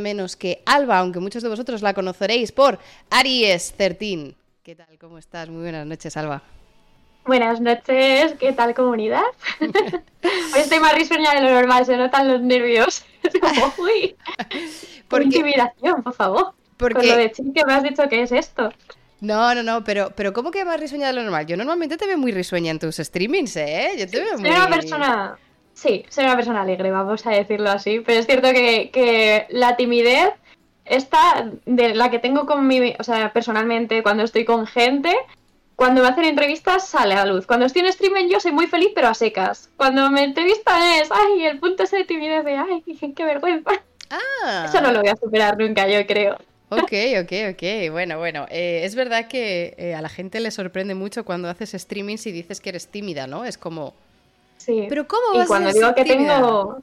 menos 0.00 0.36
que 0.36 0.62
Alba, 0.66 0.98
aunque 0.98 1.20
muchos 1.20 1.42
de 1.42 1.48
vosotros 1.48 1.82
la 1.82 1.94
conoceréis 1.94 2.52
por 2.52 2.78
Aries 3.10 3.74
13. 3.76 4.34
¿Qué 4.62 4.74
tal? 4.74 4.98
¿Cómo 4.98 5.18
estás? 5.18 5.48
Muy 5.48 5.62
buenas 5.62 5.86
noches, 5.86 6.16
Alba. 6.16 6.42
Buenas 7.24 7.60
noches, 7.60 8.34
¿qué 8.40 8.52
tal 8.52 8.74
comunidad? 8.74 9.22
Hoy 9.60 10.60
estoy 10.60 10.80
más 10.80 10.94
risueña 10.94 11.34
de 11.34 11.42
lo 11.42 11.50
normal, 11.50 11.84
se 11.84 11.96
notan 11.96 12.26
los 12.26 12.40
nervios. 12.40 13.04
uy, 13.78 14.16
por 15.08 15.22
intimidación, 15.22 16.02
por 16.02 16.14
favor. 16.14 16.54
Porque... 16.78 16.94
Con 16.94 17.08
lo 17.08 17.16
de 17.16 17.30
ching 17.30 17.52
que 17.52 17.64
me 17.66 17.74
has 17.74 17.82
dicho 17.82 18.08
que 18.08 18.22
es 18.22 18.32
esto. 18.32 18.72
No, 19.20 19.54
no, 19.54 19.62
no, 19.62 19.84
pero, 19.84 20.12
pero 20.16 20.32
¿cómo 20.32 20.50
que 20.50 20.64
más 20.64 20.80
risueña 20.80 21.08
de 21.08 21.12
lo 21.12 21.22
normal? 21.22 21.44
Yo 21.46 21.56
normalmente 21.56 21.96
te 21.96 22.06
veo 22.06 22.16
muy 22.16 22.32
risueña 22.32 22.70
en 22.70 22.78
tus 22.78 22.96
streamings, 22.96 23.56
¿eh? 23.56 23.90
Yo 23.98 24.08
te 24.08 24.20
veo 24.20 24.38
muy... 24.38 24.48
Soy 24.48 24.56
una 24.56 24.70
persona... 24.70 25.38
Sí, 25.78 26.04
soy 26.08 26.24
una 26.24 26.34
persona 26.34 26.62
alegre, 26.62 26.90
vamos 26.90 27.24
a 27.24 27.30
decirlo 27.30 27.70
así, 27.70 28.00
pero 28.00 28.18
es 28.18 28.26
cierto 28.26 28.50
que, 28.50 28.90
que 28.90 29.46
la 29.50 29.76
timidez 29.76 30.30
esta 30.84 31.52
de 31.66 31.94
la 31.94 32.10
que 32.10 32.18
tengo 32.18 32.46
con 32.46 32.66
mi, 32.66 32.96
o 32.98 33.04
sea, 33.04 33.32
personalmente 33.32 34.02
cuando 34.02 34.24
estoy 34.24 34.44
con 34.44 34.66
gente, 34.66 35.14
cuando 35.76 36.02
me 36.02 36.08
hacen 36.08 36.24
entrevistas 36.24 36.88
sale 36.88 37.14
a 37.14 37.24
luz. 37.24 37.46
Cuando 37.46 37.64
estoy 37.64 37.82
en 37.82 37.88
streaming 37.90 38.28
yo 38.28 38.40
soy 38.40 38.50
muy 38.50 38.66
feliz 38.66 38.88
pero 38.92 39.06
a 39.06 39.14
secas. 39.14 39.70
Cuando 39.76 40.10
me 40.10 40.24
entrevistan 40.24 40.82
es, 41.00 41.10
ay, 41.12 41.44
el 41.44 41.60
punto 41.60 41.84
ese 41.84 41.98
de 41.98 42.04
timidez 42.06 42.44
de, 42.44 42.56
ay, 42.56 42.82
qué 43.16 43.24
vergüenza. 43.24 43.70
Ah. 44.10 44.64
Eso 44.68 44.80
no 44.80 44.90
lo 44.90 44.98
voy 44.98 45.10
a 45.10 45.16
superar 45.16 45.56
nunca, 45.58 45.86
yo 45.86 46.04
creo. 46.08 46.38
Ok, 46.70 46.92
ok, 47.22 47.32
ok. 47.52 47.92
Bueno, 47.92 48.18
bueno. 48.18 48.46
Eh, 48.50 48.80
es 48.82 48.96
verdad 48.96 49.28
que 49.28 49.76
eh, 49.78 49.94
a 49.94 50.02
la 50.02 50.08
gente 50.08 50.40
le 50.40 50.50
sorprende 50.50 50.96
mucho 50.96 51.24
cuando 51.24 51.48
haces 51.48 51.70
streamings 51.70 52.26
y 52.26 52.32
dices 52.32 52.60
que 52.60 52.70
eres 52.70 52.88
tímida, 52.88 53.28
¿no? 53.28 53.44
Es 53.44 53.58
como... 53.58 53.94
Sí. 54.68 54.84
Pero 54.86 55.08
¿cómo 55.08 55.38
vas 55.38 55.46
y 55.46 55.48
cuando 55.48 55.72
digo 55.72 55.94
que 55.94 56.04
tengo 56.04 56.82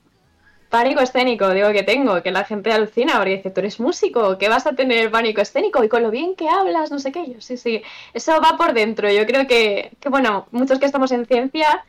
pánico 0.69 1.01
escénico, 1.01 1.51
digo 1.51 1.71
que 1.71 1.83
tengo, 1.83 2.23
que 2.23 2.31
la 2.31 2.43
gente 2.43 2.71
alucina 2.71 3.17
porque 3.17 3.37
dice, 3.37 3.51
tú 3.51 3.59
eres 3.59 3.79
músico, 3.79 4.39
¿qué 4.39 4.49
vas 4.49 4.65
a 4.65 4.73
tener 4.73 5.11
pánico 5.11 5.39
escénico? 5.39 5.83
Y 5.83 5.87
con 5.87 6.01
lo 6.01 6.09
bien 6.09 6.35
que 6.35 6.49
hablas, 6.49 6.89
no 6.89 6.97
sé 6.97 7.11
qué, 7.11 7.31
yo 7.31 7.41
sí, 7.41 7.57
sí, 7.57 7.83
eso 8.15 8.41
va 8.41 8.57
por 8.57 8.73
dentro. 8.73 9.07
Yo 9.11 9.27
creo 9.27 9.45
que, 9.45 9.91
que 9.99 10.09
bueno, 10.09 10.47
muchos 10.49 10.79
que 10.79 10.87
estamos 10.87 11.11
en 11.11 11.27
ciencia 11.27 11.85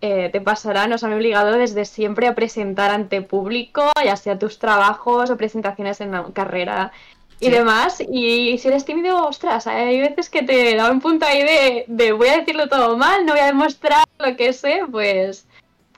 eh, 0.00 0.30
te 0.30 0.40
pasará, 0.40 0.86
nos 0.86 1.02
han 1.02 1.14
obligado 1.14 1.52
desde 1.52 1.84
siempre 1.84 2.28
a 2.28 2.36
presentar 2.36 2.92
ante 2.92 3.20
público, 3.20 3.90
ya 4.04 4.14
sea 4.14 4.38
tus 4.38 4.60
trabajos 4.60 5.30
o 5.30 5.36
presentaciones 5.36 6.00
en 6.00 6.12
la 6.12 6.24
carrera 6.32 6.92
y 7.40 7.50
demás. 7.50 8.00
Y 8.00 8.58
si 8.58 8.68
eres 8.68 8.84
tímido, 8.84 9.26
ostras, 9.26 9.66
hay 9.66 10.00
veces 10.00 10.30
que 10.30 10.42
te 10.42 10.76
da 10.76 10.90
un 10.90 11.00
punto 11.00 11.26
ahí 11.26 11.42
de, 11.42 11.84
de 11.88 12.12
voy 12.12 12.28
a 12.28 12.38
decirlo 12.38 12.68
todo 12.68 12.96
mal, 12.96 13.26
no 13.26 13.32
voy 13.32 13.40
a 13.40 13.46
demostrar 13.46 14.04
lo 14.18 14.36
que 14.36 14.52
sé, 14.52 14.82
pues 14.90 15.46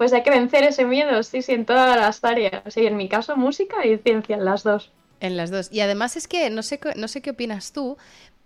pues 0.02 0.12
hay 0.12 0.22
que 0.22 0.30
vencer 0.30 0.64
ese 0.64 0.84
miedo, 0.84 1.22
sí, 1.22 1.42
sí, 1.42 1.52
en 1.52 1.64
todas 1.64 1.96
las 1.96 2.24
áreas. 2.24 2.62
Sí, 2.68 2.86
en 2.86 2.96
mi 2.96 3.08
caso, 3.08 3.36
música 3.36 3.86
y 3.86 3.98
ciencia, 3.98 4.36
en 4.36 4.44
las 4.44 4.62
dos. 4.62 4.90
En 5.20 5.36
las 5.36 5.50
dos. 5.50 5.68
Y 5.70 5.80
además 5.80 6.16
es 6.16 6.26
que 6.26 6.50
no 6.50 6.62
sé, 6.62 6.80
no 6.96 7.06
sé 7.06 7.22
qué 7.22 7.30
opinas 7.30 7.72
tú, 7.72 7.96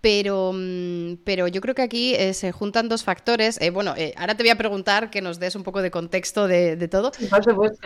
pero, 0.01 0.51
mm, 0.53 1.17
pero 1.23 1.47
yo 1.47 1.61
creo 1.61 1.73
que 1.73 1.81
aquí 1.81 2.13
eh, 2.15 2.33
se 2.33 2.51
juntan 2.51 2.87
dos 2.87 3.03
factores. 3.03 3.59
Eh, 3.61 3.71
bueno, 3.71 3.93
eh, 3.97 4.13
ahora 4.15 4.35
te 4.35 4.43
voy 4.43 4.51
a 4.51 4.57
preguntar 4.57 5.09
que 5.09 5.21
nos 5.21 5.39
des 5.39 5.55
un 5.55 5.63
poco 5.63 5.81
de 5.81 5.91
contexto 5.91 6.47
de, 6.47 6.87
todo. 6.87 7.11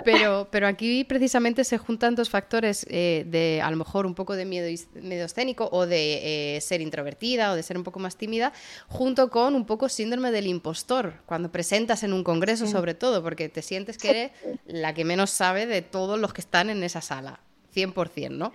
Pero, 0.04 0.48
pero 0.52 0.68
aquí 0.68 1.04
precisamente 1.04 1.64
se 1.64 1.78
juntan 1.78 2.16
dos 2.16 2.30
factores 2.30 2.86
de 2.86 3.62
a 3.64 3.72
lo 3.72 3.78
mejor 3.78 4.06
un 4.06 4.16
poco 4.16 4.36
de 4.36 4.46
miedo, 4.46 4.68
miedo 4.96 5.26
escénico 5.26 5.70
o 5.72 5.86
de 5.86 6.60
ser 6.62 6.82
introvertida 6.82 7.52
o 7.52 7.56
de 7.56 7.64
ser 7.64 7.78
un 7.78 7.84
poco 7.84 8.00
más 8.00 8.18
tímida, 8.18 8.52
junto 8.88 9.30
con 9.30 9.56
un 9.56 9.66
poco 9.66 9.90
síndrome 9.90 10.32
del 10.32 10.48
impostor, 10.48 11.14
cuando 11.26 11.52
presentas 11.52 12.04
en 12.04 12.14
un 12.14 12.24
congreso 12.24 12.68
sobre 12.68 12.94
todo, 12.94 13.24
porque 13.24 13.50
te 13.50 13.62
sientes 13.62 13.98
que 13.98 14.10
eres 14.10 14.32
la 14.66 14.94
que 14.94 15.06
menos 15.06 15.30
sabe 15.30 15.66
de 15.66 15.82
todos 15.82 16.20
los 16.20 16.34
que 16.34 16.42
están 16.42 16.70
en 16.70 16.84
esa 16.84 17.02
sala. 17.02 17.40
100%, 17.74 18.32
¿no? 18.32 18.52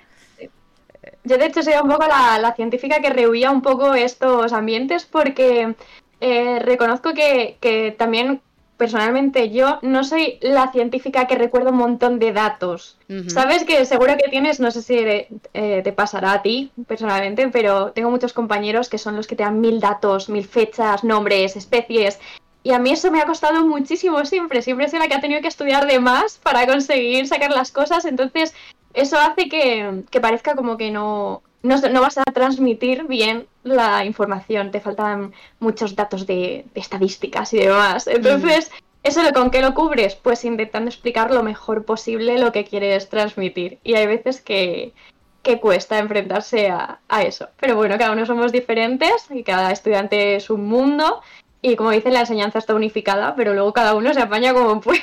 Yo 1.24 1.38
de 1.38 1.46
hecho 1.46 1.62
soy 1.62 1.74
un 1.82 1.88
poco 1.88 2.06
la, 2.06 2.54
científica 2.54 3.00
que 3.00 3.10
rehuía 3.10 3.50
un 3.50 3.62
poco 3.62 3.94
estos 3.94 4.52
ambientes 4.52 5.04
porque 5.04 5.74
eh, 6.20 6.58
reconozco 6.60 7.12
que, 7.14 7.94
también 7.98 8.40
personalmente 8.76 9.50
yo 9.50 9.78
no 9.82 10.04
soy 10.04 10.38
la 10.42 10.70
científica 10.70 11.26
que 11.26 11.34
recuerda 11.34 11.70
un 11.70 11.78
montón 11.78 12.18
de 12.18 12.32
datos. 12.32 12.98
Sabes 13.28 13.64
que 13.64 13.84
seguro 13.86 14.16
que 14.16 14.28
tienes, 14.30 14.60
no 14.60 14.70
sé 14.70 14.82
si 14.82 14.98
eh, 14.98 15.80
te 15.82 15.92
pasará 15.92 16.32
a 16.32 16.42
ti 16.42 16.70
personalmente, 16.86 17.48
pero 17.48 17.92
tengo 17.92 18.10
muchos 18.10 18.32
compañeros 18.32 18.88
que 18.88 18.98
son 18.98 19.16
los 19.16 19.26
que 19.26 19.36
te 19.36 19.44
dan 19.44 19.60
mil 19.60 19.80
datos, 19.80 20.28
mil 20.28 20.46
fechas, 20.46 21.04
nombres, 21.04 21.56
especies. 21.56 22.20
Y 22.66 22.72
a 22.72 22.80
mí 22.80 22.90
eso 22.90 23.12
me 23.12 23.20
ha 23.20 23.26
costado 23.26 23.64
muchísimo 23.64 24.24
siempre. 24.24 24.60
Siempre 24.60 24.88
soy 24.88 24.98
la 24.98 25.06
que 25.06 25.14
ha 25.14 25.20
tenido 25.20 25.40
que 25.40 25.46
estudiar 25.46 25.86
de 25.86 26.00
más 26.00 26.38
para 26.38 26.66
conseguir 26.66 27.28
sacar 27.28 27.52
las 27.52 27.70
cosas. 27.70 28.04
Entonces, 28.04 28.54
eso 28.92 29.16
hace 29.18 29.48
que, 29.48 30.02
parezca 30.20 30.56
como 30.56 30.76
que 30.76 30.90
no, 30.90 31.44
no, 31.62 32.00
vas 32.00 32.18
a 32.18 32.24
transmitir 32.24 33.04
bien 33.04 33.46
la 33.62 34.04
información, 34.04 34.72
te 34.72 34.80
faltan 34.80 35.32
muchos 35.60 35.94
datos 35.94 36.26
de, 36.26 36.64
estadísticas 36.74 37.54
y 37.54 37.58
demás. 37.58 38.08
Entonces, 38.08 38.72
¿eso 39.04 39.20
con 39.32 39.52
qué 39.52 39.62
lo 39.62 39.72
cubres? 39.72 40.16
Pues 40.16 40.44
intentando 40.44 40.90
explicar 40.90 41.32
lo 41.32 41.44
mejor 41.44 41.84
posible 41.84 42.36
lo 42.36 42.50
que 42.50 42.64
quieres 42.64 43.08
transmitir. 43.08 43.78
Y 43.84 43.94
hay 43.94 44.08
veces 44.08 44.40
que, 44.40 44.92
cuesta 45.60 46.00
enfrentarse 46.00 46.68
a, 46.68 46.98
a, 47.06 47.22
eso. 47.22 47.46
Pero 47.60 47.76
bueno, 47.76 47.96
cada 47.96 48.10
uno 48.10 48.26
somos 48.26 48.50
diferentes 48.50 49.30
y 49.30 49.44
cada 49.44 49.70
estudiante 49.70 50.34
es 50.34 50.50
un 50.50 50.66
mundo. 50.66 51.22
Y 51.66 51.74
como 51.74 51.90
dice, 51.90 52.10
la 52.12 52.20
enseñanza 52.20 52.60
está 52.60 52.74
unificada, 52.76 53.34
pero 53.34 53.52
luego 53.52 53.72
cada 53.72 53.96
uno 53.96 54.14
se 54.14 54.20
apaña 54.20 54.54
como 54.54 54.80
puede. 54.80 55.00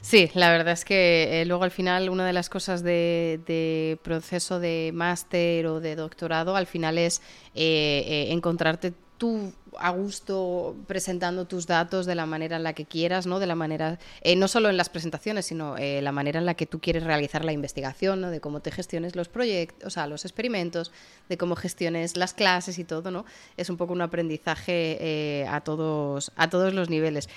Sí, 0.00 0.30
la 0.34 0.50
verdad 0.50 0.74
es 0.74 0.84
que 0.84 1.40
eh, 1.40 1.44
luego 1.46 1.64
al 1.64 1.72
final 1.72 2.10
una 2.10 2.24
de 2.24 2.32
las 2.32 2.48
cosas 2.48 2.84
de, 2.84 3.98
proceso 4.04 4.60
de 4.60 4.92
máster 4.94 5.66
o 5.66 5.80
de 5.80 5.96
doctorado 5.96 6.54
al 6.54 6.66
final 6.66 6.98
es 6.98 7.22
eh, 7.54 8.04
eh, 8.06 8.26
encontrarte 8.32 8.92
tú 9.18 9.52
a 9.78 9.90
gusto 9.90 10.76
presentando 10.86 11.46
tus 11.46 11.66
datos 11.66 12.06
de 12.06 12.14
la 12.14 12.26
manera 12.26 12.56
en 12.56 12.62
la 12.62 12.72
que 12.72 12.84
quieras, 12.84 13.26
¿no? 13.26 13.38
De 13.38 13.46
la 13.46 13.54
manera, 13.54 13.98
no 14.36 14.48
solo 14.48 14.68
en 14.70 14.76
las 14.76 14.88
presentaciones, 14.88 15.46
sino 15.46 15.76
la 15.78 16.12
manera 16.12 16.38
en 16.40 16.46
la 16.46 16.54
que 16.54 16.66
tú 16.66 16.80
quieres 16.80 17.04
realizar 17.04 17.44
la 17.44 17.52
investigación, 17.52 18.20
¿no? 18.20 18.30
De 18.30 18.40
cómo 18.40 18.60
te 18.60 18.70
gestiones 18.70 19.16
los 19.16 19.28
proyectos, 19.28 19.86
o 19.86 19.90
sea, 19.90 20.06
los 20.06 20.24
experimentos, 20.24 20.92
de 21.28 21.38
cómo 21.38 21.56
gestiones 21.56 22.16
las 22.16 22.34
clases 22.34 22.78
y 22.78 22.84
todo, 22.84 23.10
¿no? 23.10 23.24
Es 23.56 23.70
un 23.70 23.76
poco 23.76 23.92
un 23.92 24.02
aprendizaje 24.02 25.46
a 25.48 25.60
todos, 25.60 26.32
a 26.36 26.48
todos 26.50 26.74
los 26.74 26.90
niveles. 26.90 27.28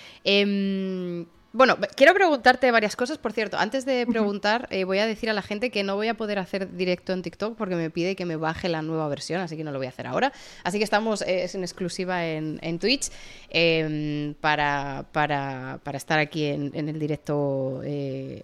Em, 1.58 1.68
bueno, 1.68 1.78
quiero 1.96 2.14
preguntarte 2.14 2.70
varias 2.72 2.96
cosas, 2.96 3.18
por 3.18 3.34
cierto. 3.34 3.58
Antes 3.58 3.86
de 3.86 4.06
preguntar, 4.06 4.68
eh, 4.70 4.84
voy 4.84 5.00
a 5.00 5.08
decir 5.08 5.30
a 5.30 5.34
la 5.34 5.42
gente 5.42 5.72
que 5.72 5.84
no 5.84 5.96
voy 5.96 6.08
a 6.08 6.14
poder 6.16 6.38
hacer 6.40 6.76
directo 6.76 7.14
en 7.14 7.24
TikTok 7.24 7.58
porque 7.58 7.76
me 7.76 7.90
pide 7.90 8.16
que 8.16 8.26
me 8.26 8.36
baje 8.36 8.70
la 8.70 8.82
nueva 8.82 9.08
versión, 9.08 9.42
así 9.42 9.58
que 9.58 9.64
no 9.64 9.72
lo 9.72 9.80
voy 9.80 9.88
a 9.88 9.90
hacer 9.90 10.06
ahora. 10.06 10.32
Así 10.64 10.78
que 10.78 10.84
estamos 10.84 11.22
eh, 11.24 11.44
es 11.44 11.56
en 11.56 11.64
exclusiva 11.64 12.26
en, 12.26 12.80
Twitch 12.80 13.10
em, 13.50 14.36
para, 14.36 15.06
para, 15.12 15.80
para, 15.84 15.98
estar 15.98 16.20
aquí 16.20 16.46
en, 16.46 16.74
el 16.76 17.00
directo. 17.00 17.82
Eh, 17.84 18.42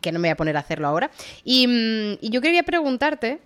que 0.00 0.12
no 0.12 0.18
me 0.18 0.28
voy 0.28 0.32
a 0.32 0.36
poner 0.36 0.56
a 0.56 0.60
hacerlo 0.60 0.88
ahora. 0.88 1.10
Y, 1.44 1.66
mm, 1.66 2.30
yo 2.30 2.40
quería 2.40 2.62
preguntarte, 2.62 3.40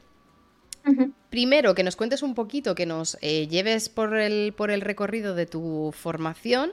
Primero, 1.30 1.74
que 1.74 1.82
nos 1.82 1.96
cuentes 1.96 2.22
un 2.22 2.34
poquito, 2.34 2.74
que 2.74 2.84
nos 2.84 3.18
lleves 3.22 3.88
por 3.88 4.14
el, 4.18 4.52
por 4.52 4.70
el 4.70 4.82
recorrido 4.82 5.34
de 5.34 5.46
tu 5.46 5.94
formación 5.96 6.72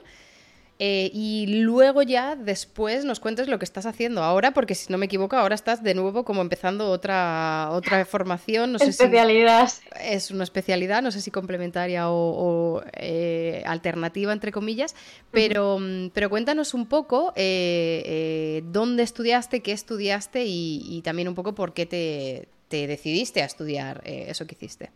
eh, 0.84 1.12
y 1.14 1.46
luego 1.62 2.02
ya 2.02 2.34
después 2.34 3.04
nos 3.04 3.20
cuentes 3.20 3.46
lo 3.46 3.60
que 3.60 3.64
estás 3.64 3.86
haciendo 3.86 4.24
ahora, 4.24 4.50
porque 4.50 4.74
si 4.74 4.90
no 4.90 4.98
me 4.98 5.06
equivoco, 5.06 5.36
ahora 5.36 5.54
estás 5.54 5.84
de 5.84 5.94
nuevo 5.94 6.24
como 6.24 6.42
empezando 6.42 6.90
otra, 6.90 7.68
otra 7.70 8.04
formación. 8.04 8.72
No 8.72 8.80
sé 8.80 8.88
especialidad. 8.88 9.70
es 10.00 10.32
una 10.32 10.42
especialidad, 10.42 11.00
no 11.00 11.12
sé 11.12 11.20
si 11.20 11.30
complementaria 11.30 12.10
o, 12.10 12.82
eh, 12.94 13.62
alternativa, 13.64 14.32
entre 14.32 14.50
comillas, 14.50 14.96
pero, 15.30 15.78
pero 16.14 16.28
cuéntanos 16.28 16.74
un 16.74 16.86
poco 16.86 17.32
eh, 17.36 18.64
dónde 18.64 19.04
estudiaste, 19.04 19.60
qué 19.60 19.70
estudiaste 19.70 20.46
y, 20.46 21.00
también 21.04 21.28
un 21.28 21.36
poco 21.36 21.54
por 21.54 21.74
qué 21.74 21.86
te, 21.86 22.48
te 22.66 22.88
decidiste 22.88 23.40
a 23.42 23.44
estudiar 23.44 24.02
eso 24.04 24.48
que 24.48 24.56
hiciste. 24.56 24.90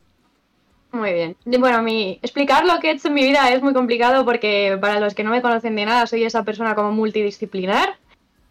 Muy 0.92 1.12
bien. 1.12 1.36
Bueno, 1.44 1.82
mi, 1.82 2.18
explicar 2.22 2.64
lo 2.64 2.78
que 2.80 2.90
he 2.90 2.92
hecho 2.92 3.08
en 3.08 3.14
mi 3.14 3.22
vida 3.22 3.52
es 3.52 3.62
muy 3.62 3.74
complicado 3.74 4.24
porque 4.24 4.78
para 4.80 5.00
los 5.00 5.14
que 5.14 5.24
no 5.24 5.30
me 5.30 5.42
conocen 5.42 5.76
de 5.76 5.84
nada, 5.84 6.06
soy 6.06 6.24
esa 6.24 6.44
persona 6.44 6.74
como 6.74 6.92
multidisciplinar. 6.92 7.98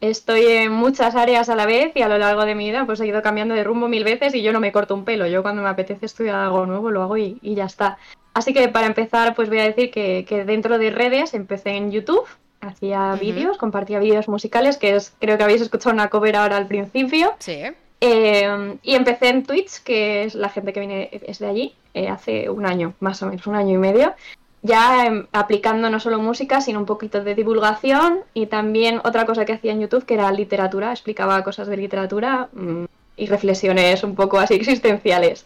Estoy 0.02 0.46
en 0.46 0.72
muchas 0.72 1.16
áreas 1.16 1.50
a 1.50 1.56
la 1.56 1.66
vez 1.66 1.94
y 1.96 2.02
a 2.02 2.10
lo 2.10 2.18
largo 2.18 2.46
de 2.46 2.54
mi 2.54 2.66
vida 2.66 2.86
pues 2.86 3.00
he 3.00 3.08
ido 3.08 3.22
cambiando 3.22 3.56
de 3.56 3.64
rumbo 3.64 3.88
mil 3.88 4.04
veces 4.04 4.36
y 4.36 4.44
yo 4.44 4.52
no 4.52 4.60
me 4.60 4.72
corto 4.72 4.94
un 4.94 5.06
pelo. 5.06 5.26
Yo 5.26 5.42
cuando 5.42 5.62
me 5.62 5.70
apetece 5.70 6.06
estudiar 6.06 6.36
algo 6.36 6.66
nuevo 6.66 6.92
lo 6.92 7.02
hago 7.02 7.18
y, 7.18 7.40
ya 7.42 7.66
está. 7.66 7.98
Así 8.34 8.54
que 8.54 8.68
para 8.68 8.88
empezar 8.88 9.34
pues 9.36 9.50
voy 9.50 9.60
a 9.60 9.64
decir 9.64 9.90
que, 9.90 10.44
dentro 10.46 10.78
de 10.78 10.92
redes 10.92 11.34
empecé 11.34 11.72
en 11.72 11.92
YouTube, 11.92 12.28
hacía 12.60 13.16
vídeos, 13.20 13.58
compartía 13.58 14.00
vídeos 14.00 14.28
musicales, 14.28 14.78
que 14.78 14.96
es, 14.96 15.16
creo 15.20 15.38
que 15.38 15.44
habéis 15.44 15.62
escuchado 15.62 15.94
una 15.94 16.10
cover 16.10 16.36
ahora 16.36 16.58
al 16.58 16.68
principio. 16.68 17.34
Sí. 17.40 17.64
Eh, 18.02 18.78
y 18.84 18.96
empecé 18.96 19.30
en 19.30 19.44
Twitch, 19.44 19.82
que 19.84 20.24
es 20.24 20.36
la 20.36 20.50
gente 20.50 20.74
que 20.74 20.80
viene 20.80 21.10
es 21.12 21.40
de 21.40 21.48
allí, 21.48 21.76
eh, 21.94 22.10
hace 22.10 22.50
un 22.50 22.66
año, 22.66 22.94
más 23.00 23.22
o 23.24 23.28
menos, 23.28 23.48
un 23.48 23.56
año 23.56 23.76
y 23.76 23.78
medio, 23.78 24.14
ya 24.62 25.06
em, 25.06 25.28
aplicando 25.32 25.90
no 25.90 26.00
solo 26.00 26.20
música, 26.20 26.60
sino 26.60 26.80
un 26.80 26.86
poquito 26.86 27.24
de 27.24 27.36
divulgación 27.36 28.20
y 28.34 28.48
también 28.48 29.00
otra 29.04 29.26
cosa 29.26 29.46
que 29.46 29.54
hacía 29.54 29.72
en 29.72 29.82
YouTube, 29.82 30.06
que 30.06 30.16
era 30.16 30.32
literatura, 30.32 30.92
explicaba 30.92 31.44
cosas 31.44 31.68
de 31.68 31.78
literatura, 31.78 32.50
mm, 32.54 32.86
y 33.18 33.28
reflexiones 33.28 34.04
un 34.04 34.16
poco 34.16 34.40
así 34.40 34.54
existenciales. 34.56 35.46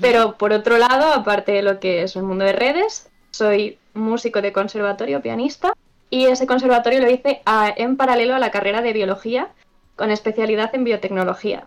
Pero 0.00 0.36
por 0.36 0.52
otro 0.52 0.76
lado, 0.76 1.14
aparte 1.14 1.52
de 1.52 1.62
lo 1.62 1.80
que 1.80 2.02
es 2.02 2.16
el 2.16 2.24
mundo 2.24 2.44
de 2.44 2.52
redes, 2.52 3.08
soy 3.30 3.78
músico 3.94 4.42
de 4.42 4.52
conservatorio, 4.52 5.22
pianista, 5.22 5.72
y 6.10 6.26
ese 6.26 6.46
conservatorio 6.46 7.00
lo 7.00 7.10
hice 7.10 7.40
en 7.76 7.96
paralelo 7.96 8.34
a 8.34 8.38
la 8.38 8.50
carrera 8.50 8.82
de 8.82 8.92
biología 8.92 9.48
con 9.98 10.10
especialidad 10.10 10.74
en 10.74 10.84
biotecnología. 10.84 11.66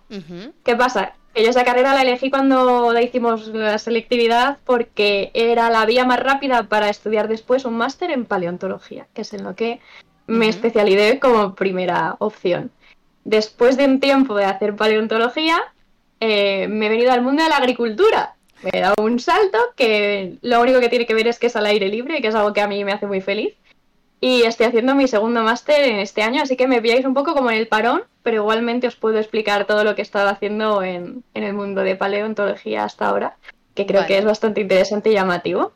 ¿Qué 0.63 0.75
pasa? 0.75 1.13
Que 1.33 1.43
yo 1.43 1.49
esa 1.49 1.65
carrera 1.65 1.93
la 1.93 2.01
elegí 2.01 2.31
cuando 2.31 2.97
hicimos 2.99 3.47
la 3.49 3.77
selectividad 3.77 4.57
porque 4.65 5.31
era 5.33 5.69
la 5.69 5.85
vía 5.85 6.05
más 6.05 6.19
rápida 6.19 6.63
para 6.63 6.89
estudiar 6.89 7.27
después 7.27 7.65
un 7.65 7.75
máster 7.75 8.09
en 8.09 8.25
paleontología, 8.25 9.07
que 9.13 9.21
es 9.21 9.33
en 9.33 9.43
lo 9.43 9.55
que 9.55 9.79
me 10.27 10.47
especialicé 10.47 11.19
como 11.19 11.55
primera 11.55 12.15
opción. 12.19 12.71
Después 13.23 13.77
de 13.77 13.85
un 13.85 13.99
tiempo 13.99 14.35
de 14.35 14.45
hacer 14.45 14.75
paleontología, 14.75 15.61
eh, 16.19 16.67
me 16.69 16.87
he 16.87 16.89
venido 16.89 17.11
al 17.11 17.21
mundo 17.21 17.43
de 17.43 17.49
la 17.49 17.57
agricultura. 17.57 18.35
Me 18.63 18.69
he 18.73 18.81
dado 18.81 18.95
un 19.03 19.19
salto 19.19 19.57
que 19.75 20.37
lo 20.41 20.61
único 20.61 20.79
que 20.79 20.89
tiene 20.89 21.05
que 21.05 21.13
ver 21.13 21.27
es 21.27 21.37
que 21.37 21.47
es 21.47 21.55
al 21.55 21.65
aire 21.65 21.89
libre, 21.89 22.21
que 22.21 22.29
es 22.29 22.35
algo 22.35 22.53
que 22.53 22.61
a 22.61 22.67
mí 22.67 22.83
me 22.85 22.93
hace 22.93 23.07
muy 23.07 23.19
feliz. 23.19 23.55
Y 24.19 24.43
estoy 24.43 24.67
haciendo 24.67 24.93
mi 24.93 25.07
segundo 25.07 25.41
máster 25.41 25.81
en 25.83 25.99
este 25.99 26.21
año, 26.21 26.43
así 26.43 26.55
que 26.55 26.67
me 26.67 26.81
pilláis 26.81 27.05
un 27.05 27.15
poco 27.15 27.33
como 27.33 27.49
en 27.49 27.57
el 27.57 27.67
parón, 27.67 28.03
pero 28.23 28.37
igualmente 28.37 28.87
os 28.87 28.95
puedo 28.95 29.17
explicar 29.17 29.65
todo 29.65 29.83
lo 29.83 29.95
que 29.95 30.01
he 30.01 30.03
estado 30.03 30.29
haciendo 30.29 30.83
en, 30.83 31.23
el 31.33 31.53
mundo 31.53 31.81
de 31.81 31.95
paleontología 31.95 32.83
hasta 32.83 33.07
ahora, 33.07 33.37
que 33.73 33.85
creo 33.85 34.05
que 34.05 34.17
es 34.17 34.25
bastante 34.25 34.61
interesante 34.61 35.09
y 35.09 35.13
llamativo. 35.13 35.73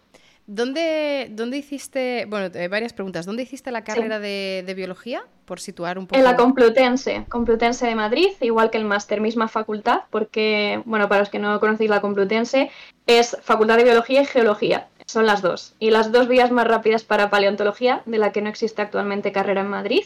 ¿Dónde, 0.48 1.28
¿Dónde 1.32 1.58
hiciste, 1.58 2.26
bueno, 2.28 2.52
eh, 2.54 2.68
varias 2.68 2.94
preguntas, 2.94 3.26
¿dónde 3.26 3.42
hiciste 3.42 3.72
la 3.72 3.84
carrera 3.84 4.20
de, 4.20 4.74
biología? 4.76 5.24
Por 5.46 5.60
situar 5.60 5.98
un 5.98 6.06
poco. 6.06 6.20
En 6.20 6.24
la 6.24 6.36
Complutense, 6.36 7.26
Complutense 7.30 7.88
de 7.88 7.96
Madrid, 7.96 8.30
igual 8.42 8.70
que 8.70 8.78
el 8.78 8.86
máster, 8.86 9.22
misma 9.22 9.48
facultad, 9.48 10.02
porque, 10.12 10.84
bueno, 10.86 11.10
para 11.10 11.22
los 11.22 11.30
que 11.30 11.40
no 11.40 11.60
conocéis 11.60 11.90
la 11.90 12.02
Complutense, 12.02 12.70
es 13.08 13.38
Facultad 13.42 13.78
de 13.78 13.86
Biología 13.86 14.22
y 14.22 14.26
Geología, 14.26 14.88
son 15.08 15.26
las 15.26 15.42
dos. 15.42 15.74
Y 15.80 15.90
las 15.90 16.12
dos 16.12 16.28
vías 16.28 16.52
más 16.52 16.68
rápidas 16.68 17.04
para 17.04 17.32
paleontología, 17.32 18.04
de 18.06 18.20
la 18.20 18.32
que 18.32 18.44
no 18.44 18.50
existe 18.50 18.84
actualmente 18.84 19.32
carrera 19.32 19.62
en 19.62 19.70
Madrid, 19.70 20.04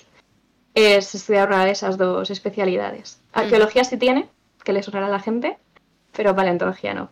es 0.85 1.15
estudiar 1.15 1.47
una 1.47 1.65
de 1.65 1.71
esas 1.71 1.97
dos 1.97 2.29
especialidades. 2.29 3.19
Arqueología 3.33 3.83
sí 3.83 3.97
tiene, 3.97 4.27
que 4.63 4.73
le 4.73 4.83
sonará 4.83 5.07
a 5.07 5.09
la 5.09 5.19
gente, 5.19 5.57
pero 6.13 6.35
paleontología 6.35 6.93
no. 6.93 7.09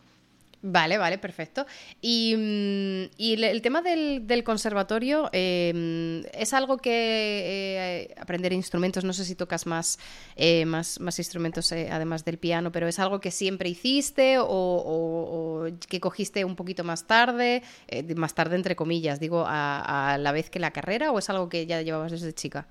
Vale, 0.61 0.97
vale, 0.97 1.17
perfecto. 1.19 1.67
Y, 2.01 2.35
mm, 2.35 3.21
el, 3.21 3.61
tema 3.61 3.81
del, 3.81 4.43
conservatorio 4.43 5.29
em, 5.31 6.23
es 6.33 6.53
algo 6.53 6.77
que 6.77 6.91
eh, 6.91 8.15
aprender 8.19 8.53
instrumentos, 8.53 9.03
no 9.03 9.13
sé 9.13 9.23
si 9.23 9.35
tocas 9.35 9.67
más, 9.67 9.99
eh, 10.35 10.65
más, 10.65 10.99
más, 10.99 11.19
instrumentos 11.19 11.71
eh, 11.71 11.89
además 11.91 12.25
del 12.25 12.39
piano, 12.39 12.71
pero 12.71 12.87
es 12.87 12.97
algo 12.99 13.19
que 13.19 13.31
siempre 13.31 13.69
hiciste 13.69 14.37
o, 14.39 15.67
que 15.87 15.99
cogiste 15.99 16.43
un 16.43 16.55
poquito 16.55 16.83
más 16.83 17.05
tarde, 17.05 17.61
más 18.15 18.33
tarde 18.33 18.55
entre 18.55 18.75
comillas, 18.75 19.19
digo, 19.19 19.45
a 19.47 20.17
la 20.19 20.31
vez 20.31 20.49
que 20.49 20.59
la 20.59 20.71
carrera 20.71 21.11
o 21.11 21.19
es 21.19 21.29
algo 21.29 21.49
que 21.49 21.65
ya 21.67 21.81
llevabas 21.81 22.11
desde 22.11 22.33
chica? 22.33 22.67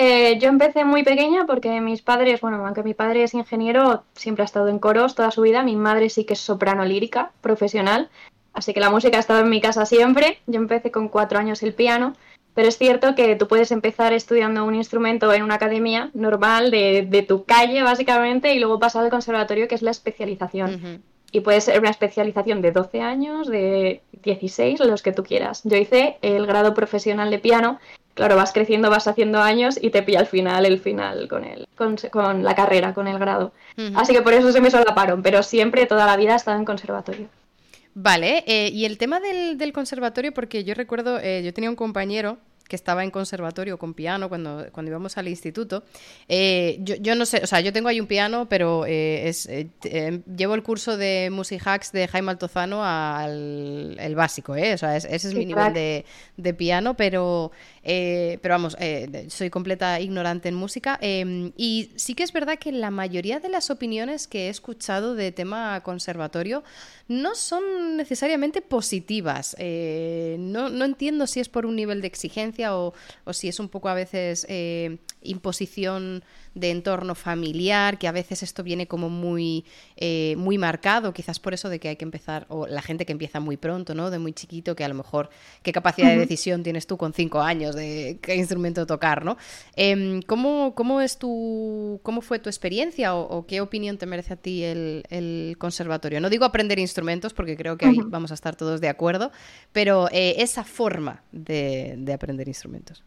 Eh, 0.00 0.38
yo 0.38 0.48
empecé 0.48 0.84
muy 0.84 1.02
pequeña 1.02 1.44
porque 1.44 1.80
mis 1.80 2.02
padres, 2.02 2.40
bueno, 2.40 2.64
aunque 2.64 2.84
mi 2.84 2.94
padre 2.94 3.24
es 3.24 3.34
ingeniero, 3.34 4.04
siempre 4.14 4.42
ha 4.42 4.44
estado 4.44 4.68
en 4.68 4.78
coros 4.78 5.16
toda 5.16 5.32
su 5.32 5.42
vida. 5.42 5.64
Mi 5.64 5.74
madre 5.74 6.08
sí 6.08 6.24
que 6.24 6.34
es 6.34 6.40
soprano 6.40 6.84
lírica, 6.84 7.32
profesional. 7.40 8.08
Así 8.52 8.72
que 8.72 8.78
la 8.78 8.90
música 8.90 9.16
ha 9.16 9.20
estado 9.20 9.40
en 9.40 9.50
mi 9.50 9.60
casa 9.60 9.86
siempre. 9.86 10.38
Yo 10.46 10.60
empecé 10.60 10.92
con 10.92 11.08
cuatro 11.08 11.40
años 11.40 11.64
el 11.64 11.74
piano. 11.74 12.14
Pero 12.54 12.68
es 12.68 12.78
cierto 12.78 13.16
que 13.16 13.34
tú 13.34 13.48
puedes 13.48 13.72
empezar 13.72 14.12
estudiando 14.12 14.64
un 14.64 14.76
instrumento 14.76 15.32
en 15.32 15.42
una 15.42 15.56
academia 15.56 16.10
normal 16.14 16.70
de, 16.70 17.24
tu 17.26 17.44
calle, 17.44 17.82
básicamente, 17.82 18.54
y 18.54 18.60
luego 18.60 18.78
pasar 18.78 19.02
al 19.04 19.10
conservatorio, 19.10 19.66
que 19.66 19.74
es 19.74 19.82
la 19.82 19.90
especialización. 19.90 21.02
Y 21.32 21.40
puede 21.40 21.60
ser 21.60 21.78
una 21.80 21.90
especialización 21.90 22.62
de 22.62 22.70
12 22.70 23.00
años, 23.00 23.48
de 23.48 24.02
16, 24.22 24.78
los 24.80 25.02
que 25.02 25.12
tú 25.12 25.24
quieras. 25.24 25.62
Yo 25.64 25.76
hice 25.76 26.18
el 26.22 26.46
grado 26.46 26.72
profesional 26.72 27.30
de 27.30 27.38
piano 27.38 27.78
claro, 28.18 28.34
vas 28.34 28.52
creciendo, 28.52 28.90
vas 28.90 29.06
haciendo 29.06 29.38
años 29.38 29.78
y 29.80 29.90
te 29.90 30.02
pilla 30.02 30.18
al 30.18 30.26
final 30.26 30.66
el 30.66 30.80
final 30.80 31.28
con, 31.28 31.44
el, 31.44 31.68
con, 32.10 32.42
la 32.42 32.54
carrera, 32.56 32.92
con 32.92 33.06
el 33.06 33.16
grado. 33.16 33.52
Así 33.94 34.12
que 34.12 34.22
por 34.22 34.34
eso 34.34 34.50
se 34.50 34.60
me 34.60 34.72
solaparon, 34.72 35.22
pero 35.22 35.44
siempre, 35.44 35.86
toda 35.86 36.04
la 36.04 36.16
vida 36.16 36.32
he 36.32 36.36
estado 36.36 36.58
en 36.58 36.64
conservatorio. 36.64 37.28
Vale, 37.94 38.42
eh, 38.48 38.70
y 38.72 38.86
el 38.86 38.98
tema 38.98 39.20
del, 39.20 39.72
conservatorio, 39.72 40.34
porque 40.34 40.64
yo 40.64 40.74
recuerdo, 40.74 41.20
eh, 41.20 41.42
yo 41.44 41.54
tenía 41.54 41.70
un 41.70 41.76
compañero 41.76 42.38
que 42.68 42.76
estaba 42.76 43.02
en 43.02 43.10
conservatorio 43.10 43.78
con 43.78 43.94
piano 43.94 44.28
cuando, 44.28 44.66
cuando 44.70 44.90
íbamos 44.90 45.16
al 45.16 45.26
instituto. 45.26 45.82
Eh, 46.28 46.78
yo, 46.82 47.14
no 47.14 47.24
sé, 47.24 47.40
o 47.42 47.46
sea, 47.46 47.60
yo 47.60 47.72
tengo 47.72 47.88
ahí 47.88 47.98
un 47.98 48.06
piano, 48.06 48.46
pero 48.48 48.84
eh, 48.86 49.28
es, 49.28 49.48
eh, 49.48 50.20
llevo 50.36 50.54
el 50.54 50.62
curso 50.62 50.96
de 50.96 51.30
Music 51.32 51.62
Hacks 51.64 51.90
de 51.92 52.06
Jaime 52.06 52.30
Altozano 52.30 52.84
al 52.84 53.96
el 53.98 54.14
básico, 54.14 54.54
¿eh? 54.54 54.74
O 54.74 54.78
sea, 54.78 54.96
ese 54.96 55.16
es 55.16 55.34
mi 55.34 55.46
nivel 55.46 55.72
de, 55.72 56.04
de, 56.36 56.54
piano, 56.54 56.94
pero, 56.94 57.52
pero 57.82 58.54
vamos, 58.54 58.76
soy 59.28 59.50
completa 59.50 60.00
ignorante 60.00 60.48
en 60.48 60.54
música. 60.54 60.98
Em, 61.00 61.52
y 61.56 61.90
sí 61.96 62.14
que 62.14 62.22
es 62.22 62.32
verdad 62.32 62.58
que 62.58 62.72
la 62.72 62.90
mayoría 62.90 63.40
de 63.40 63.48
las 63.48 63.70
opiniones 63.70 64.26
que 64.26 64.46
he 64.46 64.48
escuchado 64.48 65.14
de 65.14 65.32
tema 65.32 65.80
conservatorio 65.82 66.62
no 67.08 67.34
son 67.34 67.96
necesariamente 67.96 68.60
positivas. 68.60 69.56
no, 69.58 70.68
no 70.68 70.84
entiendo 70.84 71.26
si 71.26 71.40
es 71.40 71.48
por 71.48 71.66
un 71.66 71.76
nivel 71.76 72.00
de 72.00 72.08
exigencia 72.08 72.76
o, 72.76 72.94
si 73.32 73.48
es 73.48 73.60
un 73.60 73.68
poco 73.68 73.88
a 73.88 73.94
veces 73.94 74.46
eh, 74.48 74.98
imposición 75.22 76.22
de 76.54 76.70
entorno 76.70 77.14
familiar, 77.14 77.98
que 77.98 78.08
a 78.08 78.12
veces 78.12 78.42
esto 78.42 78.62
viene 78.62 78.86
como 78.86 79.08
muy, 79.08 79.64
eh, 79.96 80.34
muy 80.36 80.58
marcado, 80.58 81.12
quizás 81.12 81.38
por 81.38 81.54
eso 81.54 81.68
de 81.68 81.78
que 81.78 81.88
hay 81.88 81.96
que 81.96 82.04
empezar, 82.04 82.46
o 82.48 82.66
la 82.66 82.82
gente 82.82 83.06
que 83.06 83.12
empieza 83.12 83.40
muy 83.40 83.56
pronto, 83.56 83.94
¿no? 83.94 84.10
De 84.10 84.18
muy 84.18 84.32
chiquito, 84.32 84.74
que 84.74 84.84
a 84.84 84.88
lo 84.88 84.94
mejor, 84.94 85.30
¿qué 85.62 85.72
capacidad 85.72 86.08
de 86.08 86.18
decisión 86.18 86.62
tienes 86.62 86.86
tú 86.86 86.96
con 86.96 87.12
cinco 87.12 87.40
años 87.40 87.74
de 87.74 88.18
qué 88.22 88.36
instrumento 88.36 88.86
tocar, 88.86 89.24
¿no? 89.24 89.36
Em, 89.76 90.22
¿cómo, 90.22 90.74
¿cómo, 90.74 91.00
es 91.00 91.18
tu, 91.18 92.00
¿Cómo 92.02 92.20
fue 92.20 92.38
tu 92.38 92.48
experiencia 92.48 93.14
o, 93.14 93.46
qué 93.46 93.60
opinión 93.60 93.98
te 93.98 94.06
merece 94.06 94.34
a 94.34 94.36
ti 94.36 94.64
el, 94.64 95.56
conservatorio? 95.58 96.20
No 96.20 96.30
digo 96.30 96.44
aprender 96.44 96.78
instrumentos, 96.78 97.32
porque 97.32 97.56
creo 97.56 97.76
que 97.76 97.86
ahí 97.86 97.98
vamos 98.06 98.30
a 98.30 98.34
estar 98.34 98.56
todos 98.56 98.80
de 98.80 98.88
acuerdo, 98.88 99.30
pero 99.72 100.08
eh, 100.10 100.36
esa 100.38 100.64
forma 100.64 101.22
de 101.32 102.12
aprender 102.12 102.48
instrumentos. 102.48 103.04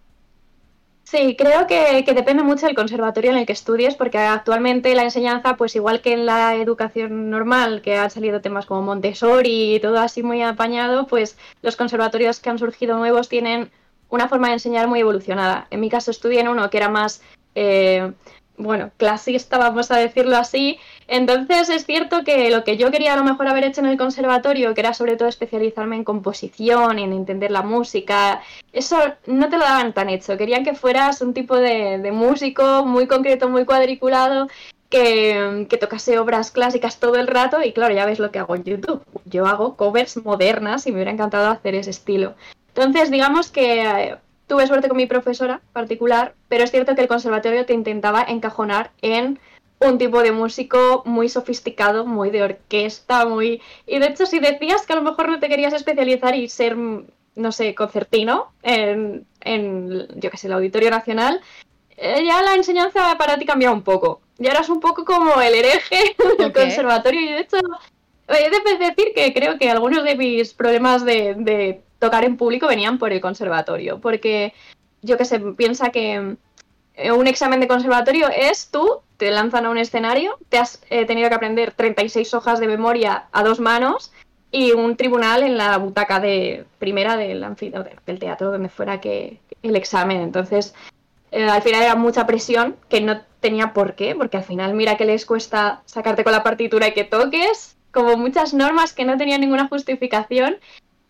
Sí, 1.12 1.36
creo 1.36 1.68
que, 1.68 2.06
depende 2.14 2.42
mucho 2.42 2.68
del 2.68 2.76
conservatorio 2.76 3.32
en 3.32 3.38
el 3.40 3.46
que 3.46 3.52
estudies, 3.52 3.96
porque 3.96 4.18
actualmente 4.18 4.96
la 4.96 5.04
enseñanza, 5.04 5.58
pues 5.58 5.76
igual 5.76 6.02
que 6.02 6.14
en 6.14 6.26
la 6.26 6.56
educación 6.56 7.30
normal, 7.30 7.82
que 7.82 7.98
han 7.98 8.10
salido 8.10 8.40
temas 8.40 8.66
como 8.66 8.82
Montessori 8.84 9.76
y 9.76 9.80
todo 9.82 10.00
así 10.00 10.24
muy 10.24 10.42
apañado, 10.42 11.08
pues 11.08 11.38
los 11.64 11.76
conservatorios 11.76 12.40
que 12.40 12.50
han 12.50 12.60
surgido 12.60 12.98
nuevos 12.98 13.28
tienen 13.28 13.72
una 14.08 14.30
forma 14.30 14.48
de 14.48 14.54
enseñar 14.54 14.88
muy 14.88 15.02
evolucionada. 15.02 15.68
En 15.70 15.82
mi 15.82 15.90
caso 15.90 16.12
estudié 16.12 16.40
en 16.40 16.48
uno 16.48 16.70
que 16.70 16.78
era 16.78 16.88
más 16.88 17.22
eh, 17.56 18.14
bueno, 18.62 18.92
clasista, 18.98 19.58
vamos 19.58 19.92
a 19.92 19.98
decirlo 19.98 20.38
así. 20.38 20.80
Entonces 21.08 21.70
es 21.70 21.86
cierto 21.86 22.24
que 22.24 22.50
lo 22.50 22.64
que 22.64 22.78
yo 22.78 22.92
quería 22.92 23.14
a 23.14 23.18
lo 23.18 23.24
mejor 23.24 23.48
haber 23.48 23.66
hecho 23.66 23.82
en 23.82 23.88
el 23.88 23.98
conservatorio, 23.98 24.74
que 24.74 24.82
era 24.82 24.94
sobre 24.94 25.18
todo 25.18 25.28
especializarme 25.28 25.96
en 25.96 26.04
composición, 26.04 27.00
en 27.00 27.12
entender 27.12 27.52
la 27.52 27.64
música, 27.64 28.42
eso 28.72 28.98
no 29.28 29.50
te 29.50 29.58
lo 29.58 29.64
daban 29.64 29.94
tan 29.94 30.10
hecho. 30.10 30.38
Querían 30.38 30.64
que 30.64 30.74
fueras 30.74 31.22
un 31.22 31.34
tipo 31.34 31.56
de, 31.58 32.12
músico 32.12 32.86
muy 32.86 33.08
concreto, 33.08 33.50
muy 33.50 33.66
cuadriculado, 33.66 34.48
que, 34.90 35.68
que, 35.70 35.78
tocase 35.78 36.20
obras 36.20 36.52
clásicas 36.52 37.00
todo 37.00 37.16
el 37.16 37.28
rato 37.28 37.64
y 37.64 37.72
claro, 37.72 37.94
ya 37.94 38.06
ves 38.06 38.20
lo 38.20 38.32
que 38.32 38.40
hago 38.40 38.56
en 38.56 38.64
YouTube. 38.64 39.04
Yo 39.26 39.48
hago 39.48 39.76
covers 39.78 40.18
modernas 40.18 40.86
y 40.88 40.92
me 40.92 40.98
hubiera 40.98 41.12
encantado 41.12 41.50
hacer 41.50 41.76
ese 41.76 41.90
estilo. 41.92 42.36
Entonces, 42.76 43.12
digamos 43.12 43.52
que 43.52 43.82
eh, 43.82 44.18
Tuve 44.52 44.68
suerte 44.68 44.90
con 44.90 44.98
mi 44.98 45.06
profesora 45.06 45.62
particular, 45.72 46.36
pero 46.50 46.66
es 46.66 46.72
cierto 46.72 46.94
que 46.94 47.00
el 47.00 47.08
conservatorio 47.08 47.66
te 47.66 47.72
intentaba 47.72 48.22
encajonar 48.22 48.92
en 49.02 49.40
un 49.80 49.98
tipo 49.98 50.22
de 50.22 50.34
músico 50.34 51.04
muy 51.06 51.30
sofisticado, 51.30 52.06
muy 52.06 52.32
de 52.32 52.44
orquesta, 52.44 53.26
muy... 53.26 53.62
Y 53.88 54.00
de 54.00 54.08
hecho, 54.08 54.26
si 54.26 54.40
decías 54.40 54.86
que 54.86 54.92
a 54.92 54.98
lo 54.98 55.04
mejor 55.04 55.30
no 55.30 55.40
te 55.40 55.48
querías 55.48 55.72
especializar 55.72 56.36
y 56.36 56.50
ser, 56.50 56.76
no 56.76 57.52
sé, 57.54 57.74
concertino 57.76 58.52
en, 58.62 59.26
en 59.40 60.10
yo 60.20 60.30
qué 60.30 60.36
sé, 60.36 60.48
el 60.48 60.54
Auditorio 60.54 60.92
Nacional, 60.92 61.40
eh, 61.96 62.22
ya 62.26 62.42
la 62.42 62.56
enseñanza 62.56 63.18
para 63.18 63.38
ti 63.38 63.46
cambiaba 63.46 63.74
un 63.74 63.84
poco. 63.84 64.20
Ya 64.38 64.52
eras 64.52 64.68
un 64.68 64.82
poco 64.82 65.06
como 65.06 65.40
el 65.40 65.56
hereje 65.56 66.14
del 66.40 66.52
conservatorio 66.52 67.22
y 67.22 67.32
de 67.32 67.40
hecho... 67.40 67.58
He 68.28 68.50
de 68.50 68.86
decir 68.86 69.14
que 69.16 69.34
creo 69.34 69.58
que 69.58 69.70
algunos 69.70 70.04
de 70.04 70.16
mis 70.16 70.54
problemas 70.54 71.06
de 71.06 71.82
tocar 72.02 72.26
en 72.26 72.36
público 72.36 72.68
venían 72.68 72.98
por 72.98 73.14
el 73.14 73.22
conservatorio, 73.22 74.02
porque 74.02 74.54
yo 75.04 75.18
que 75.18 75.26
sé, 75.26 75.40
piensa 75.40 75.92
que 75.92 76.36
eh, 76.96 77.12
un 77.12 77.28
examen 77.28 77.60
de 77.60 77.68
conservatorio 77.68 78.28
es 78.28 78.70
tú, 78.72 79.02
te 79.18 79.30
lanzan 79.30 79.68
a 79.68 79.70
un 79.70 79.78
escenario, 79.78 80.38
te 80.50 80.58
has 80.58 80.82
eh, 80.90 81.06
tenido 81.06 81.30
que 81.30 81.36
aprender 81.36 81.74
36 81.74 82.34
hojas 82.34 82.60
de 82.60 82.68
memoria 82.68 83.26
a 83.32 83.44
dos 83.44 83.60
manos 83.60 84.12
y 84.50 84.72
un 84.72 84.98
tribunal 84.98 85.44
en 85.44 85.58
la 85.58 85.78
butaca 85.78 86.20
de 86.20 86.66
primera 86.80 87.18
del, 87.18 87.46
del 88.06 88.20
teatro 88.20 88.52
donde 88.52 88.70
fuera 88.70 89.00
que 89.00 89.40
el 89.62 89.76
examen. 89.76 90.22
Entonces, 90.22 90.74
eh, 91.32 91.48
al 91.48 91.62
final 91.62 91.84
era 91.84 91.96
mucha 91.96 92.26
presión 92.26 92.76
que 92.90 93.00
no 93.00 93.22
tenía 93.42 93.74
por 93.74 93.94
qué, 93.94 94.16
porque 94.16 94.38
al 94.38 94.44
final 94.44 94.74
mira 94.74 94.98
que 94.98 95.06
les 95.06 95.28
cuesta 95.28 95.84
sacarte 95.86 96.24
con 96.24 96.34
la 96.34 96.44
partitura 96.44 96.88
y 96.88 96.94
que 96.94 97.04
toques, 97.04 97.78
como 97.92 98.18
muchas 98.18 98.56
normas 98.56 98.94
que 98.94 99.06
no 99.06 99.18
tenían 99.18 99.42
ninguna 99.42 99.68
justificación 99.68 100.58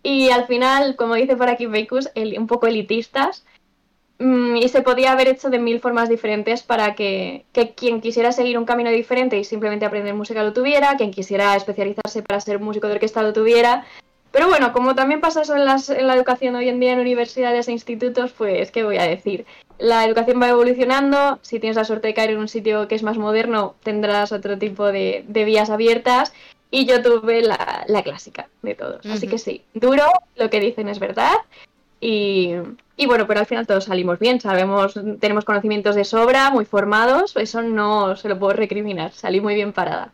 y 0.03 0.29
al 0.29 0.47
final, 0.47 0.95
como 0.95 1.15
dice 1.15 1.35
por 1.35 1.49
aquí 1.49 1.65
Beikus, 1.67 2.09
un 2.15 2.47
poco 2.47 2.67
elitistas 2.67 3.45
mm, 4.19 4.55
y 4.57 4.67
se 4.69 4.81
podía 4.81 5.11
haber 5.11 5.27
hecho 5.27 5.49
de 5.49 5.59
mil 5.59 5.79
formas 5.79 6.09
diferentes 6.09 6.63
para 6.63 6.95
que, 6.95 7.45
quien 7.75 8.01
quisiera 8.01 8.31
seguir 8.31 8.57
un 8.57 8.65
camino 8.65 8.89
diferente 8.89 9.37
y 9.37 9.43
simplemente 9.43 9.85
aprender 9.85 10.13
música 10.13 10.43
lo 10.43 10.53
tuviera, 10.53 10.97
quien 10.97 11.11
quisiera 11.11 11.55
especializarse 11.55 12.23
para 12.23 12.41
ser 12.41 12.59
músico 12.59 12.87
de 12.87 12.93
orquesta 12.93 13.21
lo 13.21 13.33
tuviera. 13.33 13.85
Pero 14.31 14.47
bueno, 14.47 14.71
como 14.71 14.95
también 14.95 15.19
pasa 15.19 15.41
eso 15.41 15.55
en, 15.55 15.65
la 15.65 16.15
educación 16.15 16.55
hoy 16.55 16.69
en 16.69 16.79
día 16.79 16.93
en 16.93 16.99
universidades 16.99 17.67
e 17.67 17.73
institutos, 17.73 18.31
pues, 18.31 18.71
¿qué 18.71 18.83
voy 18.83 18.97
a 18.97 19.03
decir? 19.03 19.45
La 19.77 20.05
educación 20.05 20.41
va 20.41 20.47
evolucionando, 20.47 21.39
si 21.41 21.59
tienes 21.59 21.75
la 21.75 21.83
suerte 21.83 22.07
de 22.07 22.13
caer 22.13 22.31
en 22.31 22.37
un 22.37 22.47
sitio 22.47 22.87
que 22.87 22.95
es 22.95 23.03
más 23.03 23.17
moderno, 23.17 23.75
tendrás 23.83 24.31
otro 24.31 24.57
tipo 24.57 24.85
de 24.85 25.25
vías 25.27 25.69
abiertas 25.69 26.31
y 26.71 26.85
yo 26.85 27.01
tuve 27.03 27.41
la, 27.41 28.01
clásica 28.03 28.47
de 28.61 28.75
todos. 28.75 29.05
Así 29.05 29.27
que 29.27 29.37
sí, 29.37 29.63
duro, 29.73 30.05
lo 30.37 30.49
que 30.49 30.61
dicen 30.61 30.87
es 30.87 30.99
verdad. 30.99 31.35
Y, 31.99 32.53
y, 32.97 33.05
bueno, 33.05 33.27
pero 33.27 33.41
al 33.41 33.45
final 33.45 33.67
todos 33.67 33.83
salimos 33.83 34.17
bien, 34.17 34.41
sabemos, 34.41 34.99
tenemos 35.19 35.45
conocimientos 35.45 35.93
de 35.95 36.03
sobra, 36.03 36.49
muy 36.49 36.65
formados, 36.65 37.35
eso 37.35 37.61
no 37.61 38.15
se 38.15 38.27
lo 38.27 38.39
puedo 38.39 38.53
recriminar, 38.53 39.11
salí 39.11 39.39
muy 39.39 39.53
bien 39.53 39.71
parada. 39.71 40.11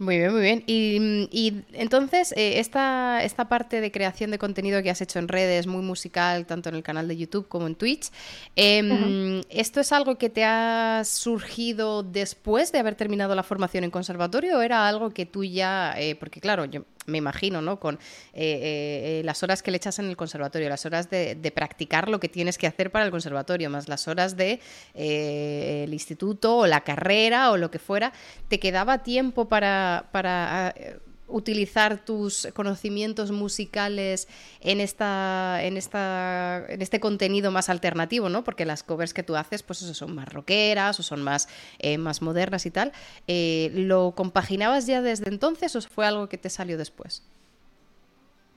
Muy 0.00 0.16
bien, 0.16 0.32
muy 0.32 0.40
bien. 0.40 0.64
Y, 0.66 1.62
entonces, 1.74 2.32
eh, 2.32 2.58
esta, 2.58 3.22
esta 3.22 3.50
parte 3.50 3.82
de 3.82 3.92
creación 3.92 4.30
de 4.30 4.38
contenido 4.38 4.82
que 4.82 4.88
has 4.88 5.02
hecho 5.02 5.18
en 5.18 5.28
redes, 5.28 5.66
muy 5.66 5.82
musical, 5.82 6.46
tanto 6.46 6.70
en 6.70 6.76
el 6.76 6.82
canal 6.82 7.06
de 7.06 7.18
YouTube 7.18 7.46
como 7.48 7.66
en 7.66 7.74
Twitch, 7.74 8.08
em, 8.56 9.42
¿esto 9.50 9.78
es 9.78 9.92
algo 9.92 10.16
que 10.16 10.30
te 10.30 10.42
ha 10.42 11.02
surgido 11.04 12.02
después 12.02 12.72
de 12.72 12.78
haber 12.78 12.94
terminado 12.94 13.34
la 13.34 13.42
formación 13.42 13.84
en 13.84 13.90
conservatorio 13.90 14.56
o 14.56 14.62
era 14.62 14.88
algo 14.88 15.10
que 15.10 15.26
tú 15.26 15.44
ya, 15.44 15.92
eh, 15.98 16.14
porque 16.14 16.40
claro, 16.40 16.64
yo 16.64 16.86
me 17.06 17.18
imagino, 17.18 17.62
¿no? 17.62 17.80
Con 17.80 17.98
eh, 18.32 19.22
las 19.24 19.42
horas 19.42 19.62
que 19.62 19.70
le 19.70 19.78
echas 19.78 19.98
en 19.98 20.06
el 20.06 20.16
conservatorio, 20.16 20.68
las 20.68 20.86
horas 20.86 21.10
de, 21.10 21.52
practicar 21.54 22.08
lo 22.08 22.20
que 22.20 22.28
tienes 22.28 22.58
que 22.58 22.66
hacer 22.66 22.90
para 22.90 23.04
el 23.04 23.10
conservatorio, 23.10 23.70
más 23.70 23.88
las 23.88 24.06
horas 24.08 24.36
de 24.36 24.60
el 24.94 25.92
instituto 25.92 26.58
o 26.58 26.66
la 26.66 26.82
carrera 26.82 27.50
o 27.50 27.56
lo 27.56 27.70
que 27.70 27.78
fuera, 27.78 28.12
¿te 28.48 28.60
quedaba 28.60 29.02
tiempo 29.02 29.48
para 29.48 29.90
para, 30.12 30.74
eh, 30.76 30.98
utilizar 31.30 32.04
tus 32.04 32.48
conocimientos 32.54 33.30
musicales 33.30 34.28
en 34.60 34.80
esta 34.80 35.62
en 35.62 35.76
esta 35.76 36.64
en 36.68 36.82
este 36.82 37.00
contenido 37.00 37.50
más 37.50 37.68
alternativo 37.68 38.28
no 38.28 38.44
porque 38.44 38.64
las 38.64 38.82
covers 38.82 39.14
que 39.14 39.22
tú 39.22 39.36
haces 39.36 39.62
pues 39.62 39.82
eso 39.82 39.94
son 39.94 40.14
más 40.14 40.28
rockeras 40.28 40.98
o 41.00 41.02
son 41.02 41.22
más 41.22 41.48
eh, 41.78 41.98
más 41.98 42.22
modernas 42.22 42.66
y 42.66 42.70
tal. 42.70 42.92
Eh, 43.26 43.70
lo 43.74 44.12
compaginabas 44.16 44.86
ya 44.86 45.02
desde 45.02 45.28
entonces 45.28 45.74
o 45.76 45.80
fue 45.80 46.06
algo 46.06 46.28
que 46.28 46.38
te 46.38 46.50
salió 46.50 46.76
después 46.78 47.22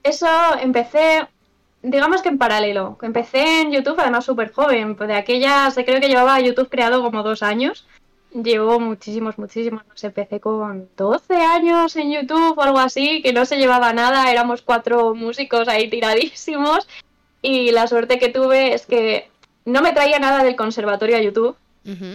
eso 0.02 0.28
empecé 0.60 1.26
digamos 1.84 2.22
que 2.22 2.30
en 2.30 2.38
paralelo. 2.38 2.98
Empecé 3.02 3.60
en 3.60 3.70
YouTube 3.70 4.00
además 4.00 4.24
súper 4.24 4.52
joven. 4.52 4.96
De 4.96 5.14
aquellas 5.14 5.74
creo 5.74 6.00
que 6.00 6.08
llevaba 6.08 6.40
YouTube 6.40 6.68
creado 6.68 7.02
como 7.02 7.22
dos 7.22 7.42
años 7.42 7.86
llevo 8.34 8.80
muchísimos, 8.80 9.38
muchísimos. 9.38 9.84
No 9.86 9.96
sé, 9.96 10.08
empecé 10.08 10.40
con 10.40 10.88
12 10.96 11.34
años 11.34 11.96
en 11.96 12.12
YouTube 12.12 12.58
o 12.58 12.62
algo 12.62 12.78
así, 12.78 13.22
que 13.22 13.32
no 13.32 13.44
se 13.44 13.56
llevaba 13.56 13.92
nada, 13.92 14.30
éramos 14.30 14.62
cuatro 14.62 15.14
músicos 15.14 15.68
ahí 15.68 15.88
tiradísimos. 15.88 16.88
Y 17.42 17.70
la 17.72 17.86
suerte 17.86 18.18
que 18.18 18.30
tuve 18.30 18.74
es 18.74 18.86
que 18.86 19.28
no 19.64 19.82
me 19.82 19.92
traía 19.92 20.18
nada 20.18 20.42
del 20.42 20.56
conservatorio 20.56 21.16
a 21.16 21.20
YouTube, 21.20 21.56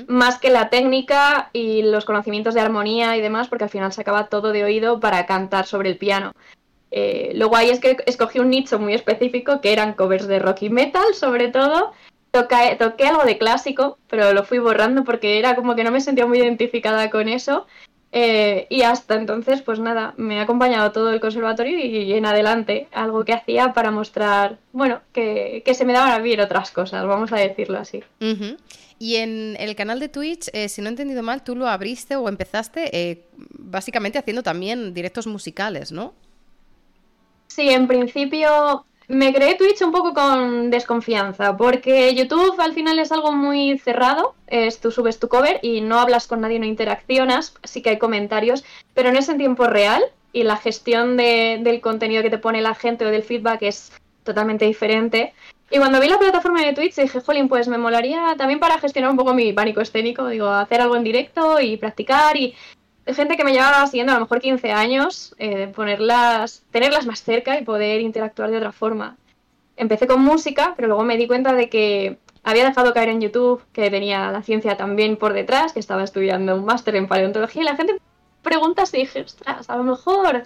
más 0.07 0.39
que 0.39 0.49
la 0.49 0.71
técnica 0.71 1.51
y 1.53 1.83
los 1.83 2.03
conocimientos 2.03 2.55
de 2.55 2.61
armonía 2.61 3.15
y 3.15 3.21
demás, 3.21 3.47
porque 3.47 3.65
al 3.65 3.69
final 3.69 3.93
sacaba 3.93 4.27
todo 4.27 4.51
de 4.51 4.63
oído 4.63 4.99
para 4.99 5.27
cantar 5.27 5.67
sobre 5.67 5.89
el 5.89 5.97
piano. 5.97 6.33
Eh, 6.89 7.33
lo 7.35 7.49
guay 7.49 7.69
es 7.69 7.79
que 7.79 7.97
escogí 8.07 8.39
un 8.39 8.49
nicho 8.49 8.79
muy 8.79 8.95
específico, 8.95 9.61
que 9.61 9.71
eran 9.71 9.93
covers 9.93 10.27
de 10.27 10.39
rock 10.39 10.63
y 10.63 10.69
metal, 10.71 11.13
sobre 11.13 11.49
todo, 11.49 11.93
toqué, 12.31 13.07
algo 13.07 13.23
de 13.23 13.37
clásico, 13.37 13.97
pero 14.09 14.33
lo 14.33 14.43
fui 14.43 14.59
borrando 14.59 15.03
porque 15.03 15.39
era 15.39 15.55
como 15.55 15.75
que 15.75 15.83
no 15.83 15.91
me 15.91 16.01
sentía 16.01 16.25
muy 16.25 16.39
identificada 16.39 17.09
con 17.09 17.29
eso. 17.29 17.65
Eh, 18.11 18.65
y 18.69 18.81
hasta 18.81 19.15
entonces, 19.15 19.61
pues 19.61 19.79
nada, 19.79 20.15
me 20.17 20.39
ha 20.39 20.43
acompañado 20.43 20.91
todo 20.91 21.11
el 21.11 21.19
conservatorio 21.19 21.77
y, 21.77 22.11
en 22.13 22.25
adelante 22.25 22.87
algo 22.91 23.23
que 23.23 23.33
hacía 23.33 23.73
para 23.73 23.91
mostrar, 23.91 24.57
bueno, 24.71 25.01
que, 25.13 25.61
se 25.73 25.85
me 25.85 25.93
daban 25.93 26.11
a 26.11 26.17
vivir 26.17 26.41
otras 26.41 26.71
cosas, 26.71 27.05
vamos 27.05 27.31
a 27.31 27.37
decirlo 27.37 27.77
así. 27.77 28.03
Y 28.97 29.15
en 29.15 29.55
el 29.59 29.75
canal 29.75 29.99
de 29.99 30.09
Twitch, 30.09 30.49
eh, 30.53 30.69
si 30.69 30.81
no 30.81 30.87
he 30.87 30.89
entendido 30.89 31.21
mal, 31.21 31.43
tú 31.43 31.55
lo 31.55 31.67
abriste 31.67 32.15
o 32.15 32.27
empezaste 32.27 32.89
eh, 32.97 33.23
básicamente 33.37 34.17
haciendo 34.17 34.41
también 34.41 34.93
directos 34.93 35.27
musicales, 35.27 35.91
¿no? 35.91 36.13
Sí, 37.47 37.69
en 37.69 37.87
principio 37.87 38.85
me 39.09 39.33
creé 39.33 39.55
Twitch 39.55 39.81
un 39.81 39.91
poco 39.91 40.13
con 40.13 40.69
desconfianza, 40.69 41.57
porque 41.57 42.13
YouTube 42.13 42.59
al 42.61 42.73
final 42.73 42.99
es 42.99 43.11
algo 43.11 43.31
muy 43.31 43.79
cerrado, 43.79 44.35
es, 44.45 44.79
tú 44.79 44.91
subes 44.91 45.19
tu 45.19 45.27
cover 45.27 45.59
y 45.63 45.81
no 45.81 45.99
hablas 45.99 46.27
con 46.27 46.41
nadie, 46.41 46.59
no 46.59 46.67
interaccionas, 46.67 47.55
sí 47.63 47.81
que 47.81 47.89
hay 47.89 47.97
comentarios, 47.97 48.63
pero 48.93 49.11
no 49.11 49.17
es 49.17 49.27
en 49.27 49.39
tiempo 49.39 49.65
real 49.65 50.03
y 50.31 50.43
la 50.43 50.57
gestión 50.57 51.17
del 51.17 51.81
contenido 51.81 52.21
que 52.21 52.29
te 52.29 52.37
pone 52.37 52.61
la 52.61 52.75
gente 52.75 53.03
o 53.03 53.09
del 53.09 53.23
feedback 53.23 53.63
es 53.63 53.91
totalmente 54.23 54.65
diferente. 54.65 55.33
Y 55.71 55.79
cuando 55.79 55.99
vi 55.99 56.07
la 56.07 56.19
plataforma 56.19 56.61
de 56.61 56.73
Twitch 56.73 56.95
dije, 56.95 57.19
jolín, 57.19 57.47
pues 57.47 57.67
me 57.67 57.79
molaría 57.79 58.35
también 58.37 58.59
para 58.59 58.77
gestionar 58.77 59.09
un 59.09 59.17
poco 59.17 59.33
mi 59.33 59.53
pánico 59.53 59.81
escénico, 59.81 60.27
digo, 60.27 60.49
hacer 60.49 60.81
algo 60.81 60.95
en 60.95 61.03
directo 61.03 61.59
y 61.59 61.77
practicar 61.77 62.37
y 62.37 62.53
gente 63.13 63.37
que 63.37 63.43
me 63.43 63.53
llevaba 63.53 63.85
siguiendo 63.87 64.11
a 64.11 64.15
lo 64.15 64.21
mejor 64.21 64.41
15 64.41 64.71
años, 64.71 65.35
eh, 65.37 65.67
ponerlas, 65.67 66.63
tenerlas 66.71 67.05
más 67.05 67.23
cerca 67.23 67.59
y 67.59 67.63
poder 67.63 68.01
interactuar 68.01 68.51
de 68.51 68.57
otra 68.57 68.71
forma. 68.71 69.17
Empecé 69.77 70.07
con 70.07 70.21
música, 70.21 70.73
pero 70.75 70.87
luego 70.87 71.03
me 71.03 71.17
di 71.17 71.27
cuenta 71.27 71.53
de 71.53 71.69
que 71.69 72.17
había 72.43 72.65
dejado 72.65 72.93
caer 72.93 73.09
en 73.09 73.21
YouTube, 73.21 73.63
que 73.73 73.89
tenía 73.89 74.31
la 74.31 74.41
ciencia 74.41 74.77
también 74.77 75.17
por 75.17 75.33
detrás, 75.33 75.73
que 75.73 75.79
estaba 75.79 76.03
estudiando 76.03 76.55
un 76.55 76.65
máster 76.65 76.95
en 76.95 77.07
paleontología 77.07 77.61
y 77.61 77.65
la 77.65 77.75
gente 77.75 77.99
pregunta 78.41 78.83
y 78.91 78.97
dije, 78.97 79.21
ostras, 79.21 79.69
a 79.69 79.75
lo 79.75 79.83
mejor 79.83 80.43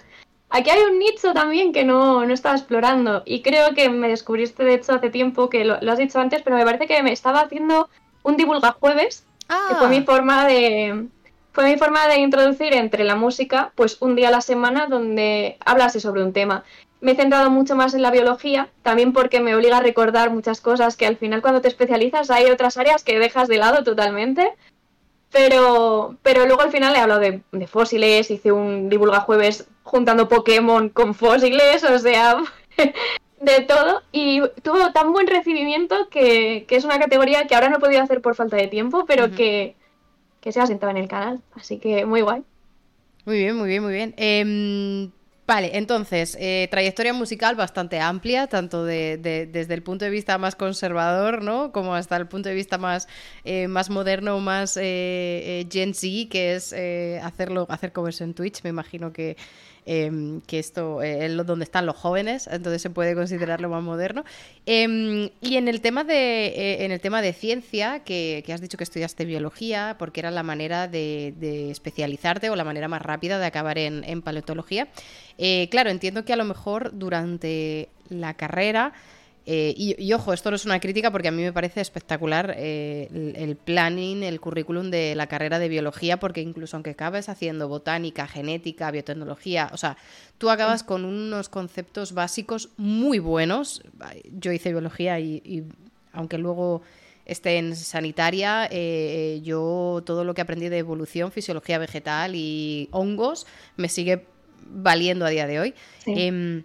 aquí 0.50 0.70
hay 0.70 0.82
un 0.82 0.98
nicho 0.98 1.32
también 1.32 1.72
que 1.72 1.84
no, 1.84 2.24
no 2.24 2.34
estaba 2.34 2.56
explorando. 2.56 3.22
Y 3.24 3.42
creo 3.42 3.74
que 3.74 3.88
me 3.90 4.08
descubriste, 4.08 4.64
de 4.64 4.74
hecho, 4.74 4.92
hace 4.92 5.10
tiempo, 5.10 5.48
que 5.48 5.64
lo, 5.64 5.74
has 5.74 5.98
dicho 5.98 6.18
antes, 6.20 6.42
pero 6.42 6.56
me 6.56 6.64
parece 6.64 6.86
que 6.86 7.02
me 7.02 7.12
estaba 7.12 7.40
haciendo 7.40 7.88
un 8.22 8.36
divulga 8.36 8.72
jueves, 8.72 9.24
que 9.68 9.74
fue 9.76 9.88
mi 9.88 9.98
ah. 9.98 10.04
forma 10.04 10.46
de, 10.46 11.08
fue 11.54 11.70
mi 11.70 11.78
forma 11.78 12.08
de 12.08 12.18
introducir 12.18 12.74
entre 12.74 13.04
la 13.04 13.14
música, 13.14 13.72
pues 13.76 13.98
un 14.00 14.16
día 14.16 14.26
a 14.28 14.32
la 14.32 14.40
semana 14.40 14.88
donde 14.88 15.56
hablase 15.64 16.00
sobre 16.00 16.24
un 16.24 16.32
tema. 16.32 16.64
Me 17.00 17.12
he 17.12 17.14
centrado 17.14 17.48
mucho 17.48 17.76
más 17.76 17.94
en 17.94 18.02
la 18.02 18.10
biología, 18.10 18.70
también 18.82 19.12
porque 19.12 19.38
me 19.38 19.54
obliga 19.54 19.76
a 19.76 19.80
recordar 19.82 20.30
muchas 20.30 20.60
cosas 20.60 20.96
que 20.96 21.06
al 21.06 21.16
final 21.16 21.42
cuando 21.42 21.60
te 21.60 21.68
especializas 21.68 22.32
hay 22.32 22.46
otras 22.46 22.76
áreas 22.76 23.04
que 23.04 23.20
dejas 23.20 23.46
de 23.46 23.58
lado 23.58 23.84
totalmente. 23.84 24.52
Pero, 25.30 26.16
pero 26.22 26.44
luego 26.46 26.62
al 26.62 26.72
final 26.72 26.94
he 26.96 26.98
hablado 26.98 27.20
de, 27.20 27.42
fósiles, 27.68 28.32
hice 28.32 28.50
un 28.50 28.88
divulga 28.88 29.20
jueves 29.20 29.68
juntando 29.84 30.28
Pokémon 30.28 30.88
con 30.88 31.14
fósiles, 31.14 31.84
o 31.84 31.98
sea, 32.00 32.36
de 33.40 33.60
todo. 33.60 34.02
Y 34.10 34.42
tuvo 34.62 34.90
tan 34.92 35.12
buen 35.12 35.28
recibimiento 35.28 36.08
que, 36.08 36.66
es 36.68 36.84
una 36.84 36.98
categoría 36.98 37.46
que 37.46 37.54
ahora 37.54 37.68
no 37.68 37.76
he 37.76 37.80
podido 37.80 38.02
hacer 38.02 38.20
por 38.20 38.34
falta 38.34 38.56
de 38.56 38.66
tiempo, 38.66 39.04
pero 39.06 39.30
que, 39.30 39.76
que 40.44 40.52
se 40.52 40.60
ha 40.60 40.66
sentado 40.66 40.90
en 40.90 40.98
el 40.98 41.08
canal. 41.08 41.40
Así 41.54 41.78
que 41.78 42.04
muy 42.04 42.20
guay. 42.20 42.42
Muy 43.24 43.38
bien, 43.38 43.56
muy 43.56 43.66
bien, 43.66 43.82
muy 43.82 43.94
bien. 43.94 44.14
Em, 44.18 45.10
vale, 45.46 45.70
entonces, 45.78 46.36
eh, 46.38 46.68
trayectoria 46.70 47.14
musical 47.14 47.56
bastante 47.56 47.98
amplia, 47.98 48.46
tanto 48.46 48.84
de, 48.84 49.16
desde 49.50 49.72
el 49.72 49.82
punto 49.82 50.04
de 50.04 50.10
vista 50.10 50.36
más 50.36 50.54
conservador, 50.54 51.42
¿no? 51.42 51.72
Como 51.72 51.94
hasta 51.94 52.18
el 52.18 52.28
punto 52.28 52.50
de 52.50 52.54
vista 52.54 52.76
más, 52.76 53.08
eh, 53.44 53.68
más 53.68 53.88
moderno, 53.88 54.38
más 54.40 54.78
eh, 54.78 55.66
Gen 55.72 55.94
Z, 55.94 56.28
que 56.28 56.56
es 56.56 56.74
hacerlo, 57.22 57.64
hacer 57.70 57.92
covers 57.92 58.20
en 58.20 58.34
Twitch. 58.34 58.62
Me 58.64 58.68
imagino 58.68 59.14
que 59.14 59.38
Em, 59.86 60.40
que 60.40 60.58
esto 60.58 61.02
eh, 61.02 61.26
es 61.26 61.46
donde 61.46 61.64
están 61.64 61.84
los 61.84 61.94
jóvenes, 61.94 62.46
entonces 62.46 62.80
se 62.80 62.88
puede 62.88 63.14
considerarlo 63.14 63.68
más 63.68 63.82
moderno. 63.82 64.24
Em, 64.64 65.28
y 65.42 65.56
en 65.56 65.68
el 65.68 65.82
tema 65.82 66.04
de, 66.04 66.46
eh, 66.46 66.84
en 66.86 66.90
el 66.90 67.00
tema 67.00 67.20
de 67.20 67.34
ciencia, 67.34 68.00
que, 68.00 68.42
has 68.48 68.62
dicho 68.62 68.78
que 68.78 68.84
estudiaste 68.84 69.26
biología, 69.26 69.96
porque 69.98 70.20
era 70.20 70.30
la 70.30 70.42
manera 70.42 70.88
de, 70.88 71.34
especializarte 71.70 72.48
o 72.48 72.56
la 72.56 72.64
manera 72.64 72.88
más 72.88 73.02
rápida 73.02 73.38
de 73.38 73.44
acabar 73.44 73.76
en, 73.76 74.04
en 74.04 74.22
paleontología, 74.22 74.88
eh, 75.36 75.68
claro, 75.70 75.90
entiendo 75.90 76.24
que 76.24 76.32
a 76.32 76.36
lo 76.36 76.44
mejor 76.44 76.96
durante 76.98 77.90
la 78.08 78.34
carrera 78.34 78.94
eh, 79.46 79.74
y, 79.76 80.12
ojo, 80.14 80.32
esto 80.32 80.50
no 80.50 80.56
es 80.56 80.64
una 80.64 80.80
crítica 80.80 81.10
porque 81.10 81.28
a 81.28 81.30
mí 81.30 81.42
me 81.42 81.52
parece 81.52 81.82
espectacular 81.82 82.54
eh, 82.56 83.08
el, 83.36 83.56
planning, 83.56 84.22
el 84.22 84.40
currículum 84.40 84.90
de 84.90 85.14
la 85.14 85.26
carrera 85.26 85.58
de 85.58 85.68
biología, 85.68 86.18
porque 86.18 86.40
incluso 86.40 86.76
aunque 86.76 86.90
acabes 86.90 87.28
haciendo 87.28 87.68
botánica, 87.68 88.26
genética, 88.26 88.90
biotecnología, 88.90 89.68
o 89.72 89.76
sea, 89.76 89.98
tú 90.38 90.48
acabas 90.48 90.82
con 90.82 91.04
unos 91.04 91.50
conceptos 91.50 92.14
básicos 92.14 92.70
muy 92.78 93.18
buenos. 93.18 93.82
Yo 94.32 94.50
hice 94.50 94.70
biología 94.70 95.20
y, 95.20 95.64
aunque 96.12 96.38
luego 96.38 96.80
esté 97.26 97.58
en 97.58 97.76
sanitaria, 97.76 98.68
eh, 98.70 99.40
yo 99.42 100.02
todo 100.06 100.24
lo 100.24 100.32
que 100.32 100.40
aprendí 100.40 100.68
de 100.70 100.78
evolución, 100.78 101.32
fisiología 101.32 101.78
vegetal 101.78 102.34
y 102.34 102.88
hongos 102.92 103.46
me 103.76 103.88
sigue 103.88 104.26
valiendo 104.66 105.26
a 105.26 105.30
día 105.30 105.46
de 105.46 105.60
hoy. 105.60 105.74
Em, 106.06 106.64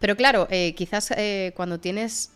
pero 0.00 0.16
claro, 0.16 0.48
eh, 0.50 0.74
quizás 0.74 1.12
eh, 1.12 1.52
cuando 1.54 1.78
tienes 1.78 2.32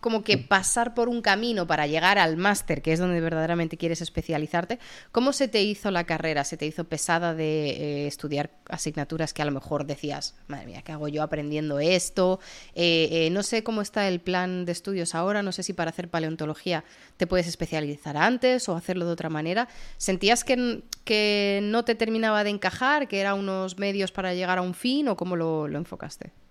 como 0.00 0.22
que 0.22 0.36
pasar 0.36 0.92
por 0.92 1.08
un 1.08 1.22
camino 1.22 1.66
para 1.66 1.86
llegar 1.86 2.18
al 2.18 2.36
máster, 2.36 2.82
que 2.82 2.92
es 2.92 2.98
donde 2.98 3.22
verdaderamente 3.22 3.78
quieres 3.78 4.02
especializarte, 4.02 4.78
¿cómo 5.12 5.32
se 5.32 5.48
te 5.48 5.62
hizo 5.62 5.90
la 5.90 6.04
carrera? 6.04 6.44
¿Se 6.44 6.58
te 6.58 6.66
hizo 6.66 6.84
pesada 6.84 7.32
de 7.32 7.70
eh, 7.70 8.06
estudiar 8.06 8.50
asignaturas 8.68 9.32
que 9.32 9.40
a 9.40 9.46
lo 9.46 9.50
mejor 9.50 9.86
decías, 9.86 10.34
madre 10.46 10.66
mía, 10.66 10.82
¿qué 10.82 10.92
hago 10.92 11.08
yo 11.08 11.22
aprendiendo 11.22 11.80
esto? 11.80 12.38
No 12.76 13.42
sé 13.42 13.64
cómo 13.64 13.80
está 13.80 14.06
el 14.06 14.20
plan 14.20 14.66
de 14.66 14.72
estudios 14.72 15.14
ahora, 15.14 15.42
no 15.42 15.52
sé 15.52 15.62
si 15.62 15.72
para 15.72 15.88
hacer 15.88 16.10
paleontología 16.10 16.84
te 17.16 17.26
puedes 17.26 17.46
especializar 17.46 18.18
antes 18.18 18.68
o 18.68 18.76
hacerlo 18.76 19.06
de 19.06 19.12
otra 19.12 19.30
manera. 19.30 19.68
¿Sentías 19.96 20.44
que, 20.44 20.82
que 21.04 21.60
no 21.62 21.82
te 21.86 21.94
terminaba 21.94 22.44
de 22.44 22.50
encajar, 22.50 23.08
que 23.08 23.20
eran 23.20 23.38
unos 23.38 23.78
medios 23.78 24.12
para 24.12 24.34
llegar 24.34 24.58
a 24.58 24.62
un 24.62 24.74
fin 24.74 25.08
o 25.08 25.16
cómo 25.16 25.34
lo 25.34 25.78
enfocaste? 25.78 26.43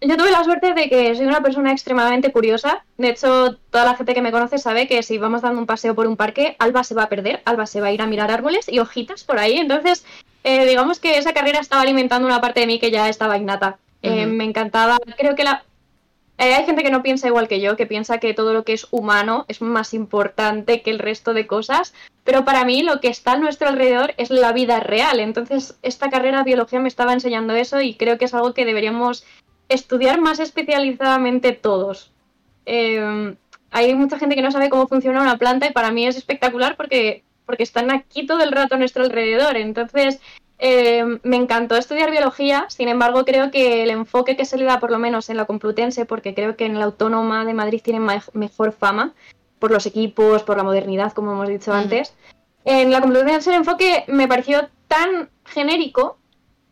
Yo 0.00 0.16
tuve 0.16 0.30
la 0.30 0.44
suerte 0.44 0.74
de 0.74 0.88
que 0.88 1.14
soy 1.14 1.26
una 1.26 1.42
persona 1.42 1.72
extremadamente 1.72 2.30
curiosa. 2.30 2.84
De 2.98 3.08
hecho, 3.08 3.56
toda 3.70 3.84
la 3.84 3.94
gente 3.94 4.14
que 4.14 4.20
me 4.20 4.30
conoce 4.30 4.58
sabe 4.58 4.86
que 4.86 5.02
si 5.02 5.16
vamos 5.16 5.42
dando 5.42 5.58
un 5.58 5.66
paseo 5.66 5.94
por 5.94 6.06
un 6.06 6.16
parque, 6.16 6.54
Alba 6.58 6.84
se 6.84 6.94
va 6.94 7.04
a 7.04 7.08
perder, 7.08 7.40
Alba 7.46 7.66
se 7.66 7.80
va 7.80 7.88
a 7.88 7.92
ir 7.92 8.02
a 8.02 8.06
mirar 8.06 8.30
árboles 8.30 8.68
y 8.68 8.78
hojitas 8.78 9.24
por 9.24 9.38
ahí. 9.38 9.56
Entonces, 9.56 10.04
eh, 10.44 10.66
digamos 10.66 11.00
que 11.00 11.16
esa 11.16 11.32
carrera 11.32 11.60
estaba 11.60 11.82
alimentando 11.82 12.26
una 12.28 12.40
parte 12.40 12.60
de 12.60 12.66
mí 12.66 12.78
que 12.78 12.90
ya 12.90 13.08
estaba 13.08 13.38
innata. 13.38 13.78
Eh, 14.02 14.26
me 14.26 14.44
encantaba. 14.44 14.98
Creo 15.16 15.34
que 15.34 15.44
la. 15.44 15.64
Eh, 16.38 16.54
hay 16.54 16.66
gente 16.66 16.82
que 16.82 16.90
no 16.90 17.02
piensa 17.02 17.26
igual 17.28 17.48
que 17.48 17.62
yo, 17.62 17.76
que 17.76 17.86
piensa 17.86 18.18
que 18.18 18.34
todo 18.34 18.52
lo 18.52 18.64
que 18.64 18.74
es 18.74 18.86
humano 18.90 19.46
es 19.48 19.62
más 19.62 19.94
importante 19.94 20.82
que 20.82 20.90
el 20.90 20.98
resto 20.98 21.32
de 21.32 21.46
cosas, 21.46 21.94
pero 22.24 22.44
para 22.44 22.66
mí 22.66 22.82
lo 22.82 23.00
que 23.00 23.08
está 23.08 23.32
a 23.32 23.38
nuestro 23.38 23.68
alrededor 23.68 24.12
es 24.18 24.28
la 24.28 24.52
vida 24.52 24.78
real. 24.80 25.18
Entonces, 25.18 25.78
esta 25.82 26.10
carrera 26.10 26.38
de 26.38 26.44
biología 26.44 26.78
me 26.78 26.88
estaba 26.88 27.14
enseñando 27.14 27.54
eso 27.54 27.80
y 27.80 27.94
creo 27.94 28.18
que 28.18 28.26
es 28.26 28.34
algo 28.34 28.52
que 28.52 28.66
deberíamos 28.66 29.24
estudiar 29.68 30.20
más 30.20 30.38
especializadamente 30.38 31.52
todos. 31.52 32.12
Em, 32.64 33.36
hay 33.70 33.94
mucha 33.94 34.18
gente 34.18 34.34
que 34.34 34.42
no 34.42 34.50
sabe 34.50 34.70
cómo 34.70 34.86
funciona 34.86 35.22
una 35.22 35.38
planta 35.38 35.66
y 35.66 35.72
para 35.72 35.90
mí 35.90 36.06
es 36.06 36.16
espectacular 36.16 36.76
porque, 36.76 37.24
porque 37.44 37.62
están 37.62 37.90
aquí 37.90 38.26
todo 38.26 38.42
el 38.42 38.52
rato 38.52 38.74
a 38.74 38.78
nuestro 38.78 39.04
alrededor. 39.04 39.56
Entonces, 39.56 40.20
em, 40.58 41.18
me 41.22 41.36
encantó 41.36 41.76
estudiar 41.76 42.10
biología, 42.10 42.66
sin 42.68 42.88
embargo, 42.88 43.24
creo 43.24 43.50
que 43.50 43.82
el 43.82 43.90
enfoque 43.90 44.36
que 44.36 44.44
se 44.44 44.56
le 44.56 44.64
da, 44.64 44.80
por 44.80 44.90
lo 44.90 44.98
menos 44.98 45.28
en 45.30 45.36
la 45.36 45.44
Complutense, 45.44 46.06
porque 46.06 46.34
creo 46.34 46.56
que 46.56 46.66
en 46.66 46.78
la 46.78 46.86
Autónoma 46.86 47.44
de 47.44 47.54
Madrid 47.54 47.80
tienen 47.82 48.06
mejor 48.32 48.72
fama, 48.72 49.14
por 49.58 49.70
los 49.70 49.86
equipos, 49.86 50.42
por 50.42 50.56
la 50.56 50.62
modernidad, 50.62 51.12
como 51.12 51.32
hemos 51.32 51.48
dicho 51.48 51.72
antes. 51.72 52.14
En 52.64 52.90
la 52.90 53.00
Complutense 53.00 53.50
el 53.50 53.56
enfoque 53.56 54.04
me 54.08 54.28
pareció 54.28 54.68
tan 54.88 55.30
genérico 55.44 56.18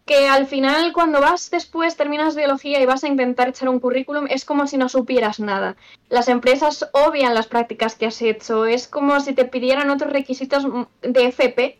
que 0.04 0.28
al 0.28 0.46
final 0.46 0.92
cuando 0.92 1.20
vas 1.20 1.50
después, 1.50 1.96
terminas 1.96 2.36
biología 2.36 2.80
y 2.80 2.86
vas 2.86 3.04
a 3.04 3.08
intentar 3.08 3.48
echar 3.48 3.68
un 3.68 3.80
currículum, 3.80 4.26
es 4.28 4.44
como 4.44 4.66
si 4.66 4.76
no 4.76 4.88
supieras 4.88 5.40
nada. 5.40 5.76
Las 6.10 6.28
empresas 6.28 6.88
obvian 6.92 7.34
las 7.34 7.46
prácticas 7.46 7.94
que 7.94 8.06
has 8.06 8.20
hecho, 8.20 8.66
es 8.66 8.86
como 8.86 9.18
si 9.20 9.32
te 9.32 9.46
pidieran 9.46 9.90
otros 9.90 10.12
requisitos 10.12 10.66
de 11.00 11.26
FP, 11.26 11.78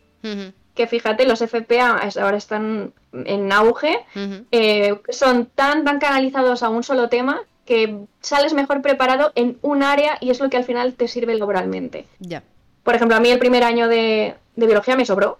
que 0.73 0.87
fíjate, 0.87 1.25
los 1.25 1.41
FP 1.41 1.79
ahora 1.79 2.37
están 2.37 2.93
en 3.13 3.51
auge, 3.51 3.99
eh, 4.51 4.99
son 5.09 5.45
tan, 5.45 5.83
tan 5.83 5.99
canalizados 5.99 6.63
a 6.63 6.69
un 6.69 6.83
solo 6.83 7.09
tema 7.09 7.41
que 7.65 8.05
sales 8.21 8.53
mejor 8.53 8.81
preparado 8.81 9.31
en 9.35 9.57
un 9.61 9.83
área 9.83 10.17
y 10.19 10.29
es 10.29 10.39
lo 10.39 10.49
que 10.49 10.57
al 10.57 10.63
final 10.63 10.93
te 10.93 11.07
sirve 11.07 11.35
laboralmente. 11.35 12.05
Ya. 12.19 12.43
Por 12.83 12.95
ejemplo, 12.95 13.17
a 13.17 13.19
mí 13.19 13.29
el 13.29 13.39
primer 13.39 13.63
año 13.63 13.87
de, 13.87 14.35
de 14.55 14.65
biología 14.65 14.95
me 14.95 15.05
sobró, 15.05 15.39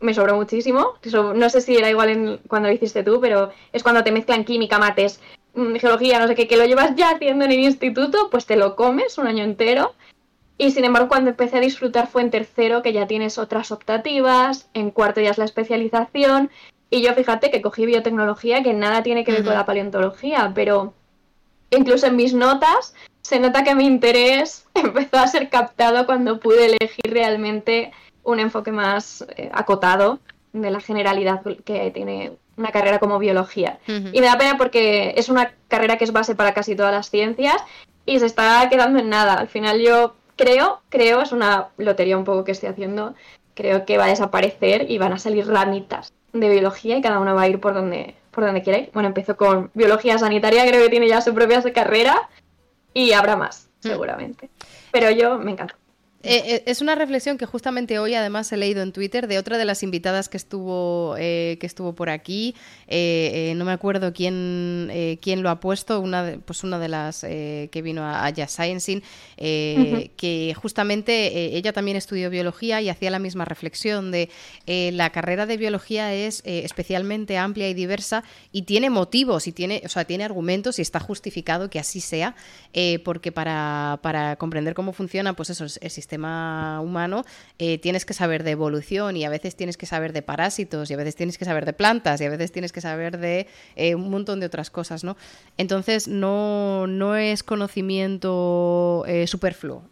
me 0.00 0.14
sobró 0.14 0.36
muchísimo. 0.36 0.94
no 1.34 1.50
sé 1.50 1.60
si 1.60 1.76
era 1.76 1.90
igual 1.90 2.08
en, 2.08 2.38
cuando 2.48 2.68
lo 2.68 2.74
hiciste 2.74 3.02
tú, 3.02 3.20
pero 3.20 3.50
es 3.72 3.82
cuando 3.82 4.02
te 4.02 4.12
mezclan 4.12 4.44
química, 4.44 4.78
mates, 4.78 5.20
mm, 5.54 5.76
geología, 5.76 6.18
no 6.18 6.26
sé 6.26 6.34
qué, 6.34 6.48
que 6.48 6.56
lo 6.56 6.64
llevas 6.64 6.96
ya 6.96 7.10
haciendo 7.10 7.44
en 7.44 7.52
el 7.52 7.60
instituto, 7.60 8.28
pues 8.30 8.46
te 8.46 8.56
lo 8.56 8.76
comes 8.76 9.18
un 9.18 9.26
año 9.26 9.44
entero. 9.44 9.94
Y 10.58 10.72
sin 10.72 10.84
embargo, 10.84 11.08
cuando 11.08 11.30
empecé 11.30 11.58
a 11.58 11.60
disfrutar 11.60 12.06
fue 12.06 12.22
en 12.22 12.30
tercero, 12.30 12.82
que 12.82 12.92
ya 12.92 13.06
tienes 13.06 13.38
otras 13.38 13.72
optativas, 13.72 14.68
en 14.74 14.90
cuarto 14.90 15.20
ya 15.20 15.30
es 15.30 15.38
la 15.38 15.46
especialización. 15.46 16.50
Y 16.90 17.02
yo 17.02 17.14
fíjate 17.14 17.50
que 17.50 17.62
cogí 17.62 17.86
biotecnología, 17.86 18.62
que 18.62 18.74
nada 18.74 19.02
tiene 19.02 19.24
que 19.24 19.32
ver 19.32 19.44
con 19.44 19.54
la 19.54 19.64
paleontología, 19.64 20.52
pero 20.54 20.92
incluso 21.70 22.06
en 22.06 22.16
mis 22.16 22.34
notas 22.34 22.94
se 23.22 23.38
nota 23.38 23.62
que 23.64 23.74
mi 23.74 23.86
interés 23.86 24.66
empezó 24.74 25.18
a 25.18 25.28
ser 25.28 25.48
captado 25.48 26.04
cuando 26.04 26.40
pude 26.40 26.66
elegir 26.66 27.12
realmente 27.12 27.92
un 28.22 28.40
enfoque 28.40 28.72
más 28.72 29.24
eh, 29.36 29.50
acotado 29.52 30.20
de 30.52 30.70
la 30.70 30.80
generalidad 30.80 31.42
que 31.64 31.90
tiene 31.92 32.32
una 32.56 32.70
carrera 32.70 32.98
como 32.98 33.18
biología. 33.18 33.78
Y 33.86 34.20
me 34.20 34.26
da 34.26 34.36
pena 34.36 34.56
porque 34.58 35.14
es 35.16 35.28
una 35.28 35.54
carrera 35.68 35.96
que 35.96 36.04
es 36.04 36.12
base 36.12 36.34
para 36.34 36.54
casi 36.54 36.76
todas 36.76 36.92
las 36.92 37.10
ciencias 37.10 37.56
y 38.04 38.18
se 38.18 38.26
está 38.26 38.68
quedando 38.68 38.98
en 38.98 39.08
nada. 39.08 39.34
Al 39.34 39.48
final 39.48 39.80
yo 39.80 40.14
creo, 40.36 40.80
creo, 40.88 41.22
es 41.22 41.32
una 41.32 41.68
lotería 41.78 42.18
un 42.18 42.24
poco 42.24 42.44
que 42.44 42.52
estoy 42.52 42.68
haciendo, 42.68 43.14
creo 43.54 43.84
que 43.84 43.98
va 43.98 44.04
a 44.04 44.08
desaparecer 44.08 44.90
y 44.90 44.98
van 44.98 45.12
a 45.12 45.18
salir 45.18 45.46
ramitas 45.46 46.12
de 46.32 46.48
biología 46.48 46.96
y 46.96 47.02
cada 47.02 47.18
uno 47.18 47.34
va 47.34 47.42
a 47.42 47.48
ir 47.48 47.60
por 47.60 47.74
donde, 47.74 48.14
por 48.30 48.44
donde 48.44 48.62
quiera 48.62 48.78
ir. 48.78 48.90
Bueno, 48.92 49.08
empezó 49.08 49.36
con 49.36 49.70
biología 49.74 50.18
sanitaria, 50.18 50.66
creo 50.66 50.82
que 50.82 50.90
tiene 50.90 51.08
ya 51.08 51.20
su 51.20 51.34
propia 51.34 51.62
carrera 51.72 52.28
y 52.94 53.12
habrá 53.12 53.36
más, 53.36 53.68
mm. 53.82 53.88
seguramente. 53.88 54.50
Pero 54.92 55.10
yo 55.10 55.38
me 55.38 55.52
encanta. 55.52 55.76
Eh, 56.22 56.42
eh, 56.44 56.62
es 56.66 56.82
una 56.82 56.94
reflexión 56.94 57.38
que 57.38 57.46
justamente 57.46 57.98
hoy 57.98 58.14
además 58.14 58.52
he 58.52 58.58
leído 58.58 58.82
en 58.82 58.92
Twitter 58.92 59.26
de 59.26 59.38
otra 59.38 59.56
de 59.56 59.64
las 59.64 59.82
invitadas 59.82 60.28
que 60.28 60.36
estuvo, 60.36 61.16
eh, 61.18 61.56
que 61.60 61.66
estuvo 61.66 61.94
por 61.94 62.10
aquí. 62.10 62.54
no 62.88 63.64
me 63.64 63.72
acuerdo 63.72 64.12
quién, 64.12 64.90
quién 65.22 65.42
lo 65.42 65.48
ha 65.48 65.60
puesto, 65.60 66.00
una 66.00 66.22
de, 66.22 66.38
pues 66.38 66.62
una 66.62 66.78
de 66.78 66.88
las 66.88 67.20
que 67.20 67.82
vino 67.82 68.02
a, 68.02 68.26
a 68.26 68.48
Sciencing, 68.48 69.02
que 69.36 70.54
justamente 70.60 71.56
ella 71.56 71.72
también 71.72 71.96
estudió 71.96 72.28
biología 72.28 72.80
y 72.82 72.88
hacía 72.88 73.10
la 73.10 73.18
misma 73.18 73.44
reflexión 73.44 74.10
de 74.10 74.28
la 74.66 75.10
carrera 75.10 75.46
de 75.46 75.56
biología 75.56 76.12
es 76.12 76.42
especialmente 76.44 77.38
amplia 77.38 77.68
y 77.68 77.74
diversa 77.74 78.24
y 78.52 78.62
tiene 78.62 78.90
motivos 78.90 79.46
y 79.46 79.52
tiene, 79.52 79.82
o 79.84 79.88
sea, 79.88 80.04
tiene 80.04 80.24
argumentos 80.24 80.78
y 80.78 80.82
está 80.82 81.00
justificado 81.00 81.70
que 81.70 81.78
así 81.78 82.00
sea, 82.00 82.34
porque 83.04 83.32
para, 83.32 84.00
para 84.02 84.36
comprender 84.36 84.74
cómo 84.74 84.92
funciona, 84.92 85.34
pues 85.34 85.50
eso, 85.50 85.64
el 85.64 85.90
sistema 85.90 86.09
sistema 86.10 86.80
humano, 86.80 87.24
eh, 87.60 87.78
tienes 87.78 88.04
que 88.04 88.14
saber 88.14 88.42
de 88.42 88.50
evolución 88.50 89.16
y 89.16 89.24
a 89.24 89.30
veces 89.30 89.54
tienes 89.54 89.76
que 89.76 89.86
saber 89.86 90.12
de 90.12 90.22
parásitos 90.22 90.90
y 90.90 90.94
a 90.94 90.96
veces 90.96 91.14
tienes 91.14 91.38
que 91.38 91.44
saber 91.44 91.64
de 91.64 91.72
plantas 91.72 92.20
y 92.20 92.24
a 92.24 92.30
veces 92.30 92.50
tienes 92.50 92.72
que 92.72 92.80
saber 92.80 93.18
de 93.18 93.46
eh, 93.76 93.94
un 93.94 94.10
montón 94.10 94.40
de 94.40 94.46
otras 94.46 94.70
cosas, 94.70 95.04
¿no? 95.04 95.16
Entonces 95.56 96.08
no, 96.08 96.88
no 96.88 97.14
es 97.14 97.44
conocimiento 97.44 99.04
eh, 99.06 99.28
superfluo, 99.28 99.84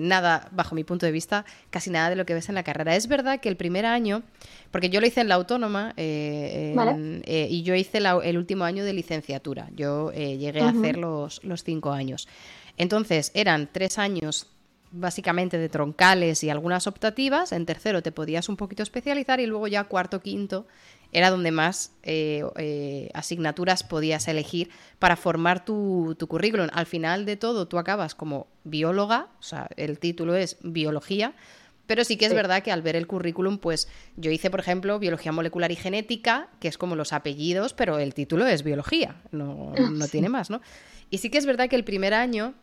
nada, 0.00 0.48
bajo 0.52 0.76
mi 0.76 0.84
punto 0.84 1.04
de 1.04 1.10
vista, 1.10 1.44
casi 1.70 1.90
nada 1.90 2.10
de 2.10 2.16
lo 2.16 2.24
que 2.24 2.34
ves 2.34 2.48
en 2.48 2.54
la 2.54 2.62
carrera. 2.62 2.94
Es 2.94 3.08
verdad 3.08 3.40
que 3.40 3.48
el 3.48 3.56
primer 3.56 3.86
año, 3.86 4.22
porque 4.70 4.88
yo 4.88 5.00
lo 5.00 5.06
hice 5.08 5.20
en 5.20 5.28
la 5.28 5.34
autónoma 5.34 5.94
y 5.96 7.62
yo 7.64 7.74
hice 7.74 7.98
el 7.98 8.38
último 8.38 8.62
año 8.62 8.84
de 8.84 8.92
licenciatura, 8.92 9.68
yo 9.74 10.12
llegué 10.12 10.60
a 10.60 10.68
hacer 10.68 10.96
los, 10.96 11.42
los 11.42 11.64
cinco 11.64 11.90
años. 11.90 12.28
Entonces 12.76 13.32
eran 13.34 13.68
tres 13.72 13.98
años 13.98 14.46
básicamente 14.90 15.58
de 15.58 15.68
troncales 15.68 16.42
y 16.44 16.50
algunas 16.50 16.86
optativas. 16.86 17.52
En 17.52 17.66
tercero 17.66 18.02
te 18.02 18.12
podías 18.12 18.48
un 18.48 18.56
poquito 18.56 18.82
especializar 18.82 19.40
y 19.40 19.46
luego 19.46 19.68
ya 19.68 19.84
cuarto, 19.84 20.20
quinto 20.20 20.66
era 21.12 21.30
donde 21.30 21.50
más 21.50 21.92
eh, 22.02 22.42
eh, 22.56 23.10
asignaturas 23.14 23.82
podías 23.82 24.28
elegir 24.28 24.70
para 24.98 25.16
formar 25.16 25.64
tu, 25.64 26.16
currículum. 26.28 26.68
Al 26.72 26.86
final 26.86 27.24
de 27.24 27.36
todo, 27.36 27.68
tú 27.68 27.78
acabas 27.78 28.14
como 28.14 28.48
bióloga, 28.64 29.28
o 29.38 29.42
sea, 29.42 29.68
el 29.76 29.98
título 29.98 30.34
es 30.34 30.58
biología, 30.62 31.34
pero 31.86 32.04
sí 32.04 32.16
que 32.16 32.26
es 32.26 32.34
verdad 32.34 32.62
que 32.62 32.72
al 32.72 32.82
ver 32.82 32.96
el 32.96 33.06
currículum, 33.06 33.58
pues 33.58 33.88
yo 34.16 34.30
hice, 34.30 34.50
por 34.50 34.60
ejemplo, 34.60 34.98
biología 34.98 35.30
molecular 35.30 35.70
y 35.70 35.76
genética, 35.76 36.48
que 36.60 36.68
es 36.68 36.78
como 36.78 36.96
los 36.96 37.12
apellidos, 37.12 37.72
pero 37.72 37.98
el 37.98 38.12
título 38.12 38.46
es 38.46 38.64
biología, 38.64 39.16
no, 39.30 39.72
no 39.72 40.08
tiene 40.08 40.28
más, 40.28 40.50
¿no? 40.50 40.60
Y 41.08 41.18
sí 41.18 41.30
que 41.30 41.38
es 41.38 41.46
verdad 41.46 41.68
que 41.68 41.76
el 41.76 41.84
primer 41.84 42.12
año 42.12 42.54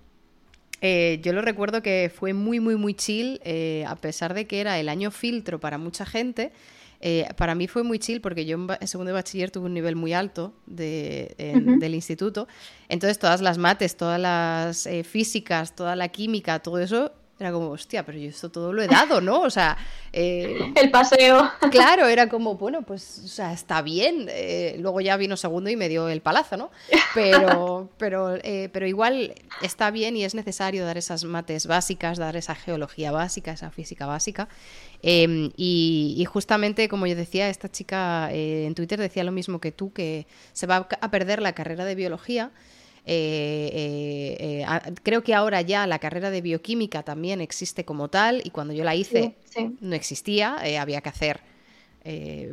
eh, 0.86 1.22
yo 1.24 1.32
lo 1.32 1.41
recuerdo 1.41 1.82
que 1.82 2.12
fue 2.13 2.34
muy, 2.34 2.60
muy, 2.60 2.76
muy 2.76 2.93
chill, 2.93 3.39
eh, 3.46 3.86
a 3.88 3.96
pesar 3.96 4.34
de 4.34 4.48
que 4.48 4.60
era 4.60 4.78
el 4.82 4.89
año 4.89 5.12
filtro 5.12 5.58
para 5.58 5.78
mucha 5.78 6.06
gente. 6.06 6.52
Eh, 7.00 7.26
para 7.38 7.56
mí 7.56 7.69
fue 7.69 7.84
muy 7.84 8.00
chill 8.00 8.19
porque 8.19 8.46
yo 8.46 8.58
en, 8.58 8.88
segundo 8.89 9.12
de 9.12 9.13
bachiller 9.13 9.50
tuve 9.50 9.67
un 9.67 9.74
nivel 9.74 9.96
muy 9.96 10.12
alto 10.12 10.54
del 10.65 11.96
instituto. 11.96 12.50
Entonces 12.89 13.17
todas 13.17 13.39
las 13.39 13.58
mates, 13.58 13.96
todas 13.96 14.19
las 14.19 14.89
físicas, 15.08 15.74
toda 15.74 15.96
la 15.96 16.10
química, 16.10 16.60
todo 16.60 16.80
eso 16.80 17.13
era 17.44 17.52
como, 17.52 17.70
hostia, 17.70 18.06
pero 18.06 18.18
yo 18.18 18.30
esto 18.30 18.50
todo 18.50 18.72
lo 18.74 18.82
he 18.82 18.88
dado, 18.88 19.22
¿no? 19.22 19.42
O 19.42 19.50
sea... 19.50 19.78
Eh, 20.12 20.72
el 20.76 20.92
paseo. 20.92 21.52
Claro, 21.72 22.08
era 22.08 22.30
como, 22.30 22.56
bueno, 22.56 22.84
pues, 22.84 23.22
o 23.26 23.28
sea, 23.28 23.52
está 23.52 23.82
bien. 23.82 24.28
Eh, 24.30 24.78
luego 24.80 25.02
ya 25.02 25.18
vino 25.18 25.36
segundo 25.36 25.70
y 25.70 25.76
me 25.76 25.90
dio 25.90 26.08
el 26.08 26.22
palazo, 26.22 26.56
¿no? 26.56 26.72
Pero, 27.14 27.90
pero, 27.98 28.36
eh, 28.36 28.70
pero 28.72 28.88
igual 28.88 29.34
está 29.62 29.92
bien 29.92 30.16
y 30.16 30.24
es 30.24 30.36
necesario 30.36 30.86
dar 30.86 30.98
esas 30.98 31.24
mates 31.24 31.68
básicas, 31.68 32.18
dar 32.18 32.36
esa 32.36 32.56
geología 32.56 33.12
básica, 33.12 33.52
esa 33.52 33.72
física 33.72 34.06
básica. 34.06 34.48
Em, 35.02 35.52
y, 35.58 36.26
justamente, 36.32 36.88
como 36.88 37.08
yo 37.08 37.16
decía, 37.16 37.50
esta 37.50 37.70
chica 37.70 38.30
en 38.32 38.74
Twitter 38.76 39.00
decía 39.00 39.24
lo 39.24 39.32
mismo 39.32 39.60
que 39.60 39.72
tú, 39.72 39.92
que 39.92 40.28
se 40.54 40.68
va 40.68 40.88
a 41.02 41.12
perder 41.12 41.42
la 41.42 41.54
carrera 41.54 41.84
de 41.84 41.96
biología 41.96 42.52
eh, 43.06 43.70
eh, 44.39 44.66
eh, 44.66 44.94
creo 45.04 45.24
que 45.24 45.34
ahora 45.34 45.62
ya 45.62 45.86
la 45.88 46.00
carrera 46.00 46.30
de 46.30 46.42
bioquímica 46.42 47.04
también 47.04 47.42
existe 47.42 47.84
como 47.84 48.10
tal 48.10 48.42
y 48.46 48.50
cuando 48.52 48.74
yo 48.74 48.86
la 48.86 48.96
hice 48.96 49.36
no 49.82 49.96
existía, 49.96 50.58
había 50.80 51.02
que 51.02 51.10
hacer 51.10 51.42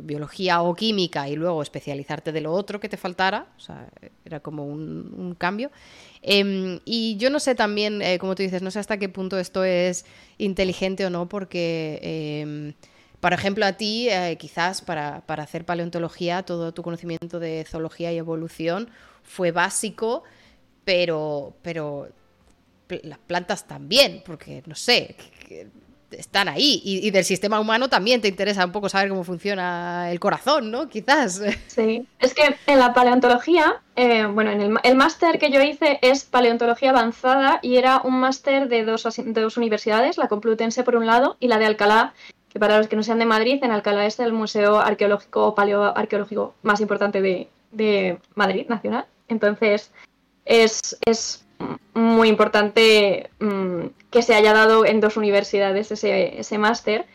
biología 0.03 0.61
o 0.61 0.73
química 0.75 1.27
y 1.27 1.35
luego 1.35 1.61
especializarte 1.61 2.31
de 2.31 2.39
lo 2.39 2.53
otro 2.53 2.79
que 2.79 2.87
te 2.87 2.95
faltara, 2.95 3.47
o 3.57 3.59
sea, 3.59 3.89
era 4.23 4.39
como 4.39 4.65
un, 4.65 5.35
cambio. 5.37 5.71
Em, 6.21 6.79
y 6.85 7.17
yo 7.17 7.29
no 7.29 7.39
sé 7.39 7.53
también, 7.53 8.01
como 8.19 8.33
tú 8.35 8.43
dices, 8.43 8.61
no 8.61 8.71
sé 8.71 8.79
hasta 8.79 8.97
qué 8.97 9.09
punto 9.09 9.37
esto 9.37 9.63
es 9.63 10.05
inteligente 10.37 11.05
o 11.05 11.09
no, 11.09 11.27
porque... 11.27 11.99
Em, 12.01 12.73
por 13.19 13.33
ejemplo, 13.33 13.67
a 13.67 13.73
ti, 13.73 14.09
quizás 14.39 14.81
para, 14.81 15.21
para, 15.27 15.43
hacer 15.43 15.63
paleontología, 15.63 16.41
todo 16.41 16.73
tu 16.73 16.81
conocimiento 16.81 17.39
de 17.39 17.63
zoología 17.69 18.11
y 18.11 18.17
evolución 18.17 18.89
fue 19.21 19.51
básico, 19.51 20.23
pero, 20.91 21.53
pero 21.61 22.09
las 23.03 23.17
plantas 23.19 23.65
también, 23.65 24.21
porque 24.25 24.61
no 24.65 24.75
sé, 24.75 25.15
están 26.11 26.49
ahí. 26.49 26.81
Y, 26.83 27.09
del 27.11 27.23
sistema 27.23 27.61
humano 27.61 27.87
también 27.87 28.19
te 28.19 28.27
interesa 28.27 28.65
un 28.65 28.73
poco 28.73 28.89
saber 28.89 29.07
cómo 29.07 29.23
funciona 29.23 30.11
el 30.11 30.19
corazón, 30.19 30.69
¿no? 30.69 30.89
Quizás. 30.89 31.41
Sí, 31.67 32.05
es 32.19 32.33
que 32.33 32.57
en 32.67 32.77
la 32.77 32.93
paleontología, 32.93 33.81
eh, 33.95 34.25
bueno, 34.25 34.51
en 34.51 34.77
el, 34.83 34.95
máster 34.97 35.39
que 35.39 35.49
yo 35.49 35.61
hice 35.61 35.97
es 36.01 36.25
paleontología 36.25 36.89
avanzada 36.89 37.59
y 37.61 37.77
era 37.77 38.01
un 38.03 38.19
máster 38.19 38.67
de 38.67 38.83
dos, 38.83 39.07
dos 39.27 39.55
universidades, 39.55 40.17
la 40.17 40.27
Complutense 40.27 40.83
por 40.83 40.97
un 40.97 41.05
lado 41.05 41.37
y 41.39 41.47
la 41.47 41.57
de 41.57 41.67
Alcalá, 41.67 42.13
que 42.49 42.59
para 42.59 42.77
los 42.77 42.89
que 42.89 42.97
no 42.97 43.03
sean 43.03 43.19
de 43.19 43.25
Madrid, 43.25 43.63
en 43.63 43.71
Alcalá 43.71 44.05
es 44.05 44.19
el 44.19 44.33
museo 44.33 44.81
arqueológico 44.81 45.55
paleoarqueológico 45.55 46.53
más 46.63 46.81
importante 46.81 47.21
de, 47.21 47.47
de 47.71 48.19
Madrid, 48.35 48.65
nacional. 48.67 49.05
Entonces, 49.29 49.93
es, 50.51 51.45
muy 51.93 52.29
importante 52.29 53.29
mm, 53.39 53.87
que 54.09 54.21
se 54.21 54.33
haya 54.33 54.53
dado 54.53 54.85
en 54.85 54.99
dos 54.99 55.17
universidades 55.17 55.91
ese, 55.91 56.57
máster. 56.57 57.05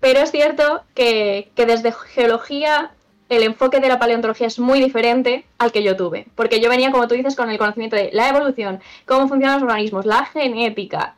Pero 0.00 0.20
es 0.20 0.30
cierto 0.30 0.82
que, 0.94 1.50
desde 1.56 1.92
geología 1.92 2.92
el 3.28 3.42
enfoque 3.42 3.80
de 3.80 3.88
la 3.88 3.98
paleontología 3.98 4.46
es 4.46 4.60
muy 4.60 4.80
diferente 4.80 5.44
al 5.58 5.72
que 5.72 5.82
yo 5.82 5.96
tuve. 5.96 6.26
Porque 6.36 6.60
yo 6.60 6.68
venía, 6.68 6.92
como 6.92 7.08
tú 7.08 7.16
dices, 7.16 7.34
con 7.34 7.50
el 7.50 7.58
conocimiento 7.58 7.96
de 7.96 8.10
la 8.12 8.28
evolución, 8.28 8.80
cómo 9.04 9.26
funcionan 9.26 9.60
los 9.60 9.68
organismos, 9.68 10.06
la 10.06 10.24
genética, 10.26 11.16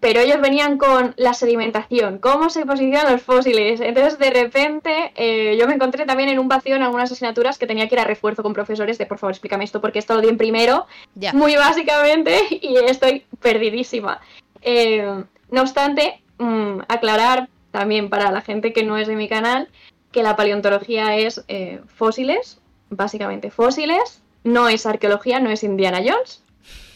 pero 0.00 0.20
ellos 0.20 0.40
venían 0.40 0.78
con 0.78 1.14
la 1.16 1.34
sedimentación, 1.34 2.18
cómo 2.18 2.50
se 2.50 2.64
posicionan 2.64 3.12
los 3.12 3.22
fósiles. 3.22 3.80
Entonces, 3.80 4.18
de 4.18 4.30
repente, 4.30 5.12
eh, 5.16 5.56
yo 5.58 5.66
me 5.66 5.74
encontré 5.74 6.06
también 6.06 6.28
en 6.28 6.38
un 6.38 6.48
vacío 6.48 6.76
en 6.76 6.82
algunas 6.82 7.10
asignaturas 7.10 7.58
que 7.58 7.66
tenía 7.66 7.88
que 7.88 7.96
ir 7.96 8.00
a 8.00 8.04
refuerzo 8.04 8.42
con 8.42 8.54
profesores 8.54 8.96
de, 8.98 9.06
por 9.06 9.18
favor, 9.18 9.32
explícame 9.32 9.64
esto, 9.64 9.80
porque 9.80 9.98
esto 9.98 10.14
lo 10.14 10.20
di 10.20 10.28
en 10.28 10.38
primero, 10.38 10.86
muy 11.32 11.56
básicamente, 11.56 12.38
y 12.50 12.76
estoy 12.76 13.24
perdidísima. 13.40 14.20
Eh, 14.62 15.24
no 15.50 15.60
obstante, 15.60 16.22
mm, 16.38 16.80
aclarar 16.88 17.48
también 17.72 18.08
para 18.08 18.30
la 18.30 18.40
gente 18.40 18.72
que 18.72 18.84
no 18.84 18.96
es 18.98 19.08
de 19.08 19.16
mi 19.16 19.28
canal, 19.28 19.68
que 20.12 20.22
la 20.22 20.36
paleontología 20.36 21.16
es 21.16 21.44
eh, 21.48 21.80
fósiles, 21.86 22.60
básicamente 22.90 23.50
fósiles, 23.50 24.22
no 24.44 24.68
es 24.68 24.86
arqueología, 24.86 25.40
no 25.40 25.50
es 25.50 25.64
Indiana 25.64 25.98
Jones, 25.98 26.42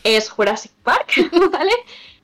es 0.04 0.30
Jurassic 0.30 0.72
Park, 0.82 1.12
¿vale? 1.52 1.72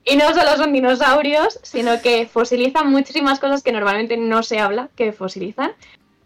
Y 0.05 0.15
no 0.15 0.33
solo 0.33 0.55
son 0.55 0.73
dinosaurios, 0.73 1.59
sino 1.61 2.01
que 2.01 2.25
fosilizan 2.25 2.89
muchísimas 2.91 3.39
cosas 3.39 3.61
que 3.61 3.71
normalmente 3.71 4.17
no 4.17 4.43
se 4.43 4.59
habla 4.59 4.89
que 4.95 5.11
fosilizan. 5.11 5.71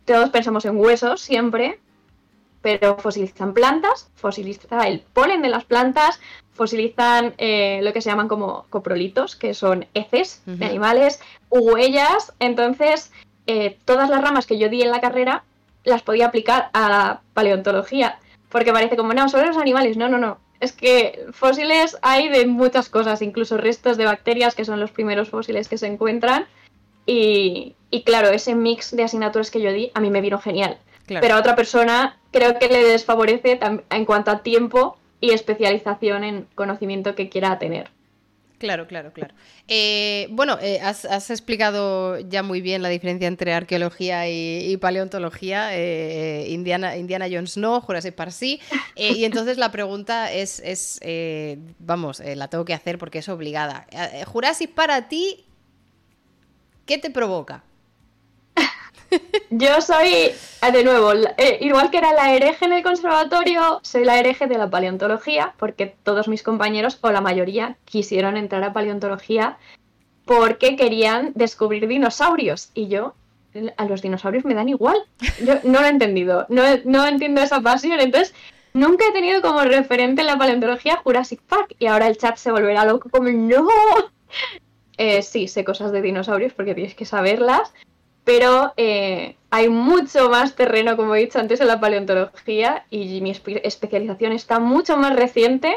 Todos 0.05 0.29
pensamos 0.29 0.65
en 0.65 0.77
huesos 0.77 1.21
siempre, 1.21 1.79
pero 2.61 2.97
fosilizan 2.97 3.53
plantas, 3.53 4.09
fosilizan 4.15 4.85
el 4.85 4.99
polen 5.01 5.41
de 5.41 5.49
las 5.49 5.65
plantas, 5.65 6.19
fosilizan 6.53 7.33
eh, 7.37 7.81
lo 7.83 7.93
que 7.93 8.01
se 8.01 8.09
llaman 8.09 8.27
como 8.27 8.65
coprolitos, 8.69 9.35
que 9.35 9.53
son 9.53 9.85
heces 9.93 10.41
de 10.45 10.65
animales, 10.65 11.19
huellas. 11.49 12.33
Entonces, 12.39 13.11
eh, 13.47 13.77
todas 13.85 14.09
las 14.09 14.21
ramas 14.21 14.45
que 14.45 14.57
yo 14.57 14.69
di 14.69 14.81
en 14.81 14.91
la 14.91 15.01
carrera 15.01 15.43
las 15.83 16.01
podía 16.01 16.27
aplicar 16.27 16.69
a 16.73 16.89
la 16.89 17.21
paleontología, 17.33 18.19
porque 18.49 18.71
parece 18.71 18.95
como, 18.95 19.13
no, 19.13 19.27
solo 19.27 19.47
los 19.47 19.57
animales, 19.57 19.97
no, 19.97 20.07
no, 20.07 20.17
no, 20.17 20.37
es 20.63 20.71
que 20.71 21.25
fósiles 21.31 21.97
hay 22.01 22.29
de 22.29 22.45
muchas 22.45 22.89
cosas, 22.89 23.21
incluso 23.21 23.57
restos 23.57 23.97
de 23.97 24.05
bacterias, 24.05 24.55
que 24.55 24.65
son 24.65 24.79
los 24.79 24.91
primeros 24.91 25.29
fósiles 25.29 25.67
que 25.67 25.77
se 25.77 25.87
encuentran. 25.87 26.45
Y, 27.05 27.75
claro, 28.05 28.29
ese 28.29 28.55
mix 28.55 28.95
de 28.95 29.03
asignaturas 29.03 29.51
que 29.51 29.61
yo 29.61 29.73
di 29.73 29.91
a 29.93 29.99
mí 29.99 30.09
me 30.09 30.21
vino 30.21 30.39
genial. 30.39 30.77
Pero 31.05 31.35
a 31.35 31.39
otra 31.39 31.55
persona 31.55 32.17
creo 32.31 32.57
que 32.57 32.69
le 32.69 32.83
desfavorece 32.83 33.59
en 33.89 34.05
cuanto 34.05 34.31
a 34.31 34.41
tiempo 34.41 34.97
y 35.19 35.31
especialización 35.31 36.23
en 36.23 36.47
conocimiento 36.55 37.13
que 37.13 37.27
quiera 37.27 37.59
tener. 37.59 37.89
Claro, 38.57 38.87
claro, 38.87 39.11
claro. 39.11 39.33
Eh, 39.67 40.27
bueno, 40.31 40.57
eh, 40.61 40.79
has, 40.79 41.29
explicado 41.29 42.19
ya 42.19 42.43
muy 42.43 42.61
bien 42.61 42.81
la 42.81 42.89
diferencia 42.89 43.27
entre 43.27 43.53
arqueología 43.53 44.29
y, 44.29 44.77
paleontología. 44.77 45.75
Eh, 45.77 46.47
Indiana, 46.49 46.95
Indiana 46.95 47.27
Jones 47.29 47.57
no, 47.57 47.81
Jurassic 47.81 48.15
Park 48.15 48.31
sí. 48.31 48.61
y 48.95 49.25
entonces 49.25 49.57
la 49.57 49.71
pregunta 49.71 50.31
es, 50.31 50.61
vamos, 51.79 52.21
la 52.21 52.47
tengo 52.47 52.63
que 52.63 52.73
hacer 52.73 52.97
porque 52.97 53.19
es 53.19 53.27
obligada. 53.27 53.85
Jurassic 54.25 54.71
para 54.73 55.09
ti, 55.09 55.45
¿qué 56.85 56.97
te 56.97 57.09
provoca? 57.09 57.63
Yo 59.49 59.81
soy, 59.81 60.31
ah, 60.61 60.71
de 60.71 60.83
nuevo, 60.83 61.13
eh, 61.37 61.57
igual 61.61 61.91
que 61.91 61.97
era 61.97 62.13
la 62.13 62.33
hereje 62.33 62.65
en 62.65 62.73
el 62.73 62.83
conservatorio, 62.83 63.79
soy 63.83 64.05
la 64.05 64.19
hereje 64.19 64.47
de 64.47 64.57
la 64.57 64.69
paleontología, 64.69 65.53
porque 65.57 65.95
todos 66.03 66.27
mis 66.27 66.43
compañeros, 66.43 66.97
o 67.01 67.11
la 67.11 67.21
mayoría, 67.21 67.77
quisieron 67.85 68.37
entrar 68.37 68.63
a 68.63 68.73
paleontología 68.73 69.57
porque 70.25 70.75
querían 70.75 71.33
descubrir 71.35 71.87
dinosaurios. 71.87 72.71
Y 72.73 72.87
yo, 72.87 73.13
a 73.77 73.85
los 73.85 74.01
dinosaurios 74.01 74.45
me 74.45 74.53
dan 74.53 74.69
igual. 74.69 74.97
Yo 75.45 75.55
no 75.63 75.81
lo 75.81 75.85
he 75.85 75.89
entendido, 75.89 76.45
no, 76.49 76.63
no 76.85 77.05
entiendo 77.05 77.41
esa 77.41 77.61
pasión. 77.61 77.99
Entonces, 77.99 78.33
nunca 78.73 79.05
he 79.07 79.13
tenido 79.13 79.41
como 79.41 79.61
referente 79.61 80.21
en 80.21 80.27
la 80.27 80.37
paleontología 80.37 80.97
Jurassic 81.03 81.41
Park. 81.41 81.75
Y 81.79 81.87
ahora 81.87 82.07
el 82.07 82.17
chat 82.17 82.37
se 82.37 82.51
volverá 82.51 82.85
loco 82.85 83.09
como, 83.09 83.29
no. 83.29 83.67
Eh, 84.99 85.23
sí, 85.23 85.47
sé 85.47 85.63
cosas 85.63 85.91
de 85.91 86.03
dinosaurios 86.03 86.53
porque 86.53 86.75
tienes 86.75 86.93
que 86.93 87.05
saberlas 87.05 87.73
pero 88.23 88.73
eh, 88.77 89.35
hay 89.49 89.69
mucho 89.69 90.29
más 90.29 90.55
terreno, 90.55 90.95
como 90.95 91.15
he 91.15 91.21
dicho 91.21 91.39
antes, 91.39 91.61
en 91.61 91.67
la 91.67 91.79
paleontología 91.79 92.85
y 92.89 93.21
mi 93.21 93.31
especialización 93.31 94.31
está 94.31 94.59
mucho 94.59 94.97
más 94.97 95.15
reciente 95.15 95.75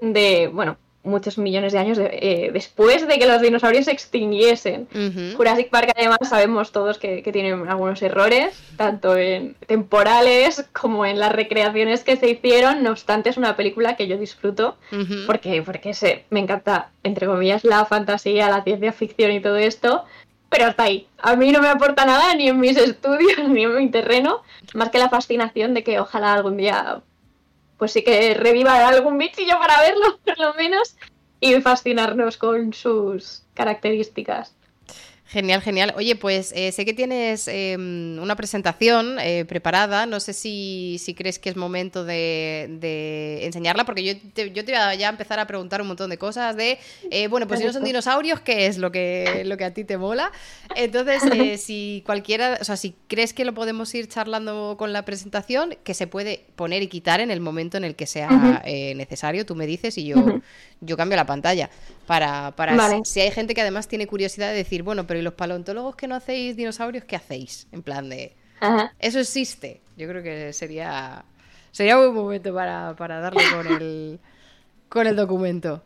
de, 0.00 0.50
bueno, 0.52 0.76
muchos 1.08 1.38
millones 1.38 1.72
de 1.72 1.78
años 1.78 1.98
eh, 1.98 2.50
después 2.52 3.06
de 3.06 3.18
que 3.18 3.26
los 3.26 3.40
dinosaurios 3.40 3.86
se 3.86 3.92
extinguiesen. 3.92 4.88
Jurassic 5.36 5.70
Park, 5.70 5.92
además, 5.96 6.18
sabemos 6.22 6.70
todos 6.70 6.98
que, 6.98 7.22
que 7.22 7.32
tienen 7.32 7.68
algunos 7.68 8.02
errores, 8.02 8.60
tanto 8.76 9.16
en 9.16 9.54
temporales 9.66 10.68
como 10.72 11.06
en 11.06 11.18
las 11.18 11.32
recreaciones 11.32 12.04
que 12.04 12.16
se 12.16 12.28
hicieron. 12.28 12.82
No 12.82 12.90
obstante, 12.90 13.30
es 13.30 13.36
una 13.36 13.56
película 13.56 13.96
que 13.96 14.06
yo 14.06 14.18
disfruto 14.18 14.76
porque, 15.26 15.62
porque 15.62 15.94
se, 15.94 16.24
me 16.30 16.40
encanta, 16.40 16.90
entre 17.02 17.26
comillas, 17.26 17.64
la 17.64 17.84
fantasía, 17.86 18.50
la 18.50 18.62
ciencia 18.62 18.92
ficción 18.92 19.32
y 19.32 19.40
todo 19.40 19.56
esto 19.56 20.04
pero 20.48 20.66
hasta 20.66 20.84
ahí. 20.84 21.06
A 21.18 21.36
mí 21.36 21.52
no 21.52 21.60
me 21.60 21.68
aporta 21.68 22.04
nada 22.04 22.34
ni 22.34 22.48
en 22.48 22.58
mis 22.58 22.76
estudios 22.76 23.38
ni 23.48 23.64
en 23.64 23.76
mi 23.76 23.90
terreno, 23.90 24.42
más 24.74 24.90
que 24.90 24.98
la 24.98 25.08
fascinación 25.08 25.74
de 25.74 25.84
que 25.84 26.00
ojalá 26.00 26.34
algún 26.34 26.56
día, 26.56 27.00
pues 27.76 27.92
sí 27.92 28.02
que 28.02 28.34
reviva 28.34 28.88
algún 28.88 29.18
bichillo 29.18 29.58
para 29.58 29.80
verlo, 29.80 30.18
por 30.24 30.38
lo 30.38 30.54
menos, 30.54 30.96
y 31.40 31.60
fascinarnos 31.60 32.36
con 32.36 32.72
sus 32.72 33.44
características. 33.54 34.54
Genial, 35.30 35.60
genial. 35.60 35.92
Oye, 35.94 36.16
pues 36.16 36.54
eh, 36.56 36.72
sé 36.72 36.86
que 36.86 36.94
tienes 36.94 37.48
em, 37.48 38.18
una 38.18 38.34
presentación 38.34 39.18
eh, 39.18 39.44
preparada. 39.44 40.06
No 40.06 40.20
sé 40.20 40.32
si, 40.32 40.96
si, 40.98 41.12
crees 41.12 41.38
que 41.38 41.50
es 41.50 41.56
momento 41.56 42.02
de, 42.02 43.40
enseñarla, 43.42 43.84
porque 43.84 44.02
yo 44.04 44.14
te, 44.32 44.50
yo 44.52 44.64
te 44.64 44.72
voy 44.72 44.80
a 44.80 44.94
ya 44.94 45.10
empezar 45.10 45.38
a 45.38 45.46
preguntar 45.46 45.82
un 45.82 45.88
montón 45.88 46.08
de 46.08 46.16
cosas 46.16 46.56
de, 46.56 46.78
eh, 47.10 47.28
bueno, 47.28 47.46
pues 47.46 47.60
si 47.60 47.66
no 47.66 47.74
son 47.74 47.84
dinosaurios, 47.84 48.40
¿qué 48.40 48.64
es 48.64 48.78
lo 48.78 48.90
que, 48.90 49.42
lo 49.44 49.58
que 49.58 49.66
a 49.66 49.74
ti 49.74 49.84
te 49.84 49.98
mola? 49.98 50.32
Entonces, 50.74 51.20
si 51.62 52.02
cualquiera, 52.06 52.56
o 52.58 52.64
sea, 52.64 52.78
si 52.78 52.94
crees 53.06 53.34
que 53.34 53.44
lo 53.44 53.52
podemos 53.52 53.94
ir 53.94 54.08
charlando 54.08 54.76
con 54.78 54.94
la 54.94 55.04
presentación, 55.04 55.76
que 55.84 55.92
se 55.92 56.06
puede 56.06 56.46
poner 56.56 56.82
y 56.82 56.86
quitar 56.86 57.20
en 57.20 57.30
el 57.30 57.40
momento 57.40 57.76
en 57.76 57.84
el 57.84 57.96
que 57.96 58.06
sea 58.06 58.62
necesario, 58.64 59.44
tú 59.44 59.54
me 59.54 59.66
dices 59.66 59.98
y 59.98 60.06
yo, 60.06 60.40
yo 60.80 60.96
cambio 60.96 61.16
la 61.16 61.26
pantalla. 61.26 61.68
Para, 62.08 62.52
para 62.56 63.04
si 63.04 63.20
hay 63.20 63.30
gente 63.30 63.52
que 63.54 63.60
además 63.60 63.86
tiene 63.86 64.06
curiosidad 64.06 64.48
de 64.48 64.56
decir, 64.56 64.82
bueno, 64.82 65.06
pero 65.06 65.20
¿y 65.20 65.22
los 65.22 65.34
paleontólogos 65.34 65.94
que 65.94 66.08
no 66.08 66.14
hacéis 66.14 66.56
dinosaurios, 66.56 67.04
qué 67.04 67.16
hacéis? 67.16 67.66
En 67.70 67.82
plan 67.82 68.08
de, 68.08 68.34
eso 68.98 69.20
existe. 69.20 69.82
Yo 69.98 70.08
creo 70.08 70.22
que 70.22 70.54
sería 70.54 71.26
sería 71.70 71.98
un 71.98 72.14
buen 72.14 72.24
momento 72.24 72.54
para, 72.54 72.96
para 72.96 73.20
darle 73.20 73.42
con 73.54 73.66
el, 73.66 74.20
con 74.88 75.06
el 75.06 75.16
documento. 75.16 75.82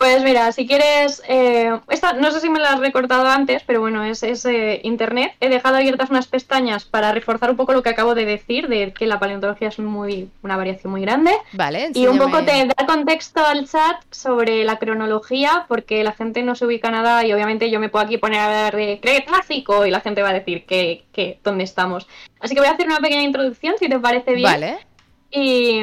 Pues 0.00 0.24
mira, 0.24 0.50
si 0.52 0.66
quieres, 0.66 1.22
eh, 1.28 1.78
esta 1.90 2.14
no 2.14 2.30
sé 2.30 2.40
si 2.40 2.48
me 2.48 2.58
la 2.58 2.70
has 2.70 2.80
recortado 2.80 3.26
antes, 3.26 3.62
pero 3.66 3.80
bueno, 3.80 4.02
es, 4.02 4.22
eh, 4.46 4.80
internet. 4.82 5.34
He 5.40 5.50
dejado 5.50 5.76
abiertas 5.76 6.08
unas 6.08 6.26
pestañas 6.26 6.86
para 6.86 7.12
reforzar 7.12 7.50
un 7.50 7.58
poco 7.58 7.74
lo 7.74 7.82
que 7.82 7.90
acabo 7.90 8.14
de 8.14 8.24
decir, 8.24 8.68
de 8.68 8.94
que 8.94 9.06
la 9.06 9.18
paleontología 9.18 9.68
es 9.68 9.78
muy 9.78 10.30
una 10.40 10.56
variación 10.56 10.90
muy 10.90 11.02
grande. 11.02 11.32
Vale. 11.52 11.90
Y 11.92 12.06
un 12.06 12.16
poco 12.16 12.42
te 12.44 12.64
da 12.64 12.86
contexto 12.86 13.44
al 13.44 13.68
chat 13.68 14.02
sobre 14.10 14.64
la 14.64 14.78
cronología, 14.78 15.66
porque 15.68 16.02
la 16.02 16.12
gente 16.12 16.42
no 16.42 16.54
se 16.54 16.64
ubica 16.64 16.90
nada 16.90 17.26
y 17.26 17.34
obviamente 17.34 17.70
yo 17.70 17.78
me 17.78 17.90
puedo 17.90 18.06
aquí 18.06 18.16
poner 18.16 18.40
a 18.40 18.48
ver 18.48 18.76
de 18.76 19.00
Cretácico 19.02 19.84
y 19.84 19.90
la 19.90 20.00
gente 20.00 20.22
va 20.22 20.30
a 20.30 20.32
decir 20.32 20.64
que, 20.64 21.04
que 21.12 21.40
dónde 21.44 21.64
estamos. 21.64 22.08
Así 22.40 22.54
que 22.54 22.62
voy 22.62 22.70
a 22.70 22.72
hacer 22.72 22.86
una 22.86 23.00
pequeña 23.00 23.22
introducción, 23.22 23.74
si 23.78 23.86
te 23.86 23.98
parece 23.98 24.32
bien. 24.32 24.50
Vale. 24.50 24.78
Y 25.30 25.80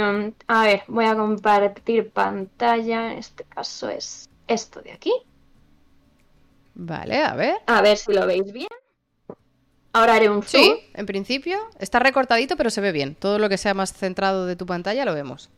a 0.48 0.64
ver, 0.64 0.84
voy 0.88 1.06
a 1.06 1.16
compartir 1.16 2.10
pantalla. 2.10 3.14
En 3.14 3.20
este 3.20 3.44
caso 3.46 3.90
es 3.90 4.30
esto 4.48 4.82
de 4.82 4.92
aquí. 4.92 5.14
Vale, 6.76 7.24
a 7.24 7.34
ver. 7.34 7.56
A 7.66 7.82
ver 7.82 7.98
si 7.98 8.14
lo 8.14 8.28
veis 8.28 8.52
bien. 8.52 8.68
Ahora 9.94 10.16
haré 10.16 10.30
un 10.30 10.44
zoom. 10.44 10.64
Sí, 10.64 10.80
en 10.94 11.06
principio. 11.06 11.58
Está 11.80 12.00
recortadito, 12.00 12.56
pero 12.56 12.70
se 12.70 12.82
ve 12.82 12.92
bien. 12.92 13.16
Todo 13.16 13.40
lo 13.40 13.50
que 13.50 13.58
sea 13.58 13.74
más 13.74 13.94
centrado 13.94 14.46
de 14.46 14.56
tu 14.56 14.66
pantalla 14.66 15.06
lo 15.06 15.16
vemos. 15.16 15.50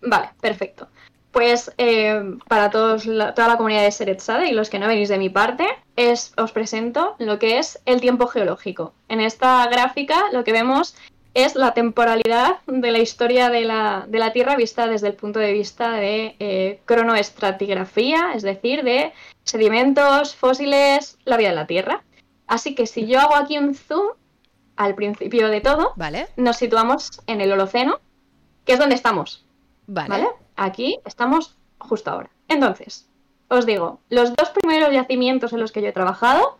Vale, 0.00 0.30
perfecto. 0.40 0.88
Pues 1.32 1.72
eh, 1.78 2.36
para 2.46 2.70
todos 2.70 3.04
toda 3.04 3.48
la 3.48 3.56
comunidad 3.56 3.82
de 3.82 3.90
Seretsade 3.90 4.48
y 4.48 4.52
los 4.52 4.70
que 4.70 4.78
no 4.78 4.86
venís 4.86 5.08
de 5.08 5.18
mi 5.18 5.28
parte, 5.28 5.66
es, 5.96 6.32
os 6.36 6.52
presento 6.52 7.16
lo 7.18 7.38
que 7.38 7.58
es 7.58 7.80
el 7.86 8.00
tiempo 8.00 8.26
geológico. 8.26 8.94
En 9.08 9.20
esta 9.20 9.66
gráfica 9.68 10.24
lo 10.32 10.44
que 10.44 10.52
vemos 10.52 10.94
es 11.34 11.54
la 11.54 11.74
temporalidad 11.74 12.60
de 12.66 12.90
la 12.90 12.98
historia 12.98 13.48
de 13.48 13.64
la, 13.64 14.32
Tierra 14.32 14.56
vista 14.56 14.86
desde 14.86 15.08
el 15.08 15.14
punto 15.14 15.38
de 15.38 15.52
vista 15.52 15.92
de 15.92 16.36
eh, 16.38 16.80
cronoestratigrafía, 16.84 18.32
es 18.34 18.42
decir, 18.42 18.82
de 18.82 19.12
sedimentos, 19.44 20.34
fósiles, 20.34 21.18
la 21.24 21.36
vida 21.36 21.50
de 21.50 21.54
la 21.54 21.66
Tierra. 21.66 22.02
Así 22.46 22.74
que 22.74 22.86
si 22.86 23.06
yo 23.06 23.20
hago 23.20 23.36
aquí 23.36 23.58
un 23.58 23.74
zoom 23.74 24.08
al 24.76 24.94
principio 24.94 25.48
de 25.48 25.60
todo, 25.60 25.92
vale. 25.96 26.28
nos 26.36 26.56
situamos 26.56 27.20
en 27.26 27.40
el 27.40 27.52
Holoceno, 27.52 28.00
que 28.64 28.74
es 28.74 28.78
donde 28.78 28.94
estamos. 28.94 29.44
Vale. 29.86 30.28
Aquí 30.56 30.98
estamos 31.04 31.56
justo 31.78 32.10
ahora. 32.10 32.30
Entonces, 32.48 33.08
os 33.48 33.66
digo, 33.66 34.00
los 34.08 34.34
dos 34.34 34.50
primeros 34.50 34.92
yacimientos 34.92 35.52
en 35.52 35.60
los 35.60 35.72
que 35.72 35.82
yo 35.82 35.88
he 35.88 35.92
trabajado 35.92 36.58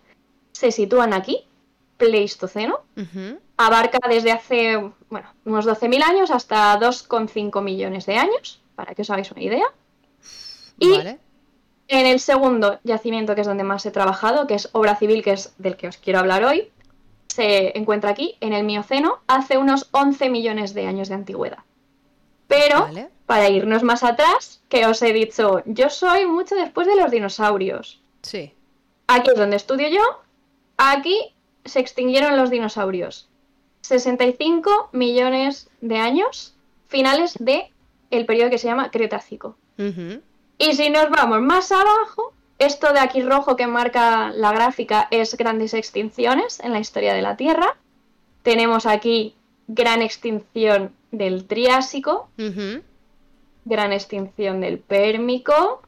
se 0.52 0.72
sitúan 0.72 1.12
aquí, 1.12 1.46
Pleistoceno 2.02 2.80
abarca 3.56 3.98
desde 4.08 4.32
hace 4.32 4.76
bueno, 5.08 5.28
unos 5.44 5.66
12.000 5.66 6.02
años 6.02 6.30
hasta 6.30 6.78
2,5 6.80 7.62
millones 7.62 8.06
de 8.06 8.16
años, 8.16 8.60
para 8.74 8.94
que 8.94 9.02
os 9.02 9.10
hagáis 9.10 9.30
una 9.30 9.42
idea. 9.42 9.66
Y 10.78 10.94
en 11.88 12.06
el 12.06 12.18
segundo 12.18 12.80
yacimiento, 12.82 13.34
que 13.34 13.42
es 13.42 13.46
donde 13.46 13.62
más 13.62 13.86
he 13.86 13.90
trabajado, 13.90 14.46
que 14.46 14.54
es 14.54 14.68
obra 14.72 14.96
civil, 14.96 15.22
que 15.22 15.32
es 15.32 15.54
del 15.58 15.76
que 15.76 15.88
os 15.88 15.96
quiero 15.96 16.18
hablar 16.18 16.42
hoy, 16.44 16.70
se 17.28 17.78
encuentra 17.78 18.10
aquí, 18.10 18.36
en 18.40 18.52
el 18.52 18.64
Mioceno, 18.64 19.20
hace 19.26 19.58
unos 19.58 19.88
11 19.92 20.28
millones 20.28 20.74
de 20.74 20.86
años 20.86 21.08
de 21.08 21.14
antigüedad. 21.14 21.58
Pero, 22.48 22.88
para 23.26 23.48
irnos 23.48 23.82
más 23.82 24.02
atrás, 24.02 24.60
que 24.68 24.86
os 24.86 25.00
he 25.02 25.12
dicho, 25.12 25.62
yo 25.66 25.88
soy 25.88 26.26
mucho 26.26 26.54
después 26.56 26.86
de 26.86 26.96
los 26.96 27.10
dinosaurios. 27.10 28.02
Sí. 28.22 28.52
Aquí 29.06 29.30
es 29.30 29.38
donde 29.38 29.56
estudio 29.56 29.88
yo. 29.88 30.02
Aquí 30.76 31.31
se 31.64 31.80
extinguieron 31.80 32.36
los 32.36 32.50
dinosaurios. 32.50 33.28
65 33.82 34.90
millones 34.92 35.68
de 35.80 35.98
años, 35.98 36.54
finales 36.88 37.34
de 37.38 37.70
el 38.10 38.26
periodo 38.26 38.50
que 38.50 38.58
se 38.58 38.68
llama 38.68 38.90
Cretácico. 38.90 39.56
Y 40.58 40.74
si 40.74 40.90
nos 40.90 41.10
vamos 41.10 41.40
más 41.40 41.72
abajo, 41.72 42.32
esto 42.58 42.92
de 42.92 43.00
aquí 43.00 43.22
rojo 43.22 43.56
que 43.56 43.66
marca 43.66 44.30
la 44.30 44.52
gráfica 44.52 45.08
es 45.10 45.36
grandes 45.36 45.74
extinciones 45.74 46.60
en 46.60 46.72
la 46.72 46.78
historia 46.78 47.14
de 47.14 47.22
la 47.22 47.36
Tierra. 47.36 47.76
Tenemos 48.42 48.86
aquí 48.86 49.34
gran 49.66 50.02
extinción 50.02 50.92
del 51.10 51.46
Triásico, 51.46 52.28
gran 53.64 53.92
extinción 53.92 54.60
del 54.60 54.78
Pérmico, 54.78 55.82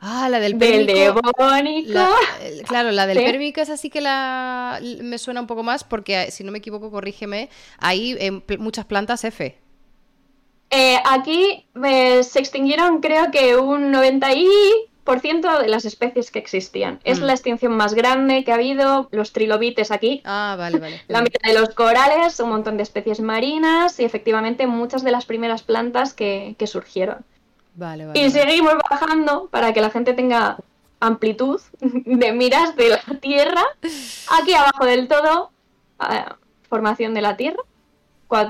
Ah, 0.00 0.28
la 0.28 0.40
del 0.40 0.56
Pérmico. 0.56 1.20
Del 1.20 2.62
claro, 2.64 2.90
la 2.90 3.06
del 3.06 3.18
Pérmico 3.18 3.60
es 3.60 3.70
así 3.70 3.90
que 3.90 4.00
la 4.00 4.80
me 5.02 5.18
suena 5.18 5.40
un 5.40 5.46
poco 5.46 5.62
más 5.62 5.84
porque, 5.84 6.30
si 6.30 6.44
no 6.44 6.52
me 6.52 6.58
equivoco, 6.58 6.90
corrígeme, 6.90 7.48
hay 7.78 8.16
eh, 8.18 8.58
muchas 8.58 8.84
plantas 8.84 9.24
F. 9.24 9.58
Eh, 10.70 10.98
aquí 11.04 11.66
eh, 11.84 12.22
se 12.24 12.40
extinguieron 12.40 13.00
creo 13.00 13.30
que 13.30 13.56
un 13.56 13.92
90% 13.92 15.60
de 15.62 15.68
las 15.68 15.84
especies 15.84 16.30
que 16.30 16.40
existían. 16.40 17.00
Es 17.04 17.20
mm. 17.20 17.24
la 17.24 17.32
extinción 17.32 17.76
más 17.76 17.94
grande 17.94 18.44
que 18.44 18.52
ha 18.52 18.56
habido, 18.56 19.08
los 19.12 19.32
trilobites 19.32 19.90
aquí. 19.90 20.22
Ah, 20.24 20.56
vale, 20.58 20.78
vale. 20.78 21.00
la 21.08 21.22
mitad 21.22 21.40
de 21.48 21.58
los 21.58 21.70
corales, 21.74 22.38
un 22.40 22.50
montón 22.50 22.76
de 22.76 22.82
especies 22.82 23.20
marinas 23.20 23.98
y 24.00 24.04
efectivamente 24.04 24.66
muchas 24.66 25.04
de 25.04 25.12
las 25.12 25.24
primeras 25.24 25.62
plantas 25.62 26.12
que 26.12 26.56
surgieron. 26.66 27.24
Y 28.14 28.30
seguimos 28.30 28.74
bajando 28.90 29.48
para 29.50 29.72
que 29.72 29.80
la 29.80 29.90
gente 29.90 30.14
tenga 30.14 30.56
amplitud 31.00 31.60
de 31.80 32.32
miras 32.32 32.76
de 32.76 32.88
la 32.90 33.20
Tierra. 33.20 33.64
Aquí 34.40 34.54
abajo 34.54 34.86
del 34.86 35.08
todo, 35.08 35.50
eh, 36.00 36.24
formación 36.68 37.14
de 37.14 37.22
la 37.22 37.36
Tierra, 37.36 37.62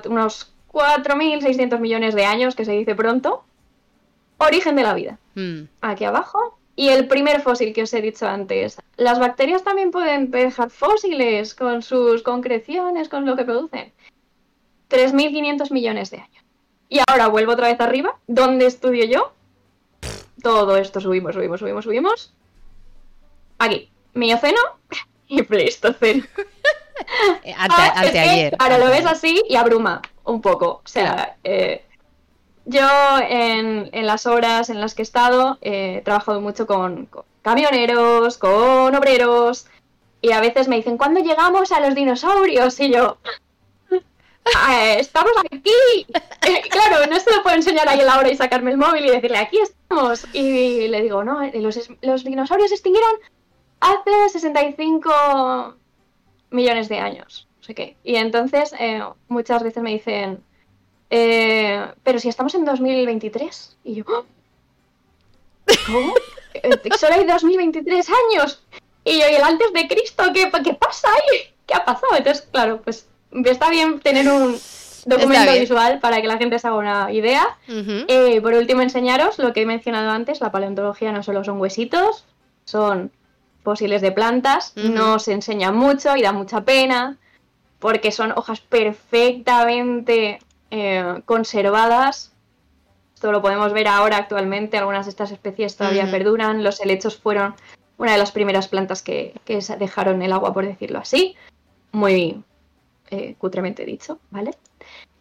unos 0.09 0.53
4.600 0.73 1.79
millones 1.81 2.15
de 2.15 2.25
años, 2.25 2.55
que 2.55 2.65
se 2.65 2.73
dice 2.73 2.95
pronto. 2.95 3.45
Origen 4.39 4.77
de 4.77 4.83
la 4.83 4.95
vida. 4.95 5.19
Hmm. 5.35 5.63
Aquí 5.81 6.05
abajo. 6.05 6.59
Y 6.79 6.89
el 6.89 7.09
primer 7.09 7.41
fósil 7.41 7.73
que 7.73 7.85
os 7.85 7.95
he 7.95 8.03
dicho 8.03 8.29
antes. 8.29 8.79
Las 8.99 9.19
bacterias 9.19 9.65
también 9.65 9.91
pueden 9.91 10.31
dejar 10.31 10.69
fósiles 10.69 11.55
con 11.55 11.81
sus 11.81 12.23
concreciones, 12.23 13.09
con 13.09 13.25
lo 13.25 13.35
que 13.35 13.45
producen. 13.45 13.93
3.500 14.91 15.73
millones 15.73 16.11
de 16.11 16.19
años. 16.19 16.45
Y 16.89 17.01
ahora 17.07 17.29
vuelvo 17.29 17.53
otra 17.53 17.69
vez 17.69 17.81
arriba, 17.81 18.17
¿dónde 18.27 18.67
estudio 18.67 19.05
yo? 19.05 19.33
Todo 20.43 20.77
esto 20.77 21.01
subimos, 21.01 21.35
subimos, 21.35 21.61
subimos, 21.61 21.85
subimos. 21.85 22.33
Aquí, 23.59 23.91
Mioceno 24.15 24.61
y 25.27 25.43
Pleistoceno. 25.43 26.25
Eh, 27.43 27.55
ante, 27.59 27.83
anteayer. 27.95 28.57
ahora 28.59 28.79
lo 28.79 28.87
ves 28.87 29.07
así 29.07 29.43
y 29.49 29.57
abruma 29.57 30.03
un 30.25 30.41
poco. 30.41 30.83
O 30.85 30.89
sea, 30.89 31.37
eh, 31.45 31.85
yo 32.67 32.87
en, 33.29 33.91
las 34.07 34.27
horas 34.27 34.71
en 34.71 34.81
las 34.81 34.95
que 34.95 35.03
he 35.03 35.05
estado 35.05 35.59
he 35.63 36.03
trabajado 36.05 36.41
mucho 36.41 36.67
con, 36.67 37.09
camioneros, 37.43 38.39
con 38.39 38.95
obreros 38.95 39.67
y 40.21 40.33
a 40.33 40.41
veces 40.41 40.69
me 40.69 40.77
dicen, 40.77 40.99
¿cuándo 40.99 41.21
llegamos 41.21 41.71
a 41.73 41.81
los 41.81 41.95
dinosaurios? 41.95 42.81
Y 42.81 42.91
yo, 42.91 43.19
Ah, 44.55 44.95
estamos 44.99 45.33
aquí. 45.51 46.07
Eh, 46.47 46.63
claro, 46.71 47.07
no 47.11 47.19
se 47.19 47.35
lo 47.35 47.43
puedo 47.43 47.57
enseñar 47.57 47.89
ahí 47.89 48.01
a 48.01 48.05
la 48.05 48.19
hora 48.19 48.31
y 48.31 48.37
sacarme 48.37 48.71
el 48.71 48.77
móvil 48.77 49.05
y 49.05 49.11
decirle, 49.11 49.39
aquí 49.39 49.59
estamos. 49.59 50.25
Y 50.33 50.89
le 50.89 51.03
digo, 51.03 51.25
no, 51.25 51.43
eh, 51.43 51.53
los, 51.61 52.25
dinosaurios 52.25 52.69
se 52.69 52.77
extinguieron 52.77 53.11
hace 53.81 54.29
65 54.31 55.75
millones 56.51 56.89
de 56.89 56.99
años. 56.99 57.49
No 57.59 57.65
sé 57.65 57.75
qué. 57.75 57.97
Y 58.05 58.17
entonces 58.17 58.75
eh, 58.79 59.03
muchas 59.29 59.63
veces 59.63 59.83
me 59.83 59.91
dicen, 59.91 60.43
pero 61.09 62.19
si 62.19 62.29
estamos 62.29 62.55
en 62.55 62.65
2023. 62.65 63.79
Y 63.85 63.95
yo, 63.97 64.05
¿cómo? 64.05 64.25
Solo 66.99 67.15
hay 67.15 67.25
2023 67.25 68.09
años. 68.09 68.63
Y 69.05 69.21
yo, 69.21 69.29
¿y 69.29 69.35
el 69.35 69.43
antes 69.43 69.73
de 69.73 69.89
Cristo? 69.89 70.25
¿Qué, 70.33 70.51
qué 70.65 70.75
pasa 70.75 71.09
ahí? 71.09 71.55
¿Qué 71.67 71.75
ha 71.75 71.85
pasado? 71.85 72.17
Entonces, 72.17 72.49
claro, 72.51 72.81
pues 72.83 73.09
está 73.45 73.71
bien 73.71 74.01
tener 74.01 74.29
un 74.29 74.57
documento 75.07 75.53
visual 75.53 76.01
para 76.01 76.21
que 76.21 76.29
la 76.29 76.37
gente 76.37 76.59
se 76.59 76.67
haga 76.67 76.77
una 76.77 77.13
idea. 77.13 77.57
Eh, 77.69 78.41
por 78.41 78.53
último, 78.55 78.83
enseñaros 78.83 79.39
lo 79.39 79.53
que 79.53 79.63
he 79.63 79.67
mencionado 79.67 80.11
antes, 80.11 80.41
la 80.41 80.53
paleontología 80.53 81.13
no 81.13 81.23
solo 81.23 81.45
son 81.45 81.61
huesitos, 81.61 82.25
son 82.65 83.11
fósiles 83.63 84.03
de 84.03 84.13
plantas, 84.13 84.73
no 84.77 85.19
se 85.19 85.33
enseña 85.33 85.73
mucho 85.73 86.17
y 86.17 86.23
da 86.23 86.33
mucha 86.33 86.63
pena, 86.63 87.17
porque 87.79 88.13
son 88.13 88.33
hojas 88.37 88.61
perfectamente 88.61 90.39
eh, 90.71 91.23
conservadas. 91.25 92.33
Esto 93.15 93.33
lo 93.33 93.41
podemos 93.41 93.73
ver 93.73 93.89
ahora 93.89 94.19
actualmente, 94.19 94.77
algunas 94.77 95.07
de 95.07 95.11
estas 95.11 95.31
especies 95.31 95.77
todavía 95.77 96.11
perduran, 96.11 96.63
los 96.63 96.81
helechos 96.81 97.17
fueron 97.17 97.55
una 97.97 98.13
de 98.13 98.19
las 98.19 98.31
primeras 98.31 98.69
plantas 98.69 99.03
que, 99.03 99.33
que 99.47 99.59
dejaron 99.79 100.21
el 100.21 100.33
agua, 100.33 100.53
por 100.53 100.67
decirlo 100.67 100.99
así. 100.99 101.35
Muy, 101.93 102.43
eh, 103.11 103.35
cutremente 103.39 103.85
dicho, 103.85 104.19
¿vale? 104.31 104.53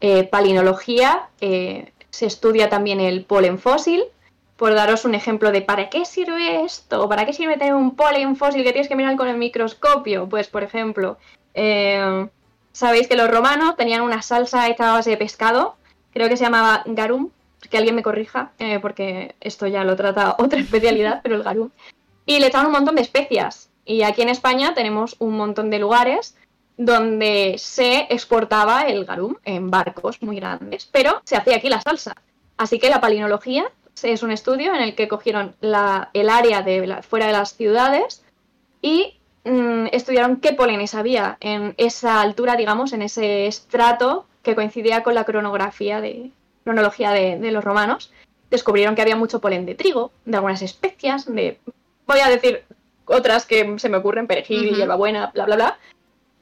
Eh, 0.01 0.25
palinología, 0.25 1.29
eh, 1.41 1.91
se 2.09 2.25
estudia 2.25 2.69
también 2.69 2.99
el 2.99 3.23
polen 3.25 3.57
fósil, 3.57 4.03
por 4.57 4.73
daros 4.73 5.05
un 5.05 5.15
ejemplo 5.15 5.51
de 5.51 5.61
¿para 5.61 5.89
qué 5.89 6.05
sirve 6.05 6.63
esto? 6.63 7.09
¿Para 7.09 7.25
qué 7.25 7.33
sirve 7.33 7.57
tener 7.57 7.73
un 7.73 7.95
polen 7.95 8.35
fósil 8.35 8.63
que 8.63 8.71
tienes 8.71 8.87
que 8.87 8.95
mirar 8.95 9.15
con 9.15 9.27
el 9.27 9.37
microscopio? 9.37 10.29
Pues, 10.29 10.47
por 10.47 10.63
ejemplo, 10.63 11.17
eh, 11.53 12.27
sabéis 12.71 13.07
que 13.07 13.15
los 13.15 13.29
romanos 13.29 13.75
tenían 13.77 14.01
una 14.01 14.21
salsa 14.21 14.67
hecha 14.69 14.91
a 14.91 14.93
base 14.93 15.09
de 15.09 15.17
pescado, 15.17 15.75
creo 16.13 16.29
que 16.29 16.37
se 16.37 16.43
llamaba 16.43 16.83
garum, 16.85 17.29
que 17.69 17.77
alguien 17.77 17.95
me 17.95 18.03
corrija, 18.03 18.51
porque 18.81 19.33
esto 19.41 19.65
ya 19.65 19.83
lo 19.83 19.95
trata 19.95 20.35
otra 20.39 20.59
especialidad, 20.59 21.21
pero 21.23 21.35
el 21.35 21.43
garum. 21.43 21.71
Y 22.25 22.39
le 22.39 22.47
echaban 22.47 22.67
un 22.67 22.73
montón 22.73 22.95
de 22.95 23.01
especias. 23.01 23.69
Y 23.85 24.03
aquí 24.03 24.21
en 24.21 24.29
España 24.29 24.73
tenemos 24.73 25.15
un 25.19 25.35
montón 25.35 25.69
de 25.69 25.79
lugares 25.79 26.35
donde 26.77 27.55
se 27.57 28.07
exportaba 28.09 28.83
el 28.83 29.05
garum 29.05 29.35
en 29.45 29.71
barcos 29.71 30.21
muy 30.21 30.37
grandes, 30.37 30.87
pero 30.91 31.21
se 31.23 31.35
hacía 31.35 31.57
aquí 31.57 31.69
la 31.69 31.81
salsa. 31.81 32.15
Así 32.57 32.79
que 32.79 32.89
la 32.89 33.01
palinología 33.01 33.65
es 34.03 34.23
un 34.23 34.31
estudio 34.31 34.73
en 34.73 34.81
el 34.81 34.95
que 34.95 35.07
cogieron 35.07 35.55
el 35.61 36.29
área 36.29 36.61
de 36.61 37.01
fuera 37.01 37.27
de 37.27 37.33
las 37.33 37.55
ciudades 37.55 38.23
y 38.81 39.17
mm, 39.45 39.87
estudiaron 39.91 40.37
qué 40.37 40.53
polenes 40.53 40.95
había 40.95 41.37
en 41.39 41.73
esa 41.77 42.21
altura, 42.21 42.55
digamos, 42.55 42.93
en 42.93 43.01
ese 43.01 43.47
estrato 43.47 44.25
que 44.43 44.55
coincidía 44.55 45.03
con 45.03 45.15
la 45.15 45.23
cronografía 45.23 46.01
de 46.01 46.31
cronología 46.63 47.11
de, 47.11 47.51
los 47.51 47.63
romanos. 47.63 48.11
Descubrieron 48.49 48.95
que 48.95 49.01
había 49.01 49.15
mucho 49.15 49.39
polen 49.39 49.65
de 49.65 49.75
trigo, 49.75 50.11
de 50.25 50.37
algunas 50.37 50.61
especias, 50.61 51.25
de 51.25 51.59
voy 52.05 52.19
a 52.19 52.29
decir 52.29 52.63
otras 53.05 53.45
que 53.45 53.77
se 53.79 53.89
me 53.89 53.97
ocurren, 53.97 54.27
perejil, 54.27 54.71
uh 54.71 54.75
hierbabuena, 54.75 55.31
bla 55.33 55.45
bla 55.45 55.55
bla. 55.55 55.79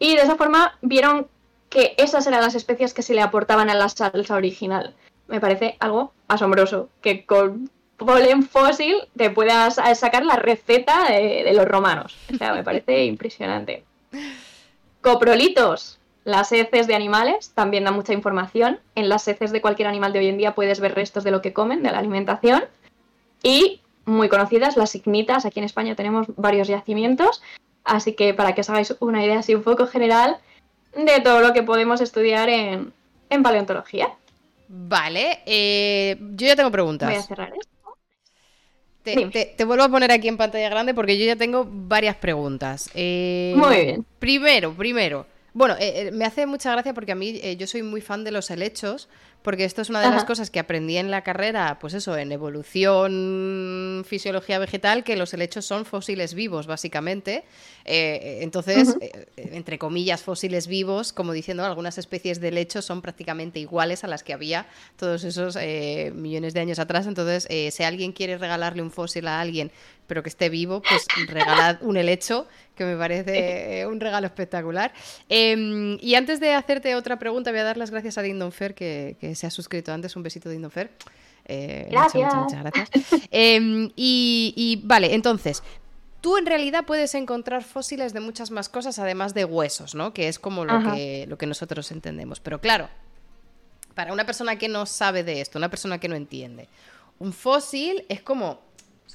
Y 0.04 0.16
de 0.16 0.24
esa 0.24 0.36
forma 0.36 0.78
vieron 0.82 1.28
que 1.70 1.96
esas 1.98 2.28
eran 2.28 2.42
las 2.42 2.56
especias 2.56 2.94
que 2.94 3.02
se 3.02 3.14
le 3.14 3.22
aportaban 3.22 3.70
a 3.70 3.74
la 3.74 3.90
salsa 3.90 4.36
original 4.36 4.94
me 5.28 5.40
parece 5.40 5.78
algo 5.80 6.14
asombroso 6.28 6.90
que 7.02 7.26
con 7.26 7.70
polen 7.98 8.44
fósil 8.44 8.96
te 9.16 9.30
puedas 9.30 9.80
sacar 9.96 10.26
la 10.26 10.36
receta 10.36 11.10
de, 11.10 11.52
los 11.54 11.68
romanos. 11.68 12.16
O 12.34 12.38
sea, 12.38 12.54
me 12.54 12.64
parece 12.64 13.06
impresionante. 13.14 13.84
Coprolitos. 15.02 16.00
Las 16.26 16.52
heces 16.54 16.88
de 16.88 16.96
animales 16.96 17.52
también 17.54 17.84
dan 17.84 17.96
mucha 17.96 18.14
información. 18.14 18.80
En 18.96 19.10
las 19.10 19.28
heces 19.28 19.52
de 19.52 19.62
cualquier 19.62 19.90
animal 19.90 20.14
de 20.14 20.20
hoy 20.20 20.28
en 20.28 20.38
día 20.38 20.56
puedes 20.56 20.80
ver 20.80 20.96
restos 20.96 21.24
de 21.24 21.32
lo 21.32 21.42
que 21.42 21.52
comen, 21.52 21.84
de 21.84 21.92
la 21.92 22.00
alimentación. 22.00 22.64
Y 23.42 23.82
muy 24.06 24.30
conocidas, 24.30 24.78
las 24.78 24.96
ignitas. 24.96 25.46
Aquí 25.46 25.60
en 25.60 25.66
España 25.66 25.96
tenemos 25.96 26.28
varios 26.38 26.70
yacimientos. 26.70 27.42
Así 27.84 28.14
que 28.14 28.34
para 28.34 28.56
que 28.56 28.62
os 28.62 28.70
hagáis 28.70 28.96
una 29.00 29.24
idea 29.24 29.40
así 29.40 29.56
un 29.56 29.64
poco 29.64 29.88
general 29.88 30.38
de 30.96 31.20
todo 31.22 31.42
lo 31.42 31.54
que 31.54 31.64
podemos 31.64 32.02
estudiar 32.02 32.50
en 32.50 32.94
paleontología. 33.44 34.16
Vale, 34.76 35.42
eh, 35.46 36.18
yo 36.20 36.48
ya 36.48 36.56
tengo 36.56 36.72
preguntas. 36.72 37.10
Voy 37.10 37.18
a 37.18 37.22
cerrar 37.22 37.54
esto. 37.54 37.70
Te, 39.04 39.66
vuelvo 39.66 39.84
a 39.84 39.90
poner 39.90 40.12
aquí 40.12 40.28
en 40.28 40.38
pantalla 40.38 40.68
grande 40.70 40.96
porque 40.96 41.20
yo 41.20 41.26
ya 41.26 41.36
tengo 41.36 41.68
varias 41.70 42.16
preguntas. 42.16 42.90
Eh, 42.96 43.54
Muy 43.56 43.76
bien. 43.76 44.06
Primero, 44.18 44.74
primero. 44.74 45.28
Bueno, 45.54 45.76
eh, 45.80 46.10
me 46.12 46.26
hace 46.26 46.48
mucha 46.48 46.72
gracia 46.72 46.94
porque 46.96 47.12
a 47.12 47.16
mí 47.16 47.40
yo 47.58 47.68
soy 47.68 47.84
muy 47.84 48.02
fan 48.02 48.24
de 48.24 48.32
los 48.32 48.50
helechos 48.50 49.10
porque 49.44 49.66
esto 49.66 49.82
es 49.82 49.90
una 49.90 50.02
de 50.02 50.10
las 50.10 50.24
cosas 50.24 50.50
que 50.50 50.60
aprendí 50.60 50.98
en 50.98 51.12
la 51.12 51.22
carrera, 51.22 51.78
pues 51.80 51.94
eso, 51.94 52.18
en 52.18 52.32
evolución, 52.32 54.04
fisiología 54.08 54.58
vegetal, 54.58 55.04
que 55.04 55.18
los 55.18 55.34
helechos 55.34 55.66
son 55.66 55.86
fósiles 55.86 56.34
vivos, 56.34 56.66
básicamente. 56.66 57.44
Eh, 57.86 58.40
entonces, 58.42 58.96
eh, 59.02 59.28
entre 59.36 59.78
comillas, 59.78 60.24
fósiles 60.24 60.68
vivos, 60.68 61.12
como 61.12 61.34
diciendo, 61.34 61.66
algunas 61.66 61.98
especies 61.98 62.40
de 62.40 62.48
helechos 62.48 62.86
son 62.86 63.02
prácticamente 63.02 63.60
iguales 63.60 64.06
a 64.06 64.08
las 64.08 64.24
que 64.24 64.32
había 64.34 64.66
todos 64.98 65.26
esos 65.26 65.58
eh, 65.60 66.14
millones 66.16 66.54
de 66.54 66.62
años 66.62 66.80
atrás. 66.80 67.06
Entonces, 67.06 67.48
si 67.74 67.84
alguien 67.84 68.14
quiere 68.14 68.38
regalarle 68.38 68.82
un 68.82 68.92
fósil 68.92 69.28
a 69.28 69.42
alguien, 69.42 69.72
pero 70.08 70.24
que 70.24 70.30
esté 70.30 70.50
vivo, 70.50 70.82
pues 70.82 71.06
regalad 71.28 71.78
un 71.82 71.98
helecho 71.98 72.48
que 72.76 72.86
me 72.86 72.98
parece 72.98 73.86
un 73.86 74.00
regalo 74.00 74.26
espectacular. 74.26 74.94
Em, 75.30 75.98
y 76.02 76.16
antes 76.16 76.40
de 76.40 76.54
hacerte 76.54 76.96
otra 76.96 77.20
pregunta, 77.20 77.52
voy 77.52 77.60
a 77.60 77.64
dar 77.64 77.78
las 77.78 77.92
gracias 77.92 78.18
a 78.18 78.22
Dindon 78.22 78.52
Fer, 78.52 78.74
que, 78.74 79.16
se 79.36 79.48
ha 79.48 79.50
suscrito 79.50 79.92
antes. 79.92 80.16
Un 80.16 80.24
besito 80.24 80.50
de 80.50 80.56
Dindon 80.56 80.72
Fer. 80.72 80.92
Eh, 81.46 81.88
gracias. 81.90 82.34
Muchas, 82.36 82.64
gracias. 82.64 82.90
Em, 83.32 83.90
y, 83.96 84.82
vale, 84.86 85.14
entonces, 85.14 85.64
tú 86.22 86.38
en 86.38 86.46
realidad 86.46 86.86
puedes 86.86 87.16
encontrar 87.16 87.64
fósiles 87.64 88.14
de 88.14 88.20
muchas 88.20 88.52
más 88.52 88.70
cosas, 88.70 89.00
además 89.00 89.34
de 89.34 89.46
huesos, 89.46 89.96
¿no? 89.96 90.14
Que 90.14 90.28
es 90.28 90.40
como 90.40 90.66
lo, 90.66 90.94
que, 90.94 91.26
lo 91.28 91.38
que 91.38 91.46
nosotros 91.46 91.92
entendemos. 91.92 92.40
Pero 92.40 92.62
claro, 92.62 92.90
para 93.96 94.14
una 94.14 94.26
persona 94.26 94.58
que 94.58 94.70
no 94.70 94.86
sabe 94.86 95.24
de 95.24 95.42
esto, 95.42 95.58
una 95.58 95.70
persona 95.70 96.00
que 96.00 96.08
no 96.08 96.16
entiende, 96.16 96.70
un 97.20 97.34
fósil 97.34 98.06
es 98.10 98.22
como 98.22 98.60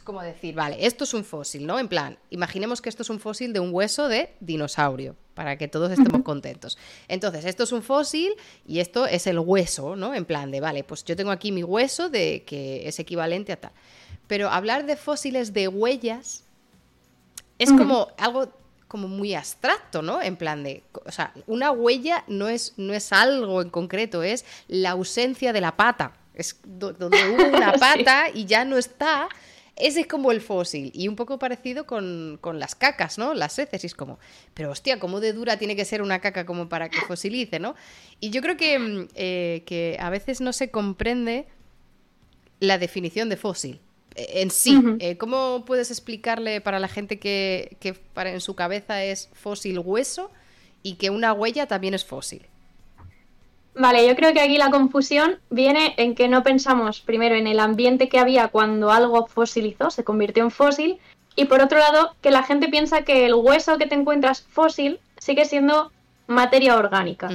como 0.09 0.23
decir, 0.23 0.55
vale, 0.55 0.87
esto 0.87 1.05
es 1.05 1.13
un 1.13 1.23
fósil, 1.23 1.67
¿no? 1.67 1.79
En 1.79 1.87
plan, 1.87 2.19
imaginemos 2.31 2.81
que 2.81 2.89
esto 2.89 3.03
es 3.03 3.11
un 3.11 3.21
fósil 3.21 3.53
de 3.53 3.61
un 3.61 3.75
hueso 3.75 4.09
de 4.09 4.35
dinosaurio, 4.41 5.17
para 5.39 5.57
que 5.57 5.69
todos 5.69 5.93
estemos 5.93 6.23
contentos. 6.25 6.77
Entonces, 7.07 7.45
esto 7.45 7.63
es 7.63 7.71
un 7.71 7.85
fósil 7.85 8.33
y 8.67 8.81
esto 8.81 9.07
es 9.07 9.29
el 9.29 9.39
hueso, 9.39 9.95
¿no? 9.95 10.13
En 10.13 10.25
plan 10.25 10.51
de, 10.51 10.59
vale, 10.59 10.83
pues 10.83 11.05
yo 11.05 11.15
tengo 11.15 11.31
aquí 11.31 11.53
mi 11.53 11.63
hueso 11.63 12.09
de 12.09 12.43
que 12.45 12.89
es 12.89 12.99
equivalente 12.99 13.53
a 13.53 13.61
tal. 13.61 13.71
Pero 14.27 14.51
hablar 14.51 14.85
de 14.85 14.97
fósiles 14.97 15.53
de 15.53 15.69
huellas 15.69 16.43
es 17.57 17.71
como 17.71 18.09
algo 18.19 18.53
como 18.89 19.07
muy 19.07 19.33
abstracto, 19.35 20.03
¿no? 20.03 20.21
En 20.21 20.37
plan 20.37 20.65
de, 20.65 20.83
o 21.07 21.13
sea, 21.13 21.33
una 21.47 21.71
huella 21.71 22.25
no 22.27 22.49
es, 22.49 22.75
no 22.77 22.93
es 22.93 23.13
algo 23.13 23.63
en 23.63 23.71
concreto, 23.71 24.25
es 24.25 24.45
la 24.67 24.91
ausencia 24.91 25.53
de 25.53 25.61
la 25.61 25.77
pata. 25.77 26.15
Es 26.35 26.59
donde 26.65 27.07
hubo 27.31 27.57
una 27.57 27.73
pata 27.79 28.29
y 28.35 28.45
ya 28.45 28.65
no 28.65 28.77
está, 28.77 29.29
ese 29.79 30.01
es 30.01 30.07
como 30.07 30.33
el 30.33 30.41
fósil 30.41 30.91
y 30.95 31.09
un 31.09 31.17
poco 31.17 31.39
parecido 31.39 31.87
con, 31.87 32.39
las 32.55 32.75
cacas, 32.75 33.19
¿no? 33.19 33.35
Las 33.35 33.59
heces, 33.59 33.85
y 33.85 33.87
es 33.87 33.95
como, 33.95 34.19
pero 34.55 34.71
hostia, 34.71 34.99
¿cómo 34.99 35.21
de 35.21 35.33
dura 35.33 35.59
tiene 35.59 35.77
que 35.77 35.85
ser 35.85 36.03
una 36.03 36.21
caca 36.21 36.47
como 36.47 36.69
para 36.69 36.89
que 36.89 37.01
fosilice, 37.03 37.59
¿no? 37.59 37.75
Y 38.21 38.31
yo 38.31 38.43
creo 38.43 38.57
que, 38.57 38.79
mm, 38.79 39.09
eh, 39.15 39.63
que 39.67 39.97
a 40.01 40.11
veces 40.11 40.41
no 40.41 40.53
se 40.53 40.71
comprende 40.71 41.47
la 42.61 42.79
definición 42.79 43.29
de 43.29 43.37
fósil 43.37 43.81
eh, 44.15 44.43
en 44.43 44.51
sí. 44.51 44.81
Eh, 44.99 45.17
¿Cómo 45.17 45.65
puedes 45.65 45.91
explicarle 45.91 46.61
para 46.61 46.81
la 46.81 46.89
gente 46.89 47.19
que, 47.19 47.77
que 47.81 47.95
para, 47.95 48.33
en 48.33 48.41
su 48.41 48.55
cabeza 48.55 49.05
es 49.05 49.31
fósil 49.33 49.79
hueso 49.79 50.31
y 50.83 50.95
que 50.95 51.11
una 51.11 51.33
huella 51.33 51.67
también 51.67 51.95
es 51.95 52.05
fósil? 52.05 52.47
Vale, 53.79 54.09
yo 54.09 54.17
creo 54.17 54.33
que 54.33 54.41
aquí 54.41 54.59
la 54.59 54.71
confusión 54.71 55.39
viene 55.51 55.95
en 55.99 56.17
que 56.17 56.27
no 56.27 56.43
pensamos 56.43 57.01
primero 57.01 57.37
en 57.37 57.47
el 57.47 57.61
ambiente 57.61 58.09
que 58.09 58.19
había 58.19 58.49
cuando 58.49 58.91
algo 58.91 59.29
fosilizó, 59.29 59.91
se 59.91 60.03
convirtió 60.03 60.43
en 60.43 60.51
fósil, 60.51 60.99
y 61.37 61.45
por 61.45 61.63
otro 61.63 61.79
lado, 61.79 62.17
que 62.21 62.33
la 62.33 62.43
gente 62.43 62.67
piensa 62.67 63.03
que 63.03 63.25
el 63.25 63.35
hueso 63.35 63.79
que 63.79 63.87
te 63.87 63.95
encuentras 63.95 64.43
fósil 64.43 64.99
sigue 65.19 65.45
siendo 65.45 65.93
materia 66.27 66.77
orgánica. 66.77 67.29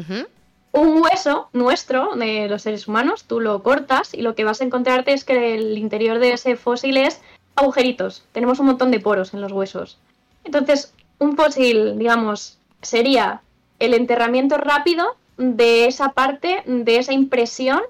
Un 0.74 1.02
hueso 1.02 1.48
nuestro, 1.54 2.14
de 2.16 2.50
los 2.50 2.64
seres 2.64 2.90
humanos, 2.90 3.24
tú 3.24 3.40
lo 3.40 3.64
cortas 3.64 4.14
y 4.14 4.22
lo 4.22 4.36
que 4.36 4.44
vas 4.44 4.60
a 4.60 4.66
encontrarte 4.66 5.14
es 5.14 5.24
que 5.24 5.56
el 5.56 5.78
interior 5.78 6.20
de 6.20 6.34
ese 6.34 6.58
fósil 6.58 6.98
es 6.98 7.22
agujeritos. 7.56 8.26
Tenemos 8.34 8.60
un 8.60 8.66
montón 8.66 8.92
de 8.92 9.00
poros 9.00 9.34
en 9.34 9.40
los 9.40 9.54
huesos. 9.54 9.98
Entonces, 10.44 10.94
un 11.20 11.38
fósil, 11.38 11.98
digamos, 11.98 12.58
sería 12.82 13.42
el 13.80 13.94
enterramiento 13.94 14.58
rápido 14.58 15.16
de 15.38 15.86
esa 15.86 16.14
parte, 16.14 16.64
de 16.66 16.98
esa 16.98 17.14
impresión 17.14 17.82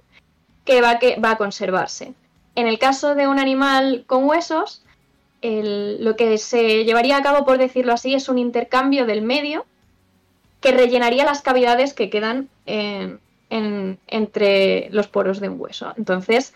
que 0.66 0.82
va, 0.82 1.00
a 1.24 1.38
conservarse. 1.38 2.14
En 2.56 2.68
el 2.68 2.80
caso 2.80 3.16
de 3.16 3.28
un 3.28 3.40
animal 3.40 4.04
con 4.08 4.26
huesos, 4.26 4.84
lo 5.42 6.16
que 6.16 6.38
se 6.38 6.86
llevaría 6.86 7.18
a 7.18 7.22
cabo, 7.22 7.46
por 7.46 7.58
decirlo 7.58 7.94
así, 7.94 8.14
es 8.14 8.30
un 8.30 8.38
intercambio 8.38 9.06
del 9.06 9.22
medio 9.22 9.66
que 10.62 10.72
rellenaría 10.72 11.26
las 11.26 11.42
cavidades 11.42 11.94
que 11.94 12.10
quedan 12.10 12.48
entre 13.50 14.90
los 14.92 15.08
poros 15.08 15.40
de 15.42 15.50
un 15.50 15.60
hueso. 15.60 15.94
Entonces, 15.98 16.54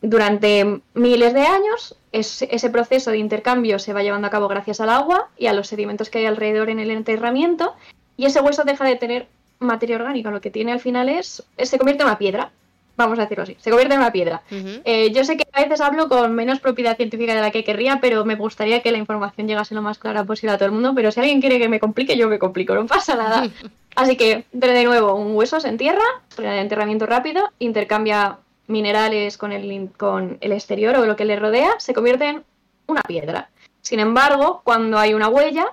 durante 0.00 0.80
miles 0.94 1.34
de 1.34 1.42
años, 1.42 1.96
ese 2.12 2.70
proceso 2.70 3.10
de 3.10 3.18
intercambio 3.18 3.80
se 3.80 3.92
va 3.92 4.04
llevando 4.04 4.28
a 4.28 4.30
cabo 4.30 4.46
gracias 4.46 4.80
al 4.80 4.90
agua 4.90 5.28
y 5.36 5.46
a 5.46 5.52
los 5.52 5.66
sedimentos 5.66 6.08
que 6.08 6.18
hay 6.18 6.26
alrededor 6.26 6.70
en 6.70 6.78
el 6.78 6.92
enterramiento, 6.92 7.74
y 8.16 8.26
ese 8.26 8.40
hueso 8.40 8.62
deja 8.62 8.84
de 8.84 8.94
tener 8.94 9.26
materia 9.58 9.96
orgánica, 9.96 10.30
lo 10.30 10.40
que 10.40 10.50
tiene 10.50 10.72
al 10.72 10.80
final 10.80 11.08
es, 11.08 11.42
se 11.58 11.78
convierte 11.78 12.02
en 12.02 12.08
una 12.08 12.18
piedra, 12.18 12.50
vamos 12.96 13.18
a 13.18 13.22
decirlo 13.22 13.44
así, 13.44 13.56
se 13.60 13.70
convierte 13.70 13.94
en 13.94 14.00
una 14.00 14.12
piedra. 14.12 14.42
Eh, 14.50 15.12
yo 15.12 15.24
sé 15.24 15.36
que 15.36 15.46
a 15.52 15.62
veces 15.62 15.80
hablo 15.80 16.08
con 16.08 16.34
menos 16.34 16.60
propiedad 16.60 16.96
científica 16.96 17.34
de 17.34 17.40
la 17.40 17.50
que 17.50 17.64
querría, 17.64 17.98
pero 18.00 18.24
me 18.24 18.34
gustaría 18.34 18.82
que 18.82 18.90
la 18.90 18.98
información 18.98 19.46
llegase 19.46 19.74
lo 19.74 19.82
más 19.82 19.98
clara 19.98 20.24
posible 20.24 20.54
a 20.54 20.58
todo 20.58 20.66
el 20.66 20.72
mundo, 20.72 20.92
pero 20.94 21.12
si 21.12 21.20
alguien 21.20 21.40
quiere 21.40 21.58
que 21.58 21.68
me 21.68 21.80
complique, 21.80 22.16
yo 22.16 22.28
me 22.28 22.38
complico, 22.38 22.74
no 22.74 22.86
pasa 22.86 23.14
nada. 23.14 23.48
Así 23.96 24.16
que, 24.16 24.44
de 24.52 24.84
nuevo, 24.84 25.14
un 25.14 25.34
hueso 25.34 25.60
se 25.60 25.68
entierra, 25.68 26.04
enterramiento 26.36 27.06
rápido, 27.06 27.50
intercambia 27.58 28.38
minerales 28.68 29.38
con 29.38 29.52
el, 29.52 29.90
con 29.96 30.38
el 30.40 30.52
exterior 30.52 30.96
o 30.96 31.06
lo 31.06 31.16
que 31.16 31.24
le 31.24 31.36
rodea, 31.36 31.70
se 31.78 31.94
convierte 31.94 32.28
en 32.28 32.44
una 32.86 33.02
piedra. 33.02 33.48
Sin 33.80 34.00
embargo, 34.00 34.60
cuando 34.64 34.98
hay 34.98 35.14
una 35.14 35.28
huella, 35.28 35.66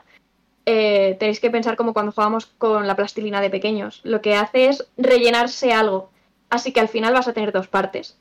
eh, 0.66 1.16
tenéis 1.20 1.40
que 1.40 1.52
pensar 1.52 1.76
como 1.76 1.94
cuando 1.94 2.12
jugamos 2.12 2.48
con 2.58 2.88
la 2.88 2.96
plastilina 2.96 3.42
de 3.42 3.50
pequeños. 3.50 4.02
Lo 4.04 4.22
que 4.22 4.36
hace 4.36 4.70
es 4.70 4.88
rellenarse 4.98 5.74
algo. 5.74 6.10
Así 6.50 6.72
que 6.72 6.80
al 6.80 6.88
final 6.88 7.14
vas 7.14 7.28
a 7.28 7.34
tener 7.34 7.52
dos 7.52 7.68
partes. 7.68 8.18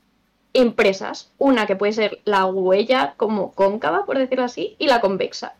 impresas. 0.53 1.31
Una 1.37 1.67
que 1.67 1.75
puede 1.75 1.93
ser 1.93 2.21
la 2.23 2.45
huella 2.45 3.15
como 3.17 3.51
cóncava, 3.51 4.05
por 4.05 4.17
decirlo 4.17 4.45
así, 4.45 4.75
y 4.79 4.87
la 4.87 5.01
convexa. 5.01 5.53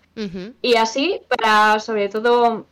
Y 0.62 0.76
así, 0.76 1.20
para 1.28 1.78
sobre 1.82 2.08
todo, 2.08 2.66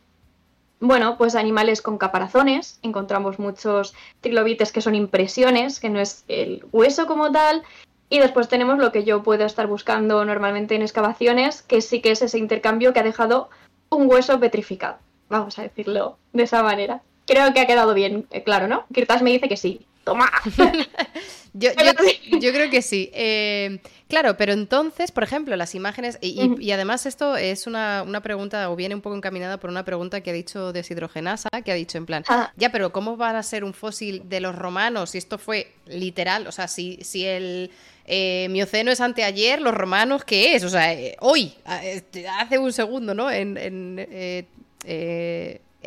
bueno, 0.80 1.18
pues 1.18 1.34
animales 1.34 1.82
con 1.82 1.98
caparazones, 1.98 2.78
encontramos 2.82 3.38
muchos 3.38 3.94
trilobites 4.22 4.72
que 4.72 4.80
son 4.80 4.94
impresiones, 4.94 5.78
que 5.78 5.90
no 5.90 6.00
es 6.00 6.24
el 6.28 6.64
hueso 6.72 7.06
como 7.06 7.30
tal. 7.30 7.62
Y 8.08 8.18
después 8.18 8.48
tenemos 8.48 8.78
lo 8.78 8.92
que 8.92 9.04
yo 9.04 9.22
puedo 9.22 9.44
estar 9.44 9.66
buscando 9.66 10.24
normalmente 10.24 10.74
en 10.74 10.82
excavaciones, 10.82 11.60
que 11.60 11.82
sí 11.82 12.00
que 12.00 12.12
es 12.12 12.22
ese 12.22 12.38
intercambio 12.38 12.94
que 12.94 13.00
ha 13.00 13.02
dejado 13.02 13.50
un 13.96 14.10
hueso 14.10 14.38
petrificado. 14.40 14.98
Vamos 15.28 15.58
a 15.58 15.62
decirlo 15.62 16.18
de 16.32 16.42
esa 16.44 16.62
manera. 16.62 17.02
Creo 17.26 17.52
que 17.52 17.60
ha 17.60 17.66
quedado 17.66 17.94
bien 17.94 18.26
eh, 18.30 18.42
claro, 18.42 18.68
¿no? 18.68 18.84
Kirtas 18.92 19.22
me 19.22 19.30
dice 19.30 19.48
que 19.48 19.56
sí. 19.56 19.86
¡Toma! 20.04 20.30
yo, 21.54 21.70
creo 21.74 22.70
que 22.70 22.82
sí. 22.82 23.10
Eh, 23.14 23.78
claro, 24.08 24.36
pero 24.36 24.52
entonces, 24.52 25.10
por 25.10 25.22
ejemplo, 25.22 25.56
las 25.56 25.74
imágenes. 25.74 26.18
Y, 26.20 26.70
además, 26.72 27.06
esto 27.06 27.36
es 27.36 27.66
una, 27.66 28.04
pregunta, 28.22 28.70
o 28.70 28.76
viene 28.76 28.94
un 28.94 29.00
poco 29.00 29.16
encaminada 29.16 29.58
por 29.58 29.70
una 29.70 29.84
pregunta 29.84 30.20
que 30.20 30.30
ha 30.30 30.34
dicho 30.34 30.72
deshidrogenasa, 30.72 31.48
que 31.64 31.72
ha 31.72 31.74
dicho 31.74 31.96
en 31.96 32.06
plan, 32.06 32.24
ah. 32.28 32.52
ya, 32.56 32.70
pero 32.70 32.92
¿cómo 32.92 33.16
va 33.16 33.36
a 33.36 33.42
ser 33.42 33.64
un 33.64 33.72
fósil 33.72 34.28
de 34.28 34.40
los 34.40 34.54
romanos 34.54 35.10
si 35.10 35.18
esto 35.18 35.38
fue 35.38 35.72
literal? 35.86 36.46
O 36.46 36.52
sea, 36.52 36.68
si, 36.68 36.98
si 37.02 37.24
el. 37.24 37.70
Eh, 38.06 38.48
Mioceno 38.50 38.90
es 38.90 39.00
anteayer, 39.00 39.62
los 39.62 39.72
romanos, 39.72 40.24
¿qué 40.24 40.54
es? 40.54 40.64
O 40.64 40.68
sea, 40.68 40.94
hoy, 41.20 41.54
este, 41.82 42.28
hace 42.28 42.58
un 42.58 42.70
segundo, 42.70 43.14
¿no? 43.14 43.30
En, 43.30 43.56
en 43.56 43.98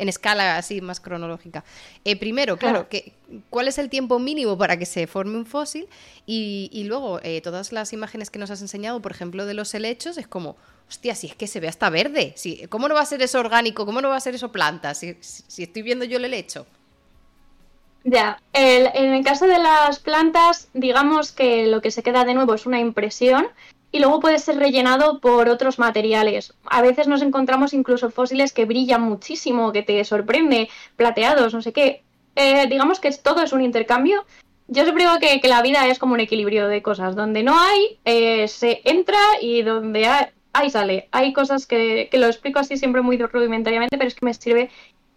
escala 0.06 0.58
así 0.58 0.80
más 0.80 1.00
cronológica. 1.00 1.64
Eh, 2.04 2.16
primero, 2.16 2.56
claro, 2.58 2.88
que, 2.88 3.14
¿cuál 3.50 3.66
es 3.68 3.78
el 3.78 3.88
tiempo 3.88 4.18
mínimo 4.18 4.58
para 4.58 4.76
que 4.76 4.86
se 4.86 5.06
forme 5.06 5.36
un 5.36 5.46
fósil? 5.46 5.88
Y, 6.26 6.84
luego, 6.86 7.20
eh, 7.22 7.40
todas 7.40 7.72
las 7.72 7.92
imágenes 7.92 8.30
que 8.30 8.38
nos 8.38 8.50
has 8.50 8.60
enseñado, 8.60 9.00
por 9.00 9.12
ejemplo, 9.12 9.46
de 9.46 9.54
los 9.54 9.74
helechos, 9.74 10.18
es 10.18 10.28
como, 10.28 10.56
hostia, 10.88 11.14
si 11.14 11.28
es 11.28 11.34
que 11.34 11.46
se 11.46 11.58
ve 11.58 11.68
hasta 11.68 11.88
verde. 11.88 12.34
Si, 12.36 12.66
¿Cómo 12.68 12.88
no 12.88 12.94
va 12.94 13.00
a 13.00 13.06
ser 13.06 13.22
eso 13.22 13.40
orgánico? 13.40 13.86
¿Cómo 13.86 14.02
no 14.02 14.10
va 14.10 14.16
a 14.16 14.20
ser 14.20 14.34
eso 14.34 14.52
planta? 14.52 14.94
Si, 14.94 15.16
si 15.20 15.62
estoy 15.62 15.82
viendo 15.82 16.04
yo 16.04 16.18
el 16.18 16.26
helecho. 16.26 16.66
Ya, 18.04 18.40
en 18.52 19.14
el 19.14 19.24
caso 19.24 19.46
de 19.46 19.58
las 19.58 19.98
plantas, 19.98 20.68
digamos 20.72 21.32
que 21.32 21.66
lo 21.66 21.82
que 21.82 21.90
se 21.90 22.02
queda 22.02 22.24
de 22.24 22.34
nuevo 22.34 22.54
es 22.54 22.64
una 22.64 22.80
impresión 22.80 23.48
y 23.90 24.00
luego 24.00 24.20
puede 24.20 24.38
ser 24.38 24.56
rellenado 24.56 25.20
por 25.20 25.48
otros 25.48 25.78
materiales. 25.78 26.54
A 26.66 26.82
veces 26.82 27.08
nos 27.08 27.22
encontramos 27.22 27.72
incluso 27.72 28.10
fósiles 28.10 28.52
que 28.52 28.66
brillan 28.66 29.02
muchísimo, 29.02 29.72
que 29.72 29.82
te 29.82 30.04
sorprende, 30.04 30.68
plateados, 30.96 31.54
no 31.54 31.62
sé 31.62 31.72
qué. 31.72 32.02
Eh, 32.36 32.66
digamos 32.68 33.00
que 33.00 33.10
todo 33.12 33.42
es 33.42 33.52
un 33.52 33.62
intercambio. 33.62 34.24
Yo 34.68 34.82
siempre 34.84 35.04
digo 35.04 35.18
que, 35.18 35.48
la 35.48 35.62
vida 35.62 35.86
es 35.88 35.98
como 35.98 36.14
un 36.14 36.20
equilibrio 36.20 36.68
de 36.68 36.82
cosas. 36.82 37.16
Donde 37.16 37.42
no 37.42 37.58
hay, 37.58 37.98
eh, 38.04 38.46
se 38.48 38.82
entra 38.84 39.18
y 39.40 39.62
donde 39.62 40.06
hay, 40.06 40.70
sale. 40.70 41.08
Hay 41.10 41.32
cosas 41.32 41.66
que, 41.66 42.08
que 42.10 42.18
lo 42.18 42.26
explico 42.26 42.58
así 42.58 42.76
siempre 42.76 43.00
muy 43.00 43.16
rudimentariamente, 43.16 43.96
pero 43.96 44.08
es 44.08 44.14
que 44.14 44.26
me 44.26 44.34
sirve 44.34 44.70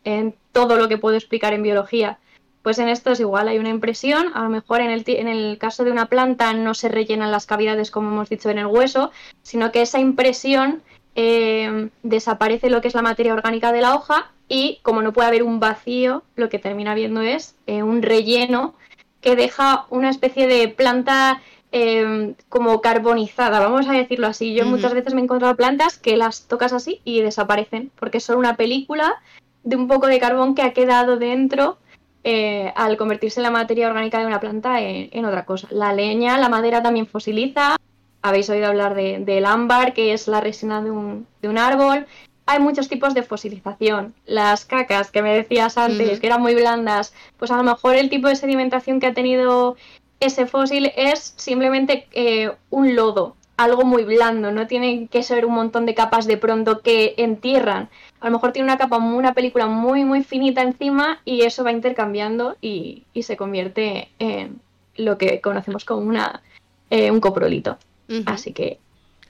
en 0.04 0.34
todo 0.54 0.78
lo 0.78 0.88
que 0.88 0.98
puedo 0.98 1.18
explicar 1.18 1.54
en 1.54 1.64
biología. 1.64 2.20
Pues 2.62 2.78
en 2.78 2.90
esto 2.90 3.12
es 3.12 3.20
igual, 3.20 3.48
hay 3.48 3.58
una 3.58 3.70
impresión, 3.70 4.32
a 4.36 4.44
lo 4.44 4.50
mejor 4.50 4.82
en 4.82 4.92
el, 4.92 5.04
en 5.08 5.28
el 5.28 5.58
caso 5.58 5.84
de 5.84 5.92
una 5.92 6.06
planta 6.06 6.54
no 6.54 6.76
se 6.76 6.90
rellenan 6.90 7.32
las 7.32 7.48
cavidades 7.48 7.90
como 7.90 8.10
hemos 8.10 8.30
dicho 8.30 8.50
en 8.50 8.60
el 8.60 8.68
hueso, 8.68 9.12
sino 9.42 9.72
que 9.72 9.82
esa 9.82 10.00
impresión 10.00 10.84
eh, 11.16 11.90
desaparece 12.04 12.70
lo 12.70 12.82
que 12.82 12.88
es 12.88 12.94
la 12.94 13.02
materia 13.02 13.34
orgánica 13.34 13.72
de 13.72 13.82
la 13.82 13.96
hoja 13.96 14.32
y 14.48 14.80
como 14.84 15.02
no 15.02 15.12
puede 15.12 15.28
haber 15.28 15.44
un 15.44 15.60
vacío, 15.60 16.24
lo 16.36 16.50
que 16.50 16.60
termina 16.60 16.94
viendo 16.94 17.22
es 17.22 17.56
eh, 17.66 17.84
un 17.84 18.02
relleno 18.02 18.76
que 19.22 19.36
deja 19.36 19.86
una 19.90 20.10
especie 20.10 20.48
de 20.48 20.68
planta 20.68 21.42
eh, 21.72 22.36
como 22.50 22.82
carbonizada, 22.82 23.60
vamos 23.60 23.88
a 23.88 23.94
decirlo 23.94 24.28
así. 24.28 24.54
Yo 24.54 24.66
muchas 24.66 24.94
veces 24.94 25.14
me 25.14 25.22
he 25.22 25.24
encontrado 25.24 25.56
plantas 25.56 25.98
que 25.98 26.18
las 26.18 26.48
tocas 26.48 26.74
así 26.74 27.02
y 27.06 27.22
desaparecen, 27.22 27.92
porque 27.98 28.20
son 28.20 28.38
una 28.38 28.58
película 28.58 29.22
de 29.64 29.78
un 29.78 29.88
poco 29.88 30.08
de 30.08 30.20
carbón 30.20 30.54
que 30.54 30.64
ha 30.64 30.74
quedado 30.74 31.18
dentro 31.18 31.78
eh, 32.24 32.72
al 32.76 32.98
convertirse 32.98 33.40
en 33.40 33.44
la 33.44 33.52
materia 33.52 33.88
orgánica 33.88 34.20
de 34.20 34.26
una 34.26 34.40
planta 34.40 34.80
en, 34.82 35.26
otra 35.26 35.46
cosa. 35.46 35.68
La 35.72 35.94
leña, 35.94 36.38
la 36.38 36.50
madera 36.50 36.84
también 36.84 37.08
fosiliza. 37.08 37.78
Habéis 38.22 38.50
oído 38.50 38.68
hablar 38.68 38.94
del 38.94 39.46
ámbar, 39.46 39.94
que 39.94 40.14
es 40.14 40.28
la 40.28 40.42
resina 40.42 40.82
de 40.82 40.92
un, 40.92 41.58
árbol. 41.58 42.06
Hay 42.46 42.60
muchos 42.60 42.88
tipos 42.88 43.14
de 43.16 43.24
fosilización. 43.24 44.14
Las 44.26 44.66
cacas 44.66 45.10
que 45.10 45.24
me 45.24 45.34
decías 45.34 45.78
antes, 45.78 46.20
que 46.20 46.28
eran 46.28 46.42
muy 46.42 46.54
blandas, 46.54 47.14
pues 47.38 47.50
a 47.50 47.58
lo 47.58 47.64
mejor 47.64 47.96
el 47.96 48.10
tipo 48.10 48.28
de 48.28 48.36
sedimentación 48.36 49.00
que 49.00 49.08
ha 49.08 49.14
tenido 49.14 49.76
ese 50.20 50.46
fósil 50.46 50.92
es 50.96 51.34
simplemente 51.36 52.08
eh, 52.12 52.52
un 52.70 52.96
lodo, 52.96 53.36
algo 53.58 53.84
muy 53.84 54.04
blando, 54.04 54.52
no 54.52 54.68
tiene 54.68 55.08
que 55.08 55.24
ser 55.24 55.46
un 55.46 55.54
montón 55.54 55.86
de 55.86 55.96
capas 55.96 56.26
de 56.26 56.38
pronto 56.38 56.82
que 56.82 57.16
entierran, 57.18 57.90
a 58.22 58.28
lo 58.28 58.34
mejor 58.34 58.52
tiene 58.54 58.68
una 58.68 58.78
capa, 58.78 58.98
una 58.98 59.34
película 59.34 59.66
muy, 59.68 60.06
muy 60.06 60.24
finita 60.24 60.62
encima 60.62 61.20
y 61.26 61.42
eso 61.42 61.64
va 61.64 61.72
intercambiando 61.72 62.56
y, 62.62 63.04
se 63.20 63.36
convierte 63.36 64.10
en 64.20 64.62
lo 64.96 65.18
que 65.18 65.42
conocemos 65.42 65.86
como 65.86 66.02
una, 66.02 66.42
eh, 66.90 67.12
un 67.12 67.20
coprolito. 67.20 67.78
Así 68.26 68.52
que 68.52 68.78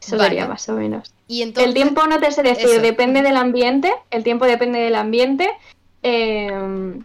eso 0.01 0.17
sería 0.17 0.47
más 0.47 0.67
o 0.67 0.73
menos. 0.73 1.13
¿Y 1.27 1.43
el 1.43 1.73
tiempo 1.73 2.05
no 2.07 2.19
te 2.19 2.31
sé 2.31 2.43
decir, 2.43 2.81
depende 2.81 3.21
del 3.21 3.37
ambiente, 3.37 3.93
el 4.09 4.23
tiempo 4.23 4.45
depende 4.45 4.79
del 4.79 4.95
ambiente. 4.95 5.49
Em, 6.03 7.03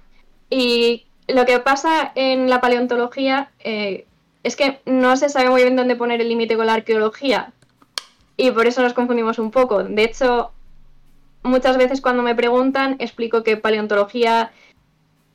y 0.50 1.04
lo 1.28 1.44
que 1.44 1.60
pasa 1.60 2.12
en 2.14 2.50
la 2.50 2.60
paleontología 2.60 3.50
eh, 3.60 4.06
es 4.42 4.56
que 4.56 4.80
no 4.86 5.16
se 5.16 5.28
sabe 5.28 5.50
muy 5.50 5.62
bien 5.62 5.76
dónde 5.76 5.94
poner 5.94 6.20
el 6.20 6.28
límite 6.28 6.56
con 6.56 6.66
la 6.66 6.74
arqueología. 6.74 7.52
Y 8.36 8.50
por 8.50 8.66
eso 8.66 8.82
nos 8.82 8.94
confundimos 8.94 9.38
un 9.38 9.50
poco. 9.50 9.84
De 9.84 10.04
hecho, 10.04 10.52
muchas 11.46 11.76
veces 11.76 12.00
cuando 12.00 12.22
me 12.22 12.34
preguntan 12.34 12.96
explico 12.98 13.42
que 13.42 13.56
paleontología 13.56 14.50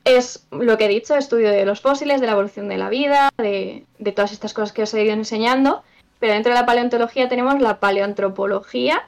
es 0.04 0.48
lo 0.52 0.78
que 0.78 0.86
he 0.86 0.90
dicho, 0.90 1.16
estudio 1.16 1.52
de 1.52 1.66
los 1.66 1.82
fósiles, 1.82 2.22
de 2.22 2.28
la 2.28 2.34
evolución 2.34 2.68
de 2.68 2.78
la 2.78 2.90
vida, 2.90 3.30
de, 3.38 3.86
todas 4.16 4.32
estas 4.32 4.54
cosas 4.54 4.74
que 4.74 4.84
os 4.84 4.94
he 4.94 5.04
ido 5.04 5.14
enseñando. 5.14 5.84
Pero 6.20 6.34
dentro 6.34 6.54
de 6.54 6.60
la 6.60 6.66
paleontología 6.66 7.30
tenemos 7.30 7.60
la 7.62 7.80
paleoantropología, 7.80 9.08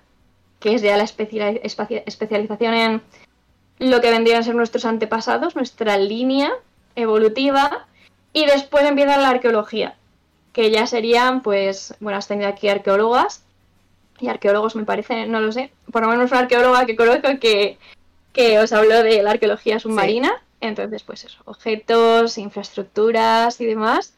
que 0.59 0.75
es 0.75 0.81
ya 0.81 0.97
la 0.97 1.03
especialización 1.03 2.73
en 2.73 3.01
lo 3.79 4.01
que 4.01 4.11
vendrían 4.11 4.39
a 4.39 4.43
ser 4.43 4.55
nuestros 4.55 4.85
antepasados, 4.85 5.55
nuestra 5.55 5.97
línea 5.97 6.51
evolutiva. 6.95 7.87
Y 8.33 8.45
después 8.45 8.83
empieza 8.85 9.17
la 9.17 9.29
arqueología, 9.29 9.95
que 10.53 10.71
ya 10.71 10.87
serían, 10.87 11.41
pues, 11.41 11.95
bueno, 11.99 12.17
has 12.17 12.27
tenido 12.27 12.49
aquí 12.49 12.67
arqueólogas, 12.67 13.43
y 14.19 14.27
arqueólogos 14.27 14.75
me 14.75 14.85
parece, 14.85 15.25
no 15.27 15.39
lo 15.39 15.51
sé, 15.51 15.71
por 15.91 16.03
lo 16.03 16.09
menos 16.09 16.31
una 16.31 16.41
arqueóloga 16.41 16.85
que 16.85 16.95
conozco 16.95 17.39
que, 17.39 17.77
que 18.31 18.59
os 18.59 18.71
habló 18.73 19.03
de 19.03 19.23
la 19.23 19.31
arqueología 19.31 19.79
submarina. 19.79 20.41
Entonces, 20.61 21.03
pues 21.03 21.25
eso, 21.25 21.41
objetos, 21.45 22.37
infraestructuras 22.37 23.59
y 23.59 23.65
demás. 23.65 24.15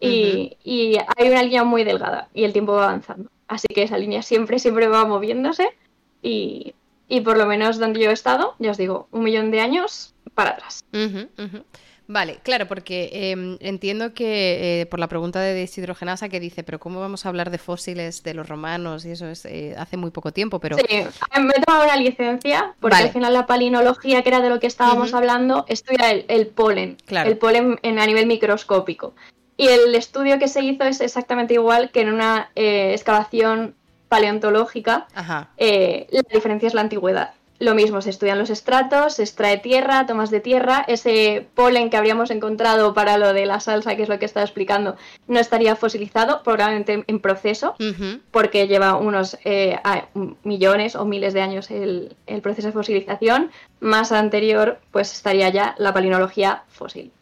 Y, 0.00 0.56
y, 0.64 0.96
hay 1.16 1.28
una 1.28 1.42
línea 1.42 1.64
muy 1.64 1.84
delgada 1.84 2.28
y 2.34 2.44
el 2.44 2.52
tiempo 2.52 2.72
va 2.72 2.84
avanzando. 2.84 3.30
Así 3.48 3.66
que 3.68 3.82
esa 3.82 3.98
línea 3.98 4.22
siempre, 4.22 4.58
siempre 4.58 4.88
va 4.88 5.04
moviéndose. 5.04 5.68
Y, 6.22 6.74
y 7.08 7.20
por 7.20 7.36
lo 7.36 7.46
menos 7.46 7.78
donde 7.78 8.00
yo 8.00 8.10
he 8.10 8.12
estado, 8.12 8.54
ya 8.58 8.70
os 8.70 8.76
digo, 8.76 9.08
un 9.10 9.24
millón 9.24 9.50
de 9.50 9.60
años 9.60 10.14
para 10.34 10.50
atrás. 10.50 10.84
Vale, 12.06 12.38
claro, 12.42 12.66
porque 12.68 13.08
em, 13.12 13.56
entiendo 13.60 14.12
que 14.12 14.82
eh, 14.82 14.86
por 14.86 15.00
la 15.00 15.08
pregunta 15.08 15.40
de 15.40 15.54
deshidrogenasa 15.54 16.28
que 16.28 16.38
dice, 16.38 16.62
pero 16.62 16.78
¿cómo 16.78 17.00
vamos 17.00 17.24
a 17.24 17.30
hablar 17.30 17.50
de 17.50 17.56
fósiles 17.56 18.22
de 18.22 18.34
los 18.34 18.46
romanos? 18.46 19.06
Y 19.06 19.12
eso 19.12 19.26
es 19.26 19.46
eh, 19.46 19.74
hace 19.78 19.96
muy 19.96 20.10
poco 20.10 20.30
tiempo, 20.30 20.60
pero... 20.60 20.76
Sí, 20.76 20.84
me 20.88 21.52
he 21.56 21.60
tomado 21.62 21.84
una 21.84 21.96
licencia, 21.96 22.74
porque 22.78 22.96
al 22.96 23.10
final 23.10 23.32
la 23.32 23.46
palinología, 23.46 24.22
que 24.22 24.28
era 24.28 24.40
de 24.40 24.50
lo 24.50 24.60
que 24.60 24.66
estábamos 24.66 25.14
hablando, 25.14 25.64
estudia 25.66 26.10
el, 26.10 26.46
polen, 26.48 26.98
el 27.08 27.38
polen 27.38 27.78
en, 27.82 27.98
a 27.98 28.06
nivel 28.06 28.26
microscópico. 28.26 29.14
Y 29.56 29.68
el 29.68 29.94
estudio 29.94 30.38
que 30.38 30.48
se 30.48 30.62
hizo 30.62 30.84
es 30.84 31.00
exactamente 31.00 31.54
igual 31.54 31.90
que 31.90 32.02
en 32.02 32.12
una 32.12 32.50
eh, 32.54 32.92
excavación 32.92 33.76
paleontológica. 34.08 35.06
la 35.16 36.22
diferencia 36.30 36.66
es 36.66 36.74
la 36.74 36.82
antigüedad. 36.82 37.32
Lo 37.64 37.74
mismo, 37.74 38.02
se 38.02 38.10
estudian 38.10 38.38
los 38.38 38.50
estratos, 38.50 39.14
se 39.14 39.22
extrae 39.22 39.56
tierra, 39.56 40.04
tomas 40.04 40.30
de 40.30 40.40
tierra, 40.40 40.84
ese 40.86 41.46
polen 41.54 41.88
que 41.88 41.96
habríamos 41.96 42.30
encontrado 42.30 42.92
para 42.92 43.16
lo 43.16 43.32
de 43.32 43.46
la 43.46 43.58
salsa, 43.58 43.96
que 43.96 44.02
es 44.02 44.10
lo 44.10 44.18
que 44.18 44.26
estaba 44.26 44.44
explicando, 44.44 44.96
no 45.28 45.40
estaría 45.40 45.74
fosilizado, 45.74 46.42
probablemente 46.42 47.04
en 47.06 47.20
proceso, 47.20 47.74
porque 48.30 48.68
lleva 48.68 48.96
unos 48.96 49.38
eh, 49.46 49.78
millones 50.42 50.94
o 50.94 51.06
miles 51.06 51.32
de 51.32 51.40
años 51.40 51.70
el, 51.70 52.14
proceso 52.42 52.68
de 52.68 52.74
fosilización. 52.74 53.50
Más 53.80 54.12
anterior, 54.12 54.78
pues 54.90 55.14
estaría 55.14 55.48
ya 55.48 55.74
la 55.78 55.94
palinología 55.94 56.64
fósil. 56.68 57.12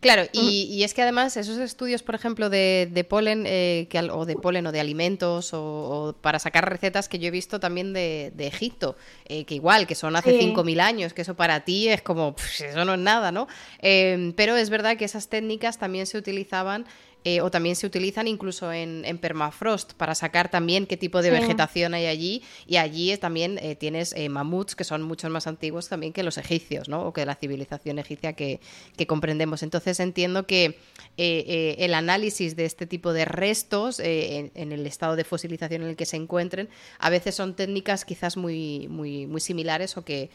Claro, 0.00 0.28
y, 0.32 0.84
es 0.84 0.94
que 0.94 1.02
además 1.02 1.36
esos 1.36 1.58
estudios, 1.58 2.04
por 2.04 2.14
ejemplo, 2.14 2.50
de, 2.50 3.06
polen, 3.08 3.44
eh, 3.46 3.88
que, 3.90 3.98
o 3.98 4.26
de 4.26 4.36
polen 4.36 4.66
o 4.68 4.72
de 4.72 4.78
alimentos, 4.78 5.50
o, 5.52 6.14
para 6.20 6.38
sacar 6.38 6.70
recetas 6.70 7.08
que 7.08 7.18
yo 7.18 7.28
he 7.28 7.30
visto 7.32 7.58
también 7.58 7.92
de, 7.92 8.32
Egipto, 8.38 8.96
eh, 9.26 9.44
que 9.44 9.56
igual, 9.56 9.88
que 9.88 9.96
son 9.96 10.14
hace 10.14 10.38
5.000 10.38 10.80
años, 10.80 11.12
que 11.14 11.22
eso 11.22 11.34
para 11.34 11.64
ti 11.64 11.88
es 11.88 12.02
como, 12.02 12.36
eso 12.58 12.84
no 12.84 12.94
es 12.94 13.00
nada, 13.00 13.32
¿no? 13.32 13.48
Em, 13.80 14.32
pero 14.34 14.56
es 14.56 14.70
verdad 14.70 14.96
que 14.96 15.04
esas 15.04 15.28
técnicas 15.28 15.78
también 15.78 16.06
se 16.06 16.16
utilizaban 16.16 16.86
eh, 17.24 17.40
o 17.40 17.50
también 17.50 17.74
se 17.74 17.86
utilizan 17.86 18.28
incluso 18.28 18.72
en, 18.72 19.02
permafrost 19.18 19.94
para 19.94 20.14
sacar 20.14 20.50
también 20.50 20.86
qué 20.86 20.96
tipo 20.96 21.20
de 21.20 21.30
vegetación 21.30 21.94
hay 21.94 22.06
allí. 22.06 22.42
Y 22.66 22.76
allí 22.76 23.16
también 23.16 23.58
eh, 23.58 23.74
tienes 23.74 24.12
eh, 24.16 24.28
mamuts 24.28 24.76
que 24.76 24.84
son 24.84 25.02
mucho 25.02 25.28
más 25.28 25.46
antiguos 25.46 25.88
también 25.88 26.12
que 26.12 26.22
los 26.22 26.38
egipcios, 26.38 26.88
¿no? 26.88 27.02
O 27.02 27.12
que 27.12 27.26
la 27.26 27.34
civilización 27.34 27.98
egipcia 27.98 28.34
que, 28.34 28.60
comprendemos. 29.06 29.62
Entonces 29.62 29.98
entiendo 30.00 30.46
que 30.46 30.78
el 31.16 31.94
análisis 31.94 32.54
de 32.56 32.64
este 32.64 32.86
tipo 32.86 33.12
de 33.12 33.24
restos 33.24 34.00
en, 34.00 34.50
el 34.54 34.86
estado 34.86 35.16
de 35.16 35.24
fosilización 35.24 35.82
en 35.82 35.88
el 35.88 35.96
que 35.96 36.06
se 36.06 36.16
encuentren, 36.16 36.68
a 36.98 37.10
veces 37.10 37.34
son 37.34 37.54
técnicas 37.54 38.04
quizás 38.04 38.36
muy, 38.36 38.86
muy, 38.88 39.26
muy 39.26 39.40
similares 39.40 39.96
o 39.96 40.04
que, 40.04 40.30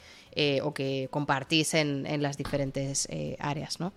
o 0.64 0.74
que 0.74 1.08
compartís 1.12 1.76
en, 1.76 2.06
en 2.08 2.22
las 2.22 2.38
diferentes 2.38 3.08
áreas, 3.40 3.80
¿no? 3.80 3.94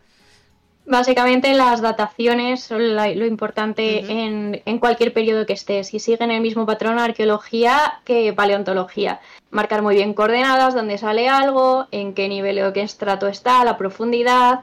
Básicamente 0.87 1.53
las 1.55 1.81
dataciones 1.81 2.63
son 2.63 2.95
lo 2.95 3.27
importante 3.27 4.05
en, 4.09 4.79
cualquier 4.79 5.13
periodo 5.13 5.45
que 5.45 5.53
estés 5.53 5.93
y 5.93 5.99
siguen 5.99 6.31
el 6.31 6.41
mismo 6.41 6.65
patrón 6.65 7.01
arqueología 7.01 8.01
que 8.05 8.33
paleontología. 8.33 9.21
Marcar 9.51 9.83
muy 9.83 9.97
bien 9.97 10.15
coordenadas, 10.15 10.75
dónde 10.75 10.97
sale 10.97 11.29
algo, 11.29 11.89
en 11.91 12.15
qué 12.15 12.29
nivel 12.29 12.63
o 12.63 12.73
qué 12.73 12.83
estrato 12.83 13.27
está, 13.27 13.65
la 13.65 13.77
profundidad. 13.77 14.61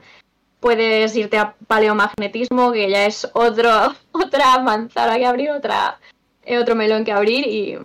Puedes 0.60 1.14
irte 1.14 1.36
a 1.36 1.56
paleomagnetismo, 1.66 2.72
que 2.72 2.88
ya 2.88 3.04
es 3.04 3.28
otro, 3.34 3.94
otra 4.12 4.58
manzana 4.60 5.18
que 5.18 5.26
abrir, 5.26 5.50
otra, 5.50 5.98
eh, 6.42 6.58
otro 6.58 6.74
melón 6.74 7.04
que 7.04 7.12
abrir 7.12 7.46
y, 7.46 7.76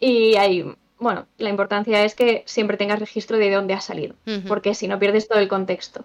y 0.00 0.34
ahí, 0.34 0.64
bueno, 0.98 1.26
la 1.38 1.48
importancia 1.48 2.02
es 2.02 2.16
que 2.16 2.42
siempre 2.46 2.76
tengas 2.76 2.98
registro 2.98 3.38
de 3.38 3.52
dónde 3.52 3.74
ha 3.74 3.80
salido, 3.80 4.16
porque 4.48 4.74
si 4.74 4.88
no 4.88 4.98
pierdes 4.98 5.28
todo 5.28 5.38
el 5.38 5.46
contexto. 5.46 6.04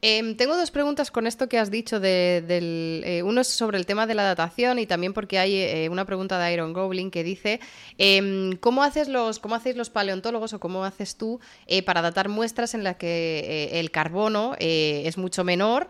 Em, 0.00 0.36
tengo 0.36 0.56
dos 0.56 0.70
preguntas 0.70 1.10
con 1.10 1.26
esto 1.26 1.48
que 1.48 1.58
has 1.58 1.70
dicho. 1.70 1.98
De, 1.98 2.44
eh, 2.48 3.22
uno 3.24 3.40
es 3.40 3.48
sobre 3.48 3.78
el 3.78 3.86
tema 3.86 4.06
de 4.06 4.14
la 4.14 4.22
datación 4.22 4.78
y 4.78 4.86
también 4.86 5.12
porque 5.12 5.38
hay 5.38 5.56
eh, 5.56 5.88
una 5.90 6.04
pregunta 6.04 6.38
de 6.38 6.52
Iron 6.52 6.72
Goblin 6.72 7.10
que 7.10 7.24
dice 7.24 7.58
em, 7.98 8.56
¿cómo, 8.58 8.84
haces 8.84 9.08
los, 9.08 9.40
¿cómo 9.40 9.56
hacéis 9.56 9.76
los 9.76 9.90
paleontólogos 9.90 10.52
o 10.52 10.60
cómo 10.60 10.84
haces 10.84 11.16
tú 11.16 11.40
eh, 11.66 11.82
para 11.82 12.00
datar 12.00 12.28
muestras 12.28 12.74
en 12.74 12.84
las 12.84 12.96
que 12.96 13.70
el 13.72 13.90
carbono 13.90 14.54
es 14.58 15.18
mucho 15.18 15.44
menor? 15.44 15.88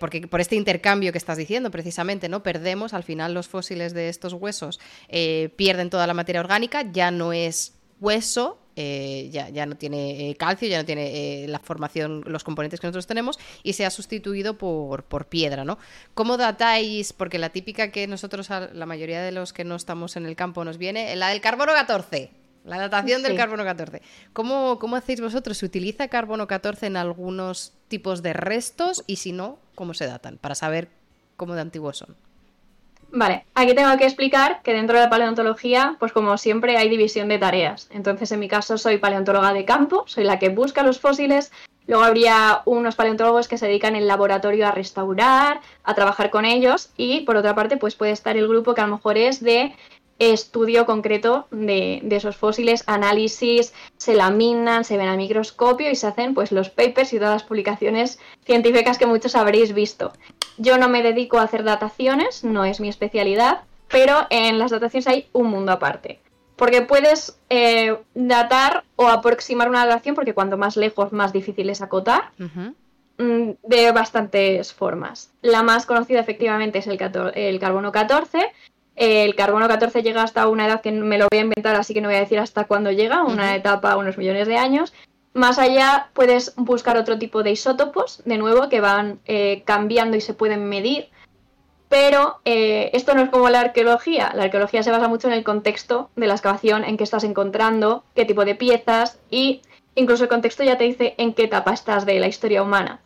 porque 0.00 0.26
por 0.26 0.40
este 0.40 0.56
intercambio 0.56 1.12
que 1.12 1.18
estás 1.18 1.36
diciendo, 1.36 1.70
precisamente, 1.70 2.30
¿no? 2.30 2.42
Perdemos, 2.42 2.94
al 2.94 3.02
final 3.02 3.34
los 3.34 3.48
fósiles 3.48 3.92
de 3.92 4.08
estos 4.08 4.32
huesos 4.32 4.80
pierden 5.56 5.90
toda 5.90 6.06
la 6.06 6.14
materia 6.14 6.40
orgánica, 6.40 6.90
ya 6.90 7.10
no 7.10 7.34
es 7.34 7.74
hueso, 8.00 8.58
eh, 8.80 9.28
ya, 9.32 9.48
ya, 9.48 9.66
no 9.66 9.76
tiene 9.76 10.30
eh, 10.30 10.36
calcio, 10.36 10.68
ya 10.68 10.78
no 10.78 10.84
tiene 10.84 11.42
eh, 11.42 11.48
la 11.48 11.58
formación, 11.58 12.22
los 12.26 12.44
componentes 12.44 12.78
que 12.78 12.86
nosotros 12.86 13.08
tenemos, 13.08 13.36
y 13.64 13.72
se 13.72 13.84
ha 13.84 13.90
sustituido 13.90 14.56
por, 14.56 15.02
por 15.02 15.26
piedra, 15.26 15.64
¿no? 15.64 15.78
¿Cómo 16.14 16.36
datáis? 16.36 17.12
Porque 17.12 17.40
la 17.40 17.50
típica 17.50 17.90
que 17.90 18.06
nosotros, 18.06 18.48
la 18.50 18.86
mayoría 18.86 19.20
de 19.20 19.32
los 19.32 19.52
que 19.52 19.64
no 19.64 19.74
estamos 19.74 20.16
en 20.16 20.26
el 20.26 20.36
campo, 20.36 20.64
nos 20.64 20.78
viene, 20.78 21.16
la 21.16 21.30
del 21.30 21.40
carbono 21.40 21.72
14. 21.72 22.30
La 22.64 22.78
datación 22.78 23.24
del 23.24 23.36
carbono 23.36 23.64
14. 23.64 24.00
¿Cómo, 24.32 24.78
¿Cómo 24.78 24.94
hacéis 24.94 25.20
vosotros? 25.20 25.58
¿Se 25.58 25.66
utiliza 25.66 26.06
carbono 26.06 26.46
14 26.46 26.86
en 26.86 26.96
algunos 26.96 27.72
tipos 27.88 28.22
de 28.22 28.32
restos? 28.32 29.02
Y 29.08 29.16
si 29.16 29.32
no, 29.32 29.58
¿cómo 29.74 29.92
se 29.92 30.06
datan? 30.06 30.38
Para 30.38 30.54
saber 30.54 30.88
cómo 31.36 31.56
de 31.56 31.62
antiguos 31.62 31.98
son. 31.98 32.14
Vale, 33.10 33.46
aquí 33.54 33.74
tengo 33.74 33.96
que 33.96 34.04
explicar 34.04 34.60
que 34.62 34.74
dentro 34.74 34.96
de 34.96 35.04
la 35.04 35.10
paleontología, 35.10 35.96
pues 35.98 36.12
como 36.12 36.36
siempre 36.36 36.76
hay 36.76 36.90
división 36.90 37.28
de 37.28 37.38
tareas. 37.38 37.88
Entonces, 37.90 38.30
en 38.32 38.40
mi 38.40 38.48
caso 38.48 38.76
soy 38.76 38.98
paleontóloga 38.98 39.54
de 39.54 39.64
campo, 39.64 40.04
soy 40.06 40.24
la 40.24 40.38
que 40.38 40.50
busca 40.50 40.82
los 40.82 41.00
fósiles. 41.00 41.50
Luego 41.86 42.04
habría 42.04 42.60
unos 42.66 42.96
paleontólogos 42.96 43.48
que 43.48 43.56
se 43.56 43.66
dedican 43.66 43.96
en 43.96 44.06
laboratorio 44.06 44.68
a 44.68 44.72
restaurar, 44.72 45.62
a 45.84 45.94
trabajar 45.94 46.28
con 46.28 46.44
ellos. 46.44 46.90
Y 46.98 47.20
por 47.20 47.36
otra 47.36 47.54
parte, 47.54 47.78
pues 47.78 47.94
puede 47.94 48.12
estar 48.12 48.36
el 48.36 48.46
grupo 48.46 48.74
que 48.74 48.82
a 48.82 48.86
lo 48.86 48.96
mejor 48.96 49.16
es 49.16 49.42
de 49.42 49.74
estudio 50.18 50.84
concreto 50.84 51.46
de, 51.50 52.02
esos 52.10 52.36
fósiles, 52.36 52.82
análisis, 52.86 53.72
se 53.96 54.14
laminan, 54.14 54.84
se 54.84 54.96
ven 54.96 55.08
al 55.08 55.16
microscopio 55.16 55.90
y 55.90 55.94
se 55.94 56.06
hacen 56.06 56.34
pues 56.34 56.50
los 56.52 56.70
papers 56.70 57.12
y 57.12 57.18
todas 57.18 57.34
las 57.34 57.44
publicaciones 57.44 58.18
científicas 58.44 58.98
que 58.98 59.06
muchos 59.06 59.36
habréis 59.36 59.72
visto. 59.72 60.12
Yo 60.56 60.78
no 60.78 60.88
me 60.88 61.02
dedico 61.02 61.38
a 61.38 61.42
hacer 61.42 61.62
dataciones, 61.62 62.42
no 62.42 62.64
es 62.64 62.80
mi 62.80 62.88
especialidad, 62.88 63.62
pero 63.88 64.26
en 64.30 64.58
las 64.58 64.72
dataciones 64.72 65.06
hay 65.06 65.28
un 65.32 65.46
mundo 65.48 65.72
aparte. 65.72 66.20
Porque 66.56 66.82
puedes 66.82 67.38
eh, 67.50 67.96
datar 68.14 68.82
o 68.96 69.06
aproximar 69.06 69.68
una 69.68 69.86
datación, 69.86 70.16
porque 70.16 70.34
cuanto 70.34 70.58
más 70.58 70.76
lejos, 70.76 71.12
más 71.12 71.32
difícil 71.32 71.70
es 71.70 71.80
acotar, 71.80 72.32
mm, 72.36 73.50
de 73.62 73.92
bastantes 73.92 74.72
formas. 74.72 75.30
La 75.42 75.62
más 75.62 75.86
conocida 75.86 76.18
efectivamente 76.18 76.78
es 76.78 76.88
el, 76.88 76.98
el 77.34 77.60
carbono 77.60 77.92
14, 77.92 78.50
el 78.98 79.36
carbono 79.36 79.68
14 79.68 80.02
llega 80.02 80.22
hasta 80.22 80.48
una 80.48 80.66
edad 80.66 80.80
que 80.80 80.90
me 80.90 81.18
lo 81.18 81.28
voy 81.30 81.38
a 81.38 81.42
inventar, 81.42 81.76
así 81.76 81.94
que 81.94 82.00
no 82.00 82.08
voy 82.08 82.16
a 82.16 82.20
decir 82.20 82.40
hasta 82.40 82.64
cuándo 82.64 82.90
llega, 82.90 83.22
una 83.22 83.54
etapa, 83.54 83.96
unos 83.96 84.18
millones 84.18 84.48
de 84.48 84.56
años. 84.56 84.92
Más 85.34 85.60
allá 85.60 86.10
puedes 86.14 86.54
buscar 86.56 86.96
otro 86.96 87.16
tipo 87.16 87.44
de 87.44 87.52
isótopos, 87.52 88.22
de 88.24 88.38
nuevo, 88.38 88.68
que 88.68 88.80
van 88.80 89.20
eh, 89.26 89.62
cambiando 89.64 90.16
y 90.16 90.20
se 90.20 90.34
pueden 90.34 90.68
medir. 90.68 91.10
Pero 91.88 92.40
eh, 92.44 92.90
esto 92.92 93.14
no 93.14 93.22
es 93.22 93.30
como 93.30 93.48
la 93.48 93.60
arqueología. 93.60 94.32
La 94.34 94.44
arqueología 94.44 94.82
se 94.82 94.90
basa 94.90 95.06
mucho 95.06 95.28
en 95.28 95.34
el 95.34 95.44
contexto 95.44 96.10
de 96.16 96.26
la 96.26 96.34
excavación, 96.34 96.82
en 96.82 96.96
qué 96.96 97.04
estás 97.04 97.22
encontrando, 97.22 98.02
qué 98.16 98.24
tipo 98.24 98.44
de 98.44 98.56
piezas 98.56 99.20
y 99.30 99.62
incluso 99.94 100.24
el 100.24 100.28
contexto 100.28 100.64
ya 100.64 100.76
te 100.76 100.84
dice 100.84 101.14
en 101.18 101.34
qué 101.34 101.44
etapa 101.44 101.72
estás 101.72 102.04
de 102.04 102.18
la 102.18 102.26
historia 102.26 102.62
humana. 102.62 103.00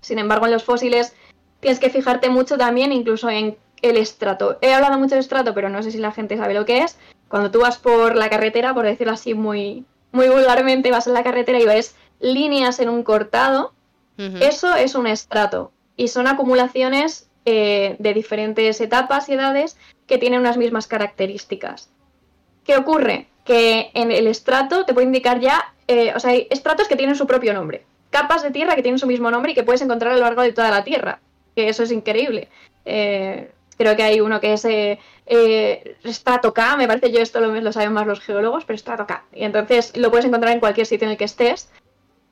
Sin 0.00 0.20
embargo, 0.20 0.46
en 0.46 0.52
los 0.52 0.62
fósiles 0.62 1.16
tienes 1.58 1.80
que 1.80 1.90
fijarte 1.90 2.30
mucho 2.30 2.56
también 2.56 2.92
incluso 2.92 3.28
en 3.28 3.56
el 3.82 3.96
estrato. 3.96 4.58
He 4.60 4.72
hablado 4.72 4.98
mucho 4.98 5.14
de 5.14 5.20
estrato, 5.20 5.54
pero 5.54 5.68
no 5.68 5.82
sé 5.82 5.90
si 5.90 5.98
la 5.98 6.12
gente 6.12 6.36
sabe 6.36 6.54
lo 6.54 6.64
que 6.64 6.78
es. 6.78 6.98
Cuando 7.28 7.50
tú 7.50 7.60
vas 7.60 7.78
por 7.78 8.16
la 8.16 8.30
carretera, 8.30 8.74
por 8.74 8.84
decirlo 8.84 9.12
así 9.12 9.34
muy, 9.34 9.84
muy 10.12 10.28
vulgarmente, 10.28 10.90
vas 10.90 11.06
en 11.06 11.14
la 11.14 11.24
carretera 11.24 11.60
y 11.60 11.66
ves 11.66 11.96
líneas 12.20 12.80
en 12.80 12.88
un 12.88 13.02
cortado, 13.02 13.72
eso 14.40 14.74
es 14.74 14.94
un 14.94 15.06
estrato. 15.06 15.72
Y 15.96 16.08
son 16.08 16.26
acumulaciones 16.26 17.28
eh, 17.44 17.96
de 17.98 18.14
diferentes 18.14 18.80
etapas 18.80 19.28
y 19.28 19.34
edades 19.34 19.76
que 20.06 20.18
tienen 20.18 20.40
unas 20.40 20.56
mismas 20.56 20.86
características. 20.86 21.90
¿Qué 22.64 22.76
ocurre? 22.76 23.28
Que 23.44 23.90
en 23.94 24.10
el 24.10 24.26
estrato 24.26 24.84
te 24.84 24.94
puede 24.94 25.06
indicar 25.06 25.40
ya, 25.40 25.74
eh, 25.86 26.12
o 26.16 26.20
sea, 26.20 26.30
hay 26.30 26.46
estratos 26.50 26.88
que 26.88 26.96
tienen 26.96 27.14
su 27.14 27.26
propio 27.26 27.52
nombre, 27.52 27.84
capas 28.10 28.42
de 28.42 28.50
tierra 28.50 28.74
que 28.74 28.82
tienen 28.82 28.98
su 28.98 29.06
mismo 29.06 29.30
nombre 29.30 29.52
y 29.52 29.54
que 29.54 29.62
puedes 29.62 29.82
encontrar 29.82 30.12
a 30.12 30.16
lo 30.16 30.22
largo 30.22 30.42
de 30.42 30.52
toda 30.52 30.70
la 30.70 30.84
Tierra, 30.84 31.20
que 31.54 31.68
eso 31.68 31.82
es 31.82 31.92
increíble. 31.92 32.48
Eh, 32.84 33.50
Creo 33.76 33.96
que 33.96 34.02
hay 34.02 34.20
uno 34.20 34.40
que 34.40 34.54
es 34.54 34.64
eh, 34.64 34.98
eh, 35.26 35.96
K, 36.54 36.76
me 36.76 36.86
parece 36.86 37.12
yo 37.12 37.20
esto 37.20 37.40
lo, 37.40 37.54
lo, 37.60 37.72
saben 37.72 37.92
más 37.92 38.06
los 38.06 38.20
geólogos, 38.20 38.64
pero 38.64 38.76
estrato 38.76 39.06
K. 39.06 39.24
Y 39.32 39.44
entonces 39.44 39.96
lo 39.96 40.10
puedes 40.10 40.26
encontrar 40.26 40.52
en 40.52 40.60
cualquier 40.60 40.86
sitio 40.86 41.06
en 41.06 41.12
el 41.12 41.18
que 41.18 41.24
estés. 41.24 41.70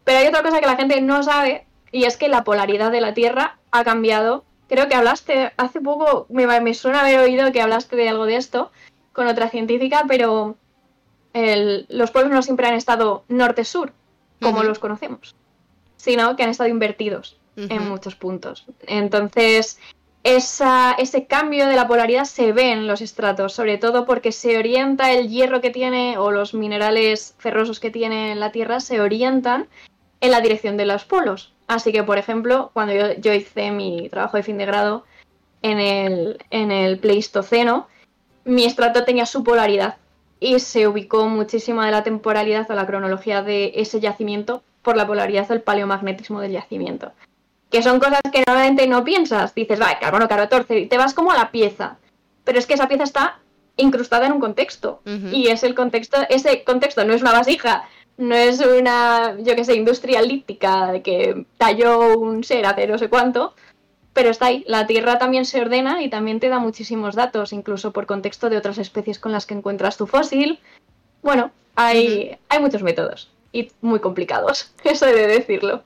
Pero 0.05 0.19
hay 0.19 0.27
otra 0.27 0.43
cosa 0.43 0.61
que 0.61 0.67
la 0.67 0.77
gente 0.77 1.01
no 1.01 1.23
sabe 1.23 1.67
y 1.93 2.05
es 2.05 2.17
que 2.17 2.29
la 2.29 2.45
polaridad 2.45 2.91
de 2.91 3.01
la 3.01 3.15
Tierra 3.15 3.59
ha 3.71 3.85
cambiado. 3.85 4.45
Creo 4.69 4.89
que 4.89 4.95
hablaste 4.95 5.53
hace 5.57 5.81
poco, 5.81 6.27
me, 6.31 6.61
me 6.61 6.75
suena 6.75 7.01
haber 7.01 7.21
oído 7.21 7.53
que 7.53 7.61
hablaste 7.61 7.97
de 7.97 8.09
algo 8.09 8.27
de 8.27 8.37
esto 8.37 8.71
con 9.13 9.27
otra 9.27 9.49
científica, 9.49 10.05
pero 10.09 10.57
los 11.35 12.11
pueblos 12.11 12.33
no 12.33 12.43
siempre 12.43 12.67
han 12.67 12.75
estado 12.75 13.25
norte-sur, 13.29 13.93
como 14.41 14.63
los 14.63 14.79
conocemos, 14.79 15.35
sino 15.97 16.37
que 16.37 16.45
han 16.45 16.51
estado 16.51 16.71
invertidos 16.71 17.39
en 17.57 17.89
muchos 17.89 18.15
puntos. 18.15 18.67
Entonces, 18.87 19.79
ese 20.25 21.27
cambio 21.27 21.67
de 21.67 21.77
la 21.77 21.87
polaridad 21.87 22.25
se 22.25 22.53
ve 22.53 22.73
en 22.73 22.87
los 22.87 23.03
estratos, 23.03 23.53
sobre 23.53 23.77
todo 23.77 24.07
porque 24.07 24.33
se 24.33 24.57
orienta 24.57 25.13
el 25.13 25.29
hierro 25.29 25.61
que 25.61 25.69
tiene 25.69 26.17
o 26.17 26.31
los 26.31 26.55
minerales 26.55 27.35
ferrosos 27.39 27.79
que 27.79 27.91
tiene 27.91 28.35
la 28.35 28.51
Tierra, 28.51 28.81
se 28.81 29.03
orientan 29.03 29.69
en 30.23 30.31
la 30.31 30.41
dirección 30.41 30.79
de 30.79 30.87
los 30.87 31.05
polos. 31.05 31.53
Así 31.67 31.93
que, 31.93 32.03
por 32.03 32.17
ejemplo, 32.17 32.71
cuando 32.73 32.95
yo, 33.19 33.35
hice 33.35 33.71
mi 33.71 34.09
trabajo 34.09 34.39
de 34.39 34.43
fin 34.43 34.57
de 34.57 34.67
grado 34.67 35.05
en 35.61 35.79
el, 35.79 36.39
en 36.51 36.99
Pleistoceno, 36.99 37.87
mi 38.45 38.65
estrato 38.65 39.05
tenía 39.05 39.27
su 39.27 39.45
polaridad 39.45 39.97
y 40.41 40.59
se 40.59 40.89
ubicó 40.89 41.29
muchísimo 41.29 41.83
de 41.83 41.91
la 41.91 42.03
temporalidad 42.03 42.71
o 42.71 42.75
la 42.75 42.87
cronología 42.87 43.43
de 43.43 43.73
ese 43.77 44.01
yacimiento 44.01 44.63
por 44.83 44.97
la 44.97 45.07
polaridad 45.07 45.51
o 45.51 45.55
el 45.55 45.63
paleomagnetismo 45.63 46.41
del 46.41 46.53
yacimiento 46.53 47.13
que 47.75 47.83
son 47.83 47.99
cosas 47.99 48.21
que 48.33 48.45
normalmente 48.47 48.87
no 48.87 49.03
piensas. 49.03 49.53
Dices, 49.53 49.81
va, 49.81 49.99
carbono 49.99 50.29
14, 50.29 50.79
y 50.79 50.87
te 50.87 50.97
vas 50.97 51.13
como 51.13 51.33
a 51.33 51.37
la 51.37 51.51
pieza. 51.51 51.97
Pero 52.45 52.61
es 52.61 52.67
que 52.67 52.75
esa 52.75 52.87
pieza 52.87 53.03
está 53.03 53.41
incrustada 53.77 54.27
en 54.27 54.33
un 54.33 54.39
contexto. 54.39 55.03
Y 55.05 55.49
es 55.49 55.65
el 55.65 55.75
contexto, 55.75 56.19
ese 56.29 56.63
contexto 56.63 57.05
no 57.05 57.15
es 57.15 57.23
una 57.23 57.33
vasija, 57.33 57.89
no 58.17 58.37
es 58.37 58.61
una, 58.61 59.37
yo 59.41 59.57
qué 59.57 59.65
sé, 59.65 59.75
industria 59.75 60.23
lítica 60.23 60.93
de 60.93 61.03
que 61.03 61.47
talló 61.59 62.17
un 62.17 62.45
ser 62.45 62.65
hace 62.65 62.87
no 62.87 62.97
sé 62.97 63.09
cuánto, 63.09 63.55
pero 64.13 64.31
está 64.31 64.47
ahí. 64.47 64.63
La 64.69 64.87
Tierra 64.87 65.19
también 65.19 65.45
se 65.45 65.61
ordena 65.61 66.01
y 66.01 66.09
también 66.09 66.39
te 66.39 66.51
da 66.51 66.61
muchísimos 66.61 67.17
datos, 67.17 67.53
incluso 67.53 67.93
por 67.93 68.07
contexto 68.07 68.51
de 68.51 68.57
otras 68.57 68.79
especies 68.79 69.19
con 69.19 69.33
las 69.33 69.47
que 69.47 69.55
encuentras 69.55 69.97
tu 69.97 70.07
fósil. 70.07 70.61
Bueno, 71.23 71.51
hay, 71.75 72.39
hay 72.49 72.61
muchos 72.61 72.85
métodos 72.85 73.33
y 73.51 73.73
muy 73.81 73.99
complicados, 73.99 74.73
eso 74.85 75.07
he 75.07 75.13
de 75.13 75.27
decirlo. 75.27 75.83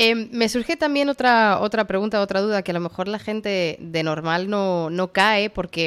Em, 0.00 0.28
me 0.30 0.48
surge 0.48 0.76
también 0.76 1.08
otra, 1.08 1.58
otra 1.58 1.88
pregunta, 1.88 2.20
otra 2.20 2.40
duda, 2.40 2.62
que 2.62 2.70
a 2.70 2.74
lo 2.74 2.78
mejor 2.78 3.08
la 3.08 3.18
gente 3.18 3.76
de 3.80 4.04
normal 4.04 4.48
no, 4.48 4.90
no 4.90 5.10
cae 5.10 5.50
porque 5.50 5.86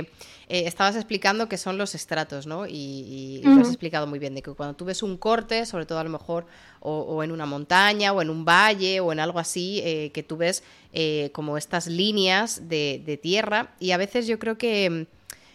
eh, 0.49 0.64
estabas 0.66 0.97
explicando 0.97 1.47
que 1.47 1.57
son 1.57 1.78
los 1.78 1.95
estratos, 1.95 2.45
¿no? 2.45 2.68
Y, 2.68 3.39
lo 3.41 3.62
has 3.62 3.70
explicado 3.70 4.07
muy 4.07 4.20
bien, 4.20 4.36
de 4.36 4.41
que 4.41 4.51
cuando 4.51 4.76
tú 4.76 4.84
ves 4.84 5.01
un 5.01 5.16
corte, 5.16 5.66
sobre 5.66 5.86
todo 5.86 5.97
a 5.99 6.03
lo 6.03 6.09
mejor 6.09 6.45
o, 6.82 7.24
en 7.24 7.32
una 7.32 7.45
montaña 7.45 8.12
o 8.12 8.22
en 8.22 8.30
un 8.30 8.43
valle 8.43 8.99
o 8.99 9.14
en 9.14 9.22
algo 9.22 9.39
así, 9.39 9.80
eh, 9.86 10.12
que 10.14 10.24
tú 10.24 10.36
ves 10.36 10.62
eh, 10.91 11.30
como 11.32 11.57
estas 11.57 11.88
líneas 11.88 12.68
de, 12.68 13.18
tierra 13.24 13.72
y 13.80 13.91
a 13.91 13.97
veces 13.97 14.28
yo 14.28 14.39
creo 14.39 14.57
que 14.57 14.89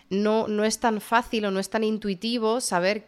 mm, 0.08 0.16
no, 0.22 0.48
no 0.48 0.64
es 0.64 0.78
tan 0.78 1.02
fácil 1.02 1.44
o 1.44 1.50
no 1.50 1.60
es 1.60 1.68
tan 1.68 1.84
intuitivo 1.84 2.62
saber 2.62 3.04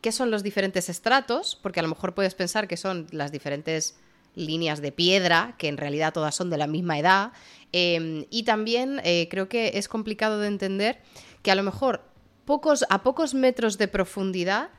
qué 0.00 0.12
son 0.12 0.30
los 0.30 0.44
diferentes 0.44 0.88
estratos, 0.88 1.58
porque 1.60 1.80
a 1.80 1.82
lo 1.82 1.88
mejor 1.88 2.14
puedes 2.14 2.36
pensar 2.36 2.68
que 2.68 2.76
son 2.76 3.08
las 3.10 3.32
diferentes 3.32 3.96
líneas 4.36 4.80
de 4.80 4.92
piedra, 4.92 5.56
que 5.58 5.66
en 5.66 5.76
realidad 5.76 6.12
todas 6.12 6.36
son 6.36 6.50
de 6.50 6.58
la 6.58 6.68
misma 6.68 6.98
edad, 6.98 7.32
Em, 7.78 8.24
y 8.30 8.44
también 8.44 9.00
eh, 9.04 9.28
creo 9.30 9.50
que 9.50 9.72
es 9.74 9.86
complicado 9.86 10.40
de 10.40 10.48
entender 10.48 10.98
que 11.42 11.50
a 11.50 11.54
lo 11.54 11.62
mejor 11.62 12.00
pocos, 12.46 12.86
a 12.88 13.02
pocos 13.02 13.34
metros 13.34 13.76
de 13.76 13.86
profundidad 13.88 14.70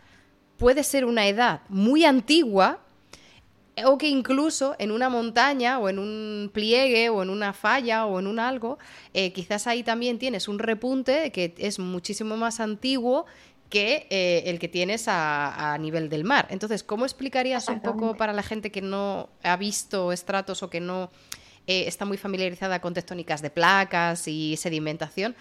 puede 0.58 0.84
ser 0.84 1.06
una 1.06 1.28
edad 1.28 1.62
muy 1.70 2.06
antigua 2.06 2.80
o 3.86 4.00
que 4.00 4.08
incluso 4.08 4.76
en 4.80 4.90
una 4.90 5.10
montaña 5.10 5.78
o 5.78 5.90
en 5.90 6.00
un 6.00 6.50
pliegue 6.52 7.10
o 7.10 7.22
en 7.22 7.30
una 7.30 7.54
falla 7.54 8.08
o 8.08 8.20
en 8.20 8.26
un 8.26 8.40
algo, 8.40 8.80
eh, 9.14 9.32
quizás 9.32 9.68
ahí 9.68 9.84
también 9.84 10.18
tienes 10.18 10.48
un 10.48 10.58
repunte 10.58 11.32
que 11.32 11.54
es 11.60 11.78
muchísimo 11.78 12.36
más 12.38 12.60
antiguo 12.60 13.28
que 13.70 14.08
eh, 14.10 14.44
el 14.46 14.60
que 14.60 14.68
tienes 14.68 15.08
a, 15.08 15.74
a, 15.74 15.78
nivel 15.78 16.10
del 16.10 16.24
mar. 16.24 16.48
Entonces, 16.50 16.84
¿cómo 16.84 17.06
explicarías 17.06 17.68
un 17.68 17.82
poco 17.82 18.16
para 18.16 18.32
la 18.32 18.44
gente 18.44 18.72
que 18.72 18.82
no 18.82 19.30
ha 19.44 19.58
visto 19.58 20.14
estratos 20.14 20.64
o 20.64 20.70
que 20.70 20.80
no 20.80 21.10
eh, 21.68 21.86
está 21.86 22.06
muy 22.06 22.18
familiarizada 22.18 22.80
con 22.80 22.94
tectónicas 22.94 23.42
de 23.42 23.50
placas 23.50 24.28
y 24.30 24.56
sedimentación. 24.56 25.36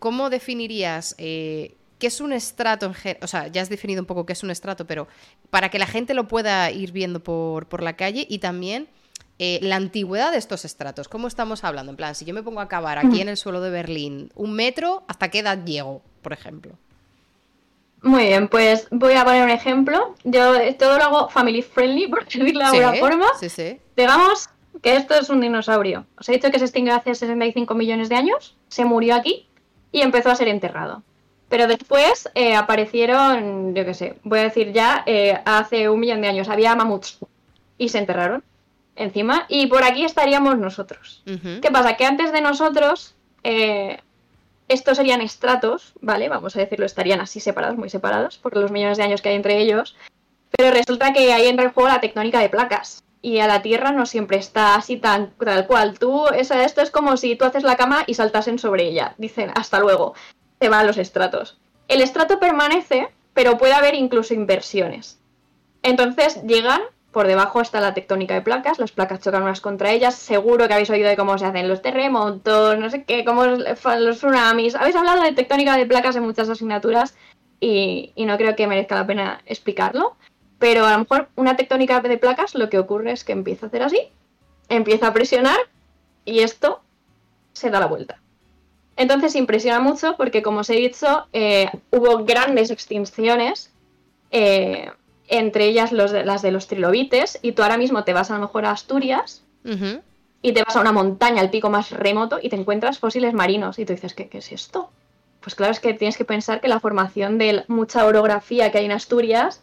¿Cómo 0.00 0.28
definirías 0.28 1.14
eh, 1.18 1.76
qué 2.00 2.08
es 2.08 2.20
un 2.20 2.32
estrato 2.32 2.86
en 2.86 3.16
O 3.22 3.28
sea, 3.28 3.46
ya 3.46 3.62
has 3.62 3.68
definido 3.68 4.02
un 4.02 4.06
poco 4.06 4.26
qué 4.26 4.32
es 4.32 4.42
un 4.42 4.50
estrato, 4.50 4.88
pero 4.88 5.06
para 5.50 5.70
que 5.70 5.78
la 5.78 5.86
gente 5.86 6.14
lo 6.14 6.26
pueda 6.26 6.70
ir 6.72 6.90
viendo 6.90 7.22
por, 7.22 7.80
la 7.80 7.94
calle 7.94 8.26
y 8.28 8.40
también 8.40 8.88
eh, 9.38 9.60
la 9.62 9.76
antigüedad 9.76 10.32
de 10.32 10.38
estos 10.38 10.64
estratos. 10.64 11.08
¿Cómo 11.08 11.28
estamos 11.28 11.62
hablando? 11.62 11.90
En 11.90 11.96
plan, 11.96 12.16
si 12.16 12.24
yo 12.24 12.34
me 12.34 12.42
pongo 12.42 12.60
a 12.60 12.66
cavar 12.66 12.98
aquí 12.98 13.20
en 13.20 13.28
el 13.28 13.36
suelo 13.36 13.60
de 13.60 13.70
Berlín 13.70 14.32
un 14.34 14.54
metro, 14.54 15.04
¿hasta 15.06 15.30
qué 15.30 15.40
edad 15.40 15.64
llego, 15.64 16.02
por 16.22 16.32
ejemplo? 16.32 16.76
Muy 18.02 18.26
bien, 18.26 18.48
pues 18.48 18.86
voy 18.90 19.14
a 19.14 19.24
poner 19.24 19.42
un 19.42 19.50
ejemplo. 19.50 20.14
Yo 20.24 20.54
todo 20.76 20.98
lo 20.98 21.04
hago 21.04 21.28
family 21.28 21.62
friendly, 21.62 22.06
por 22.08 22.24
decirlo 22.24 22.60
de 22.60 22.64
alguna 22.64 22.94
forma. 22.94 23.26
Sí, 23.40 23.48
sí. 23.48 23.80
Digamos 23.96 24.48
que 24.82 24.96
esto 24.96 25.14
es 25.14 25.28
un 25.30 25.40
dinosaurio. 25.40 26.06
Os 26.16 26.28
he 26.28 26.32
dicho 26.32 26.50
que 26.50 26.58
se 26.58 26.64
extinguió 26.64 26.94
hace 26.94 27.14
65 27.14 27.74
millones 27.74 28.08
de 28.08 28.16
años, 28.16 28.56
se 28.68 28.84
murió 28.84 29.14
aquí 29.14 29.48
y 29.92 30.02
empezó 30.02 30.30
a 30.30 30.36
ser 30.36 30.48
enterrado. 30.48 31.02
Pero 31.48 31.66
después 31.66 32.28
eh, 32.34 32.54
aparecieron, 32.54 33.74
yo 33.74 33.84
qué 33.84 33.94
sé, 33.94 34.16
voy 34.22 34.40
a 34.40 34.42
decir 34.42 34.72
ya, 34.72 35.02
eh, 35.06 35.40
hace 35.46 35.88
un 35.88 35.98
millón 35.98 36.20
de 36.20 36.28
años 36.28 36.48
había 36.48 36.74
mamuts 36.74 37.18
y 37.78 37.88
se 37.88 37.98
enterraron 37.98 38.44
encima 38.96 39.46
y 39.48 39.66
por 39.66 39.82
aquí 39.82 40.04
estaríamos 40.04 40.58
nosotros. 40.58 41.22
¿Qué 41.24 41.70
pasa? 41.72 41.96
Que 41.96 42.04
antes 42.04 42.32
de 42.32 42.42
nosotros 42.42 43.14
eh, 43.44 44.00
estos 44.68 44.96
serían 44.96 45.20
estratos, 45.20 45.94
¿vale? 46.00 46.28
Vamos 46.28 46.56
a 46.56 46.60
decirlo, 46.60 46.86
estarían 46.86 47.20
así 47.20 47.40
separados, 47.40 47.76
muy 47.76 47.90
separados, 47.90 48.38
por 48.38 48.56
los 48.56 48.70
millones 48.70 48.98
de 48.98 49.04
años 49.04 49.22
que 49.22 49.30
hay 49.30 49.36
entre 49.36 49.58
ellos. 49.58 49.96
Pero 50.50 50.70
resulta 50.70 51.12
que 51.12 51.32
ahí 51.32 51.46
entra 51.46 51.66
en 51.66 51.72
juego 51.72 51.88
la 51.88 52.00
tectónica 52.00 52.40
de 52.40 52.48
placas 52.48 53.04
y 53.20 53.38
a 53.38 53.46
la 53.46 53.62
Tierra 53.62 53.92
no 53.92 54.06
siempre 54.06 54.38
está 54.38 54.74
así 54.74 54.96
tan 54.96 55.32
tal 55.32 55.66
cual. 55.66 55.98
Tú, 55.98 56.28
esto 56.28 56.80
es 56.80 56.90
como 56.90 57.16
si 57.16 57.36
tú 57.36 57.44
haces 57.44 57.64
la 57.64 57.76
cama 57.76 58.04
y 58.06 58.14
saltasen 58.14 58.58
sobre 58.58 58.88
ella. 58.88 59.14
Dicen, 59.18 59.50
hasta 59.54 59.80
luego. 59.80 60.14
Se 60.60 60.68
van 60.68 60.86
los 60.86 60.98
estratos. 60.98 61.58
El 61.88 62.00
estrato 62.00 62.38
permanece, 62.38 63.08
pero 63.34 63.58
puede 63.58 63.74
haber 63.74 63.94
incluso 63.94 64.34
inversiones. 64.34 65.18
Entonces 65.82 66.42
llegan, 66.44 66.82
por 67.18 67.26
debajo 67.26 67.60
está 67.60 67.80
la 67.80 67.94
tectónica 67.94 68.34
de 68.34 68.42
placas, 68.42 68.78
las 68.78 68.92
placas 68.92 69.18
chocan 69.18 69.42
unas 69.42 69.60
contra 69.60 69.90
ellas. 69.90 70.14
Seguro 70.14 70.68
que 70.68 70.74
habéis 70.74 70.88
oído 70.88 71.08
de 71.08 71.16
cómo 71.16 71.36
se 71.36 71.46
hacen 71.46 71.66
los 71.66 71.82
terremotos, 71.82 72.78
no 72.78 72.88
sé 72.90 73.02
qué, 73.02 73.24
cómo 73.24 73.44
los 73.44 74.18
tsunamis. 74.18 74.76
Habéis 74.76 74.94
hablado 74.94 75.24
de 75.24 75.32
tectónica 75.32 75.76
de 75.76 75.84
placas 75.84 76.14
en 76.14 76.22
muchas 76.22 76.48
asignaturas 76.48 77.16
y 77.58 78.12
no 78.18 78.36
creo 78.36 78.54
que 78.54 78.68
merezca 78.68 78.94
la 78.94 79.04
pena 79.04 79.42
explicarlo. 79.46 80.16
Pero 80.60 80.86
a 80.86 80.92
lo 80.92 81.00
mejor 81.00 81.28
una 81.34 81.56
tectónica 81.56 82.00
de 82.00 82.18
placas 82.18 82.54
lo 82.54 82.70
que 82.70 82.78
ocurre 82.78 83.10
es 83.10 83.24
que 83.24 83.32
empieza 83.32 83.66
a 83.66 83.68
hacer 83.68 83.82
así, 83.82 84.00
empieza 84.68 85.08
a 85.08 85.12
presionar 85.12 85.58
y 86.24 86.38
esto 86.38 86.82
se 87.52 87.68
da 87.68 87.80
la 87.80 87.86
vuelta. 87.86 88.20
Entonces 88.94 89.34
impresiona 89.34 89.80
mucho 89.80 90.14
porque, 90.16 90.40
como 90.40 90.60
os 90.60 90.70
he 90.70 90.76
dicho, 90.76 91.26
eh, 91.32 91.68
hubo 91.90 92.24
grandes 92.24 92.70
extinciones, 92.70 93.72
eh, 94.30 94.92
entre 95.28 95.66
ellas 95.66 95.92
las 95.92 96.42
de 96.42 96.50
los 96.50 96.66
trilobites, 96.66 97.38
y 97.42 97.52
tú 97.52 97.62
ahora 97.62 97.78
mismo 97.78 98.04
te 98.04 98.12
vas 98.12 98.30
a 98.30 98.34
lo 98.34 98.40
mejor 98.40 98.64
a 98.64 98.72
Asturias 98.72 99.44
y 100.40 100.52
te 100.52 100.62
vas 100.62 100.76
a 100.76 100.80
una 100.80 100.92
montaña, 100.92 101.40
al 101.40 101.50
pico 101.50 101.68
más 101.68 101.90
remoto, 101.90 102.38
y 102.42 102.48
te 102.48 102.56
encuentras 102.56 102.98
fósiles 102.98 103.34
marinos. 103.34 103.78
Y 103.78 103.84
tú 103.84 103.92
dices, 103.92 104.14
¿qué, 104.14 104.28
qué 104.28 104.38
es 104.38 104.52
esto? 104.52 104.90
Pues 105.40 105.54
claro, 105.54 105.72
es 105.72 105.80
que 105.80 105.94
tienes 105.94 106.16
que 106.16 106.24
pensar 106.24 106.60
que 106.60 106.68
la 106.68 106.80
formación 106.80 107.38
de 107.38 107.64
mucha 107.68 108.06
orografía 108.06 108.70
que 108.70 108.78
hay 108.78 108.86
en 108.86 108.92
Asturias 108.92 109.62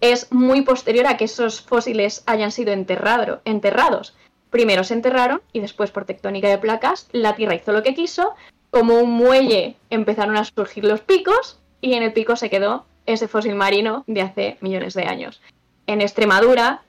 es 0.00 0.32
muy 0.32 0.62
posterior 0.62 1.06
a 1.06 1.16
que 1.16 1.24
esos 1.24 1.60
fósiles 1.60 2.22
hayan 2.26 2.52
sido 2.52 2.72
enterrados. 2.72 4.14
Primero 4.50 4.82
se 4.84 4.94
enterraron 4.94 5.42
y 5.52 5.60
después 5.60 5.90
por 5.90 6.04
tectónica 6.04 6.48
de 6.48 6.58
placas 6.58 7.08
la 7.12 7.36
Tierra 7.36 7.54
hizo 7.54 7.72
lo 7.72 7.82
que 7.82 7.94
quiso, 7.94 8.34
como 8.70 8.98
un 8.98 9.10
muelle 9.12 9.76
empezaron 9.90 10.36
a 10.36 10.44
surgir 10.44 10.84
los 10.84 11.00
picos 11.00 11.58
y 11.80 11.94
en 11.94 12.02
el 12.02 12.12
pico 12.12 12.36
se 12.36 12.50
quedó 12.50 12.84
ese 13.06 13.28
fósil 13.28 13.54
marino 13.54 14.04
de 14.06 14.22
hace 14.22 14.56
millones 14.60 14.94
de 14.94 15.04
años. 15.04 15.40
En 15.86 16.00
Extremadura, 16.00 16.82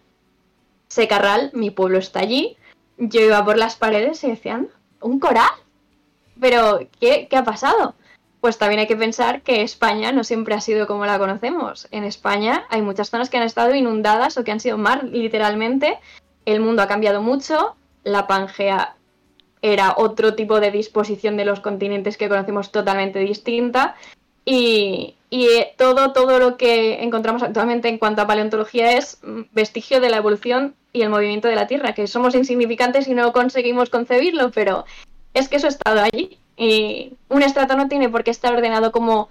Secarral, 0.87 1.51
mi 1.53 1.71
pueblo 1.71 1.97
está 1.97 2.19
allí, 2.19 2.57
yo 2.97 3.21
iba 3.21 3.43
por 3.45 3.57
las 3.57 3.75
paredes 3.75 4.23
y 4.23 4.29
decían, 4.29 4.67
¿un 4.99 5.19
coral? 5.19 5.49
Pero, 6.39 6.79
¿qué, 6.99 7.27
qué 7.29 7.37
ha 7.37 7.43
pasado? 7.43 7.95
pues 8.41 8.57
también 8.57 8.79
hay 8.79 8.87
que 8.87 8.97
pensar 8.97 9.43
que 9.43 9.61
España 9.61 10.11
no 10.11 10.23
siempre 10.23 10.55
ha 10.55 10.61
sido 10.61 10.87
como 10.87 11.05
la 11.05 11.19
conocemos. 11.19 11.87
En 11.91 12.03
España 12.03 12.65
hay 12.69 12.81
muchas 12.81 13.11
zonas 13.11 13.29
que 13.29 13.37
han 13.37 13.43
estado 13.43 13.75
inundadas 13.75 14.35
o 14.37 14.43
que 14.43 14.51
han 14.51 14.59
sido 14.59 14.79
mar, 14.79 15.03
literalmente. 15.03 15.99
El 16.45 16.59
mundo 16.59 16.81
ha 16.81 16.87
cambiado 16.87 17.21
mucho. 17.21 17.75
La 18.03 18.25
Pangea 18.25 18.95
era 19.61 19.93
otro 19.95 20.33
tipo 20.33 20.59
de 20.59 20.71
disposición 20.71 21.37
de 21.37 21.45
los 21.45 21.59
continentes 21.59 22.17
que 22.17 22.29
conocemos 22.29 22.71
totalmente 22.71 23.19
distinta. 23.19 23.95
Y, 24.43 25.15
eh, 25.31 25.73
todo, 25.77 26.11
todo 26.11 26.39
lo 26.39 26.57
que 26.57 27.03
encontramos 27.03 27.41
actualmente 27.41 27.87
en 27.87 27.97
cuanto 27.97 28.21
a 28.21 28.27
paleontología 28.27 28.97
es 28.97 29.19
vestigio 29.53 30.01
de 30.01 30.09
la 30.09 30.17
evolución 30.17 30.75
y 30.93 31.01
el 31.01 31.09
movimiento 31.09 31.47
de 31.47 31.55
la 31.55 31.67
Tierra, 31.67 31.93
que 31.93 32.07
somos 32.07 32.35
insignificantes 32.35 33.07
y 33.07 33.13
no 33.13 33.31
conseguimos 33.31 33.89
concebirlo, 33.89 34.51
pero 34.51 34.85
es 35.33 35.47
que 35.47 35.55
eso 35.55 35.67
ha 35.67 35.69
estado 35.69 36.01
allí 36.01 36.37
y 36.57 37.13
un 37.29 37.43
estrato 37.43 37.75
no 37.75 37.87
tiene 37.87 38.09
por 38.09 38.23
qué 38.23 38.31
estar 38.31 38.53
ordenado 38.53 38.91
como 38.91 39.29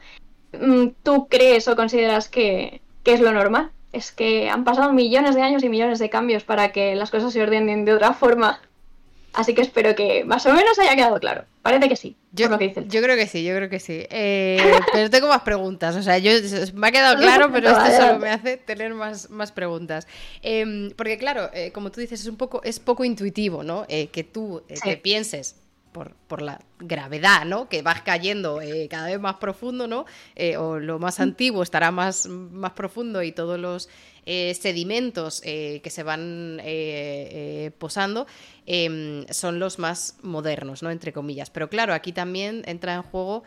mm, 0.53 0.88
tú 1.03 1.28
crees 1.28 1.68
o 1.68 1.76
consideras 1.76 2.28
que, 2.28 2.80
es 3.05 3.20
lo 3.20 3.32
normal. 3.32 3.70
Es 3.92 4.12
que 4.12 4.48
han 4.48 4.64
pasado 4.64 4.92
millones 4.92 5.34
de 5.34 5.42
años 5.42 5.64
y 5.64 5.68
millones 5.68 5.98
de 5.98 6.11
cambios 6.11 6.44
para 6.44 6.70
que 6.70 6.94
las 6.94 7.11
cosas 7.11 7.32
se 7.32 7.42
ordenen 7.42 7.84
de 7.84 7.94
otra 7.94 8.12
forma. 8.12 8.61
Así 9.33 9.55
que 9.55 9.62
espero 9.62 9.95
que 9.95 10.24
más 10.24 10.45
o 10.47 10.53
menos 10.53 10.78
haya 10.78 10.97
quedado 10.97 11.20
claro. 11.20 11.45
Parece 11.62 11.89
que 11.89 11.97
sí. 11.97 12.16
Yo, 12.33 12.49
lo 12.49 12.59
que 12.59 12.72
yo 12.89 13.03
creo 13.03 13.16
que 13.16 13.26
sí, 13.26 13.45
yo 13.45 13.55
creo 13.55 13.68
que 13.68 13.78
sí. 13.78 14.07
Eh, 14.11 14.59
pero 14.93 15.11
tengo 15.11 15.28
más 15.28 15.43
preguntas. 15.43 15.95
O 15.95 16.03
sea, 16.03 16.18
yo 16.18 16.33
me 16.74 16.89
ha 16.89 16.93
quedado 16.93 17.16
claro, 17.20 17.51
pero 17.53 17.70
esto 17.70 17.97
solo 17.97 18.18
me 18.18 18.31
hace 18.31 18.57
tener 18.57 18.95
más, 18.95 19.31
más 19.31 19.53
preguntas. 19.53 20.07
Em, 20.43 20.91
porque, 20.93 21.18
claro, 21.18 21.51
eh, 21.53 21.70
como 21.72 21.91
tú 21.91 22.01
dices, 22.01 22.20
es 22.20 22.26
un 22.26 22.37
poco, 22.37 22.62
es 22.64 22.81
poco 22.81 23.05
intuitivo, 23.05 23.62
¿no? 23.62 23.85
Eh, 23.89 24.09
que 24.09 24.24
tú 24.24 24.62
te 24.83 24.97
pienses 24.97 25.57
por, 25.93 26.43
la 26.43 26.61
gravedad, 26.78 27.45
¿no? 27.45 27.68
Que 27.68 27.83
vas 27.83 28.03
cayendo 28.03 28.61
eh, 28.61 28.89
cada 28.89 29.07
vez 29.07 29.20
más 29.20 29.37
profundo, 29.37 29.87
¿no? 29.87 30.07
Eh, 30.37 30.57
o 30.57 30.78
lo 30.78 30.99
más 30.99 31.20
antiguo 31.20 31.62
estará 31.62 31.91
más, 31.91 32.26
más 32.26 32.72
profundo 32.72 33.22
y 33.22 33.33
todos 33.33 33.59
los 33.59 33.89
eh, 34.26 34.54
sedimentos 34.54 35.40
que 35.40 35.90
se 35.90 36.02
van 36.02 36.60
posando 37.78 38.26
em, 38.66 39.26
son 39.30 39.58
los 39.58 39.78
más 39.78 40.16
modernos, 40.22 40.82
¿no? 40.82 40.90
Entre 40.90 41.12
comillas. 41.12 41.50
Pero 41.50 41.68
claro, 41.68 41.94
aquí 41.94 42.12
también 42.12 42.62
entra 42.66 42.94
en 42.94 43.02
juego 43.02 43.42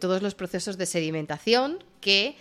todos 0.00 0.22
los 0.22 0.34
procesos 0.34 0.78
de 0.78 0.86
sedimentación 0.86 1.84
que 2.00 2.36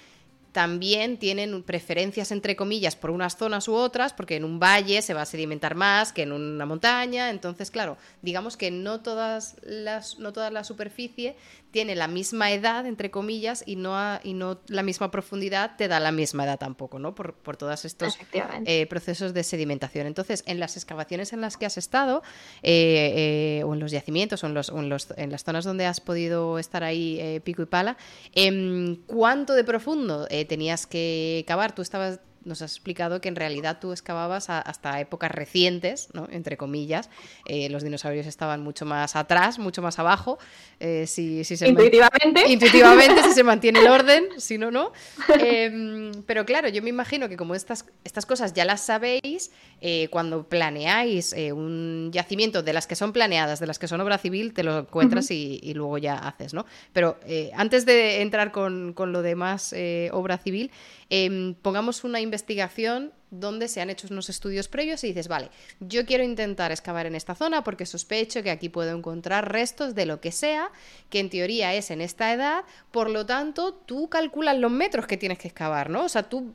también 0.58 1.20
tienen 1.20 1.62
preferencias, 1.62 2.32
entre 2.32 2.56
comillas, 2.56 2.96
por 2.96 3.12
unas 3.12 3.38
zonas 3.38 3.68
u 3.68 3.76
otras, 3.76 4.12
porque 4.12 4.38
en 4.38 4.44
un 4.44 4.60
valle 4.60 5.04
se 5.04 5.14
va 5.14 5.22
a 5.22 5.26
sedimentar 5.28 5.76
más 5.76 6.12
que 6.12 6.24
en 6.24 6.32
una 6.32 6.66
montaña. 6.66 7.30
Entonces, 7.30 7.70
claro, 7.70 7.96
digamos 8.24 8.58
que 8.58 8.72
no, 8.72 9.02
todas 9.02 9.58
las, 9.62 10.18
no 10.18 10.34
toda 10.34 10.50
la 10.50 10.64
superficie 10.64 11.36
tiene 11.78 11.96
la 11.96 12.08
misma 12.08 12.52
edad, 12.52 12.88
entre 12.88 13.12
comillas, 13.12 13.64
y 13.68 13.76
no, 13.76 13.96
y 14.24 14.34
no 14.34 14.60
la 14.68 14.82
misma 14.82 15.12
profundidad 15.12 15.76
te 15.78 15.88
da 15.88 16.00
la 16.00 16.12
misma 16.12 16.46
edad 16.46 16.58
tampoco, 16.58 16.98
¿no? 16.98 17.14
Por, 17.14 17.36
por 17.36 17.56
todos 17.56 17.86
estos 17.86 18.18
eh, 18.34 18.88
procesos 18.88 19.34
de 19.36 19.44
sedimentación. 19.44 20.08
Entonces, 20.08 20.44
en 20.48 20.60
las 20.60 20.76
excavaciones 20.76 21.34
en 21.34 21.42
las 21.42 21.56
que 21.56 21.68
has 21.68 21.78
estado, 21.78 22.24
eh, 22.64 23.60
eh, 23.60 23.64
o 23.64 23.76
en 23.76 23.80
los 23.80 23.92
yacimientos, 23.92 24.44
o, 24.44 24.48
en, 24.48 24.56
los, 24.56 24.72
en, 25.18 25.32
las 25.32 25.44
zonas 25.44 25.66
donde 25.66 25.86
has 25.86 26.00
podido 26.00 26.58
estar 26.58 26.84
ahí 26.84 27.40
pico 27.44 27.62
y 27.62 27.66
pala, 27.68 27.98
em, 28.34 28.96
¿cuánto 29.06 29.54
de 29.54 29.64
profundo 29.64 30.28
tenías 30.48 30.88
que 30.88 31.44
cavar? 31.48 31.76
Tú 31.76 31.82
estabas 31.82 32.20
nos 32.48 32.62
has 32.62 32.72
explicado 32.72 33.22
que 33.22 33.28
en 33.28 33.36
realidad 33.36 33.78
tú 33.80 33.92
excavabas 33.92 34.50
hasta 34.50 35.00
épocas 35.00 35.30
recientes, 35.32 36.10
¿no? 36.14 36.28
entre 36.32 36.58
comillas. 36.58 37.10
Eh, 37.46 37.70
los 37.70 37.84
dinosaurios 37.84 38.26
estaban 38.26 38.64
mucho 38.64 38.86
más 38.86 39.16
atrás, 39.16 39.60
mucho 39.60 39.82
más 39.82 40.00
abajo. 40.00 40.40
Eh, 40.80 41.06
si, 41.08 41.44
se 41.44 41.68
intuitivamente. 41.68 42.48
Intuitivamente, 42.48 43.22
si 43.24 43.34
se 43.34 43.44
mantiene 43.44 43.80
el 43.80 43.88
orden, 43.88 44.26
si 44.38 44.58
no, 44.58 44.72
no. 44.72 44.94
Em, 45.40 46.12
pero 46.26 46.46
claro, 46.46 46.70
yo 46.70 46.82
me 46.82 46.90
imagino 46.90 47.30
que 47.30 47.38
como 47.38 47.54
estas, 47.54 47.86
estas 48.04 48.26
cosas 48.26 48.54
ya 48.54 48.66
las 48.66 48.82
sabéis, 48.82 49.52
eh, 49.82 50.08
cuando 50.10 50.48
planeáis 50.48 51.34
un 51.54 52.10
yacimiento 52.12 52.64
de 52.64 52.74
las 52.74 52.88
que 52.88 52.96
son 52.96 53.14
planeadas, 53.14 53.60
de 53.60 53.68
las 53.68 53.80
que 53.80 53.88
son 53.88 54.02
obra 54.02 54.18
civil, 54.18 54.54
te 54.54 54.64
lo 54.64 54.80
encuentras 54.80 55.30
y, 55.32 55.74
luego 55.74 55.98
ya 55.98 56.16
haces, 56.16 56.54
¿no? 56.54 56.66
Pero 56.94 57.18
antes 57.54 57.86
de 57.86 58.22
entrar 58.22 58.52
con, 58.52 58.94
con 58.94 59.12
lo 59.12 59.22
demás 59.22 59.74
obra 60.12 60.38
civil, 60.38 60.72
Em, 61.10 61.54
pongamos 61.54 62.04
una 62.04 62.20
investigación 62.20 63.14
donde 63.32 63.70
se 63.70 63.80
han 63.80 63.90
hecho 63.90 64.08
unos 64.10 64.30
estudios 64.30 64.68
previos 64.68 65.04
y 65.04 65.08
dices, 65.08 65.30
vale, 65.30 65.50
yo 65.80 66.06
quiero 66.06 66.24
intentar 66.24 66.72
excavar 66.72 67.06
en 67.06 67.16
esta 67.16 67.34
zona 67.34 67.64
porque 67.64 67.86
sospecho 67.86 68.44
que 68.44 68.52
aquí 68.52 68.68
puedo 68.68 68.96
encontrar 68.96 69.52
restos 69.52 69.96
de 69.96 70.06
lo 70.06 70.20
que 70.20 70.34
sea, 70.34 70.70
que 71.10 71.20
en 71.20 71.30
teoría 71.30 71.74
es 71.74 71.92
en 71.92 72.02
esta 72.02 72.34
edad, 72.34 72.66
por 72.92 73.10
lo 73.10 73.26
tanto, 73.26 73.74
tú 73.74 74.10
calculas 74.10 74.58
los 74.58 74.72
metros 74.72 75.08
que 75.08 75.18
tienes 75.18 75.40
que 75.40 75.48
excavar, 75.48 75.90
¿no? 75.90 76.04
O 76.04 76.10
sea, 76.10 76.24
tú 76.24 76.54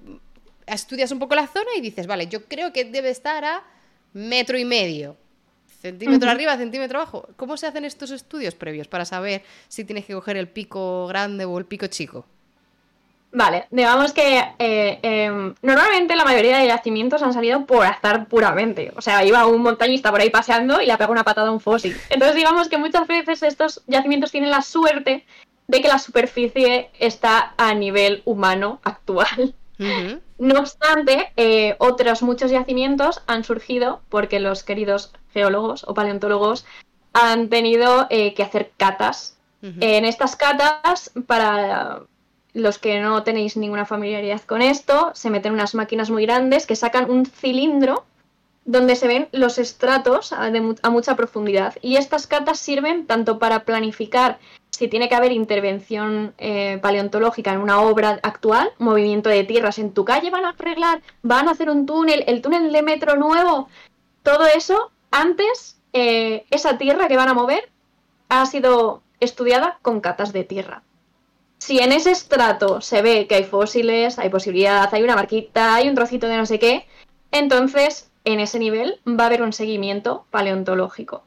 estudias 0.67 1.11
un 1.13 1.19
poco 1.19 1.35
la 1.35 1.47
zona 1.47 1.71
y 1.77 1.81
dices, 1.81 2.07
vale, 2.07 2.27
yo 2.27 2.45
creo 2.45 2.73
que 2.73 2.85
debe 2.85 3.11
estar 3.11 3.45
a 3.45 3.63
metro 4.13 4.59
y 4.59 4.65
medio. 4.65 5.17
Centímetro 5.81 6.31
arriba, 6.31 6.57
centímetro 6.57 7.01
abajo. 7.01 7.29
¿Cómo 7.37 7.57
se 7.57 7.67
hacen 7.67 7.85
estos 7.85 8.13
estudios 8.13 8.55
previos 8.55 8.87
para 8.87 9.05
saber 9.05 9.43
si 9.69 9.85
tienes 9.85 10.05
que 10.05 10.15
coger 10.15 10.37
el 10.37 10.49
pico 10.49 11.07
grande 11.09 11.45
o 11.45 11.59
el 11.59 11.65
pico 11.65 11.89
chico? 11.89 12.25
Vale, 13.35 13.67
digamos 13.71 14.13
que 14.13 14.45
eh, 14.59 14.99
em, 15.03 15.55
normalmente 15.63 16.15
la 16.15 16.25
mayoría 16.25 16.59
de 16.59 16.67
yacimientos 16.67 17.23
han 17.23 17.33
salido 17.33 17.65
por 17.65 17.85
azar 17.87 18.27
puramente. 18.29 18.93
O 18.95 19.01
sea, 19.01 19.25
iba 19.25 19.47
un 19.47 19.63
montañista 19.63 20.11
por 20.11 20.21
ahí 20.21 20.29
paseando 20.29 20.83
y 20.83 20.87
le 20.87 20.97
pegó 20.99 21.13
una 21.13 21.25
patada 21.25 21.49
a 21.49 21.53
un 21.53 21.61
fósil. 21.61 21.97
Entonces 22.11 22.37
digamos 22.37 22.69
que 22.69 22.77
muchas 22.77 23.09
veces 23.09 23.43
estos 23.43 23.83
yacimientos 23.87 24.31
tienen 24.31 24.51
la 24.51 24.61
suerte 24.61 25.25
de 25.67 25.81
que 25.81 25.89
la 25.89 25.99
superficie 25.99 26.91
está 26.99 27.55
a 27.57 27.75
nivel 27.75 28.23
humano 28.27 28.81
actual. 28.85 29.55
No 30.39 30.59
obstante, 30.59 31.33
eh, 31.37 31.77
otros 31.79 32.23
muchos 32.23 32.51
yacimientos 32.51 33.23
han 33.27 33.45
surgido 33.45 34.01
porque 34.09 34.41
los 34.41 34.65
queridos 34.65 35.13
geólogos 35.33 35.85
o 35.87 35.95
paleontólogos 35.95 36.65
han 37.13 37.49
tenido 37.49 38.07
eh, 38.11 38.35
que 38.35 38.43
hacer 38.43 38.73
catas. 38.77 39.39
En 39.63 40.05
estas 40.05 40.35
catas, 40.35 41.13
para 41.29 42.03
los 42.53 42.79
que 42.79 43.01
no 43.01 43.23
tenéis 43.23 43.57
ninguna 43.57 43.87
familiaridad 43.87 44.41
con 44.41 44.61
esto, 44.61 45.13
se 45.15 45.31
meten 45.31 45.53
unas 45.53 45.77
máquinas 45.77 46.11
muy 46.11 46.27
grandes 46.27 46.67
que 46.67 46.75
sacan 46.75 47.09
un 47.09 47.27
cilindro 47.27 48.05
donde 48.65 48.97
se 48.97 49.09
ven 49.09 49.29
los 49.33 49.59
estratos 49.59 50.33
a, 50.33 50.51
mucha 50.91 51.17
profundidad. 51.17 51.75
Y 51.81 51.97
estas 51.97 52.27
catas 52.27 52.59
sirven 52.59 53.07
tanto 53.07 53.39
para 53.39 53.65
planificar 53.65 54.39
si 54.73 54.89
tiene 54.89 55.09
que 55.09 55.15
haber 55.15 55.33
intervención 55.33 56.35
eh, 56.39 56.79
paleontológica 56.81 57.53
en 57.53 57.61
una 57.61 57.81
obra 57.83 58.19
actual, 58.23 58.73
movimiento 58.79 59.29
de 59.29 59.45
tierras 59.45 59.79
en 59.79 59.93
tu 59.93 60.05
calle, 60.05 60.31
van 60.31 60.47
a 60.47 60.51
arreglar, 60.51 61.03
van 61.23 61.47
a 61.47 61.53
hacer 61.53 61.69
un 61.69 61.87
túnel, 61.87 62.25
el 62.27 62.41
túnel 62.41 62.73
de 62.73 62.83
metro 62.83 63.17
nuevo, 63.17 63.69
todo 64.23 64.47
eso 64.47 64.91
antes, 65.11 65.79
eh, 65.93 66.47
esa 66.51 66.79
tierra 66.79 67.07
que 67.07 67.19
van 67.19 67.29
a 67.29 67.35
mover 67.35 67.71
ha 68.31 68.47
sido 68.47 69.03
estudiada 69.21 69.79
con 69.83 70.01
catas 70.01 70.33
de 70.33 70.45
tierra. 70.45 70.83
Si 71.59 71.79
en 71.79 71.93
ese 71.93 72.11
estrato 72.11 72.81
se 72.81 73.03
ve 73.03 73.27
que 73.29 73.37
hay 73.37 73.45
fósiles, 73.45 74.19
hay 74.19 74.31
posibilidad, 74.31 74.93
hay 74.93 75.03
una 75.03 75.15
marquita, 75.15 75.75
hay 75.75 75.89
un 75.89 75.95
trocito 75.95 76.27
de 76.27 76.39
no 76.39 76.47
sé 76.47 76.59
qué, 76.59 76.87
entonces 77.31 78.11
en 78.25 78.41
ese 78.41 78.59
nivel 78.59 79.01
va 79.07 79.25
a 79.25 79.27
haber 79.27 79.43
un 79.43 79.53
seguimiento 79.53 80.25
paleontológico. 80.31 81.25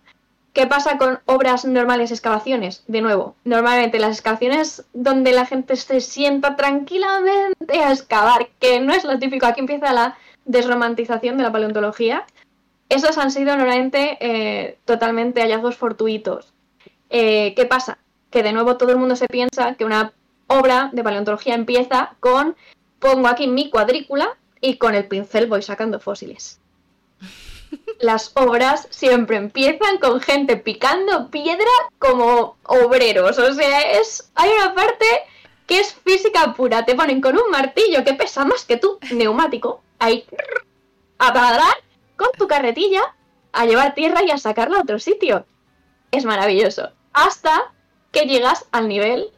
¿Qué 0.55 0.67
pasa 0.67 0.97
con 0.97 1.19
obras 1.25 1.65
normales 1.65 2.11
excavaciones? 2.11 2.85
De 2.87 3.01
nuevo, 3.01 3.35
normalmente 3.43 3.99
las 3.99 4.11
excavaciones 4.11 4.85
donde 4.93 5.33
la 5.33 5.45
gente 5.45 5.75
se 5.75 5.99
sienta 5.99 6.55
tranquilamente 6.55 7.81
a 7.81 7.91
excavar, 7.91 8.47
que 8.61 8.79
no 8.79 8.93
es 8.93 9.03
lo 9.03 9.19
típico, 9.19 9.45
aquí 9.45 9.59
empieza 9.59 9.91
la 9.91 10.17
desromantización 10.45 11.35
de 11.35 11.43
la 11.43 11.51
paleontología, 11.51 12.25
esos 12.87 13.17
han 13.17 13.31
sido 13.31 13.57
normalmente 13.57 14.17
eh, 14.21 14.77
totalmente 14.85 15.41
hallazgos 15.41 15.75
fortuitos. 15.75 16.53
Eh, 17.09 17.53
¿Qué 17.53 17.65
pasa? 17.65 17.97
Que 18.29 18.41
de 18.41 18.53
nuevo 18.53 18.77
todo 18.77 18.91
el 18.91 18.97
mundo 18.97 19.17
se 19.17 19.27
piensa 19.27 19.75
que 19.75 19.83
una 19.83 20.13
obra 20.47 20.89
de 20.93 21.03
paleontología 21.03 21.55
empieza 21.55 22.15
con 22.21 22.55
pongo 22.99 23.27
aquí 23.27 23.47
mi 23.47 23.69
cuadrícula 23.69 24.37
y 24.61 24.77
con 24.77 24.95
el 24.95 25.05
pincel 25.05 25.47
voy 25.47 25.63
sacando 25.63 25.99
fósiles. 25.99 26.61
Las 27.99 28.31
obras 28.35 28.87
siempre 28.91 29.37
empiezan 29.37 29.97
con 29.99 30.19
gente 30.19 30.57
picando 30.57 31.29
piedra 31.29 31.71
como 31.99 32.57
obreros. 32.63 33.37
O 33.37 33.53
sea, 33.53 33.81
es. 33.81 34.31
Hay 34.35 34.49
una 34.49 34.75
parte 34.75 35.05
que 35.65 35.79
es 35.79 35.93
física 35.93 36.53
pura. 36.53 36.85
Te 36.85 36.95
ponen 36.95 37.21
con 37.21 37.37
un 37.37 37.49
martillo 37.51 38.03
que 38.03 38.13
pesa 38.13 38.45
más 38.45 38.65
que 38.65 38.77
tú, 38.77 38.99
neumático, 39.11 39.81
ahí 39.99 40.25
a 41.17 41.33
taladrar 41.33 41.75
con 42.17 42.29
tu 42.37 42.47
carretilla 42.47 43.01
a 43.53 43.65
llevar 43.65 43.95
tierra 43.95 44.21
y 44.23 44.31
a 44.31 44.37
sacarla 44.37 44.77
a 44.77 44.81
otro 44.81 44.99
sitio. 44.99 45.45
Es 46.11 46.25
maravilloso. 46.25 46.91
Hasta 47.13 47.73
que 48.11 48.25
llegas 48.25 48.65
al 48.71 48.87
nivel 48.87 49.31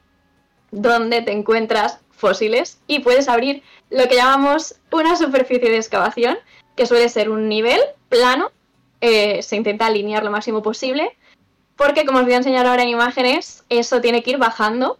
donde 0.71 1.21
te 1.21 1.31
encuentras 1.31 1.99
fósiles 2.11 2.81
y 2.87 2.99
puedes 2.99 3.29
abrir 3.29 3.63
lo 3.89 4.07
que 4.07 4.15
llamamos 4.15 4.75
una 4.91 5.15
superficie 5.15 5.69
de 5.69 5.77
excavación, 5.77 6.37
que 6.77 6.85
suele 6.85 7.09
ser 7.09 7.29
un 7.29 7.49
nivel 7.49 7.81
plano, 8.07 8.51
eh, 9.01 9.41
se 9.41 9.57
intenta 9.57 9.87
alinear 9.87 10.23
lo 10.23 10.31
máximo 10.31 10.61
posible, 10.61 11.17
porque 11.75 12.05
como 12.05 12.19
os 12.19 12.23
voy 12.23 12.33
a 12.33 12.37
enseñar 12.37 12.65
ahora 12.65 12.83
en 12.83 12.89
imágenes, 12.89 13.65
eso 13.67 13.99
tiene 13.99 14.23
que 14.23 14.31
ir 14.31 14.37
bajando, 14.37 14.97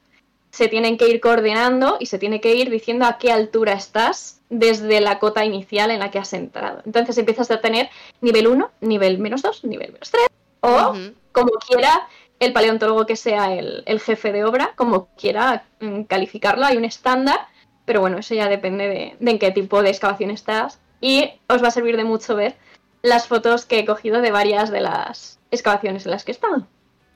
se 0.52 0.68
tienen 0.68 0.98
que 0.98 1.08
ir 1.08 1.22
coordinando 1.22 1.98
y 2.00 2.08
se 2.08 2.20
tiene 2.20 2.42
que 2.42 2.56
ir 2.56 2.70
diciendo 2.70 3.06
a 3.06 3.18
qué 3.18 3.32
altura 3.32 3.74
estás 3.74 4.42
desde 4.50 5.02
la 5.02 5.20
cota 5.20 5.46
inicial 5.46 5.92
en 5.92 6.00
la 6.00 6.12
que 6.12 6.20
has 6.20 6.34
entrado. 6.34 6.82
Entonces 6.86 7.18
empiezas 7.18 7.52
a 7.52 7.62
tener 7.62 7.90
nivel 8.22 8.48
1, 8.48 8.72
nivel 8.82 9.20
menos 9.20 9.42
2, 9.42 9.66
nivel 9.66 9.94
menos 9.94 10.10
3, 10.12 10.28
o 10.62 10.94
como 11.32 11.52
quiera 11.68 12.08
el 12.40 12.54
paleontólogo 12.54 13.06
que 13.06 13.16
sea 13.16 13.54
el, 13.54 14.00
jefe 14.00 14.32
de 14.32 14.46
obra, 14.46 14.74
como 14.76 15.10
quiera 15.16 15.66
mm, 15.80 16.04
calificarlo, 16.04 16.66
hay 16.66 16.78
un 16.78 16.86
estándar, 16.86 17.40
pero 17.86 18.02
bueno, 18.02 18.18
eso 18.18 18.36
ya 18.36 18.48
depende 18.48 18.88
de, 18.88 19.18
en 19.20 19.40
qué 19.40 19.52
tipo 19.52 19.82
de 19.82 19.90
excavación 19.90 20.32
estás 20.32 20.80
y 21.02 21.32
os 21.48 21.64
va 21.64 21.68
a 21.68 21.72
servir 21.72 21.98
de 21.98 22.04
mucho 22.04 22.36
ver 22.36 22.56
las 23.02 23.28
fotos 23.28 23.66
que 23.66 23.80
he 23.80 23.86
cogido 23.86 24.22
de 24.22 24.32
varias 24.32 24.72
de 24.72 24.82
las 24.82 25.40
excavaciones 25.52 26.06
en 26.06 26.12
las 26.12 26.24
que 26.24 26.32
he 26.32 26.36
estado. 26.36 26.68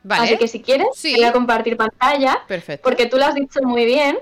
Vale. 0.04 0.24
Así 0.24 0.38
que 0.38 0.48
si 0.48 0.62
quieres, 0.62 0.88
voy 1.04 1.24
a 1.24 1.32
compartir 1.32 1.78
pantalla, 1.78 2.44
Perfecto. 2.48 2.84
porque 2.84 3.06
tú 3.06 3.18
lo 3.18 3.26
has 3.26 3.36
dicho 3.36 3.60
muy 3.64 3.86
bien. 3.86 4.18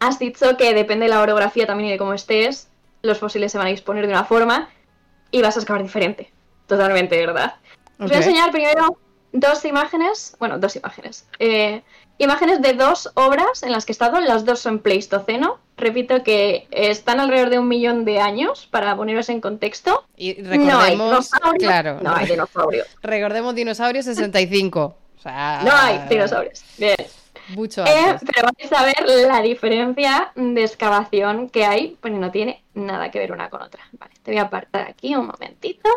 Has 0.00 0.18
dicho 0.18 0.56
que 0.56 0.74
depende 0.74 1.04
de 1.04 1.10
la 1.10 1.22
orografía 1.22 1.66
también 1.66 1.88
y 1.88 1.92
de 1.92 1.98
cómo 1.98 2.12
estés, 2.12 2.68
los 3.02 3.18
fósiles 3.18 3.52
se 3.52 3.58
van 3.58 3.68
a 3.68 3.70
disponer 3.70 4.06
de 4.06 4.12
una 4.12 4.24
forma 4.24 4.68
y 5.30 5.40
vas 5.40 5.56
a 5.56 5.60
excavar 5.60 5.82
diferente. 5.82 6.30
Totalmente, 6.66 7.16
¿verdad? 7.18 7.54
Os 7.98 8.08
voy 8.08 8.14
a 8.14 8.18
enseñar 8.18 8.50
primero 8.50 8.98
dos 9.32 9.64
imágenes, 9.64 10.36
bueno, 10.38 10.58
dos 10.58 10.76
imágenes. 10.76 11.26
Eh, 11.38 11.82
imágenes 12.18 12.62
de 12.62 12.74
dos 12.74 13.10
obras 13.14 13.62
en 13.62 13.72
las 13.72 13.84
que 13.84 13.92
he 13.92 13.94
estado, 13.94 14.20
las 14.20 14.44
dos 14.44 14.60
son 14.60 14.78
Pleistoceno. 14.78 15.58
Repito 15.76 16.22
que 16.22 16.68
están 16.70 17.18
alrededor 17.18 17.50
de 17.50 17.58
un 17.58 17.68
millón 17.68 18.04
de 18.04 18.20
años 18.20 18.68
para 18.70 18.96
poneros 18.96 19.28
en 19.28 19.40
contexto. 19.40 20.04
Y 20.16 20.40
recordemos, 20.42 21.30
claro, 21.58 21.98
no 22.00 22.14
hay 22.14 22.26
dinosaurios. 22.26 22.86
Recordemos 23.02 23.54
dinosaurios 23.54 24.04
65. 24.04 24.96
no 25.24 25.72
hay 25.72 26.08
dinosaurios. 26.08 26.62
Bien. 26.78 26.96
Mucho 27.48 27.84
eh, 27.84 28.16
pero 28.34 28.48
vais 28.56 28.72
a 28.72 28.84
ver 28.86 29.26
la 29.26 29.42
diferencia 29.42 30.32
de 30.34 30.64
excavación 30.64 31.50
que 31.50 31.66
hay, 31.66 31.98
pues 32.00 32.14
no 32.14 32.30
tiene 32.30 32.64
nada 32.72 33.10
que 33.10 33.18
ver 33.18 33.32
una 33.32 33.50
con 33.50 33.60
otra. 33.60 33.82
Vale, 33.92 34.14
te 34.22 34.30
voy 34.30 34.38
a 34.38 34.44
apartar 34.44 34.88
aquí 34.88 35.14
un 35.14 35.26
momentito 35.26 35.90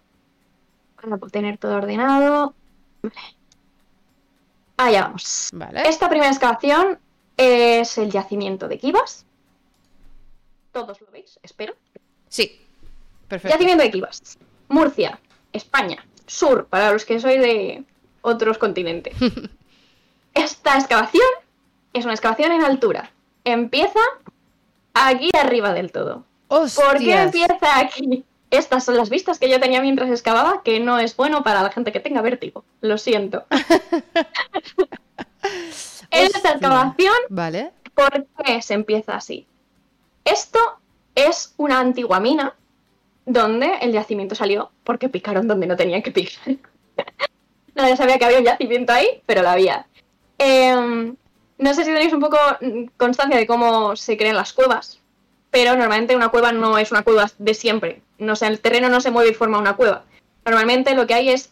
para 1.01 1.18
tener 1.32 1.57
todo 1.57 1.78
ordenado. 1.78 2.53
Allá 4.78 5.04
vamos. 5.04 5.50
Esta 5.86 6.08
primera 6.08 6.32
excavación 6.32 7.00
es 7.36 7.98
el 7.98 8.12
yacimiento 8.12 8.68
de 8.68 8.78
Kivas. 8.78 9.26
todos 10.72 11.02
lo 11.02 11.12
veis, 11.12 11.40
espero. 11.42 11.74
Sí, 12.30 12.62
perfecto. 13.28 13.56
Yacimiento 13.56 13.84
de 13.84 13.92
Kivas. 13.92 14.38
Murcia, 14.68 15.20
España, 15.52 16.06
sur, 16.28 16.68
para 16.68 16.92
los 16.92 17.06
que 17.06 17.20
sois 17.20 17.42
de 17.42 17.84
otros 18.22 18.60
continentes. 18.60 19.16
Esta 20.34 20.78
excavación 20.78 21.26
es 21.94 22.06
una 22.06 22.14
excavación 22.14 22.52
en 22.52 22.64
altura. 22.64 23.12
Empieza 23.44 24.00
aquí 24.94 25.32
arriba 25.34 25.74
del 25.74 25.92
todo. 25.92 26.26
¿Por 26.48 27.00
qué 27.00 27.24
empieza 27.24 27.80
aquí? 27.80 28.24
Estas 28.50 28.86
son 28.86 28.95
las 28.95 29.10
vistas 29.10 29.39
que 29.39 29.50
yo 29.50 29.60
tenía 29.60 29.82
mientras 29.82 30.10
excavaba, 30.10 30.62
que 30.64 30.80
no 30.80 31.00
es 31.00 31.18
bueno 31.18 31.43
para 31.43 31.64
la 31.64 31.72
gente 31.72 31.91
que 31.91 32.00
tenga 32.00 32.22
vértigo. 32.22 32.64
Lo 32.82 32.98
siento. 32.98 33.45
en 36.12 36.26
esta 36.26 36.52
excavación, 36.52 37.16
vale. 37.30 37.72
¿por 37.93 38.26
qué 38.43 38.62
se 38.62 38.74
empieza 38.74 39.16
así? 39.16 39.45
Esto 40.24 40.60
es 41.16 41.54
una 41.58 41.80
antigua 41.80 42.20
mina 42.20 42.56
donde 43.26 43.74
el 43.82 43.91
yacimiento 43.91 44.36
salió 44.36 44.72
porque 44.84 45.10
picaron 45.10 45.48
donde 45.48 45.68
no 45.68 45.76
tenían 45.76 46.02
que 46.02 46.12
picar. 46.12 46.56
Nadie 47.76 47.98
sabía 47.98 48.18
que 48.18 48.26
había 48.26 48.39
un 48.39 48.45
yacimiento 48.45 48.93
ahí, 48.93 49.22
pero 49.26 49.41
lo 49.41 49.50
había. 49.50 49.86
Em, 50.38 51.16
no 51.58 51.74
sé 51.74 51.84
si 51.84 51.91
tenéis 51.91 52.14
un 52.14 52.22
poco 52.22 52.38
constancia 52.95 53.38
de 53.38 53.45
cómo 53.45 53.95
se 53.95 54.18
crean 54.18 54.36
las 54.36 54.54
cuevas, 54.54 55.00
pero 55.52 55.72
normalmente 55.72 56.16
una 56.16 56.30
cueva 56.30 56.52
no 56.52 56.78
es 56.78 56.91
una 56.91 57.04
cueva 57.04 57.30
de 57.38 57.54
siempre. 57.54 58.02
No 58.18 58.34
el 58.39 58.59
terreno 58.59 58.89
no 58.89 59.01
se 59.01 59.11
mueve 59.11 59.32
y 59.32 59.34
forma 59.34 59.57
una 59.57 59.76
cueva. 59.76 60.03
Normalmente 60.45 60.95
lo 60.95 61.07
que 61.07 61.13
hay 61.13 61.30
es 61.30 61.51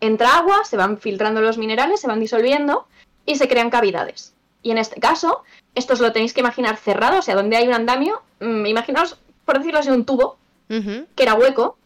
entra 0.00 0.36
agua, 0.36 0.64
se 0.64 0.76
van 0.76 0.98
filtrando 0.98 1.40
los 1.40 1.58
minerales, 1.58 2.00
se 2.00 2.06
van 2.06 2.20
disolviendo 2.20 2.86
y 3.26 3.36
se 3.36 3.48
crean 3.48 3.70
cavidades. 3.70 4.34
Y 4.62 4.70
en 4.70 4.78
este 4.78 5.00
caso, 5.00 5.42
esto 5.74 5.92
os 5.94 6.00
lo 6.00 6.12
tenéis 6.12 6.32
que 6.32 6.40
imaginar 6.40 6.76
cerrado, 6.76 7.18
o 7.18 7.22
sea, 7.22 7.34
donde 7.34 7.56
hay 7.56 7.66
un 7.68 7.74
andamio, 7.74 8.22
mm, 8.40 8.66
imaginaos, 8.66 9.18
por 9.44 9.58
decirlo 9.58 9.80
así, 9.80 9.90
un 9.90 10.04
tubo 10.04 10.38
que 10.68 11.22
era 11.22 11.34
hueco. 11.34 11.76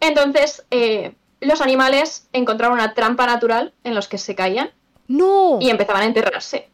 Entonces, 0.00 0.64
eh, 0.70 1.14
los 1.40 1.60
animales 1.60 2.28
encontraron 2.32 2.74
una 2.74 2.92
trampa 2.92 3.26
natural 3.26 3.72
en 3.84 3.94
los 3.94 4.08
que 4.08 4.18
se 4.18 4.34
caían. 4.34 4.70
¡No! 5.08 5.58
Y 5.60 5.70
empezaban 5.70 6.02
a 6.02 6.06
enterrarse. 6.06 6.68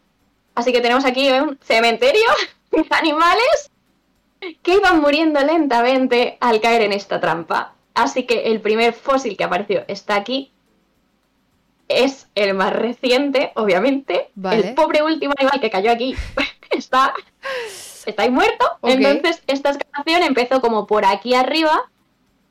Así 0.54 0.72
que 0.72 0.80
tenemos 0.80 1.04
aquí 1.04 1.30
un 1.30 1.58
cementerio 1.62 2.26
de 2.70 2.84
animales 2.90 3.70
que 4.62 4.74
iban 4.74 5.00
muriendo 5.00 5.40
lentamente 5.40 6.36
al 6.40 6.60
caer 6.60 6.82
en 6.82 6.92
esta 6.92 7.20
trampa. 7.20 7.74
Así 7.94 8.24
que 8.24 8.50
el 8.50 8.60
primer 8.60 8.92
fósil 8.92 9.36
que 9.36 9.44
apareció 9.44 9.84
está 9.88 10.16
aquí. 10.16 10.52
Es 11.88 12.28
el 12.34 12.54
más 12.54 12.72
reciente, 12.72 13.52
obviamente. 13.54 14.30
El 14.50 14.74
pobre 14.74 15.02
último 15.02 15.34
animal 15.36 15.60
que 15.60 15.70
cayó 15.70 15.92
aquí 15.92 16.14
está, 16.70 17.12
está 18.06 18.22
ahí 18.22 18.30
muerto. 18.30 18.64
Entonces, 18.82 19.42
esta 19.46 19.70
excavación 19.70 20.22
empezó 20.22 20.60
como 20.60 20.86
por 20.86 21.04
aquí 21.04 21.34
arriba 21.34 21.90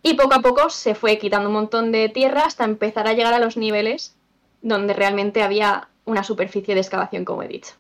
y 0.04 0.14
poco 0.14 0.36
a 0.36 0.42
poco 0.42 0.70
se 0.70 0.96
fue 0.96 1.18
quitando 1.18 1.50
un 1.50 1.56
montón 1.56 1.92
de 1.92 2.10
tierra 2.10 2.44
hasta 2.46 2.66
empezar 2.66 3.08
a 3.08 3.14
llegar 3.14 3.34
a 3.34 3.40
los 3.40 3.58
niveles 3.58 4.16
donde 4.62 4.94
realmente 4.94 5.42
había 5.42 5.90
una 6.06 6.24
superficie 6.24 6.76
de 6.76 6.82
excavación, 6.82 7.26
como 7.26 7.44
he 7.44 7.48
dicho. 7.48 7.74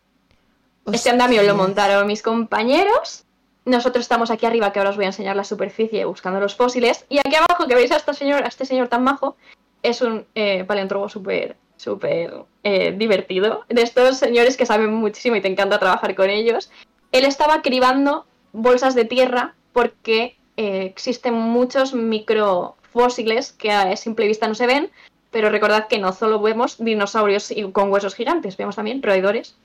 Este 0.91 1.11
andamio 1.11 1.43
lo 1.43 1.55
montaron 1.55 2.07
mis 2.07 2.23
compañeros 2.23 3.25
nosotros 3.65 4.03
estamos 4.03 4.31
aquí 4.31 4.45
arriba, 4.45 4.71
que 4.71 4.79
ahora 4.79 4.89
os 4.89 4.95
voy 4.95 5.05
a 5.05 5.09
enseñar 5.09 5.35
la 5.35 5.43
superficie 5.43 6.05
buscando 6.05 6.39
los 6.39 6.55
fósiles. 6.55 7.05
Y 7.09 7.19
aquí 7.19 7.35
abajo, 7.35 7.67
que 7.67 7.75
veis 7.75 7.91
a, 7.91 7.97
este 7.97 8.13
señor, 8.13 8.43
a 8.43 8.47
este 8.47 8.65
señor 8.65 8.87
tan 8.87 9.03
majo, 9.03 9.35
es 9.83 10.01
un 10.01 10.25
eh, 10.35 10.63
paleontropo 10.63 11.09
súper, 11.09 11.55
súper 11.77 12.43
eh, 12.63 12.93
divertido. 12.97 13.65
De 13.69 13.81
estos 13.81 14.17
señores 14.17 14.57
que 14.57 14.65
saben 14.65 14.93
muchísimo 14.93 15.35
y 15.35 15.41
te 15.41 15.47
encanta 15.47 15.79
trabajar 15.79 16.15
con 16.15 16.29
ellos. 16.29 16.71
Él 17.11 17.25
estaba 17.25 17.61
cribando 17.61 18.25
bolsas 18.51 18.95
de 18.95 19.05
tierra 19.05 19.53
porque 19.73 20.37
eh, 20.57 20.83
existen 20.85 21.33
muchos 21.33 21.93
microfósiles 21.93 23.51
que 23.51 23.71
a 23.71 23.95
simple 23.95 24.27
vista 24.27 24.47
no 24.47 24.55
se 24.55 24.67
ven, 24.67 24.89
pero 25.29 25.49
recordad 25.49 25.87
que 25.87 25.99
no 25.99 26.13
solo 26.13 26.41
vemos 26.41 26.83
dinosaurios 26.83 27.53
con 27.73 27.91
huesos 27.91 28.15
gigantes, 28.15 28.57
vemos 28.57 28.75
también 28.75 29.03
roedores 29.03 29.55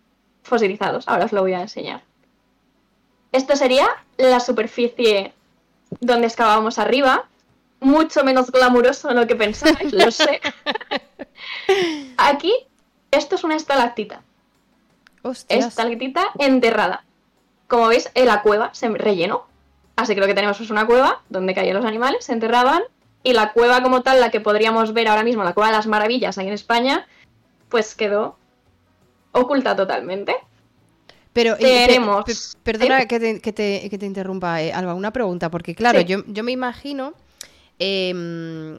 fosilizados. 0.42 1.08
Ahora 1.08 1.24
os 1.24 1.32
lo 1.32 1.42
voy 1.42 1.54
a 1.54 1.62
enseñar. 1.62 2.02
Esto 3.32 3.56
sería 3.56 3.88
la 4.16 4.40
superficie 4.40 5.32
donde 6.00 6.26
excavábamos 6.26 6.78
arriba. 6.78 7.28
Mucho 7.80 8.24
menos 8.24 8.50
glamuroso 8.50 9.08
de 9.08 9.14
lo 9.14 9.26
que 9.26 9.36
pensáis, 9.36 9.92
lo 9.92 10.10
sé. 10.10 10.40
Aquí, 12.16 12.52
esto 13.10 13.34
es 13.34 13.44
una 13.44 13.56
estalactita. 13.56 14.22
Hostias. 15.22 15.66
Estalactita 15.66 16.24
enterrada. 16.38 17.04
Como 17.68 17.88
veis, 17.88 18.10
en 18.14 18.26
la 18.26 18.42
cueva 18.42 18.70
se 18.72 18.88
rellenó. 18.88 19.46
Así 19.96 20.14
que 20.14 20.20
lo 20.20 20.26
que 20.26 20.34
tenemos 20.34 20.60
es 20.60 20.70
una 20.70 20.86
cueva 20.86 21.22
donde 21.28 21.54
caían 21.54 21.76
los 21.76 21.84
animales, 21.84 22.24
se 22.24 22.32
enterraban. 22.32 22.82
Y 23.22 23.32
la 23.32 23.52
cueva 23.52 23.82
como 23.82 24.02
tal, 24.02 24.20
la 24.20 24.30
que 24.30 24.40
podríamos 24.40 24.92
ver 24.92 25.08
ahora 25.08 25.24
mismo, 25.24 25.42
la 25.42 25.52
cueva 25.52 25.70
de 25.70 25.76
las 25.76 25.88
maravillas 25.88 26.38
ahí 26.38 26.46
en 26.46 26.52
España, 26.52 27.08
pues 27.68 27.94
quedó 27.96 28.36
oculta 29.32 29.74
totalmente. 29.74 30.36
Pero, 31.36 31.54
perdona 32.62 33.06
que, 33.06 33.18
te, 33.52 34.06
interrumpa, 34.06 34.62
eh, 34.62 34.72
Alba, 34.72 34.94
una 34.94 35.12
pregunta, 35.12 35.50
porque 35.50 35.74
claro, 35.74 36.00
yo, 36.00 36.22
me 36.24 36.52
imagino, 36.52 37.12
em, 37.78 38.78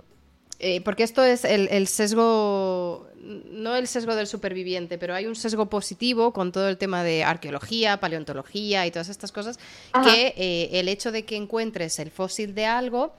eh, 0.58 0.82
porque 0.82 1.03
esto 1.03 1.24
es 1.24 1.45
el, 1.45 1.88
sesgo, 1.88 3.08
no 3.51 3.76
el 3.76 3.88
sesgo 3.88 4.16
del 4.16 4.26
superviviente, 4.26 4.97
pero 4.97 5.14
hay 5.14 5.28
un 5.28 5.36
sesgo 5.36 5.68
positivo 5.68 6.34
con 6.34 6.51
todo 6.51 6.68
el 6.68 6.80
tema 6.80 7.03
de 7.03 7.24
arqueología, 7.24 7.99
paleontología 7.99 8.88
y 8.88 8.91
todas 8.91 9.10
estas 9.10 9.32
cosas, 9.32 9.60
que 10.03 10.34
eh, 10.36 10.80
el 10.80 10.89
hecho 10.89 11.12
de 11.12 11.26
que 11.26 11.36
encuentres 11.36 11.99
el 11.99 12.10
fósil 12.10 12.55
de 12.55 12.66
algo... 12.66 13.14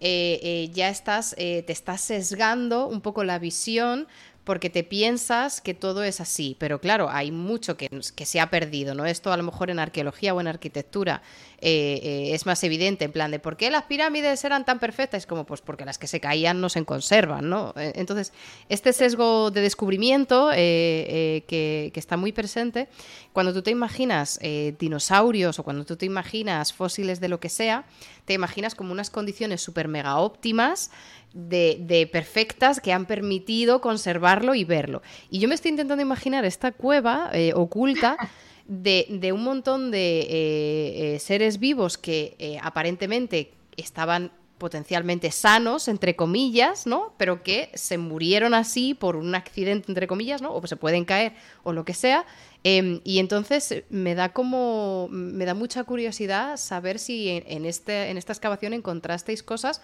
ya 0.00 0.88
estás, 0.88 1.34
te 1.36 1.70
estás 1.72 2.00
sesgando 2.00 2.86
un 2.86 3.02
poco 3.02 3.24
la 3.24 3.38
visión 3.38 4.08
porque 4.44 4.70
te 4.70 4.84
piensas 4.84 5.60
que 5.60 5.74
todo 5.74 6.02
es 6.02 6.20
así, 6.20 6.56
pero 6.58 6.80
claro, 6.80 7.10
hay 7.10 7.30
mucho 7.30 7.76
que, 7.76 7.88
se 8.00 8.40
ha 8.40 8.48
perdido, 8.48 8.94
¿no? 8.94 9.04
Esto 9.04 9.32
a 9.32 9.36
lo 9.36 9.42
mejor 9.42 9.70
en 9.70 9.78
arqueología 9.78 10.34
o 10.34 10.40
en 10.40 10.48
arquitectura 10.48 11.22
eh, 11.60 12.00
eh, 12.02 12.34
es 12.34 12.46
más 12.46 12.64
evidente, 12.64 13.04
en 13.04 13.12
plan 13.12 13.30
de 13.30 13.38
¿por 13.38 13.58
qué 13.58 13.70
las 13.70 13.84
pirámides 13.84 14.42
eran 14.44 14.64
tan 14.64 14.78
perfectas? 14.78 15.18
Es 15.18 15.26
como, 15.26 15.44
pues 15.44 15.60
porque 15.60 15.84
las 15.84 15.98
que 15.98 16.06
se 16.06 16.20
caían 16.20 16.60
no 16.60 16.70
se 16.70 16.82
conservan, 16.84 17.50
¿no? 17.50 17.74
Eh, 17.76 17.92
entonces, 17.96 18.32
este 18.70 18.94
sesgo 18.94 19.50
de 19.50 19.60
descubrimiento 19.60 20.50
que, 20.50 21.44
que, 21.46 22.00
está 22.00 22.16
muy 22.16 22.32
presente, 22.32 22.88
cuando 23.34 23.52
tú 23.52 23.60
te 23.62 23.70
imaginas 23.70 24.40
dinosaurios 24.78 25.58
o 25.58 25.62
cuando 25.62 25.84
tú 25.84 25.96
te 25.96 26.06
imaginas 26.06 26.72
fósiles 26.72 27.20
de 27.20 27.28
lo 27.28 27.40
que 27.40 27.50
sea, 27.50 27.84
te 28.24 28.32
imaginas 28.32 28.74
como 28.74 28.92
unas 28.92 29.10
condiciones 29.10 29.60
súper 29.60 29.86
mega 29.88 30.16
óptimas 30.16 30.90
de, 31.32 32.08
perfectas 32.12 32.80
que 32.80 32.92
han 32.92 33.06
permitido 33.06 33.80
conservarlo 33.80 34.54
y 34.54 34.64
verlo. 34.64 35.02
Y 35.30 35.38
yo 35.38 35.48
me 35.48 35.54
estoy 35.54 35.70
intentando 35.70 36.02
imaginar 36.02 36.44
esta 36.44 36.72
cueva 36.72 37.30
eh, 37.32 37.52
oculta 37.54 38.16
de, 38.66 39.30
un 39.32 39.44
montón 39.44 39.90
de 39.90 40.20
eh, 40.20 41.14
eh, 41.14 41.18
seres 41.18 41.58
vivos 41.58 41.98
que 41.98 42.58
aparentemente 42.62 43.52
estaban 43.76 44.32
potencialmente 44.58 45.30
sanos, 45.30 45.88
entre 45.88 46.14
comillas, 46.14 46.86
¿no? 46.86 47.14
Pero 47.16 47.42
que 47.42 47.70
se 47.74 47.96
murieron 47.96 48.52
así 48.52 48.92
por 48.92 49.16
un 49.16 49.34
accidente, 49.34 49.90
entre 49.90 50.06
comillas, 50.06 50.42
¿no? 50.42 50.54
O 50.54 50.66
se 50.66 50.76
pueden 50.76 51.06
caer 51.06 51.32
o 51.62 51.72
lo 51.72 51.86
que 51.86 51.94
sea. 51.94 52.26
Em, 52.62 53.00
y 53.02 53.20
entonces 53.20 53.84
me 53.88 54.14
da 54.14 54.34
como, 54.34 55.08
me 55.10 55.46
da 55.46 55.54
mucha 55.54 55.82
curiosidad 55.84 56.58
saber 56.58 56.98
si 56.98 57.42
en, 57.46 57.64
este, 57.64 58.10
en 58.10 58.18
esta 58.18 58.34
excavación 58.34 58.74
encontrasteis 58.74 59.42
cosas 59.42 59.80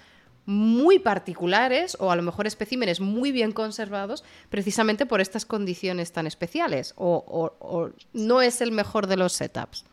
muy 0.47 1.01
particulares 1.01 1.97
o 2.01 2.11
a 2.11 2.17
lo 2.17 2.23
mejor 2.23 2.47
especímenes 2.47 3.01
muy 3.01 3.33
bien 3.33 3.53
conservados 3.53 4.25
precisamente 4.49 5.05
por 5.05 5.21
estas 5.21 5.45
condiciones 5.45 6.13
tan 6.13 6.27
especiales 6.27 6.95
o, 6.97 7.91
no 8.13 8.41
es 8.41 8.61
el 8.61 8.73
mejor 8.73 9.09
de 9.09 9.17
los 9.17 9.33
setups? 9.33 9.85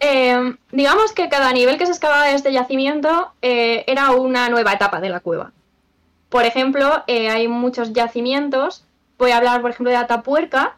Eh, 0.00 0.56
digamos 0.72 1.12
que 1.12 1.28
cada 1.28 1.52
nivel 1.52 1.78
que 1.78 1.86
se 1.86 1.92
excavaba 1.92 2.26
de 2.26 2.34
este 2.34 2.52
yacimiento 2.52 3.32
eh, 3.40 3.84
era 3.86 4.10
una 4.10 4.48
nueva 4.48 4.72
etapa 4.72 5.00
de 5.00 5.08
la 5.08 5.20
cueva. 5.20 5.52
Por 6.28 6.44
ejemplo, 6.44 7.04
eh, 7.06 7.30
hay 7.30 7.46
muchos 7.48 7.92
yacimientos, 7.92 8.84
voy 9.18 9.30
a 9.30 9.36
hablar 9.36 9.62
por 9.62 9.70
ejemplo 9.70 9.90
de 9.90 9.96
Atapuerca, 9.96 10.76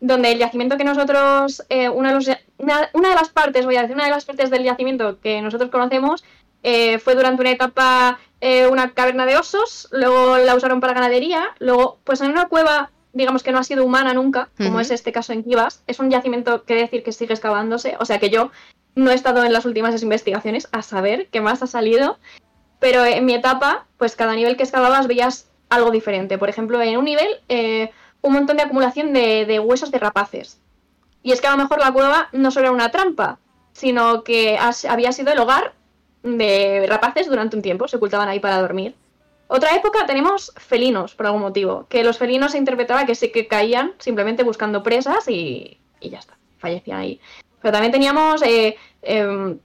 donde 0.00 0.32
el 0.32 0.38
yacimiento 0.38 0.76
que 0.76 0.84
nosotros, 0.84 1.62
una, 1.94 2.18
de 2.18 2.38
una 2.58 3.08
de 3.08 3.14
las 3.14 3.30
partes, 3.30 3.64
voy 3.64 3.76
a 3.76 3.82
decir, 3.82 3.96
una 3.96 4.04
de 4.04 4.10
las 4.10 4.24
partes 4.24 4.50
del 4.50 4.62
yacimiento 4.62 5.18
que 5.20 5.40
nosotros 5.40 5.70
conocemos 5.70 6.24
eh, 6.64 6.98
fue 6.98 7.14
durante 7.14 7.42
una 7.42 7.50
etapa 7.50 8.18
eh, 8.40 8.66
una 8.66 8.92
caverna 8.92 9.26
de 9.26 9.36
osos, 9.36 9.86
luego 9.92 10.38
la 10.38 10.54
usaron 10.54 10.80
para 10.80 10.94
ganadería, 10.94 11.54
luego, 11.58 11.98
pues 12.04 12.22
en 12.22 12.30
una 12.30 12.48
cueva, 12.48 12.90
digamos 13.12 13.42
que 13.42 13.52
no 13.52 13.58
ha 13.58 13.64
sido 13.64 13.84
humana 13.84 14.14
nunca, 14.14 14.48
como 14.56 14.80
es 14.80 14.90
este 14.90 15.12
caso 15.12 15.32
en 15.32 15.44
Kivas, 15.44 15.82
es 15.86 15.98
un 15.98 16.10
yacimiento 16.10 16.64
que 16.64 16.74
decir 16.74 17.02
que 17.02 17.12
sigue 17.12 17.34
excavándose, 17.34 17.96
o 18.00 18.06
sea 18.06 18.18
que 18.18 18.30
yo 18.30 18.50
no 18.94 19.10
he 19.10 19.14
estado 19.14 19.44
en 19.44 19.52
las 19.52 19.66
últimas 19.66 20.02
investigaciones 20.02 20.68
a 20.72 20.82
saber 20.82 21.28
qué 21.28 21.42
más 21.42 21.62
ha 21.62 21.66
salido, 21.66 22.18
pero 22.80 23.04
en 23.04 23.26
mi 23.26 23.34
etapa, 23.34 23.86
pues 23.98 24.16
cada 24.16 24.34
nivel 24.34 24.56
que 24.56 24.62
excavabas 24.62 25.06
veías 25.06 25.50
algo 25.68 25.90
diferente. 25.90 26.38
Por 26.38 26.48
ejemplo, 26.48 26.80
en 26.80 26.96
un 26.96 27.04
nivel, 27.04 27.28
eh, 27.48 27.90
un 28.22 28.32
montón 28.32 28.56
de 28.56 28.62
acumulación 28.62 29.12
de, 29.12 29.44
de 29.46 29.58
huesos 29.58 29.90
de 29.90 29.98
rapaces. 29.98 30.60
Y 31.22 31.32
es 31.32 31.40
que 31.40 31.46
a 31.46 31.52
lo 31.52 31.56
mejor 31.56 31.78
la 31.80 31.92
cueva 31.92 32.28
no 32.32 32.50
solo 32.50 32.66
era 32.66 32.74
una 32.74 32.90
trampa, 32.90 33.38
sino 33.72 34.22
que 34.22 34.58
había 34.88 35.12
sido 35.12 35.32
el 35.32 35.38
hogar 35.38 35.74
de 36.24 36.86
rapaces 36.88 37.28
durante 37.28 37.54
un 37.54 37.62
tiempo, 37.62 37.86
se 37.86 37.96
ocultaban 37.96 38.28
ahí 38.28 38.40
para 38.40 38.60
dormir. 38.60 38.94
Otra 39.46 39.76
época 39.76 40.06
tenemos 40.06 40.52
felinos, 40.56 41.14
por 41.14 41.26
algún 41.26 41.42
motivo, 41.42 41.86
que 41.88 42.02
los 42.02 42.18
felinos 42.18 42.52
se 42.52 42.58
interpretaba 42.58 43.04
que 43.04 43.14
sí 43.14 43.30
que 43.30 43.46
caían 43.46 43.92
simplemente 43.98 44.42
buscando 44.42 44.82
presas 44.82 45.28
y, 45.28 45.78
ya 46.00 46.18
está, 46.18 46.36
fallecían 46.58 46.98
ahí. 46.98 47.20
Pero 47.60 47.72
también 47.72 47.92
teníamos 47.92 48.42
eh, 48.42 48.76
em, 49.02 49.58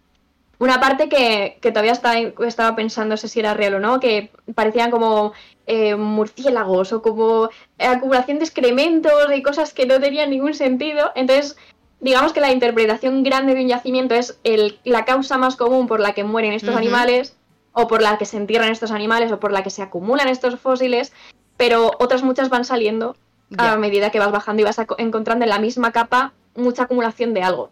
una 0.59 0.79
parte 0.81 1.07
que, 1.07 1.57
todavía 1.61 1.93
estaba 1.93 2.75
pensando 2.75 3.15
si 3.15 3.39
era 3.39 3.53
real 3.53 3.75
o 3.75 3.79
no, 3.79 4.01
que 4.01 4.31
parecían 4.53 4.91
como 4.91 5.31
eh, 5.65 5.95
murciélagos 5.95 6.91
o 6.91 7.01
como 7.01 7.49
acumulación 7.77 8.39
de 8.39 8.45
excrementos 8.45 9.13
y 9.33 9.41
cosas 9.41 9.73
que 9.73 9.85
no 9.85 9.99
tenían 9.99 10.29
ningún 10.29 10.53
sentido. 10.53 11.11
Entonces, 11.15 11.55
digamos 11.99 12.33
que 12.33 12.41
la 12.41 12.51
interpretación 12.51 13.23
grande 13.23 13.55
de 13.55 13.61
un 13.61 13.67
yacimiento 13.67 14.15
es 14.15 14.39
la 14.83 15.05
causa 15.05 15.37
más 15.37 15.55
común 15.55 15.87
por 15.87 15.99
la 15.99 16.13
que 16.13 16.23
mueren 16.23 16.53
estos 16.53 16.75
animales, 16.75 17.35
o 17.73 17.87
por 17.87 18.01
la 18.01 18.17
que 18.17 18.25
se 18.25 18.37
entierran 18.37 18.71
estos 18.71 18.91
animales, 18.91 19.31
o 19.31 19.39
por 19.39 19.51
la 19.51 19.63
que 19.63 19.69
se 19.69 19.81
acumulan 19.81 20.27
estos 20.27 20.59
fósiles, 20.59 21.13
pero 21.57 21.91
otras 21.99 22.23
muchas 22.23 22.49
van 22.49 22.65
saliendo 22.65 23.15
a 23.57 23.75
medida 23.77 24.11
que 24.11 24.19
vas 24.19 24.31
bajando 24.31 24.61
y 24.61 24.65
vas 24.65 24.79
encontrando 24.97 25.43
en 25.43 25.49
la 25.49 25.59
misma 25.59 25.91
capa 25.91 26.33
mucha 26.55 26.83
acumulación 26.83 27.33
de 27.33 27.43
algo. 27.43 27.69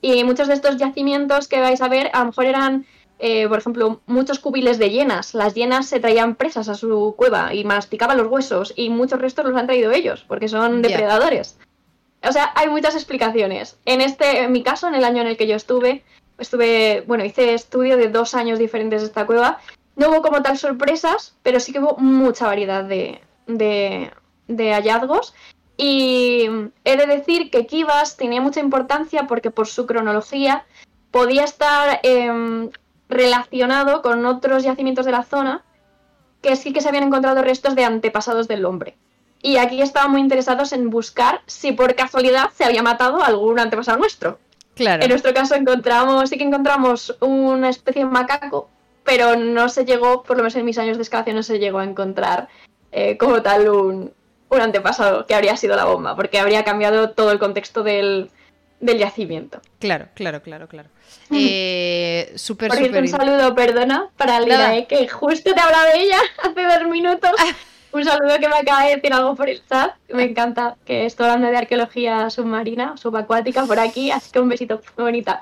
Y 0.00 0.24
muchos 0.24 0.48
de 0.48 0.54
estos 0.54 0.76
yacimientos 0.76 1.48
que 1.48 1.60
vais 1.60 1.80
a 1.80 1.88
ver, 1.88 2.10
a 2.12 2.20
lo 2.20 2.26
mejor 2.26 2.44
eran, 2.44 2.86
eh, 3.18 3.48
por 3.48 3.58
ejemplo, 3.58 4.00
muchos 4.06 4.38
cubiles 4.38 4.78
de 4.78 4.90
hienas. 4.90 5.34
Las 5.34 5.54
hienas 5.54 5.86
se 5.86 6.00
traían 6.00 6.34
presas 6.34 6.68
a 6.68 6.74
su 6.74 7.14
cueva 7.16 7.54
y 7.54 7.64
masticaban 7.64 8.18
los 8.18 8.28
huesos, 8.28 8.72
y 8.76 8.90
muchos 8.90 9.20
restos 9.20 9.46
los 9.46 9.56
han 9.56 9.66
traído 9.66 9.90
ellos, 9.92 10.24
porque 10.28 10.48
son 10.48 10.82
depredadores. 10.82 11.58
O 12.22 12.32
sea, 12.32 12.52
hay 12.54 12.68
muchas 12.68 12.94
explicaciones. 12.94 13.78
En 13.84 14.00
este, 14.00 14.42
en 14.42 14.52
mi 14.52 14.62
caso, 14.62 14.88
en 14.88 14.94
el 14.94 15.04
año 15.04 15.20
en 15.20 15.28
el 15.28 15.36
que 15.36 15.46
yo 15.46 15.56
estuve, 15.56 16.04
estuve, 16.38 17.04
bueno, 17.06 17.24
hice 17.24 17.54
estudio 17.54 17.96
de 17.96 18.08
dos 18.08 18.34
años 18.34 18.58
diferentes 18.58 19.02
de 19.02 19.08
esta 19.08 19.26
cueva. 19.26 19.58
No 19.96 20.10
hubo 20.10 20.22
como 20.22 20.42
tal 20.42 20.58
sorpresas, 20.58 21.34
pero 21.42 21.60
sí 21.60 21.72
que 21.72 21.78
hubo 21.78 21.96
mucha 21.98 22.46
variedad 22.46 22.84
de, 22.84 23.20
de, 23.46 24.10
de 24.48 24.72
hallazgos. 24.72 25.34
Y 25.76 26.48
he 26.84 26.96
de 26.96 27.06
decir 27.06 27.50
que 27.50 27.66
Kivas 27.66 28.16
tenía 28.16 28.40
mucha 28.40 28.60
importancia 28.60 29.26
porque 29.26 29.50
por 29.50 29.66
su 29.66 29.86
cronología 29.86 30.64
podía 31.10 31.44
estar 31.44 32.00
em, 32.02 32.70
relacionado 33.08 34.02
con 34.02 34.24
otros 34.24 34.62
yacimientos 34.64 35.04
de 35.04 35.12
la 35.12 35.22
zona 35.22 35.64
que 36.42 36.56
sí 36.56 36.72
que 36.72 36.80
se 36.80 36.88
habían 36.88 37.04
encontrado 37.04 37.42
restos 37.42 37.74
de 37.74 37.84
antepasados 37.84 38.48
del 38.48 38.64
hombre. 38.64 38.96
Y 39.42 39.58
aquí 39.58 39.80
estaban 39.82 40.10
muy 40.10 40.20
interesados 40.20 40.72
en 40.72 40.90
buscar 40.90 41.42
si 41.46 41.72
por 41.72 41.94
casualidad 41.94 42.50
se 42.54 42.64
había 42.64 42.82
matado 42.82 43.22
algún 43.22 43.58
antepasado 43.58 43.98
nuestro. 43.98 44.38
Claro. 44.74 45.02
En 45.02 45.08
nuestro 45.08 45.32
caso 45.32 45.54
encontramos, 45.54 46.28
sí 46.28 46.36
que 46.36 46.44
encontramos 46.44 47.16
una 47.20 47.70
especie 47.70 48.04
de 48.04 48.10
macaco, 48.10 48.68
pero 49.04 49.36
no 49.36 49.68
se 49.68 49.84
llegó, 49.84 50.22
por 50.22 50.36
lo 50.36 50.42
menos 50.42 50.56
en 50.56 50.64
mis 50.64 50.78
años 50.78 50.96
de 50.96 51.02
excavación, 51.02 51.36
no 51.36 51.42
se 51.42 51.58
llegó 51.58 51.78
a 51.78 51.84
encontrar 51.84 52.48
eh, 52.92 53.16
como 53.16 53.40
tal 53.40 53.68
un, 53.68 54.12
un 54.48 54.60
antepasado 54.60 55.26
que 55.26 55.34
habría 55.34 55.56
sido 55.56 55.76
la 55.76 55.84
bomba, 55.84 56.14
porque 56.16 56.38
habría 56.38 56.64
cambiado 56.64 57.10
todo 57.10 57.32
el 57.32 57.38
contexto 57.38 57.82
del, 57.82 58.30
yacimiento. 58.80 59.60
Claro, 59.78 60.08
claro, 60.14 60.42
claro, 60.42 60.68
claro. 60.68 60.88
Eh, 61.30 62.32
súper, 62.36 62.70
Un 62.70 63.08
saludo, 63.08 63.54
perdona, 63.54 64.10
para 64.16 64.40
Lira, 64.40 64.86
que 64.86 65.08
justo 65.08 65.52
te 65.52 65.60
hablaba 65.60 65.86
de 65.86 66.02
ella 66.02 66.18
hace 66.42 66.62
dos 66.62 66.88
minutos. 66.88 67.30
un 67.96 68.04
saludo 68.04 68.38
que 68.38 68.48
me 68.48 68.56
acaba 68.56 68.84
de 68.84 68.96
decir 68.96 69.12
algo 69.12 69.34
por 69.34 69.48
el 69.48 69.62
chat. 69.66 69.94
Me 70.12 70.24
encanta 70.24 70.76
que 70.84 71.06
estoy 71.06 71.26
hablando 71.26 71.48
de 71.48 71.56
arqueología 71.56 72.28
submarina, 72.30 72.96
subacuática 72.96 73.64
por 73.64 73.78
aquí, 73.78 74.10
así 74.10 74.30
que 74.30 74.40
un 74.40 74.48
besito 74.48 74.80
bonita. 74.96 75.40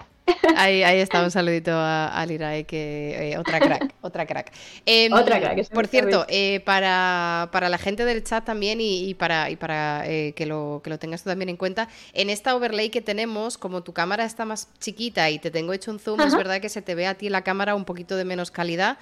Ahí, 0.57 0.83
ahí 0.83 1.01
está, 1.01 1.23
un 1.23 1.31
saludito 1.31 1.73
a, 1.75 2.25
Lirae, 2.27 2.65
que 2.65 3.33
eh, 3.33 3.39
otra 3.39 3.61
crack, 3.61 3.95
otra 4.01 4.27
crack. 4.27 4.53
Em, 4.87 5.13
otra 5.13 5.41
crack. 5.41 5.69
Por 5.69 5.87
cierto, 5.87 6.25
eh, 6.29 6.61
para, 6.65 7.49
la 7.53 7.79
gente 7.79 8.05
del 8.05 8.25
chat 8.25 8.45
también 8.45 8.79
y, 8.81 9.13
para, 9.15 9.51
y 9.51 9.57
para 9.57 10.05
eh, 10.07 10.33
que, 10.35 10.47
lo, 10.47 10.81
que 10.83 10.91
lo 10.91 10.99
tengas 10.99 11.23
tú 11.23 11.31
también 11.31 11.49
en 11.49 11.57
cuenta, 11.57 11.89
en 12.13 12.31
esta 12.31 12.57
overlay 12.57 12.91
que 12.91 13.03
tenemos, 13.03 13.59
como 13.59 13.83
tu 13.83 13.93
cámara 13.93 14.25
está 14.25 14.45
más 14.45 14.69
chiquita 14.81 15.29
y 15.31 15.39
te 15.39 15.51
tengo 15.51 15.73
hecho 15.73 15.91
un 15.91 15.99
zoom, 15.99 16.21
es 16.21 16.35
verdad 16.35 16.61
que 16.61 16.69
se 16.69 16.83
te 16.83 16.95
ve 16.95 17.07
a 17.07 17.15
ti 17.15 17.29
la 17.29 17.43
cámara 17.43 17.75
un 17.75 17.85
poquito 17.85 18.17
de 18.17 18.25
menos 18.25 18.51
calidad, 18.51 18.99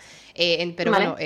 pero 0.77 0.93
bueno, 0.93 1.16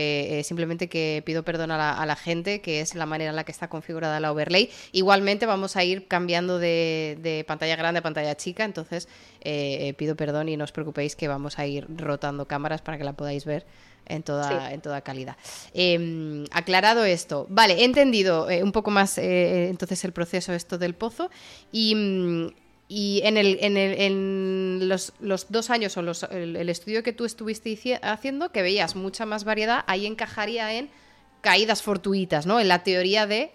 simplemente 0.42 0.88
que 0.88 1.22
pido 1.24 1.42
perdón 1.42 1.70
a 1.70 1.78
la, 1.78 1.92
a 1.92 2.04
la, 2.06 2.16
gente, 2.16 2.60
que 2.60 2.80
es 2.80 2.94
la 2.94 3.06
manera 3.06 3.30
en 3.30 3.36
la 3.36 3.44
que 3.44 3.52
está 3.52 3.68
configurada 3.68 4.20
la 4.20 4.32
overlay. 4.32 4.70
Igualmente 4.92 5.46
vamos 5.46 5.76
a 5.76 5.84
ir 5.84 6.06
cambiando 6.06 6.58
de, 6.58 7.18
de 7.20 7.44
pantalla 7.44 7.76
grande 7.76 8.00
a 8.00 8.02
pantalla 8.02 8.36
chica, 8.36 8.64
entonces... 8.64 9.08
Eh, 9.48 9.94
pido 9.94 10.16
perdón 10.16 10.48
y 10.48 10.56
no 10.56 10.64
os 10.64 10.72
preocupéis 10.72 11.14
que 11.14 11.28
vamos 11.28 11.60
a 11.60 11.66
ir 11.66 11.86
rotando 11.86 12.48
cámaras 12.48 12.82
para 12.82 12.98
que 12.98 13.04
la 13.04 13.12
podáis 13.12 13.44
ver 13.44 13.64
en 14.04 14.24
toda, 14.24 14.72
en 14.72 14.80
toda 14.80 15.02
calidad. 15.02 15.36
Em, 15.72 16.46
aclarado 16.50 17.04
esto, 17.04 17.46
vale, 17.48 17.74
he 17.74 17.84
entendido 17.84 18.50
eh, 18.50 18.64
un 18.64 18.72
poco 18.72 18.90
más 18.90 19.18
eh, 19.18 19.68
entonces 19.68 20.04
el 20.04 20.10
proceso 20.10 20.52
esto 20.52 20.78
del 20.78 20.94
pozo 20.94 21.30
y, 21.70 21.94
mm, 21.94 22.48
en, 22.88 23.36
el, 23.36 23.58
en, 23.60 23.76
el, 23.76 24.00
en 24.00 24.88
los, 24.88 25.12
dos 25.48 25.70
años 25.70 25.96
o 25.96 26.02
los, 26.02 26.24
el, 26.24 26.68
estudio 26.68 27.04
que 27.04 27.12
tú 27.12 27.24
estuviste 27.24 28.00
haciendo, 28.02 28.50
que 28.50 28.62
veías 28.62 28.96
mucha 28.96 29.26
más 29.26 29.44
variedad, 29.44 29.84
ahí 29.86 30.06
encajaría 30.06 30.74
en 30.74 30.90
caídas 31.40 31.82
fortuitas, 31.82 32.46
¿no? 32.46 32.58
En 32.58 32.66
la 32.66 32.82
teoría 32.82 33.28
de 33.28 33.52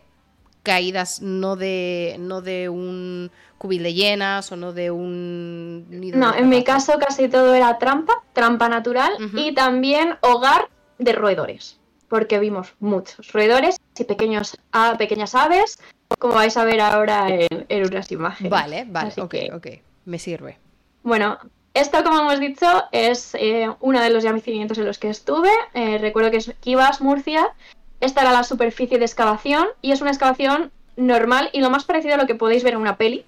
caídas 0.63 1.21
no 1.21 1.55
de, 1.55 2.15
no 2.19 2.41
de 2.41 2.69
un 2.69 3.31
cubil 3.57 3.83
de 3.83 3.93
llenas 3.93 4.51
o 4.51 4.55
no 4.55 4.73
de 4.73 4.91
un 4.91 5.85
No, 6.15 6.35
en 6.35 6.49
mi 6.49 6.63
caso 6.63 6.97
casi 6.99 7.29
todo 7.29 7.53
era 7.53 7.77
trampa, 7.77 8.23
trampa 8.33 8.69
natural 8.69 9.13
y 9.35 9.53
también 9.53 10.15
hogar 10.21 10.69
de 10.97 11.13
roedores, 11.13 11.79
porque 12.07 12.39
vimos 12.39 12.73
muchos 12.79 13.31
roedores 13.31 13.77
y 13.97 14.03
pequeños, 14.03 14.57
pequeñas 14.97 15.35
aves, 15.35 15.79
como 16.17 16.35
vais 16.35 16.57
a 16.57 16.65
ver 16.65 16.81
ahora 16.81 17.27
en, 17.29 17.85
unas 17.85 18.11
imágenes. 18.11 18.49
Vale, 18.51 18.85
vale, 18.87 19.13
ok, 19.17 19.35
ok, 19.53 19.67
me 20.05 20.17
sirve. 20.17 20.57
Bueno, 21.03 21.37
esto, 21.73 22.03
como 22.03 22.19
hemos 22.19 22.39
dicho, 22.39 22.67
es 22.91 23.33
eh, 23.35 23.69
uno 23.79 24.01
de 24.01 24.09
los 24.09 24.23
yacimientos 24.23 24.77
en 24.77 24.85
los 24.85 24.99
que 24.99 25.09
estuve. 25.09 25.49
Eh, 25.73 25.97
recuerdo 25.99 26.29
que 26.29 26.37
es 26.37 26.53
Kivas, 26.59 27.01
Murcia. 27.01 27.53
Esta 28.01 28.21
era 28.21 28.31
la 28.31 28.43
superficie 28.43 28.97
de 28.97 29.05
excavación 29.05 29.67
y 29.81 29.91
es 29.91 30.01
una 30.01 30.09
excavación 30.09 30.71
normal 30.95 31.49
y 31.53 31.61
lo 31.61 31.69
más 31.69 31.85
parecido 31.85 32.15
a 32.15 32.17
lo 32.17 32.27
que 32.27 32.35
podéis 32.35 32.63
ver 32.63 32.73
en 32.73 32.81
una 32.81 32.97
peli, 32.97 33.25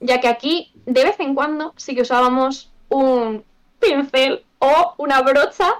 ya 0.00 0.20
que 0.20 0.28
aquí 0.28 0.72
de 0.86 1.04
vez 1.04 1.20
en 1.20 1.34
cuando 1.34 1.74
sí 1.76 1.94
que 1.94 2.02
usábamos 2.02 2.70
un 2.88 3.44
pincel 3.78 4.44
o 4.58 4.94
una 4.96 5.20
brocha, 5.20 5.74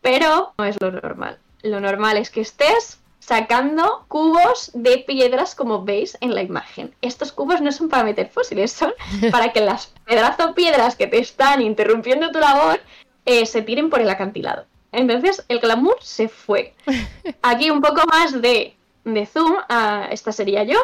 pero 0.00 0.54
no 0.58 0.64
es 0.64 0.76
lo 0.80 0.90
normal. 0.90 1.38
Lo 1.62 1.80
normal 1.80 2.16
es 2.16 2.30
que 2.30 2.40
estés 2.40 2.98
sacando 3.18 4.04
cubos 4.08 4.70
de 4.74 4.98
piedras 4.98 5.54
como 5.54 5.84
veis 5.84 6.16
en 6.20 6.34
la 6.34 6.42
imagen. 6.42 6.94
Estos 7.00 7.32
cubos 7.32 7.60
no 7.60 7.72
son 7.72 7.88
para 7.88 8.04
meter 8.04 8.28
fósiles, 8.28 8.72
son 8.72 8.92
para 9.30 9.52
que 9.52 9.60
las 9.60 9.92
pedazos 10.04 10.52
piedras 10.52 10.96
que 10.96 11.06
te 11.06 11.18
están 11.18 11.62
interrumpiendo 11.62 12.30
tu 12.30 12.40
labor 12.40 12.80
eh, 13.26 13.46
se 13.46 13.62
tiren 13.62 13.90
por 13.90 14.00
el 14.00 14.10
acantilado. 14.10 14.66
Entonces 14.94 15.44
el 15.48 15.60
glamour 15.60 15.96
se 16.00 16.28
fue. 16.28 16.74
Aquí 17.42 17.70
un 17.70 17.80
poco 17.80 18.02
más 18.06 18.40
de, 18.40 18.74
de 19.04 19.26
zoom, 19.26 19.56
a, 19.68 20.08
esta 20.10 20.32
sería 20.32 20.64
yo. 20.64 20.78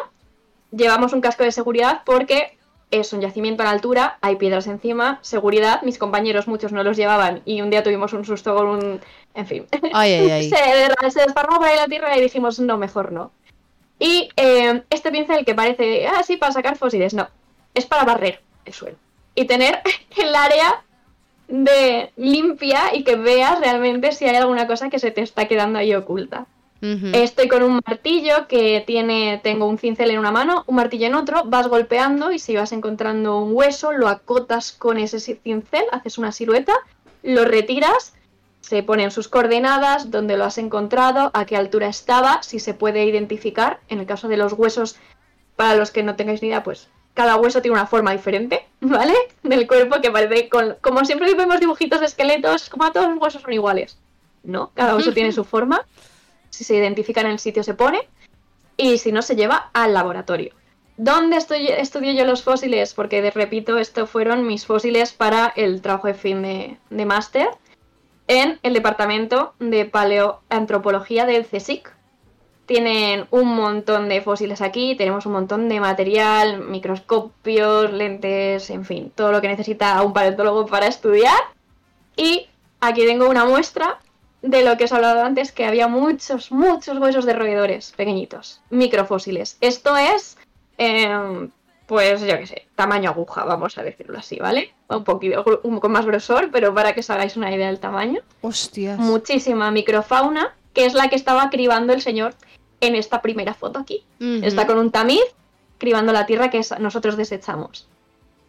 Llevamos 0.71 1.13
un 1.13 1.21
casco 1.21 1.43
de 1.43 1.51
seguridad 1.51 2.01
porque 2.05 2.57
es 2.91 3.13
un 3.13 3.21
yacimiento 3.21 3.63
a 3.63 3.65
la 3.65 3.71
altura, 3.71 4.17
hay 4.21 4.35
piedras 4.35 4.67
encima, 4.67 5.19
seguridad, 5.21 5.81
mis 5.81 5.97
compañeros 5.97 6.47
muchos 6.47 6.73
no 6.73 6.83
los 6.83 6.97
llevaban 6.97 7.41
y 7.45 7.61
un 7.61 7.69
día 7.69 7.83
tuvimos 7.83 8.13
un 8.13 8.25
susto 8.25 8.53
con 8.55 8.67
un... 8.67 9.01
En 9.33 9.47
fin, 9.47 9.65
se, 9.71 11.19
desparramó 11.21 11.57
por 11.59 11.67
ahí 11.67 11.77
la 11.77 11.87
tierra 11.87 12.17
y 12.17 12.21
dijimos, 12.21 12.59
no, 12.59 12.77
mejor 12.77 13.13
no. 13.13 13.31
Y 13.97 14.29
eh, 14.35 14.83
este 14.89 15.11
pincel 15.11 15.45
que 15.45 15.55
parece, 15.55 16.07
ah, 16.07 16.21
sí, 16.23 16.35
para 16.35 16.51
sacar 16.51 16.77
fósiles, 16.77 17.13
no, 17.13 17.29
es 17.73 17.85
para 17.85 18.03
barrer 18.03 18.41
el 18.65 18.73
suelo 18.73 18.97
y 19.35 19.45
tener 19.45 19.81
el 20.17 20.35
área 20.35 20.83
de 21.51 22.11
limpia 22.15 22.95
y 22.95 23.03
que 23.03 23.15
veas 23.15 23.59
realmente 23.59 24.11
si 24.13 24.25
hay 24.25 24.35
alguna 24.35 24.67
cosa 24.67 24.89
que 24.89 24.99
se 24.99 25.11
te 25.11 25.21
está 25.21 25.47
quedando 25.47 25.79
ahí 25.79 25.93
oculta. 25.93 26.47
Estoy 27.13 27.47
con 27.47 27.61
un 27.61 27.79
martillo 27.85 28.47
que 28.47 28.83
tiene, 28.87 29.39
tengo 29.43 29.67
un 29.67 29.77
cincel 29.77 30.09
en 30.09 30.17
una 30.17 30.31
mano, 30.31 30.63
un 30.65 30.77
martillo 30.77 31.05
en 31.05 31.13
otro, 31.13 31.43
vas 31.45 31.67
golpeando 31.67 32.31
y 32.31 32.39
si 32.39 32.55
vas 32.55 32.71
encontrando 32.71 33.37
un 33.37 33.51
hueso, 33.53 33.91
lo 33.91 34.07
acotas 34.07 34.71
con 34.71 34.97
ese 34.97 35.19
cincel, 35.19 35.83
haces 35.91 36.17
una 36.17 36.31
silueta, 36.31 36.73
lo 37.21 37.45
retiras, 37.45 38.15
se 38.61 38.81
ponen 38.81 39.11
sus 39.11 39.27
coordenadas, 39.27 40.09
dónde 40.09 40.37
lo 40.37 40.45
has 40.45 40.57
encontrado, 40.57 41.29
a 41.35 41.45
qué 41.45 41.55
altura 41.55 41.87
estaba, 41.87 42.41
si 42.41 42.57
se 42.57 42.73
puede 42.73 43.05
identificar. 43.05 43.79
En 43.87 43.99
el 43.99 44.07
caso 44.07 44.27
de 44.27 44.37
los 44.37 44.53
huesos, 44.53 44.97
para 45.55 45.75
los 45.75 45.91
que 45.91 46.01
no 46.01 46.15
tengáis 46.15 46.41
ni 46.41 46.47
idea, 46.47 46.63
pues 46.63 46.89
cada 47.13 47.35
hueso 47.35 47.61
tiene 47.61 47.77
una 47.77 47.87
forma 47.87 48.11
diferente, 48.11 48.65
¿vale? 48.81 49.13
Del 49.43 49.67
cuerpo 49.67 50.01
que 50.01 50.11
parece, 50.11 50.49
con, 50.49 50.75
como 50.81 51.05
siempre 51.05 51.33
vemos 51.33 51.59
dibujitos 51.59 51.99
de 51.99 52.05
esqueletos, 52.05 52.69
como 52.69 52.85
a 52.85 52.91
todos 52.91 53.09
los 53.09 53.21
huesos 53.21 53.41
son 53.41 53.53
iguales. 53.53 53.97
No, 54.43 54.71
cada 54.73 54.95
hueso 54.95 55.13
tiene 55.13 55.31
su 55.31 55.43
forma 55.43 55.85
si 56.51 56.63
se 56.63 56.75
identifica 56.75 57.21
en 57.21 57.27
el 57.27 57.39
sitio 57.39 57.63
se 57.63 57.73
pone 57.73 58.07
y 58.77 58.99
si 58.99 59.11
no 59.11 59.23
se 59.23 59.35
lleva 59.35 59.71
al 59.73 59.93
laboratorio. 59.93 60.53
¿Dónde 60.97 61.37
estudié 61.37 62.15
yo 62.15 62.25
los 62.25 62.43
fósiles? 62.43 62.93
Porque, 62.93 63.31
repito, 63.31 63.79
estos 63.79 64.09
fueron 64.09 64.45
mis 64.45 64.65
fósiles 64.65 65.13
para 65.13 65.51
el 65.55 65.81
trabajo 65.81 66.07
de 66.07 66.13
fin 66.13 66.43
de, 66.43 66.77
de 66.89 67.05
máster 67.05 67.49
en 68.27 68.59
el 68.61 68.73
departamento 68.73 69.55
de 69.57 69.85
paleoantropología 69.85 71.25
del 71.25 71.45
CSIC. 71.47 71.91
Tienen 72.71 73.27
un 73.31 73.53
montón 73.53 74.07
de 74.07 74.21
fósiles 74.21 74.61
aquí, 74.61 74.95
tenemos 74.95 75.25
un 75.25 75.33
montón 75.33 75.67
de 75.67 75.81
material, 75.81 76.61
microscopios, 76.61 77.91
lentes, 77.91 78.69
en 78.69 78.85
fin, 78.85 79.11
todo 79.13 79.33
lo 79.33 79.41
que 79.41 79.49
necesita 79.49 80.01
un 80.01 80.13
paleontólogo 80.13 80.67
para 80.67 80.87
estudiar. 80.87 81.37
Y 82.15 82.47
aquí 82.79 83.05
tengo 83.05 83.29
una 83.29 83.43
muestra 83.43 83.99
de 84.41 84.63
lo 84.63 84.77
que 84.77 84.85
os 84.85 84.91
he 84.93 84.95
hablado 84.95 85.21
antes, 85.21 85.51
que 85.51 85.65
había 85.65 85.89
muchos, 85.89 86.49
muchos 86.53 86.97
huesos 86.97 87.25
de 87.25 87.33
roedores 87.33 87.91
pequeñitos, 87.91 88.61
microfósiles. 88.69 89.57
Esto 89.59 89.97
es, 89.97 90.37
em, 90.77 91.51
pues 91.87 92.21
yo 92.21 92.37
qué 92.37 92.47
sé, 92.47 92.67
tamaño 92.75 93.09
aguja, 93.09 93.43
vamos 93.43 93.77
a 93.77 93.83
decirlo 93.83 94.17
así, 94.17 94.37
¿vale? 94.37 94.73
Un 94.87 95.03
poquito, 95.03 95.43
un 95.63 95.75
poco 95.75 95.89
más 95.89 96.05
grosor, 96.05 96.51
pero 96.53 96.73
para 96.73 96.93
que 96.93 97.01
os 97.01 97.09
hagáis 97.09 97.35
una 97.35 97.53
idea 97.53 97.67
del 97.67 97.81
tamaño. 97.81 98.21
Hostias. 98.39 98.97
Muchísima 98.97 99.71
microfauna, 99.71 100.55
que 100.73 100.85
es 100.85 100.93
la 100.93 101.09
que 101.09 101.17
estaba 101.17 101.49
cribando 101.49 101.91
el 101.91 102.01
señor 102.01 102.33
en 102.81 102.95
esta 102.95 103.21
primera 103.21 103.53
foto 103.53 103.79
aquí. 103.79 104.03
Está 104.19 104.67
con 104.67 104.77
un 104.77 104.91
tamiz 104.91 105.23
cribando 105.77 106.11
la 106.11 106.25
tierra 106.25 106.49
que 106.49 106.61
nosotros 106.79 107.15
desechamos. 107.15 107.87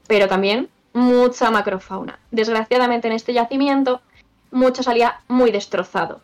Pero 0.07 0.29
también 0.29 0.69
mucha 0.93 1.51
macrofauna. 1.51 2.19
Desgraciadamente 2.31 3.09
en 3.09 3.15
este 3.15 3.33
yacimiento 3.33 4.03
mucho 4.51 4.83
salía 4.83 5.21
muy 5.29 5.51
destrozado. 5.51 6.21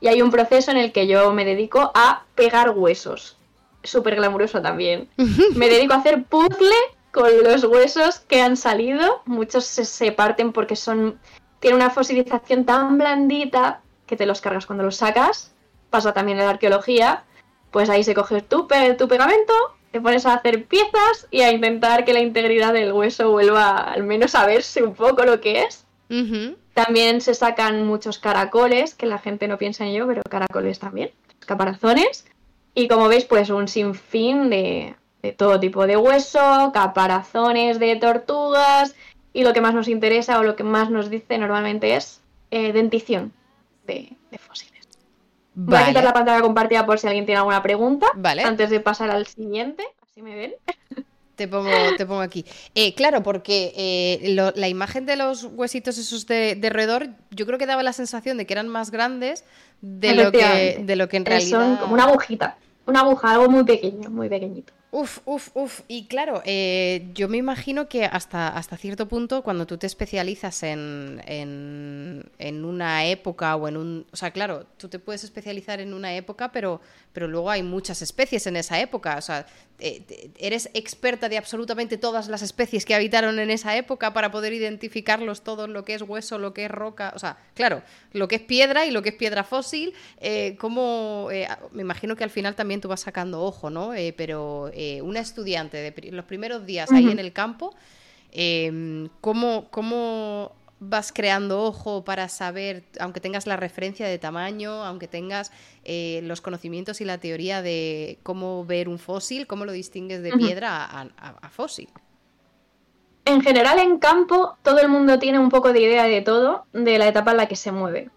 Y 0.00 0.08
hay 0.08 0.22
un 0.22 0.30
proceso 0.30 0.70
en 0.70 0.76
el 0.76 0.92
que 0.92 1.06
yo 1.06 1.32
me 1.32 1.44
dedico 1.44 1.90
a 1.94 2.24
pegar 2.34 2.70
huesos. 2.70 3.36
Súper 3.82 4.16
glamuroso 4.16 4.60
también. 4.60 5.08
me 5.54 5.68
dedico 5.68 5.94
a 5.94 5.98
hacer 5.98 6.24
puzzle 6.24 6.74
con 7.10 7.30
los 7.42 7.64
huesos 7.64 8.20
que 8.20 8.42
han 8.42 8.56
salido. 8.56 9.22
Muchos 9.24 9.64
se, 9.64 10.12
parten 10.12 10.52
porque 10.52 10.76
son. 10.76 11.18
Tienen 11.60 11.80
una 11.80 11.90
fosilización 11.90 12.64
tan 12.64 12.98
blandita 12.98 13.80
que 14.06 14.16
te 14.16 14.26
los 14.26 14.40
cargas 14.40 14.66
cuando 14.66 14.84
los 14.84 14.96
sacas. 14.96 15.52
Pasa 15.90 16.12
también 16.12 16.38
en 16.38 16.44
la 16.44 16.50
arqueología. 16.50 17.24
Pues 17.78 17.90
ahí 17.90 18.02
se 18.02 18.12
coge 18.12 18.42
tu, 18.42 18.66
tu 18.98 19.06
pegamento, 19.06 19.54
te 19.92 20.00
pones 20.00 20.26
a 20.26 20.34
hacer 20.34 20.64
piezas 20.64 21.28
y 21.30 21.42
a 21.42 21.52
intentar 21.52 22.04
que 22.04 22.12
la 22.12 22.18
integridad 22.18 22.72
del 22.72 22.92
hueso 22.92 23.30
vuelva 23.30 23.76
al 23.76 24.02
menos 24.02 24.34
a 24.34 24.46
verse 24.46 24.82
un 24.82 24.96
poco 24.96 25.22
lo 25.22 25.40
que 25.40 25.62
es. 25.62 25.86
También 26.74 27.20
se 27.20 27.34
sacan 27.34 27.86
muchos 27.86 28.18
caracoles, 28.18 28.96
que 28.96 29.06
la 29.06 29.20
gente 29.20 29.46
no 29.46 29.58
piensa 29.58 29.84
en 29.84 29.90
ello, 29.90 30.08
pero 30.08 30.22
caracoles 30.28 30.80
también, 30.80 31.12
caparazones. 31.38 32.26
Y 32.74 32.88
como 32.88 33.06
veis, 33.06 33.26
pues 33.26 33.48
un 33.48 33.68
sinfín 33.68 34.50
de, 34.50 34.96
de 35.22 35.32
todo 35.32 35.60
tipo 35.60 35.86
de 35.86 35.96
hueso, 35.96 36.72
caparazones 36.74 37.78
de 37.78 37.94
tortugas. 37.94 38.96
Y 39.32 39.44
lo 39.44 39.52
que 39.52 39.60
más 39.60 39.72
nos 39.72 39.86
interesa 39.86 40.40
o 40.40 40.42
lo 40.42 40.56
que 40.56 40.64
más 40.64 40.90
nos 40.90 41.10
dice 41.10 41.38
normalmente 41.38 41.94
es 41.94 42.22
eh, 42.50 42.72
dentición 42.72 43.32
de, 43.86 44.16
fósiles. 44.36 44.67
Voy 45.60 45.76
a 45.76 45.86
quitar 45.86 46.04
la 46.04 46.12
pantalla 46.12 46.40
compartida 46.40 46.86
por 46.86 47.00
si 47.00 47.08
alguien 47.08 47.26
tiene 47.26 47.38
alguna 47.38 47.62
pregunta. 47.62 48.06
Vale. 48.14 48.42
Antes 48.42 48.70
de 48.70 48.78
pasar 48.78 49.10
al 49.10 49.26
siguiente. 49.26 49.82
Así 50.02 50.22
me 50.22 50.36
ven. 50.36 50.52
Te 51.34 51.46
pongo, 51.46 51.70
te 51.96 52.04
pongo 52.04 52.20
aquí. 52.20 52.44
Eh, 52.74 52.94
claro, 52.94 53.22
porque 53.22 53.72
eh, 53.76 54.52
la 54.54 54.68
imagen 54.68 55.06
de 55.06 55.14
los 55.14 55.44
huesitos 55.44 55.96
esos 55.96 56.26
de, 56.26 56.56
de, 56.56 56.68
roedor, 56.68 57.10
yo 57.30 57.46
creo 57.46 57.58
que 57.58 57.66
daba 57.66 57.84
la 57.84 57.92
sensación 57.92 58.36
de 58.38 58.46
que 58.46 58.54
eran 58.54 58.66
más 58.68 58.90
grandes 58.90 59.44
de 59.80 60.14
lo 60.14 60.32
que, 60.32 60.82
de 60.82 60.96
lo 60.96 61.08
que 61.08 61.16
en 61.16 61.24
realidad. 61.24 61.60
Son 61.60 61.76
como 61.76 61.94
una 61.94 62.04
agujita. 62.04 62.56
Una 62.86 63.00
aguja, 63.00 63.32
algo 63.32 63.48
muy 63.48 63.62
pequeño, 63.64 64.10
muy 64.10 64.28
pequeñito. 64.28 64.72
Uf, 64.90 65.18
uf, 65.26 65.50
uf. 65.54 65.82
Y 65.86 66.06
claro, 66.06 66.40
eh, 66.46 67.10
yo 67.12 67.28
me 67.28 67.36
imagino 67.36 67.88
que 67.90 68.06
hasta, 68.06 68.48
hasta 68.48 68.78
cierto 68.78 69.06
punto, 69.06 69.42
cuando 69.42 69.66
tú 69.66 69.76
te 69.76 69.86
especializas 69.86 70.62
en, 70.62 71.20
en, 71.26 72.64
una 72.64 73.04
época 73.04 73.54
o 73.56 73.68
en 73.68 73.76
un... 73.76 74.06
O 74.12 74.16
sea, 74.16 74.30
claro, 74.30 74.64
tú 74.78 74.88
te 74.88 74.98
puedes 74.98 75.24
especializar 75.24 75.80
en 75.80 75.92
una 75.92 76.14
época, 76.14 76.52
pero, 76.52 76.80
pero 77.12 77.28
luego 77.28 77.50
hay 77.50 77.62
muchas 77.62 78.00
especies 78.00 78.46
en 78.46 78.56
esa 78.56 78.80
época. 78.80 79.16
O 79.18 79.20
sea, 79.20 79.44
eres 79.80 80.70
experta 80.74 81.28
de 81.28 81.38
absolutamente 81.38 81.98
todas 81.98 82.28
las 82.28 82.42
especies 82.42 82.84
que 82.84 82.94
habitaron 82.94 83.38
en 83.38 83.50
esa 83.50 83.76
época 83.76 84.12
para 84.12 84.30
poder 84.30 84.52
identificarlos 84.52 85.42
todos, 85.42 85.68
lo 85.68 85.84
que 85.84 85.94
es 85.94 86.02
hueso, 86.02 86.38
lo 86.38 86.52
que 86.52 86.64
es 86.64 86.70
roca. 86.70 87.12
O 87.14 87.18
sea, 87.18 87.38
claro, 87.54 87.82
lo 88.12 88.26
que 88.26 88.36
es 88.36 88.42
piedra 88.42 88.86
y 88.86 88.90
lo 88.90 89.02
que 89.02 89.10
es 89.10 89.14
piedra 89.14 89.44
fósil. 89.44 89.94
Eh, 90.20 90.56
como, 90.58 91.28
me 91.72 91.82
imagino 91.82 92.16
que 92.16 92.24
al 92.24 92.30
final 92.30 92.54
también 92.54 92.80
tú 92.80 92.88
vas 92.88 93.00
sacando 93.00 93.42
ojo, 93.42 93.70
¿no? 93.70 93.92
pero 94.16 94.70
eh, 94.74 95.00
una 95.02 95.20
estudiante 95.20 95.76
de 95.76 96.10
los 96.12 96.24
primeros 96.24 96.66
días 96.66 96.90
ahí 96.90 97.10
en 97.10 97.18
el 97.18 97.32
campo, 97.32 97.74
em, 98.32 99.08
¿cómo, 99.20 99.68
vas 100.80 101.12
creando 101.12 101.62
ojo 101.62 102.04
para 102.04 102.28
saber, 102.28 102.84
aunque 103.00 103.20
tengas 103.20 103.46
la 103.46 103.56
referencia 103.56 104.06
de 104.06 104.18
tamaño, 104.18 104.84
aunque 104.84 105.08
tengas 105.08 105.50
eh, 105.84 106.20
los 106.24 106.40
conocimientos 106.40 107.00
y 107.00 107.04
la 107.04 107.18
teoría 107.18 107.62
de 107.62 108.18
cómo 108.22 108.64
ver 108.64 108.88
un 108.88 108.98
fósil, 108.98 109.46
cómo 109.46 109.64
lo 109.64 109.72
distingues 109.72 110.22
de 110.22 110.32
piedra 110.32 110.84
a, 110.84 111.48
fósil? 111.50 111.88
En 113.24 113.42
general 113.42 113.78
en 113.78 113.98
campo 113.98 114.56
todo 114.62 114.78
el 114.78 114.88
mundo 114.88 115.18
tiene 115.18 115.38
un 115.38 115.50
poco 115.50 115.72
de 115.72 115.80
idea 115.80 116.04
de 116.04 116.22
todo, 116.22 116.66
de 116.72 116.98
la 116.98 117.08
etapa 117.08 117.32
en 117.32 117.36
la 117.38 117.48
que 117.48 117.56
se 117.56 117.72
mueve. 117.72 118.10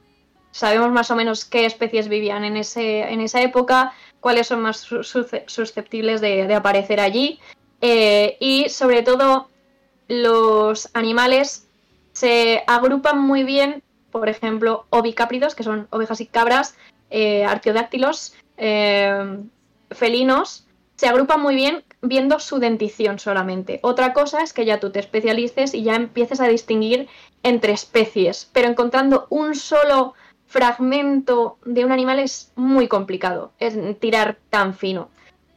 Sabemos 0.52 0.92
más 0.92 1.10
o 1.12 1.16
menos 1.16 1.46
qué 1.46 1.66
especies 1.66 2.10
vivían 2.10 2.44
en, 2.44 2.58
ese, 2.58 3.02
en 3.12 3.22
esa 3.22 3.42
época, 3.42 3.94
cuáles 4.20 4.48
son 4.48 4.62
más 4.62 4.78
susceptibles 5.48 6.22
de, 6.22 6.54
aparecer 6.54 7.00
allí. 7.00 7.40
Eh, 7.80 8.38
y 8.40 8.70
sobre 8.70 9.02
todo, 9.02 9.48
los 10.08 10.90
animales 10.94 11.71
se 12.14 12.64
agrupan 12.68 13.20
muy 13.20 13.44
bien, 13.44 13.84
por 14.12 14.30
ejemplo, 14.30 14.86
ovicápridos, 14.90 15.56
que 15.56 15.64
son 15.64 15.88
ovejas 15.90 16.22
y 16.22 16.28
cabras, 16.28 16.76
eh, 17.10 17.46
arqueodáctilos, 17.46 18.34
eh, 18.58 19.38
felinos, 19.92 20.68
se 20.96 21.08
agrupan 21.08 21.42
muy 21.42 21.56
bien 21.56 21.84
viendo 22.02 22.40
su 22.40 22.60
dentición 22.60 23.18
solamente. 23.18 23.80
Otra 23.82 24.14
cosa 24.14 24.44
es 24.44 24.54
que 24.54 24.66
ya 24.66 24.80
tú 24.80 24.92
te 24.92 25.00
especialices 25.00 25.74
y 25.74 25.84
ya 25.84 25.96
empieces 25.96 26.40
a 26.40 26.48
distinguir 26.48 27.08
entre 27.44 27.74
especies, 27.74 28.50
pero 28.54 28.68
encontrando 28.68 29.26
un 29.30 29.56
solo 29.56 30.14
fragmento 30.46 31.58
de 31.66 31.86
un 31.86 31.92
animal 31.92 32.20
es 32.20 32.52
muy 32.56 32.88
complicado, 32.88 33.52
es 33.58 33.76
tirar 34.00 34.38
tan 34.50 34.76
fino. 34.76 35.10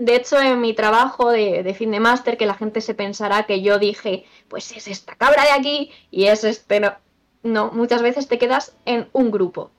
De 0.05 0.17
hecho, 0.17 0.39
en 0.39 0.61
mi 0.61 0.75
trabajo 0.75 1.31
de, 1.31 1.75
fin 1.75 1.91
de 1.91 1.99
máster, 1.99 2.37
que 2.37 2.45
la 2.45 2.53
gente 2.53 2.83
se 2.83 2.93
pensará 2.93 3.45
que 3.45 3.63
yo 3.63 3.79
dije, 3.79 4.27
pues 4.49 4.71
es 4.77 4.87
esta 4.87 5.15
cabra 5.15 5.45
de 5.45 5.53
aquí 5.53 5.93
y 6.11 6.27
es 6.27 6.45
este... 6.45 6.79
No, 6.79 6.93
no, 7.43 7.71
muchas 7.73 8.03
veces 8.03 8.29
te 8.29 8.37
quedas 8.37 8.77
en 8.85 9.09
un 9.13 9.31
grupo. 9.31 9.71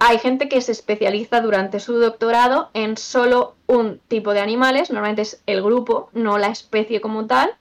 Hay 0.00 0.18
gente 0.18 0.48
que 0.48 0.60
se 0.60 0.72
especializa 0.72 1.40
durante 1.40 1.78
su 1.78 2.00
doctorado 2.00 2.70
en 2.74 2.96
solo 2.96 3.54
un 3.66 4.00
tipo 4.08 4.34
de 4.34 4.40
animales, 4.40 4.90
normalmente 4.90 5.22
es 5.22 5.40
el 5.46 5.62
grupo, 5.62 6.10
no 6.14 6.36
la 6.36 6.48
especie 6.48 7.00
como 7.00 7.26
tal, 7.26 7.54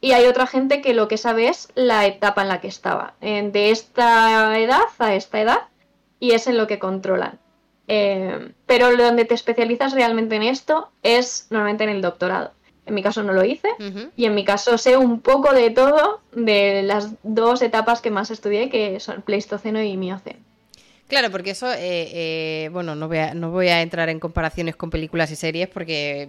y 0.00 0.12
hay 0.12 0.24
otra 0.24 0.46
gente 0.46 0.80
que 0.80 0.94
lo 0.94 1.08
que 1.08 1.18
sabe 1.18 1.48
es 1.48 1.68
la 1.74 2.06
etapa 2.06 2.40
en 2.40 2.48
la 2.48 2.62
que 2.62 2.68
estaba, 2.68 3.14
de 3.20 3.70
esta 3.70 4.58
edad 4.58 4.84
a 4.98 5.14
esta 5.14 5.42
edad, 5.42 5.68
y 6.20 6.32
es 6.32 6.46
en 6.46 6.56
lo 6.56 6.66
que 6.66 6.78
controlan. 6.78 7.38
Eh, 7.86 8.52
pero 8.66 8.96
donde 8.96 9.24
te 9.24 9.34
especializas 9.34 9.92
realmente 9.92 10.36
en 10.36 10.42
esto 10.42 10.90
es 11.02 11.48
normalmente 11.50 11.84
en 11.84 11.90
el 11.90 12.02
doctorado. 12.02 12.52
En 12.86 12.94
mi 12.94 13.02
caso 13.02 13.22
no 13.22 13.32
lo 13.32 13.44
hice 13.44 13.68
y 14.14 14.26
en 14.26 14.34
mi 14.34 14.44
caso 14.44 14.76
sé 14.76 14.98
un 14.98 15.20
poco 15.20 15.54
de 15.54 15.70
todo 15.70 16.20
de 16.32 16.82
las 16.82 17.14
dos 17.22 17.62
etapas 17.62 18.02
que 18.02 18.10
más 18.10 18.30
estudié, 18.30 18.68
que 18.68 19.00
son 19.00 19.22
Pleistoceno 19.22 19.82
y 19.82 19.96
Mioceno. 19.96 20.40
Claro, 21.06 21.30
porque 21.30 21.50
eso, 21.50 21.70
eh, 21.70 21.76
eh, 21.82 22.70
bueno, 22.72 22.94
no 22.94 23.08
voy, 23.08 23.18
a, 23.18 23.34
no 23.34 23.50
voy 23.50 23.68
a 23.68 23.82
entrar 23.82 24.08
en 24.08 24.18
comparaciones 24.18 24.74
con 24.74 24.88
películas 24.88 25.30
y 25.30 25.36
series 25.36 25.68
porque, 25.68 26.22
eh, 26.22 26.28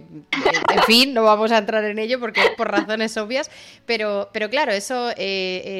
en 0.74 0.82
fin, 0.82 1.14
no 1.14 1.22
vamos 1.22 1.50
a 1.50 1.56
entrar 1.56 1.82
en 1.84 1.98
ello 1.98 2.20
porque 2.20 2.42
por 2.58 2.70
razones 2.70 3.16
obvias, 3.16 3.50
pero, 3.86 4.28
pero 4.34 4.50
claro, 4.50 4.72
eso 4.72 5.12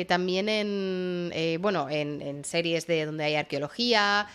también 0.09 0.49
en, 0.49 1.61
bueno, 1.61 1.89
en, 1.91 2.43
series 2.45 2.87
de 2.87 3.05
donde 3.05 3.25
hay 3.25 3.35
arqueología 3.35 4.29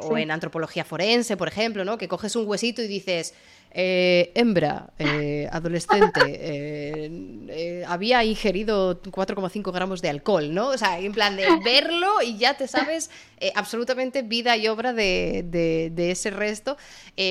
o 0.00 0.16
en 0.16 0.30
antropología 0.30 0.84
forense, 0.84 1.36
por 1.36 1.48
ejemplo, 1.48 1.84
¿no? 1.84 1.98
Que 1.98 2.06
coges 2.06 2.36
un 2.36 2.46
huesito 2.46 2.82
y 2.82 2.86
dices, 2.86 3.34
eh, 3.70 4.32
hembra, 4.34 4.90
eh, 4.98 5.48
adolescente, 5.52 6.20
eh, 6.26 7.84
había 7.86 8.24
ingerido 8.24 9.00
4,5 9.02 9.72
gramos 9.72 10.02
de 10.02 10.08
alcohol, 10.08 10.52
¿no? 10.52 10.68
O 10.68 10.78
sea, 10.78 10.98
en 10.98 11.12
plan 11.12 11.36
de 11.36 11.46
verlo 11.64 12.22
y 12.22 12.36
ya 12.36 12.56
te 12.56 12.68
sabes 12.68 13.10
absolutamente 13.54 14.22
vida 14.22 14.56
y 14.56 14.68
obra 14.68 14.92
de, 14.92 15.92
ese 15.96 16.30
resto. 16.30 16.76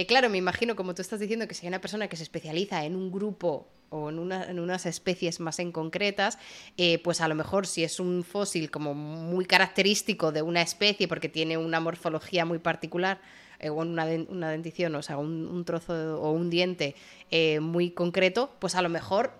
claro, 0.07 0.29
me 0.29 0.37
imagino, 0.37 0.75
como 0.75 0.93
tú 0.95 1.01
estás 1.01 1.19
diciendo, 1.19 1.47
que 1.47 1.53
si 1.53 1.65
hay 1.65 1.69
una 1.69 1.81
persona 1.81 2.07
que 2.07 2.15
se 2.15 2.23
especializa 2.23 2.85
en 2.85 2.95
un 2.95 3.11
grupo 3.11 3.67
o 3.89 4.09
en, 4.09 4.19
unas 4.59 4.85
especies 4.85 5.39
más 5.39 5.59
en 5.59 5.71
concretas, 5.71 6.37
eh, 6.77 6.99
pues 7.03 7.21
a 7.21 7.27
lo 7.27 7.35
mejor 7.35 7.67
si 7.67 7.83
es 7.83 7.99
un 7.99 8.23
fósil 8.23 8.69
como 8.69 8.93
muy 8.93 9.45
característico 9.45 10.31
de 10.31 10.41
una 10.41 10.61
especie 10.61 11.07
porque 11.07 11.29
tiene 11.29 11.57
una 11.57 11.79
morfología 11.79 12.45
muy 12.45 12.59
particular, 12.59 13.19
eh, 13.59 13.69
o 13.69 13.75
una, 13.75 14.05
una, 14.29 14.51
dentición, 14.51 14.95
o 14.95 15.01
sea, 15.01 15.17
un, 15.17 15.63
trozo 15.65 16.21
o 16.21 16.31
un 16.31 16.49
diente 16.49 16.95
eh, 17.31 17.59
muy 17.59 17.91
concreto, 17.91 18.51
pues 18.59 18.75
a 18.75 18.81
lo 18.81 18.89
mejor 18.89 19.31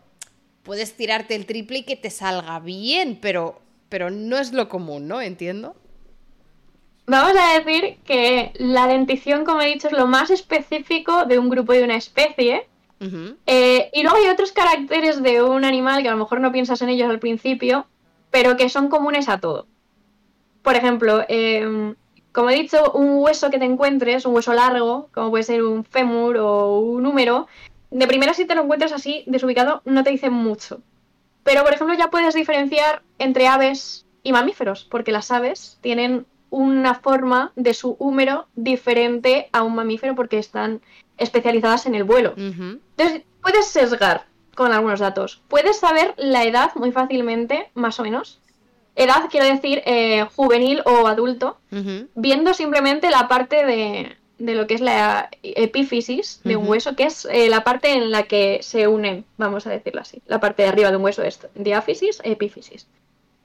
puedes 0.63 0.95
tirarte 0.95 1.35
el 1.35 1.45
triple 1.45 1.79
y 1.79 1.83
que 1.83 1.95
te 1.95 2.09
salga 2.09 2.59
bien, 2.59 3.19
pero, 3.21 3.61
pero 3.89 4.09
no 4.09 4.37
es 4.37 4.53
lo 4.53 4.69
común, 4.69 5.07
¿no? 5.07 5.21
Entiendo. 5.21 5.75
Vamos 7.05 7.33
a 7.39 7.59
decir 7.59 7.99
que 8.03 8.51
la 8.55 8.85
dentición, 8.87 9.45
como 9.45 9.61
he 9.61 9.67
dicho, 9.67 9.87
es 9.87 9.93
lo 9.93 10.07
más 10.07 10.29
específico 10.29 11.23
de 11.25 11.39
un 11.39 11.49
grupo 11.49 11.73
y 11.73 11.77
de 11.77 11.85
una 11.85 11.95
especie. 11.95 12.67
Eh, 13.45 13.89
y 13.93 14.01
luego 14.01 14.17
hay 14.17 14.27
otros 14.27 14.51
caracteres 14.51 15.21
de 15.21 15.43
un 15.43 15.63
animal 15.63 16.01
que 16.01 16.09
a 16.09 16.11
lo 16.11 16.17
mejor 16.17 16.41
no 16.41 16.51
piensas 16.51 16.81
en 16.81 16.89
ellos 16.89 17.09
al 17.09 17.19
principio, 17.19 17.85
pero 18.31 18.57
que 18.57 18.67
son 18.67 18.89
comunes 18.89 19.29
a 19.29 19.39
todo. 19.39 19.67
Por 20.63 20.75
ejemplo, 20.75 21.23
em, 21.29 21.95
como 22.37 22.51
he 22.51 22.53
dicho, 22.53 22.91
un 22.91 23.17
hueso 23.17 23.49
que 23.49 23.57
te 23.57 23.65
encuentres, 23.65 24.23
un 24.27 24.35
hueso 24.35 24.53
largo, 24.53 25.09
como 25.11 25.31
puede 25.31 25.43
ser 25.43 25.63
un 25.63 25.83
fémur 25.83 26.37
o 26.37 26.81
un 26.81 27.03
húmero, 27.07 27.47
de 27.89 28.05
primera 28.05 28.35
si 28.35 28.45
te 28.45 28.53
lo 28.53 28.61
encuentras 28.61 28.91
así, 28.91 29.23
desubicado, 29.25 29.81
no 29.85 30.03
te 30.03 30.11
dice 30.11 30.29
mucho. 30.29 30.81
Pero, 31.41 31.63
por 31.63 31.73
ejemplo, 31.73 31.95
ya 31.97 32.11
puedes 32.11 32.35
diferenciar 32.35 33.01
entre 33.17 33.47
aves 33.47 34.05
y 34.21 34.33
mamíferos, 34.33 34.85
porque 34.85 35.11
las 35.11 35.31
aves 35.31 35.79
tienen 35.81 36.27
una 36.51 36.93
forma 36.93 37.53
de 37.55 37.73
su 37.73 37.95
húmero 37.97 38.45
diferente 38.55 39.49
a 39.51 39.63
un 39.63 39.73
mamífero 39.73 40.13
porque 40.13 40.37
están 40.37 40.81
especializadas 41.17 41.87
en 41.87 41.95
el 41.95 42.03
vuelo. 42.03 42.35
Entonces, 42.37 43.23
puedes 43.41 43.65
sesgar 43.65 44.27
con 44.53 44.73
algunos 44.73 44.99
datos. 44.99 45.41
Puedes 45.47 45.79
saber 45.79 46.13
la 46.17 46.43
edad 46.43 46.69
muy 46.75 46.91
fácilmente, 46.91 47.71
más 47.73 47.99
o 47.99 48.03
menos, 48.03 48.41
edad 48.97 49.27
quiero 49.29 49.45
decir 49.45 49.81
eh, 49.85 50.25
juvenil 50.35 50.81
o 50.85 51.07
adulto, 51.07 51.57
viendo 52.15 52.53
simplemente 52.53 53.09
la 53.09 53.27
parte 53.27 53.65
de, 53.65 54.17
de, 54.39 54.55
lo 54.55 54.65
que 54.67 54.73
es 54.73 54.81
la 54.81 55.29
epífisis 55.43 56.41
de 56.43 56.57
un 56.57 56.67
hueso, 56.67 56.95
que 56.95 57.03
es 57.03 57.25
eh, 57.31 57.47
la 57.47 57.63
parte 57.63 57.93
en 57.93 58.11
la 58.11 58.23
que 58.23 58.59
se 58.61 58.87
unen, 58.87 59.23
vamos 59.37 59.67
a 59.67 59.69
decirlo 59.69 60.01
así. 60.01 60.21
La 60.25 60.39
parte 60.39 60.63
de 60.63 60.69
arriba 60.69 60.89
de 60.89 60.97
un 60.97 61.03
hueso 61.03 61.21
es 61.21 61.39
diáfisis 61.55 62.19
e 62.23 62.31
epífisis. 62.31 62.87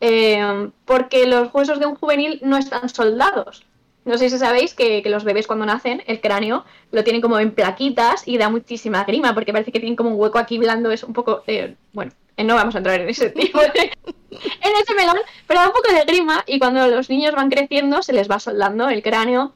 Eh, 0.01 0.71
porque 0.85 1.27
los 1.27 1.53
huesos 1.55 1.79
de 1.79 1.87
un 1.87 1.95
juvenil 1.95 2.41
no 2.43 2.57
están 2.57 2.89
soldados. 2.89 3.65
No 4.05 4.19
sé 4.19 4.31
si 4.31 4.39
sabéis 4.39 4.75
que, 4.75 5.01
que, 5.03 5.11
los 5.11 5.23
bebés 5.23 5.47
cuando 5.47 5.65
nacen, 5.65 6.03
el 6.07 6.21
cráneo 6.21 6.65
lo 6.91 7.05
tienen 7.05 7.23
como 7.23 7.39
en 7.39 7.53
plaquitas 7.53 8.27
y 8.27 8.37
da 8.37 8.49
muchísima 8.49 9.05
grima, 9.05 9.33
porque 9.33 9.53
parece 9.53 9.71
que 9.71 9.79
tienen 9.79 9.95
como 9.95 10.11
un 10.11 10.21
hueco 10.21 10.39
aquí 10.39 10.59
blando, 10.59 10.91
es 10.91 11.05
un 11.05 11.13
poco, 11.13 11.45
bueno, 11.93 12.11
no 12.37 12.55
vamos 12.55 12.75
a 12.75 12.79
entrar 12.79 13.01
en 13.01 13.09
ese 13.09 13.31
tipo 13.31 13.61
de, 13.61 13.93
en 14.31 14.77
ese 14.83 14.95
melón, 14.95 15.19
pero 15.47 15.61
da 15.61 15.67
un 15.67 15.73
poco 15.73 15.93
de 15.93 16.05
grima 16.05 16.45
y 16.47 16.59
cuando 16.59 16.87
los 16.89 17.11
niños 17.11 17.35
van 17.35 17.51
creciendo 17.51 18.03
se 18.03 18.13
les 18.13 18.31
va 18.31 18.39
soldando 18.39 18.89
el 18.89 19.03
cráneo, 19.03 19.55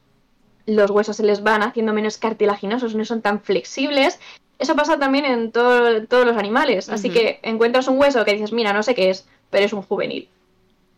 los 0.67 0.91
huesos 0.91 1.17
se 1.17 1.23
les 1.23 1.41
van 1.41 1.63
haciendo 1.63 1.93
menos 1.93 2.17
cartilaginosos, 2.17 2.93
no 2.93 3.05
son 3.05 3.21
tan 3.21 3.41
flexibles. 3.41 4.19
Eso 4.59 4.75
pasa 4.75 4.99
también 4.99 5.25
en 5.25 5.51
todos 5.51 6.25
los 6.25 6.37
animales. 6.37 6.89
Así 6.89 7.09
que 7.09 7.39
encuentras 7.41 7.87
un 7.87 7.99
hueso 7.99 8.25
que 8.25 8.33
dices, 8.33 8.51
mira, 8.51 8.73
no 8.73 8.83
sé 8.83 8.93
qué 8.93 9.09
es, 9.09 9.27
pero 9.49 9.65
es 9.65 9.73
un 9.73 9.81
juvenil. 9.81 10.27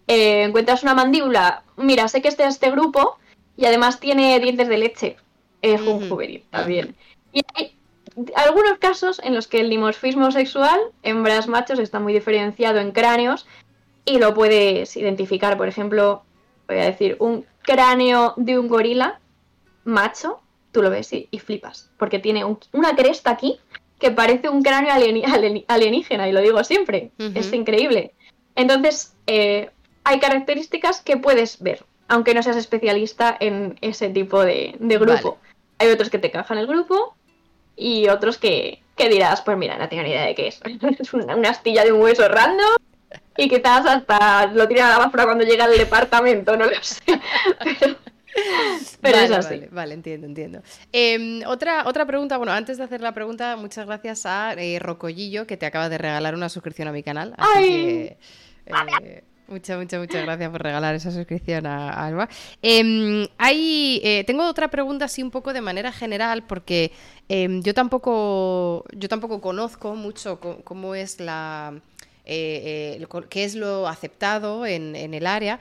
Eh, 0.08 0.44
encuentras 0.44 0.82
una 0.82 0.96
mandíbula, 0.96 1.64
mira, 1.78 2.08
sé 2.08 2.22
que 2.22 2.30
este 2.30 2.44
es 2.44 2.56
este 2.56 2.72
grupo 2.72 3.18
y 3.56 3.66
además 3.66 4.00
tiene 4.00 4.40
dientes 4.40 4.70
de 4.70 4.78
leche. 4.78 5.18
Es 5.62 5.82
un 5.82 6.10
juvenil 6.10 6.44
también. 6.50 6.96
Y 7.32 7.42
hay 7.54 7.76
algunos 8.36 8.78
casos 8.80 9.22
en 9.24 9.36
los 9.36 9.48
que 9.48 9.62
el 9.62 9.70
dimorfismo 9.70 10.32
sexual, 10.32 10.80
hembras 11.04 11.48
machos, 11.48 11.80
está 11.80 12.00
muy 12.00 12.14
diferenciado 12.14 12.80
en 12.80 12.92
cráneos 12.92 13.48
y 14.06 14.18
lo 14.18 14.34
puedes 14.34 14.96
identificar. 14.98 15.58
Por 15.58 15.68
ejemplo, 15.68 16.24
voy 16.68 16.78
a 16.78 16.86
decir, 16.86 17.18
un 17.20 17.46
cráneo 17.62 18.34
de 18.38 18.58
un 18.58 18.68
gorila 18.68 19.20
macho, 19.84 20.42
tú 20.72 20.82
lo 20.82 20.90
ves 20.90 21.12
y, 21.14 21.28
flipas, 21.40 21.92
porque 21.98 22.20
tiene 22.20 22.44
una 22.46 22.96
cresta 22.96 23.32
aquí 23.32 23.60
que 24.00 24.12
parece 24.12 24.50
un 24.50 24.64
cráneo 24.64 24.94
alienígena, 25.68 26.30
y 26.30 26.32
lo 26.32 26.42
digo 26.42 26.64
siempre, 26.64 27.12
es 27.18 27.52
increíble. 27.52 28.14
Entonces, 28.56 29.14
eh, 29.28 29.72
hay 30.06 30.20
características 30.20 31.02
que 31.02 31.18
puedes 31.18 31.62
ver, 31.62 31.84
aunque 32.08 32.34
no 32.34 32.42
seas 32.42 32.56
especialista 32.56 33.36
en 33.40 33.78
ese 33.82 34.10
tipo 34.10 34.42
de, 34.42 34.76
grupo. 34.80 35.38
Hay 35.80 35.90
otros 35.90 36.10
que 36.10 36.18
te 36.18 36.28
encajan 36.28 36.58
el 36.58 36.68
grupo 36.68 37.16
y 37.80 38.10
otros 38.10 38.38
que, 38.38 38.82
dirás, 38.98 39.42
pues 39.42 39.58
mira, 39.58 39.78
no 39.78 39.88
tengo 39.88 40.04
ni 40.04 40.10
idea 40.10 40.26
de 40.26 40.36
qué 40.36 40.48
es. 40.48 40.60
es 41.00 41.14
una, 41.14 41.50
astilla 41.50 41.86
de 41.86 41.94
un 41.94 42.02
hueso 42.02 42.28
random 42.28 42.76
y 43.38 43.48
quizás 43.48 43.86
hasta 43.86 44.48
lo 44.48 44.68
tiran 44.68 44.88
a 44.88 44.98
la 44.98 45.06
basura 45.06 45.24
cuando 45.24 45.46
llega 45.46 45.64
al 45.64 45.78
departamento, 45.78 46.58
no 46.58 46.66
lo 46.66 46.72
sé. 46.82 47.02
Pero, 49.02 49.18
vale, 49.18 49.26
es 49.26 49.32
así. 49.32 49.62
Vale, 49.72 49.94
entiendo, 49.94 50.28
entiendo. 50.28 50.62
Em, 50.92 51.42
otra, 51.48 51.88
otra 51.88 52.06
pregunta, 52.06 52.38
bueno, 52.38 52.52
antes 52.52 52.78
de 52.78 52.84
hacer 52.84 53.02
la 53.02 53.14
pregunta, 53.14 53.56
muchas 53.56 53.88
gracias 53.88 54.26
a 54.26 54.54
eh, 54.54 54.78
Rocollillo, 54.80 55.48
que 55.48 55.58
te 55.58 55.66
acaba 55.66 55.90
de 55.90 55.98
regalar 55.98 56.36
una 56.36 56.50
suscripción 56.50 56.88
a 56.90 56.92
mi 56.92 57.02
canal. 57.02 57.34
Así 57.38 57.68
que, 57.68 58.18
eh, 58.68 59.24
Muchas, 59.50 59.80
muchas, 59.80 60.00
muchas 60.00 60.22
gracias 60.24 60.52
por 60.52 60.62
regalar 60.62 60.94
esa 60.94 61.12
suscripción 61.12 61.66
a, 61.66 62.06
Alba. 62.06 62.30
Em, 62.62 63.28
hay, 63.40 64.00
eh, 64.04 64.24
tengo 64.26 64.48
otra 64.48 64.68
pregunta 64.70 65.06
así 65.06 65.24
un 65.24 65.32
poco 65.32 65.54
de 65.54 65.62
manera 65.62 65.92
general, 65.92 66.44
porque 66.44 66.92
em, 67.30 67.64
yo 67.64 67.74
tampoco, 67.74 68.86
yo 68.96 69.10
tampoco 69.10 69.42
conozco 69.42 69.96
mucho 69.96 70.40
cómo 70.64 70.94
es 70.94 71.20
la 71.20 71.74
eh, 72.26 73.00
eh, 73.02 73.08
qué 73.30 73.44
es 73.44 73.56
lo 73.56 73.88
aceptado 73.88 74.68
en, 74.68 74.96
el 74.96 75.26
área, 75.26 75.60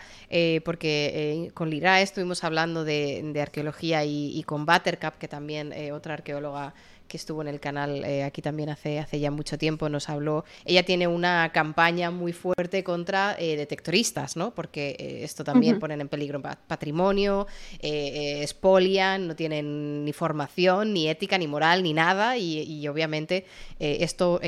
porque 0.66 1.51
con 1.55 1.70
Lira 1.70 2.02
estuvimos 2.02 2.44
hablando 2.44 2.85
de, 2.85 3.32
arqueología 3.40 4.05
y, 4.05 4.39
y, 4.39 4.43
con 4.43 4.66
Buttercup, 4.66 5.16
que 5.19 5.28
también 5.28 5.73
otra 5.94 6.12
arqueóloga 6.15 6.74
que 7.09 7.17
estuvo 7.17 7.43
en 7.43 7.49
el 7.49 7.59
canal 7.59 8.05
eh, 8.05 8.23
aquí 8.23 8.43
también 8.43 8.69
hace, 8.69 8.99
hace 8.99 9.19
ya 9.19 9.31
mucho 9.31 9.59
tiempo, 9.59 9.89
nos 9.89 10.09
habló. 10.09 10.45
Ella 10.65 10.85
tiene 10.85 11.09
una 11.09 11.51
campaña 11.53 12.11
muy 12.11 12.33
fuerte 12.33 12.85
contra 12.85 13.35
eh, 13.39 13.57
detectoristas, 13.57 14.37
¿no? 14.37 14.55
Porque 14.55 14.97
eh, 14.99 15.25
esto 15.25 15.43
también 15.43 15.79
ponen 15.79 16.01
en 16.01 16.09
peligro 16.09 16.41
patrimonio, 16.41 17.47
expolian, 17.81 19.27
no 19.27 19.35
tienen 19.35 20.05
ni 20.05 20.13
formación, 20.13 20.93
ni 20.93 21.09
ética, 21.09 21.39
ni 21.39 21.49
moral, 21.49 21.83
ni 21.83 21.95
nada. 21.95 22.37
Y, 22.37 22.87
obviamente 22.89 23.45
esto 23.79 24.41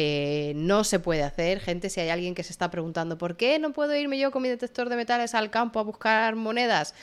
no 0.54 0.84
se 0.84 0.98
puede 1.00 1.22
hacer. 1.22 1.60
Gente, 1.60 1.90
si 1.90 2.00
hay 2.00 2.10
alguien 2.10 2.34
que 2.34 2.42
se 2.42 2.52
está 2.52 2.70
preguntando 2.70 3.18
por 3.18 3.36
qué 3.36 3.58
no 3.58 3.72
puedo 3.72 3.94
irme 3.96 4.18
yo 4.18 4.30
con 4.30 4.42
mi 4.42 4.48
detector 4.48 4.88
de 4.88 4.96
metales 4.96 5.34
al 5.34 5.50
campo 5.50 5.80
a 5.80 5.82
buscar 5.82 6.36
monedas, 6.36 6.94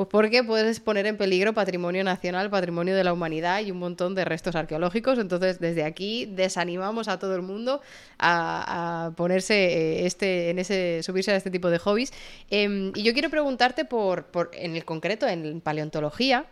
pues 0.00 0.08
porque 0.08 0.42
puedes 0.42 0.80
poner 0.80 1.04
en 1.04 1.18
peligro 1.18 1.52
patrimonio 1.52 2.02
nacional, 2.02 2.48
patrimonio 2.48 2.96
de 2.96 3.04
la 3.04 3.12
humanidad 3.12 3.60
y 3.60 3.70
un 3.70 3.78
montón 3.78 4.14
de 4.14 4.24
restos 4.24 4.56
arqueológicos. 4.56 5.18
Entonces, 5.18 5.60
desde 5.60 5.84
aquí 5.84 6.24
desanimamos 6.24 7.06
a 7.06 7.18
todo 7.18 7.36
el 7.36 7.42
mundo 7.42 7.82
a, 8.18 9.12
ponerse 9.18 9.56
eh, 9.56 10.06
este, 10.06 10.48
en 10.48 10.58
ese, 10.58 11.02
subirse 11.02 11.32
a 11.32 11.36
este 11.36 11.50
tipo 11.50 11.68
de 11.68 11.78
hobbies. 11.78 12.14
Em, 12.48 12.92
y 12.94 13.02
yo 13.02 13.12
quiero 13.12 13.28
preguntarte 13.28 13.84
por, 13.84 14.24
por, 14.24 14.50
en 14.54 14.74
el 14.74 14.86
concreto, 14.86 15.28
en 15.28 15.60
paleontología, 15.60 16.46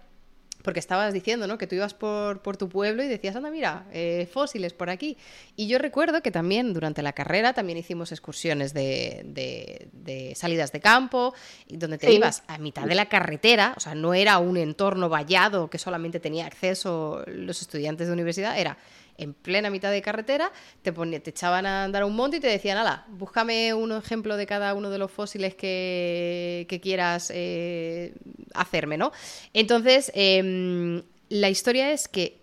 porque 0.68 0.80
estabas 0.80 1.14
diciendo, 1.14 1.46
¿no? 1.46 1.56
Que 1.56 1.66
tú 1.66 1.76
ibas 1.76 1.94
por, 1.94 2.42
por 2.42 2.58
tu 2.58 2.68
pueblo 2.68 3.02
y 3.02 3.08
decías, 3.08 3.34
anda, 3.34 3.50
mira, 3.50 3.86
eh, 3.90 4.28
fósiles 4.30 4.74
por 4.74 4.90
aquí. 4.90 5.16
Y 5.56 5.66
yo 5.66 5.78
recuerdo 5.78 6.20
que 6.20 6.30
también 6.30 6.74
durante 6.74 7.00
la 7.00 7.14
carrera 7.14 7.54
también 7.54 7.78
hicimos 7.78 8.12
excursiones 8.12 8.74
de, 8.74 9.22
de, 9.24 10.34
salidas 10.36 10.70
de 10.70 10.80
campo, 10.80 11.32
donde 11.70 11.96
te 11.96 12.12
ibas 12.12 12.42
a 12.48 12.58
mitad 12.58 12.84
de 12.84 12.94
la 12.96 13.06
carretera, 13.06 13.72
o 13.78 13.80
sea, 13.80 13.94
no 13.94 14.12
era 14.12 14.36
un 14.36 14.58
entorno 14.58 15.08
vallado 15.08 15.70
que 15.70 15.78
solamente 15.78 16.20
tenía 16.20 16.44
acceso 16.44 17.24
los 17.26 17.62
estudiantes 17.62 18.08
de 18.08 18.12
universidad, 18.12 18.58
era 18.58 18.76
en 19.18 19.34
plena 19.34 19.68
mitad 19.68 19.90
de 19.90 20.00
carretera, 20.00 20.50
te, 20.82 20.92
te 20.92 21.30
echaban 21.30 21.66
a 21.66 21.84
andar 21.84 22.04
un 22.04 22.16
monte 22.16 22.38
y 22.38 22.40
te 22.40 22.46
decían, 22.46 22.78
ala, 22.78 23.04
búscame 23.10 23.74
un 23.74 23.92
ejemplo 23.92 24.36
de 24.36 24.46
cada 24.46 24.74
uno 24.74 24.90
de 24.90 24.98
los 24.98 25.10
fósiles 25.10 25.54
que, 25.54 26.80
quieras 26.82 27.30
eh, 27.34 28.14
hacerme, 28.54 28.96
¿no? 28.96 29.12
Entonces, 29.52 30.12
em, 30.14 31.02
la 31.28 31.50
historia 31.50 31.90
es 31.90 32.06
que 32.06 32.38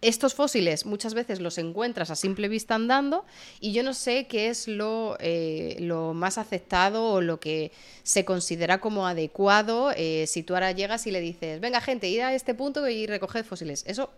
estos 0.00 0.34
fósiles 0.34 0.84
muchas 0.84 1.14
veces 1.14 1.40
los 1.40 1.58
encuentras 1.58 2.10
a 2.10 2.16
simple 2.16 2.48
vista 2.48 2.74
andando 2.74 3.24
y 3.60 3.72
yo 3.72 3.84
no 3.84 3.94
sé 3.94 4.26
qué 4.26 4.48
es 4.48 4.66
lo, 4.66 5.16
eh, 5.20 5.78
más 6.14 6.38
aceptado 6.38 7.04
o 7.04 7.20
lo 7.20 7.38
que 7.38 7.70
se 8.02 8.24
considera 8.24 8.80
como 8.80 9.06
adecuado 9.06 9.92
eh, 9.96 10.24
si 10.26 10.42
tú 10.42 10.54
ahora 10.54 10.72
llegas 10.72 11.06
y 11.06 11.12
le 11.12 11.20
dices, 11.20 11.60
venga 11.60 11.80
gente, 11.80 12.08
ir 12.08 12.22
a 12.22 12.34
este 12.34 12.54
punto 12.54 12.88
y 12.88 13.06
recoged 13.06 13.44
fósiles. 13.44 13.84
Eso 13.86 14.10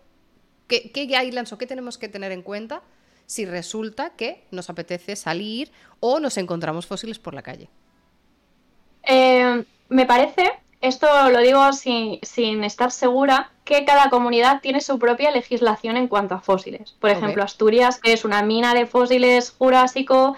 ¿Qué, 0.66 0.90
¿Qué 0.92 1.06
guidelines 1.06 1.52
o 1.52 1.58
qué 1.58 1.66
tenemos 1.66 1.98
que 1.98 2.08
tener 2.08 2.32
en 2.32 2.42
cuenta 2.42 2.82
si 3.26 3.46
resulta 3.46 4.10
que 4.10 4.44
nos 4.50 4.70
apetece 4.70 5.16
salir 5.16 5.70
o 6.00 6.20
nos 6.20 6.36
encontramos 6.36 6.86
fósiles 6.86 7.18
por 7.18 7.34
la 7.34 7.42
calle? 7.42 7.68
Eh, 9.02 9.64
me 9.88 10.06
parece 10.06 10.52
esto 10.84 11.06
lo 11.30 11.38
digo 11.40 11.72
sin, 11.72 12.18
sin, 12.20 12.62
estar 12.62 12.90
segura, 12.90 13.50
que 13.64 13.86
cada 13.86 14.10
comunidad 14.10 14.60
tiene 14.60 14.82
su 14.82 14.98
propia 14.98 15.30
legislación 15.30 15.96
en 15.96 16.08
cuanto 16.08 16.34
a 16.34 16.40
fósiles. 16.40 16.94
Por 17.00 17.08
ejemplo, 17.08 17.42
Asturias, 17.42 17.98
que 17.98 18.12
es 18.12 18.26
una 18.26 18.42
mina 18.42 18.74
de 18.74 18.84
fósiles 18.84 19.50
jurásico, 19.50 20.36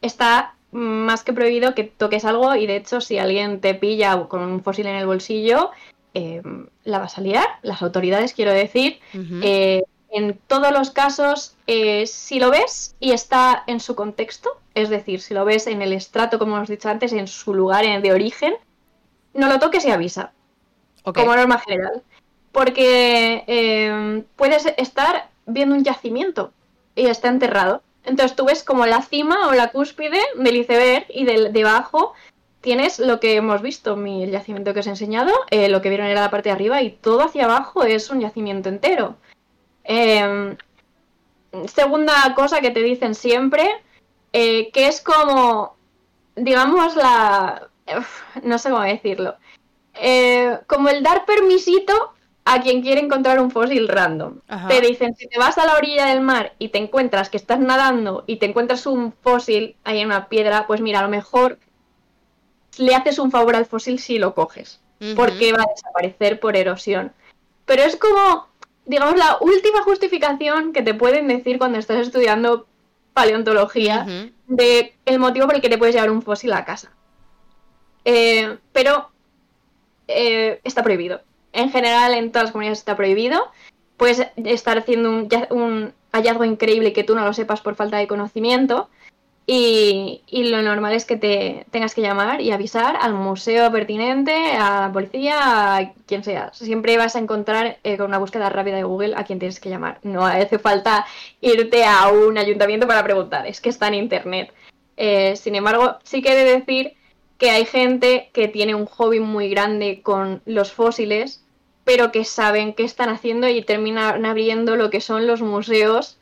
está 0.00 0.54
más 0.70 1.24
que 1.24 1.32
prohibido 1.32 1.74
que 1.74 1.82
toques 1.82 2.24
algo 2.24 2.54
y 2.54 2.68
de 2.68 2.76
hecho 2.76 3.00
si 3.00 3.18
alguien 3.18 3.60
te 3.60 3.74
pilla 3.74 4.28
con 4.28 4.42
un 4.42 4.62
fósil 4.62 4.86
en 4.86 4.94
el 4.94 5.06
bolsillo, 5.06 5.72
eh, 6.14 6.42
la 6.84 6.98
vas 6.98 7.18
a 7.18 7.20
liar, 7.20 7.46
las 7.62 7.82
autoridades 7.82 8.34
quiero 8.34 8.52
decir. 8.52 9.00
Eh, 9.42 9.82
en 10.10 10.38
todos 10.46 10.72
los 10.72 10.90
casos, 10.90 11.54
eh, 11.66 12.06
si 12.06 12.40
lo 12.40 12.50
ves 12.50 12.96
y 12.98 13.12
está 13.12 13.64
en 13.66 13.80
su 13.80 13.94
contexto, 13.94 14.50
es 14.74 14.88
decir, 14.88 15.20
si 15.20 15.34
lo 15.34 15.44
ves 15.44 15.66
en 15.66 15.82
el 15.82 15.92
estrato, 15.92 16.38
como 16.38 16.56
hemos 16.56 16.68
dicho 16.68 16.88
antes, 16.88 17.12
en 17.12 17.26
su 17.26 17.54
lugar 17.54 17.84
de 18.02 18.12
origen, 18.12 18.54
no 19.34 19.48
lo 19.48 19.58
toques 19.58 19.84
y 19.84 19.90
avisa. 19.90 20.32
Como 21.02 21.34
norma 21.34 21.58
general. 21.58 22.02
Porque 22.52 24.24
puedes 24.36 24.66
estar 24.76 25.28
viendo 25.46 25.74
un 25.74 25.84
yacimiento 25.84 26.52
y 26.94 27.06
está 27.06 27.28
enterrado. 27.28 27.82
Entonces 28.04 28.36
tú 28.36 28.46
ves 28.46 28.62
como 28.62 28.86
la 28.86 29.02
cima 29.02 29.48
o 29.48 29.52
la 29.52 29.70
cúspide 29.70 30.20
del 30.36 30.56
iceberg 30.56 31.06
y 31.08 31.24
del, 31.24 31.52
debajo 31.52 32.14
tienes 32.60 32.98
lo 32.98 33.20
que 33.20 33.36
hemos 33.36 33.62
visto, 33.62 33.96
mi 33.96 34.24
el 34.24 34.30
yacimiento 34.30 34.74
que 34.74 34.80
os 34.80 34.86
he 34.86 34.90
enseñado, 34.90 35.32
eh, 35.50 35.68
lo 35.68 35.80
que 35.80 35.88
vieron 35.88 36.06
era 36.06 36.20
la 36.20 36.30
parte 36.30 36.48
de 36.48 36.54
arriba 36.54 36.82
y 36.82 36.90
todo 36.90 37.22
hacia 37.22 37.44
abajo 37.44 37.84
es 37.84 38.10
un 38.10 38.20
yacimiento 38.20 38.68
entero. 38.68 39.16
Em, 39.84 40.56
segunda 41.66 42.34
cosa 42.34 42.60
que 42.60 42.70
te 42.70 42.82
dicen 42.82 43.14
siempre, 43.14 43.68
eh, 44.32 44.70
que 44.72 44.88
es 44.88 45.00
como, 45.00 45.76
digamos, 46.36 46.96
la... 46.96 47.68
no 48.42 48.58
sé 48.58 48.70
cómo 48.70 48.82
decirlo. 48.82 49.36
Eh, 49.94 50.58
como 50.66 50.88
el 50.88 51.02
dar 51.02 51.24
permisito 51.24 52.12
a 52.44 52.62
quien 52.62 52.80
quiere 52.80 53.00
encontrar 53.00 53.40
un 53.40 53.50
fósil 53.50 53.88
random. 53.88 54.38
Te 54.68 54.80
dicen, 54.80 55.14
si 55.14 55.28
te 55.28 55.38
vas 55.38 55.58
a 55.58 55.66
la 55.66 55.74
orilla 55.74 56.06
del 56.06 56.22
mar 56.22 56.54
y 56.58 56.68
te 56.68 56.78
encuentras 56.78 57.28
que 57.28 57.36
estás 57.36 57.60
nadando 57.60 58.24
y 58.26 58.36
te 58.36 58.46
encuentras 58.46 58.86
un 58.86 59.12
fósil 59.12 59.76
ahí 59.84 60.00
en 60.00 60.06
una 60.06 60.28
piedra, 60.28 60.66
pues 60.66 60.80
mira, 60.80 61.00
a 61.00 61.02
lo 61.02 61.10
mejor 61.10 61.58
le 62.78 62.94
haces 62.94 63.18
un 63.18 63.30
favor 63.30 63.56
al 63.56 63.66
fósil 63.66 63.98
si 63.98 64.18
lo 64.18 64.34
coges, 64.34 64.80
porque 65.16 65.52
va 65.52 65.62
a 65.62 65.72
desaparecer 65.74 66.40
por 66.40 66.56
erosión. 66.56 67.12
Pero 67.64 67.82
es 67.82 67.96
como, 67.96 68.48
digamos, 68.86 69.16
la 69.16 69.38
última 69.40 69.82
justificación 69.82 70.72
que 70.72 70.82
te 70.82 70.94
pueden 70.94 71.28
decir 71.28 71.58
cuando 71.58 71.78
estás 71.78 71.98
estudiando 71.98 72.66
paleontología 73.12 74.06
de 74.46 74.94
el 75.04 75.18
motivo 75.18 75.46
por 75.46 75.56
el 75.56 75.60
que 75.60 75.68
te 75.68 75.78
puedes 75.78 75.94
llevar 75.94 76.10
un 76.10 76.22
fósil 76.22 76.52
a 76.52 76.64
casa. 76.64 76.92
Eh, 78.04 78.58
pero 78.72 79.10
eh, 80.06 80.60
está 80.64 80.82
prohibido 80.82 81.20
en 81.52 81.70
general 81.70 82.14
en 82.14 82.30
todas 82.30 82.46
las 82.46 82.52
comunidades 82.52 82.78
está 82.78 82.96
prohibido. 82.96 83.50
Puedes 83.96 84.26
estar 84.36 84.78
haciendo 84.78 85.10
un, 85.10 85.92
hallazgo 86.12 86.44
increíble 86.44 86.92
que 86.92 87.04
tú 87.04 87.14
no 87.14 87.24
lo 87.24 87.32
sepas 87.32 87.60
por 87.60 87.74
falta 87.74 87.98
de 87.98 88.06
conocimiento. 88.06 88.88
Y, 89.50 90.20
lo 90.30 90.60
normal 90.60 90.92
es 90.92 91.06
que 91.06 91.16
te 91.16 91.64
tengas 91.70 91.94
que 91.94 92.02
llamar 92.02 92.42
y 92.42 92.50
avisar 92.50 92.96
al 93.00 93.14
museo 93.14 93.72
pertinente, 93.72 94.52
a 94.52 94.82
la 94.82 94.92
policía, 94.92 95.76
a 95.76 95.92
quien 96.06 96.22
sea. 96.22 96.52
Siempre 96.52 96.98
vas 96.98 97.16
a 97.16 97.18
encontrar 97.18 97.78
eh, 97.82 97.96
con 97.96 98.08
una 98.08 98.18
búsqueda 98.18 98.50
rápida 98.50 98.76
de 98.76 98.82
Google 98.82 99.14
a 99.16 99.24
quien 99.24 99.38
tienes 99.38 99.58
que 99.58 99.70
llamar. 99.70 100.00
No 100.02 100.26
hace 100.26 100.58
falta 100.58 101.06
irte 101.40 101.86
a 101.86 102.10
un 102.10 102.36
ayuntamiento 102.36 102.86
para 102.86 103.02
preguntar, 103.02 103.46
es 103.46 103.62
que 103.62 103.70
está 103.70 103.88
en 103.88 103.94
internet. 103.94 104.52
Eh, 104.98 105.34
sin 105.36 105.54
embargo, 105.54 105.96
sí 106.04 106.20
que 106.20 106.32
he 106.32 106.36
de 106.36 106.58
decir 106.58 106.92
que 107.38 107.48
hay 107.48 107.64
gente 107.64 108.28
que 108.34 108.48
tiene 108.48 108.74
un 108.74 108.84
hobby 108.84 109.20
muy 109.20 109.48
grande 109.48 110.02
con 110.02 110.42
los 110.44 110.72
fósiles, 110.72 111.42
pero 111.84 112.12
que 112.12 112.26
saben 112.26 112.74
qué 112.74 112.84
están 112.84 113.08
haciendo 113.08 113.48
y 113.48 113.62
terminan 113.62 114.26
abriendo 114.26 114.76
lo 114.76 114.90
que 114.90 115.00
son 115.00 115.26
los 115.26 115.40
museos 115.40 116.18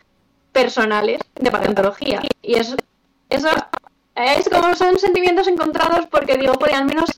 personales 0.53 1.19
de 1.35 1.51
paleontología. 1.51 2.23
Y 2.41 2.55
eso, 2.55 2.77
eso 3.31 3.49
es 4.15 4.49
como 4.49 4.75
son 4.75 4.99
sentimientos 4.99 5.47
encontrados 5.49 6.07
porque 6.07 6.39
digo, 6.39 6.55
pues 6.55 6.73
al 6.73 6.87
menos 6.87 7.11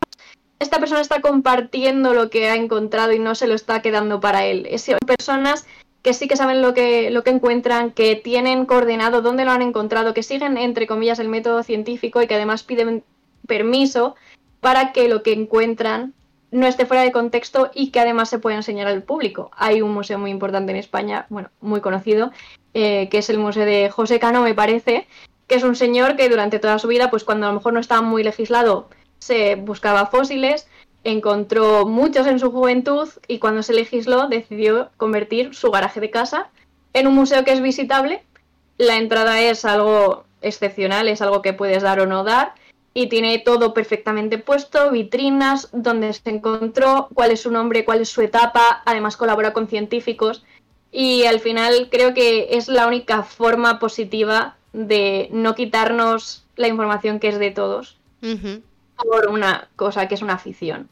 esta 0.59 0.79
persona 0.79 1.01
está 1.01 1.21
compartiendo 1.21 2.15
lo 2.15 2.31
que 2.31 2.49
ha 2.49 2.57
encontrado 2.57 3.13
y 3.13 3.19
no 3.19 3.35
se 3.35 3.47
lo 3.47 3.55
está 3.55 3.81
quedando 3.83 4.21
para 4.21 4.45
él. 4.45 4.67
Es 4.71 4.91
personas 5.07 5.67
que 6.03 6.15
sí 6.15 6.29
que 6.29 6.37
saben 6.37 6.63
lo 6.63 6.75
que, 6.75 7.11
lo 7.11 7.23
que 7.23 7.31
encuentran, 7.31 7.91
que 7.91 8.17
tienen 8.17 8.67
coordenado 8.67 9.23
dónde 9.23 9.45
lo 9.45 9.51
han 9.51 9.63
encontrado, 9.63 10.15
que 10.15 10.23
siguen, 10.23 10.57
entre 10.57 10.87
comillas, 10.87 11.19
el 11.19 11.29
método 11.29 11.63
científico 11.63 12.23
y 12.23 12.27
que 12.27 12.35
además 12.35 12.63
piden 12.63 13.05
permiso 13.47 14.17
para 14.61 14.93
que 14.93 15.09
lo 15.09 15.23
que 15.23 15.33
encuentran 15.33 16.15
no 16.51 16.67
esté 16.67 16.87
fuera 16.87 17.03
de 17.03 17.13
contexto 17.13 17.71
y 17.75 17.91
que 17.91 18.01
además 18.01 18.31
se 18.31 18.39
pueda 18.39 18.57
enseñar 18.57 18.87
al 18.87 19.03
público. 19.03 19.51
Hay 19.57 19.83
un 19.83 19.93
museo 19.93 20.19
muy 20.19 20.31
importante 20.31 20.73
en 20.73 20.79
España, 20.79 21.27
bueno, 21.29 21.51
muy 21.61 21.81
conocido, 21.81 22.33
eh, 22.75 23.09
que 23.11 23.19
es 23.19 23.29
el 23.29 23.39
Museo 23.39 23.65
de 23.65 23.91
José 23.91 24.19
Cano, 24.19 24.43
me 24.43 24.55
parece, 24.55 25.07
que 25.49 25.57
es 25.57 25.65
un 25.65 25.75
señor 25.75 26.17
que 26.17 26.29
durante 26.29 26.59
toda 26.59 26.79
su 26.79 26.87
vida, 26.87 27.11
pues 27.11 27.25
cuando 27.25 27.47
a 27.47 27.49
lo 27.49 27.57
mejor 27.57 27.73
no 27.73 27.81
estaba 27.81 28.03
muy 28.03 28.23
legislado, 28.23 28.89
se 29.19 29.57
buscaba 29.57 30.07
fósiles, 30.07 30.69
encontró 31.05 31.87
muchos 31.87 32.27
en 32.27 32.39
su 32.39 32.53
juventud 32.53 33.09
y 33.27 33.39
cuando 33.39 33.63
se 33.63 33.73
legisló 33.73 34.29
decidió 34.29 34.91
convertir 34.97 35.55
su 35.55 35.71
garaje 35.71 36.01
de 36.01 36.11
casa 36.11 36.51
en 36.93 37.07
un 37.07 37.15
museo 37.15 37.45
que 37.45 37.53
es 37.53 37.63
visitable. 37.63 38.23
La 38.77 38.97
entrada 38.97 39.41
es 39.41 39.65
algo 39.65 40.25
excepcional, 40.43 41.09
es 41.09 41.23
algo 41.23 41.43
que 41.43 41.55
puedes 41.55 41.83
dar 41.83 41.99
o 42.01 42.07
no 42.07 42.25
dar 42.25 42.53
y 42.93 43.09
tiene 43.09 43.39
todo 43.39 43.75
perfectamente 43.75 44.39
puesto, 44.39 44.91
vitrinas, 44.91 45.69
donde 45.73 46.13
se 46.13 46.29
encontró, 46.31 47.09
cuál 47.15 47.31
es 47.31 47.41
su 47.41 47.51
nombre, 47.51 47.85
cuál 47.85 48.03
es 48.03 48.09
su 48.11 48.21
etapa, 48.21 48.83
además 48.85 49.17
colabora 49.17 49.53
con 49.53 49.69
científicos 49.69 50.45
y 50.93 51.25
al 51.25 51.41
final 51.41 51.89
creo 51.91 52.13
que 52.13 52.49
es 52.53 52.69
la 52.69 52.87
única 52.87 53.23
forma 53.23 53.79
positiva 53.79 54.58
de 54.73 55.29
no 55.33 55.55
quitarnos 55.55 56.45
la 56.57 56.69
información 56.69 57.21
que 57.21 57.29
es 57.29 57.39
de 57.39 57.51
todos 57.51 57.97
por 58.97 59.29
una 59.29 59.69
cosa 59.77 60.09
que 60.09 60.15
es 60.15 60.23
una 60.23 60.35
afición. 60.35 60.89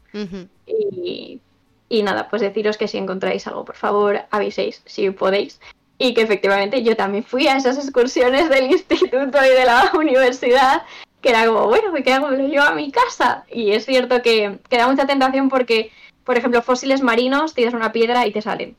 y, 0.67 1.41
y 1.89 2.03
nada, 2.03 2.29
pues 2.29 2.43
deciros 2.43 2.77
que 2.77 2.89
si 2.89 2.99
encontráis 2.99 3.47
algo, 3.47 3.65
por 3.65 3.77
favor, 3.77 4.23
aviséis 4.31 4.83
si 4.85 5.11
podéis 5.11 5.61
y 5.99 6.15
que 6.15 6.23
efectivamente 6.23 6.83
yo 6.83 6.97
también 6.97 7.25
fui 7.25 7.47
a 7.49 7.57
esas 7.57 7.79
excursiones 7.79 8.49
del 8.49 8.67
instituto 8.71 9.39
y 9.45 9.49
de 9.49 9.65
la 9.65 9.93
universidad 9.99 10.83
que 11.21 11.31
era 11.31 11.47
como, 11.47 11.67
bueno, 11.67 11.93
me 11.93 12.03
quedo 12.03 12.31
lo 12.31 12.47
llevo 12.47 12.65
a 12.65 12.75
mi 12.75 12.91
casa. 12.91 13.45
Y 13.51 13.73
es 13.73 13.85
cierto 13.85 14.23
que, 14.23 14.59
que, 14.69 14.77
da 14.77 14.87
mucha 14.87 15.07
tentación 15.07 15.49
porque, 15.49 15.91
por 16.25 16.37
ejemplo, 16.37 16.63
fósiles 16.63 17.03
marinos, 17.03 17.55
tiras 17.55 17.75
una 17.75 17.91
piedra 17.91 18.27
y 18.27 18.33
te 18.33 18.43
salen. 18.43 18.77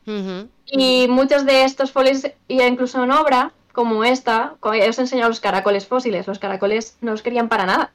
Y 0.64 1.08
muchos 1.08 1.44
de 1.44 1.64
estos 1.64 1.92
fósiles, 1.92 2.32
incluso 2.48 3.02
en 3.02 3.10
obra, 3.10 3.52
como 3.72 4.04
esta, 4.04 4.56
os 4.60 4.74
he 4.74 4.86
enseñado 5.00 5.28
los 5.28 5.40
caracoles 5.40 5.86
fósiles, 5.86 6.26
los 6.26 6.38
caracoles 6.38 6.96
no 7.00 7.12
los 7.12 7.22
querían 7.22 7.48
para 7.48 7.66
nada. 7.66 7.92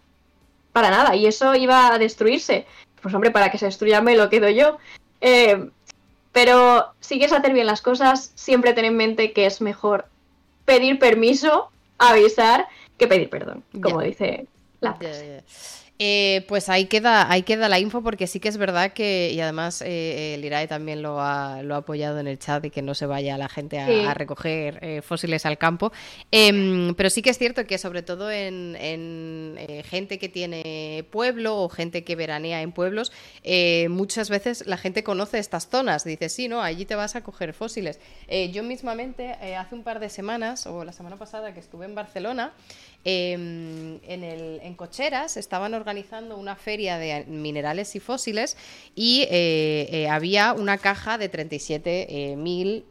Para 0.71 0.89
nada. 0.89 1.15
Y 1.15 1.25
eso 1.25 1.55
iba 1.55 1.93
a 1.93 1.99
destruirse. 1.99 2.65
Pues 3.01 3.13
hombre, 3.13 3.31
para 3.31 3.51
que 3.51 3.57
se 3.57 3.65
destruya 3.65 4.01
me 4.01 4.15
lo 4.15 4.29
quedo 4.29 4.49
yo. 4.49 4.77
Eh, 5.21 5.69
pero 6.31 6.93
si 6.99 7.17
quieres 7.17 7.33
hacer 7.33 7.53
bien 7.53 7.67
las 7.67 7.81
cosas, 7.81 8.31
siempre 8.35 8.73
ten 8.73 8.85
en 8.85 8.97
mente 8.97 9.33
que 9.33 9.45
es 9.45 9.61
mejor 9.61 10.07
pedir 10.65 10.99
permiso, 10.99 11.69
avisar 11.97 12.67
que 12.97 13.07
pedir 13.07 13.29
perdón, 13.29 13.63
como 13.81 14.01
dice 14.01 14.47
la 14.81 14.97
eh, 15.99 16.43
pues 16.47 16.69
ahí 16.69 16.85
queda, 16.85 17.31
ahí 17.31 17.43
queda 17.43 17.69
la 17.69 17.79
info 17.79 18.01
porque 18.01 18.25
sí 18.25 18.39
que 18.39 18.49
es 18.49 18.57
verdad 18.57 18.93
que, 18.93 19.31
y 19.31 19.39
además 19.39 19.83
eh, 19.85 20.33
el 20.33 20.43
IRAE 20.43 20.67
también 20.67 21.03
lo 21.03 21.21
ha, 21.21 21.61
lo 21.61 21.75
ha 21.75 21.79
apoyado 21.79 22.19
en 22.19 22.25
el 22.27 22.39
chat 22.39 22.65
y 22.65 22.71
que 22.71 22.81
no 22.81 22.95
se 22.95 23.05
vaya 23.05 23.37
la 23.37 23.47
gente 23.47 23.79
a, 23.79 24.13
recoger 24.15 24.79
eh, 24.81 25.01
fósiles 25.03 25.45
al 25.45 25.59
campo. 25.59 25.91
Em, 26.31 26.95
pero 26.95 27.11
sí 27.11 27.21
que 27.21 27.29
es 27.29 27.37
cierto 27.37 27.65
que 27.65 27.77
sobre 27.77 28.01
todo 28.01 28.31
en, 28.31 28.73
gente 29.85 30.17
que 30.17 30.29
tiene 30.29 31.05
pueblo 31.11 31.61
o 31.61 31.69
gente 31.69 32.03
que 32.03 32.15
veranea 32.15 32.61
en 32.61 32.71
pueblos, 32.71 33.11
muchas 33.89 34.29
veces 34.29 34.65
la 34.65 34.77
gente 34.77 35.03
conoce 35.03 35.37
estas 35.37 35.69
zonas. 35.69 36.03
Dice, 36.03 36.29
sí, 36.29 36.47
no, 36.47 36.61
allí 36.61 36.85
te 36.85 36.95
vas 36.95 37.15
a 37.15 37.21
coger 37.21 37.53
fósiles. 37.53 37.99
yo 38.51 38.63
mismamente, 38.63 39.33
hace 39.57 39.75
un 39.75 39.83
par 39.83 39.99
de 39.99 40.09
semanas, 40.09 40.65
o 40.65 40.83
la 40.83 40.91
semana 40.91 41.17
pasada 41.17 41.53
que 41.53 41.59
estuve 41.59 41.85
en 41.85 41.95
Barcelona, 41.95 42.53
em, 43.05 43.99
en, 44.07 44.23
el, 44.23 44.59
en 44.63 44.73
Cocheras 44.75 45.37
estaban 45.37 45.73
organizando 45.83 46.37
una 46.37 46.55
feria 46.55 46.97
de 46.97 47.25
minerales 47.27 47.93
y 47.95 47.99
fósiles 47.99 48.55
y 48.95 49.23
eh, 49.23 49.89
eh, 49.91 50.07
había 50.07 50.53
una 50.53 50.77
caja 50.77 51.17
de 51.17 51.29
37.000 51.29 51.83
eh, 51.85 52.83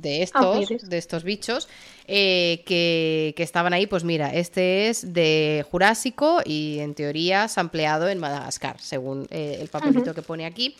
de 0.00 0.22
estos, 0.22 0.88
de 0.88 0.98
estos 0.98 1.24
bichos 1.24 1.68
que, 2.06 3.34
estaban 3.36 3.72
ahí. 3.72 3.88
Pues 3.88 4.04
mira, 4.04 4.32
este 4.32 4.88
es 4.88 5.12
de 5.12 5.66
Jurásico 5.68 6.40
y 6.44 6.78
en 6.78 6.94
teoría 6.94 7.48
sampleado 7.48 8.08
en 8.08 8.20
Madagascar, 8.20 8.80
según 8.80 9.26
el 9.30 9.66
papelito 9.66 10.14
que 10.14 10.22
pone 10.22 10.46
aquí. 10.46 10.76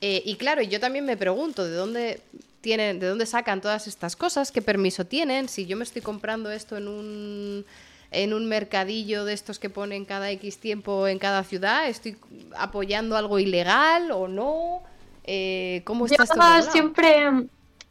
y 0.00 0.34
claro, 0.36 0.62
yo 0.62 0.80
también 0.80 1.04
me 1.04 1.18
pregunto 1.18 1.66
de 1.66 1.74
dónde 1.74 2.20
tienen, 2.62 2.98
de 2.98 3.08
dónde 3.08 3.26
sacan 3.26 3.60
todas 3.60 3.86
estas 3.86 4.16
cosas, 4.16 4.50
qué 4.50 4.62
permiso 4.62 5.04
tienen, 5.04 5.50
si 5.50 5.66
yo 5.66 5.76
me 5.76 5.84
estoy 5.84 6.00
comprando 6.00 6.50
esto 6.50 6.78
en 6.78 6.88
un 6.88 7.66
en 8.10 8.34
un 8.34 8.48
mercadillo 8.48 9.24
de 9.24 9.32
estos 9.32 9.58
que 9.58 9.70
ponen 9.70 10.04
cada 10.04 10.30
X 10.30 10.58
tiempo 10.58 11.06
en 11.06 11.18
cada 11.18 11.44
ciudad? 11.44 11.88
¿Estoy 11.88 12.16
apoyando 12.56 13.16
algo 13.16 13.38
ilegal 13.38 14.10
o 14.10 14.28
no? 14.28 14.82
Eh, 15.24 15.82
¿Cómo 15.84 16.06
está 16.06 16.24
Yo 16.24 16.70
siempre... 16.70 17.46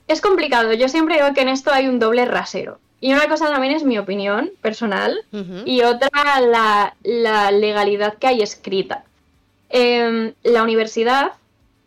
Es 0.08 0.22
complicado, 0.22 0.74
yo 0.74 0.90
siempre 0.90 1.16
digo 1.16 1.34
que 1.36 1.42
en 1.42 1.50
esto 1.50 1.72
hay 1.72 1.88
un 1.88 2.00
doble 2.00 2.26
rasero. 2.26 2.80
Y 3.00 3.14
una 3.14 3.30
cosa 3.30 3.48
también 3.48 3.74
es 3.74 3.84
mi 3.84 3.98
opinión 3.98 4.52
personal 4.62 5.24
y 5.66 5.84
otra 5.84 6.10
la, 6.42 7.52
legalidad 7.52 8.16
que 8.16 8.28
hay 8.28 8.42
escrita. 8.42 9.04
Em, 9.70 10.34
la 10.44 10.64
universidad, 10.64 11.34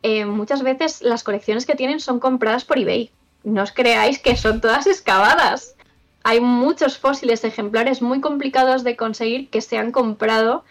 em, 0.02 0.28
muchas 0.28 0.62
veces 0.62 1.02
las 1.02 1.22
colecciones 1.24 1.66
que 1.66 1.74
tienen 1.74 2.00
son 2.00 2.18
compradas 2.18 2.64
por 2.64 2.78
eBay. 2.78 3.10
No 3.44 3.62
os 3.62 3.72
creáis 3.72 4.20
que 4.20 4.36
son 4.36 4.60
todas 4.60 4.86
excavadas. 4.86 5.74
Hay 6.24 6.40
muchos 6.40 6.98
fósiles 6.98 7.44
ejemplares 7.44 8.02
muy 8.02 8.20
complicados 8.20 8.84
de 8.84 8.96
conseguir 8.96 9.48
que 9.50 9.60
se 9.60 9.78
han 9.78 9.92
comprado 9.92 10.64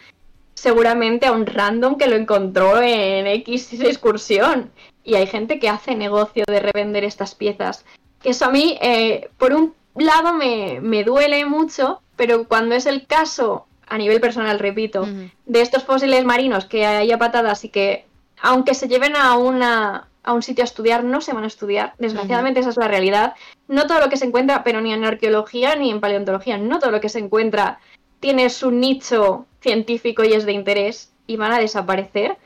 seguramente 0.54 1.26
a 1.26 1.32
un 1.32 1.46
random 1.46 1.98
que 1.98 2.08
lo 2.08 2.16
encontró 2.16 2.82
en 2.82 3.28
X 3.28 3.74
excursión. 3.82 4.72
Y 5.04 5.16
hay 5.16 5.28
gente 5.28 5.60
que 5.60 5.70
hace 5.70 5.96
negocio 5.96 6.44
de 6.48 6.60
revender 6.60 7.04
estas 7.04 7.34
piezas. 7.34 7.84
Eso 8.24 8.46
a 8.46 8.52
mí, 8.52 8.78
eh, 8.82 9.30
por 9.38 9.54
un 9.54 9.74
lado 9.96 10.34
me, 10.34 11.04
duele 11.04 11.46
mucho, 11.46 12.02
pero 12.16 12.48
cuando 12.48 12.76
es 12.76 12.86
el 12.86 13.08
caso, 13.08 13.66
a 13.88 13.98
nivel 13.98 14.22
personal, 14.22 14.60
repito, 14.60 15.08
de 15.46 15.62
estos 15.62 15.84
fósiles 15.84 16.24
marinos 16.24 16.66
que 16.66 16.86
haya 16.86 17.18
patadas 17.18 17.66
y 17.66 17.70
que, 17.70 18.06
aunque 18.42 18.76
se 18.76 18.88
lleven 18.88 19.16
a, 19.16 19.36
una, 19.38 20.08
a 20.24 20.34
un 20.34 20.44
sitio 20.44 20.64
a 20.64 20.66
estudiar, 20.66 21.04
no 21.04 21.22
se 21.22 21.34
van 21.34 21.44
a 21.44 21.48
estudiar. 21.48 21.94
Desgraciadamente 21.98 22.60
esa 22.60 22.70
es 22.70 22.78
la 22.78 22.88
realidad. 22.88 23.34
No 23.68 23.88
todo 23.88 24.00
lo 24.00 24.10
que 24.10 24.18
se 24.18 24.26
encuentra, 24.26 24.64
pero 24.64 24.82
ni 24.82 24.94
en 24.94 25.04
arqueología 25.04 25.76
ni 25.76 25.90
en 25.90 26.00
paleontología, 26.00 26.58
no 26.58 26.80
todo 26.80 26.92
lo 26.92 27.02
que 27.02 27.10
se 27.10 27.20
encuentra 27.20 27.80
tiene 28.20 28.50
su 28.50 28.72
nicho 28.72 29.46
científico 29.62 30.24
y 30.24 30.34
es 30.34 30.46
de 30.46 30.54
interés 30.54 31.12
y 31.28 31.38
van 31.38 31.52
a 31.52 31.60
desaparecer. 31.60 32.38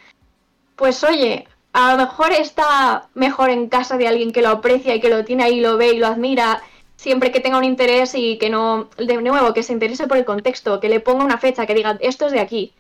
Pues 0.76 1.04
oye, 1.04 1.48
a 1.74 1.92
lo 1.92 1.98
mejor 1.98 2.32
está 2.32 3.10
mejor 3.14 3.50
en 3.50 3.68
casa 3.68 3.98
de 3.98 4.08
alguien 4.08 4.32
que 4.32 4.42
lo 4.42 4.50
aprecia 4.50 4.96
y 4.96 5.02
que 5.02 5.10
lo 5.10 5.26
tiene 5.26 5.44
ahí, 5.44 5.60
lo 5.60 5.78
ve 5.78 5.92
y 5.94 6.00
lo 6.00 6.08
admira 6.08 6.62
siempre 6.96 7.32
que 7.32 7.42
tenga 7.42 7.58
un 7.58 7.64
interés 7.66 8.16
y 8.16 8.38
que 8.38 8.50
no, 8.50 8.90
de 8.98 9.22
nuevo, 9.22 9.54
que 9.54 9.64
se 9.64 9.74
interese 9.74 10.08
por 10.08 10.18
el 10.18 10.26
contexto, 10.26 10.80
que 10.80 10.90
le 10.90 11.02
ponga 11.02 11.26
una 11.26 11.38
fecha, 11.38 11.66
que 11.66 11.74
diga, 11.74 11.98
esto 12.00 12.28
es 12.28 12.32
de 12.32 12.40
aquí. 12.40 12.74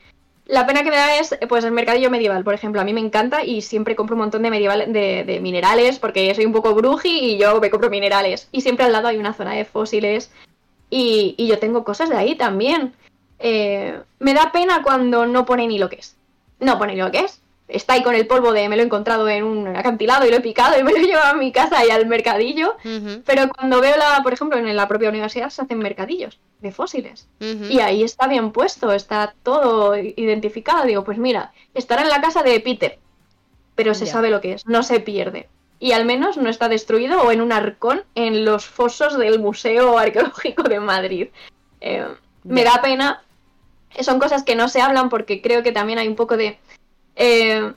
La 0.45 0.67
pena 0.67 0.83
que 0.83 0.91
me 0.91 0.95
da 0.95 1.17
es, 1.17 1.35
pues, 1.49 1.63
el 1.63 1.71
mercadillo 1.71 2.11
medieval, 2.11 2.43
por 2.43 2.53
ejemplo. 2.53 2.79
A 2.79 2.83
mí 2.83 2.93
me 2.93 2.99
encanta 2.99 3.43
y 3.43 3.61
siempre 3.61 3.95
compro 3.95 4.15
un 4.15 4.21
montón 4.21 4.43
de, 4.43 4.51
medieval, 4.51 4.93
de, 4.93 5.39
minerales 5.41 5.97
porque 5.97 6.33
soy 6.35 6.45
un 6.45 6.53
poco 6.53 6.75
bruji 6.75 7.09
y 7.09 7.37
yo 7.37 7.59
me 7.59 7.69
compro 7.71 7.89
minerales. 7.89 8.47
Y 8.51 8.61
siempre 8.61 8.85
al 8.85 8.91
lado 8.91 9.07
hay 9.07 9.17
una 9.17 9.33
zona 9.33 9.53
de 9.53 9.65
fósiles 9.65 10.31
y, 10.89 11.35
yo 11.37 11.57
tengo 11.59 11.83
cosas 11.83 12.09
de 12.09 12.17
ahí 12.17 12.35
también. 12.35 12.93
Eh, 13.39 13.99
me 14.19 14.33
da 14.33 14.51
pena 14.51 14.83
cuando 14.83 15.25
no 15.25 15.45
pone 15.45 15.67
ni 15.67 15.79
lo 15.79 15.89
que 15.89 15.97
es. 15.97 16.15
No 16.59 16.77
pone 16.77 16.93
ni 16.93 17.01
lo 17.01 17.11
que 17.11 17.19
es 17.19 17.41
está 17.67 17.93
ahí 17.93 18.03
con 18.03 18.15
el 18.15 18.27
polvo 18.27 18.53
de 18.53 18.69
me 18.69 18.75
lo 18.75 18.83
he 18.83 18.85
encontrado 18.85 19.27
en 19.27 19.43
un 19.43 19.67
acantilado 19.67 20.25
y 20.25 20.29
lo 20.29 20.37
he 20.37 20.41
picado 20.41 20.79
y 20.79 20.83
me 20.83 20.91
lo 20.91 20.97
he 20.97 21.07
llevado 21.07 21.33
a 21.33 21.37
mi 21.37 21.51
casa 21.51 21.85
y 21.85 21.89
al 21.89 22.05
mercadillo. 22.05 22.75
Pero 23.25 23.49
cuando 23.49 23.81
veo 23.81 23.97
la, 23.97 24.21
por 24.23 24.33
ejemplo, 24.33 24.57
en 24.57 24.75
la 24.75 24.87
propia 24.87 25.09
universidad 25.09 25.49
se 25.49 25.61
hacen 25.61 25.79
mercadillos 25.79 26.39
de 26.59 26.71
fósiles. 26.71 27.27
Y 27.39 27.79
ahí 27.79 28.03
está 28.03 28.27
bien 28.27 28.51
puesto, 28.51 28.91
está 28.91 29.33
todo 29.43 29.95
identificado. 29.97 30.85
Digo, 30.85 31.03
pues 31.03 31.17
mira, 31.17 31.53
estará 31.73 32.03
en 32.03 32.09
la 32.09 32.21
casa 32.21 32.43
de 32.43 32.59
Peter, 32.59 32.99
pero 33.75 33.93
se 33.93 34.05
sabe 34.05 34.29
lo 34.29 34.41
que 34.41 34.53
es, 34.53 34.65
no 34.67 34.83
se 34.83 34.99
pierde. 34.99 35.49
Y 35.77 35.91
al 35.91 36.05
menos 36.05 36.37
no 36.37 36.49
está 36.49 36.69
destruido 36.69 37.21
o 37.21 37.31
en 37.31 37.41
un 37.41 37.51
arcón 37.51 38.03
en 38.15 38.45
los 38.45 38.65
fosos 38.65 39.17
del 39.17 39.39
Museo 39.39 39.97
Arqueológico 39.97 40.63
de 40.63 40.79
Madrid. 40.79 41.27
Eh, 41.81 42.07
me 42.43 42.63
da 42.63 42.81
pena. 42.81 43.21
Son 43.99 44.19
cosas 44.19 44.43
que 44.43 44.55
no 44.55 44.67
se 44.67 44.81
hablan 44.81 45.09
porque 45.09 45.41
creo 45.41 45.63
que 45.63 45.71
también 45.71 45.99
hay 45.99 46.07
un 46.07 46.15
poco 46.15 46.37
de 46.37 46.59
eh, 47.15 47.73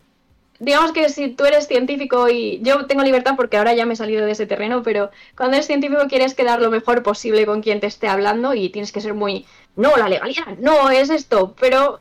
digamos 0.58 0.92
que 0.92 1.08
si 1.08 1.28
tú 1.28 1.44
eres 1.44 1.68
científico 1.68 2.28
y 2.28 2.60
yo 2.62 2.86
tengo 2.86 3.02
libertad 3.02 3.34
porque 3.36 3.56
ahora 3.56 3.74
ya 3.74 3.86
me 3.86 3.94
he 3.94 3.96
salido 3.96 4.26
de 4.26 4.32
ese 4.32 4.46
terreno, 4.46 4.82
pero 4.82 5.10
cuando 5.36 5.56
eres 5.56 5.66
científico 5.66 6.02
quieres 6.08 6.34
quedar 6.34 6.60
lo 6.60 6.70
mejor 6.70 7.02
posible 7.02 7.46
con 7.46 7.62
quien 7.62 7.80
te 7.80 7.86
esté 7.86 8.08
hablando 8.08 8.54
y 8.54 8.70
tienes 8.70 8.92
que 8.92 9.00
ser 9.00 9.14
muy, 9.14 9.46
no, 9.76 9.96
la 9.96 10.08
legalidad, 10.08 10.58
no, 10.58 10.90
es 10.90 11.10
esto, 11.10 11.54
pero 11.58 12.00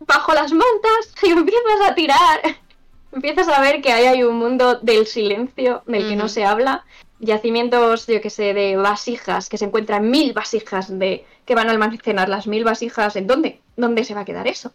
bajo 0.00 0.32
las 0.32 0.52
mantas 0.52 1.12
y 1.22 1.30
empiezas 1.30 1.80
a 1.86 1.94
tirar, 1.94 2.40
empiezas 3.12 3.48
a 3.48 3.60
ver 3.60 3.82
que 3.82 3.92
ahí 3.92 4.06
hay 4.06 4.22
un 4.22 4.36
mundo 4.36 4.76
del 4.76 5.06
silencio 5.06 5.82
del 5.86 6.08
que 6.08 6.16
no 6.16 6.28
se 6.28 6.44
habla, 6.44 6.84
yacimientos, 7.20 8.06
yo 8.06 8.20
que 8.20 8.30
sé, 8.30 8.54
de 8.54 8.76
vasijas, 8.76 9.48
que 9.48 9.58
se 9.58 9.66
encuentran 9.66 10.10
mil 10.10 10.32
vasijas 10.32 10.98
de 10.98 11.26
que 11.44 11.54
van 11.54 11.68
a 11.68 11.72
almacenar 11.72 12.28
las 12.28 12.46
mil 12.46 12.64
vasijas, 12.64 13.16
¿en 13.16 13.26
dónde? 13.26 13.60
¿Dónde 13.76 14.04
se 14.04 14.14
va 14.14 14.20
a 14.20 14.24
quedar 14.24 14.46
eso? 14.46 14.72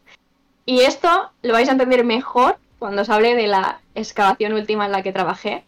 Y 0.66 0.82
esto 0.82 1.32
lo 1.42 1.54
vais 1.54 1.70
a 1.70 1.74
entender 1.74 2.04
mejor 2.04 2.58
cuando 2.80 3.02
os 3.02 3.10
hable 3.10 3.36
de 3.36 3.48
la 3.48 3.80
excavación 3.96 4.54
última 4.54 4.86
en 4.86 4.92
la 4.92 5.04
que 5.04 5.14
trabajé, 5.14 5.64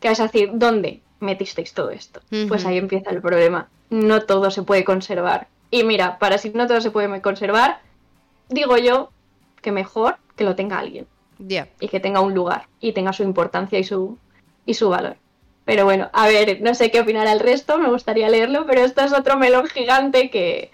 que 0.00 0.08
vais 0.08 0.20
a 0.20 0.24
decir, 0.24 0.50
¿dónde 0.54 1.00
metisteis 1.20 1.74
todo 1.74 1.90
esto? 1.90 2.20
Pues 2.48 2.64
ahí 2.64 2.78
empieza 2.78 3.10
el 3.10 3.20
problema. 3.20 3.68
No 3.90 4.22
todo 4.22 4.50
se 4.50 4.62
puede 4.62 4.84
conservar. 4.84 5.48
Y 5.70 5.84
mira, 5.84 6.18
para 6.18 6.38
si 6.38 6.50
no 6.50 6.66
todo 6.66 6.80
se 6.80 6.90
puede 6.90 7.20
conservar, 7.20 7.80
digo 8.48 8.76
yo 8.76 9.10
que 9.62 9.72
mejor 9.72 10.16
que 10.36 10.44
lo 10.44 10.56
tenga 10.56 10.78
alguien. 10.78 11.06
Y 11.80 11.88
que 11.88 12.00
tenga 12.00 12.20
un 12.20 12.34
lugar 12.34 12.66
y 12.80 12.92
tenga 12.92 13.12
su 13.12 13.22
importancia 13.22 13.78
y 13.78 13.84
su, 13.84 14.18
y 14.66 14.74
su 14.74 14.88
valor. 14.88 15.16
Pero 15.64 15.84
bueno, 15.84 16.10
a 16.12 16.26
ver, 16.26 16.60
no 16.62 16.74
sé 16.74 16.90
qué 16.90 17.00
opinará 17.00 17.32
el 17.32 17.40
resto, 17.40 17.78
me 17.78 17.88
gustaría 17.88 18.28
leerlo, 18.28 18.66
pero 18.66 18.82
esto 18.82 19.02
es 19.02 19.12
otro 19.12 19.36
melón 19.36 19.66
gigante 19.66 20.30
que, 20.30 20.70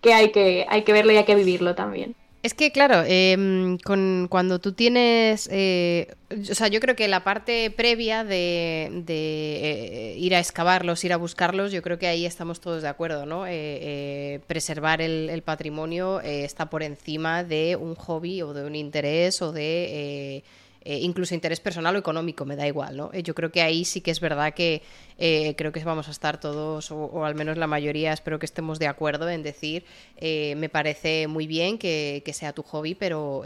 que, 0.00 0.14
hay, 0.14 0.30
que 0.30 0.66
hay 0.68 0.84
que 0.84 0.92
verlo 0.92 1.12
y 1.12 1.16
hay 1.16 1.24
que 1.24 1.34
vivirlo 1.34 1.74
también. 1.74 2.14
Es 2.40 2.54
que, 2.54 2.70
claro, 2.70 3.02
em, 3.04 3.78
con, 3.78 4.28
cuando 4.30 4.60
tú 4.60 4.72
tienes. 4.72 5.48
Eh, 5.50 6.14
o 6.30 6.54
sea, 6.54 6.68
yo 6.68 6.78
creo 6.78 6.94
que 6.94 7.08
la 7.08 7.24
parte 7.24 7.70
previa 7.70 8.22
de, 8.22 9.02
de 9.04 10.12
eh, 10.12 10.18
ir 10.18 10.36
a 10.36 10.38
excavarlos, 10.38 11.04
ir 11.04 11.12
a 11.12 11.16
buscarlos, 11.16 11.72
yo 11.72 11.82
creo 11.82 11.98
que 11.98 12.06
ahí 12.06 12.24
estamos 12.24 12.60
todos 12.60 12.82
de 12.82 12.88
acuerdo, 12.88 13.26
¿no? 13.26 13.44
Eh, 13.48 14.40
preservar 14.46 15.02
el, 15.02 15.30
el 15.30 15.42
patrimonio 15.42 16.20
está 16.20 16.70
por 16.70 16.84
encima 16.84 17.42
de 17.42 17.74
un 17.74 17.96
hobby 17.96 18.42
o 18.42 18.52
de 18.54 18.64
un 18.64 18.76
interés 18.76 19.42
o 19.42 19.50
de 19.50 20.44
eh, 20.90 21.00
incluso 21.02 21.34
interés 21.34 21.60
personal 21.60 21.96
o 21.96 21.98
económico, 21.98 22.46
me 22.46 22.56
da 22.56 22.66
igual, 22.66 22.96
¿no? 22.96 23.10
Eh, 23.12 23.22
yo 23.22 23.34
creo 23.34 23.52
que 23.52 23.60
ahí 23.60 23.84
sí 23.84 24.00
que 24.00 24.10
es 24.10 24.20
verdad 24.20 24.54
que 24.54 24.80
eh, 25.18 25.54
creo 25.56 25.72
que 25.72 25.82
vamos 25.84 26.08
a 26.08 26.10
estar 26.10 26.40
todos, 26.40 26.90
o, 26.90 27.24
al 27.24 27.34
menos 27.34 27.58
la 27.58 27.66
mayoría, 27.66 28.12
espero 28.12 28.38
que 28.38 28.46
estemos 28.46 28.78
de 28.78 28.86
acuerdo 28.86 29.28
en 29.28 29.42
decir, 29.42 29.84
me 30.20 30.68
parece 30.68 31.26
muy 31.26 31.46
bien 31.46 31.78
que, 31.78 32.22
sea 32.32 32.52
tu 32.52 32.62
hobby, 32.62 32.94
pero 32.94 33.42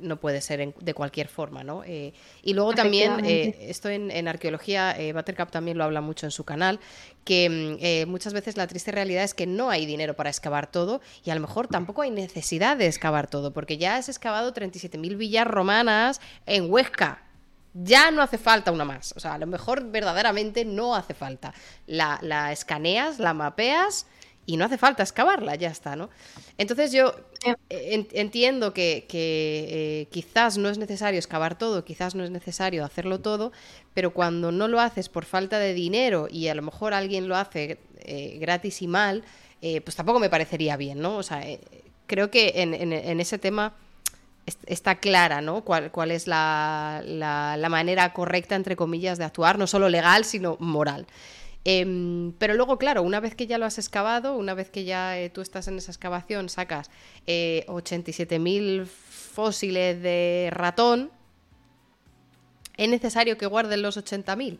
no 0.00 0.16
puede 0.18 0.40
ser 0.40 0.74
de 0.74 0.94
cualquier 0.94 1.28
forma, 1.28 1.62
¿no? 1.62 1.82
y 1.86 2.54
luego 2.54 2.74
también, 2.74 3.24
esto 3.24 3.88
en, 3.88 4.10
en 4.10 4.28
arqueología, 4.28 4.96
Buttercup 5.14 5.50
también 5.50 5.78
lo 5.78 5.84
habla 5.84 6.00
mucho 6.00 6.26
en 6.26 6.32
su 6.32 6.44
canal, 6.44 6.80
que 7.26 7.50
mm, 7.50 7.84
eh, 7.84 8.06
muchas 8.06 8.32
veces 8.32 8.56
la 8.56 8.66
triste 8.66 8.92
realidad 8.92 9.24
es 9.24 9.34
que 9.34 9.46
no 9.46 9.68
hay 9.68 9.84
dinero 9.84 10.14
para 10.14 10.30
excavar 10.30 10.70
todo 10.70 11.02
y 11.24 11.30
a 11.30 11.34
lo 11.34 11.42
mejor 11.42 11.66
tampoco 11.66 12.00
hay 12.02 12.10
necesidad 12.10 12.78
de 12.78 12.86
excavar 12.86 13.28
todo, 13.28 13.52
porque 13.52 13.76
ya 13.76 13.96
has 13.96 14.08
excavado 14.08 14.54
37.000 14.54 15.16
villas 15.18 15.46
romanas 15.46 16.20
en 16.46 16.70
Huesca. 16.70 17.25
Ya 17.82 18.10
no 18.10 18.22
hace 18.22 18.38
falta 18.38 18.72
una 18.72 18.84
más. 18.84 19.12
O 19.16 19.20
sea, 19.20 19.34
a 19.34 19.38
lo 19.38 19.46
mejor 19.46 19.90
verdaderamente 19.90 20.64
no 20.64 20.94
hace 20.94 21.14
falta. 21.14 21.52
La, 21.86 22.18
la 22.22 22.52
escaneas, 22.52 23.18
la 23.18 23.34
mapeas 23.34 24.06
y 24.46 24.56
no 24.56 24.64
hace 24.64 24.78
falta 24.78 25.02
excavarla, 25.02 25.56
ya 25.56 25.68
está, 25.68 25.96
¿no? 25.96 26.08
Entonces 26.56 26.92
yo 26.92 27.14
eh, 27.68 28.06
entiendo 28.12 28.72
que, 28.72 29.06
eh, 29.12 30.08
quizás 30.10 30.56
no 30.56 30.68
es 30.68 30.78
necesario 30.78 31.18
excavar 31.18 31.58
todo, 31.58 31.84
quizás 31.84 32.14
no 32.14 32.24
es 32.24 32.30
necesario 32.30 32.84
hacerlo 32.84 33.20
todo, 33.20 33.52
pero 33.92 34.14
cuando 34.14 34.52
no 34.52 34.68
lo 34.68 34.80
haces 34.80 35.08
por 35.08 35.24
falta 35.24 35.58
de 35.58 35.74
dinero 35.74 36.28
y 36.30 36.46
a 36.48 36.54
lo 36.54 36.62
mejor 36.62 36.94
alguien 36.94 37.28
lo 37.28 37.36
hace 37.36 37.80
eh, 37.98 38.38
gratis 38.40 38.80
y 38.82 38.86
mal, 38.86 39.24
pues 39.84 39.96
tampoco 39.96 40.20
me 40.20 40.30
parecería 40.30 40.76
bien, 40.76 41.00
¿no? 41.00 41.16
O 41.16 41.24
sea, 41.24 41.42
creo 42.06 42.30
que 42.30 42.52
en, 42.54 43.20
ese 43.20 43.36
tema 43.36 43.74
está 44.66 44.96
clara, 44.96 45.40
¿no? 45.40 45.62
Cuál, 45.62 45.90
cuál 45.90 46.10
es 46.10 46.26
la, 46.26 47.02
la, 47.04 47.68
manera 47.68 48.12
correcta, 48.12 48.54
entre 48.54 48.76
comillas, 48.76 49.18
de 49.18 49.24
actuar, 49.24 49.58
no 49.58 49.66
solo 49.66 49.88
legal, 49.88 50.24
sino 50.24 50.56
moral. 50.60 51.06
Em, 51.64 52.32
pero 52.38 52.54
luego, 52.54 52.78
claro, 52.78 53.02
una 53.02 53.18
vez 53.18 53.34
que 53.34 53.48
ya 53.48 53.58
lo 53.58 53.66
has 53.66 53.78
excavado, 53.78 54.36
una 54.36 54.54
vez 54.54 54.70
que 54.70 54.84
ya 54.84 55.18
eh, 55.18 55.30
tú 55.30 55.40
estás 55.40 55.66
en 55.66 55.78
esa 55.78 55.90
excavación, 55.90 56.48
sacas 56.48 56.90
eh, 57.26 57.64
87.000 57.66 58.86
fósiles 58.86 60.00
de 60.00 60.48
ratón, 60.52 61.10
¿es 62.76 62.88
necesario 62.88 63.36
que 63.36 63.46
guarden 63.46 63.82
los 63.82 63.96
80.000? 63.96 64.58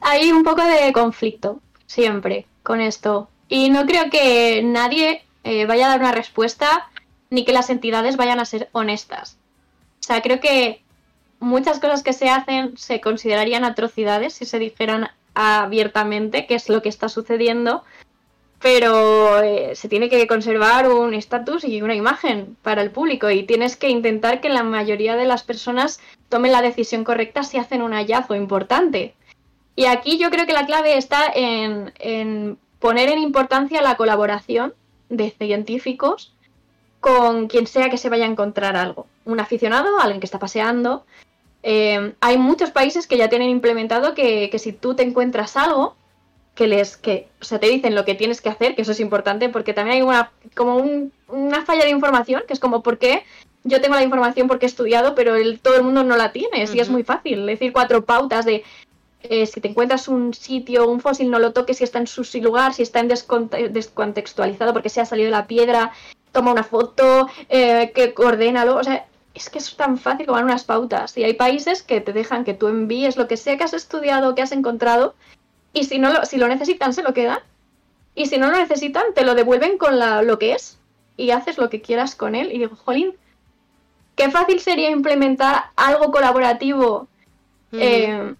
Hay 0.00 0.30
un 0.30 0.44
poco 0.44 0.62
de 0.62 0.92
conflicto, 0.92 1.60
siempre, 1.86 2.46
con 2.62 2.80
esto. 2.80 3.30
Y 3.48 3.70
no 3.70 3.86
creo 3.86 4.10
que 4.10 4.62
nadie 4.62 5.24
eh, 5.42 5.66
vaya 5.66 5.86
a 5.86 5.88
dar 5.90 6.00
una 6.00 6.12
respuesta 6.12 6.90
ni 7.34 7.44
que 7.44 7.52
las 7.52 7.70
entidades 7.70 8.16
vayan 8.16 8.40
a 8.40 8.44
ser 8.44 8.68
honestas. 8.72 9.36
O 10.00 10.06
sea, 10.06 10.22
creo 10.22 10.40
que 10.40 10.82
muchas 11.40 11.80
cosas 11.80 12.02
que 12.02 12.12
se 12.12 12.28
hacen 12.28 12.76
se 12.76 13.00
considerarían 13.00 13.64
atrocidades 13.64 14.34
si 14.34 14.44
se 14.44 14.58
dijeran 14.58 15.08
abiertamente 15.34 16.46
qué 16.46 16.54
es 16.54 16.68
lo 16.68 16.80
que 16.82 16.88
está 16.88 17.08
sucediendo. 17.08 17.84
pero 18.60 19.42
eh, 19.42 19.74
se 19.74 19.90
tiene 19.90 20.08
que 20.08 20.26
conservar 20.26 20.90
un 20.90 21.12
estatus 21.12 21.64
y 21.64 21.82
una 21.82 21.94
imagen 21.94 22.56
para 22.62 22.80
el 22.80 22.90
público 22.90 23.28
y 23.28 23.42
tienes 23.42 23.76
que 23.76 23.90
intentar 23.90 24.40
que 24.40 24.48
la 24.48 24.62
mayoría 24.62 25.16
de 25.16 25.26
las 25.26 25.42
personas 25.42 26.00
tomen 26.30 26.52
la 26.52 26.62
decisión 26.62 27.04
correcta 27.04 27.42
si 27.42 27.58
hacen 27.58 27.82
un 27.82 27.92
hallazgo 27.92 28.34
importante. 28.34 29.14
Y 29.76 29.84
aquí 29.86 30.18
yo 30.18 30.30
creo 30.30 30.46
que 30.46 30.54
la 30.54 30.66
clave 30.66 30.96
está 30.96 31.30
en, 31.34 32.58
poner 32.78 33.10
en 33.10 33.18
importancia 33.18 33.82
la 33.82 33.96
colaboración 33.96 34.72
de 35.10 35.30
científicos 35.30 36.33
con 37.04 37.48
quien 37.48 37.66
sea 37.66 37.90
que 37.90 37.98
se 37.98 38.08
vaya 38.08 38.24
a 38.24 38.30
encontrar 38.30 38.76
algo. 38.76 39.06
Un 39.26 39.38
aficionado, 39.38 40.00
alguien 40.00 40.20
que 40.20 40.24
está 40.24 40.38
paseando. 40.38 41.04
Eh, 41.62 42.14
hay 42.18 42.38
muchos 42.38 42.70
países 42.70 43.06
que 43.06 43.18
ya 43.18 43.28
tienen 43.28 43.50
implementado 43.50 44.14
que, 44.14 44.48
que 44.48 44.58
si 44.58 44.72
tú 44.72 44.94
te 44.94 45.02
encuentras 45.02 45.58
algo, 45.58 45.96
que 46.54 46.66
les, 46.66 46.96
que, 46.96 47.28
o 47.42 47.44
sea, 47.44 47.60
te 47.60 47.68
dicen 47.68 47.94
lo 47.94 48.06
que 48.06 48.14
tienes 48.14 48.40
que 48.40 48.48
hacer, 48.48 48.74
que 48.74 48.80
eso 48.80 48.92
es 48.92 49.00
importante, 49.00 49.50
porque 49.50 49.74
también 49.74 49.98
hay 49.98 50.02
una, 50.02 50.32
como 50.54 50.82
una 51.28 51.66
falla 51.66 51.84
de 51.84 51.90
información, 51.90 52.42
que 52.48 52.54
es 52.54 52.60
como, 52.60 52.82
¿por 52.82 52.96
qué 52.96 53.24
yo 53.64 53.82
tengo 53.82 53.96
la 53.96 54.02
información 54.02 54.48
porque 54.48 54.64
he 54.64 54.68
estudiado, 54.68 55.14
pero 55.14 55.34
el, 55.34 55.60
todo 55.60 55.76
el 55.76 55.82
mundo 55.82 56.04
no 56.04 56.16
la 56.16 56.32
tiene? 56.32 56.64
Y 56.72 56.80
es 56.80 56.88
muy 56.88 57.02
fácil 57.02 57.44
decir 57.44 57.74
cuatro 57.74 58.06
pautas 58.06 58.46
de 58.46 58.64
eh, 59.24 59.44
si 59.44 59.60
te 59.60 59.68
encuentras 59.68 60.08
un 60.08 60.32
sitio, 60.32 60.88
un 60.88 61.00
fósil, 61.00 61.30
no 61.30 61.38
lo 61.38 61.52
toques 61.52 61.76
si 61.76 61.84
está 61.84 61.98
en 61.98 62.06
su 62.06 62.26
lugar, 62.40 62.72
si 62.72 62.82
está 62.82 63.00
en 63.00 63.08
descontextualizado 63.08 64.72
porque 64.72 64.88
se 64.88 65.02
ha 65.02 65.04
salido 65.04 65.26
de 65.26 65.32
la 65.32 65.46
piedra, 65.46 65.92
toma 66.34 66.52
una 66.52 66.64
foto, 66.64 67.28
eh, 67.48 67.92
que 67.94 68.12
coordénalo, 68.12 68.76
o 68.76 68.84
sea, 68.84 69.06
es 69.32 69.48
que 69.48 69.58
es 69.58 69.74
tan 69.76 69.96
fácil 69.96 70.26
como 70.26 70.40
unas 70.40 70.64
pautas. 70.64 71.16
Y 71.16 71.24
hay 71.24 71.32
países 71.34 71.82
que 71.82 72.02
te 72.02 72.12
dejan 72.12 72.44
que 72.44 72.52
tú 72.52 72.68
envíes 72.68 73.16
lo 73.16 73.26
que 73.26 73.38
sea 73.38 73.56
que 73.56 73.64
has 73.64 73.72
estudiado, 73.72 74.34
que 74.34 74.42
has 74.42 74.52
encontrado, 74.52 75.14
y 75.72 75.84
si, 75.84 75.98
no 75.98 76.12
lo, 76.12 76.24
si 76.26 76.36
lo 76.36 76.46
necesitan, 76.48 76.92
se 76.92 77.02
lo 77.02 77.14
quedan. 77.14 77.38
Y 78.14 78.26
si 78.26 78.38
no 78.38 78.50
lo 78.50 78.58
necesitan, 78.58 79.14
te 79.14 79.24
lo 79.24 79.34
devuelven 79.34 79.78
con 79.78 79.98
la, 79.98 80.22
lo 80.22 80.38
que 80.38 80.52
es. 80.52 80.78
Y 81.16 81.30
haces 81.30 81.58
lo 81.58 81.70
que 81.70 81.80
quieras 81.80 82.14
con 82.14 82.34
él. 82.34 82.52
Y 82.52 82.58
digo, 82.58 82.76
jolín, 82.76 83.14
qué 84.14 84.30
fácil 84.30 84.60
sería 84.60 84.90
implementar 84.90 85.64
algo 85.74 86.12
colaborativo 86.12 87.08
eh, 87.72 88.34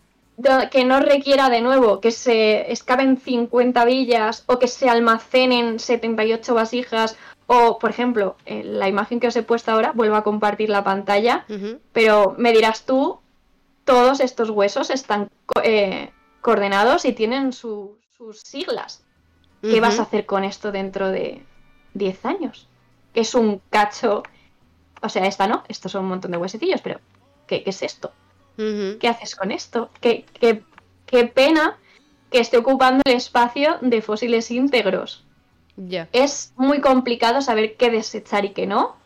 que 0.71 0.85
no 0.85 1.01
requiera 1.01 1.49
de 1.49 1.61
nuevo 1.61 2.01
que 2.01 2.11
se 2.11 2.71
escaben 2.73 3.17
50 3.19 3.85
villas 3.85 4.45
o 4.47 4.59
que 4.59 4.69
se 4.69 4.89
almacenen 4.89 5.79
78 5.79 6.55
vasijas. 6.55 7.17
O, 7.47 7.79
por 7.79 7.91
ejemplo, 7.91 8.37
la 8.47 8.89
imagen 8.89 9.21
que 9.21 9.29
os 9.29 9.37
he 9.37 9.43
puesto 9.43 9.71
ahora, 9.71 9.93
vuelvo 9.93 10.17
a 10.17 10.25
compartir 10.25 10.71
la 10.71 10.83
pantalla, 10.83 11.45
pero 11.93 12.35
me 12.39 12.53
dirás 12.53 12.87
tú, 12.87 13.21
todos 13.85 14.21
estos 14.21 14.51
huesos 14.51 14.91
están 14.91 15.31
eh, 15.63 16.11
coordenados 16.41 17.05
y 17.05 17.13
tienen 17.13 17.53
sus 17.53 17.99
siglas. 18.43 19.05
¿Qué 19.61 19.81
vas 19.81 19.99
a 19.99 20.03
hacer 20.03 20.27
con 20.27 20.45
esto 20.45 20.73
dentro 20.73 21.11
de 21.11 21.43
10 21.95 22.27
años? 22.27 22.69
Es 23.15 23.35
un 23.35 23.63
cacho. 23.71 24.23
O 25.01 25.09
sea, 25.09 25.27
esta 25.27 25.47
no, 25.47 25.65
estos 25.69 25.93
son 25.93 26.03
un 26.03 26.11
montón 26.11 26.33
de 26.33 26.37
huesecillos, 26.37 26.83
pero 26.83 27.01
¿qué, 27.47 27.63
es 27.65 27.83
esto? 27.83 28.13
¿Qué 28.57 29.09
haces 29.09 29.35
con 29.37 29.51
esto? 29.51 29.91
¿Qué, 30.01 30.27
qué, 30.39 31.25
pena 31.27 31.79
que 32.31 32.41
esté 32.41 32.59
ocupando 32.59 33.03
el 33.07 33.15
espacio 33.15 33.79
de 33.81 34.03
fósiles 34.03 34.51
íntegros. 34.51 35.24
Es 36.13 36.53
muy 36.57 36.81
complicado 36.81 37.43
saber 37.43 37.77
qué 37.77 37.91
desechar 37.91 38.45
y 38.45 38.51
qué 38.51 38.67
no. 38.67 38.97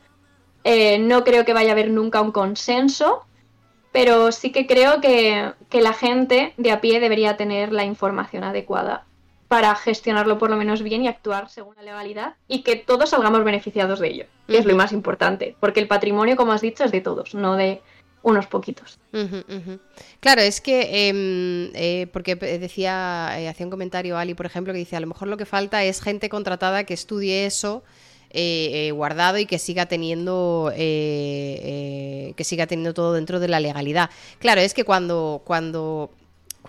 Eh, 0.64 0.98
no 0.98 1.24
creo 1.24 1.44
que 1.44 1.54
vaya 1.54 1.70
a 1.70 1.72
haber 1.72 1.90
nunca 1.90 2.20
un 2.20 2.32
consenso 2.32 3.24
pero 3.92 4.32
sí 4.32 4.52
que 4.52 4.66
creo 4.66 5.00
que, 5.00 5.52
la 5.72 5.92
gente 5.92 6.54
de 6.56 6.70
a 6.70 6.80
pie 6.80 7.00
debería 7.00 7.36
tener 7.36 7.72
la 7.72 7.84
información 7.84 8.44
adecuada 8.44 9.04
para 9.48 9.74
gestionarlo 9.74 10.38
por 10.38 10.50
lo 10.50 10.56
menos 10.56 10.82
bien 10.82 11.02
y 11.02 11.08
actuar 11.08 11.48
según 11.48 11.74
la 11.76 11.82
legalidad 11.82 12.34
y 12.48 12.62
que 12.62 12.76
todos 12.76 13.10
salgamos 13.10 13.44
beneficiados 13.44 13.98
de 13.98 14.08
ello, 14.08 14.24
que 14.46 14.58
es 14.58 14.66
lo 14.66 14.76
más 14.76 14.92
importante, 14.92 15.56
porque 15.58 15.80
el 15.80 15.88
patrimonio, 15.88 16.36
como 16.36 16.52
has 16.52 16.60
dicho, 16.60 16.84
es 16.84 16.92
de 16.92 17.00
todos, 17.00 17.34
no 17.34 17.56
de 17.56 17.80
unos 18.22 18.46
poquitos. 18.46 18.98
Claro, 20.20 20.42
es 20.42 20.60
que, 20.60 21.08
em, 21.08 21.70
eh, 21.74 22.06
porque 22.12 22.36
decía, 22.36 23.34
eh, 23.38 23.48
hacía 23.48 23.66
un 23.66 23.70
comentario 23.70 24.16
Ali, 24.18 24.34
por 24.34 24.46
ejemplo, 24.46 24.72
que 24.72 24.78
dice, 24.78 24.96
a 24.96 25.00
lo 25.00 25.06
mejor 25.06 25.28
lo 25.28 25.36
que 25.36 25.46
falta 25.46 25.84
es 25.84 26.00
gente 26.00 26.28
contratada 26.28 26.84
que 26.84 26.94
estudie 26.94 27.46
eso 27.46 27.82
eh, 28.30 28.90
guardado 28.94 29.38
y 29.38 29.46
que 29.46 29.58
siga 29.58 29.86
teniendo 29.86 30.70
que 30.76 32.44
siga 32.44 32.66
teniendo 32.66 32.92
todo 32.94 33.14
dentro 33.14 33.40
de 33.40 33.48
la 33.48 33.60
legalidad. 33.60 34.10
Claro, 34.38 34.60
es 34.60 34.74
que 34.74 34.84
cuando, 34.84 35.42
cuando 35.44 36.10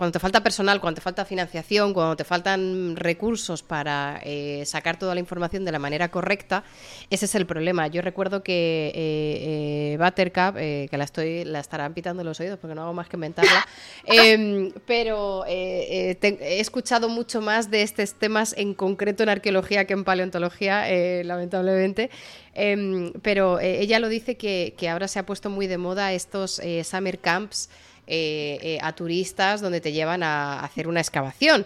cuando 0.00 0.12
te 0.12 0.18
falta 0.18 0.42
personal, 0.42 0.80
cuando 0.80 0.94
te 0.94 1.02
falta 1.02 1.26
financiación, 1.26 1.92
cuando 1.92 2.16
te 2.16 2.24
faltan 2.24 2.96
recursos 2.96 3.62
para 3.62 4.18
eh, 4.24 4.62
sacar 4.64 4.98
toda 4.98 5.12
la 5.12 5.20
información 5.20 5.62
de 5.66 5.72
la 5.72 5.78
manera 5.78 6.10
correcta, 6.10 6.64
ese 7.10 7.26
es 7.26 7.34
el 7.34 7.44
problema. 7.44 7.86
Yo 7.86 8.00
recuerdo 8.00 8.42
que 8.42 8.92
eh, 8.94 9.92
eh 9.92 9.98
Buttercup, 9.98 10.56
que 10.56 10.96
la 10.96 11.04
estoy, 11.04 11.44
la 11.44 11.60
estarán 11.60 11.92
pitando 11.92 12.24
los 12.24 12.40
oídos 12.40 12.58
porque 12.58 12.74
no 12.74 12.84
hago 12.84 12.94
más 12.94 13.10
que 13.10 13.18
inventarla, 13.18 13.68
em, 14.06 14.72
pero 14.86 15.44
he 15.46 16.16
escuchado 16.60 17.10
mucho 17.10 17.42
más 17.42 17.70
de 17.70 17.82
estos 17.82 18.14
temas 18.14 18.54
en 18.56 18.72
concreto 18.72 19.22
en 19.22 19.28
arqueología 19.28 19.84
que 19.84 19.92
en 19.92 20.04
paleontología, 20.04 20.86
lamentablemente. 21.24 22.08
Em, 22.54 23.12
pero 23.20 23.60
ella 23.60 24.00
lo 24.00 24.08
dice 24.08 24.38
que, 24.38 24.72
que 24.78 24.88
ahora 24.88 25.08
se 25.08 25.18
ha 25.18 25.26
puesto 25.26 25.50
muy 25.50 25.66
de 25.66 25.76
moda 25.76 26.14
estos 26.14 26.58
summer 26.84 27.18
camps 27.18 27.68
eh, 28.12 28.58
eh, 28.60 28.78
a 28.82 28.92
turistas 28.92 29.60
donde 29.60 29.80
te 29.80 29.92
llevan 29.92 30.24
a 30.24 30.64
hacer 30.64 30.88
una 30.88 30.98
excavación. 30.98 31.64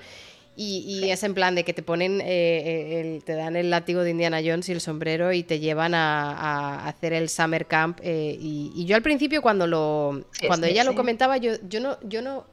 Y, 0.56 1.08
es 1.10 1.22
en 1.24 1.32
plan 1.32 1.54
de 1.54 1.64
que 1.64 1.72
te 1.72 1.82
ponen, 1.82 2.20
eh, 2.22 3.20
te 3.24 3.32
dan 3.32 3.56
el 3.56 3.70
látigo 3.70 4.02
de 4.02 4.10
Indiana 4.10 4.40
Jones 4.44 4.68
y 4.68 4.72
el 4.72 4.80
sombrero 4.82 5.32
y 5.32 5.42
te 5.42 5.58
llevan 5.58 5.94
a, 5.94 6.86
hacer 6.86 7.14
el 7.14 7.30
summer 7.30 7.66
camp. 7.66 7.98
Y, 8.04 8.84
yo 8.84 8.94
al 8.94 9.02
principio 9.02 9.40
cuando 9.40 9.66
lo, 9.66 10.26
cuando 10.46 10.66
ella 10.66 10.84
lo 10.84 10.94
comentaba, 10.94 11.38
yo, 11.38 11.54
yo 11.66 11.80
no, 11.80 11.98
yo 12.02 12.20
no, 12.20 12.44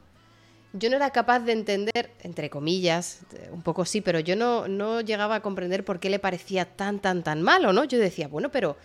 yo 0.71 0.89
no 0.89 0.95
era 0.95 1.09
capaz 1.09 1.41
de 1.41 1.51
entender, 1.51 2.11
entre 2.23 2.49
comillas, 2.49 3.19
un 3.51 3.61
poco 3.61 3.83
sí, 3.83 3.99
pero 3.99 4.21
yo 4.21 4.37
no, 4.37 4.69
no 4.69 5.01
llegaba 5.01 5.35
a 5.35 5.41
comprender 5.41 5.83
por 5.83 5.99
qué 5.99 6.09
le 6.09 6.17
parecía 6.17 6.63
tan, 6.63 6.99
tan, 6.99 7.23
tan 7.23 7.41
malo, 7.41 7.73
¿no? 7.73 7.83
Yo 7.83 7.99
decía, 7.99 8.29
bueno, 8.29 8.49
pero 8.51 8.77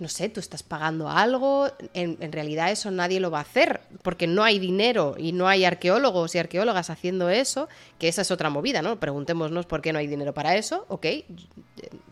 no 0.00 0.08
sé, 0.08 0.28
tú 0.30 0.40
estás 0.40 0.62
pagando 0.62 1.08
algo, 1.08 1.70
en, 1.92 2.32
realidad 2.32 2.70
eso 2.70 2.90
nadie 2.90 3.20
lo 3.20 3.30
va 3.30 3.38
a 3.38 3.42
hacer, 3.42 3.80
porque 4.02 4.26
no 4.26 4.42
hay 4.42 4.58
dinero 4.58 5.14
y 5.18 5.32
no 5.32 5.46
hay 5.46 5.64
arqueólogos 5.64 6.34
y 6.34 6.38
arqueólogas 6.38 6.88
haciendo 6.90 7.28
eso, 7.28 7.68
que 7.98 8.08
esa 8.08 8.22
es 8.22 8.30
otra 8.30 8.48
movida, 8.48 8.80
¿no? 8.82 8.98
Preguntémonos 8.98 9.66
por 9.66 9.82
qué 9.82 9.92
no 9.92 9.98
hay 9.98 10.06
dinero 10.06 10.32
para 10.32 10.56
eso, 10.56 10.86
ok, 10.88 11.06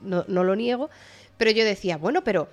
no, 0.02 0.24
lo 0.26 0.54
niego, 0.54 0.90
pero 1.38 1.50
yo 1.50 1.64
decía, 1.64 1.96
bueno, 1.96 2.22
pero 2.22 2.48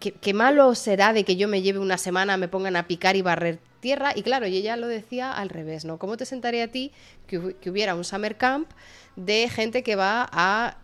¿qué, 0.00 0.34
malo 0.34 0.74
será 0.74 1.12
de 1.12 1.24
que 1.24 1.36
yo 1.36 1.46
me 1.46 1.60
lleve 1.60 1.78
una 1.78 1.98
semana, 1.98 2.38
me 2.38 2.48
pongan 2.48 2.76
a 2.76 2.86
picar 2.86 3.16
y 3.16 3.22
barrer 3.22 3.58
tierra? 3.80 4.12
Y 4.16 4.22
claro, 4.22 4.46
y 4.46 4.56
ella 4.56 4.76
lo 4.76 4.88
decía 4.88 5.32
al 5.32 5.50
revés, 5.50 5.84
¿no? 5.84 5.98
¿Cómo 5.98 6.16
te 6.16 6.24
sentaría 6.24 6.64
a 6.64 6.68
ti 6.68 6.92
que 7.26 7.70
hubiera 7.70 7.94
un 7.94 8.04
summer 8.04 8.38
camp 8.38 8.70
de 9.16 9.48
gente 9.50 9.82
que 9.82 9.94
va 9.94 10.26
a 10.32 10.78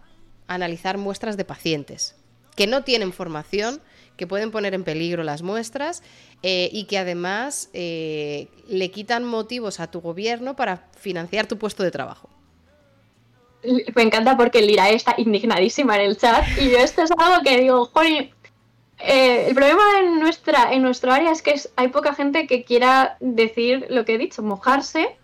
analizar 0.49 0.99
muestras 0.99 1.39
de 1.39 1.47
pacientes? 1.47 2.15
Que 2.57 2.67
no 2.67 2.83
tienen 2.83 3.13
formación, 3.13 3.81
que 4.17 4.27
pueden 4.27 4.51
poner 4.51 4.75
en 4.75 4.83
peligro 4.83 5.23
las 5.23 5.43
muestras 5.43 6.03
eh, 6.43 6.71
y 6.73 6.85
que 6.85 6.99
además 6.99 7.71
eh, 7.75 8.49
le 8.69 8.91
quitan 8.91 9.25
motivos 9.25 9.79
a 9.79 9.91
tu 9.91 10.01
gobierno 10.01 10.57
para 10.57 10.89
financiar 10.99 11.47
tu 11.47 11.59
puesto 11.59 11.83
de 11.83 11.91
trabajo. 11.91 12.29
Me 13.95 14.03
encanta 14.03 14.37
porque 14.37 14.63
Lira 14.63 14.91
está 14.91 15.15
indignadísima 15.19 15.97
en 15.97 16.03
el 16.03 16.17
chat 16.17 16.45
y 16.59 16.71
yo 16.71 16.79
esto 16.79 17.03
es 17.03 17.11
algo 17.19 17.43
que 17.43 17.61
digo, 17.61 17.91
eh, 18.99 19.47
el 19.49 19.55
problema 19.55 19.83
en 20.01 20.21
nuestra 20.21 20.73
en 20.73 20.83
nuestro 20.83 21.13
área 21.13 21.33
es 21.33 21.43
que 21.43 21.61
hay 21.75 21.89
poca 21.89 22.15
gente 22.15 22.47
que 22.47 22.65
quiera 22.65 23.17
decir 23.21 23.87
lo 23.91 24.05
que 24.05 24.15
he 24.15 24.19
dicho, 24.19 24.43
mojarse 24.43 25.17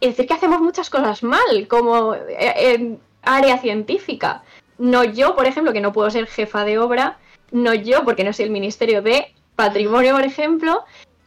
y 0.00 0.08
decir 0.08 0.26
que 0.26 0.34
hacemos 0.34 0.60
muchas 0.60 0.90
cosas 0.90 1.22
mal 1.22 1.66
como 1.66 2.14
en 2.14 3.00
área 3.22 3.58
científica. 3.58 4.42
No 4.78 5.04
yo, 5.04 5.34
por 5.34 5.46
ejemplo, 5.46 5.72
que 5.72 5.80
no 5.80 5.92
puedo 5.92 6.10
ser 6.10 6.26
jefa 6.26 6.64
de 6.64 6.78
obra, 6.78 7.18
no 7.50 7.74
yo, 7.74 8.04
porque 8.04 8.24
no 8.24 8.32
soy 8.32 8.46
el 8.46 8.50
Ministerio 8.50 9.02
de 9.02 9.34
Patrimonio, 9.56 10.14
por 10.14 10.24
ejemplo, 10.24 10.84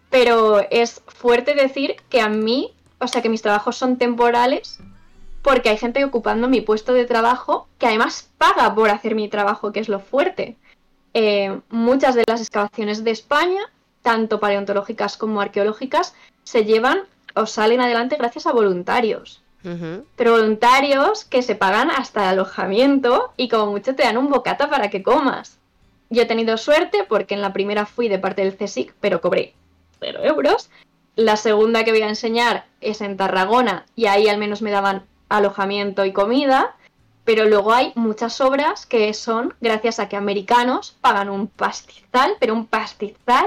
pero 0.09 0.65
es 0.71 1.01
fuerte 1.07 1.53
decir 1.53 1.95
que 2.09 2.21
a 2.21 2.29
mí, 2.29 2.73
o 2.99 3.07
sea, 3.07 3.21
que 3.21 3.29
mis 3.29 3.41
trabajos 3.41 3.75
son 3.77 3.97
temporales 3.97 4.79
porque 5.41 5.69
hay 5.69 5.77
gente 5.77 6.03
ocupando 6.05 6.47
mi 6.47 6.61
puesto 6.61 6.93
de 6.93 7.05
trabajo 7.05 7.67
que 7.79 7.87
además 7.87 8.29
paga 8.37 8.73
por 8.73 8.89
hacer 8.89 9.15
mi 9.15 9.27
trabajo, 9.27 9.71
que 9.71 9.79
es 9.79 9.89
lo 9.89 9.99
fuerte. 9.99 10.55
Eh, 11.13 11.59
muchas 11.69 12.15
de 12.15 12.23
las 12.27 12.41
excavaciones 12.41 13.03
de 13.03 13.11
España, 13.11 13.61
tanto 14.01 14.39
paleontológicas 14.39 15.17
como 15.17 15.41
arqueológicas, 15.41 16.13
se 16.43 16.63
llevan 16.63 17.01
o 17.35 17.45
salen 17.45 17.81
adelante 17.81 18.17
gracias 18.17 18.45
a 18.45 18.53
voluntarios. 18.53 19.40
Pero 19.63 20.31
voluntarios 20.31 21.25
que 21.25 21.41
se 21.41 21.55
pagan 21.55 21.91
hasta 21.91 22.23
el 22.23 22.29
alojamiento 22.29 23.33
y 23.38 23.47
como 23.47 23.71
mucho 23.71 23.95
te 23.95 24.03
dan 24.03 24.17
un 24.17 24.29
bocata 24.29 24.69
para 24.69 24.89
que 24.89 25.03
comas. 25.03 25.59
Yo 26.09 26.23
he 26.23 26.25
tenido 26.25 26.57
suerte 26.57 27.05
porque 27.07 27.35
en 27.35 27.41
la 27.41 27.53
primera 27.53 27.85
fui 27.85 28.09
de 28.09 28.19
parte 28.19 28.43
del 28.43 28.57
CSIC, 28.57 28.93
pero 28.99 29.21
cobré 29.21 29.53
0 29.99 30.19
euros. 30.23 30.69
La 31.15 31.38
segunda 31.38 31.83
que 31.83 31.91
voy 31.91 32.01
a 32.01 32.09
enseñar 32.09 32.65
es 32.81 33.01
en 33.01 33.17
Tarragona 33.17 33.85
y 33.95 34.07
ahí 34.07 34.27
al 34.27 34.38
menos 34.38 34.61
me 34.61 34.71
daban 34.71 35.03
alojamiento 35.29 36.05
y 36.05 36.13
comida. 36.13 36.75
Pero 37.23 37.45
luego 37.45 37.71
hay 37.71 37.91
muchas 37.95 38.41
obras 38.41 38.88
que 38.88 39.13
son 39.13 39.53
gracias 39.61 39.99
a 39.99 40.09
que 40.09 40.15
americanos 40.15 40.97
pagan 41.01 41.29
un 41.29 41.47
pastizal, 41.47 42.35
pero 42.39 42.53
un 42.53 42.65
pastizal, 42.65 43.45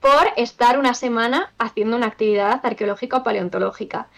por 0.00 0.28
estar 0.36 0.78
una 0.78 0.94
semana 0.94 1.52
haciendo 1.58 1.96
una 1.96 2.06
actividad 2.06 2.64
arqueológica 2.64 3.18
o 3.18 3.22
paleontológica. 3.22 4.08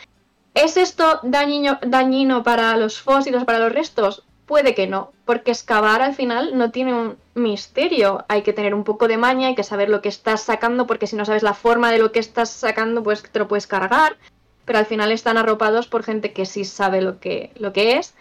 ¿Es 0.60 0.76
esto 0.76 1.20
dañino, 1.22 1.78
dañino 1.86 2.42
para 2.42 2.76
los 2.76 3.00
fósiles, 3.00 3.44
para 3.44 3.60
los 3.60 3.70
restos? 3.70 4.24
Puede 4.44 4.74
que 4.74 4.88
no, 4.88 5.12
porque 5.24 5.52
excavar 5.52 6.02
al 6.02 6.16
final 6.16 6.58
no 6.58 6.72
tiene 6.72 6.94
un 6.94 7.16
misterio. 7.34 8.24
Hay 8.26 8.42
que 8.42 8.52
tener 8.52 8.74
un 8.74 8.82
poco 8.82 9.06
de 9.06 9.18
maña, 9.18 9.46
hay 9.46 9.54
que 9.54 9.62
saber 9.62 9.88
lo 9.88 10.02
que 10.02 10.08
estás 10.08 10.42
sacando, 10.42 10.88
porque 10.88 11.06
si 11.06 11.14
no 11.14 11.24
sabes 11.24 11.44
la 11.44 11.54
forma 11.54 11.92
de 11.92 11.98
lo 11.98 12.10
que 12.10 12.18
estás 12.18 12.50
sacando, 12.50 13.04
pues 13.04 13.22
te 13.22 13.38
lo 13.38 13.46
puedes 13.46 13.68
cargar. 13.68 14.16
Pero 14.64 14.80
al 14.80 14.86
final 14.86 15.12
están 15.12 15.38
arropados 15.38 15.86
por 15.86 16.02
gente 16.02 16.32
que 16.32 16.44
sí 16.44 16.64
sabe 16.64 17.02
lo 17.02 17.20
que, 17.20 17.52
lo 17.56 17.72
que 17.72 17.96
es. 17.96 18.14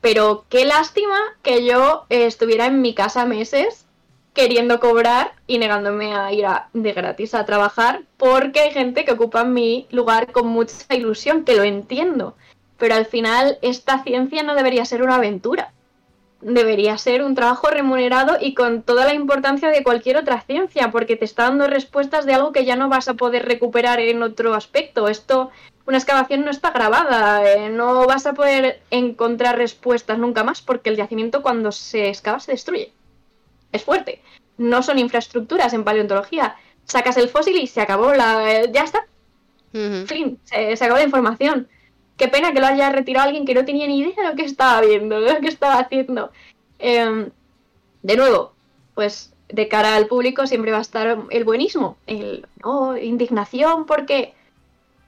Pero 0.00 0.46
qué 0.48 0.64
lástima 0.64 1.18
que 1.42 1.62
yo 1.66 2.06
estuviera 2.08 2.64
en 2.64 2.80
mi 2.80 2.94
casa 2.94 3.26
meses 3.26 3.85
queriendo 4.36 4.78
cobrar 4.78 5.32
y 5.48 5.58
negándome 5.58 6.14
a 6.14 6.32
ir 6.32 6.46
de 6.72 6.92
gratis 6.92 7.34
a 7.34 7.44
trabajar, 7.44 8.02
porque 8.16 8.60
hay 8.60 8.70
gente 8.70 9.04
que 9.04 9.12
ocupa 9.12 9.42
mi 9.42 9.88
lugar 9.90 10.30
con 10.30 10.46
mucha 10.46 10.94
ilusión, 10.94 11.42
que 11.42 11.56
lo 11.56 11.64
entiendo 11.64 12.36
pero 12.78 12.94
al 12.94 13.06
final 13.06 13.58
esta 13.62 14.02
ciencia 14.02 14.42
no 14.42 14.54
debería 14.54 14.84
ser 14.84 15.02
una 15.02 15.16
aventura. 15.16 15.72
Debería 16.42 16.98
ser 16.98 17.22
un 17.22 17.34
trabajo 17.34 17.68
remunerado 17.68 18.36
y 18.40 18.54
con 18.54 18.82
toda 18.82 19.06
la 19.06 19.14
importancia 19.14 19.70
de 19.70 19.82
cualquier 19.82 20.18
otra 20.18 20.42
ciencia, 20.42 20.90
porque 20.90 21.16
te 21.16 21.24
está 21.24 21.44
dando 21.44 21.66
respuestas 21.66 22.26
de 22.26 22.34
algo 22.34 22.52
que 22.52 22.66
ya 22.66 22.76
no 22.76 22.88
vas 22.88 23.08
a 23.08 23.14
poder 23.14 23.46
recuperar 23.46 24.00
en 24.00 24.22
otro 24.22 24.54
aspecto. 24.54 25.08
Esto, 25.08 25.50
una 25.86 25.96
excavación 25.96 26.44
no 26.44 26.50
está 26.50 26.70
grabada, 26.70 27.50
eh, 27.50 27.70
no 27.70 28.06
vas 28.06 28.26
a 28.26 28.34
poder 28.34 28.82
encontrar 28.90 29.56
respuestas 29.56 30.18
nunca 30.18 30.44
más, 30.44 30.60
porque 30.60 30.90
el 30.90 30.96
yacimiento 30.96 31.42
cuando 31.42 31.72
se 31.72 32.08
excava 32.08 32.38
se 32.38 32.52
destruye. 32.52 32.92
Es 33.76 33.84
fuerte. 33.84 34.22
No 34.58 34.82
son 34.82 34.98
infraestructuras 34.98 35.72
en 35.72 35.84
paleontología. 35.84 36.56
Sacas 36.84 37.16
el 37.16 37.28
fósil 37.28 37.56
y 37.56 37.66
se 37.66 37.80
acabó 37.80 38.14
la. 38.14 38.50
Eh, 38.52 38.70
ya 38.72 38.82
está. 38.82 39.06
Fin, 40.06 40.40
se 40.44 40.72
acabó 40.72 40.96
la 40.96 41.04
información 41.04 41.68
Qué 42.16 42.28
pena 42.28 42.52
que 42.52 42.60
lo 42.60 42.66
haya 42.66 42.90
retirado 42.90 43.26
alguien 43.26 43.44
que 43.44 43.54
no 43.54 43.64
tenía 43.64 43.86
ni 43.86 43.98
idea 43.98 44.14
de 44.16 44.28
lo 44.30 44.36
que 44.36 44.44
estaba 44.44 44.80
viendo, 44.80 45.20
de 45.20 45.34
lo 45.34 45.40
que 45.40 45.48
estaba 45.48 45.78
haciendo. 45.78 46.32
Em, 46.78 47.30
de 48.02 48.16
nuevo, 48.16 48.52
pues 48.94 49.34
de 49.48 49.68
cara 49.68 49.96
al 49.96 50.06
público 50.06 50.46
siempre 50.46 50.72
va 50.72 50.78
a 50.78 50.82
estar 50.82 51.18
el 51.30 51.44
buenismo, 51.44 51.98
el 52.06 52.46
no, 52.64 52.96
indignación, 52.96 53.86
porque. 53.86 54.34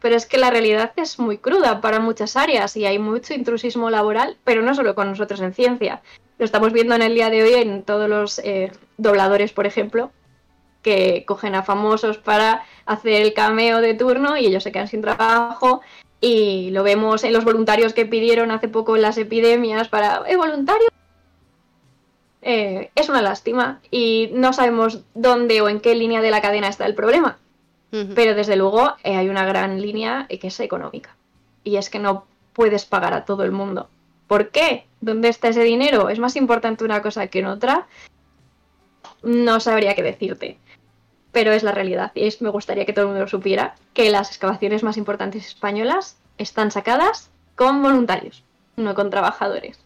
Pero 0.00 0.14
es 0.14 0.26
que 0.26 0.38
la 0.38 0.50
realidad 0.50 0.92
es 0.94 1.18
muy 1.18 1.38
cruda 1.38 1.80
para 1.80 1.98
muchas 1.98 2.36
áreas 2.36 2.76
y 2.76 2.86
hay 2.86 3.00
mucho 3.00 3.34
intrusismo 3.34 3.90
laboral, 3.90 4.36
pero 4.44 4.62
no 4.62 4.72
solo 4.74 4.94
con 4.94 5.08
nosotros 5.10 5.40
en 5.40 5.54
ciencia. 5.54 6.02
Lo 6.38 6.44
estamos 6.44 6.72
viendo 6.72 6.94
en 6.94 7.02
el 7.02 7.14
día 7.14 7.30
de 7.30 7.42
hoy 7.42 7.54
en 7.54 7.82
todos 7.82 8.08
los 8.08 8.38
eh, 8.38 8.70
dobladores, 8.96 9.52
por 9.52 9.66
ejemplo, 9.66 10.12
que 10.82 11.24
cogen 11.26 11.56
a 11.56 11.64
famosos 11.64 12.18
para 12.18 12.62
hacer 12.86 13.22
el 13.22 13.34
cameo 13.34 13.80
de 13.80 13.94
turno 13.94 14.36
y 14.36 14.46
ellos 14.46 14.62
se 14.62 14.70
quedan 14.70 14.86
sin 14.86 15.02
trabajo 15.02 15.80
y 16.20 16.70
lo 16.70 16.84
vemos 16.84 17.24
en 17.24 17.32
los 17.32 17.44
voluntarios 17.44 17.92
que 17.92 18.06
pidieron 18.06 18.52
hace 18.52 18.68
poco 18.68 18.96
en 18.96 19.02
las 19.02 19.18
epidemias 19.18 19.88
para... 19.88 20.22
¿Eh, 20.28 20.36
voluntario? 20.36 20.88
Eh, 22.42 22.90
es 22.94 23.08
una 23.08 23.20
lástima 23.20 23.80
y 23.90 24.30
no 24.32 24.52
sabemos 24.52 25.02
dónde 25.14 25.60
o 25.60 25.68
en 25.68 25.80
qué 25.80 25.96
línea 25.96 26.20
de 26.22 26.30
la 26.30 26.40
cadena 26.40 26.68
está 26.68 26.86
el 26.86 26.94
problema. 26.94 27.38
Pero 28.14 28.34
desde 28.34 28.56
luego 28.56 28.96
eh, 29.02 29.16
hay 29.16 29.30
una 29.30 29.46
gran 29.46 29.80
línea 29.80 30.26
que 30.28 30.48
es 30.48 30.60
económica. 30.60 31.16
Y 31.64 31.76
es 31.76 31.88
que 31.88 31.98
no 31.98 32.26
puedes 32.52 32.84
pagar 32.84 33.14
a 33.14 33.24
todo 33.24 33.44
el 33.44 33.50
mundo. 33.50 33.88
¿Por 34.26 34.50
qué? 34.50 34.87
¿Dónde 35.00 35.28
está 35.28 35.48
ese 35.48 35.62
dinero? 35.62 36.08
¿Es 36.08 36.18
más 36.18 36.36
importante 36.36 36.84
una 36.84 37.02
cosa 37.02 37.26
que 37.28 37.40
en 37.40 37.46
otra? 37.46 37.86
No 39.22 39.60
sabría 39.60 39.94
qué 39.94 40.02
decirte 40.02 40.58
pero 41.32 41.52
es 41.52 41.62
la 41.62 41.72
realidad 41.72 42.12
y 42.14 42.26
es, 42.26 42.40
me 42.42 42.50
gustaría 42.50 42.84
que 42.84 42.92
todo 42.92 43.04
el 43.04 43.08
mundo 43.08 43.22
lo 43.22 43.28
supiera, 43.28 43.74
que 43.94 44.10
las 44.10 44.28
excavaciones 44.28 44.82
más 44.82 44.96
importantes 44.96 45.46
españolas 45.46 46.16
están 46.36 46.70
sacadas 46.70 47.30
con 47.54 47.82
voluntarios, 47.82 48.44
no 48.76 48.94
con 48.94 49.10
trabajadores. 49.10 49.78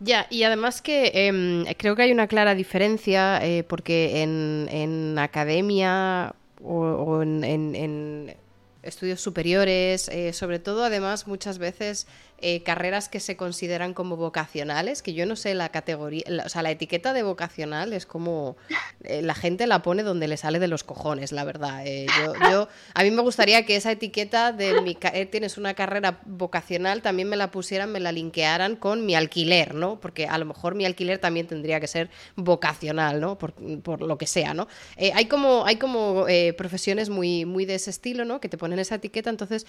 Ya, 0.00 0.26
y 0.30 0.42
además 0.42 0.82
que 0.82 1.10
em, 1.14 1.64
creo 1.76 1.96
que 1.96 2.02
hay 2.02 2.12
una 2.12 2.26
clara 2.26 2.54
diferencia 2.54 3.38
eh, 3.44 3.64
porque 3.64 4.22
en, 4.22 5.18
academia 5.18 6.34
o, 6.62 7.22
en, 7.22 7.42
estudios 8.84 9.20
superiores, 9.20 10.08
eh, 10.08 10.32
sobre 10.32 10.58
todo 10.58 10.84
además 10.84 11.26
muchas 11.26 11.58
veces 11.58 12.06
eh, 12.38 12.62
carreras 12.62 13.08
que 13.08 13.20
se 13.20 13.36
consideran 13.36 13.94
como 13.94 14.16
vocacionales, 14.16 15.02
que 15.02 15.14
yo 15.14 15.24
no 15.24 15.34
sé 15.34 15.54
la 15.54 15.70
categoría, 15.70 16.24
o 16.44 16.48
sea, 16.48 16.62
la 16.62 16.70
etiqueta 16.70 17.12
de 17.12 17.22
vocacional 17.22 17.92
es 17.92 18.06
como 18.06 18.56
eh, 19.04 19.22
la 19.22 19.34
gente 19.34 19.66
la 19.66 19.82
pone 19.82 20.02
donde 20.02 20.28
le 20.28 20.36
sale 20.36 20.58
de 20.58 20.68
los 20.68 20.84
cojones, 20.84 21.32
la 21.32 21.44
verdad. 21.44 21.84
Yo, 22.50 22.68
a 22.92 23.02
mí 23.02 23.10
me 23.10 23.22
gustaría 23.22 23.64
que 23.64 23.76
esa 23.76 23.92
etiqueta 23.92 24.52
de 24.52 24.80
mi 24.82 24.94
tienes 25.30 25.56
una 25.56 25.74
carrera 25.74 26.20
vocacional 26.26 27.02
también 27.02 27.28
me 27.28 27.36
la 27.36 27.50
pusieran, 27.50 27.90
me 27.90 28.00
la 28.00 28.12
linkearan 28.12 28.76
con 28.76 29.06
mi 29.06 29.14
alquiler, 29.14 29.74
¿no? 29.74 30.00
Porque 30.00 30.26
a 30.26 30.36
lo 30.38 30.44
mejor 30.44 30.74
mi 30.74 30.84
alquiler 30.84 31.18
también 31.18 31.46
tendría 31.46 31.80
que 31.80 31.86
ser 31.86 32.10
vocacional, 32.36 33.20
¿no? 33.20 33.38
Por, 33.38 33.54
lo 34.02 34.18
que 34.18 34.26
sea, 34.26 34.54
¿no? 34.54 34.68
hay 34.98 35.26
como, 35.26 35.64
hay 35.64 35.76
como 35.76 36.26
profesiones 36.56 37.08
muy, 37.08 37.44
muy 37.44 37.64
de 37.64 37.76
ese 37.76 37.90
estilo, 37.90 38.24
¿no? 38.24 38.40
Que 38.40 38.48
te 38.48 38.58
ponen 38.58 38.73
esa 38.78 38.96
etiqueta, 38.96 39.30
entonces 39.30 39.66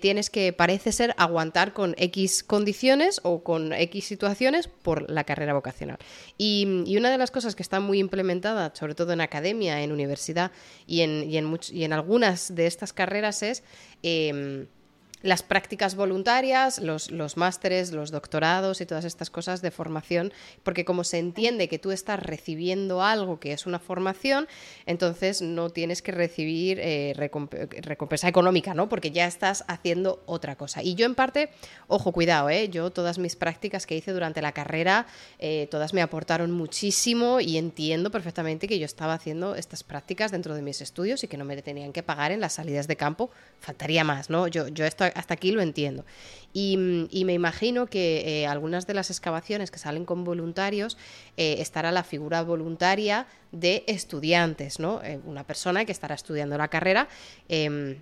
tienes 0.00 0.30
que, 0.30 0.52
parece 0.52 0.92
ser, 0.92 1.14
aguantar 1.16 1.72
con 1.72 1.94
X 1.98 2.42
condiciones 2.42 3.20
o 3.22 3.42
con 3.42 3.72
X 3.72 4.04
situaciones 4.04 4.68
por 4.68 5.10
la 5.10 5.24
carrera 5.24 5.54
vocacional. 5.54 5.98
Y, 6.36 6.96
una 6.96 7.10
de 7.10 7.18
las 7.18 7.30
cosas 7.30 7.54
que 7.54 7.62
está 7.62 7.80
muy 7.80 7.98
implementada, 7.98 8.72
sobre 8.74 8.94
todo 8.94 9.12
en 9.12 9.20
academia, 9.20 9.82
en 9.82 9.92
universidad 9.92 10.50
y 10.86 11.02
en, 11.02 11.30
y 11.30 11.84
en, 11.84 11.92
algunas 11.92 12.54
de 12.54 12.66
estas 12.66 12.92
carreras 12.92 13.42
es... 13.42 13.62
Em, 14.02 14.66
las 15.22 15.42
prácticas 15.42 15.96
voluntarias, 15.96 16.78
los, 16.78 17.10
los 17.10 17.36
másteres, 17.36 17.92
los 17.92 18.10
doctorados 18.10 18.80
y 18.80 18.86
todas 18.86 19.04
estas 19.04 19.30
cosas 19.30 19.62
de 19.62 19.70
formación, 19.70 20.32
porque 20.62 20.84
como 20.84 21.04
se 21.04 21.18
entiende 21.18 21.68
que 21.68 21.78
tú 21.78 21.90
estás 21.90 22.20
recibiendo 22.20 23.02
algo 23.02 23.40
que 23.40 23.52
es 23.52 23.66
una 23.66 23.78
formación, 23.78 24.48
entonces 24.86 25.42
no 25.42 25.70
tienes 25.70 26.02
que 26.02 26.12
recibir 26.12 26.78
eh, 26.80 27.14
recompensa 27.16 28.28
económica, 28.28 28.74
¿no? 28.74 28.88
Porque 28.88 29.10
ya 29.10 29.26
estás 29.26 29.64
haciendo 29.68 30.22
otra 30.26 30.56
cosa. 30.56 30.82
Y 30.82 30.94
yo 30.94 31.06
en 31.06 31.14
parte, 31.14 31.50
ojo, 31.88 32.12
cuidado, 32.12 32.50
¿eh? 32.50 32.68
Yo 32.68 32.90
todas 32.90 33.18
mis 33.18 33.36
prácticas 33.36 33.86
que 33.86 33.96
hice 33.96 34.12
durante 34.12 34.42
la 34.42 34.52
carrera, 34.52 35.06
eh, 35.38 35.66
todas 35.70 35.94
me 35.94 36.02
aportaron 36.02 36.50
muchísimo 36.50 37.40
y 37.40 37.58
entiendo 37.58 38.10
perfectamente 38.10 38.68
que 38.68 38.78
yo 38.78 38.84
estaba 38.84 39.14
haciendo 39.14 39.54
estas 39.54 39.82
prácticas 39.82 40.30
dentro 40.30 40.54
de 40.54 40.62
mis 40.62 40.80
estudios 40.80 41.24
y 41.24 41.28
que 41.28 41.36
no 41.36 41.44
me 41.44 41.60
tenían 41.62 41.92
que 41.92 42.02
pagar 42.02 42.32
en 42.32 42.40
las 42.40 42.54
salidas 42.54 42.86
de 42.86 42.96
campo, 42.96 43.30
faltaría 43.60 44.04
más, 44.04 44.30
¿no? 44.30 44.46
Yo, 44.46 44.68
yo 44.68 44.84
esto 44.84 45.07
hasta 45.14 45.34
aquí 45.34 45.52
lo 45.52 45.60
entiendo. 45.60 46.04
Y, 46.52 46.76
me 46.76 47.34
imagino 47.34 47.86
que 47.86 48.42
eh, 48.42 48.46
algunas 48.46 48.86
de 48.86 48.94
las 48.94 49.10
excavaciones 49.10 49.70
que 49.70 49.78
salen 49.78 50.04
con 50.04 50.24
voluntarios 50.24 50.96
eh, 51.36 51.56
estará 51.58 51.92
la 51.92 52.02
figura 52.02 52.42
voluntaria 52.42 53.26
de 53.52 53.84
estudiantes, 53.86 54.80
¿no? 54.80 55.02
Eh, 55.02 55.20
una 55.24 55.44
persona 55.44 55.84
que 55.84 55.92
estará 55.92 56.14
estudiando 56.14 56.56
la 56.56 56.68
carrera 56.68 57.08
em, 57.48 58.00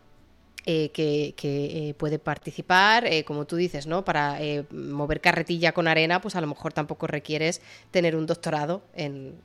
eh, 0.68 0.90
que, 0.90 1.32
eh, 1.40 1.94
puede 1.94 2.18
participar, 2.18 3.06
eh, 3.06 3.22
como 3.22 3.46
tú 3.46 3.54
dices, 3.54 3.86
¿no? 3.86 4.04
Para 4.04 4.40
mover 4.72 5.20
carretilla 5.20 5.70
con 5.70 5.86
arena, 5.86 6.20
pues 6.20 6.34
a 6.34 6.40
lo 6.40 6.48
mejor 6.48 6.72
tampoco 6.72 7.06
requieres 7.06 7.62
tener 7.92 8.16
un 8.16 8.26
doctorado 8.26 8.82
en, 8.92 9.36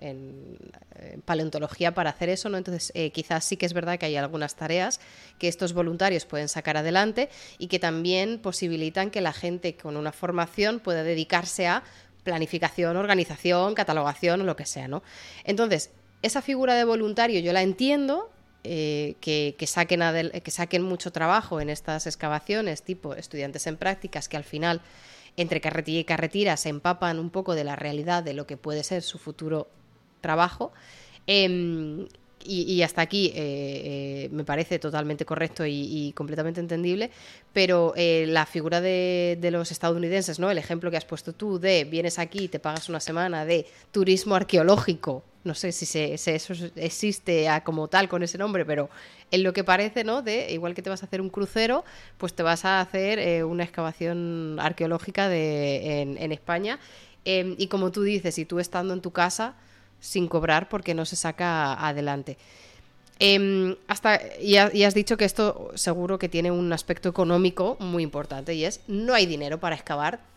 paleontología 1.25 1.93
para 1.93 2.09
hacer 2.09 2.29
eso, 2.29 2.49
¿no? 2.49 2.57
Entonces, 2.57 2.91
quizás 3.13 3.45
sí 3.45 3.55
que 3.55 3.67
es 3.67 3.73
verdad 3.73 3.99
que 3.99 4.07
hay 4.07 4.15
algunas 4.15 4.55
tareas 4.55 4.99
que 5.37 5.47
estos 5.47 5.73
voluntarios 5.73 6.25
pueden 6.25 6.49
sacar 6.49 6.77
adelante 6.77 7.29
y 7.59 7.67
que 7.67 7.77
también 7.77 8.39
posibilitan 8.39 9.11
que 9.11 9.21
la 9.21 9.33
gente 9.33 9.75
con 9.75 9.97
una 9.97 10.11
formación 10.11 10.79
pueda 10.79 11.03
dedicarse 11.03 11.67
a 11.67 11.83
planificación, 12.23 12.97
organización, 12.97 13.75
catalogación 13.75 14.41
o 14.41 14.43
lo 14.43 14.55
que 14.55 14.65
sea, 14.65 14.87
¿no? 14.87 15.03
Entonces, 15.43 15.91
esa 16.23 16.41
figura 16.41 16.73
de 16.73 16.83
voluntario 16.83 17.39
yo 17.41 17.53
la 17.53 17.61
entiendo, 17.61 18.31
eh, 18.63 19.15
que, 19.21 19.55
saquen 19.65 20.01
que 20.43 20.51
saquen 20.51 20.83
mucho 20.83 21.11
trabajo 21.11 21.61
en 21.61 21.69
estas 21.69 22.05
excavaciones, 22.05 22.83
tipo 22.83 23.15
estudiantes 23.15 23.65
en 23.65 23.77
prácticas, 23.77 24.29
que 24.29 24.37
al 24.37 24.43
final, 24.43 24.81
entre 25.35 25.61
carretilla 25.61 25.99
y 25.99 26.03
carretera, 26.03 26.57
se 26.57 26.69
empapan 26.69 27.19
un 27.19 27.31
poco 27.31 27.55
de 27.55 27.63
la 27.63 27.75
realidad 27.75 28.23
de 28.23 28.33
lo 28.33 28.45
que 28.45 28.57
puede 28.57 28.83
ser 28.83 29.01
su 29.01 29.17
futuro 29.17 29.67
trabajo. 30.21 30.71
Em, 31.25 32.07
y, 32.43 32.81
hasta 32.81 33.01
aquí 33.01 33.27
eh, 33.35 34.25
eh, 34.25 34.29
me 34.31 34.43
parece 34.43 34.79
totalmente 34.79 35.25
correcto 35.25 35.63
y, 35.65 36.11
completamente 36.15 36.59
entendible, 36.59 37.11
pero 37.53 37.93
la 37.95 38.45
figura 38.45 38.81
de, 38.81 39.37
de, 39.39 39.51
los 39.51 39.71
estadounidenses, 39.71 40.39
¿no? 40.39 40.49
El 40.49 40.57
ejemplo 40.57 40.89
que 40.89 40.97
has 40.97 41.05
puesto 41.05 41.33
tú 41.33 41.59
de 41.59 41.83
vienes 41.83 42.17
aquí, 42.19 42.47
te 42.47 42.59
pagas 42.59 42.89
una 42.89 42.99
semana 42.99 43.45
de 43.45 43.65
turismo 43.91 44.35
arqueológico 44.35 45.23
no 45.43 45.55
sé 45.55 45.71
si 45.71 45.85
se, 45.85 46.13
eso 46.13 46.53
existe 46.75 47.47
como 47.63 47.87
tal 47.87 48.07
con 48.07 48.23
ese 48.23 48.37
nombre, 48.37 48.65
pero 48.65 48.89
en 49.31 49.43
lo 49.43 49.53
que 49.53 49.63
parece, 49.63 50.03
¿no? 50.03 50.21
De 50.21 50.51
igual 50.51 50.73
que 50.73 50.81
te 50.81 50.89
vas 50.89 51.03
a 51.03 51.05
hacer 51.05 51.21
un 51.21 51.29
crucero, 51.29 51.83
pues 52.17 52.33
te 52.33 52.43
vas 52.43 52.65
a 52.65 52.79
hacer 52.79 53.19
eh, 53.19 53.43
una 53.43 53.63
excavación 53.63 54.57
arqueológica 54.59 55.29
de, 55.29 56.01
en, 56.01 56.31
España. 56.31 56.79
Em, 57.25 57.55
y 57.57 57.67
como 57.67 57.91
tú 57.91 58.03
dices, 58.03 58.37
y 58.37 58.45
tú 58.45 58.59
estando 58.59 58.93
en 58.93 59.01
tu 59.01 59.11
casa 59.11 59.55
sin 59.99 60.27
cobrar 60.27 60.69
porque 60.69 60.93
no 60.93 61.05
se 61.05 61.15
saca 61.15 61.73
adelante. 61.87 62.37
Em, 63.19 63.75
hasta, 63.87 64.19
y, 64.41 64.57
has 64.57 64.93
dicho 64.95 65.15
que 65.15 65.25
esto 65.25 65.71
seguro 65.75 66.17
que 66.17 66.27
tiene 66.27 66.49
un 66.49 66.73
aspecto 66.73 67.07
económico 67.07 67.77
muy 67.79 68.01
importante 68.01 68.55
y 68.55 68.65
es 68.65 68.81
no 68.87 69.13
hay 69.13 69.27
dinero 69.27 69.59
para 69.59 69.75
excavar 69.75 70.30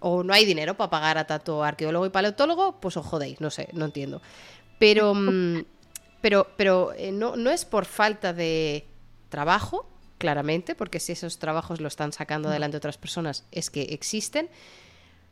o 0.00 0.22
no 0.22 0.32
hay 0.32 0.44
dinero 0.44 0.76
para 0.76 0.90
pagar 0.90 1.18
a 1.18 1.26
tanto 1.26 1.62
arqueólogo 1.62 2.06
y 2.06 2.10
paleontólogo, 2.10 2.80
pues 2.80 2.96
os 2.96 3.06
jodéis, 3.06 3.40
no 3.40 3.50
sé, 3.50 3.68
no 3.72 3.84
entiendo. 3.86 4.20
Pero, 4.78 5.14
mm, 5.14 5.64
pero, 6.20 6.48
pero 6.56 6.92
eh, 6.96 7.12
no, 7.12 7.36
no 7.36 7.50
es 7.50 7.64
por 7.64 7.84
falta 7.84 8.32
de 8.32 8.86
trabajo, 9.28 9.86
claramente, 10.18 10.74
porque 10.74 11.00
si 11.00 11.12
esos 11.12 11.38
trabajos 11.38 11.80
lo 11.80 11.88
están 11.88 12.12
sacando 12.12 12.50
adelante 12.50 12.76
otras 12.76 12.98
personas, 12.98 13.44
es 13.50 13.70
que 13.70 13.82
existen. 13.82 14.50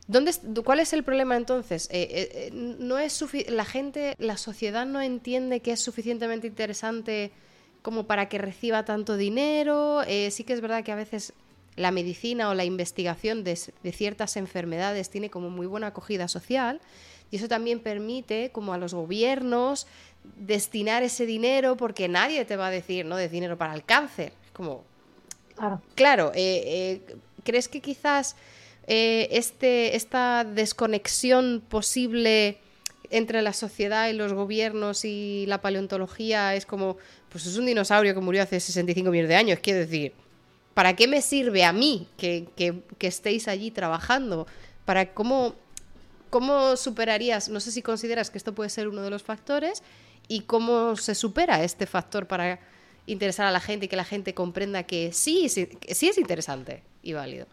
¿Dónde, 0.07 0.33
¿Cuál 0.65 0.81
es 0.81 0.95
el 0.95 1.05
problema 1.05 1.37
entonces? 1.37 1.89
Eh, 1.93 2.09
eh, 2.11 2.51
no 2.53 2.99
es 2.99 3.23
la 3.49 3.67
gente, 3.67 4.15
la 4.19 4.39
sociedad 4.39 4.87
no 4.87 5.03
entiende 5.03 5.61
que 5.61 5.73
es 5.73 5.81
suficientemente 5.81 6.47
interesante 6.47 7.31
como 7.83 8.07
para 8.07 8.31
que 8.31 8.39
reciba 8.39 8.87
tanto 8.87 9.19
dinero. 9.19 10.03
Eh, 10.07 10.31
sí 10.31 10.45
que 10.45 10.55
es 10.55 10.63
verdad 10.63 10.83
que 10.83 10.93
a 10.93 10.97
veces 10.97 11.35
la 11.79 11.91
medicina 11.91 12.51
o 12.51 12.55
la 12.55 12.65
investigación 12.65 13.45
de, 13.45 13.57
ciertas 13.57 14.37
enfermedades 14.37 15.11
tiene 15.11 15.31
como 15.31 15.51
muy 15.51 15.67
buena 15.67 15.89
acogida 15.89 16.29
social 16.29 16.81
y 17.31 17.37
eso 17.37 17.49
también 17.49 17.81
permite 17.81 18.51
como 18.51 18.73
a 18.73 18.79
los 18.79 18.95
gobiernos 18.95 19.87
destinar 20.37 21.03
ese 21.03 21.27
dinero 21.27 21.77
porque 21.77 22.09
nadie 22.09 22.45
te 22.45 22.57
va 22.57 22.67
a 22.67 22.71
decir 22.71 23.07
no 23.07 23.17
de 23.17 23.29
dinero 23.29 23.57
para 23.57 23.75
el 23.75 23.85
cáncer. 23.85 24.33
Como 24.53 24.85
claro, 25.57 25.83
claro 25.95 26.33
¿crees 27.45 27.69
que 27.69 27.81
quizás 27.81 28.37
eh, 28.87 29.29
este, 29.33 29.97
esta 29.97 30.45
desconexión 30.45 31.63
posible 31.69 32.59
entre 33.11 33.43
la 33.43 33.53
sociedad 33.53 34.09
y 34.09 34.13
los 34.13 34.33
gobiernos 34.33 35.05
y 35.05 35.45
la 35.47 35.61
paleontología 35.61 36.55
es 36.55 36.67
como, 36.67 36.97
pues 37.29 37.47
es 37.47 37.57
un 37.57 37.67
dinosaurio 37.67 38.15
que 38.15 38.21
murió 38.21 38.43
hace 38.43 38.61
65 38.61 39.11
millones 39.11 39.29
de 39.29 39.37
años, 39.37 39.59
quiero 39.63 39.81
decir, 39.81 40.13
¿para 40.79 40.95
qué 40.95 41.09
me 41.09 41.23
sirve 41.23 41.65
a 41.65 41.73
mí 41.73 42.07
que, 42.17 42.47
estéis 43.01 43.49
allí 43.49 43.73
trabajando? 43.73 44.47
¿Para 44.85 45.13
cómo, 45.13 45.57
cómo 46.31 46.77
superarías, 46.77 47.49
no 47.49 47.59
sé 47.59 47.73
si 47.73 47.83
consideras 47.83 48.31
que 48.31 48.39
esto 48.39 48.55
puede 48.55 48.71
ser 48.71 48.87
uno 48.87 49.03
de 49.03 49.11
los 49.11 49.25
factores 49.25 49.83
y 50.29 50.43
cómo 50.43 50.95
se 50.95 51.17
supera 51.17 51.65
este 51.65 51.87
factor 51.87 52.29
para 52.29 52.61
interesar 53.07 53.47
a 53.47 53.51
la 53.51 53.59
gente 53.59 53.87
y 53.87 53.89
que 53.89 53.97
la 53.97 54.05
gente 54.05 54.35
comprenda 54.35 54.85
que 54.85 55.11
sí, 55.13 55.49
sí, 55.49 55.69
sí 55.91 56.11
es 56.11 56.17
interesante 56.17 56.85
y 57.03 57.13
válido? 57.13 57.47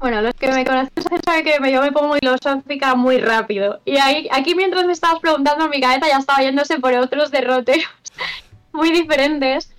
Bueno, 0.00 0.20
los 0.20 0.34
que 0.34 0.50
me 0.50 0.64
conocen 0.64 0.90
saben 1.24 1.44
que 1.44 1.70
yo 1.70 1.80
me 1.80 1.92
pongo 1.92 2.16
filosófica 2.16 2.96
muy 2.96 3.18
rápido. 3.18 3.80
Y 3.84 3.98
ahí, 3.98 4.28
aquí 4.32 4.56
mientras 4.56 4.84
me 4.84 4.94
estabas 4.94 5.20
preguntando, 5.20 5.68
mi 5.68 5.80
cabeza 5.80 6.08
ya 6.08 6.18
estaba 6.18 6.42
yéndose 6.42 6.80
por 6.80 6.92
otros 6.92 7.30
derroteros 7.30 7.86
muy 8.72 8.90
diferentes. 8.90 9.70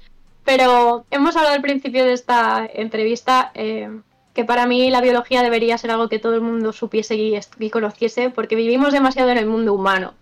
Pero 0.48 1.06
hemos 1.11 1.36
hablado 1.36 1.56
al 1.56 1.61
principio 1.61 2.06
de 2.06 2.14
esta 2.14 2.65
entrevista 2.74 3.52
eh, 3.53 3.90
que 4.34 4.45
para 4.45 4.65
mí 4.65 4.90
la 4.90 5.02
biología 5.02 5.44
debería 5.44 5.78
ser 5.78 5.91
algo 5.91 6.07
que 6.07 6.19
todo 6.19 6.36
el 6.36 6.41
mundo 6.41 6.72
supiese 6.72 7.15
y, 7.18 7.69
conociese 7.69 8.30
porque 8.30 8.56
vivimos 8.56 8.94
demasiado 8.94 9.30
en 9.30 9.40
el 9.40 9.45
mundo 9.45 9.74
humano. 9.74 10.14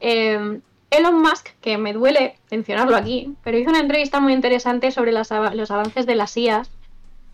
Eh, 0.00 0.60
Elon 0.90 1.18
Musk, 1.18 1.48
que 1.62 1.78
me 1.78 1.94
duele 1.94 2.36
mencionarlo 2.50 2.94
aquí, 2.94 3.34
pero 3.42 3.56
hizo 3.56 3.70
una 3.70 3.80
entrevista 3.80 4.20
muy 4.20 4.34
interesante 4.34 4.90
sobre 4.90 5.12
los 5.12 5.30
avances 5.32 6.04
de 6.04 6.14
las 6.14 6.36
IAS 6.36 6.70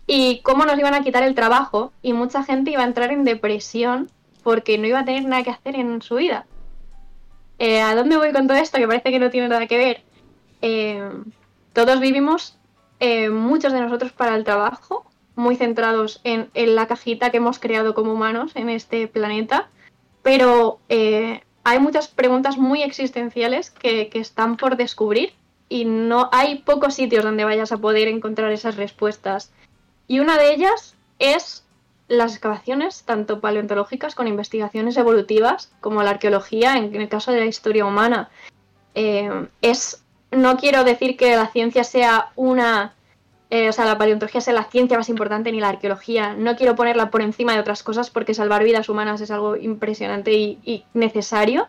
y 0.07 0.39
cómo 0.39 0.63
nos 0.63 0.79
iban 0.79 0.93
a 0.93 1.03
quitar 1.03 1.23
el 1.23 1.35
trabajo 1.35 1.91
y 2.01 2.13
mucha 2.13 2.45
gente 2.45 2.71
iba 2.71 2.83
a 2.83 2.87
entrar 2.87 3.11
en 3.11 3.25
depresión 3.25 4.09
porque 4.41 4.77
no 4.77 4.87
iba 4.87 4.99
a 4.99 5.05
tener 5.05 5.25
nada 5.25 5.43
que 5.43 5.49
hacer 5.49 5.75
en 5.75 6.01
su 6.01 6.15
vida. 6.15 6.45
Eh, 7.59 7.81
¿A 7.81 7.93
dónde 7.93 8.15
voy 8.15 8.31
con 8.31 8.47
todo 8.47 8.55
esto? 8.55 8.77
Que 8.77 8.87
parece 8.87 9.11
que 9.11 9.19
no 9.19 9.29
tiene 9.29 9.49
nada 9.49 9.67
que 9.67 9.77
ver. 9.77 10.01
Eh, 10.61 11.09
todos 11.73 11.99
vivimos, 11.99 12.57
eh, 12.99 13.29
muchos 13.29 13.73
de 13.73 13.81
nosotros, 13.81 14.11
para 14.11 14.35
el 14.35 14.43
trabajo, 14.43 15.05
muy 15.35 15.55
centrados 15.55 16.21
en, 16.23 16.49
la 16.53 16.87
cajita 16.87 17.29
que 17.31 17.37
hemos 17.37 17.59
creado 17.59 17.93
como 17.93 18.13
humanos 18.13 18.51
en 18.55 18.69
este 18.69 19.07
planeta, 19.07 19.69
pero 20.21 20.79
hay 20.89 21.79
muchas 21.79 22.07
preguntas 22.07 22.57
muy 22.57 22.83
existenciales 22.83 23.71
que, 23.71 24.09
que 24.09 24.19
están 24.19 24.57
por 24.57 24.75
descubrir 24.75 25.33
y 25.69 25.85
no 25.85 26.29
hay 26.31 26.59
pocos 26.59 26.95
sitios 26.95 27.23
donde 27.23 27.45
vayas 27.45 27.71
a 27.71 27.77
poder 27.77 28.07
encontrar 28.07 28.51
esas 28.51 28.75
respuestas 28.75 29.51
y 30.11 30.19
una 30.19 30.37
de 30.37 30.53
ellas 30.53 30.95
es 31.19 31.63
las 32.09 32.33
excavaciones, 32.33 33.03
tanto 33.03 33.39
paleontológicas 33.39 34.15
con 34.15 34.27
investigaciones 34.27 34.97
evolutivas, 34.97 35.71
como 35.79 36.03
la 36.03 36.09
arqueología, 36.09 36.75
en, 36.75 36.93
el 36.93 37.07
caso 37.07 37.31
de 37.31 37.39
la 37.39 37.45
historia 37.45 37.85
humana. 37.85 38.29
Eh, 38.93 39.47
es, 39.61 40.03
no 40.31 40.57
quiero 40.57 40.83
decir 40.83 41.17
que 41.17 41.35
la 41.35 41.47
ciencia 41.47 41.83
sea 41.83 42.31
una, 42.35 42.95
eh, 43.49 43.69
o 43.69 43.73
sea, 43.73 43.85
la 43.85 43.97
paleontología 43.97 44.41
sea 44.41 44.53
la 44.53 44.63
ciencia 44.63 44.97
más 44.97 45.09
importante 45.09 45.51
ni 45.51 45.59
la 45.59 45.69
arqueología. 45.69 46.33
No 46.33 46.55
quiero 46.55 46.75
ponerla 46.75 47.11
por 47.11 47.21
encima 47.21 47.53
de 47.53 47.59
otras 47.59 47.83
cosas 47.83 48.09
porque 48.09 48.33
salvar 48.33 48.63
vidas 48.63 48.89
humanas 48.89 49.21
es 49.21 49.31
algo 49.31 49.55
impresionante 49.55 50.33
y, 50.33 50.85
necesario. 50.93 51.67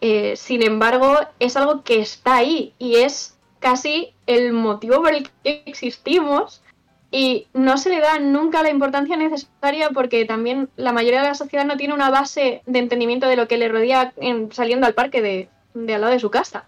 Eh, 0.00 0.34
sin 0.36 0.62
embargo, 0.62 1.16
es 1.38 1.56
algo 1.56 1.84
que 1.84 2.00
está 2.00 2.36
ahí 2.36 2.74
y 2.78 2.96
es 2.96 3.38
casi 3.60 4.14
el 4.26 4.52
motivo 4.52 4.96
por 4.96 5.14
el 5.14 5.30
que 5.44 5.62
existimos 5.66 6.62
y 7.12 7.46
no 7.52 7.78
se 7.78 7.90
le 7.90 8.00
da 8.00 8.18
nunca 8.18 8.62
la 8.62 8.70
importancia 8.70 9.16
necesaria 9.16 9.90
porque 9.90 10.24
también 10.24 10.70
la 10.76 10.92
mayoría 10.92 11.22
de 11.22 11.28
la 11.28 11.34
sociedad 11.34 11.64
no 11.64 11.76
tiene 11.76 11.94
una 11.94 12.10
base 12.10 12.62
de 12.66 12.78
entendimiento 12.80 13.28
de 13.28 13.36
lo 13.36 13.46
que 13.46 13.58
le 13.58 13.68
rodea 13.68 14.12
en, 14.16 14.50
saliendo 14.50 14.86
al 14.86 14.94
parque 14.94 15.22
de, 15.22 15.48
de 15.74 15.94
al 15.94 16.00
lado 16.00 16.14
de 16.14 16.18
su 16.18 16.30
casa. 16.30 16.66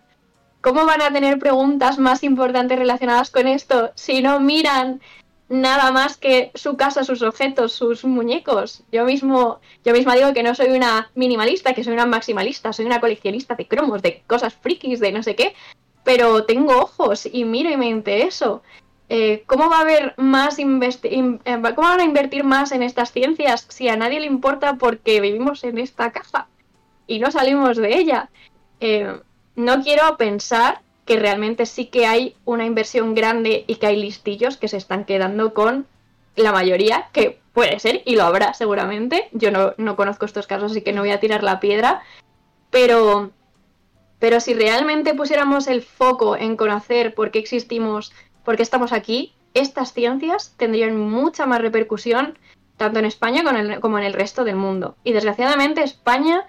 ¿Cómo 0.65 0.87
van 0.87 1.03
a 1.03 1.13
tener 1.13 1.39
preguntas 1.39 1.99
más 1.99 2.23
importantes 2.23 2.79
relacionadas 2.79 3.31
con 3.31 3.47
esto 3.47 3.93
si 3.97 4.23
no 4.23 4.41
miran 4.41 5.03
nada 5.51 5.93
más 5.93 6.17
que 6.17 6.53
su 6.55 6.79
casa, 6.79 7.05
sus 7.05 7.21
objetos, 7.21 7.75
sus 7.75 8.07
muñecos? 8.07 8.83
Yo 8.91 9.05
mismo, 9.05 9.61
yo 9.85 9.93
misma 9.93 10.15
digo 10.15 10.33
que 10.33 10.43
no 10.43 10.55
soy 10.55 10.69
una 10.69 11.11
minimalista, 11.15 11.75
que 11.75 11.85
soy 11.85 11.93
una 11.93 12.07
maximalista, 12.07 12.73
soy 12.73 12.87
una 12.87 12.99
coleccionista 12.99 13.57
de 13.57 13.69
cromos, 13.69 14.01
de 14.01 14.23
cosas 14.27 14.55
frikis, 14.55 15.01
de 15.01 15.13
no 15.13 15.23
sé 15.23 15.37
qué, 15.37 15.55
pero 16.03 16.47
tengo 16.47 16.79
ojos 16.79 17.29
y 17.31 17.45
miro 17.45 17.69
y 17.69 17.77
me 17.77 17.91
intereso. 17.91 18.63
Eh, 19.11 19.43
¿cómo 19.45 19.69
va 19.69 19.81
a 19.81 19.83
haber 19.83 20.15
más 20.17 20.59
eh, 20.59 21.39
cómo 21.45 21.89
van 21.89 22.01
a 22.01 22.05
invertir 22.05 22.43
más 22.43 22.73
en 22.73 22.83
estas 22.83 23.13
ciencias 23.13 23.67
si 23.69 23.91
a 23.91 23.97
nadie 23.97 24.19
le 24.19 24.27
importa 24.27 24.77
porque 24.77 25.21
vivimos 25.21 25.63
en 25.63 25.77
esta 25.77 26.11
caja 26.11 26.49
y 27.07 27.19
no 27.19 27.31
salimos 27.31 27.77
de 27.77 27.99
ella? 27.99 28.31
Eh, 28.81 29.21
no 29.57 29.83
quiero 29.83 30.17
pensar 30.17 30.81
que 31.05 31.19
realmente 31.19 31.67
sí 31.67 31.87
que 31.87 32.07
hay 32.07 32.37
una 32.45 32.65
inversión 32.65 33.15
grande 33.15 33.65
y 33.67 33.77
que 33.77 33.87
hay 33.87 33.97
listillos 33.97 34.57
que 34.57 34.69
se 34.69 34.77
están 34.77 35.05
quedando 35.05 35.53
con 35.53 35.87
la 36.37 36.53
mayoría, 36.53 37.09
que 37.13 37.39
puede 37.53 37.79
ser 37.79 38.03
y 38.05 38.17
lo 38.17 38.25
habrá 38.25 38.55
seguramente. 38.55 39.29
Yo 39.33 39.51
no, 39.51 39.75
no 39.77 39.97
conozco 39.97 40.27
estos 40.27 40.47
casos, 40.47 40.73
así 40.73 40.83
que 40.83 40.93
no 40.93 41.03
voy 41.03 41.11
a 41.11 41.21
tirar 41.21 41.43
la 41.43 41.61
piedra. 41.61 42.03
Pero, 42.71 43.31
pero 44.19 44.41
si 44.41 44.55
realmente 44.55 45.15
pusiéramos 45.15 45.69
el 45.69 45.83
foco 45.83 46.37
en 46.37 46.57
conocer 46.57 47.15
por 47.15 47.31
qué 47.31 47.39
existimos, 47.39 48.13
porque 48.45 48.63
estamos 48.63 48.93
aquí, 48.93 49.35
estas 49.53 49.93
ciencias 49.93 50.55
tendrían 50.57 50.99
mucha 50.99 51.47
más 51.47 51.61
repercusión 51.61 52.37
tanto 52.77 52.99
en 52.99 53.05
España 53.05 53.45
como 53.81 53.99
en 53.99 54.05
el 54.05 54.13
resto 54.13 54.45
del 54.45 54.57
mundo. 54.57 54.97
Y 55.05 55.13
desgraciadamente 55.13 55.85
España 55.85 56.45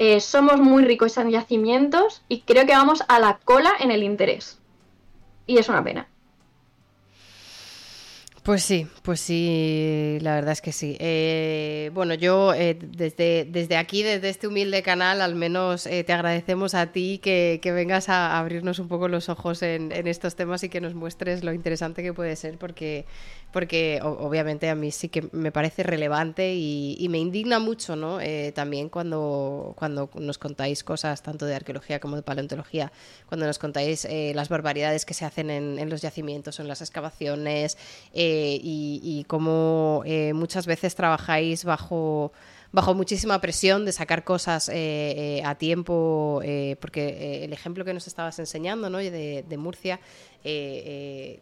eh, 0.00 0.18
somos 0.20 0.58
muy 0.58 0.82
ricos 0.82 1.18
en 1.18 1.30
yacimientos 1.30 2.22
y 2.26 2.40
creo 2.40 2.64
que 2.64 2.72
vamos 2.72 3.04
a 3.06 3.18
la 3.18 3.38
cola 3.44 3.70
en 3.80 3.90
el 3.90 4.02
interés. 4.02 4.58
Y 5.46 5.58
es 5.58 5.68
una 5.68 5.84
pena. 5.84 6.08
Pues 8.42 8.62
sí, 8.62 8.86
pues 9.02 9.20
sí, 9.20 10.16
la 10.22 10.34
verdad 10.34 10.52
es 10.52 10.62
que 10.62 10.72
sí. 10.72 10.96
Eh, 10.98 11.90
bueno, 11.92 12.14
yo 12.14 12.54
eh, 12.54 12.78
desde, 12.80 13.44
desde 13.44 13.76
aquí, 13.76 14.02
desde 14.02 14.30
este 14.30 14.48
humilde 14.48 14.82
canal, 14.82 15.20
al 15.20 15.34
menos 15.34 15.86
eh, 15.86 16.04
te 16.04 16.14
agradecemos 16.14 16.74
a 16.74 16.86
ti 16.86 17.20
que, 17.22 17.60
vengas 17.62 18.08
a 18.08 18.38
abrirnos 18.38 18.78
un 18.78 18.88
poco 18.88 19.08
los 19.08 19.28
ojos 19.28 19.62
en, 19.62 19.92
estos 19.92 20.36
temas 20.36 20.64
y 20.64 20.70
que 20.70 20.80
nos 20.80 20.94
muestres 20.94 21.44
lo 21.44 21.52
interesante 21.52 22.02
que 22.02 22.14
puede 22.14 22.34
ser, 22.34 22.56
porque 22.56 23.04
porque 23.52 24.00
obviamente 24.02 24.68
a 24.68 24.74
mí 24.74 24.90
sí 24.92 25.08
que 25.08 25.28
me 25.32 25.50
parece 25.50 25.82
relevante 25.82 26.54
y, 26.54 27.06
me 27.10 27.18
indigna 27.18 27.58
mucho, 27.58 27.96
¿no? 27.96 28.20
Eh, 28.20 28.52
también 28.54 28.88
cuando, 28.88 29.74
cuando 29.76 30.08
nos 30.14 30.38
contáis 30.38 30.84
cosas 30.84 31.22
tanto 31.22 31.46
de 31.46 31.56
arqueología 31.56 31.98
como 31.98 32.14
de 32.14 32.22
paleontología, 32.22 32.92
cuando 33.26 33.46
nos 33.46 33.58
contáis 33.58 34.04
eh, 34.04 34.32
las 34.36 34.48
barbaridades 34.48 35.04
que 35.04 35.14
se 35.14 35.24
hacen 35.24 35.50
en, 35.50 35.90
los 35.90 36.02
yacimientos 36.02 36.58
o 36.58 36.62
en 36.62 36.68
las 36.68 36.80
excavaciones 36.80 37.76
eh, 38.12 38.60
y, 38.62 39.00
y, 39.02 39.24
cómo 39.24 40.04
muchas 40.34 40.66
veces 40.66 40.94
trabajáis 40.94 41.64
bajo 41.64 42.32
bajo 42.72 42.94
muchísima 42.94 43.40
presión 43.40 43.84
de 43.84 43.92
sacar 43.92 44.24
cosas 44.24 44.68
eh, 44.68 44.74
eh, 44.74 45.42
a 45.44 45.56
tiempo, 45.56 46.40
eh, 46.44 46.76
porque 46.80 47.44
el 47.44 47.52
ejemplo 47.52 47.84
que 47.84 47.92
nos 47.92 48.06
estabas 48.06 48.38
enseñando, 48.38 48.90
¿no? 48.90 48.98
De, 48.98 49.44
de 49.48 49.56
Murcia, 49.56 50.00
que 50.42 51.40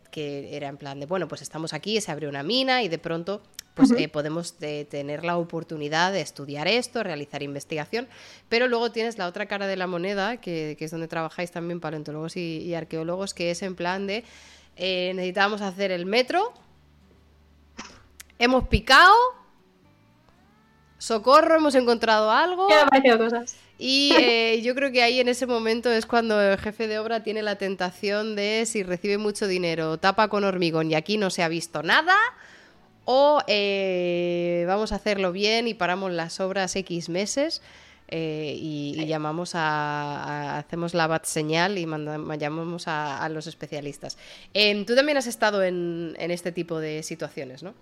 era 0.51 0.69
en 0.69 0.77
plan 0.77 0.99
de, 0.99 1.07
bueno, 1.07 1.29
pues 1.29 1.43
estamos 1.43 1.73
aquí, 1.73 2.01
se 2.01 2.11
abrió 2.11 2.29
una 2.29 2.43
mina 2.43 2.83
y 2.83 2.89
de 2.89 2.99
pronto 2.99 3.43
pues 3.75 3.93
podemos 4.11 4.55
tener 4.55 5.25
la 5.25 5.37
oportunidad 5.37 6.13
de 6.13 6.21
estudiar 6.21 6.67
esto, 6.67 7.05
realizar 7.05 7.45
investigación, 7.45 8.09
pero 8.49 8.67
luego 8.67 8.91
tienes 8.91 9.19
la 9.19 9.29
otra 9.29 9.47
cara 9.47 9.69
de 9.69 9.77
la 9.77 9.87
moneda, 9.87 10.39
que, 10.39 10.77
es 10.77 10.91
donde 10.91 11.07
trabajáis 11.07 11.53
también 11.53 11.79
paleontólogos 11.79 12.37
y, 12.37 12.75
arqueólogos, 12.75 13.35
que 13.35 13.53
es 13.53 13.63
en 13.63 13.77
plan 13.77 14.09
de 14.09 14.25
necesitamos 14.77 15.61
hacer 15.61 15.93
el 15.93 16.07
metro, 16.07 16.53
hemos 18.41 18.67
picado, 18.67 19.15
socorro, 20.99 21.57
hemos 21.57 21.75
encontrado 21.75 22.31
algo. 22.31 22.69
cosas. 23.19 23.57
Y 23.79 24.13
eh, 24.19 24.61
yo 24.63 24.75
creo 24.75 24.91
que 24.91 25.03
ahí 25.03 25.21
en 25.21 25.29
ese 25.29 25.47
momento 25.47 25.91
es 25.91 26.05
cuando 26.05 26.41
el 26.43 26.59
jefe 26.59 26.89
de 26.89 26.99
obra 26.99 27.23
tiene 27.23 27.43
la 27.43 27.57
tentación 27.57 28.37
de 28.37 28.65
si 28.67 28.83
recibe 28.83 29.19
mucho 29.19 29.47
dinero, 29.47 29.99
tapa 29.99 30.29
con 30.29 30.45
hormigón 30.45 30.91
y 30.91 30.95
aquí 30.95 31.17
no 31.17 31.31
se 31.31 31.43
ha 31.43 31.49
visto 31.49 31.83
nada, 31.83 32.17
o 33.05 33.41
eh, 33.47 34.65
vamos 34.67 34.93
a 34.93 34.97
hacerlo 34.97 35.33
bien 35.33 35.69
y 35.69 35.75
paramos 35.75 36.13
las 36.13 36.41
obras 36.41 36.75
X 36.77 37.09
meses. 37.09 37.63
Eh, 38.11 38.57
y, 38.59 39.05
llamamos 39.07 39.55
a, 39.55 40.57
hacemos 40.57 40.95
la 40.95 41.07
bat 41.07 41.27
señal 41.27 41.77
y 41.77 41.87
llamamos 42.39 42.85
a, 42.87 43.29
los 43.29 43.47
especialistas. 43.47 44.17
Tú 44.87 44.95
también 44.95 45.19
has 45.19 45.27
estado 45.27 45.63
en, 45.63 46.17
en 46.19 46.31
este 46.31 46.51
tipo 46.51 46.81
de 46.81 47.03
situaciones, 47.03 47.63
¿no? 47.63 47.75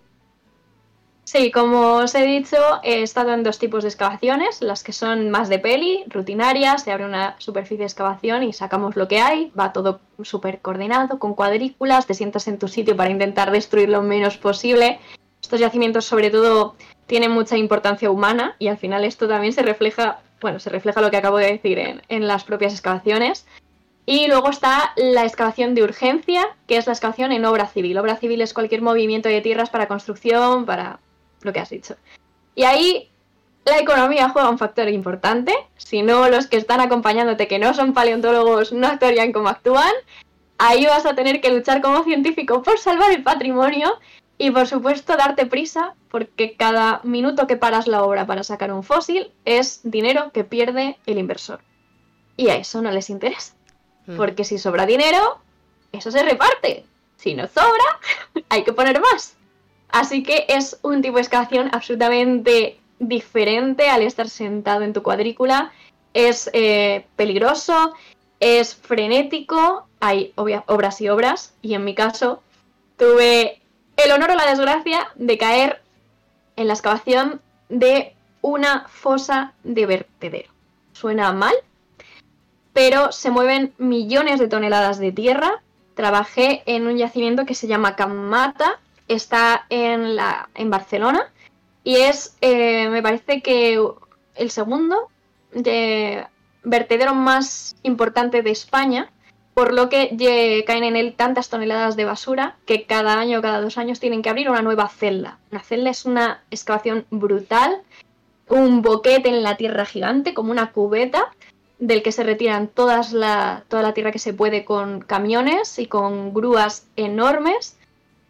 Sí, 1.26 1.50
como 1.50 1.96
os 1.96 2.14
he 2.14 2.24
dicho, 2.24 2.56
he 2.84 3.02
estado 3.02 3.32
en 3.32 3.42
dos 3.42 3.58
tipos 3.58 3.82
de 3.82 3.88
excavaciones, 3.88 4.62
las 4.62 4.84
que 4.84 4.92
son 4.92 5.28
más 5.28 5.48
de 5.48 5.58
peli, 5.58 6.04
rutinarias, 6.06 6.84
se 6.84 6.92
abre 6.92 7.04
una 7.04 7.34
superficie 7.40 7.78
de 7.78 7.84
excavación 7.84 8.44
y 8.44 8.52
sacamos 8.52 8.94
lo 8.94 9.08
que 9.08 9.18
hay, 9.18 9.50
va 9.58 9.72
todo 9.72 9.98
súper 10.22 10.60
coordinado, 10.60 11.18
con 11.18 11.34
cuadrículas, 11.34 12.06
te 12.06 12.14
sientas 12.14 12.46
en 12.46 12.60
tu 12.60 12.68
sitio 12.68 12.96
para 12.96 13.10
intentar 13.10 13.50
destruir 13.50 13.88
lo 13.88 14.02
menos 14.02 14.36
posible. 14.36 15.00
Estos 15.42 15.58
yacimientos 15.58 16.04
sobre 16.04 16.30
todo 16.30 16.76
tienen 17.08 17.32
mucha 17.32 17.56
importancia 17.56 18.08
humana 18.08 18.54
y 18.60 18.68
al 18.68 18.78
final 18.78 19.04
esto 19.04 19.26
también 19.26 19.52
se 19.52 19.62
refleja, 19.62 20.20
bueno, 20.40 20.60
se 20.60 20.70
refleja 20.70 21.00
lo 21.00 21.10
que 21.10 21.16
acabo 21.16 21.38
de 21.38 21.50
decir 21.50 21.80
en, 21.80 22.02
en 22.08 22.28
las 22.28 22.44
propias 22.44 22.72
excavaciones. 22.72 23.48
Y 24.08 24.28
luego 24.28 24.50
está 24.50 24.92
la 24.94 25.24
excavación 25.24 25.74
de 25.74 25.82
urgencia, 25.82 26.46
que 26.68 26.76
es 26.76 26.86
la 26.86 26.92
excavación 26.92 27.32
en 27.32 27.44
obra 27.44 27.66
civil. 27.66 27.98
Obra 27.98 28.14
civil 28.14 28.42
es 28.42 28.54
cualquier 28.54 28.80
movimiento 28.80 29.28
de 29.28 29.40
tierras 29.40 29.70
para 29.70 29.88
construcción, 29.88 30.64
para 30.64 31.00
lo 31.46 31.52
que 31.52 31.60
has 31.60 31.70
dicho. 31.70 31.96
Y 32.54 32.64
ahí 32.64 33.10
la 33.64 33.78
economía 33.78 34.28
juega 34.28 34.50
un 34.50 34.58
factor 34.58 34.88
importante. 34.88 35.52
Si 35.76 36.02
no, 36.02 36.28
los 36.28 36.46
que 36.46 36.56
están 36.56 36.80
acompañándote, 36.80 37.48
que 37.48 37.58
no 37.58 37.74
son 37.74 37.94
paleontólogos, 37.94 38.72
no 38.72 38.86
actuarían 38.86 39.32
como 39.32 39.48
actúan. 39.48 39.92
Ahí 40.58 40.86
vas 40.86 41.04
a 41.04 41.14
tener 41.14 41.40
que 41.40 41.50
luchar 41.50 41.80
como 41.82 42.04
científico 42.04 42.62
por 42.62 42.78
salvar 42.78 43.10
el 43.10 43.22
patrimonio 43.22 43.92
y, 44.38 44.50
por 44.50 44.66
supuesto, 44.66 45.16
darte 45.16 45.46
prisa, 45.46 45.94
porque 46.10 46.56
cada 46.56 47.00
minuto 47.02 47.46
que 47.46 47.56
paras 47.56 47.88
la 47.88 48.04
obra 48.04 48.26
para 48.26 48.44
sacar 48.44 48.72
un 48.72 48.82
fósil 48.82 49.32
es 49.44 49.80
dinero 49.82 50.30
que 50.32 50.44
pierde 50.44 50.98
el 51.06 51.18
inversor. 51.18 51.60
Y 52.36 52.48
a 52.48 52.56
eso 52.56 52.82
no 52.82 52.90
les 52.90 53.10
interesa. 53.10 53.54
Porque 54.16 54.44
si 54.44 54.58
sobra 54.58 54.86
dinero, 54.86 55.40
eso 55.90 56.12
se 56.12 56.22
reparte. 56.22 56.84
Si 57.16 57.34
no 57.34 57.48
sobra, 57.48 57.98
hay 58.48 58.62
que 58.62 58.72
poner 58.72 59.00
más. 59.00 59.36
Así 59.88 60.22
que 60.22 60.46
es 60.48 60.78
un 60.82 61.02
tipo 61.02 61.16
de 61.16 61.22
excavación 61.22 61.70
absolutamente 61.72 62.78
diferente 62.98 63.88
al 63.88 64.02
estar 64.02 64.28
sentado 64.28 64.82
en 64.82 64.92
tu 64.92 65.02
cuadrícula. 65.02 65.72
Es 66.14 66.50
eh, 66.52 67.06
peligroso, 67.16 67.92
es 68.40 68.74
frenético, 68.74 69.86
hay 70.00 70.32
obras 70.36 71.00
y 71.00 71.08
obras, 71.08 71.54
y 71.62 71.74
en 71.74 71.84
mi 71.84 71.94
caso 71.94 72.42
tuve 72.96 73.60
el 73.96 74.12
honor 74.12 74.30
o 74.30 74.34
la 74.34 74.46
desgracia 74.46 75.08
de 75.14 75.38
caer 75.38 75.82
en 76.56 76.68
la 76.68 76.74
excavación 76.74 77.40
de 77.68 78.14
una 78.40 78.86
fosa 78.88 79.52
de 79.64 79.86
vertedero. 79.86 80.50
Suena 80.92 81.32
mal, 81.32 81.54
pero 82.72 83.12
se 83.12 83.30
mueven 83.30 83.74
millones 83.78 84.38
de 84.38 84.48
toneladas 84.48 84.98
de 84.98 85.12
tierra. 85.12 85.62
Trabajé 85.94 86.62
en 86.66 86.86
un 86.86 86.96
yacimiento 86.96 87.46
que 87.46 87.54
se 87.54 87.66
llama 87.66 87.96
Camata, 87.96 88.80
está 89.08 89.66
en, 89.70 90.16
la, 90.16 90.48
en 90.54 90.70
Barcelona 90.70 91.30
y 91.84 91.96
es, 91.96 92.36
eh, 92.40 92.88
me 92.88 93.02
parece 93.02 93.42
que 93.42 93.80
el 94.34 94.50
segundo 94.50 95.08
de 95.52 96.26
vertedero 96.64 97.14
más 97.14 97.76
importante 97.84 98.42
de 98.42 98.50
España, 98.50 99.10
por 99.54 99.72
lo 99.72 99.88
que 99.88 100.64
caen 100.66 100.84
en 100.84 100.96
él 100.96 101.14
tantas 101.14 101.48
toneladas 101.48 101.96
de 101.96 102.04
basura 102.04 102.56
que 102.66 102.84
cada 102.86 103.18
año 103.18 103.40
cada 103.40 103.60
dos 103.60 103.78
años 103.78 104.00
tienen 104.00 104.20
que 104.20 104.28
abrir 104.28 104.50
una 104.50 104.62
nueva 104.62 104.88
celda. 104.88 105.38
Una 105.52 105.62
celda 105.62 105.90
es 105.90 106.04
una 106.04 106.42
excavación 106.50 107.06
brutal, 107.10 107.82
un 108.48 108.82
boquete 108.82 109.28
en 109.28 109.42
la 109.42 109.56
tierra 109.56 109.86
gigante, 109.86 110.34
como 110.34 110.50
una 110.50 110.72
cubeta, 110.72 111.32
del 111.78 112.02
que 112.02 112.12
se 112.12 112.24
retiran 112.24 112.68
todas 112.68 113.12
la, 113.12 113.64
toda 113.68 113.82
la 113.82 113.94
tierra 113.94 114.12
que 114.12 114.18
se 114.18 114.34
puede 114.34 114.64
con 114.64 115.00
camiones 115.00 115.78
y 115.78 115.86
con 115.86 116.34
grúas 116.34 116.88
enormes. 116.96 117.78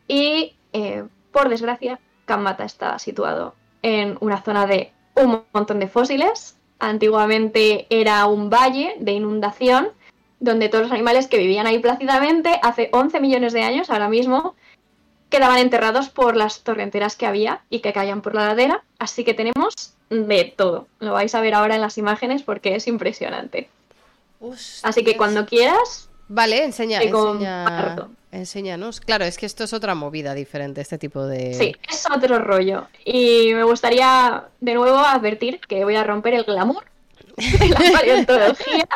Y 0.09 0.56
eh, 0.77 1.05
por 1.33 1.49
desgracia, 1.49 1.99
Kamata 2.27 2.65
está 2.65 2.99
situado 2.99 3.55
en 3.81 4.19
una 4.21 4.43
zona 4.43 4.67
de 4.67 4.93
un 5.15 5.43
montón 5.53 5.81
de 5.81 5.89
fósiles. 5.89 6.57
Antiguamente 6.79 7.87
era 7.89 8.27
un 8.27 8.51
valle 8.51 8.95
de 8.99 9.13
inundación 9.13 9.89
donde 10.39 10.69
todos 10.69 10.85
los 10.85 10.93
animales 10.93 11.29
que 11.29 11.39
vivían 11.39 11.67
ahí 11.67 11.79
plácidamente 11.79 12.61
hace 12.63 12.91
11 12.93 13.21
millones 13.21 13.55
de 13.55 13.63
años, 13.63 13.89
ahora 13.89 14.11
mismo, 14.11 14.55
quedaban 15.31 15.59
enterrados 15.59 16.11
por 16.11 16.37
las 16.37 16.61
torrenteras 16.61 17.17
que 17.17 17.25
había 17.25 17.63
y 17.71 17.81
que 17.81 17.95
caían 17.95 18.21
por 18.21 18.35
la 18.35 18.49
ladera. 18.49 18.85
Así 18.99 19.25
que 19.25 19.33
tenemos 19.33 19.95
de 20.11 20.53
todo. 20.55 20.89
Lo 21.01 21.15
vais 21.15 21.35
a 21.35 21.41
ver 21.41 21.55
ahora 21.55 21.77
en 21.77 21.81
las 21.81 21.97
imágenes 21.97 22.43
porque 22.43 22.77
es 22.77 22.87
impresionante. 22.87 23.71
Así 24.83 25.03
que 25.05 25.17
cuando 25.17 25.47
quieras. 25.47 26.11
Vale, 26.29 26.65
enseña, 26.65 27.03
enseña, 27.03 27.65
Enséñanos. 28.37 29.01
Claro, 29.01 29.25
es 29.25 29.39
que 29.39 29.47
esto 29.47 29.65
es 29.65 29.73
otra 29.73 29.95
movida 29.95 30.35
diferente, 30.35 30.83
este 30.83 30.99
tipo 30.99 31.25
de. 31.25 31.55
Sí, 31.55 31.75
es 31.89 32.05
otro 32.15 32.39
rollo. 32.39 32.87
Y 33.05 33.55
me 33.55 33.65
gustaría 33.65 34.45
de 34.61 34.75
nuevo 34.75 34.99
advertir 34.99 35.59
que 35.61 35.85
voy 35.85 35.97
a 35.97 36.05
romper 36.05 36.35
el 36.35 36.45
glamour 36.45 36.85
de 37.37 37.69
la 37.69 37.79
paleontología, 37.93 38.87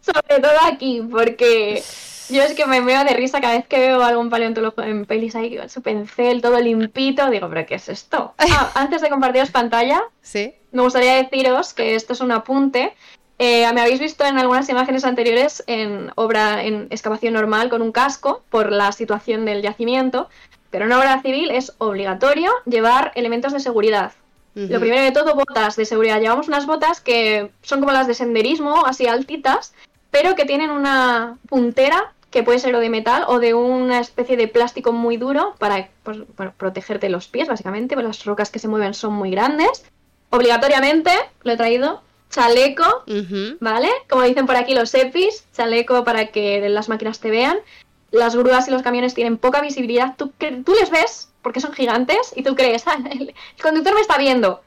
sobre 0.00 0.40
todo 0.40 0.56
aquí, 0.64 1.00
porque 1.08 1.82
yo 2.28 2.42
es 2.42 2.54
que 2.54 2.66
me 2.66 2.80
veo 2.80 3.04
de 3.04 3.14
risa 3.14 3.40
cada 3.40 3.54
vez 3.54 3.66
que 3.66 3.78
veo 3.78 4.02
algún 4.02 4.30
paleontólogo 4.30 4.82
en 4.82 5.06
pelis 5.06 5.36
ahí 5.36 5.56
con 5.56 5.68
su 5.68 5.80
pincel 5.80 6.42
todo 6.42 6.58
limpito. 6.58 7.30
Digo, 7.30 7.48
¿pero 7.48 7.66
qué 7.66 7.76
es 7.76 7.88
esto? 7.88 8.34
Ah, 8.36 8.72
antes 8.74 9.00
de 9.00 9.10
compartiros 9.10 9.50
pantalla, 9.50 10.02
¿Sí? 10.22 10.54
me 10.72 10.82
gustaría 10.82 11.14
deciros 11.14 11.72
que 11.72 11.94
esto 11.94 12.14
es 12.14 12.20
un 12.20 12.32
apunte 12.32 12.94
eh, 13.38 13.72
me 13.72 13.80
habéis 13.80 14.00
visto 14.00 14.24
en 14.24 14.38
algunas 14.38 14.68
imágenes 14.68 15.04
anteriores 15.04 15.62
en 15.66 16.10
obra 16.16 16.64
en 16.64 16.88
excavación 16.90 17.34
normal 17.34 17.70
con 17.70 17.82
un 17.82 17.92
casco 17.92 18.42
por 18.50 18.72
la 18.72 18.90
situación 18.92 19.44
del 19.44 19.62
yacimiento, 19.62 20.28
pero 20.70 20.86
en 20.86 20.92
obra 20.92 21.22
civil 21.22 21.50
es 21.50 21.72
obligatorio 21.78 22.50
llevar 22.66 23.12
elementos 23.14 23.52
de 23.52 23.60
seguridad. 23.60 24.12
Lo 24.54 24.80
primero 24.80 25.04
de 25.04 25.12
todo, 25.12 25.36
botas 25.36 25.76
de 25.76 25.84
seguridad. 25.84 26.20
Llevamos 26.20 26.48
unas 26.48 26.66
botas 26.66 27.00
que 27.00 27.52
son 27.62 27.78
como 27.78 27.92
las 27.92 28.08
de 28.08 28.14
senderismo, 28.14 28.86
así 28.86 29.06
altitas, 29.06 29.72
pero 30.10 30.34
que 30.34 30.46
tienen 30.46 30.70
una 30.70 31.38
puntera 31.48 32.12
que 32.30 32.42
puede 32.42 32.58
ser 32.58 32.74
o 32.74 32.80
de 32.80 32.90
metal 32.90 33.24
o 33.28 33.38
de 33.38 33.54
una 33.54 34.00
especie 34.00 34.36
de 34.36 34.48
plástico 34.48 34.90
muy 34.92 35.16
duro 35.16 35.54
para 35.58 35.88
pues, 36.02 36.18
protegerte 36.56 37.08
los 37.08 37.28
pies, 37.28 37.46
básicamente, 37.46 37.94
porque 37.94 38.08
las 38.08 38.24
rocas 38.24 38.50
que 38.50 38.58
se 38.58 38.66
mueven 38.66 38.94
son 38.94 39.12
muy 39.12 39.30
grandes. 39.30 39.84
Obligatoriamente, 40.30 41.12
lo 41.42 41.52
he 41.52 41.56
traído, 41.56 42.02
chaleco, 42.30 43.04
¿vale? 43.60 43.90
Como 44.08 44.22
dicen 44.22 44.46
por 44.46 44.56
aquí 44.56 44.74
los 44.74 44.94
EPIs, 44.94 45.44
chaleco 45.52 46.04
para 46.04 46.26
que 46.26 46.68
las 46.68 46.88
máquinas 46.88 47.20
te 47.20 47.30
vean. 47.30 47.58
Las 48.10 48.36
grúas 48.36 48.68
y 48.68 48.70
los 48.70 48.82
camiones 48.82 49.14
tienen 49.14 49.36
poca 49.36 49.60
visibilidad. 49.60 50.14
Tú, 50.16 50.32
tú 50.38 50.74
les 50.78 50.90
ves 50.90 51.30
porque 51.42 51.60
son 51.60 51.72
gigantes 51.72 52.32
y 52.34 52.42
tú 52.42 52.54
crees, 52.54 52.84
ah, 52.86 52.98
el, 53.10 53.34
conductor 53.62 53.94
me 53.94 54.00
está 54.00 54.18
viendo. 54.18 54.62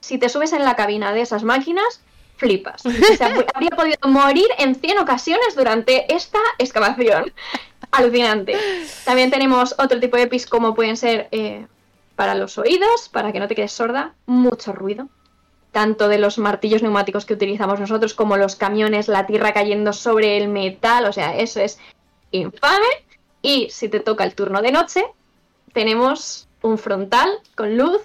Si 0.00 0.18
te 0.18 0.28
subes 0.28 0.52
en 0.52 0.64
la 0.64 0.76
cabina 0.76 1.12
de 1.12 1.20
esas 1.20 1.44
máquinas, 1.44 2.00
flipas. 2.36 2.84
O 2.84 2.90
sea, 3.16 3.34
habría 3.54 3.70
podido 3.70 4.08
morir 4.08 4.48
en 4.58 4.74
100 4.74 4.98
ocasiones 4.98 5.54
durante 5.54 6.12
esta 6.12 6.40
excavación. 6.58 7.32
Alucinante. 7.90 8.56
También 9.04 9.30
tenemos 9.30 9.74
otro 9.78 10.00
tipo 10.00 10.16
de 10.16 10.22
EPIs 10.22 10.46
como 10.46 10.74
pueden 10.74 10.96
ser 10.96 11.28
eh, 11.30 11.66
para 12.16 12.34
los 12.34 12.56
oídos, 12.58 13.08
para 13.10 13.32
que 13.32 13.38
no 13.38 13.48
te 13.48 13.54
quedes 13.54 13.72
sorda, 13.72 14.14
mucho 14.26 14.72
ruido 14.72 15.08
tanto 15.72 16.08
de 16.08 16.18
los 16.18 16.38
martillos 16.38 16.82
neumáticos 16.82 17.24
que 17.24 17.34
utilizamos 17.34 17.80
nosotros 17.80 18.14
como 18.14 18.36
los 18.36 18.56
camiones, 18.56 19.08
la 19.08 19.26
tierra 19.26 19.52
cayendo 19.52 19.92
sobre 19.92 20.36
el 20.36 20.48
metal, 20.48 21.06
o 21.06 21.12
sea, 21.12 21.36
eso 21.36 21.60
es 21.60 21.78
infame. 22.30 22.86
Y 23.40 23.68
si 23.70 23.88
te 23.88 24.00
toca 24.00 24.24
el 24.24 24.34
turno 24.34 24.62
de 24.62 24.70
noche, 24.70 25.04
tenemos 25.72 26.46
un 26.60 26.78
frontal 26.78 27.28
con 27.56 27.76
luz 27.76 28.02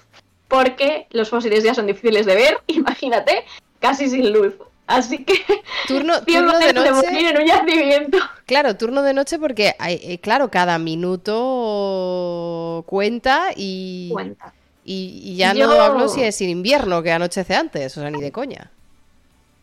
porque 0.48 1.06
los 1.10 1.28
fósiles 1.28 1.62
ya 1.62 1.74
son 1.74 1.86
difíciles 1.86 2.26
de 2.26 2.34
ver, 2.34 2.58
imagínate, 2.66 3.44
casi 3.78 4.08
sin 4.08 4.32
luz. 4.32 4.54
Así 4.86 5.22
que 5.22 5.44
turno, 5.86 6.22
turno 6.26 6.58
de 6.58 6.72
noche 6.72 7.28
en 7.28 7.36
un 7.36 7.46
yacimiento. 7.46 8.18
Claro, 8.46 8.74
turno 8.78 9.02
de 9.02 9.12
noche 9.12 9.38
porque 9.38 9.74
hay, 9.78 10.00
eh, 10.02 10.18
claro, 10.18 10.50
cada 10.50 10.78
minuto 10.78 12.84
cuenta 12.86 13.50
y 13.54 14.08
cuenta. 14.10 14.54
Y, 14.90 15.36
ya 15.36 15.52
no 15.52 15.70
hablo 15.70 16.08
si 16.08 16.22
es 16.22 16.40
en 16.40 16.48
invierno 16.48 17.02
que 17.02 17.12
anochece 17.12 17.54
antes, 17.54 17.94
o 17.98 18.00
sea, 18.00 18.10
ni 18.10 18.22
de 18.22 18.32
coña. 18.32 18.70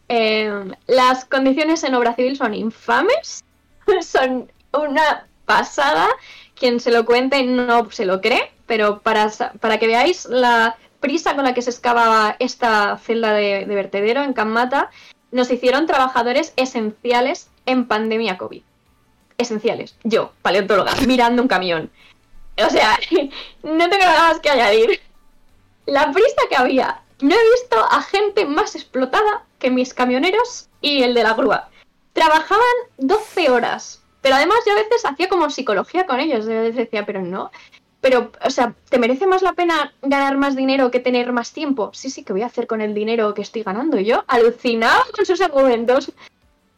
Em, 0.07 0.72
las 0.85 1.26
condiciones 1.26 1.84
en 1.84 1.95
obra 1.95 2.14
civil 2.14 2.38
son 2.38 2.53
infames, 2.53 3.43
son 4.02 4.52
una 4.72 5.26
pasada. 5.45 6.07
Quien 6.53 6.80
se 6.80 6.91
lo 6.91 7.07
cuente 7.07 7.41
no 7.41 7.89
se 7.89 8.06
lo 8.06 8.22
cree, 8.22 8.52
pero 8.68 8.99
para, 8.99 9.31
para 9.60 9.80
que 9.80 9.88
veáis 9.88 10.26
la 10.26 10.77
prisa 10.99 11.35
con 11.35 11.43
la 11.43 11.56
que 11.56 11.64
se 11.64 11.72
excavaba 11.72 12.35
esta 12.38 12.95
celda 12.99 13.34
de, 13.34 13.65
vertedero 13.65 14.22
en 14.22 14.34
Cammata, 14.34 14.91
nos 15.31 15.49
hicieron 15.49 15.88
trabajadores 15.88 16.53
esenciales 16.56 17.49
en 17.65 17.88
pandemia 17.88 18.38
COVID. 18.38 18.61
Esenciales. 19.39 19.95
Yo, 20.03 20.34
paleontóloga, 20.43 20.93
mirando 21.07 21.41
un 21.41 21.47
camión. 21.47 21.89
O 22.64 22.69
sea, 22.69 22.99
no 23.64 23.89
tengo 23.89 24.06
nada 24.06 24.30
más 24.30 24.39
que 24.39 24.52
añadir. 24.52 25.02
La 25.86 26.12
prisa 26.12 26.41
que 26.49 26.56
había. 26.56 27.02
No 27.22 27.36
he 27.36 27.52
visto 27.52 27.78
a 27.91 28.02
gente 28.02 28.45
más 28.45 28.76
explotada 28.76 29.44
que 29.60 29.72
mis 29.72 29.94
camioneros 29.94 30.70
y 30.82 31.03
el 31.03 31.14
de 31.14 31.24
la 31.24 31.34
grúa. 31.34 31.70
Trabajaban 32.14 32.66
12 32.98 33.49
horas. 33.49 34.02
Pero 34.22 34.36
además 34.36 34.57
yo 34.66 34.74
a 34.74 34.76
veces 34.76 35.06
hacía 35.06 35.30
como 35.30 35.49
psicología 35.49 36.06
con 36.06 36.20
ellos. 36.20 36.45
Yo 36.45 36.52
les 36.52 36.76
decía, 36.76 37.06
pero 37.06 37.22
no, 37.22 37.52
pero, 38.06 38.32
o 38.44 38.52
sea, 38.52 38.76
¿te 38.88 38.99
merece 38.99 39.26
más 39.26 39.41
la 39.41 39.53
pena 39.53 39.91
ganar 40.03 40.38
más 40.38 40.56
dinero 40.56 40.91
que 40.91 40.99
tener 40.99 41.34
más 41.34 41.53
tiempo? 41.53 41.90
Sí, 41.91 42.12
sí, 42.12 42.24
¿qué 42.24 42.34
voy 42.34 42.44
a 42.44 42.45
hacer 42.45 42.68
con 42.68 42.80
el 42.82 42.94
dinero 42.94 43.34
que 43.34 43.41
estoy 43.41 43.64
ganando? 43.64 43.99
yo 43.99 44.24
alucinaba 44.28 45.02
con 45.16 45.26
sus 45.26 45.41
argumentos. 45.41 46.12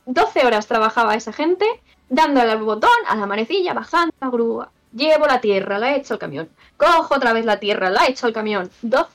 12 0.05 0.45
horas 0.45 0.67
trabajaba 0.67 1.15
esa 1.15 1.34
gente, 1.34 1.65
dándole 2.07 2.49
al 2.49 2.63
botón, 2.63 2.89
a 3.09 3.17
la 3.17 3.25
manecilla, 3.25 3.73
bajando 3.73 4.15
la 4.21 4.29
grúa. 4.29 4.71
Llevo 4.97 5.27
la 5.27 5.41
tierra, 5.41 5.77
la 5.77 5.91
he 5.91 5.97
hecho 5.97 6.15
el 6.15 6.19
camión. 6.19 6.49
Cojo 6.75 7.15
otra 7.15 7.33
vez 7.33 7.45
la 7.45 7.59
tierra, 7.59 7.91
la 7.91 8.05
he 8.05 8.11
hecho 8.11 8.25
el 8.25 8.33
camión. 8.33 8.71
12 8.81 9.07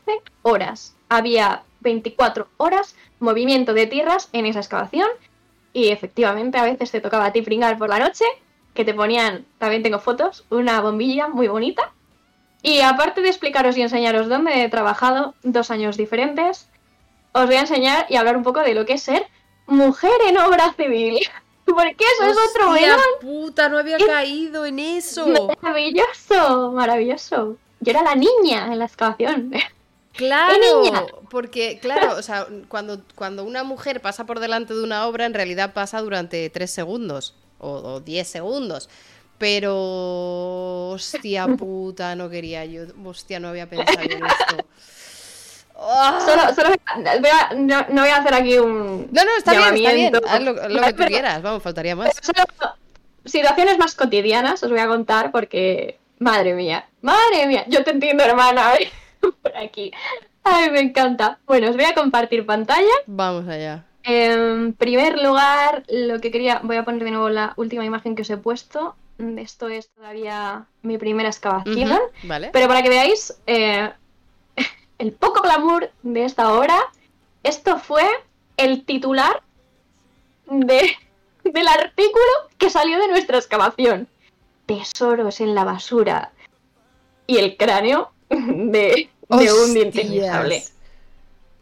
horas. 0.43 0.95
Había 1.09 1.65
24 1.81 2.47
horas 2.57 2.95
movimiento 3.19 3.75
de 3.75 3.87
tierras 3.87 4.29
en 4.33 4.47
esa 4.47 4.61
excavación. 4.61 5.09
Y 5.73 5.89
efectivamente 5.89 6.59
a 6.59 6.65
veces 6.65 6.93
te 6.93 7.01
tocaba 7.01 7.27
a 7.27 7.33
ti 7.33 7.43
pringar 7.43 7.79
por 7.79 7.89
la 7.89 7.99
noche, 7.99 8.25
que 8.75 8.85
te 8.85 8.95
ponían, 8.95 9.45
también 9.59 9.83
tengo 9.83 9.99
fotos, 9.99 10.45
una 10.51 10.81
bombilla 10.81 11.29
muy 11.29 11.49
bonita 11.49 11.93
y 12.63 12.81
aparte 12.81 13.21
de 13.23 13.29
explicaros 13.29 13.77
y 13.77 13.83
enseñaros 13.83 14.29
dónde 14.29 14.63
he 14.63 14.69
trabajado, 14.69 15.35
dos 15.43 15.71
años 15.73 15.97
diferentes, 15.97 16.69
os 17.33 17.47
voy 17.47 17.57
a 17.57 17.61
enseñar 17.61 18.07
y 18.09 18.17
hablar 18.17 18.37
un 18.37 18.45
poco 18.45 18.61
de 18.61 18.75
lo 18.75 18.87
que 18.87 18.95
es 18.95 19.03
ser 19.03 19.27
mujer 19.67 20.13
en 20.29 20.39
obra 20.39 20.73
civil. 20.75 21.19
Porque 21.65 22.05
eso 22.05 22.31
es 22.31 22.37
otro 22.51 22.71
melón. 22.73 22.99
puta, 23.21 23.69
no 23.69 23.79
había 23.79 23.99
caído 23.99 24.67
en 24.67 24.79
eso. 24.79 25.27
Maravilloso, 25.61 26.73
maravilloso. 26.73 27.57
Yo 27.81 27.91
era 27.91 28.03
la 28.03 28.15
niña 28.15 28.73
en 28.73 28.79
la 28.79 28.85
excavación. 28.87 29.53
Claro, 30.15 31.23
porque 31.31 31.79
claro, 31.81 32.17
o 32.19 32.23
sea, 32.23 32.47
cuando, 32.69 33.01
cuando 33.15 33.45
una 33.45 33.65
mujer 33.65 34.03
pasa 34.03 34.27
por 34.27 34.41
delante 34.41 34.75
de 34.75 34.83
una 34.83 35.07
obra, 35.07 35.25
en 35.25 35.33
realidad 35.33 35.73
pasa 35.73 36.03
durante 36.03 36.51
tres 36.51 36.71
segundos 36.71 37.35
o, 37.59 37.71
o 37.71 38.01
diez 38.01 38.29
segundos. 38.29 38.91
Pero, 39.39 40.91
hostia 40.91 41.47
puta, 41.59 42.15
no 42.15 42.31
quería 42.31 42.65
yo. 42.65 42.83
Hostia, 43.05 43.41
no 43.41 43.49
había 43.49 43.69
pensado 43.69 44.03
en 44.03 44.25
esto. 44.25 44.67
Solo, 46.25 46.55
solo 46.55 46.69
voy 46.97 47.31
a, 47.31 47.55
no, 47.55 48.03
voy 48.03 48.11
a 48.11 48.17
hacer 48.17 48.35
aquí 48.35 48.59
un. 48.59 49.09
No, 49.11 49.25
no, 49.25 49.31
está 49.37 49.53
bien, 49.53 49.75
está 49.75 49.93
bien. 49.93 50.13
Haz 50.29 50.41
lo, 50.43 50.55
que 50.83 50.93
tú 50.93 51.05
quieras, 51.05 51.43
vamos, 51.43 51.63
faltaría 51.63 51.97
más. 51.97 52.13
situaciones 53.25 53.79
más 53.79 53.95
cotidianas 53.95 54.63
os 54.63 54.71
voy 54.71 54.81
a 54.81 54.87
contar 54.87 55.33
porque. 55.33 55.99
Madre 56.19 56.55
mía, 56.55 56.87
madre 57.01 57.49
mía, 57.49 57.65
yo 57.67 57.83
te 57.83 57.91
entiendo, 57.91 58.23
hermana. 58.23 58.75
Por 59.43 59.57
aquí. 59.57 59.91
Ay, 60.45 60.71
me 60.71 60.81
encanta. 60.81 61.39
Bueno, 61.47 61.69
os 61.69 61.77
voy 61.77 61.85
a 61.85 61.95
compartir 61.95 62.47
pantalla. 62.47 62.95
Vamos 63.07 63.49
allá. 63.49 63.85
En 64.05 64.73
primer 64.75 65.21
lugar, 65.21 65.85
lo 65.89 66.21
que 66.21 66.31
quería. 66.31 66.61
Voy 66.63 66.77
a 66.77 66.85
poner 66.85 67.03
de 67.03 67.11
nuevo 67.11 67.29
la 67.29 67.55
última 67.57 67.85
imagen 67.85 68.15
que 68.15 68.23
os 68.23 68.31
he 68.31 68.37
puesto. 68.37 68.95
Esto 69.37 69.69
es 69.69 69.91
todavía 69.91 70.67
mi 70.83 70.99
primera 70.99 71.29
excavación. 71.29 71.99
Pero 72.53 72.69
para 72.69 72.83
que 72.83 72.89
veáis 72.89 73.35
eh, 73.47 73.91
el 75.03 75.11
poco 75.11 75.43
glamour 75.43 75.91
de 76.05 76.25
esta 76.25 76.53
obra, 76.53 76.79
esto 77.43 77.77
fue 77.79 78.05
el 78.57 78.85
titular 78.85 79.43
de, 80.47 80.97
del 81.43 81.67
artículo 81.67 82.25
que 82.57 82.71
salió 82.71 83.01
de 83.01 83.09
nuestra 83.09 83.37
excavación. 83.37 84.07
Tesoros 84.67 85.41
en 85.41 85.57
la 85.57 85.65
basura. 85.65 86.31
Y 87.27 87.39
el 87.39 87.57
cráneo 87.57 88.13
de, 88.31 89.11
un 89.29 89.75
diente 89.75 90.07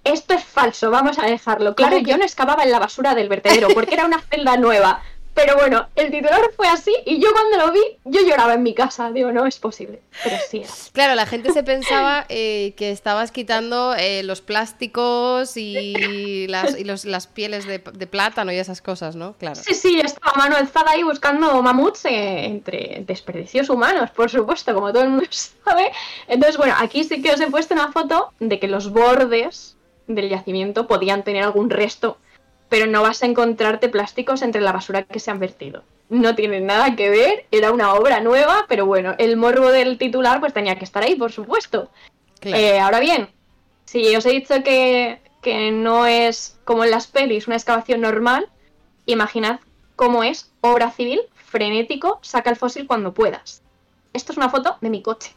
Esto 0.05 0.35
es 0.35 0.45
falso, 0.45 0.91
vamos 0.91 1.19
a 1.19 1.25
dejarlo. 1.25 1.75
Claro, 1.75 1.97
yo 1.97 2.19
no 2.19 2.25
excavaba 2.25 2.65
en 2.65 2.71
la 2.71 2.79
basura 2.79 3.15
del 3.15 3.31
vertedero 3.31 3.69
porque 3.73 3.95
era 3.95 4.05
una 4.05 4.21
celda 4.31 4.59
nueva. 4.59 5.03
Pero 5.35 5.57
bueno, 5.57 5.89
el 5.95 6.11
titular 6.11 6.41
fue 6.57 6.67
así 6.69 6.93
y 7.07 7.21
yo 7.21 7.29
cuando 7.33 7.67
lo 7.67 7.73
vi, 7.73 7.81
yo 8.05 8.21
lloraba 8.23 8.55
en 8.55 8.63
mi 8.63 8.75
casa. 8.75 9.11
Digo, 9.13 9.33
no 9.33 9.47
es 9.47 9.59
posible. 9.59 10.01
Pero 10.23 10.37
sí 10.49 10.63
Claro, 10.93 11.15
la 11.15 11.25
gente 11.25 11.53
se 11.53 11.63
pensaba 11.63 12.27
eh, 12.29 12.75
que 12.77 12.91
estabas 12.91 13.31
quitando 13.31 13.95
eh, 13.95 14.23
los 14.23 14.41
plásticos 14.41 15.57
y 15.57 16.47
las, 16.49 16.79
y 16.79 16.85
los, 16.85 17.05
las 17.05 17.27
pieles 17.27 17.67
de, 17.67 17.81
plátano 17.81 18.53
y 18.53 18.57
esas 18.57 18.83
cosas, 18.83 19.15
¿no? 19.15 19.35
Claro. 19.35 19.55
Sí, 19.57 19.75
sí, 19.75 20.01
estaba 20.01 20.33
mano 20.37 20.57
alzada 20.57 20.91
ahí 20.91 21.03
buscando 21.03 21.63
mamuts 21.63 22.05
eh, 22.07 22.45
entre 22.47 23.05
desperdicios 23.07 23.71
humanos, 23.71 24.11
por 24.11 24.31
supuesto, 24.31 24.75
como 24.75 24.93
todo 24.93 25.05
el 25.05 25.11
mundo 25.11 25.27
sabe. 25.65 25.93
Entonces, 26.27 26.57
bueno, 26.57 26.75
aquí 26.79 27.05
sí 27.05 27.23
que 27.23 27.33
os 27.33 27.41
he 27.41 27.47
puesto 27.47 27.75
una 27.75 27.93
foto 27.93 28.33
de 28.41 28.59
que 28.59 28.67
los 28.67 28.91
bordes 28.91 29.77
del 30.07 30.29
yacimiento 30.29 30.87
podían 30.87 31.23
tener 31.23 31.45
algún 31.45 31.71
resto 31.71 32.19
pero 32.71 32.87
no 32.87 33.03
vas 33.03 33.23
a 33.23 33.27
encontrarte 33.27 33.91
plásticos 33.91 34.41
entre 34.41 34.63
la 34.63 34.73
basura 34.73 35.03
que 35.03 35.21
se 35.21 35.31
han 35.31 35.41
vertido. 35.41 35.83
No 36.09 36.35
tiene 36.35 36.61
nada 36.61 36.97
que 36.97 37.11
ver, 37.11 37.47
era 37.51 37.73
una 37.73 37.93
obra 37.93 38.21
nueva, 38.21 38.65
pero 38.69 38.87
bueno, 38.87 39.15
el 39.19 39.37
morbo 39.37 39.71
del 39.71 39.99
titular 39.99 40.41
pues 40.41 40.55
tenía 40.55 40.79
que 40.79 40.85
estar 40.85 41.03
ahí, 41.03 41.17
por 41.17 41.33
supuesto. 41.33 41.91
Eh, 42.43 42.79
ahora 42.79 43.01
bien, 43.01 43.29
si 43.85 44.17
os 44.17 44.25
he 44.25 44.31
dicho 44.31 44.63
que, 44.63 45.21
que 45.43 45.71
no 45.73 46.07
es 46.07 46.59
como 46.65 46.85
en 46.85 46.93
las 46.93 47.09
pelis 47.09 47.47
una 47.47 47.57
excavación 47.57 48.01
normal, 48.01 48.49
imaginad 49.05 49.61
cómo 49.97 50.25
es 50.25 50.51
obra 50.61 50.91
civil, 50.91 51.21
frenético, 51.35 52.21
saca 52.23 52.51
el 52.51 52.57
fósil 52.57 52.87
cuando 52.87 53.13
puedas. 53.13 53.63
Esto 54.13 54.33
es 54.33 54.39
una 54.39 54.49
foto 54.49 54.77
de 54.81 54.91
mi 54.91 55.03
coche. 55.03 55.35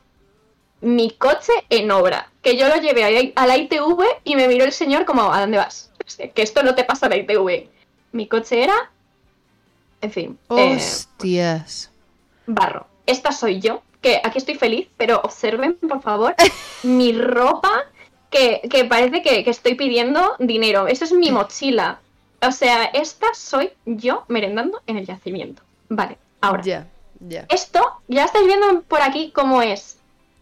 Mi 0.81 1.11
coche 1.11 1.53
en 1.69 1.91
obra. 1.91 2.29
Que 2.41 2.57
yo 2.57 2.67
lo 2.67 2.75
llevé 2.75 3.33
a 3.35 3.47
la 3.47 3.57
ITV 3.57 4.03
y 4.23 4.35
me 4.35 4.47
miró 4.47 4.65
el 4.65 4.71
señor 4.71 5.05
como, 5.05 5.33
¿a 5.33 5.41
dónde 5.41 5.57
vas? 5.57 5.91
que 6.35 6.41
esto 6.41 6.63
no 6.63 6.75
te 6.75 6.83
pasa 6.83 7.07
en 7.07 7.11
la 7.11 7.17
ITV. 7.17 7.69
Mi 8.11 8.27
coche 8.27 8.63
era. 8.63 8.91
En 10.01 10.11
fin. 10.11 10.37
Eh, 10.49 10.75
Hostias. 10.75 11.91
barro. 12.45 12.87
Esta 13.05 13.31
soy 13.31 13.59
yo, 13.59 13.81
que 14.01 14.21
aquí 14.23 14.37
estoy 14.37 14.55
feliz, 14.55 14.87
pero 14.97 15.19
observen, 15.23 15.75
por 15.75 16.01
favor, 16.01 16.35
mi 16.83 17.13
ropa, 17.13 17.85
que, 18.29 18.85
parece 18.89 19.21
que, 19.21 19.49
estoy 19.49 19.75
pidiendo 19.75 20.35
dinero. 20.39 20.87
Esa 20.87 21.05
es 21.05 21.13
mi 21.13 21.31
mochila. 21.31 21.99
O 22.45 22.51
sea, 22.51 22.85
esta 22.85 23.27
soy 23.33 23.71
yo 23.85 24.25
merendando 24.27 24.81
en 24.87 24.97
el 24.97 25.05
yacimiento. 25.05 25.61
Vale, 25.89 26.17
ahora. 26.41 26.63
Ya, 26.63 26.87
ya. 27.19 27.45
Esto, 27.49 27.81
ya 28.07 28.25
estáis 28.25 28.45
viendo 28.45 28.81
por 28.81 29.01
aquí 29.01 29.31
cómo 29.31 29.61
es 29.61 29.97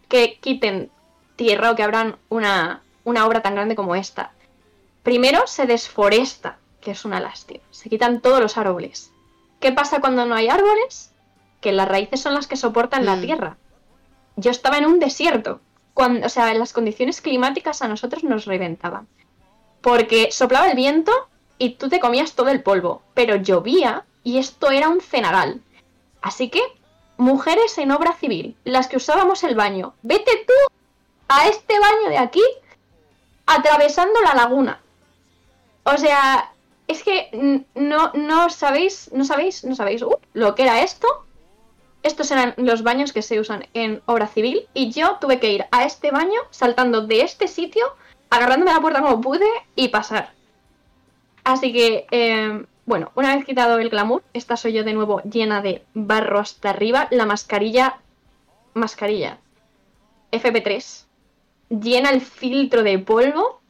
que 0.07 0.37
quiten 0.39 0.89
tierra 1.35 1.71
o 1.71 1.75
que 1.75 1.83
abran 1.83 2.17
una, 2.29 2.81
una 3.03 3.25
obra 3.25 3.41
tan 3.41 3.55
grande 3.55 3.75
como 3.75 3.95
esta. 3.95 4.31
Primero 5.03 5.47
se 5.47 5.65
desforesta, 5.65 6.59
que 6.79 6.91
es 6.91 7.05
una 7.05 7.19
lástima. 7.19 7.63
Se 7.71 7.89
quitan 7.89 8.21
todos 8.21 8.39
los 8.39 8.57
árboles. 8.57 9.11
¿Qué 9.59 9.71
pasa 9.71 9.99
cuando 9.99 10.25
no 10.25 10.35
hay 10.35 10.49
árboles? 10.49 11.11
Que 11.59 11.71
las 11.71 11.87
raíces 11.87 12.21
son 12.21 12.33
las 12.33 12.47
que 12.47 12.55
soportan 12.55 13.05
la 13.05 13.15
mm. 13.15 13.21
tierra. 13.21 13.57
Yo 14.35 14.51
estaba 14.51 14.77
en 14.77 14.85
un 14.85 14.99
desierto. 14.99 15.59
Cuando, 15.93 16.25
o 16.25 16.29
sea, 16.29 16.53
las 16.53 16.73
condiciones 16.73 17.21
climáticas 17.21 17.81
a 17.81 17.87
nosotros 17.87 18.23
nos 18.23 18.45
reventaban. 18.45 19.07
Porque 19.81 20.31
soplaba 20.31 20.69
el 20.69 20.75
viento 20.75 21.11
y 21.57 21.75
tú 21.75 21.89
te 21.89 21.99
comías 21.99 22.33
todo 22.33 22.49
el 22.49 22.63
polvo. 22.63 23.01
Pero 23.13 23.35
llovía 23.35 24.05
y 24.23 24.37
esto 24.37 24.71
era 24.71 24.89
un 24.89 25.01
cenagal. 25.01 25.61
Así 26.21 26.49
que, 26.49 26.61
mujeres 27.17 27.77
en 27.77 27.91
obra 27.91 28.13
civil, 28.13 28.55
las 28.63 28.87
que 28.87 28.97
usábamos 28.97 29.43
el 29.43 29.55
baño, 29.55 29.93
vete 30.03 30.45
tú 30.45 30.53
a 31.27 31.47
este 31.47 31.79
baño 31.79 32.09
de 32.09 32.17
aquí 32.17 32.43
atravesando 33.45 34.21
la 34.21 34.33
laguna. 34.33 34.80
O 35.83 35.97
sea, 35.97 36.51
es 36.87 37.03
que 37.03 37.65
no, 37.75 38.11
no 38.13 38.49
sabéis, 38.49 39.09
no 39.13 39.23
sabéis, 39.23 39.63
no 39.63 39.75
sabéis 39.75 40.01
uh, 40.01 40.17
lo 40.33 40.55
que 40.55 40.63
era 40.63 40.81
esto. 40.81 41.07
estos 42.03 42.31
eran 42.31 42.53
los 42.57 42.83
baños 42.83 43.13
que 43.13 43.21
se 43.21 43.39
usan 43.39 43.65
en 43.73 44.01
obra 44.05 44.27
civil 44.27 44.67
y 44.73 44.91
yo 44.91 45.17
tuve 45.21 45.39
que 45.39 45.51
ir 45.51 45.65
a 45.71 45.85
este 45.85 46.11
baño 46.11 46.39
saltando 46.49 47.01
de 47.01 47.21
este 47.21 47.47
sitio, 47.47 47.85
agarrándome 48.29 48.71
a 48.71 48.75
la 48.75 48.81
puerta 48.81 49.01
como 49.01 49.21
pude 49.21 49.47
y 49.75 49.89
pasar. 49.89 50.33
Así 51.43 51.71
que, 51.73 52.05
eh, 52.11 52.65
bueno, 52.85 53.11
una 53.15 53.35
vez 53.35 53.45
quitado 53.45 53.79
el 53.79 53.89
glamour, 53.89 54.23
esta 54.33 54.57
soy 54.57 54.73
yo 54.73 54.83
de 54.83 54.93
nuevo 54.93 55.21
llena 55.21 55.61
de 55.61 55.83
barro 55.93 56.39
hasta 56.39 56.69
arriba, 56.71 57.07
la 57.11 57.25
mascarilla, 57.25 57.99
mascarilla, 58.73 59.39
FP3, 60.31 61.05
llena 61.69 62.09
el 62.09 62.21
filtro 62.21 62.83
de 62.83 62.99
polvo. 62.99 63.60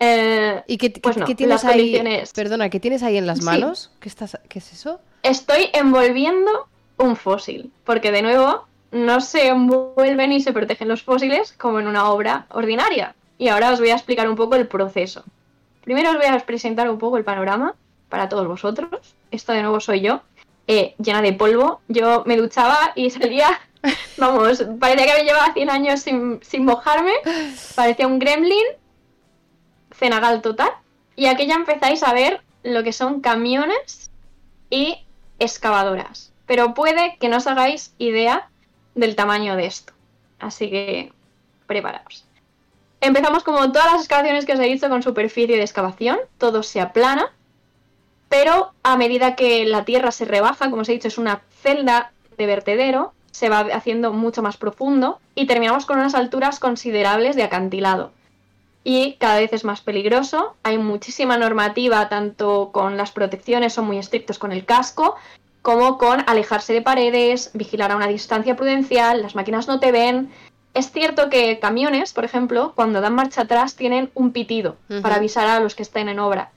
Eh, 0.00 0.62
¿Y 0.66 0.78
qué, 0.78 0.90
pues 0.90 1.16
no, 1.16 1.26
qué 1.26 1.34
tienes 1.34 1.62
las 1.62 1.64
ahí? 1.64 1.78
condiciones- 1.92 2.32
Perdona, 2.32 2.70
¿qué 2.70 2.78
tienes 2.80 3.02
ahí 3.02 3.16
en 3.16 3.26
las 3.26 3.38
Sí. 3.38 3.44
manos? 3.44 3.90
¿Qué, 4.00 4.08
estás, 4.08 4.38
¿Qué 4.48 4.60
es 4.60 4.72
eso? 4.72 5.00
Estoy 5.22 5.70
envolviendo 5.72 6.68
un 6.98 7.16
fósil, 7.16 7.72
porque 7.84 8.12
de 8.12 8.22
nuevo 8.22 8.64
no 8.92 9.20
se 9.20 9.48
envuelven 9.48 10.30
ni 10.30 10.40
se 10.40 10.52
protegen 10.52 10.88
los 10.88 11.02
fósiles 11.02 11.52
como 11.52 11.80
en 11.80 11.88
una 11.88 12.10
obra 12.10 12.46
ordinaria. 12.50 13.14
Y 13.38 13.48
ahora 13.48 13.72
os 13.72 13.80
voy 13.80 13.90
a 13.90 13.94
explicar 13.94 14.28
un 14.28 14.36
poco 14.36 14.54
el 14.56 14.66
proceso. 14.68 15.24
Primero 15.82 16.10
os 16.10 16.16
voy 16.16 16.26
a 16.26 16.38
presentar 16.40 16.88
un 16.90 16.98
poco 16.98 17.16
el 17.16 17.24
panorama 17.24 17.74
para 18.08 18.28
todos 18.28 18.46
vosotros. 18.46 18.88
Esto 19.30 19.52
de 19.52 19.62
nuevo 19.62 19.80
soy 19.80 20.00
yo, 20.00 20.22
eh, 20.66 20.94
llena 20.98 21.22
de 21.22 21.32
polvo. 21.32 21.80
Yo 21.88 22.22
me 22.26 22.36
duchaba 22.36 22.92
y 22.94 23.10
salía, 23.10 23.48
vamos, 24.16 24.64
parecía 24.80 25.06
que 25.06 25.22
me 25.22 25.24
llevaba 25.28 25.52
100 25.52 25.70
años 25.70 26.00
sin, 26.00 26.40
sin 26.42 26.64
mojarme. 26.64 27.12
Parecía 27.74 28.06
un 28.06 28.18
gremlin, 28.18 28.64
cenagal 29.98 30.40
total. 30.42 30.70
Y 31.16 31.26
aquí 31.26 31.46
ya 31.46 31.54
empezáis 31.54 32.02
a 32.02 32.12
ver 32.12 32.40
lo 32.62 32.82
que 32.82 32.92
son 32.92 33.20
camiones 33.20 34.10
y 34.70 35.04
excavadoras. 35.38 36.32
Pero 36.46 36.74
puede 36.74 37.16
que 37.20 37.28
no 37.28 37.38
os 37.38 37.46
hagáis 37.46 37.94
idea 37.98 38.48
del 38.94 39.16
tamaño 39.16 39.56
de 39.56 39.66
esto. 39.66 39.92
Así 40.38 40.70
que 40.70 41.12
preparaos. 41.66 42.24
Empezamos 43.00 43.44
como 43.44 43.70
todas 43.70 43.92
las 43.92 44.00
excavaciones 44.00 44.44
que 44.44 44.54
os 44.54 44.60
he 44.60 44.64
dicho 44.64 44.88
con 44.88 45.02
superficie 45.02 45.56
de 45.56 45.62
excavación. 45.62 46.18
Todo 46.38 46.62
se 46.62 46.80
aplana. 46.80 47.32
Pero 48.28 48.72
a 48.82 48.96
medida 48.96 49.36
que 49.36 49.64
la 49.64 49.84
tierra 49.84 50.10
se 50.10 50.24
rebaja, 50.24 50.70
como 50.70 50.82
os 50.82 50.88
he 50.88 50.92
dicho, 50.92 51.08
es 51.08 51.18
una 51.18 51.42
celda 51.62 52.12
de 52.36 52.46
vertedero, 52.46 53.14
se 53.30 53.48
va 53.48 53.60
haciendo 53.60 54.12
mucho 54.12 54.42
más 54.42 54.56
profundo 54.56 55.20
y 55.34 55.46
terminamos 55.46 55.86
con 55.86 55.98
unas 55.98 56.14
alturas 56.14 56.58
considerables 56.58 57.36
de 57.36 57.44
acantilado 57.44 58.12
y 58.88 59.16
cada 59.18 59.36
vez 59.36 59.52
es 59.52 59.64
más 59.64 59.82
peligroso. 59.82 60.56
Hay 60.62 60.78
muchísima 60.78 61.36
normativa, 61.36 62.08
tanto 62.08 62.70
con 62.72 62.96
las 62.96 63.12
protecciones, 63.12 63.74
son 63.74 63.84
muy 63.84 63.98
estrictos 63.98 64.38
con 64.38 64.50
el 64.50 64.64
casco, 64.64 65.14
como 65.60 65.98
con 65.98 66.24
alejarse 66.26 66.72
de 66.72 66.80
paredes, 66.80 67.50
vigilar 67.52 67.92
a 67.92 67.96
una 67.96 68.06
distancia 68.06 68.56
prudencial, 68.56 69.20
las 69.20 69.34
máquinas 69.34 69.68
no 69.68 69.78
te 69.78 69.92
ven. 69.92 70.30
Es 70.72 70.90
cierto 70.90 71.28
que 71.28 71.58
camiones, 71.58 72.14
por 72.14 72.24
ejemplo, 72.24 72.72
cuando 72.74 73.02
dan 73.02 73.14
marcha 73.14 73.42
atrás 73.42 73.76
tienen 73.76 74.10
un 74.14 74.32
pitido 74.32 74.76
para 75.02 75.16
avisar 75.16 75.46
a 75.48 75.60
los 75.60 75.74
que 75.74 75.82
estén 75.82 76.08
en 76.08 76.18
obra. 76.18 76.52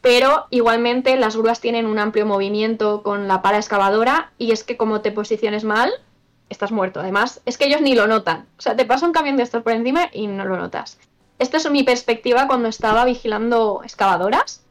Pero 0.00 0.46
igualmente 0.48 1.14
las 1.18 1.36
grúas 1.36 1.60
tienen 1.60 1.84
un 1.84 1.98
amplio 1.98 2.24
movimiento 2.24 3.02
con 3.02 3.28
la 3.28 3.42
pala 3.42 3.58
excavadora 3.58 4.32
y 4.38 4.52
es 4.52 4.64
que 4.64 4.78
como 4.78 5.02
te 5.02 5.12
posiciones 5.12 5.64
mal, 5.64 5.92
estás 6.48 6.72
muerto. 6.72 7.00
Además, 7.00 7.42
es 7.44 7.58
que 7.58 7.66
ellos 7.66 7.82
ni 7.82 7.94
lo 7.94 8.06
notan. 8.06 8.46
O 8.56 8.62
sea, 8.62 8.76
te 8.76 8.86
pasa 8.86 9.04
un 9.04 9.12
camión 9.12 9.36
de 9.36 9.42
estos 9.42 9.62
por 9.62 9.74
encima 9.74 10.08
y 10.10 10.26
no 10.26 10.46
lo 10.46 10.56
notas. 10.56 10.98
Esta 11.40 11.56
es 11.56 11.70
mi 11.70 11.82
perspectiva 11.82 12.46
cuando 12.46 12.68
estaba 12.68 13.04
vigilando 13.06 13.80
excavadoras. 13.82 14.62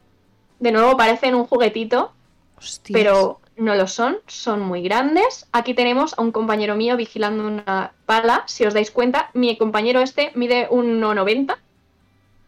De 0.59 0.71
nuevo 0.71 0.95
parecen 0.95 1.33
un 1.33 1.45
juguetito, 1.45 2.11
Hostias. 2.57 2.93
pero 2.97 3.39
no 3.57 3.73
lo 3.73 3.87
son, 3.87 4.19
son 4.27 4.61
muy 4.61 4.83
grandes. 4.83 5.47
Aquí 5.51 5.73
tenemos 5.73 6.13
a 6.17 6.21
un 6.21 6.31
compañero 6.31 6.75
mío 6.75 6.95
vigilando 6.95 7.47
una 7.47 7.93
pala. 8.05 8.43
Si 8.45 8.65
os 8.65 8.75
dais 8.75 8.91
cuenta, 8.91 9.31
mi 9.33 9.57
compañero 9.57 9.99
este 9.99 10.31
mide 10.35 10.69
1,90. 10.69 11.57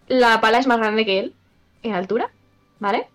La 0.07 0.39
pala 0.39 0.59
es 0.59 0.67
más 0.67 0.77
grande 0.77 1.03
que 1.03 1.17
él 1.17 1.33
en 1.81 1.93
altura, 1.95 2.29
¿vale? 2.79 3.07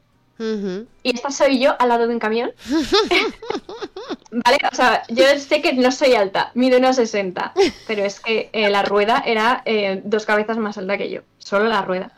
Y 1.04 1.14
esta 1.14 1.30
soy 1.30 1.60
yo 1.60 1.76
al 1.78 1.88
lado 1.88 2.08
de 2.08 2.14
un 2.14 2.18
camión. 2.18 2.50
vale, 4.30 4.58
o 4.70 4.74
sea, 4.74 5.02
yo 5.08 5.24
sé 5.38 5.62
que 5.62 5.72
no 5.72 5.90
soy 5.90 6.14
alta, 6.14 6.50
mido 6.54 6.78
unos 6.78 6.96
60, 6.96 7.52
pero 7.86 8.04
es 8.04 8.20
que 8.20 8.50
eh, 8.52 8.68
la 8.68 8.82
rueda 8.82 9.22
era 9.24 9.62
eh, 9.64 10.00
dos 10.04 10.26
cabezas 10.26 10.58
más 10.58 10.78
alta 10.78 10.98
que 10.98 11.10
yo, 11.10 11.22
solo 11.38 11.66
la 11.66 11.82
rueda. 11.82 12.12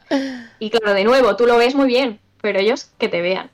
Y 0.59 0.71
claro, 0.71 0.95
de 0.95 1.05
nuevo, 1.05 1.37
tú 1.37 1.47
lo 1.47 1.57
ves 1.57 1.75
muy 1.75 1.87
bien, 1.87 2.21
pero 2.41 2.59
ellos 2.59 2.91
que 2.99 3.09
te 3.09 3.23
vean. 3.23 3.51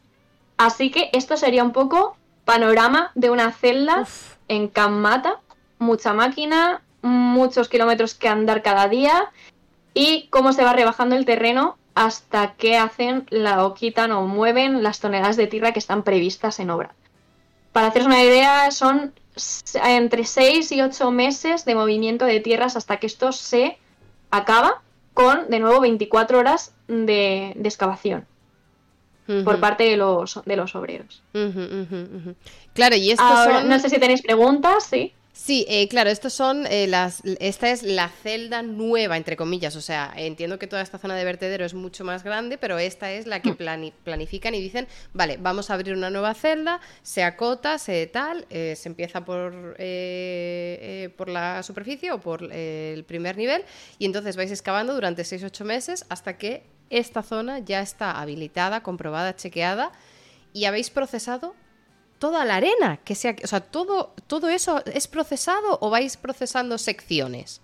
Así 0.56 0.90
que 0.90 1.10
esto 1.12 1.36
sería 1.36 1.64
un 1.64 1.72
poco 1.72 2.16
panorama 2.44 3.10
de 3.14 3.30
una 3.30 3.52
celda 3.52 4.00
Uf. 4.02 4.36
en 4.48 4.68
Cammata, 4.68 5.40
mucha 5.78 6.12
máquina, 6.12 6.82
muchos 7.02 7.68
kilómetros 7.68 8.14
que 8.14 8.28
andar 8.28 8.62
cada 8.62 8.88
día 8.88 9.30
y 9.92 10.28
cómo 10.30 10.52
se 10.52 10.64
va 10.64 10.72
rebajando 10.72 11.16
el 11.16 11.24
terreno 11.24 11.76
hasta 11.94 12.54
que 12.54 12.76
hacen 12.76 13.26
la 13.30 13.64
o 13.64 13.74
quitan 13.74 14.10
o 14.12 14.26
mueven 14.26 14.82
las 14.82 15.00
toneladas 15.00 15.36
de 15.36 15.46
tierra 15.46 15.72
que 15.72 15.78
están 15.78 16.02
previstas 16.02 16.58
en 16.60 16.70
obra. 16.70 16.94
Para 17.74 17.88
haceros 17.88 18.06
una 18.06 18.22
idea, 18.22 18.70
son 18.70 19.12
entre 19.82 20.24
6 20.24 20.70
y 20.70 20.80
8 20.80 21.10
meses 21.10 21.64
de 21.64 21.74
movimiento 21.74 22.24
de 22.24 22.38
tierras 22.38 22.76
hasta 22.76 22.98
que 22.98 23.08
esto 23.08 23.32
se 23.32 23.78
acaba 24.30 24.80
con, 25.12 25.50
de 25.50 25.58
nuevo, 25.58 25.80
24 25.80 26.38
horas 26.38 26.72
de, 26.86 27.52
de 27.56 27.68
excavación 27.68 28.26
por 29.44 29.58
parte 29.58 29.82
de 29.82 29.96
los, 29.96 30.40
de 30.44 30.54
los 30.54 30.76
obreros. 30.76 31.20
Claro, 32.74 32.94
y 32.94 33.12
Ahora, 33.18 33.60
son... 33.62 33.68
no 33.68 33.78
sé 33.80 33.90
si 33.90 33.98
tenéis 33.98 34.22
preguntas, 34.22 34.84
sí. 34.84 35.12
Sí, 35.36 35.66
eh, 35.68 35.88
claro, 35.88 36.10
estos 36.10 36.32
son 36.32 36.64
eh, 36.68 36.86
las. 36.86 37.20
Esta 37.40 37.68
es 37.70 37.82
la 37.82 38.08
celda 38.08 38.62
nueva, 38.62 39.16
entre 39.16 39.36
comillas. 39.36 39.74
O 39.74 39.80
sea, 39.80 40.12
entiendo 40.16 40.60
que 40.60 40.68
toda 40.68 40.80
esta 40.80 40.96
zona 40.96 41.16
de 41.16 41.24
vertedero 41.24 41.64
es 41.64 41.74
mucho 41.74 42.04
más 42.04 42.22
grande, 42.22 42.56
pero 42.56 42.78
esta 42.78 43.10
es 43.10 43.26
la 43.26 43.42
que 43.42 43.50
Hmm. 43.50 43.56
plani- 43.56 43.92
planifican 44.04 44.54
y 44.54 44.60
dicen, 44.60 44.86
vale, 45.12 45.36
vamos 45.36 45.70
a 45.70 45.74
abrir 45.74 45.92
una 45.92 46.08
nueva 46.08 46.34
celda, 46.34 46.80
se 47.02 47.24
acota, 47.24 47.78
se 47.78 48.06
tal, 48.06 48.46
eh, 48.48 48.76
se 48.76 48.88
empieza 48.88 49.24
por, 49.24 49.52
por 51.16 51.28
la 51.28 51.62
superficie 51.64 52.12
o 52.12 52.20
por 52.20 52.44
el 52.52 53.02
primer 53.02 53.36
nivel, 53.36 53.64
y 53.98 54.06
entonces 54.06 54.36
vais 54.36 54.52
excavando 54.52 54.94
durante 54.94 55.24
6-8 55.24 55.64
meses 55.64 56.06
hasta 56.10 56.38
que 56.38 56.62
esta 56.90 57.24
zona 57.24 57.58
ya 57.58 57.80
está 57.80 58.20
habilitada, 58.20 58.84
comprobada, 58.84 59.34
chequeada, 59.34 59.90
y 60.52 60.66
habéis 60.66 60.90
procesado 60.90 61.56
toda 62.18 62.44
la 62.44 62.56
arena, 62.56 62.98
que 63.04 63.14
sea, 63.14 63.36
o 63.42 63.46
sea, 63.46 63.60
todo, 63.60 64.12
todo 64.26 64.48
eso 64.48 64.82
es 64.86 65.08
procesado 65.08 65.78
o 65.80 65.90
vais 65.90 66.16
procesando 66.16 66.78
secciones. 66.78 67.60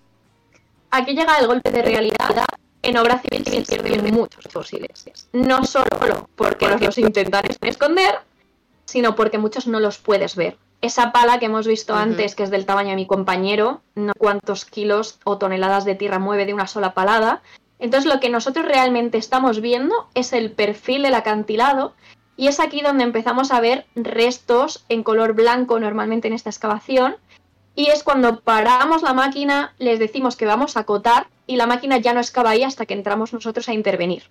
Aquí 0.90 1.14
llega 1.14 1.38
el 1.38 1.46
golpe 1.46 1.70
de 1.70 1.82
realidad. 1.82 2.44
En 2.82 2.96
obra 2.96 3.20
civil 3.20 3.64
se 3.64 3.78
pierden 3.78 4.14
muchos 4.14 4.44
fósiles. 4.50 5.04
No 5.32 5.64
solo 5.64 6.28
porque 6.34 6.66
nos 6.66 6.80
los 6.80 6.98
intentan 6.98 7.44
esconder, 7.60 8.20
sino 8.86 9.14
porque 9.14 9.38
muchos 9.38 9.66
no 9.66 9.80
los 9.80 9.98
puedes 9.98 10.34
ver. 10.34 10.56
Esa 10.80 11.12
pala 11.12 11.38
que 11.38 11.46
hemos 11.46 11.66
visto 11.66 11.94
antes, 11.94 12.34
que 12.34 12.42
es 12.42 12.50
del 12.50 12.64
tamaño 12.64 12.90
de 12.90 12.96
mi 12.96 13.06
compañero, 13.06 13.82
no 13.94 14.14
cuántos 14.16 14.64
kilos 14.64 15.18
o 15.24 15.36
toneladas 15.36 15.84
de 15.84 15.94
tierra 15.94 16.18
mueve 16.18 16.46
de 16.46 16.54
una 16.54 16.66
sola 16.66 16.94
palada. 16.94 17.42
Entonces 17.78 18.10
lo 18.12 18.18
que 18.18 18.30
nosotros 18.30 18.64
realmente 18.64 19.18
estamos 19.18 19.60
viendo 19.60 20.08
es 20.14 20.32
el 20.32 20.50
perfil 20.52 21.02
del 21.02 21.14
acantilado 21.14 21.94
y 22.40 22.48
es 22.48 22.58
aquí 22.58 22.80
donde 22.80 23.04
empezamos 23.04 23.52
a 23.52 23.60
ver 23.60 23.84
restos 23.94 24.86
en 24.88 25.02
color 25.02 25.34
blanco 25.34 25.78
normalmente 25.78 26.26
en 26.26 26.32
esta 26.32 26.48
excavación 26.48 27.16
y 27.74 27.90
es 27.90 28.02
cuando 28.02 28.40
paramos 28.40 29.02
la 29.02 29.12
máquina, 29.12 29.74
les 29.76 29.98
decimos 29.98 30.36
que 30.36 30.46
vamos 30.46 30.74
a 30.74 30.80
acotar 30.80 31.26
y 31.46 31.56
la 31.56 31.66
máquina 31.66 31.98
ya 31.98 32.14
no 32.14 32.20
excava 32.20 32.48
ahí 32.48 32.62
hasta 32.62 32.86
que 32.86 32.94
entramos 32.94 33.34
nosotros 33.34 33.68
a 33.68 33.74
intervenir. 33.74 34.22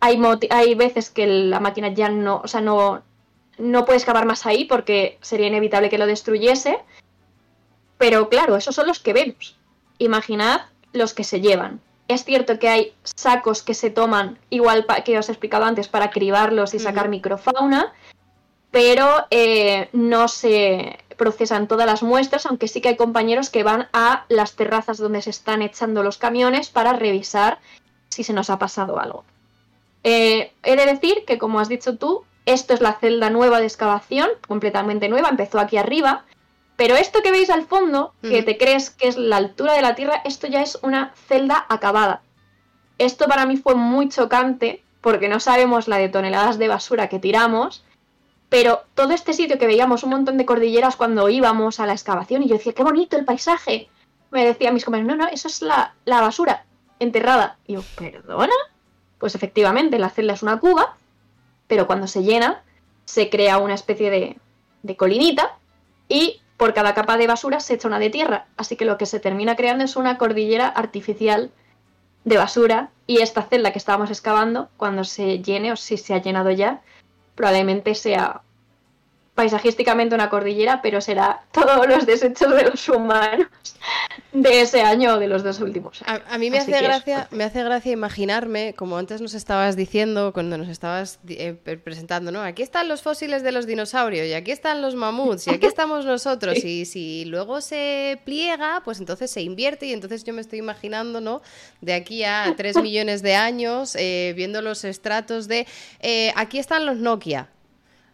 Hay, 0.00 0.20
hay 0.50 0.74
veces 0.74 1.08
que 1.08 1.26
la 1.26 1.60
máquina 1.60 1.88
ya 1.88 2.10
no, 2.10 2.42
o 2.44 2.46
sea, 2.46 2.60
no, 2.60 3.02
no 3.56 3.86
puede 3.86 3.96
excavar 3.96 4.26
más 4.26 4.44
ahí 4.44 4.66
porque 4.66 5.16
sería 5.22 5.46
inevitable 5.46 5.88
que 5.88 5.96
lo 5.96 6.06
destruyese. 6.06 6.78
Pero 7.96 8.28
claro, 8.28 8.54
esos 8.54 8.74
son 8.74 8.86
los 8.86 8.98
que 8.98 9.14
vemos. 9.14 9.56
Imaginad 9.96 10.60
los 10.92 11.14
que 11.14 11.24
se 11.24 11.40
llevan. 11.40 11.80
Es 12.06 12.24
cierto 12.24 12.58
que 12.58 12.68
hay 12.68 12.94
sacos 13.02 13.62
que 13.62 13.74
se 13.74 13.90
toman, 13.90 14.38
igual 14.50 14.86
que 15.04 15.18
os 15.18 15.28
he 15.28 15.32
explicado 15.32 15.64
antes, 15.64 15.88
para 15.88 16.10
cribarlos 16.10 16.74
y 16.74 16.78
sacar 16.78 17.08
microfauna, 17.08 17.94
pero 18.70 19.26
eh, 19.30 19.88
no 19.92 20.28
se 20.28 20.98
procesan 21.16 21.68
todas 21.68 21.86
las 21.86 22.02
muestras, 22.02 22.44
aunque 22.44 22.68
sí 22.68 22.80
que 22.80 22.88
hay 22.90 22.96
compañeros 22.96 23.48
que 23.48 23.62
van 23.62 23.88
a 23.92 24.26
las 24.28 24.54
terrazas 24.54 24.98
donde 24.98 25.22
se 25.22 25.30
están 25.30 25.62
echando 25.62 26.02
los 26.02 26.18
camiones 26.18 26.68
para 26.68 26.92
revisar 26.92 27.58
si 28.08 28.24
se 28.24 28.32
nos 28.32 28.50
ha 28.50 28.58
pasado 28.58 28.98
algo. 28.98 29.24
Eh, 30.02 30.52
he 30.62 30.76
de 30.76 30.86
decir 30.86 31.24
que, 31.26 31.38
como 31.38 31.60
has 31.60 31.68
dicho 31.68 31.96
tú, 31.96 32.24
esto 32.46 32.74
es 32.74 32.80
la 32.80 32.94
celda 32.94 33.30
nueva 33.30 33.60
de 33.60 33.66
excavación, 33.66 34.28
completamente 34.46 35.08
nueva, 35.08 35.30
empezó 35.30 35.58
aquí 35.58 35.78
arriba, 35.78 36.24
pero 36.76 36.96
esto 36.96 37.22
que 37.22 37.30
veis 37.30 37.50
al 37.50 37.66
fondo, 37.66 38.14
que 38.20 38.42
te 38.42 38.58
crees 38.58 38.90
que 38.90 39.08
es 39.08 39.16
la 39.16 39.36
altura 39.36 39.74
de 39.74 39.82
la 39.82 39.94
Tierra, 39.94 40.22
esto 40.24 40.46
ya 40.46 40.62
es 40.62 40.78
una 40.82 41.12
celda 41.28 41.64
acabada. 41.68 42.22
Esto 42.98 43.26
para 43.26 43.46
mí 43.46 43.56
fue 43.56 43.74
muy 43.74 44.08
chocante 44.08 44.82
porque 45.00 45.28
no 45.28 45.38
sabemos 45.40 45.86
la 45.88 45.98
de 45.98 46.08
toneladas 46.08 46.58
de 46.58 46.68
basura 46.68 47.08
que 47.08 47.18
tiramos, 47.18 47.84
Pero 48.48 48.84
todo 48.94 49.12
este 49.12 49.32
sitio 49.32 49.58
que 49.58 49.66
veíamos 49.66 50.04
un 50.04 50.10
montón 50.10 50.36
de 50.38 50.46
cordilleras 50.46 50.94
cuando 50.96 51.28
íbamos 51.28 51.80
a 51.80 51.86
la 51.86 51.92
excavación 51.92 52.42
y 52.42 52.48
yo 52.48 52.56
decía, 52.56 52.72
qué 52.72 52.84
bonito 52.84 53.16
el 53.16 53.24
paisaje. 53.24 53.88
Me 54.30 54.44
decían 54.46 54.74
mis 54.74 54.84
compañeros, 54.84 55.16
no, 55.16 55.24
no, 55.24 55.28
eso 55.30 55.48
es 55.48 55.60
la, 55.60 55.94
la 56.04 56.20
basura 56.20 56.64
enterrada. 57.00 57.58
Y 57.66 57.74
yo, 57.74 57.82
¿perdona? 57.96 58.54
Pues 59.18 59.34
efectivamente, 59.34 59.98
la 59.98 60.10
celda 60.10 60.34
es 60.34 60.42
una 60.44 60.60
cuba, 60.60 60.96
pero 61.66 61.86
cuando 61.88 62.06
se 62.06 62.22
llena, 62.22 62.62
se 63.06 63.28
crea 63.28 63.58
una 63.58 63.74
especie 63.74 64.10
de, 64.10 64.38
de 64.82 64.96
colinita 64.96 65.56
y 66.08 66.40
por 66.56 66.74
cada 66.74 66.94
capa 66.94 67.16
de 67.16 67.26
basura 67.26 67.60
se 67.60 67.74
echa 67.74 67.88
una 67.88 67.98
de 67.98 68.10
tierra. 68.10 68.46
Así 68.56 68.76
que 68.76 68.84
lo 68.84 68.98
que 68.98 69.06
se 69.06 69.20
termina 69.20 69.56
creando 69.56 69.84
es 69.84 69.96
una 69.96 70.18
cordillera 70.18 70.68
artificial 70.68 71.50
de 72.24 72.36
basura 72.36 72.90
y 73.06 73.18
esta 73.18 73.42
celda 73.42 73.72
que 73.72 73.78
estábamos 73.78 74.10
excavando, 74.10 74.68
cuando 74.76 75.04
se 75.04 75.40
llene 75.40 75.72
o 75.72 75.76
si 75.76 75.96
se 75.96 76.14
ha 76.14 76.22
llenado 76.22 76.50
ya, 76.50 76.80
probablemente 77.34 77.94
sea 77.94 78.42
paisajísticamente 79.34 80.14
una 80.14 80.30
cordillera, 80.30 80.80
pero 80.80 81.00
será 81.00 81.42
todos 81.50 81.88
los 81.88 82.06
desechos 82.06 82.54
de 82.54 82.70
los 82.70 82.88
humanos 82.88 83.48
de 84.32 84.60
ese 84.60 84.80
año 84.80 85.14
o 85.14 85.18
de 85.18 85.26
los 85.26 85.42
dos 85.42 85.60
últimos 85.60 86.02
años. 86.02 86.22
A, 86.28 86.38
mí 86.38 86.50
me 86.50 86.58
hace, 86.58 86.70
gracia, 86.70 87.28
me 87.32 87.42
hace 87.42 87.64
gracia 87.64 87.92
imaginarme, 87.92 88.74
como 88.74 88.96
antes 88.96 89.20
nos 89.20 89.34
estabas 89.34 89.74
diciendo, 89.76 90.32
cuando 90.32 90.56
nos 90.56 90.68
estabas 90.68 91.18
eh, 91.28 91.54
presentando, 91.54 92.30
¿no? 92.30 92.42
Aquí 92.42 92.62
están 92.62 92.88
los 92.88 93.02
fósiles 93.02 93.42
de 93.42 93.50
los 93.50 93.66
dinosaurios, 93.66 94.26
y 94.28 94.34
aquí 94.34 94.52
están 94.52 94.82
los 94.82 94.94
mamuts, 94.94 95.48
y 95.48 95.50
aquí 95.50 95.66
estamos 95.66 96.04
nosotros, 96.04 96.56
y 96.64 96.84
si 96.84 97.24
luego 97.24 97.60
se 97.60 98.20
pliega, 98.24 98.82
pues 98.84 99.00
entonces 99.00 99.32
se 99.32 99.42
invierte, 99.42 99.86
y 99.86 99.92
entonces 99.92 100.22
yo 100.22 100.32
me 100.32 100.42
estoy 100.42 100.60
imaginando, 100.60 101.20
¿no? 101.20 101.42
De 101.80 101.94
aquí 101.94 102.22
a 102.22 102.54
tres 102.56 102.76
millones 102.82 103.22
de 103.22 103.34
años, 103.34 103.96
eh, 103.96 104.32
viendo 104.36 104.62
los 104.62 104.84
estratos 104.84 105.48
de, 105.48 105.66
eh, 106.00 106.32
aquí 106.36 106.58
están 106.58 106.86
los 106.86 106.98
Nokia, 106.98 107.48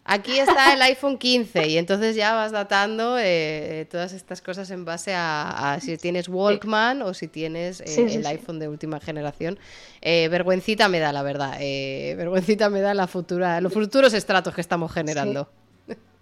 Aquí 0.03 0.39
está 0.39 0.73
el 0.73 0.81
iPhone 0.81 1.17
15 1.17 1.67
y 1.67 1.77
entonces 1.77 2.15
ya 2.15 2.33
vas 2.33 2.51
datando 2.51 3.17
eh, 3.19 3.87
todas 3.89 4.13
estas 4.13 4.41
cosas 4.41 4.71
en 4.71 4.83
base 4.83 5.13
a, 5.15 5.77
si 5.79 5.95
tienes 5.97 6.27
Walkman 6.27 7.03
o 7.03 7.13
si 7.13 7.27
tienes 7.27 7.81
eh, 7.81 8.15
el 8.15 8.25
iPhone 8.25 8.59
de 8.59 8.67
última 8.67 8.99
generación. 8.99 9.59
Eh, 10.01 10.27
vergüencita 10.29 10.89
me 10.89 10.99
da, 10.99 11.13
la 11.13 11.21
verdad. 11.21 11.59
vergüencita 11.59 12.69
me 12.69 12.81
da 12.81 12.93
la 12.93 13.07
futura, 13.07 13.61
los 13.61 13.71
futuros 13.71 14.13
estratos 14.13 14.55
que 14.55 14.61
estamos 14.61 14.91
generando. 14.91 15.49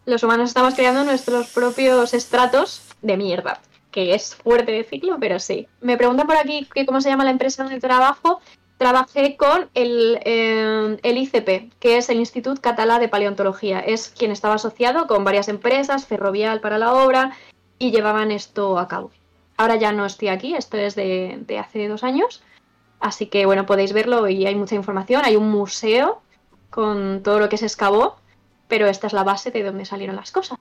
Los 0.06 0.24
humanos 0.24 0.50
estamos 0.50 0.76
creando 0.76 1.04
nuestros 1.04 1.48
propios 1.48 2.14
estratos 2.14 2.82
de 3.02 3.16
mierda, 3.16 3.62
que 3.92 4.14
es 4.14 4.36
fuerte 4.36 4.72
decirlo, 4.74 5.18
pero 5.20 5.40
sí. 5.40 5.68
Me 5.82 5.98
preguntan 5.98 6.28
por 6.28 6.36
aquí 6.36 6.68
que 6.74 6.86
cómo 6.86 7.00
se 7.00 7.10
llama 7.10 7.24
la 7.24 7.32
empresa 7.32 7.64
donde 7.64 7.80
trabajo 7.80 8.42
trabajé 8.80 9.36
con 9.36 9.70
el, 9.74 10.20
eh, 10.24 10.98
el, 11.04 11.18
ICP, 11.18 11.74
que 11.80 11.98
es 11.98 12.10
el 12.10 12.18
Institut 12.18 12.60
Catalá 12.60 12.98
de 12.98 13.10
Paleontología. 13.10 13.82
Es 13.82 14.08
quien 14.08 14.32
estaba 14.32 14.56
asociado 14.56 15.06
con 15.06 15.26
varias 15.26 15.50
empresas, 15.50 16.08
Ferrovial 16.08 16.62
para 16.62 16.78
la 16.78 16.94
obra, 16.94 17.38
y 17.78 17.92
llevaban 17.92 18.32
esto 18.32 18.80
a 18.80 18.88
cabo. 18.88 19.12
Ahora 19.58 19.76
ya 19.76 19.92
no 19.92 20.06
estoy 20.06 20.30
aquí, 20.30 20.56
esto 20.56 20.78
es 20.78 20.96
de, 20.96 21.40
de 21.46 21.60
hace 21.60 21.90
dos 21.90 22.06
años, 22.06 22.42
así 23.02 23.26
que 23.26 23.46
bueno, 23.46 23.66
podéis 23.66 23.92
verlo 23.92 24.30
y 24.30 24.46
hay 24.46 24.56
mucha 24.56 24.76
información. 24.76 25.24
Hay 25.26 25.36
un 25.36 25.52
museo 25.52 26.22
con 26.70 27.22
todo 27.22 27.40
lo 27.40 27.50
que 27.50 27.58
se 27.58 27.66
excavó, 27.66 28.16
pero 28.70 28.88
esta 28.88 29.08
es 29.08 29.14
la 29.14 29.26
base 29.26 29.52
de 29.52 29.62
donde 29.62 29.84
salieron 29.84 30.16
las 30.16 30.32
cosas. 30.32 30.58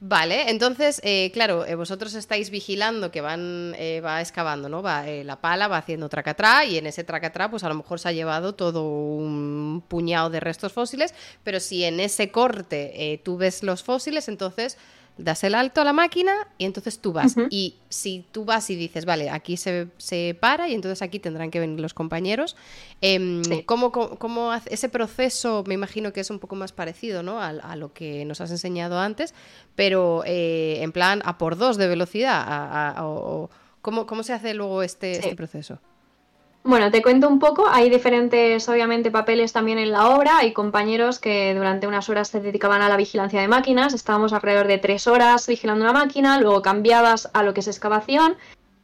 Vale, 0.00 0.50
entonces, 0.50 1.00
eh, 1.02 1.30
claro, 1.32 1.64
eh, 1.64 1.76
vosotros 1.76 2.14
estáis 2.14 2.50
vigilando 2.50 3.10
que 3.10 3.22
van, 3.22 3.74
eh, 3.78 4.02
va 4.04 4.20
excavando, 4.20 4.68
¿no? 4.68 4.82
Va, 4.82 5.06
la 5.06 5.40
pala 5.40 5.66
va 5.66 5.78
haciendo 5.78 6.08
tracatrá 6.10 6.64
y 6.66 6.76
en 6.76 6.86
ese 6.86 7.04
tracatrá, 7.04 7.50
pues 7.50 7.64
a 7.64 7.68
lo 7.70 7.74
mejor 7.76 7.98
se 7.98 8.08
ha 8.08 8.12
llevado 8.12 8.54
todo 8.54 8.82
un 8.84 9.82
puñado 9.88 10.28
de 10.28 10.40
restos 10.40 10.72
fósiles, 10.72 11.14
pero 11.42 11.58
si 11.58 11.84
en 11.84 12.00
ese 12.00 12.30
corte 12.30 13.20
tú 13.24 13.38
ves 13.38 13.62
los 13.62 13.82
fósiles, 13.82 14.28
entonces 14.28 14.76
das 15.16 15.44
el 15.44 15.54
alto 15.54 15.80
a 15.80 15.84
la 15.84 15.92
máquina 15.92 16.32
y 16.58 16.64
entonces 16.64 16.98
tú 16.98 17.12
vas. 17.12 17.36
Y 17.50 17.76
si 17.88 18.24
tú 18.32 18.44
vas 18.44 18.68
y 18.70 18.76
dices, 18.76 19.04
vale, 19.04 19.30
aquí 19.30 19.56
se, 19.56 19.88
se, 19.96 20.36
para 20.38 20.68
y 20.68 20.74
entonces 20.74 21.02
aquí 21.02 21.20
tendrán 21.20 21.50
que 21.50 21.60
venir 21.60 21.80
los 21.80 21.94
compañeros, 21.94 22.56
eh, 23.00 23.64
¿cómo, 23.66 24.52
ese 24.66 24.88
proceso 24.88 25.62
me 25.66 25.74
imagino 25.74 26.12
que 26.12 26.20
es 26.20 26.30
un 26.30 26.38
poco 26.38 26.56
más 26.56 26.72
parecido 26.72 27.22
¿no? 27.22 27.40
a, 27.40 27.76
lo 27.76 27.92
que 27.92 28.24
nos 28.24 28.40
has 28.40 28.50
enseñado 28.50 28.98
antes, 28.98 29.34
pero 29.76 30.22
eh, 30.26 30.78
en 30.82 30.92
plan 30.92 31.22
a 31.24 31.38
por 31.38 31.56
dos 31.56 31.76
de 31.76 31.86
velocidad? 31.86 32.96
o, 33.00 33.50
¿cómo, 33.82 34.06
¿Cómo 34.06 34.22
se 34.22 34.32
hace 34.32 34.54
luego 34.54 34.82
este, 34.82 35.12
este 35.12 35.36
proceso? 35.36 35.78
Bueno, 36.66 36.90
te 36.90 37.02
cuento 37.02 37.28
un 37.28 37.38
poco. 37.38 37.66
Hay 37.68 37.90
diferentes, 37.90 38.66
obviamente, 38.70 39.10
papeles 39.10 39.52
también 39.52 39.78
en 39.78 39.92
la 39.92 40.08
obra. 40.08 40.38
Hay 40.38 40.54
compañeros 40.54 41.18
que 41.18 41.54
durante 41.54 41.86
unas 41.86 42.08
horas 42.08 42.28
se 42.28 42.40
dedicaban 42.40 42.80
a 42.80 42.88
la 42.88 42.96
vigilancia 42.96 43.38
de 43.42 43.48
máquinas. 43.48 43.92
Estábamos 43.92 44.32
alrededor 44.32 44.66
de 44.66 44.78
tres 44.78 45.06
horas 45.06 45.46
vigilando 45.46 45.84
una 45.84 45.92
máquina, 45.92 46.40
luego 46.40 46.62
cambiadas 46.62 47.28
a 47.34 47.42
lo 47.42 47.52
que 47.52 47.60
es 47.60 47.68
excavación. 47.68 48.36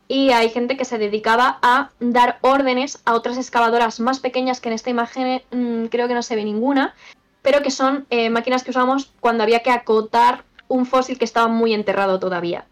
Y 0.09 0.31
hay 0.32 0.51
gente 0.51 0.77
que 0.77 0.85
se 0.85 0.98
dedicaba 0.98 1.59
a 1.62 1.90
dar 2.01 2.39
órdenes 2.43 3.01
a 3.07 3.15
otras 3.15 3.39
excavadoras 3.39 3.98
más 3.98 4.20
pequeñas 4.20 4.61
que 4.61 4.69
en 4.69 4.74
esta 4.74 4.90
imagen 4.90 5.40
mm, 5.51 5.86
creo 5.86 6.07
que 6.07 6.15
no 6.15 6.23
se 6.23 6.36
ve 6.36 6.44
ninguna, 6.44 6.94
pero 7.40 7.62
que 7.62 7.70
son 7.70 8.05
eh, 8.11 8.28
máquinas 8.28 8.62
que 8.62 8.73
usamos 8.73 9.11
cuando 9.20 9.43
había 9.43 9.61
que 9.61 9.70
acotar 9.70 10.44
un 10.69 10.85
fósil 10.85 11.19
que 11.19 11.24
estaba 11.24 11.48
muy 11.48 11.73
enterrado 11.73 12.19
todavía. 12.19 12.66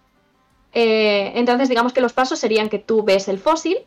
Eh, 0.74 1.32
entonces, 1.34 1.70
digamos 1.70 1.94
que 1.94 2.02
los 2.02 2.12
pasos 2.12 2.38
serían 2.38 2.68
que 2.68 2.78
tú 2.78 3.02
ves 3.04 3.28
el 3.28 3.38
fósil, 3.38 3.78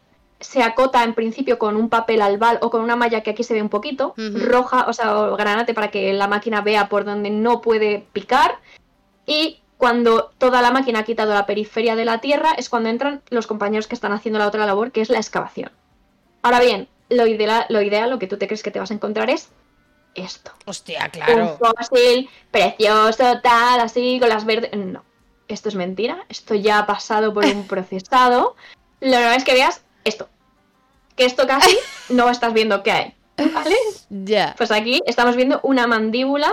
se 0.42 0.64
acota 0.64 1.04
en 1.04 1.14
principio 1.14 1.58
con 1.58 1.76
un 1.76 1.90
papel 1.90 2.22
albal 2.22 2.60
o 2.62 2.70
con 2.70 2.82
una 2.82 2.96
malla 2.96 3.22
que 3.22 3.32
aquí 3.32 3.44
se 3.44 3.54
ve 3.54 3.62
un 3.62 3.70
poquito, 3.70 4.14
roja, 4.18 4.86
o 4.88 4.94
sea, 4.94 5.14
granate 5.38 5.74
para 5.74 5.90
que 5.92 6.12
la 6.14 6.28
máquina 6.28 6.62
vea 6.62 6.90
por 6.90 7.06
donde 7.06 7.30
no 7.30 7.62
puede 7.62 8.06
picar. 8.12 8.60
Y 9.26 9.60
cuando 9.78 10.32
toda 10.38 10.62
la 10.62 10.72
máquina 10.72 11.00
ha 11.00 11.04
quitado 11.04 11.34
la 11.34 11.46
periferia 11.46 11.96
de 11.96 12.06
la 12.06 12.20
tierra 12.20 12.52
es 12.58 12.70
cuando 12.70 12.90
entran 12.90 13.22
los 13.30 13.48
compañeros 13.48 13.88
que 13.88 13.96
están 13.96 14.12
haciendo 14.14 14.40
la 14.40 14.48
otra 14.48 14.66
labor, 14.66 14.92
que 14.92 15.02
es 15.02 15.10
la 15.10 15.18
excavación. 15.18 15.72
Ahora 16.42 16.60
bien, 16.60 16.88
lo 17.10 17.28
ideal, 17.28 17.66
lo, 17.70 17.82
ideal, 17.82 18.10
lo 18.10 18.20
que 18.20 18.28
tú 18.28 18.38
te 18.38 18.48
crees 18.48 18.64
que 18.64 18.72
te 18.72 18.80
vas 18.80 18.92
a 18.92 18.94
encontrar 18.94 19.30
es 19.30 19.50
esto. 20.16 20.52
Hostia, 20.66 21.10
claro. 21.10 21.44
Un 21.44 21.58
fósil 21.58 22.30
precioso, 22.52 23.40
tal, 23.42 23.80
así, 23.80 24.20
con 24.20 24.30
las 24.30 24.46
verdes. 24.46 24.72
No, 24.76 25.04
esto 25.48 25.70
es 25.70 25.76
mentira. 25.76 26.26
Esto 26.30 26.56
ya 26.56 26.80
ha 26.80 26.86
pasado 26.86 27.34
por 27.34 27.46
un 27.46 27.68
procesado. 27.68 28.56
Lo 29.00 29.12
normal 29.12 29.38
es 29.38 29.44
que 29.44 29.54
veas 29.54 29.84
esto. 30.04 30.30
Que 31.16 31.26
esto 31.26 31.48
casi 31.48 31.78
no 32.10 32.30
estás 32.30 32.54
viendo 32.54 32.84
qué 32.84 32.92
hay. 32.92 33.16
¿Vale? 33.54 33.76
Ya. 34.10 34.54
Pues 34.58 34.72
aquí 34.72 35.02
estamos 35.06 35.36
viendo 35.36 35.60
una 35.64 35.88
mandíbula. 35.88 36.52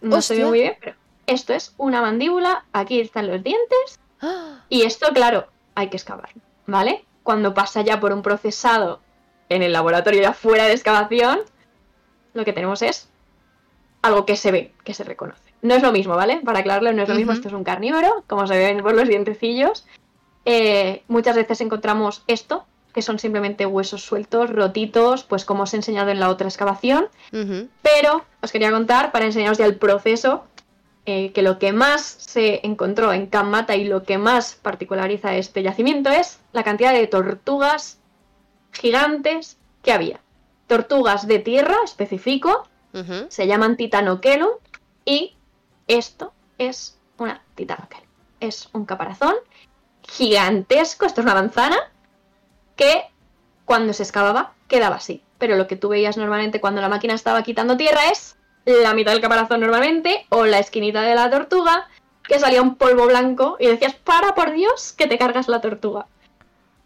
No 0.00 0.22
se 0.22 0.36
ve 0.36 0.44
muy 0.46 0.60
bien, 0.60 0.76
pero 0.80 0.96
esto 1.26 1.52
es 1.52 1.74
una 1.76 2.00
mandíbula. 2.00 2.64
Aquí 2.72 3.00
están 3.00 3.26
los 3.26 3.42
dientes. 3.42 3.98
Y 4.72 4.82
esto, 4.82 5.08
claro, 5.12 5.48
hay 5.74 5.88
que 5.88 5.96
excavar. 5.96 6.30
¿Vale? 6.66 7.04
Cuando 7.24 7.54
pasa 7.54 7.82
ya 7.82 7.98
por 7.98 8.12
un 8.12 8.22
procesado 8.22 9.00
en 9.48 9.62
el 9.62 9.72
laboratorio 9.72 10.22
ya 10.22 10.32
fuera 10.32 10.66
de 10.66 10.74
excavación, 10.74 11.40
lo 12.34 12.44
que 12.44 12.52
tenemos 12.52 12.82
es 12.82 13.08
algo 14.02 14.24
que 14.24 14.36
se 14.36 14.52
ve, 14.52 14.72
que 14.84 14.94
se 14.94 15.04
reconoce. 15.04 15.52
No 15.62 15.74
es 15.74 15.82
lo 15.82 15.92
mismo, 15.92 16.14
¿vale? 16.14 16.40
Para 16.44 16.60
aclararlo, 16.60 16.92
no 16.92 17.02
es 17.02 17.08
lo 17.08 17.14
mismo. 17.14 17.32
Esto 17.32 17.48
es 17.48 17.54
un 17.54 17.64
carnívoro, 17.64 18.24
como 18.26 18.46
se 18.46 18.56
ven 18.56 18.82
por 18.82 18.94
los 18.94 19.08
dientecillos. 19.08 19.86
Eh, 20.44 21.02
muchas 21.08 21.36
veces 21.36 21.60
encontramos 21.60 22.22
esto, 22.26 22.64
que 22.92 23.02
son 23.02 23.18
simplemente 23.18 23.66
huesos 23.66 24.02
sueltos, 24.02 24.50
rotitos, 24.50 25.24
pues 25.24 25.44
como 25.44 25.64
os 25.64 25.74
he 25.74 25.76
enseñado 25.76 26.10
en 26.10 26.20
la 26.20 26.28
otra 26.28 26.48
excavación. 26.48 27.08
Pero 27.82 28.24
os 28.42 28.52
quería 28.52 28.70
contar, 28.70 29.12
para 29.12 29.26
enseñaros 29.26 29.58
ya 29.58 29.66
el 29.66 29.76
proceso, 29.76 30.44
eh, 31.06 31.32
que 31.32 31.42
lo 31.42 31.58
que 31.58 31.72
más 31.72 32.02
se 32.02 32.60
encontró 32.66 33.12
en 33.12 33.26
Kamata 33.26 33.74
y 33.74 33.84
lo 33.84 34.02
que 34.02 34.18
más 34.18 34.54
particulariza 34.54 35.34
este 35.34 35.62
yacimiento 35.62 36.10
es 36.10 36.38
la 36.52 36.62
cantidad 36.62 36.92
de 36.92 37.06
tortugas 37.06 37.98
gigantes 38.72 39.56
que 39.82 39.92
había. 39.92 40.20
Tortugas 40.66 41.26
de 41.26 41.38
tierra, 41.38 41.76
específico, 41.84 42.68
se 43.28 43.46
llaman 43.46 43.76
titanoquelum 43.76 44.50
y 45.04 45.36
esto 45.86 46.32
es 46.58 46.98
una 47.18 47.40
titanoquelum. 47.54 48.06
Es 48.40 48.68
un 48.72 48.84
caparazón 48.84 49.34
gigantesco, 50.02 51.06
esto 51.06 51.20
es 51.20 51.24
una 51.24 51.34
manzana, 51.34 51.76
que 52.80 53.02
cuando 53.66 53.92
se 53.92 54.04
excavaba 54.04 54.54
quedaba 54.66 54.96
así. 54.96 55.22
Pero 55.36 55.56
lo 55.56 55.66
que 55.66 55.76
tú 55.76 55.90
veías 55.90 56.16
normalmente 56.16 56.62
cuando 56.62 56.80
la 56.80 56.88
máquina 56.88 57.12
estaba 57.12 57.42
quitando 57.42 57.76
tierra 57.76 58.08
es 58.10 58.36
la 58.64 58.94
mitad 58.94 59.12
del 59.12 59.20
caparazón 59.20 59.60
normalmente 59.60 60.26
o 60.30 60.46
la 60.46 60.58
esquinita 60.58 61.02
de 61.02 61.14
la 61.14 61.30
tortuga 61.30 61.88
que 62.22 62.38
salía 62.38 62.62
un 62.62 62.76
polvo 62.76 63.06
blanco 63.06 63.58
y 63.60 63.66
decías, 63.66 63.94
para 63.94 64.34
por 64.34 64.52
Dios 64.52 64.94
que 64.96 65.06
te 65.06 65.18
cargas 65.18 65.48
la 65.48 65.60
tortuga. 65.60 66.06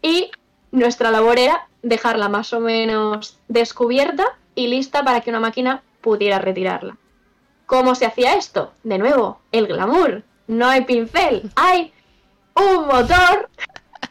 Y 0.01 0.31
nuestra 0.71 1.11
labor 1.11 1.39
era 1.39 1.69
dejarla 1.81 2.27
más 2.27 2.51
o 2.51 2.59
menos 2.59 3.39
descubierta 3.47 4.37
y 4.53 4.67
lista 4.67 5.03
para 5.05 5.21
que 5.21 5.29
una 5.29 5.39
máquina 5.39 5.81
pudiera 6.01 6.39
retirarla. 6.39 6.97
¿Cómo 7.67 7.95
se 7.95 8.05
hacía 8.05 8.35
esto? 8.35 8.73
De 8.83 8.97
nuevo, 8.97 9.39
el 9.53 9.67
glamour. 9.67 10.23
No 10.47 10.67
hay 10.67 10.81
pincel, 10.81 11.49
hay 11.55 11.93
un 12.53 12.85
motor 12.85 13.49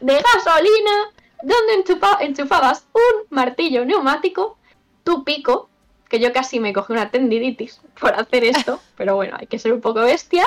de 0.01 0.15
gasolina 0.15 1.14
donde 1.45 1.95
enchufabas 2.21 2.87
un 2.93 3.27
martillo 3.31 3.85
neumático, 3.85 4.57
tu 5.05 5.25
pico, 5.25 5.69
que 6.09 6.19
yo 6.19 6.33
casi 6.33 6.61
me 6.61 6.73
cogí 6.73 6.93
una 6.93 7.11
tendinitis 7.11 7.81
por 7.99 8.15
hacer 8.15 8.45
esto, 8.45 8.81
pero 8.97 9.17
bueno, 9.17 9.37
hay 9.39 9.47
que 9.47 9.59
ser 9.59 9.73
un 9.73 9.81
poco 9.81 10.01
bestia. 10.01 10.47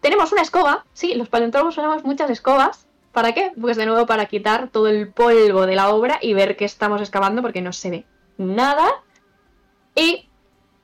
Tenemos 0.00 0.32
una 0.32 0.42
escoba, 0.42 0.84
sí, 0.92 1.14
los 1.14 1.28
paleontólogos 1.28 1.76
usamos 1.76 2.04
muchas 2.04 2.30
escobas. 2.30 2.86
¿Para 3.12 3.32
qué? 3.32 3.52
Pues 3.60 3.76
de 3.76 3.86
nuevo 3.86 4.06
para 4.06 4.26
quitar 4.26 4.68
todo 4.68 4.86
el 4.86 5.08
polvo 5.08 5.66
de 5.66 5.74
la 5.74 5.88
obra 5.90 6.18
y 6.20 6.34
ver 6.34 6.56
qué 6.56 6.64
estamos 6.64 7.00
excavando 7.00 7.42
porque 7.42 7.62
no 7.62 7.72
se 7.72 7.90
ve 7.90 8.06
nada. 8.36 8.86
Y 9.94 10.28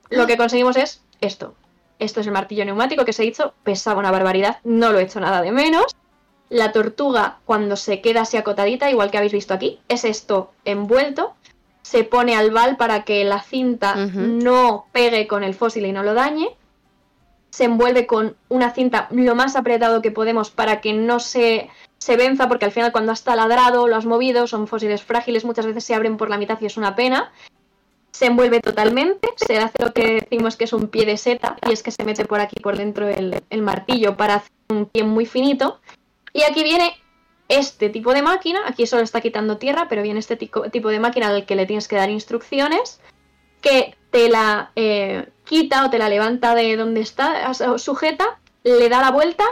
lo 0.09 0.27
que 0.27 0.37
conseguimos 0.37 0.75
es 0.75 1.01
esto. 1.21 1.55
Esto 1.97 2.19
es 2.19 2.27
el 2.27 2.33
martillo 2.33 2.65
neumático 2.65 3.05
que 3.05 3.13
se 3.13 3.21
ha 3.21 3.25
dicho, 3.25 3.53
pesaba 3.63 3.99
una 3.99 4.11
barbaridad, 4.11 4.57
no 4.65 4.91
lo 4.91 4.99
he 4.99 5.03
hecho 5.03 5.21
nada 5.21 5.41
de 5.41 5.51
menos. 5.51 5.95
La 6.49 6.71
tortuga, 6.71 7.39
cuando 7.45 7.75
se 7.75 8.01
queda 8.01 8.21
así 8.21 8.37
acotadita, 8.37 8.89
igual 8.91 9.11
que 9.11 9.17
habéis 9.17 9.33
visto 9.33 9.53
aquí, 9.53 9.79
es 9.87 10.05
esto 10.05 10.51
envuelto. 10.63 11.33
Se 11.81 12.03
pone 12.03 12.35
al 12.35 12.51
bal 12.51 12.77
para 12.77 13.03
que 13.03 13.23
la 13.23 13.41
cinta 13.41 13.95
no 13.95 14.85
pegue 14.91 15.27
con 15.27 15.43
el 15.43 15.53
fósil 15.53 15.85
y 15.85 15.91
no 15.91 16.03
lo 16.03 16.13
dañe. 16.13 16.49
Se 17.51 17.65
envuelve 17.65 18.05
con 18.05 18.35
una 18.49 18.71
cinta 18.71 19.07
lo 19.11 19.35
más 19.35 19.55
apretado 19.55 20.01
que 20.01 20.11
podemos 20.11 20.49
para 20.49 20.81
que 20.81 20.93
no 20.93 21.19
se, 21.19 21.69
se 21.97 22.17
venza, 22.17 22.47
porque 22.47 22.65
al 22.65 22.71
final 22.71 22.91
cuando 22.91 23.11
has 23.11 23.23
taladrado, 23.23 23.87
lo 23.87 23.95
has 23.95 24.05
movido, 24.05 24.47
son 24.47 24.67
fósiles 24.67 25.03
frágiles, 25.03 25.45
muchas 25.45 25.65
veces 25.65 25.83
se 25.83 25.93
abren 25.93 26.17
por 26.17 26.29
la 26.29 26.37
mitad 26.37 26.59
y 26.59 26.65
es 26.65 26.77
una 26.77 26.95
pena 26.95 27.31
se 28.15 28.27
envuelve 28.27 28.61
totalmente, 28.61 29.27
se 29.35 29.57
hace 29.57 29.83
lo 29.83 29.91
que 29.91 30.21
decimos 30.21 30.55
que 30.55 30.63
es 30.63 30.71
un 30.71 30.87
pie 30.87 31.05
de 31.05 31.17
seta, 31.17 31.57
y 31.67 31.73
es 31.73 31.83
que 31.83 31.91
se 31.91 32.05
mete 32.05 32.23
por 32.23 32.39
aquí 32.39 32.55
por 32.61 32.77
dentro 32.77 33.09
el, 33.09 33.61
martillo 33.61 34.15
para 34.15 34.35
hacer 34.35 34.51
un 34.69 34.85
pie 34.85 35.03
muy 35.03 35.25
finito. 35.25 35.81
Y 36.35 36.43
aquí 36.43 36.63
viene 36.63 36.91
este 37.47 37.89
tipo 37.89 38.13
de 38.13 38.21
máquina, 38.21 38.59
aquí 38.65 38.85
solo 38.85 39.03
está 39.03 39.21
quitando 39.21 39.57
tierra, 39.57 39.87
pero 39.87 40.01
viene 40.01 40.19
este 40.19 40.35
tipo, 40.35 40.89
de 40.89 40.99
máquina 40.99 41.29
al 41.29 41.45
que 41.45 41.55
le 41.55 41.65
tienes 41.65 41.87
que 41.87 41.95
dar 41.95 42.09
instrucciones, 42.09 42.99
que 43.61 43.95
te 44.11 44.27
la 44.27 44.71
eh, 44.75 45.29
quita 45.45 45.85
o 45.85 45.89
te 45.89 45.97
la 45.97 46.09
levanta 46.09 46.53
de 46.53 46.75
donde 46.75 46.99
está 46.99 47.53
sujeta, 47.77 48.37
le 48.63 48.89
da 48.89 48.99
la 48.99 49.11
vuelta 49.11 49.45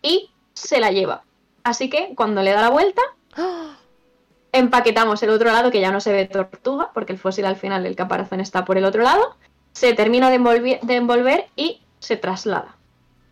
y 0.00 0.30
se 0.54 0.78
la 0.78 0.92
lleva. 0.92 1.24
Así 1.64 1.90
que 1.90 2.14
cuando 2.14 2.40
le 2.40 2.52
da 2.52 2.62
la 2.62 2.70
vuelta, 2.70 3.02
empaquetamos 4.52 5.20
el 5.24 5.30
otro 5.30 5.50
lado, 5.50 5.72
que 5.72 5.80
ya 5.80 5.90
no 5.90 6.00
se 6.00 6.12
ve 6.12 6.26
tortuga, 6.26 6.92
porque 6.94 7.14
el 7.14 7.18
fósil 7.18 7.46
al 7.46 7.56
final, 7.56 7.84
el 7.84 7.96
caparazón 7.96 8.38
está 8.38 8.64
por 8.64 8.78
el 8.78 8.84
otro 8.84 9.02
lado, 9.02 9.34
se 9.72 9.92
termina 9.92 10.30
de, 10.30 10.36
envolver, 10.36 11.48
y 11.56 11.82
se 11.98 12.16
traslada. 12.16 12.76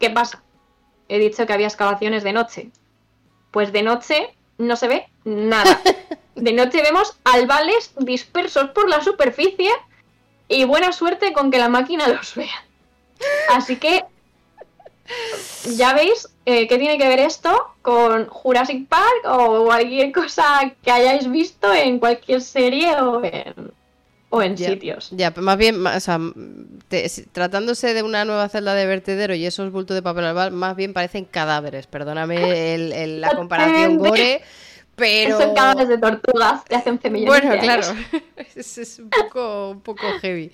¿Qué 0.01 0.11
pasa? 0.11 0.44
He 1.15 1.19
dicho 1.21 1.47
que 1.47 1.53
había 1.53 1.69
excavaciones 1.69 2.25
de 2.25 2.33
noche. 2.33 2.71
Pues 3.53 3.73
de 3.73 3.85
noche 3.85 4.35
no 4.59 4.75
se 4.75 4.89
ve 4.89 5.07
nada. 5.25 5.81
De 6.35 6.53
noche 6.53 6.83
vemos 6.83 7.17
albales 7.23 7.93
dispersos 7.97 8.71
por 8.71 8.89
la 8.89 9.01
superficie 9.01 9.71
y 10.49 10.65
buena 10.65 10.91
suerte 10.91 11.33
con 11.33 11.53
que 11.53 11.59
la 11.59 11.69
máquina 11.69 12.09
los 12.09 12.35
vea. 12.35 12.65
Así 13.51 13.77
que 13.77 14.05
ya 15.77 15.95
veis 15.95 16.29
eh, 16.45 16.67
qué 16.67 16.79
tiene 16.79 16.99
que 16.99 17.07
ver 17.07 17.21
esto 17.21 17.77
con 17.83 18.27
Jurassic 18.27 18.89
Park 18.89 19.23
o 19.27 19.67
cualquier 19.67 20.11
cosa 20.11 20.75
que 20.83 20.91
hayáis 20.91 21.31
visto 21.31 21.73
en 21.73 22.01
cualquier 22.01 22.43
serie 22.43 22.97
o 22.97 23.23
en, 23.23 23.73
o 24.35 24.43
en 24.43 24.59
sitios. 24.59 25.11
Ya, 25.13 25.33
más 25.37 25.57
bien, 25.57 25.87
o 25.87 26.01
sea, 26.01 26.19
tratándose 27.31 27.95
de 27.95 28.03
una 28.03 28.25
nueva 28.25 28.49
celda 28.49 28.75
de 28.75 28.85
vertedero 28.85 29.35
y 29.35 29.47
esos 29.47 29.71
bultos 29.71 29.95
de 29.95 30.03
papel 30.03 30.25
albal, 30.25 30.51
más 30.51 30.75
bien 30.75 30.93
parecen 30.93 31.25
cadáveres. 31.25 31.87
Perdóname 31.87 32.77
la 33.21 33.31
comparación 33.31 33.99
gore. 33.99 34.43
Pero... 34.97 35.39
Son 35.39 35.55
cadáveres 35.55 35.89
de 35.89 35.99
tortugas 35.99 36.65
de 36.67 36.77
hace 36.77 36.91
11 36.91 37.11
millones 37.11 37.43
Bueno, 37.43 37.61
claro, 37.61 37.83
es, 38.55 38.99
un, 39.01 39.11
poco, 39.11 39.71
un 39.71 39.81
poco 39.81 40.03
heavy. 40.21 40.51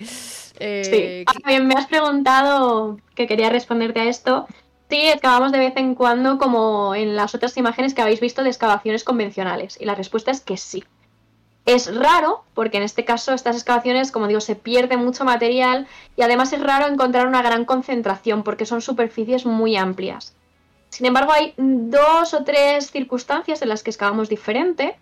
Eh, 0.59 1.25
sí. 1.25 1.41
Bien, 1.45 1.67
me 1.67 1.75
has 1.75 1.87
preguntado 1.87 2.99
que 3.15 3.27
quería 3.27 3.49
responderte 3.49 3.99
a 3.99 4.05
esto. 4.05 4.47
Sí, 4.89 5.07
excavamos 5.07 5.51
de 5.51 5.59
vez 5.59 5.73
en 5.75 5.95
cuando 5.95 6.37
como 6.37 6.93
en 6.95 7.15
las 7.15 7.33
otras 7.33 7.55
imágenes 7.57 7.93
que 7.93 8.01
habéis 8.01 8.19
visto 8.19 8.43
de 8.43 8.49
excavaciones 8.49 9.03
convencionales. 9.03 9.77
Y 9.79 9.85
la 9.85 9.95
respuesta 9.95 10.31
es 10.31 10.41
que 10.41 10.57
sí. 10.57 10.83
Es 11.65 11.95
raro, 11.95 12.43
porque 12.53 12.77
en 12.77 12.83
este 12.83 13.05
caso 13.05 13.33
estas 13.33 13.55
excavaciones, 13.55 14.11
como 14.11 14.27
digo, 14.27 14.41
se 14.41 14.55
pierde 14.55 14.97
mucho 14.97 15.25
material 15.25 15.87
y 16.15 16.23
además 16.23 16.53
es 16.53 16.61
raro 16.61 16.87
encontrar 16.87 17.27
una 17.27 17.41
gran 17.41 17.65
concentración 17.65 18.43
porque 18.43 18.65
son 18.65 18.81
superficies 18.81 19.45
muy 19.45 19.77
amplias. 19.77 20.33
Sin 20.89 21.05
embargo, 21.05 21.31
hay 21.31 21.53
dos 21.57 22.33
o 22.33 22.43
tres 22.43 22.91
circunstancias 22.91 23.61
en 23.61 23.69
las 23.69 23.83
que 23.83 23.91
excavamos 23.91 24.27
diferente. 24.27 24.97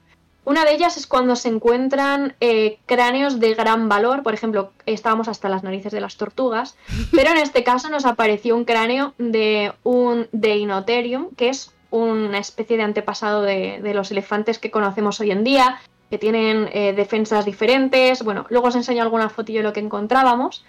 Una 0.45 0.65
de 0.65 0.73
ellas 0.73 0.97
es 0.97 1.07
cuando 1.07 1.35
se 1.35 1.49
encuentran 1.49 2.35
eh, 2.39 2.79
cráneos 2.85 3.39
de 3.39 3.53
gran 3.55 3.89
valor, 3.89 4.23
por 4.23 4.33
ejemplo, 4.33 4.71
estábamos 4.85 5.27
hasta 5.27 5.49
las 5.49 5.63
narices 5.63 5.91
de 5.91 6.01
las 6.01 6.17
tortugas, 6.17 6.77
pero 7.11 7.31
en 7.31 7.37
este 7.37 7.63
caso 7.63 7.89
nos 7.89 8.05
apareció 8.05 8.55
un 8.55 8.65
cráneo 8.65 9.13
de 9.17 9.73
un 9.83 10.27
Deinotherium, 10.31 11.29
que 11.35 11.49
es 11.49 11.71
una 11.91 12.37
especie 12.37 12.77
de 12.77 12.83
antepasado 12.83 13.41
de, 13.41 13.81
los 13.93 14.11
elefantes 14.11 14.59
que 14.59 14.71
conocemos 14.71 15.19
hoy 15.19 15.31
en 15.31 15.43
día, 15.43 15.81
que 16.09 16.17
tienen 16.17 16.69
eh, 16.73 16.93
defensas 16.93 17.45
diferentes. 17.45 18.23
Bueno, 18.23 18.45
luego 18.49 18.67
os 18.67 18.75
enseño 18.75 19.03
alguna 19.03 19.29
fotillo 19.29 19.59
de 19.59 19.63
lo 19.63 19.73
que 19.73 19.79
encontrábamos. 19.79 20.65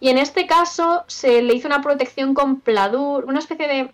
Y 0.00 0.08
en 0.08 0.18
este 0.18 0.46
caso 0.46 1.04
se 1.06 1.42
le 1.42 1.54
hizo 1.54 1.68
una 1.68 1.82
protección 1.82 2.34
con 2.34 2.60
pladur, 2.60 3.24
una 3.24 3.38
especie 3.38 3.66
de 3.66 3.90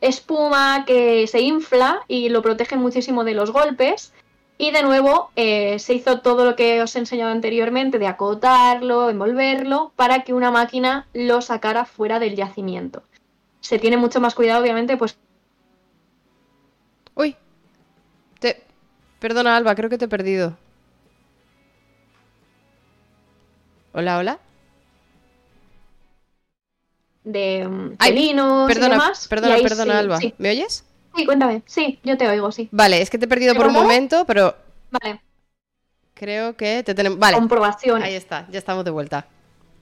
espuma 0.00 0.84
que 0.86 1.26
se 1.26 1.40
infla 1.40 2.02
y 2.08 2.28
lo 2.28 2.42
protege 2.42 2.76
muchísimo 2.76 3.24
de 3.24 3.34
los 3.34 3.50
golpes. 3.50 4.12
Y 4.56 4.70
de 4.70 4.82
nuevo 4.82 5.30
eh, 5.34 5.78
se 5.80 5.94
hizo 5.94 6.20
todo 6.20 6.44
lo 6.44 6.56
que 6.56 6.80
os 6.80 6.94
he 6.94 7.00
enseñado 7.00 7.32
anteriormente 7.32 7.98
de 7.98 8.06
acotarlo, 8.06 9.10
envolverlo, 9.10 9.92
para 9.96 10.22
que 10.22 10.32
una 10.32 10.50
máquina 10.50 11.08
lo 11.12 11.40
sacara 11.40 11.84
fuera 11.84 12.20
del 12.20 12.36
yacimiento. 12.36 13.02
Se 13.60 13.78
tiene 13.78 13.96
mucho 13.96 14.20
más 14.20 14.34
cuidado, 14.34 14.62
obviamente, 14.62 14.96
pues... 14.96 15.18
Uy. 17.14 17.36
Perdona, 19.24 19.56
Alba, 19.56 19.74
creo 19.74 19.88
que 19.88 19.96
te 19.96 20.04
he 20.04 20.08
perdido. 20.08 20.54
Hola, 23.94 24.18
hola. 24.18 24.38
De 27.24 27.96
felinos 27.98 28.68
perdona, 28.68 28.86
y 28.86 28.90
demás. 28.90 29.26
Perdona, 29.28 29.56
perdona, 29.62 29.98
Alba. 29.98 30.18
¿Me 30.36 30.50
oyes? 30.50 30.84
Sí, 31.16 31.24
cuéntame. 31.24 31.62
Sí, 31.64 31.98
yo 32.04 32.18
te 32.18 32.28
oigo, 32.28 32.52
sí. 32.52 32.68
Vale, 32.70 33.00
es 33.00 33.08
que 33.08 33.16
te 33.16 33.24
he 33.24 33.28
perdido 33.28 33.54
por 33.54 33.68
un 33.68 33.72
momento, 33.72 34.26
pero. 34.26 34.54
Vale. 34.90 35.22
Creo 36.12 36.54
que 36.54 36.82
te 36.82 36.94
tenemos. 36.94 37.18
Vale. 37.18 37.38
Comprobación. 37.38 38.02
Ahí 38.02 38.16
está, 38.16 38.46
ya 38.50 38.58
estamos 38.58 38.84
de 38.84 38.90
vuelta. 38.90 39.26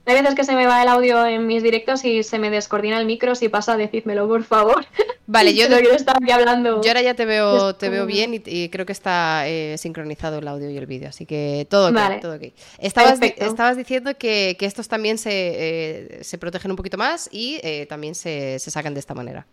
Hay 0.05 0.15
veces 0.15 0.35
que 0.35 0.43
se 0.43 0.53
me 0.53 0.65
va 0.65 0.83
el 0.83 0.89
audio 0.89 1.25
en 1.25 1.47
mis 1.47 1.63
directos 1.63 2.03
y 2.03 2.23
se 2.23 2.37
me 2.37 2.49
descoordina 2.49 2.99
el 2.99 3.05
micro. 3.05 3.35
Si 3.35 3.47
pasa, 3.47 3.77
decídmelo, 3.77 4.27
por 4.27 4.43
favor. 4.43 4.85
Vale, 5.27 5.53
yo, 5.55 5.67
quiero 5.67 5.93
estar 5.93 6.17
aquí 6.21 6.29
hablando. 6.29 6.81
Yo 6.81 6.89
ahora 6.89 7.01
ya 7.01 7.13
te 7.13 7.23
veo, 7.23 7.75
te 7.75 7.87
veo 7.89 8.05
bien 8.05 8.41
y, 8.45 8.69
creo 8.69 8.85
que 8.85 8.91
está 8.91 9.47
eh, 9.47 9.77
sincronizado 9.77 10.39
el 10.39 10.47
audio 10.47 10.69
y 10.69 10.77
el 10.77 10.87
vídeo, 10.87 11.07
así 11.07 11.25
que 11.25 11.65
todo 11.69 11.89
ok. 11.89 12.21
todo 12.21 12.35
okay. 12.35 12.53
Estabas, 12.79 13.19
estabas 13.21 13.77
diciendo 13.77 14.17
que, 14.17 14.57
estos 14.59 14.89
también 14.89 15.17
se, 15.17 15.31
eh, 15.31 16.23
se, 16.23 16.37
protegen 16.37 16.71
un 16.71 16.77
poquito 16.77 16.97
más 16.97 17.29
y 17.31 17.59
eh, 17.63 17.85
también 17.87 18.15
se, 18.15 18.59
se 18.59 18.71
sacan 18.71 18.93
de 18.93 18.99
esta 18.99 19.13
manera. 19.13 19.45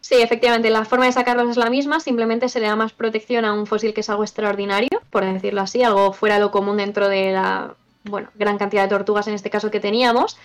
Sí, 0.00 0.14
efectivamente, 0.16 0.70
la 0.70 0.84
forma 0.84 1.06
de 1.06 1.12
sacarlos 1.12 1.50
es 1.50 1.56
la 1.56 1.68
misma, 1.68 2.00
simplemente 2.00 2.48
se 2.48 2.58
le 2.58 2.66
da 2.66 2.74
más 2.74 2.92
protección 2.92 3.44
a 3.44 3.52
un 3.52 3.66
fósil 3.66 3.92
que 3.92 4.00
es 4.00 4.10
algo 4.10 4.24
extraordinario, 4.24 4.88
por 5.10 5.24
decirlo 5.24 5.60
así, 5.60 5.82
algo 5.82 6.12
fuera 6.12 6.36
de 6.36 6.40
lo 6.40 6.50
común 6.50 6.78
dentro 6.78 7.08
de 7.08 7.32
la 7.32 7.76
bueno, 8.04 8.28
gran 8.34 8.58
cantidad 8.58 8.82
de 8.82 8.88
tortugas 8.88 9.26
en 9.28 9.34
este 9.34 9.50
caso 9.50 9.70
que 9.70 9.80
teníamos. 9.80 10.38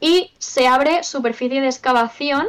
Y 0.00 0.32
se 0.38 0.66
abre 0.66 1.02
superficie 1.04 1.60
de 1.60 1.68
excavación 1.68 2.48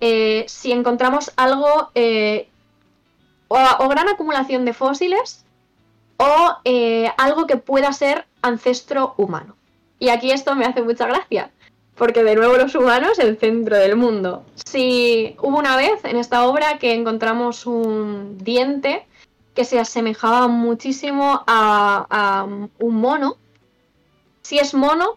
eh, 0.00 0.44
si 0.48 0.72
encontramos 0.72 1.32
algo 1.36 1.90
eh, 1.94 2.48
o, 3.48 3.88
gran 3.88 4.08
acumulación 4.08 4.64
de 4.64 4.72
fósiles 4.72 5.44
o 6.16 6.56
eh, 6.64 7.12
algo 7.18 7.46
que 7.46 7.56
pueda 7.56 7.92
ser 7.92 8.26
ancestro 8.42 9.14
humano. 9.16 9.56
Y 9.98 10.08
aquí 10.08 10.30
esto 10.30 10.54
me 10.54 10.64
hace 10.64 10.82
mucha 10.82 11.06
gracia, 11.06 11.50
porque 11.96 12.24
de 12.24 12.36
nuevo 12.36 12.56
los 12.56 12.74
humanos, 12.74 13.18
el 13.18 13.38
centro 13.38 13.76
del 13.76 13.96
mundo. 13.96 14.44
Si 14.64 15.36
hubo 15.42 15.58
una 15.58 15.76
vez 15.76 16.04
en 16.04 16.16
esta 16.16 16.46
obra 16.46 16.78
que 16.78 16.94
encontramos 16.94 17.66
un 17.66 18.38
diente 18.38 19.06
que 19.54 19.64
se 19.64 19.78
asemejaba 19.78 20.48
muchísimo 20.48 21.42
a, 21.46 22.46
un 22.78 22.94
mono, 22.94 23.36
si 24.50 24.58
es 24.58 24.74
mono, 24.74 25.16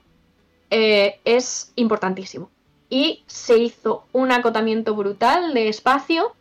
eh, 0.70 1.20
es 1.26 1.72
importantísimo. 1.76 2.52
Y 2.88 3.24
se 3.26 3.58
hizo 3.58 4.06
un 4.12 4.32
acotamiento 4.32 4.94
brutal 4.94 5.56
de 5.56 5.70
espacio, 5.70 6.36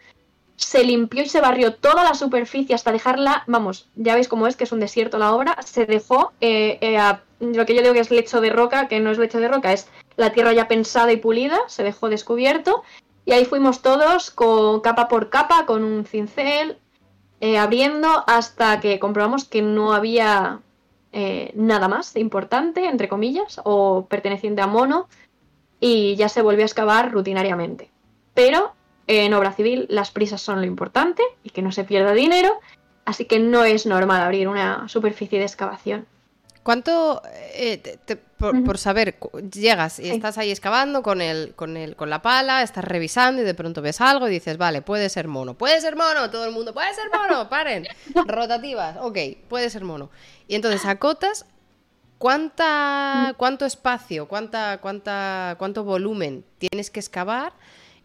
se 0.56 0.85
limpió 0.85 1.23
y 1.23 1.28
se 1.31 1.40
barrió 1.40 1.73
toda 1.73 2.05
la 2.05 2.12
superficie 2.12 2.74
hasta 2.74 2.93
dejarla, 2.93 3.44
vamos, 3.47 3.89
ya 3.97 4.14
veis 4.14 4.28
cómo 4.28 4.47
es 4.47 4.56
que 4.56 4.64
es 4.64 4.73
un 4.73 4.81
desierto 4.81 5.16
la 5.16 5.32
obra, 5.32 5.56
se 5.64 5.86
dejó 5.86 6.32
eh, 6.43 6.77
eh, 6.82 6.98
lo 7.40 7.64
que 7.64 7.74
yo 7.74 7.81
digo 7.81 7.94
que 7.94 8.01
es 8.01 8.10
lecho 8.10 8.43
de 8.43 8.51
roca, 8.51 8.89
que 8.89 9.01
no 9.01 9.10
es 9.10 9.16
lecho 9.16 9.40
de 9.40 9.48
roca, 9.48 9.73
es 9.73 9.89
la 10.16 10.32
tierra 10.32 10.52
ya 10.52 10.69
pensada 10.69 11.12
y 11.12 11.16
pulida, 11.16 11.60
se 11.69 11.85
dejó 11.85 12.10
descubierto 12.10 12.82
y 13.24 13.32
ahí 13.32 13.47
fuimos 13.47 13.81
todos 13.81 14.31
con 14.31 14.81
capa 14.81 15.09
por 15.09 15.31
capa, 15.31 15.64
con 15.64 15.82
un 15.82 16.05
cincel, 16.05 16.77
abriendo 17.59 18.23
hasta 18.27 18.81
que 18.81 18.98
comprobamos 18.98 19.47
que 19.47 19.62
no 19.62 19.94
había 19.94 20.60
eh, 21.12 21.52
nada 21.55 21.89
más 21.89 22.16
importante, 22.16 22.86
entre 22.86 23.09
comillas, 23.09 23.60
o 23.64 24.06
perteneciente 24.06 24.62
a 24.62 24.66
mono, 24.66 25.09
y 25.80 26.16
ya 26.16 26.28
se 26.28 26.43
volvió 26.43 26.62
a 26.62 26.66
excavar 26.66 27.12
rutinariamente. 27.12 27.90
Pero 28.34 28.72
en 29.06 29.34
obra 29.34 29.52
civil 29.52 29.86
las 29.90 30.10
prisas 30.10 30.40
son 30.40 30.60
lo 30.60 30.66
importante 30.66 31.22
y 31.43 31.51
que 31.51 31.62
no 31.62 31.72
se 31.72 31.84
pierda 31.84 32.12
dinero, 32.12 32.60
así 33.05 33.24
que 33.24 33.39
no 33.39 33.64
es 33.64 33.84
normal 33.84 34.22
abrir 34.22 34.48
una 34.48 34.89
superficie 34.89 35.39
de 35.39 35.44
excavación. 35.44 36.06
¿Cuánto, 36.62 37.20
eh, 37.55 37.98
por, 38.39 38.78
saber, 38.78 39.18
llegas 39.52 39.98
y 39.98 40.10
estás 40.10 40.39
ahí 40.39 40.52
excavando 40.52 41.02
con, 41.02 41.20
el, 41.20 41.55
con, 41.56 41.76
el, 41.76 41.97
con 41.97 42.09
la 42.09 42.22
pala, 42.22 42.62
estás 42.62 42.84
revisando 42.84 43.43
y 43.43 43.44
de 43.44 43.55
pronto 43.55 43.82
ves 43.82 44.01
algo 44.01 44.28
y 44.28 44.30
dices, 44.30 44.59
vale, 44.59 44.80
puede 44.80 45.09
ser 45.09 45.26
mono, 45.26 45.55
puede 45.55 45.80
ser 45.80 45.97
mono, 45.97 46.30
todo 46.30 46.44
el 46.44 46.52
mundo, 46.52 46.72
puede 46.72 46.94
ser 46.94 47.06
mono, 47.12 47.48
paren, 47.48 47.89
rotativas, 48.26 48.97
ok, 49.01 49.18
puede 49.48 49.70
ser 49.70 49.82
mono. 49.82 50.10
Y 50.48 50.55
entonces 50.55 50.85
acotas 50.85 51.47
cuánta, 52.19 53.35
cuánto 53.36 53.66
espacio, 53.66 54.28
cuánta, 54.28 54.78
cuánta, 54.78 55.56
cuánto 55.59 55.85
volumen 55.85 56.44
tienes 56.59 56.90
que 56.90 57.01
excavar 57.01 57.52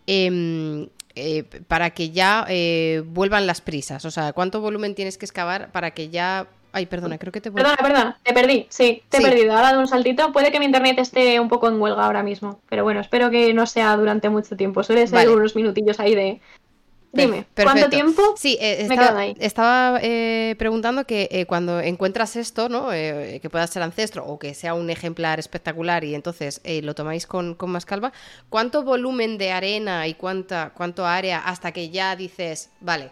em, 0.08 0.90
eh, 1.16 1.44
para 1.68 1.92
que 1.92 2.10
ya 2.12 2.46
eh, 2.50 3.04
vuelvan 3.06 3.46
las 3.46 3.62
prisas, 3.62 4.06
o 4.06 4.12
sea, 4.12 4.34
cuánto 4.34 4.62
volumen 4.62 4.96
tienes 4.96 5.18
que 5.18 5.26
excavar 5.26 5.72
para 5.72 5.92
que 5.92 6.10
ya 6.10 6.48
Ay, 6.74 6.86
perdona, 6.86 7.18
creo 7.18 7.32
que 7.32 7.42
te 7.42 7.52
Perdona, 7.52 7.78
perdona, 7.78 8.20
te 8.22 8.34
perdí, 8.34 8.68
sí, 8.70 9.02
te 9.10 9.18
he 9.18 9.22
perdido. 9.22 9.54
Ahora 9.54 9.74
de 9.74 9.80
un 9.80 9.88
saltito. 9.88 10.32
Puede 10.32 10.52
que 10.52 10.60
mi 10.60 10.66
internet 10.66 11.00
esté 11.00 11.40
un 11.40 11.50
poco 11.50 11.68
en 11.70 11.82
huelga 11.82 12.06
ahora 12.06 12.22
mismo, 12.22 12.60
pero 12.70 12.84
bueno, 12.84 13.00
espero 13.00 13.32
que 13.32 13.52
no 13.54 13.66
sea 13.66 13.96
durante 13.96 14.30
mucho 14.30 14.56
tiempo. 14.56 14.84
Suele 14.84 15.08
ser 15.08 15.30
unos 15.30 15.56
minutillos 15.56 16.00
ahí 16.00 16.14
de. 16.14 16.42
Dime, 17.18 17.46
¿cuánto 17.56 17.90
tiempo? 17.90 18.22
Sí, 18.38 18.58
eh, 18.60 18.82
estaba, 18.82 19.26
estaba 19.26 20.00
eh, 20.02 20.56
preguntando 20.58 21.06
que 21.06 21.28
eh, 21.32 21.46
cuando 21.46 21.80
encuentras 21.80 22.36
esto, 22.36 22.70
¿no? 22.70 22.90
que 22.90 23.50
pueda 23.52 23.66
ser 23.68 23.84
ancestro 23.84 24.26
o 24.26 24.40
que 24.40 24.54
sea 24.54 24.74
un 24.74 24.90
ejemplar 24.90 25.40
espectacular 25.40 26.04
y 26.04 26.16
entonces 26.16 26.62
lo 26.84 26.96
tomáis 26.96 27.28
con, 27.28 27.56
con, 27.56 27.72
más 27.72 27.86
calma, 27.86 28.14
¿cuánto 28.50 28.84
volumen 28.84 29.38
de 29.38 29.52
arena 29.52 30.08
y 30.08 30.14
cuánta, 30.14 30.72
cuánto 30.76 31.06
área 31.06 31.40
hasta 31.40 31.72
que 31.72 31.90
ya 31.90 32.16
dices, 32.16 32.70
vale, 32.80 33.12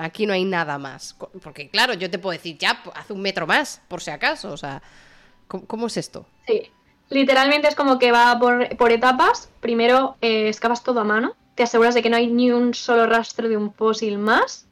aquí 0.00 0.26
no 0.26 0.32
hay 0.32 0.44
nada 0.44 0.78
más. 0.78 1.16
Porque 1.42 1.68
claro, 1.68 1.94
yo 1.94 2.10
te 2.10 2.18
puedo 2.18 2.36
decir, 2.36 2.58
ya, 2.58 2.82
hace 2.94 3.12
un 3.12 3.20
metro 3.20 3.46
más, 3.46 3.80
por 3.88 4.00
si 4.00 4.10
acaso. 4.10 4.52
O 4.52 4.56
sea, 4.56 4.82
¿cómo, 5.46 5.86
es 5.86 5.96
esto? 5.96 6.26
Sí, 6.46 6.70
literalmente 7.10 7.68
es 7.68 7.74
como 7.74 7.98
que 7.98 8.12
va 8.12 8.38
por, 8.38 8.92
etapas. 8.92 9.50
Primero 9.60 10.16
excavas 10.20 10.82
todo 10.82 11.00
a 11.00 11.04
mano, 11.04 11.34
te 11.54 11.62
aseguras 11.62 11.94
de 11.94 12.02
que 12.02 12.10
no 12.10 12.16
hay 12.16 12.28
ni 12.28 12.50
un 12.50 12.74
solo 12.74 13.06
rastro 13.06 13.48
de 13.48 13.56
un 13.56 13.72
fósil 13.72 14.18
más. 14.18 14.66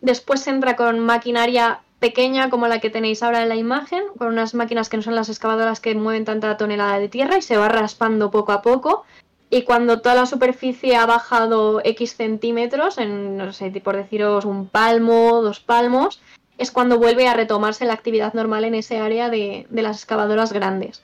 Después 0.00 0.40
se 0.40 0.50
entra 0.50 0.76
con 0.76 1.00
maquinaria 1.00 1.80
pequeña 1.98 2.50
como 2.50 2.68
la 2.68 2.80
que 2.80 2.90
tenéis 2.90 3.22
ahora 3.22 3.42
en 3.42 3.48
la 3.48 3.56
imagen, 3.56 4.04
con 4.18 4.28
unas 4.28 4.54
máquinas 4.54 4.88
que 4.88 4.96
no 4.96 5.02
son 5.02 5.14
las 5.14 5.28
excavadoras 5.28 5.80
que 5.80 5.94
mueven 5.94 6.24
tanta 6.24 6.56
tonelada 6.56 6.98
de 6.98 7.08
tierra 7.08 7.38
y 7.38 7.42
se 7.42 7.56
va 7.56 7.68
raspando 7.68 8.30
poco 8.30 8.52
a 8.52 8.62
poco 8.62 9.04
y 9.48 9.62
cuando 9.62 10.00
toda 10.00 10.14
la 10.14 10.26
superficie 10.26 10.96
ha 10.96 11.06
bajado 11.06 11.80
X 11.84 12.16
centímetros, 12.16 12.98
en, 12.98 13.36
no 13.36 13.52
sé, 13.52 13.70
por 13.82 13.96
deciros 13.96 14.44
un 14.44 14.68
palmo, 14.68 15.40
dos 15.42 15.60
palmos, 15.60 16.20
es 16.58 16.70
cuando 16.70 16.98
vuelve 16.98 17.28
a 17.28 17.34
retomarse 17.34 17.84
la 17.84 17.92
actividad 17.92 18.34
normal 18.34 18.64
en 18.64 18.74
ese 18.74 18.98
área 18.98 19.30
de, 19.30 19.66
las 19.70 19.98
excavadoras 19.98 20.52
grandes. 20.52 21.02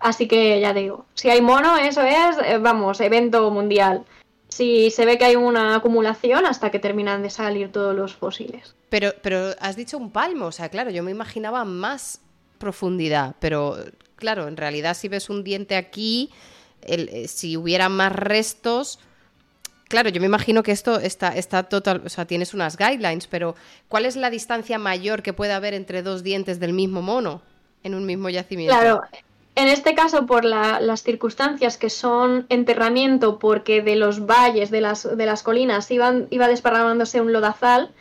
Así 0.00 0.26
que 0.26 0.60
ya 0.60 0.72
digo, 0.72 1.06
si 1.14 1.30
hay 1.30 1.40
mono, 1.40 1.76
eso 1.76 2.02
es, 2.02 2.36
eh, 2.44 2.58
vamos, 2.58 3.00
evento 3.00 3.50
mundial. 3.50 4.04
Si 4.54 4.92
se 4.92 5.04
ve 5.04 5.18
que 5.18 5.24
hay 5.24 5.34
una 5.34 5.74
acumulación 5.74 6.46
hasta 6.46 6.70
que 6.70 6.78
terminan 6.78 7.24
de 7.24 7.30
salir 7.30 7.72
todos 7.72 7.92
los 7.92 8.14
fósiles. 8.14 8.76
Pero, 8.88 9.10
pero 9.20 9.50
has 9.58 9.74
dicho 9.74 9.98
un 9.98 10.12
palmo, 10.12 10.46
o 10.46 10.52
sea, 10.52 10.68
claro, 10.68 10.90
yo 10.90 11.02
me 11.02 11.10
imaginaba 11.10 11.64
más 11.64 12.20
profundidad, 12.58 13.34
pero 13.40 13.76
claro, 14.14 14.46
en 14.46 14.56
realidad 14.56 14.94
si 14.94 15.08
ves 15.08 15.28
un 15.28 15.42
diente 15.42 15.74
aquí, 15.74 16.30
eh, 16.82 17.26
si 17.26 17.56
hubiera 17.56 17.88
más 17.88 18.12
restos, 18.12 19.00
claro, 19.88 20.08
yo 20.10 20.20
me 20.20 20.28
imagino 20.28 20.62
que 20.62 20.70
esto 20.70 21.00
está, 21.00 21.30
está 21.30 21.64
total, 21.64 22.02
o 22.06 22.08
sea, 22.08 22.24
tienes 22.24 22.54
unas 22.54 22.76
guidelines, 22.76 23.26
pero 23.26 23.56
¿cuál 23.88 24.06
es 24.06 24.14
la 24.14 24.30
distancia 24.30 24.78
mayor 24.78 25.24
que 25.24 25.32
puede 25.32 25.52
haber 25.52 25.74
entre 25.74 26.02
dos 26.02 26.22
dientes 26.22 26.60
del 26.60 26.74
mismo 26.74 27.02
mono 27.02 27.42
en 27.82 27.96
un 27.96 28.06
mismo 28.06 28.28
yacimiento? 28.28 28.78
Claro, 28.78 29.02
en 29.54 29.68
este 29.68 29.94
caso 29.94 30.26
por 30.26 30.44
las 30.44 31.02
circunstancias 31.02 31.78
que 31.78 31.90
son 31.90 32.46
enterramiento, 32.48 33.38
porque 33.38 33.82
de 33.82 33.96
los 33.96 34.26
valles, 34.26 34.70
de 34.70 34.80
las, 34.80 35.16
de 35.16 35.26
las 35.26 35.42
colinas, 35.42 35.90
iban, 35.90 36.26
iba 36.30 36.48
desparramándose 36.48 37.20
un 37.20 37.32
lodazal, 37.32 37.92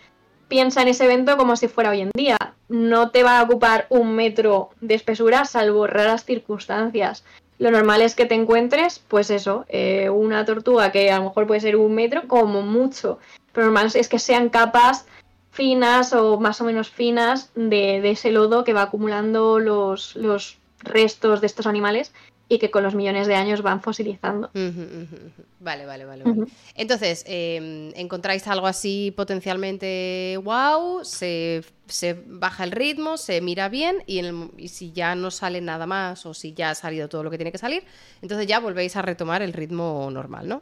piensa 0.48 0.82
en 0.82 0.88
ese 0.88 1.06
evento 1.06 1.38
como 1.38 1.56
si 1.56 1.68
fuera 1.68 1.92
hoy 1.92 2.02
en 2.02 2.12
día. 2.16 2.38
No 2.70 3.12
te 3.12 3.24
va 3.24 3.40
a 3.40 3.44
ocupar 3.44 3.86
un 3.90 4.16
metro 4.16 4.72
de 4.82 4.96
espesura, 4.96 5.46
salvo 5.46 5.86
raras 5.88 6.26
circunstancias 6.26 7.24
lo 7.60 7.72
normal 7.72 8.02
es 8.02 8.14
que 8.14 8.26
te 8.26 8.36
encuentres, 8.36 9.00
pues 9.00 9.30
eso, 9.30 9.66
eh, 9.70 10.10
una 10.10 10.44
tortuga 10.44 10.92
que 10.92 11.12
a 11.12 11.20
lo 11.20 11.26
mejor 11.26 11.48
puede 11.48 11.62
ser 11.62 11.78
un 11.78 11.94
metro, 11.96 12.28
como 12.28 12.62
mucho. 12.62 13.20
Pero 13.54 13.68
normal 13.68 13.90
es 13.94 14.10
que 14.10 14.20
sean 14.20 14.50
capas 14.50 15.06
finas 15.52 16.14
o 16.14 16.40
más 16.40 16.60
o 16.62 16.66
menos 16.66 16.90
finas 16.90 17.52
de, 17.56 18.10
ese 18.10 18.32
lodo 18.32 18.64
que 18.64 18.74
va 18.74 18.82
acumulando 18.82 19.60
los, 19.60 20.16
los 20.16 20.58
restos 20.84 21.42
de 21.42 21.48
estos 21.48 21.68
animales 21.68 22.12
y 22.50 22.60
que 22.60 22.72
con 22.72 22.84
los 22.84 22.94
millones 22.94 23.28
de 23.28 23.36
años 23.36 23.62
van 23.62 23.82
fosilizando. 23.82 24.50
Vale, 25.60 25.86
vale, 25.86 26.06
vale. 26.06 26.24
Entonces, 26.76 27.24
em, 27.28 27.92
encontráis 27.96 28.48
algo 28.48 28.68
así 28.68 29.14
potencialmente 29.16 30.38
wow, 30.44 31.04
se, 31.04 31.64
baja 32.28 32.64
el 32.64 32.72
ritmo, 32.72 33.18
se 33.18 33.42
mira 33.42 33.70
bien 33.70 34.04
y, 34.06 34.68
si 34.68 34.92
ya 34.92 35.16
no 35.16 35.32
sale 35.32 35.62
nada 35.62 35.88
más 35.88 36.26
o 36.26 36.34
si 36.34 36.54
ya 36.54 36.72
ha 36.72 36.76
salido 36.76 37.08
todo 37.08 37.24
lo 37.24 37.32
que 37.32 37.38
tiene 37.38 37.52
que 37.52 37.58
salir, 37.58 37.84
entonces 38.22 38.46
ya 38.46 38.60
volvéis 38.60 38.96
a 38.96 39.02
retomar 39.02 39.42
el 39.42 39.54
ritmo 39.54 40.10
normal, 40.12 40.48
¿no? 40.48 40.62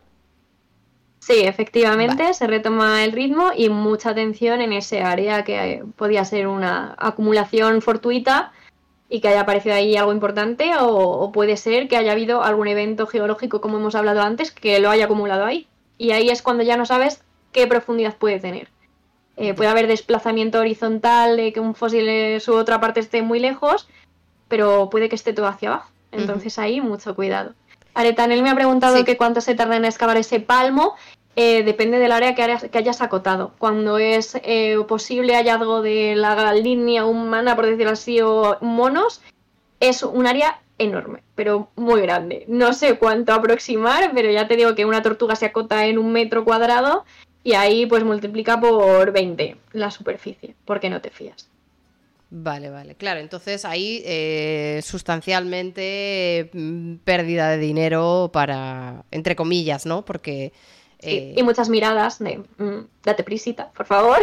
Sí, 1.19 1.41
efectivamente, 1.41 2.34
se 2.34 2.48
retoma 2.48 3.03
el 3.03 3.11
ritmo 3.11 3.52
y 3.56 3.69
mucha 3.69 4.10
atención 4.10 4.60
en 4.60 4.73
ese 4.73 5.03
área 5.03 5.43
que 5.43 5.84
podía 5.95 6.26
ser 6.26 6.48
una 6.48 6.95
acumulación 6.98 7.84
fortuita 7.84 8.52
y 9.14 9.20
que 9.20 9.28
haya 9.28 9.42
aparecido 9.42 9.76
ahí 9.76 9.98
algo 9.98 10.14
importante 10.14 10.72
o, 10.80 11.34
puede 11.34 11.58
ser 11.58 11.90
que 11.90 11.98
haya 11.98 12.14
habido 12.14 12.44
algún 12.44 12.70
evento 12.70 13.08
geológico, 13.08 13.60
como 13.60 13.78
hemos 13.78 13.94
hablado 13.94 14.22
antes, 14.22 14.52
que 14.52 14.80
lo 14.80 14.90
haya 14.90 15.04
acumulado 15.04 15.46
ahí. 15.46 15.68
Y 15.98 16.12
ahí 16.12 16.30
es 16.30 16.42
cuando 16.42 16.64
ya 16.64 16.78
no 16.78 16.86
sabes 16.86 17.22
qué 17.52 17.68
profundidad 17.68 18.16
puede 18.16 18.40
tener. 18.40 18.70
Eh, 19.36 19.54
puede 19.54 19.70
haber 19.70 19.88
desplazamiento 19.88 20.60
horizontal 20.60 21.36
de 21.36 21.52
que 21.52 21.60
un 21.60 21.76
fósil 21.76 22.40
su 22.40 22.54
otra 22.54 22.80
parte 22.80 23.02
esté 23.02 23.22
muy 23.22 23.40
lejos, 23.40 23.90
pero 24.48 24.90
puede 24.90 25.10
que 25.10 25.16
esté 25.16 25.34
todo 25.34 25.48
hacia 25.48 25.74
abajo. 25.74 25.92
Entonces 26.14 26.58
ahí 26.58 26.80
mucho 26.80 27.14
cuidado. 27.14 27.54
Aretanel 27.94 28.42
me 28.44 28.50
ha 28.50 28.56
preguntado 28.56 29.04
que 29.04 29.18
cuánto 29.18 29.42
se 29.42 29.56
tarda 29.56 29.76
en 29.76 29.84
excavar 29.84 30.16
ese 30.16 30.40
palmo 30.40 30.96
eh, 31.36 31.64
depende 31.64 31.99
del 31.99 32.12
área 32.12 32.36
que, 32.36 32.44
hayas, 32.44 33.02
acotado. 33.02 33.53
Cuando 33.58 33.98
es 33.98 34.38
eh, 34.44 34.78
posible 34.88 35.36
hallazgo 35.36 35.82
de 35.82 36.16
la 36.16 36.53
línea 36.53 37.06
humana, 37.06 37.56
por 37.56 37.66
decirlo 37.66 37.91
así, 37.91 38.20
o 38.22 38.58
monos, 38.62 39.22
es 39.80 40.03
un 40.03 40.28
área 40.28 40.60
enorme, 40.78 41.24
pero 41.36 41.70
muy 41.76 42.02
grande. 42.02 42.45
No 42.48 42.74
sé 42.74 42.98
cuánto 42.98 43.34
aproximar, 43.34 44.12
pero 44.14 44.32
ya 44.32 44.48
te 44.48 44.58
digo 44.58 44.76
que 44.76 44.86
una 44.86 45.02
tortuga 45.02 45.36
se 45.36 45.45
acota 45.45 45.86
en 45.86 45.98
un 45.98 46.12
metro 46.12 46.44
cuadrado 46.44 47.06
y 47.44 47.53
ahí 47.53 47.86
pues 47.86 48.03
multiplica 48.03 48.60
por 48.60 49.12
20 49.12 49.58
la 49.74 49.91
superficie, 49.91 50.56
porque 50.66 50.90
no 50.90 51.02
te 51.02 51.12
fías. 51.12 51.49
Vale, 52.34 52.70
vale, 52.70 52.95
claro. 52.95 53.20
Entonces 53.20 53.66
ahí 53.66 54.02
eh, 54.06 54.80
sustancialmente 54.84 56.49
mm, 56.53 56.95
pérdida 57.03 57.49
de 57.49 57.58
dinero 57.58 58.30
para, 58.32 59.03
entre 59.12 59.36
comillas, 59.36 59.86
¿no? 59.86 60.06
Porque 60.06 60.53
eh, 61.02 61.34
y 61.36 61.44
muchas 61.44 61.69
miradas 61.69 62.19
de, 62.19 62.44
mm, 62.57 62.86
date 63.03 63.23
prisita, 63.23 63.72
por 63.72 63.86
favor. 63.86 64.19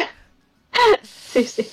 sí, 1.03 1.45
sí. 1.45 1.69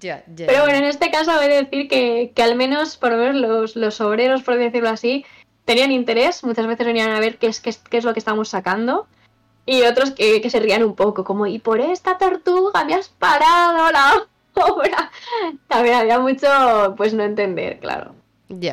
Pero 0.00 0.62
bueno, 0.62 0.78
en 0.78 0.84
este 0.84 1.10
caso 1.10 1.32
voy 1.32 1.46
a 1.46 1.62
decir 1.62 1.88
que, 1.88 2.32
al 2.42 2.56
menos, 2.56 2.96
por 2.96 3.12
lo 3.12 3.18
menos 3.18 3.74
los, 3.74 4.00
obreros, 4.00 4.42
por 4.42 4.56
decirlo 4.56 4.90
así, 4.90 5.24
tenían 5.64 5.92
interés, 5.92 6.44
muchas 6.44 6.66
veces 6.66 6.86
venían 6.86 7.10
a 7.10 7.20
ver 7.20 7.38
qué 7.38 7.46
es, 7.46 7.60
qué 7.60 7.70
es, 7.70 8.04
lo 8.04 8.12
que 8.12 8.18
estamos 8.18 8.50
sacando. 8.50 9.06
Y 9.64 9.82
otros 9.82 10.10
que, 10.10 10.48
se 10.48 10.60
rían 10.60 10.82
un 10.82 10.94
poco, 10.94 11.24
como, 11.24 11.46
y 11.46 11.58
por 11.58 11.80
esta 11.80 12.18
tortuga 12.18 12.84
me 12.84 12.94
has 12.94 13.08
parado 13.08 13.90
la 13.90 14.26
obra. 14.54 15.10
También 15.68 15.94
había 15.94 16.18
mucho, 16.18 16.94
pues 16.96 17.14
no 17.14 17.22
entender, 17.22 17.78
claro. 17.78 18.14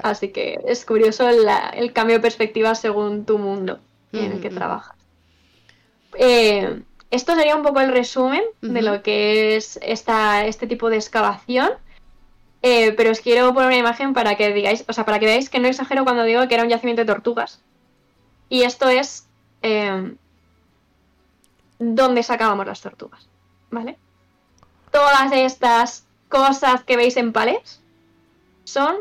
Así 0.04 0.30
que 0.30 0.60
es 0.66 0.86
curioso 0.86 1.28
el, 1.30 1.94
cambio 1.94 2.18
de 2.18 2.22
perspectiva 2.22 2.76
según 2.76 3.26
tu 3.26 3.38
mundo 3.38 3.80
en 4.14 4.34
el 4.34 4.42
que 4.42 4.50
trabajas. 4.50 4.96
Eh, 6.18 6.82
esto 7.12 7.36
sería 7.36 7.56
un 7.56 7.64
poco 7.64 7.80
el 7.80 7.92
resumen 7.92 8.44
de 8.62 8.82
lo 8.82 9.02
que 9.02 9.56
es 9.56 9.80
esta, 9.82 10.46
este 10.46 10.68
tipo 10.68 10.90
de 10.90 10.98
excavación. 10.98 11.72
Eh, 12.62 12.94
pero 12.94 13.12
os 13.12 13.20
quiero 13.20 13.54
poner 13.54 13.68
una 13.68 13.78
imagen 13.78 14.14
para 14.14 14.36
que 14.36 14.52
digáis, 14.52 14.84
o 14.88 14.94
sea, 14.94 15.06
para 15.06 15.20
que 15.20 15.28
veáis 15.28 15.50
que 15.50 15.60
no 15.60 15.68
exagero 15.68 16.04
cuando 16.04 16.24
digo 16.24 16.48
que 16.48 16.56
era 16.56 16.64
un 16.64 16.70
yacimiento 16.70 17.04
de 17.04 17.14
tortugas. 17.14 17.62
Y 18.50 18.64
esto 18.64 18.90
es 18.90 19.28
eh, 19.62 20.16
donde 21.78 22.24
sacábamos 22.24 22.66
las 22.66 22.82
tortugas, 22.82 23.28
¿vale? 23.70 23.98
Todas 24.92 25.32
estas 25.32 26.08
cosas 26.30 26.84
que 26.84 26.98
veis 26.98 27.18
en 27.18 27.34
palés 27.34 27.82
son 28.64 28.98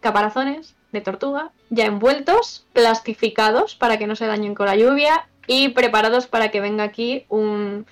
caparazones 0.00 0.74
de 0.90 1.00
tortuga 1.00 1.52
ya 1.70 1.86
envueltos, 1.86 2.66
plastificados 2.72 3.74
para 3.74 3.98
que 3.98 4.06
no 4.06 4.16
se 4.16 4.26
dañen 4.26 4.54
con 4.54 4.66
la 4.66 4.76
lluvia 4.76 5.28
y 5.46 5.70
preparados 5.70 6.26
para 6.26 6.50
que 6.50 6.60
venga 6.60 6.84
aquí 6.84 7.26
un 7.28 7.86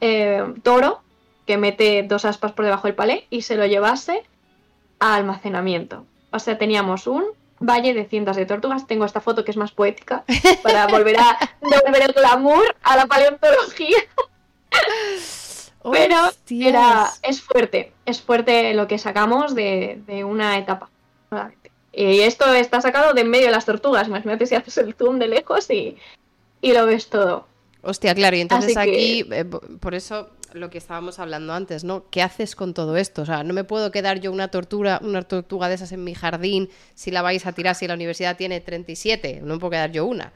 eh, 0.00 0.44
toro 0.62 1.02
que 1.46 1.56
mete 1.56 2.02
dos 2.02 2.24
aspas 2.24 2.52
por 2.52 2.64
debajo 2.64 2.88
del 2.88 2.94
palé 2.94 3.26
y 3.30 3.42
se 3.42 3.56
lo 3.56 3.66
llevase 3.66 4.22
a 4.98 5.14
almacenamiento. 5.14 6.06
O 6.30 6.38
sea, 6.38 6.58
teníamos 6.58 7.06
un 7.06 7.24
valle 7.60 7.94
de 7.94 8.04
cientos 8.04 8.36
de 8.36 8.46
tortugas. 8.46 8.86
Tengo 8.86 9.04
esta 9.04 9.20
foto 9.20 9.44
que 9.44 9.50
es 9.50 9.56
más 9.56 9.72
poética 9.72 10.24
para 10.62 10.86
volver 10.88 11.18
a 11.18 11.38
devolver 11.60 12.02
el 12.02 12.12
glamour 12.12 12.76
a 12.82 12.96
la 12.96 13.06
paleontología. 13.06 13.98
Pero 15.92 16.16
era, 16.48 17.10
es 17.22 17.42
fuerte, 17.42 17.92
es 18.06 18.22
fuerte 18.22 18.72
lo 18.72 18.88
que 18.88 18.98
sacamos 18.98 19.54
de, 19.54 20.24
una 20.26 20.56
etapa. 20.56 20.88
Y 21.92 22.20
esto 22.20 22.52
está 22.54 22.80
sacado 22.80 23.12
de 23.12 23.20
en 23.20 23.28
medio 23.28 23.46
de 23.46 23.52
las 23.52 23.66
tortugas. 23.66 24.08
Imagínate 24.08 24.46
si 24.46 24.54
haces 24.54 24.78
el 24.78 24.94
zoom 24.94 25.18
de 25.18 25.28
lejos 25.28 25.68
y, 25.70 25.98
lo 26.72 26.86
ves 26.86 27.08
todo. 27.08 27.46
Hostia, 27.82 28.14
claro, 28.14 28.36
y 28.36 28.40
entonces 28.40 28.76
aquí, 28.76 29.26
eh, 29.30 29.44
por 29.44 29.94
eso 29.94 30.30
lo 30.54 30.70
que 30.70 30.78
estábamos 30.78 31.18
hablando 31.18 31.52
antes, 31.52 31.84
¿no? 31.84 32.04
¿Qué 32.10 32.22
haces 32.22 32.56
con 32.56 32.72
todo 32.72 32.96
esto? 32.96 33.22
O 33.22 33.26
sea, 33.26 33.42
no 33.42 33.52
me 33.52 33.64
puedo 33.64 33.90
quedar 33.90 34.20
yo 34.20 34.32
una 34.32 34.48
tortuga, 34.48 35.00
una 35.02 35.22
tortuga 35.22 35.68
de 35.68 35.74
esas 35.74 35.92
en 35.92 36.04
mi 36.04 36.14
jardín 36.14 36.70
si 36.94 37.10
la 37.10 37.22
vais 37.22 37.44
a 37.46 37.52
tirar 37.52 37.74
si 37.74 37.86
la 37.86 37.94
universidad 37.94 38.36
tiene 38.36 38.60
37, 38.60 39.40
no 39.42 39.54
me 39.54 39.60
puedo 39.60 39.72
quedar 39.72 39.92
yo 39.92 40.06
una. 40.06 40.32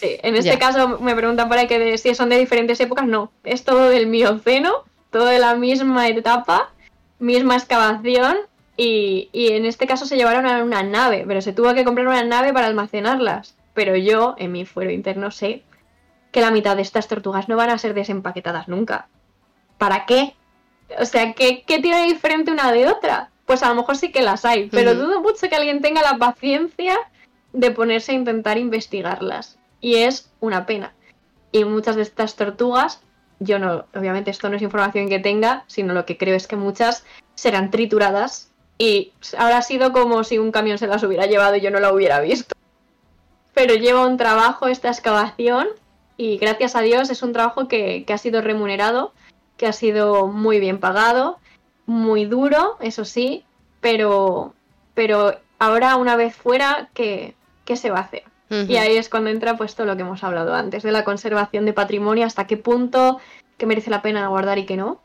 Sí, 0.00 0.18
en 0.22 0.36
este 0.36 0.58
caso 0.58 0.98
me 0.98 1.14
preguntan 1.14 1.48
por 1.48 1.56
ahí 1.56 1.66
que 1.66 1.96
si 1.96 2.14
son 2.14 2.28
de 2.28 2.38
diferentes 2.38 2.78
épocas, 2.80 3.06
no, 3.06 3.32
es 3.44 3.64
todo 3.64 3.88
del 3.88 4.06
mioceno, 4.06 4.84
todo 5.10 5.26
de 5.26 5.38
la 5.38 5.54
misma 5.54 6.08
etapa, 6.08 6.72
misma 7.20 7.56
excavación 7.56 8.36
y, 8.76 9.30
y 9.32 9.52
en 9.52 9.64
este 9.64 9.86
caso 9.86 10.04
se 10.04 10.16
llevaron 10.16 10.46
a 10.46 10.62
una 10.62 10.82
nave, 10.82 11.24
pero 11.26 11.40
se 11.40 11.52
tuvo 11.52 11.72
que 11.72 11.84
comprar 11.84 12.08
una 12.08 12.24
nave 12.24 12.52
para 12.52 12.66
almacenarlas. 12.66 13.54
Pero 13.74 13.96
yo, 13.96 14.34
en 14.38 14.52
mi 14.52 14.64
fuero 14.64 14.90
interno, 14.90 15.30
sé 15.30 15.64
que 16.30 16.40
la 16.40 16.50
mitad 16.50 16.76
de 16.76 16.82
estas 16.82 17.08
tortugas 17.08 17.48
no 17.48 17.56
van 17.56 17.70
a 17.70 17.78
ser 17.78 17.94
desempaquetadas 17.94 18.68
nunca. 18.68 19.08
¿Para 19.78 20.06
qué? 20.06 20.34
O 20.98 21.04
sea, 21.04 21.32
¿qué, 21.32 21.64
tiene 21.66 22.04
diferente 22.04 22.50
una 22.50 22.72
de 22.72 22.88
otra? 22.88 23.30
Pues 23.46 23.62
a 23.62 23.68
lo 23.68 23.74
mejor 23.74 23.96
sí 23.96 24.10
que 24.10 24.22
las 24.22 24.44
hay, 24.44 24.68
pero 24.68 24.94
dudo 24.94 25.20
mucho 25.20 25.48
que 25.48 25.54
alguien 25.54 25.82
tenga 25.82 26.02
la 26.02 26.16
paciencia 26.16 26.96
de 27.52 27.70
ponerse 27.70 28.12
a 28.12 28.14
intentar 28.16 28.58
investigarlas. 28.58 29.58
Y 29.80 29.96
es 29.96 30.32
una 30.40 30.66
pena. 30.66 30.94
Y 31.52 31.64
muchas 31.64 31.96
de 31.96 32.02
estas 32.02 32.36
tortugas, 32.36 33.02
yo 33.38 33.58
no, 33.58 33.84
obviamente 33.94 34.30
esto 34.30 34.48
no 34.48 34.56
es 34.56 34.62
información 34.62 35.08
que 35.08 35.18
tenga, 35.18 35.64
sino 35.66 35.94
lo 35.94 36.06
que 36.06 36.16
creo 36.16 36.34
es 36.34 36.46
que 36.46 36.56
muchas 36.56 37.04
serán 37.34 37.70
trituradas 37.70 38.50
y 38.78 39.12
habrá 39.38 39.62
sido 39.62 39.92
como 39.92 40.24
si 40.24 40.38
un 40.38 40.50
camión 40.50 40.78
se 40.78 40.86
las 40.86 41.02
hubiera 41.04 41.26
llevado 41.26 41.56
y 41.56 41.60
yo 41.60 41.70
no 41.70 41.80
la 41.80 41.92
hubiera 41.92 42.20
visto. 42.20 42.56
Pero 43.54 43.74
lleva 43.74 44.06
un 44.06 44.16
trabajo 44.16 44.66
esta 44.66 44.88
excavación 44.88 45.68
y 46.16 46.38
gracias 46.38 46.76
a 46.76 46.80
Dios 46.80 47.10
es 47.10 47.22
un 47.22 47.32
trabajo 47.32 47.68
que, 47.68 48.04
ha 48.08 48.18
sido 48.18 48.40
remunerado, 48.40 49.12
que 49.56 49.66
ha 49.66 49.72
sido 49.72 50.26
muy 50.26 50.60
bien 50.60 50.78
pagado, 50.78 51.38
muy 51.86 52.24
duro, 52.24 52.76
eso 52.80 53.04
sí, 53.04 53.44
pero, 53.80 54.54
pero 54.94 55.36
ahora 55.58 55.96
una 55.96 56.16
vez 56.16 56.34
fuera, 56.34 56.88
¿qué, 56.94 57.34
se 57.74 57.90
va 57.90 57.98
a 57.98 58.02
hacer? 58.02 58.24
Y 58.50 58.76
ahí 58.76 58.96
es 58.96 59.08
cuando 59.08 59.30
entra 59.30 59.56
pues 59.56 59.74
todo 59.74 59.86
lo 59.86 59.96
que 59.96 60.02
hemos 60.02 60.22
hablado 60.22 60.54
antes, 60.54 60.84
de 60.84 60.92
la 60.92 61.02
conservación 61.02 61.64
de 61.64 61.72
patrimonio, 61.72 62.24
hasta 62.24 62.46
qué 62.46 62.56
punto 62.56 63.18
que 63.56 63.66
merece 63.66 63.90
la 63.90 64.02
pena 64.02 64.28
guardar 64.28 64.58
y 64.58 64.66
que 64.66 64.76
no. 64.76 65.00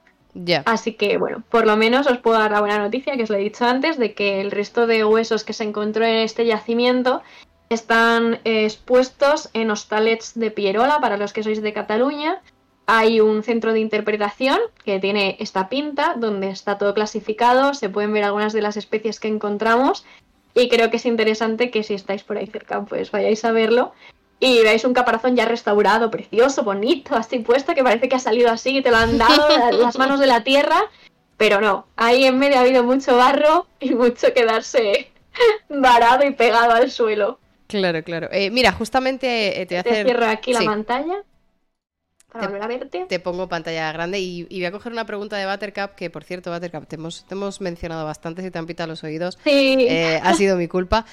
Así 0.65 0.93
que 0.93 1.17
bueno, 1.17 1.41
por 1.49 1.65
lo 1.65 1.75
menos 1.75 2.05
os 2.05 2.19
puedo 2.19 2.37
dar 2.37 2.51
la 2.51 2.59
buena 2.59 2.77
noticia 2.77 3.17
que 3.17 3.23
os 3.23 3.29
lo 3.29 3.37
he 3.37 3.39
dicho 3.39 3.65
antes, 3.65 3.97
de 3.97 4.13
que 4.13 4.41
el 4.41 4.51
resto 4.51 4.85
de 4.85 5.03
huesos 5.03 5.43
que 5.43 5.53
se 5.53 5.63
encontró 5.63 6.05
en 6.05 6.17
este 6.17 6.45
yacimiento 6.45 7.23
están 7.69 8.39
eh, 8.43 8.65
expuestos 8.65 9.49
en 9.53 9.71
hostalets 9.71 10.37
de 10.37 10.51
Pierola, 10.51 10.99
para 10.99 11.17
los 11.17 11.33
que 11.33 11.43
sois 11.43 11.61
de 11.61 11.73
Cataluña. 11.73 12.41
Hay 12.87 13.21
un 13.21 13.43
centro 13.43 13.73
de 13.73 13.79
interpretación 13.79 14.59
que 14.83 14.99
tiene 14.99 15.37
esta 15.39 15.69
pinta, 15.69 16.15
donde 16.17 16.49
está 16.49 16.77
todo 16.77 16.93
clasificado, 16.95 17.73
se 17.75 17.89
pueden 17.89 18.13
ver 18.13 18.23
algunas 18.23 18.53
de 18.53 18.63
las 18.63 18.77
especies 18.77 19.19
que 19.19 19.27
encontramos 19.27 20.05
y 20.55 20.69
creo 20.69 20.89
que 20.89 20.97
es 20.97 21.05
interesante 21.05 21.69
que 21.69 21.83
si 21.83 21.93
estáis 21.93 22.23
por 22.23 22.37
ahí 22.37 22.47
cerca, 22.47 22.83
pues 22.83 23.11
vayáis 23.11 23.45
a 23.45 23.51
verlo 23.51 23.93
y 24.39 24.61
veáis 24.61 24.85
un 24.85 24.93
caparazón 24.93 25.35
ya 25.35 25.45
restaurado, 25.45 26.09
precioso, 26.09 26.63
bonito, 26.63 27.15
así 27.15 27.39
puesto, 27.39 27.75
que 27.75 27.83
parece 27.83 28.09
que 28.09 28.15
ha 28.15 28.19
salido 28.19 28.49
así, 28.49 28.77
y 28.77 28.81
te 28.81 28.89
lo 28.89 28.97
han 28.97 29.17
dado 29.17 29.47
las 29.71 29.97
manos 29.97 30.19
de 30.19 30.27
la 30.27 30.43
tierra, 30.43 30.81
pero 31.37 31.61
no, 31.61 31.87
ahí 31.95 32.25
en 32.25 32.39
medio 32.39 32.57
ha 32.57 32.61
habido 32.61 32.83
mucho 32.83 33.15
barro 33.17 33.67
y 33.79 33.93
mucho 33.93 34.33
quedarse 34.33 35.11
varado 35.69 36.25
y 36.25 36.31
pegado 36.31 36.71
al 36.71 36.89
suelo. 36.89 37.39
Claro, 37.69 38.03
claro. 38.03 38.29
Eh, 38.31 38.49
mira, 38.49 38.71
justamente 38.71 39.61
eh, 39.61 39.65
te 39.67 39.75
voy 39.75 39.77
a 39.77 39.81
hacer... 39.81 40.05
cierro 40.07 40.25
aquí 40.25 40.53
la 40.53 40.65
pantalla 40.65 41.23
para 42.31 42.47
volver 42.47 42.63
a 42.63 42.67
verte. 42.67 43.05
Te 43.07 43.19
pongo 43.19 43.47
pantalla 43.47 43.91
grande 43.91 44.19
y, 44.19 44.43
voy 44.49 44.65
a 44.65 44.71
coger 44.71 44.91
una 44.91 45.05
pregunta 45.05 45.37
de 45.37 45.45
Buttercup, 45.45 45.95
que 45.95 46.09
por 46.09 46.23
cierto, 46.23 46.51
Buttercup, 46.51 46.87
te 46.87 46.95
hemos, 46.95 47.25
te 47.25 47.35
hemos 47.35 47.61
mencionado 47.61 48.05
bastante, 48.05 48.41
si 48.41 48.49
te 48.49 48.57
han 48.57 48.65
pitado 48.65 48.89
los 48.89 49.03
oídos. 49.03 49.37
Sí. 49.43 49.85
Eh, 49.87 50.19
ha 50.21 50.33
sido 50.33 50.57
mi 50.57 50.67
culpa. 50.77 51.05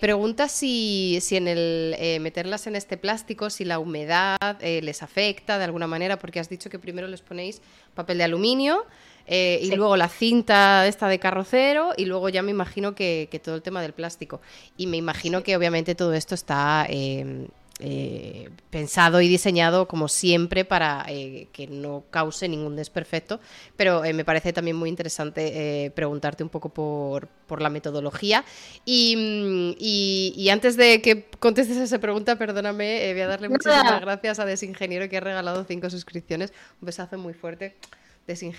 pregunta 0.00 0.48
si, 0.48 1.18
si 1.22 1.36
en 1.36 1.48
el 1.48 1.96
meterlas 2.20 2.66
en 2.66 2.76
este 2.76 2.98
plástico, 2.98 3.48
si 3.48 3.64
la 3.64 3.78
humedad 3.78 4.38
les 4.60 5.02
afecta 5.02 5.56
de 5.56 5.64
alguna 5.64 5.86
manera, 5.86 6.18
porque 6.18 6.40
has 6.40 6.50
dicho 6.50 6.68
que 6.68 6.78
primero 6.78 7.08
les 7.08 7.22
ponéis 7.22 7.62
papel 7.94 8.18
de 8.18 8.24
aluminio. 8.24 8.86
Eh, 9.26 9.60
y 9.62 9.74
luego 9.74 9.96
la 9.96 10.08
cinta 10.08 10.86
esta 10.86 11.08
de 11.08 11.18
carrocero 11.18 11.92
y 11.96 12.06
luego 12.06 12.28
ya 12.28 12.42
me 12.42 12.50
imagino 12.50 12.94
que, 12.94 13.40
todo 13.42 13.54
el 13.54 13.62
tema 13.62 13.82
del 13.82 13.92
plástico. 13.92 14.40
Y 14.76 14.86
me 14.86 14.96
imagino 14.96 15.42
que 15.42 15.56
obviamente 15.56 15.94
todo 15.94 16.12
esto 16.14 16.34
está 16.34 16.86
em, 16.88 17.48
eh, 17.80 18.50
pensado 18.70 19.20
y 19.20 19.28
diseñado 19.28 19.88
como 19.88 20.08
siempre 20.08 20.64
para 20.64 21.04
eh, 21.08 21.48
que 21.52 21.66
no 21.66 22.04
cause 22.10 22.48
ningún 22.48 22.76
desperfecto, 22.76 23.40
pero 23.76 24.02
me 24.02 24.24
parece 24.24 24.52
también 24.52 24.76
muy 24.76 24.88
interesante 24.88 25.90
preguntarte 25.94 26.42
un 26.42 26.50
poco 26.50 26.68
por, 26.68 27.28
la 27.60 27.68
metodología. 27.68 28.44
Mm, 28.86 29.72
y, 29.78 30.48
antes 30.50 30.76
de 30.76 31.02
que 31.02 31.26
contestes 31.38 31.76
a 31.76 31.84
esa 31.84 31.98
pregunta, 31.98 32.36
perdóname, 32.36 33.12
voy 33.12 33.20
a 33.20 33.26
darle 33.26 33.48
muchísimas 33.48 34.00
gracias 34.00 34.38
a 34.38 34.46
Desingeniero 34.46 35.08
que 35.08 35.18
ha 35.18 35.20
regalado 35.20 35.64
cinco 35.64 35.90
suscripciones. 35.90 36.52
Un 36.80 36.86
besazo 36.86 37.18
muy 37.18 37.34
fuerte. 37.34 37.76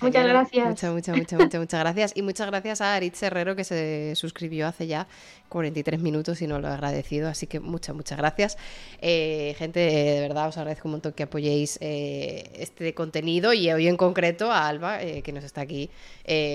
Muchas 0.02 0.26
gracias. 0.26 0.68
Muchas, 0.68 0.92
muchas, 0.92 1.16
muchas, 1.16 1.40
muchas, 1.40 1.60
muchas 1.60 1.80
gracias. 1.80 2.12
Y 2.14 2.22
muchas 2.22 2.46
gracias 2.46 2.80
a 2.80 2.94
Aritz 2.94 3.22
Herrero 3.22 3.56
que 3.56 3.64
se 3.64 4.12
suscribió 4.14 4.66
hace 4.66 4.86
ya 4.86 5.06
43 5.48 6.00
minutos 6.00 6.42
y 6.42 6.46
no 6.46 6.58
lo 6.58 6.68
he 6.68 6.72
agradecido. 6.72 7.28
Así 7.28 7.46
que 7.46 7.60
muchas, 7.60 7.94
muchas 7.94 8.18
gracias. 8.18 8.58
Eh, 9.00 9.54
gente, 9.58 9.80
de 9.80 10.20
verdad 10.20 10.48
os 10.48 10.58
agradezco 10.58 10.88
un 10.88 10.92
montón 10.92 11.12
que 11.12 11.22
apoyéis 11.22 11.78
eh, 11.80 12.50
este 12.56 12.94
contenido 12.94 13.52
y 13.52 13.70
hoy 13.72 13.88
en 13.88 13.96
concreto 13.96 14.52
a 14.52 14.68
Alba, 14.68 15.02
eh, 15.02 15.22
que 15.22 15.32
nos 15.32 15.44
está 15.44 15.62
aquí 15.62 15.90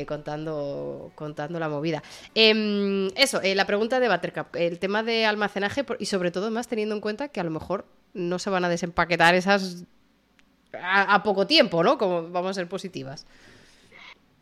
contando, 0.07 1.11
contando 1.15 1.60
la 1.60 1.69
movida. 1.69 2.03
Em, 2.36 3.07
eso, 3.15 3.41
la 3.44 3.65
pregunta 3.65 3.99
de 3.99 4.10
Buttercup, 4.10 4.56
el 4.56 4.80
tema 4.80 5.03
de 5.03 5.26
almacenaje 5.26 5.86
y 5.99 6.06
sobre 6.06 6.31
todo 6.31 6.52
más 6.52 6.68
teniendo 6.68 6.95
en 6.95 7.02
cuenta 7.02 7.30
que 7.30 7.40
a 7.40 7.44
lo 7.44 7.52
mejor 7.52 7.86
no 8.14 8.40
se 8.40 8.49
van 8.49 8.65
a 8.65 8.69
desempaquetar 8.69 9.36
esas 9.36 9.86
a, 10.73 11.23
poco 11.23 11.47
tiempo, 11.47 11.83
¿no? 11.83 11.97
Como 11.97 12.29
vamos 12.29 12.51
a 12.51 12.53
ser 12.53 12.67
positivas. 12.67 13.25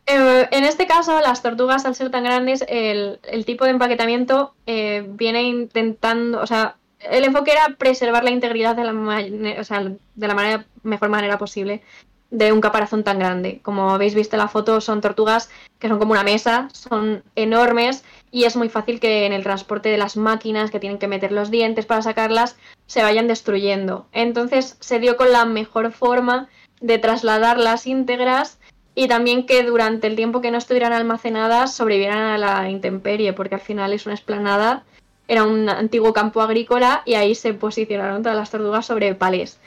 Eh, 0.06 0.48
en 0.50 0.64
este 0.64 0.86
caso, 0.86 1.20
las 1.20 1.42
tortugas, 1.42 1.84
al 1.84 1.94
ser 1.94 2.10
tan 2.10 2.24
grandes, 2.24 2.64
el, 2.68 3.18
tipo 3.44 3.64
de 3.64 3.72
empaquetamiento 3.72 4.54
eh, 4.66 5.04
viene 5.06 5.42
intentando, 5.42 6.40
o 6.40 6.46
sea, 6.46 6.76
el 7.00 7.24
enfoque 7.24 7.52
era 7.52 7.76
preservar 7.76 8.24
la 8.24 8.30
integridad 8.30 8.74
de 8.74 8.84
la, 8.84 8.92
de 8.92 10.26
la 10.26 10.34
manera, 10.34 10.64
mejor 10.82 11.10
manera 11.10 11.38
posible 11.38 11.82
de 12.30 12.52
un 12.52 12.60
caparazón 12.60 13.04
tan 13.04 13.18
grande. 13.18 13.60
Como 13.62 13.90
habéis 13.90 14.14
visto 14.14 14.36
en 14.36 14.40
la 14.40 14.48
foto, 14.48 14.80
son 14.80 15.00
tortugas 15.00 15.50
que 15.78 15.88
son 15.88 15.98
como 15.98 16.12
una 16.12 16.24
mesa, 16.24 16.68
son 16.72 17.22
enormes 17.36 18.04
y 18.30 18.44
es 18.44 18.56
muy 18.56 18.68
fácil 18.68 19.00
que 19.00 19.26
en 19.26 19.32
el 19.32 19.42
transporte 19.42 19.88
de 19.88 19.98
las 19.98 20.16
máquinas 20.16 20.70
que 20.70 20.80
tienen 20.80 20.98
que 20.98 21.08
meter 21.08 21.32
los 21.32 21.50
dientes 21.50 21.86
para 21.86 22.02
sacarlas 22.02 22.56
se 22.86 23.02
vayan 23.02 23.28
destruyendo. 23.28 24.06
Entonces 24.12 24.76
se 24.80 24.98
dio 24.98 25.16
con 25.16 25.32
la 25.32 25.44
mejor 25.44 25.92
forma 25.92 26.48
de 26.80 26.98
trasladar 26.98 27.58
las 27.58 27.86
íntegras 27.86 28.58
y 28.94 29.08
también 29.08 29.46
que 29.46 29.62
durante 29.62 30.06
el 30.06 30.16
tiempo 30.16 30.40
que 30.40 30.50
no 30.50 30.58
estuvieran 30.58 30.92
almacenadas 30.92 31.74
sobrevivieran 31.74 32.18
a 32.18 32.38
la 32.38 32.68
intemperie, 32.68 33.32
porque 33.32 33.54
al 33.54 33.60
final 33.60 33.92
es 33.92 34.06
una 34.06 34.14
esplanada, 34.14 34.84
era 35.28 35.44
un 35.44 35.68
antiguo 35.68 36.12
campo 36.12 36.40
agrícola 36.40 37.02
y 37.04 37.14
ahí 37.14 37.34
se 37.34 37.54
posicionaron 37.54 38.22
todas 38.22 38.36
las 38.36 38.50
tortugas 38.50 38.86
sobre 38.86 39.14
palés. 39.14 39.58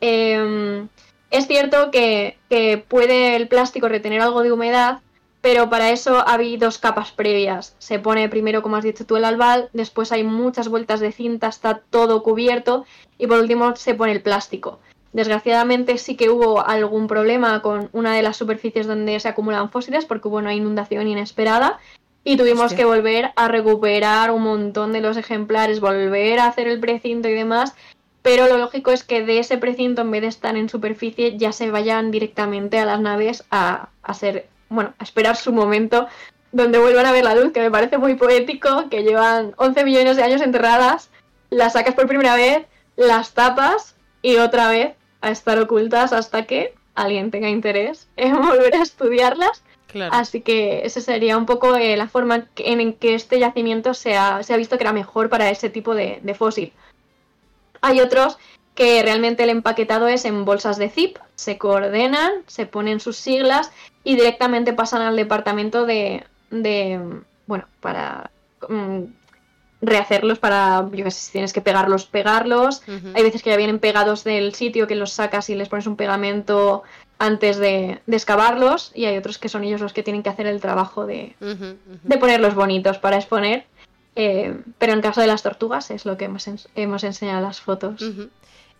Em, 0.00 0.88
es 1.30 1.46
cierto 1.46 1.90
que, 1.90 2.38
puede 2.88 3.36
el 3.36 3.48
plástico 3.48 3.88
retener 3.88 4.20
algo 4.20 4.42
de 4.42 4.52
humedad, 4.52 5.00
pero 5.40 5.70
para 5.70 5.90
eso 5.90 6.22
hay 6.26 6.56
dos 6.56 6.78
capas 6.78 7.12
previas. 7.12 7.74
Se 7.78 7.98
pone 7.98 8.28
primero, 8.28 8.62
como 8.62 8.76
has 8.76 8.84
dicho 8.84 9.06
tú, 9.06 9.16
el 9.16 9.24
albal, 9.24 9.70
después 9.72 10.12
hay 10.12 10.24
muchas 10.24 10.68
vueltas 10.68 11.00
de 11.00 11.12
cinta, 11.12 11.48
está 11.48 11.80
todo 11.90 12.22
cubierto 12.22 12.84
y 13.18 13.26
por 13.26 13.38
último 13.38 13.74
se 13.76 13.94
pone 13.94 14.12
el 14.12 14.22
plástico. 14.22 14.80
Desgraciadamente 15.12 15.98
sí 15.98 16.16
que 16.16 16.30
hubo 16.30 16.64
algún 16.64 17.08
problema 17.08 17.62
con 17.62 17.88
una 17.92 18.14
de 18.14 18.22
las 18.22 18.36
superficies 18.36 18.86
donde 18.86 19.18
se 19.18 19.28
acumulan 19.28 19.70
fósiles 19.70 20.04
porque 20.04 20.28
hubo 20.28 20.36
una 20.36 20.54
inundación 20.54 21.08
inesperada 21.08 21.80
y 22.22 22.36
tuvimos 22.36 22.74
que 22.74 22.84
volver 22.84 23.32
a 23.34 23.48
recuperar 23.48 24.30
un 24.30 24.42
montón 24.42 24.92
de 24.92 25.00
los 25.00 25.16
ejemplares, 25.16 25.80
volver 25.80 26.38
a 26.38 26.46
hacer 26.46 26.68
el 26.68 26.78
precinto 26.78 27.28
y 27.28 27.32
demás. 27.32 27.74
Pero 28.22 28.46
lo 28.46 28.58
lógico 28.58 28.90
es 28.90 29.02
que 29.02 29.24
de 29.24 29.38
ese 29.38 29.56
precinto, 29.56 30.02
en 30.02 30.10
vez 30.10 30.20
de 30.20 30.28
estar 30.28 30.54
en 30.56 30.68
superficie, 30.68 31.38
ya 31.38 31.52
se 31.52 31.70
vayan 31.70 32.10
directamente 32.10 32.78
a 32.78 32.84
las 32.84 33.00
naves 33.00 33.44
a, 33.50 33.88
a 34.02 34.14
ser, 34.14 34.46
bueno, 34.70 34.94
a 34.98 35.04
esperar 35.04 35.36
su 35.36 35.52
momento 35.52 36.06
donde 36.52 36.78
vuelvan 36.78 37.06
a 37.06 37.12
ver 37.12 37.24
la 37.24 37.34
luz, 37.34 37.52
que 37.52 37.60
me 37.60 37.70
parece 37.70 37.98
muy 37.98 38.14
poético, 38.14 38.88
que 38.88 39.02
llevan 39.02 39.54
11 39.56 39.84
millones 39.84 40.16
de 40.16 40.22
años 40.22 40.40
enterradas, 40.40 41.10
las 41.50 41.74
sacas 41.74 41.94
por 41.94 42.06
primera 42.06 42.34
vez, 42.34 42.66
las 42.96 43.34
tapas 43.34 43.94
y 44.22 44.36
otra 44.36 44.68
vez 44.68 44.94
a 45.20 45.30
estar 45.30 45.58
ocultas 45.58 46.12
hasta 46.12 46.46
que 46.46 46.74
alguien 46.94 47.30
tenga 47.30 47.48
interés 47.48 48.08
en 48.16 48.34
volver 48.42 48.74
a 48.76 48.82
estudiarlas. 48.82 49.62
Así 50.12 50.40
que 50.40 50.82
esa 50.84 51.00
sería 51.00 51.36
un 51.36 51.46
poco 51.46 51.74
eh, 51.74 51.96
la 51.96 52.06
forma 52.06 52.46
en 52.56 52.92
que 52.92 53.14
este 53.16 53.40
yacimiento 53.40 53.92
se 53.92 54.16
ha, 54.16 54.40
se 54.44 54.54
ha, 54.54 54.56
visto 54.56 54.78
que 54.78 54.84
era 54.84 54.92
mejor 54.92 55.28
para 55.28 55.50
ese 55.50 55.68
tipo 55.68 55.96
de, 55.96 56.20
de 56.22 56.34
fósil. 56.34 56.72
Hay 57.80 57.98
otros 57.98 58.38
que 58.76 59.02
realmente 59.02 59.42
el 59.42 59.50
empaquetado 59.50 60.06
es 60.06 60.24
en 60.24 60.44
bolsas 60.44 60.78
de 60.78 60.90
zip, 60.90 61.18
se 61.34 61.58
coordenan, 61.58 62.30
se 62.46 62.66
ponen 62.66 63.00
sus 63.00 63.16
siglas 63.16 63.72
y 64.04 64.16
directamente 64.16 64.72
pasan 64.72 65.02
al 65.02 65.16
departamento 65.16 65.86
de, 65.86 66.24
de 66.50 67.00
bueno, 67.46 67.66
para 67.80 68.30
mm, 68.68 69.02
rehacerlos, 69.82 70.38
para, 70.38 70.88
yo 70.92 71.04
sé, 71.04 71.10
si 71.10 71.32
tienes 71.32 71.52
que 71.52 71.60
pegarlos, 71.60 72.06
pegarlos. 72.06 72.82
Hay 73.14 73.22
veces 73.22 73.42
que 73.42 73.50
ya 73.50 73.56
vienen 73.56 73.78
pegados 73.78 74.24
del 74.24 74.54
sitio 74.54 74.86
que 74.86 74.94
los 74.94 75.12
sacas 75.12 75.50
y 75.50 75.54
les 75.54 75.68
pones 75.68 75.86
un 75.86 75.96
pegamento 75.96 76.82
antes 77.18 77.58
de, 77.58 78.00
de 78.06 78.16
excavarlos 78.16 78.92
y 78.94 79.04
hay 79.04 79.16
otros 79.16 79.38
que 79.38 79.48
son 79.50 79.64
ellos 79.64 79.80
los 79.80 79.92
que 79.92 80.02
tienen 80.02 80.22
que 80.22 80.30
hacer 80.30 80.46
el 80.46 80.60
trabajo 80.60 81.06
de, 81.06 81.34
de 81.40 82.18
ponerlos 82.18 82.54
bonitos 82.54 82.98
para 82.98 83.16
exponer. 83.16 83.66
Eh, 84.16 84.60
pero 84.78 84.92
en 84.92 85.00
caso 85.00 85.20
de 85.20 85.28
las 85.28 85.42
tortugas 85.42 85.90
es 85.90 86.04
lo 86.04 86.16
que 86.16 86.24
hemos, 86.24 86.48
hemos 86.74 87.04
enseñado 87.04 87.38
en 87.38 87.44
las 87.44 87.60
fotos. 87.60 88.02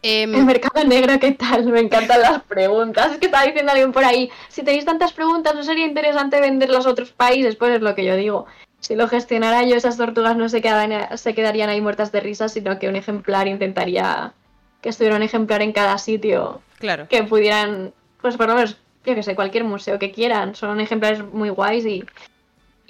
El 0.02 0.44
mercado 0.44 0.84
negro, 0.84 1.18
¿qué 1.20 1.32
tal? 1.32 1.66
Me 1.66 1.80
encantan 1.80 2.22
las 2.22 2.42
preguntas. 2.42 3.12
Es 3.12 3.18
que 3.18 3.26
estaba 3.26 3.44
diciendo 3.44 3.72
alguien 3.72 3.92
por 3.92 4.04
ahí, 4.04 4.30
si 4.48 4.62
tenéis 4.62 4.84
tantas 4.84 5.12
preguntas, 5.12 5.54
¿no 5.54 5.62
sería 5.62 5.86
interesante 5.86 6.40
venderlas 6.40 6.86
a 6.86 6.90
otros 6.90 7.12
países? 7.12 7.56
Pues 7.56 7.76
es 7.76 7.82
lo 7.82 7.94
que 7.94 8.04
yo 8.04 8.16
digo. 8.16 8.46
Si 8.80 8.94
lo 8.94 9.08
gestionara 9.08 9.62
yo, 9.64 9.76
esas 9.76 9.98
tortugas 9.98 10.36
no 10.36 10.48
se, 10.48 10.62
quedarían, 10.62 11.18
se 11.18 11.34
quedarían 11.34 11.68
ahí 11.68 11.80
muertas 11.80 12.12
de 12.12 12.20
risa, 12.20 12.48
sino 12.48 12.78
que 12.78 12.88
un 12.88 12.96
ejemplar 12.96 13.46
intentaría 13.46 14.32
que 14.80 14.88
estuviera 14.88 15.16
un 15.16 15.22
ejemplar 15.22 15.60
en 15.60 15.72
cada 15.72 15.98
sitio. 15.98 16.62
Claro. 16.78 17.06
Que 17.08 17.22
pudieran, 17.24 17.92
pues 18.22 18.38
por 18.38 18.48
lo 18.48 18.54
menos, 18.54 18.78
yo 19.04 19.14
que 19.14 19.22
sé, 19.22 19.34
cualquier 19.34 19.64
museo 19.64 19.98
que 19.98 20.12
quieran. 20.12 20.54
Son 20.54 20.80
ejemplares 20.80 21.22
muy 21.22 21.50
guays 21.50 21.84
y 21.84 22.04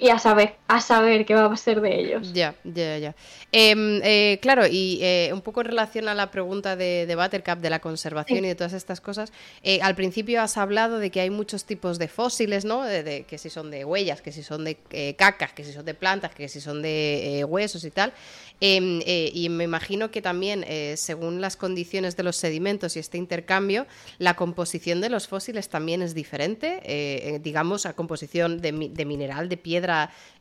y 0.01 0.09
a 0.09 0.17
saber, 0.17 0.55
a 0.67 0.81
saber 0.81 1.27
qué 1.27 1.35
va 1.35 1.45
a 1.45 1.55
ser 1.55 1.79
de 1.79 1.99
ellos. 1.99 2.33
Ya, 2.33 2.55
ya, 2.63 2.97
ya. 2.97 3.15
Em, 3.51 4.01
eh, 4.03 4.39
claro, 4.41 4.65
y 4.65 4.97
eh, 4.99 5.29
un 5.31 5.41
poco 5.41 5.61
en 5.61 5.67
relación 5.67 6.07
a 6.07 6.15
la 6.15 6.31
pregunta 6.31 6.75
de, 6.75 7.05
de 7.05 7.15
Buttercup, 7.15 7.59
de 7.59 7.69
la 7.69 7.79
conservación 7.79 8.43
y 8.43 8.47
de 8.47 8.55
todas 8.55 8.73
estas 8.73 8.99
cosas, 8.99 9.31
eh, 9.61 9.79
al 9.83 9.93
principio 9.93 10.41
has 10.41 10.57
hablado 10.57 10.97
de 10.97 11.11
que 11.11 11.21
hay 11.21 11.29
muchos 11.29 11.65
tipos 11.65 11.99
de 11.99 12.07
fósiles, 12.07 12.65
¿no? 12.65 12.81
De, 12.81 13.25
que 13.27 13.37
si 13.37 13.51
son 13.51 13.69
de 13.69 13.85
huellas, 13.85 14.23
que 14.23 14.31
si 14.31 14.41
son 14.41 14.63
de 14.63 14.77
cacas, 15.17 15.53
que 15.53 15.63
si 15.63 15.71
son 15.71 15.85
de 15.85 15.93
plantas, 15.93 16.33
que 16.33 16.49
si 16.49 16.61
son 16.61 16.81
de 16.81 17.45
huesos 17.47 17.83
y 17.83 17.91
tal. 17.91 18.11
Em, 18.59 19.01
y 19.05 19.49
me 19.49 19.65
imagino 19.65 20.09
que 20.09 20.23
también, 20.23 20.65
según 20.95 21.41
las 21.41 21.57
condiciones 21.57 22.17
de 22.17 22.23
los 22.23 22.37
sedimentos 22.37 22.95
y 22.95 22.99
este 22.99 23.19
intercambio, 23.19 23.85
la 24.17 24.35
composición 24.35 24.99
de 24.99 25.09
los 25.09 25.27
fósiles 25.27 25.69
también 25.69 26.01
es 26.01 26.15
diferente. 26.15 27.39
digamos, 27.43 27.85
la 27.85 27.93
composición 27.93 28.61
de, 28.61 28.71
de 28.71 29.05
mineral, 29.05 29.47
de 29.47 29.57
piedra 29.57 29.90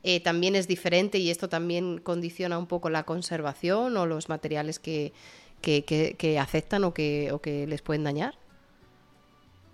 eh, 0.03 0.21
también 0.21 0.57
es 0.57 0.67
diferente 0.69 1.19
y 1.19 1.31
esto 1.31 1.49
también 1.49 1.99
condiciona 1.99 2.59
un 2.59 2.67
poco 2.67 2.91
la 2.91 3.05
conservación 3.05 3.97
o 3.97 4.07
los 4.07 4.29
materiales 4.29 4.79
que, 4.79 5.13
que, 5.61 6.39
aceptan 6.41 6.85
o 6.85 6.95
que, 6.95 7.31
o 7.33 7.41
que 7.41 7.67
les 7.67 7.83
pueden 7.83 8.05
dañar? 8.05 8.35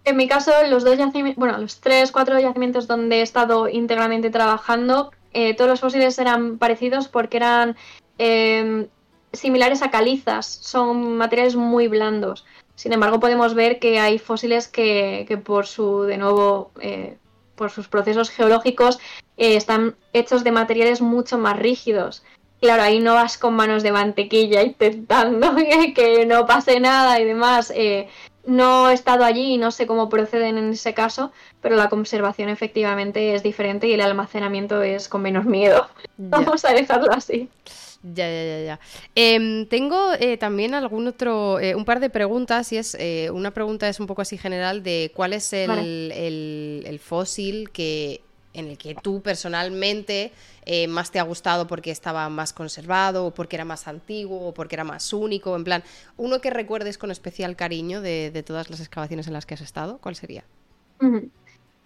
En 0.05 0.17
mi 0.17 0.29
caso, 0.29 0.53
los 0.69 0.85
dos 0.85 0.99
yacimientos, 0.99 1.37
bueno, 1.37 1.59
los 1.59 1.81
tres, 1.81 2.13
cuatro 2.13 2.39
yacimientos 2.39 2.87
donde 2.87 3.17
he 3.19 3.23
estado 3.23 3.69
íntegramente 3.69 4.31
trabajando, 4.31 5.11
eh, 5.33 5.55
todos 5.55 5.69
los 5.69 5.81
fósiles 5.81 6.19
eran 6.19 6.59
parecidos 6.59 7.09
porque 7.09 7.39
eran 7.39 7.77
em, 8.19 8.87
similares 9.33 9.83
a 9.83 9.91
calizas, 9.91 10.47
son 10.47 11.17
materiales 11.17 11.57
muy 11.57 11.89
blandos. 11.89 12.47
Sin 12.77 12.93
embargo, 12.93 13.21
podemos 13.21 13.55
ver 13.55 13.79
que 13.79 13.99
hay 13.99 14.19
fósiles 14.19 14.69
que, 14.69 15.25
que 15.27 15.39
por 15.39 15.67
su, 15.67 16.03
de 16.03 16.19
nuevo, 16.19 16.71
eh, 16.81 17.17
por 17.57 17.71
sus 17.71 17.89
procesos 17.89 18.31
geológicos, 18.31 18.99
eh, 19.37 19.57
están 19.57 19.97
hechos 20.13 20.45
de 20.45 20.53
materiales 20.53 21.01
mucho 21.01 21.39
más 21.39 21.59
rígidos. 21.59 22.23
Claro, 22.61 22.83
ahí 22.83 23.01
no 23.01 23.15
vas 23.15 23.37
con 23.37 23.55
manos 23.55 23.83
de 23.83 23.93
mantequilla 23.93 24.63
intentando 24.71 25.55
que 25.95 26.27
no 26.27 26.47
pase 26.47 26.81
nada 26.81 27.21
y 27.21 27.25
demás. 27.25 27.73
Eh, 27.75 28.09
no 28.47 28.91
he 28.91 28.95
estado 28.95 29.25
allí 29.25 29.55
y 29.55 29.59
no 29.59 29.73
sé 29.73 29.87
cómo 29.87 30.09
proceden 30.09 30.57
en 30.57 30.71
ese 30.71 30.95
caso, 30.95 31.33
pero 31.61 31.75
la 31.77 31.89
conservación 31.89 32.49
efectivamente 32.49 33.35
es 33.35 33.43
diferente 33.43 33.89
y 33.89 33.93
el 33.93 34.01
almacenamiento 34.01 34.83
es 34.83 35.09
con 35.09 35.23
menos 35.23 35.45
miedo. 35.45 35.89
Vamos 36.17 36.65
a 36.65 36.73
dejarlo 36.73 37.13
así. 37.13 37.51
Ya, 38.15 38.29
ya, 38.29 38.45
ya, 38.45 38.65
ya. 38.65 38.81
Em, 39.15 39.67
tengo 39.67 40.13
eh, 40.21 40.37
también 40.37 40.75
algún 40.75 41.09
otro, 41.09 41.59
un 41.75 41.85
par 41.85 42.01
de 42.01 42.09
preguntas 42.09 42.73
y 42.73 42.77
es, 42.77 42.97
una 43.33 43.51
pregunta 43.51 43.89
es 43.89 43.99
un 43.99 44.07
poco 44.07 44.23
así 44.23 44.39
general 44.39 44.83
de 44.83 45.11
cuál 45.15 45.33
es 45.33 45.53
el, 45.53 46.13
el 46.87 46.99
fósil 47.01 47.71
que 47.71 48.21
en 48.57 48.69
el 48.69 48.79
que 48.79 48.95
tú 48.95 49.21
personalmente 49.21 50.33
eh, 50.65 50.89
más 50.89 51.11
te 51.11 51.21
ha 51.21 51.23
gustado 51.23 51.67
porque 51.67 51.91
estaba 51.91 52.29
más 52.29 52.53
conservado, 52.53 53.27
o 53.27 53.31
porque 53.35 53.57
era 53.57 53.65
más 53.65 53.87
antiguo, 53.87 54.49
o 54.49 54.55
porque 54.55 54.75
era 54.75 54.85
más 54.85 55.13
único, 55.13 55.55
en 55.55 55.63
plan, 55.63 55.85
uno 56.17 56.41
que 56.41 56.51
recuerdes 56.51 56.99
con 56.99 57.11
especial 57.11 57.55
cariño 57.55 58.01
de, 58.01 58.43
todas 58.45 58.71
las 58.71 58.81
excavaciones 58.81 59.27
en 59.27 59.35
las 59.35 59.47
que 59.47 59.55
has 59.55 59.61
estado, 59.61 59.99
¿cuál 59.99 60.17
sería? 60.17 60.45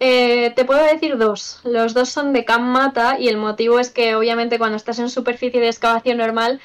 Eh, 0.03 0.51
te 0.55 0.65
puedo 0.65 0.83
decir 0.83 1.19
dos. 1.19 1.59
Los 1.63 1.93
dos 1.93 2.09
son 2.09 2.33
de 2.33 2.43
Mata 2.59 3.19
y 3.19 3.27
el 3.27 3.37
motivo 3.37 3.77
es 3.79 3.91
que 3.91 4.15
obviamente 4.15 4.57
cuando 4.57 4.75
estás 4.75 4.97
en 4.97 5.11
superficie 5.11 5.61
de 5.61 5.67
excavación 5.67 6.17
normal 6.17 6.59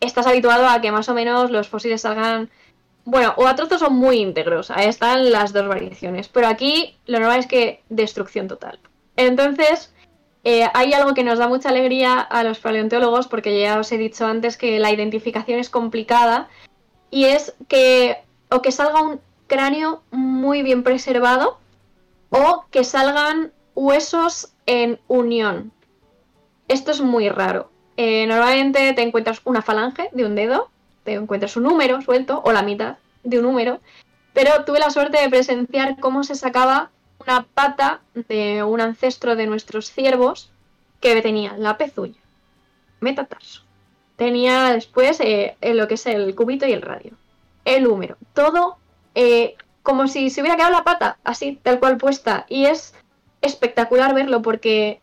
estás 0.00 0.26
habituado 0.26 0.66
a 0.66 0.80
que 0.80 0.90
más 0.90 1.10
o 1.10 1.14
menos 1.14 1.50
los 1.50 1.68
fósiles 1.68 2.00
salgan 2.00 2.48
bueno, 3.04 3.34
o 3.36 3.46
a 3.46 3.54
trozos 3.54 3.80
son 3.80 3.96
muy 3.96 4.16
íntegros, 4.18 4.70
ahí 4.70 4.88
están 4.88 5.30
las 5.30 5.52
dos 5.52 5.68
variaciones, 5.68 6.28
pero 6.28 6.46
aquí 6.46 6.96
lo 7.04 7.18
normal 7.18 7.40
es 7.40 7.46
que 7.46 7.82
destrucción 7.90 8.48
total. 8.48 8.78
Entonces, 9.16 9.92
eh, 10.44 10.66
hay 10.72 10.94
algo 10.94 11.12
que 11.12 11.24
nos 11.24 11.38
da 11.38 11.48
mucha 11.48 11.68
alegría 11.68 12.18
a 12.18 12.44
los 12.44 12.60
paleontólogos, 12.60 13.28
porque 13.28 13.60
ya 13.60 13.78
os 13.78 13.92
he 13.92 13.98
dicho 13.98 14.26
antes 14.26 14.56
que 14.56 14.78
la 14.78 14.90
identificación 14.90 15.58
es 15.58 15.68
complicada, 15.68 16.48
y 17.10 17.24
es 17.24 17.54
que 17.68 18.18
o 18.50 18.62
que 18.62 18.72
salga 18.72 19.02
un 19.02 19.20
cráneo 19.48 20.02
muy 20.10 20.62
bien 20.62 20.82
preservado 20.82 21.59
o 22.30 22.64
que 22.70 22.84
salgan 22.84 23.52
huesos 23.74 24.52
en 24.66 25.00
unión. 25.08 25.72
Esto 26.68 26.90
es 26.90 27.00
muy 27.00 27.28
raro. 27.28 27.70
Eh, 27.96 28.26
normalmente 28.26 28.92
te 28.94 29.02
encuentras 29.02 29.40
una 29.44 29.62
falange 29.62 30.08
de 30.12 30.24
un 30.24 30.34
dedo, 30.34 30.70
te 31.04 31.14
encuentras 31.14 31.56
un 31.56 31.64
número 31.64 32.00
suelto 32.00 32.40
o 32.44 32.52
la 32.52 32.62
mitad 32.62 32.96
de 33.24 33.38
un 33.38 33.44
número, 33.44 33.80
pero 34.32 34.64
tuve 34.64 34.78
la 34.78 34.90
suerte 34.90 35.20
de 35.20 35.28
presenciar 35.28 35.98
cómo 36.00 36.24
se 36.24 36.34
sacaba 36.34 36.90
una 37.18 37.42
pata 37.42 38.00
de 38.14 38.62
un 38.62 38.80
ancestro 38.80 39.36
de 39.36 39.46
nuestros 39.46 39.90
ciervos 39.90 40.50
que 41.00 41.20
tenía 41.20 41.56
la 41.56 41.76
pezuña, 41.76 42.20
metatarso. 43.00 43.62
Tenía 44.16 44.72
después 44.72 45.18
eh, 45.20 45.56
lo 45.60 45.88
que 45.88 45.94
es 45.94 46.06
el 46.06 46.34
cubito 46.34 46.66
y 46.66 46.72
el 46.72 46.82
radio. 46.82 47.12
El 47.64 47.86
húmero. 47.86 48.16
Todo 48.34 48.76
eh, 49.14 49.56
como 49.82 50.08
si 50.08 50.30
se 50.30 50.40
hubiera 50.40 50.56
quedado 50.56 50.72
la 50.72 50.84
pata, 50.84 51.18
así, 51.24 51.58
tal 51.62 51.80
cual 51.80 51.96
puesta. 51.96 52.46
Y 52.48 52.66
es 52.66 52.94
espectacular 53.42 54.14
verlo 54.14 54.42
porque 54.42 55.00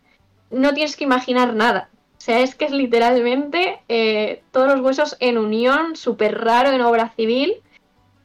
no 0.50 0.74
tienes 0.74 0.96
que 0.96 1.04
imaginar 1.04 1.54
nada. 1.54 1.88
O 2.16 2.20
sea, 2.20 2.40
es 2.40 2.54
que 2.54 2.64
es 2.64 2.72
literalmente 2.72 3.80
eh, 3.88 4.42
todos 4.50 4.68
los 4.68 4.80
huesos 4.80 5.16
en 5.20 5.38
unión, 5.38 5.96
súper 5.96 6.44
raro 6.44 6.70
en 6.70 6.80
obra 6.80 7.12
civil. 7.16 7.54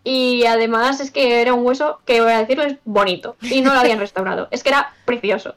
Y 0.04 0.46
además 0.46 1.00
es 1.00 1.12
que 1.12 1.42
era 1.42 1.54
un 1.54 1.66
hueso 1.66 2.02
que, 2.06 2.22
voy 2.22 2.32
a 2.32 2.40
decirlo, 2.40 2.64
es 2.64 2.78
bonito. 2.84 3.38
Y 3.42 3.62
no 3.62 3.74
lo 3.74 3.80
habían 3.80 4.00
restaurado. 4.06 4.48
Es 4.52 4.64
que 4.64 4.70
era 4.70 4.94
precioso. 5.06 5.56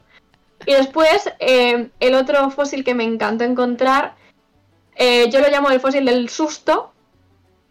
Y 0.65 0.73
después, 0.73 1.31
eh, 1.39 1.89
el 1.99 2.15
otro 2.15 2.49
fósil 2.49 2.83
que 2.83 2.93
me 2.93 3.03
encantó 3.03 3.43
encontrar, 3.43 4.15
eh, 4.95 5.29
yo 5.29 5.39
lo 5.39 5.49
llamo 5.49 5.69
el 5.69 5.79
fósil 5.79 6.05
del 6.05 6.29
susto, 6.29 6.91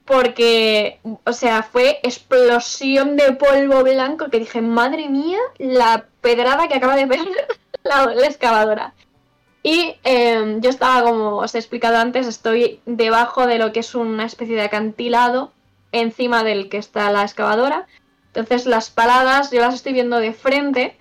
porque, 0.06 1.00
o 1.24 1.32
sea, 1.32 1.62
fue 1.62 1.98
explosión 2.02 3.16
de 3.16 3.32
polvo 3.32 3.82
blanco 3.82 4.30
que 4.30 4.38
dije, 4.38 4.60
madre 4.60 5.08
mía, 5.08 5.38
la 5.58 6.06
pedrada 6.20 6.68
que 6.68 6.74
acaba 6.74 6.96
de 6.96 7.06
ver 7.06 7.20
la, 7.82 8.12
excavadora. 8.24 8.94
Y 9.62 9.96
eh, 10.04 10.58
yo 10.60 10.70
estaba, 10.70 11.02
como 11.02 11.38
os 11.38 11.54
he 11.54 11.58
explicado 11.58 11.98
antes, 11.98 12.26
estoy 12.26 12.80
debajo 12.86 13.46
de 13.46 13.58
lo 13.58 13.72
que 13.72 13.80
es 13.80 13.94
una 13.96 14.24
especie 14.24 14.54
de 14.54 14.62
acantilado 14.62 15.52
encima 15.90 16.44
del 16.44 16.68
que 16.68 16.78
está 16.78 17.10
la 17.10 17.22
excavadora. 17.22 17.86
Entonces 18.28 18.66
las 18.66 18.90
paladas 18.90 19.50
yo 19.50 19.60
las 19.60 19.74
estoy 19.74 19.92
viendo 19.92 20.18
de 20.18 20.32
frente 20.32 20.96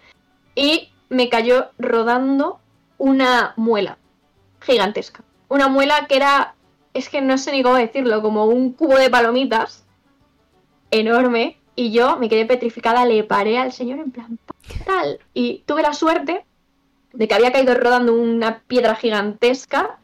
y 0.56 0.90
me 1.10 1.30
cayó 1.30 1.70
rodando 1.78 2.60
una 2.98 3.54
muela 3.56 3.98
gigantesca. 4.62 5.24
Una 5.48 5.68
muela 5.68 6.08
que 6.08 6.16
era, 6.16 6.55
es 6.96 7.10
que 7.10 7.22
no 7.22 7.38
sé 7.38 7.52
ni 7.52 7.62
cómo 7.62 7.76
decirlo, 7.76 8.22
como 8.22 8.46
un 8.46 8.72
cubo 8.72 8.98
de 8.98 9.10
palomitas 9.10 9.86
enorme. 10.92 11.58
Y 11.76 11.92
yo 11.92 12.18
me 12.18 12.30
quedé 12.30 12.46
petrificada, 12.46 13.06
le 13.06 13.26
paré 13.26 13.58
al 13.58 13.74
señor 13.74 14.00
en 14.00 14.12
plan 14.12 14.40
tal. 14.86 15.20
Y 15.34 15.64
tuve 15.66 15.82
la 15.82 15.94
suerte 15.94 16.46
de 17.12 17.28
que 17.28 17.36
había 17.36 17.52
caído 17.52 17.76
rodando 17.76 18.14
una 18.14 18.60
piedra 18.60 18.96
gigantesca. 18.96 20.00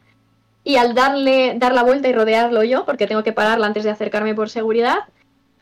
Y 0.64 0.76
al 0.76 0.94
darle, 0.94 1.54
dar 1.56 1.74
la 1.74 1.82
vuelta 1.82 2.08
y 2.08 2.12
rodearlo 2.12 2.62
yo, 2.62 2.84
porque 2.84 3.06
tengo 3.06 3.24
que 3.24 3.32
pararla 3.32 3.66
antes 3.66 3.84
de 3.84 3.90
acercarme 3.90 4.34
por 4.34 4.50
seguridad, 4.50 4.98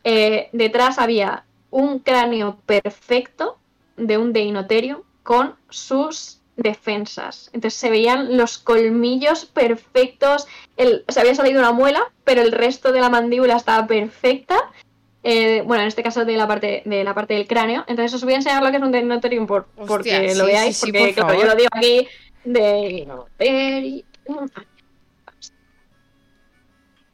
eh, 0.03 0.49
detrás 0.51 0.99
había 0.99 1.45
un 1.69 1.99
cráneo 1.99 2.57
perfecto 2.65 3.57
de 3.95 4.17
un 4.17 4.33
Deinoterium 4.33 5.01
con 5.23 5.55
sus 5.69 6.40
defensas. 6.55 7.49
Entonces 7.53 7.79
se 7.79 7.89
veían 7.89 8.37
los 8.37 8.57
colmillos 8.57 9.45
perfectos. 9.45 10.47
El, 10.77 11.03
se 11.07 11.19
había 11.19 11.35
salido 11.35 11.59
una 11.59 11.71
muela, 11.71 12.11
pero 12.23 12.41
el 12.41 12.51
resto 12.51 12.91
de 12.91 13.01
la 13.01 13.09
mandíbula 13.09 13.55
estaba 13.55 13.87
perfecta. 13.87 14.57
Eh, 15.23 15.61
bueno, 15.65 15.83
en 15.83 15.87
este 15.87 16.01
caso 16.01 16.25
de 16.25 16.35
la 16.35 16.47
parte 16.47 16.81
de 16.85 17.03
la 17.03 17.13
parte 17.13 17.35
del 17.35 17.47
cráneo. 17.47 17.83
Entonces 17.87 18.13
os 18.13 18.23
voy 18.23 18.33
a 18.33 18.37
enseñar 18.37 18.63
lo 18.63 18.71
que 18.71 18.77
es 18.77 18.83
un 18.83 18.91
Deinoterium 18.91 19.45
por, 19.45 19.67
porque 19.87 20.33
lo 20.35 20.45
veáis. 20.45 20.79
porque 20.79 21.15
yo 21.15 21.45
lo 21.45 21.55
digo 21.55 21.69
aquí. 21.71 22.07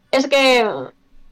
Es 0.10 0.28
que 0.28 0.66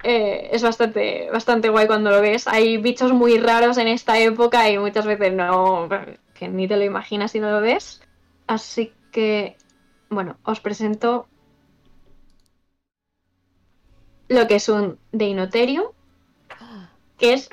eh, 0.04 0.50
es 0.52 0.62
bastante, 0.62 1.30
bastante 1.32 1.70
guay 1.70 1.88
cuando 1.88 2.12
lo 2.12 2.22
ves. 2.22 2.48
Hay 2.48 2.78
bichos 2.78 3.14
muy 3.14 3.40
raros 3.40 3.78
en 3.78 3.88
esta 3.88 4.20
época 4.20 4.70
y 4.70 4.78
muchas 4.78 5.06
veces 5.06 5.34
no, 5.34 5.88
que 6.36 6.48
ni 6.48 6.68
te 6.68 6.78
lo 6.78 6.84
imaginas 6.84 7.32
si 7.32 7.40
no 7.40 7.50
lo 7.50 7.62
ves. 7.62 8.02
Así 8.46 8.94
que, 9.12 9.58
bueno, 10.10 10.38
os 10.44 10.60
presento 10.60 11.28
lo 14.28 14.48
que 14.48 14.56
es 14.56 14.70
un 14.70 15.00
Deinoterium, 15.12 15.86
que 17.18 17.34
es 17.34 17.50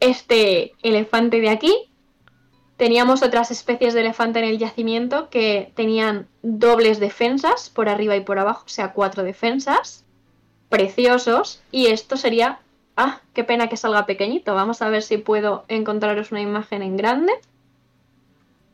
este 0.00 0.72
elefante 0.82 1.40
de 1.40 1.48
aquí. 1.48 1.72
Teníamos 2.76 3.22
otras 3.22 3.50
especies 3.50 3.94
de 3.94 4.00
elefante 4.00 4.40
en 4.40 4.46
el 4.46 4.58
yacimiento 4.58 5.30
que 5.30 5.72
tenían 5.76 6.26
dobles 6.42 6.98
defensas 6.98 7.70
por 7.70 7.88
arriba 7.88 8.16
y 8.16 8.20
por 8.20 8.38
abajo, 8.38 8.64
o 8.66 8.68
sea, 8.68 8.92
cuatro 8.92 9.22
defensas 9.22 10.04
preciosos. 10.68 11.62
Y 11.70 11.86
esto 11.86 12.16
sería... 12.16 12.58
Ah, 12.96 13.20
qué 13.32 13.42
pena 13.42 13.68
que 13.68 13.76
salga 13.76 14.06
pequeñito. 14.06 14.54
Vamos 14.54 14.80
a 14.80 14.88
ver 14.88 15.02
si 15.02 15.18
puedo 15.18 15.64
encontraros 15.68 16.30
una 16.30 16.40
imagen 16.40 16.82
en 16.82 16.96
grande. 16.96 17.32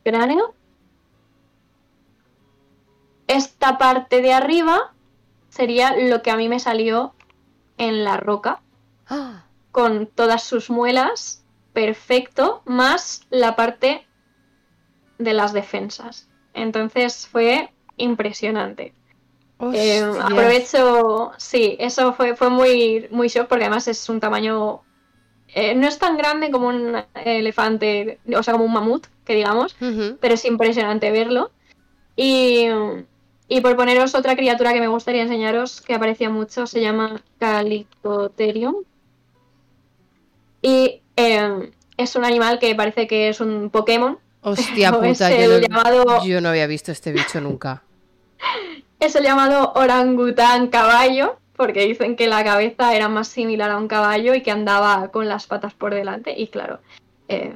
Cráneo. 0.03 0.53
Esta 3.27 3.77
parte 3.77 4.21
de 4.21 4.33
arriba 4.33 4.93
sería 5.49 5.95
lo 5.95 6.21
que 6.21 6.31
a 6.31 6.37
mí 6.37 6.49
me 6.49 6.59
salió 6.59 7.13
en 7.77 8.03
la 8.03 8.17
roca. 8.17 8.61
¡Ah! 9.07 9.45
Con 9.71 10.07
todas 10.07 10.43
sus 10.43 10.69
muelas. 10.69 11.45
Perfecto. 11.73 12.61
Más 12.65 13.25
la 13.29 13.55
parte 13.55 14.05
de 15.17 15.33
las 15.33 15.53
defensas. 15.53 16.29
Entonces 16.53 17.27
fue 17.27 17.71
impresionante. 17.97 18.93
Eh, 19.73 20.03
aprovecho, 20.19 21.33
sí, 21.37 21.77
eso 21.79 22.13
fue, 22.13 22.35
fue 22.35 22.49
muy, 22.49 23.07
muy 23.11 23.27
shock 23.27 23.47
porque 23.47 23.65
además 23.65 23.87
es 23.87 24.09
un 24.09 24.19
tamaño, 24.19 24.81
eh, 25.53 25.75
no 25.75 25.87
es 25.87 25.99
tan 25.99 26.17
grande 26.17 26.49
como 26.49 26.67
un 26.67 26.95
elefante, 27.25 28.19
o 28.35 28.43
sea, 28.43 28.53
como 28.53 28.65
un 28.65 28.73
mamut, 28.73 29.07
que 29.25 29.35
digamos, 29.35 29.75
pero 30.19 30.33
es 30.33 30.45
impresionante 30.45 31.11
verlo. 31.11 31.51
Y, 32.15 32.67
y, 33.47 33.61
por 33.61 33.75
poneros 33.75 34.15
otra 34.15 34.35
criatura 34.35 34.73
que 34.73 34.79
me 34.79 34.87
gustaría 34.87 35.23
enseñaros, 35.23 35.81
que 35.81 35.93
aparecía 35.93 36.29
mucho, 36.29 36.67
se 36.67 36.81
llama 36.81 37.21
Calicoterium. 37.39 38.75
Y 40.61 41.01
eh, 41.15 41.71
es 41.97 42.15
un 42.15 42.25
animal 42.25 42.59
que 42.59 42.75
parece 42.75 43.07
que 43.07 43.29
es 43.29 43.41
un 43.41 43.69
Pokémon. 43.69 44.19
Hostia 44.41 44.91
puta, 44.99 45.31
yo 45.31 45.59
no, 45.59 46.25
yo 46.25 46.41
no 46.41 46.49
había 46.49 46.67
visto 46.67 46.91
este 46.91 47.11
bicho 47.11 47.41
nunca. 47.41 47.83
Es 48.99 49.15
el 49.15 49.23
llamado 49.23 49.73
orangután 49.73 50.67
caballo, 50.67 51.39
porque 51.61 51.85
dicen 51.85 52.15
que 52.15 52.25
la 52.25 52.43
cabeza 52.43 52.95
era 52.95 53.07
más 53.07 53.27
similar 53.27 53.69
a 53.69 53.77
un 53.77 53.87
caballo 53.87 54.33
y 54.33 54.41
que 54.41 54.49
andaba 54.49 55.11
con 55.11 55.29
las 55.29 55.45
patas 55.45 55.75
por 55.75 55.93
delante. 55.93 56.33
Y 56.35 56.47
claro, 56.47 56.79
eh, 57.27 57.55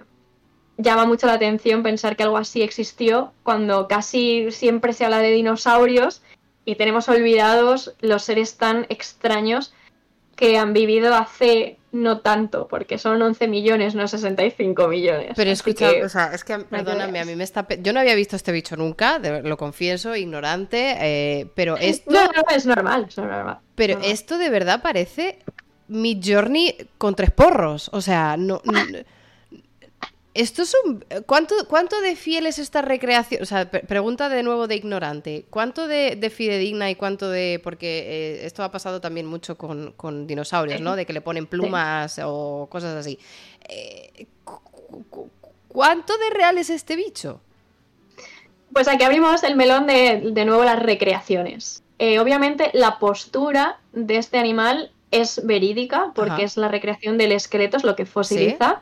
llama 0.77 1.05
mucho 1.05 1.25
la 1.25 1.33
atención 1.33 1.81
pensar 1.81 2.15
que 2.15 2.21
algo 2.21 2.37
así 2.37 2.61
existió 2.61 3.33
cuando 3.41 3.87
casi 3.87 4.51
siempre 4.51 4.93
se 4.93 5.05
habla 5.05 5.17
de 5.17 5.31
dinosaurios 5.31 6.21
y 6.65 6.75
tenemos 6.75 7.09
olvidados 7.09 7.95
los 7.99 8.21
seres 8.21 8.57
tan 8.57 8.85
extraños 8.89 9.73
que 10.35 10.59
han 10.59 10.73
vivido 10.73 11.15
hace 11.15 11.79
no 11.95 12.19
tanto, 12.19 12.67
porque 12.67 12.97
son 12.97 13.21
11 13.21 13.47
millones, 13.47 13.95
no 13.95 14.07
65 14.07 14.87
millones. 14.87 15.33
Pero 15.35 15.49
escucha, 15.49 15.89
o 16.03 16.09
sea, 16.09 16.33
es 16.33 16.43
que, 16.43 16.59
perdóname, 16.59 17.19
a 17.19 17.25
mí 17.25 17.35
me 17.35 17.43
está... 17.43 17.65
Yo 17.79 17.93
no 17.93 17.99
había 17.99 18.15
visto 18.15 18.35
este 18.35 18.51
bicho 18.51 18.75
nunca, 18.75 19.19
lo 19.19 19.57
confieso, 19.57 20.15
ignorante, 20.15 20.97
eh, 20.99 21.47
pero 21.55 21.77
esto... 21.77 22.11
No, 22.11 22.25
no, 22.25 22.43
es 22.53 22.65
normal, 22.65 23.05
es 23.07 23.17
normal. 23.17 23.59
Pero 23.75 23.99
esto 24.03 24.37
de 24.37 24.49
verdad 24.49 24.81
parece 24.81 25.39
mi 25.87 26.19
Journey 26.23 26.75
con 26.97 27.15
tres 27.15 27.31
porros, 27.31 27.89
o 27.93 28.01
sea, 28.01 28.35
no... 28.37 28.61
Esto 30.35 30.63
es 30.63 30.75
un... 30.83 31.05
¿Cuánto, 31.25 31.55
¿Cuánto 31.69 32.01
de 32.01 32.17
fiel 32.17 32.45
es 32.45 32.59
esta 32.59 32.81
recreación? 32.81 33.41
O 33.41 33.45
sea, 33.45 33.71
pregunta 33.71 34.27
de 34.27 34.43
nuevo 34.43 34.67
de 34.67 34.75
ignorante. 34.75 35.45
¿Cuánto 35.49 35.87
de, 35.87 36.17
de 36.17 36.29
fidedigna 36.29 36.91
y 36.91 36.95
cuánto 36.95 37.29
de... 37.29 37.61
Porque 37.63 37.99
eh, 37.99 38.45
esto 38.45 38.61
ha 38.61 38.69
pasado 38.69 38.99
también 38.99 39.25
mucho 39.25 39.57
con, 39.57 39.93
con, 39.93 40.27
dinosaurios, 40.27 40.81
¿no? 40.81 40.97
De 40.97 41.05
que 41.05 41.13
le 41.13 41.21
ponen 41.21 41.47
plumas 41.47 42.19
o 42.21 42.67
cosas 42.69 42.97
así. 42.97 43.17
Eh, 43.69 44.27
¿Cuánto 45.69 46.17
de 46.17 46.29
real 46.31 46.57
es 46.57 46.69
este 46.69 46.97
bicho? 46.97 47.39
Pues 48.73 48.89
aquí 48.89 49.05
abrimos 49.05 49.41
el 49.43 49.55
melón 49.55 49.87
de, 49.87 50.31
de 50.33 50.43
nuevo 50.43 50.65
las 50.65 50.83
recreaciones. 50.83 51.81
Eh, 51.97 52.19
obviamente 52.19 52.71
la 52.73 52.99
postura 52.99 53.79
de 53.93 54.17
este 54.17 54.37
animal 54.37 54.91
es 55.11 55.45
verídica 55.45 56.11
porque 56.13 56.43
es 56.43 56.57
la 56.57 56.67
recreación 56.67 57.17
del 57.17 57.31
esqueleto, 57.31 57.77
es 57.77 57.85
lo 57.85 57.95
que 57.95 58.05
fosiliza. 58.05 58.81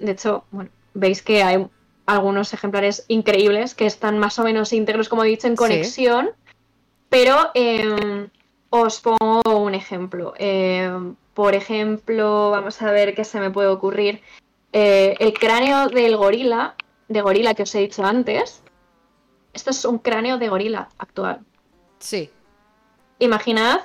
De 0.00 0.12
hecho, 0.12 0.44
bueno, 0.50 0.70
veis 0.94 1.22
que 1.22 1.42
hay 1.42 1.66
algunos 2.06 2.54
ejemplares 2.54 3.04
increíbles 3.08 3.74
que 3.74 3.86
están 3.86 4.18
más 4.18 4.38
o 4.38 4.44
menos 4.44 4.72
íntegros, 4.72 5.08
como 5.08 5.24
he 5.24 5.28
dicho, 5.28 5.46
en 5.46 5.56
conexión. 5.56 6.30
Pero 7.08 7.50
em, 7.54 8.28
os 8.70 9.00
pongo 9.00 9.42
un 9.58 9.74
ejemplo. 9.74 10.34
Em, 10.38 11.16
por 11.34 11.54
ejemplo, 11.54 12.50
vamos 12.50 12.80
a 12.82 12.90
ver 12.92 13.14
qué 13.14 13.24
se 13.24 13.40
me 13.40 13.50
puede 13.50 13.68
ocurrir. 13.68 14.22
Eh, 14.72 15.16
el 15.18 15.32
cráneo 15.32 15.88
del 15.88 16.16
gorila, 16.16 16.74
de 17.08 17.20
gorila 17.20 17.54
que 17.54 17.62
os 17.62 17.74
he 17.74 17.80
dicho 17.80 18.04
antes. 18.04 18.62
Esto 19.52 19.70
es 19.70 19.84
un 19.84 19.98
cráneo 19.98 20.38
de 20.38 20.48
gorila 20.48 20.88
actual. 20.98 21.40
Sí. 21.98 22.30
Imaginad, 23.18 23.80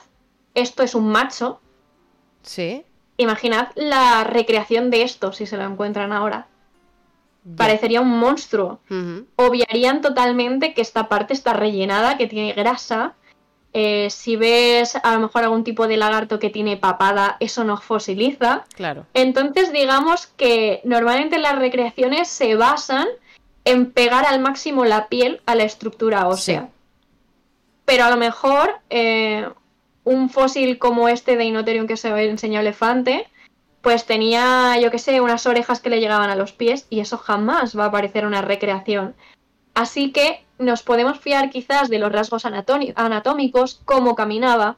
esto 0.54 0.84
es 0.84 0.96
un 0.96 1.10
macho. 1.10 1.60
Sí. 2.42 2.86
Imaginad 3.24 3.70
la 3.76 4.24
recreación 4.24 4.90
de 4.90 5.04
esto 5.04 5.32
si 5.34 5.46
se 5.46 5.58
lo 5.58 5.64
encuentran 5.64 6.14
ahora. 6.14 6.48
Parecería 7.58 8.00
un 8.00 8.20
monstruo. 8.20 8.80
Obviarían 9.36 10.02
totalmente 10.02 10.74
que 10.74 10.82
esta 10.82 11.10
parte 11.10 11.34
está 11.34 11.54
rellenada, 11.54 12.18
que 12.18 12.28
tiene 12.28 12.54
grasa. 12.54 13.16
Eh, 13.74 14.10
si 14.12 14.36
ves 14.36 14.96
a 14.96 15.16
lo 15.16 15.22
mejor 15.22 15.44
algún 15.44 15.64
tipo 15.64 15.88
de 15.88 15.98
lagarto 15.98 16.40
que 16.40 16.50
tiene 16.50 16.78
papada, 16.78 17.38
eso 17.40 17.64
no 17.64 17.78
fosiliza. 17.78 18.66
Claro. 18.76 19.08
Entonces, 19.14 19.74
digamos 19.74 20.28
que 20.28 20.80
normalmente 20.84 21.38
las 21.38 21.58
recreaciones 21.58 22.28
se 22.30 22.56
basan 22.56 23.08
en 23.66 23.92
pegar 23.92 24.26
al 24.26 24.40
máximo 24.40 24.86
la 24.86 25.08
piel 25.08 25.42
a 25.46 25.56
la 25.56 25.64
estructura 25.64 26.28
ósea. 26.28 26.70
Pero 27.86 28.06
a 28.06 28.10
lo 28.10 28.18
mejor 28.18 28.80
eh, 28.90 29.50
un 30.04 30.30
fósil 30.30 30.78
como 30.78 31.08
este 31.08 31.38
de 31.38 31.46
Inoterium 31.46 31.88
que 31.88 31.98
se 31.98 32.10
enseñó 32.26 32.60
Elefante, 32.60 33.28
pues 33.82 34.06
tenía, 34.06 34.80
yo 34.80 34.92
que 34.92 35.00
sé, 35.00 35.20
unas 35.22 35.46
orejas 35.46 35.82
que 35.82 35.90
le 35.90 36.00
llegaban 36.00 36.30
a 36.30 36.36
los 36.36 36.54
pies 36.54 36.88
y 36.90 37.02
eso 37.02 37.18
jamás 37.18 37.78
va 37.78 37.86
a 37.86 37.92
parecer 37.92 38.26
una 38.26 38.42
recreación. 38.42 39.16
Así 39.74 40.12
que 40.12 40.46
nos 40.58 40.84
podemos 40.84 41.20
fiar 41.20 41.50
quizás 41.50 41.90
de 41.90 42.00
los 42.00 42.12
rasgos 42.12 42.46
anatómicos, 42.46 43.82
cómo 43.86 44.16
caminaba, 44.16 44.78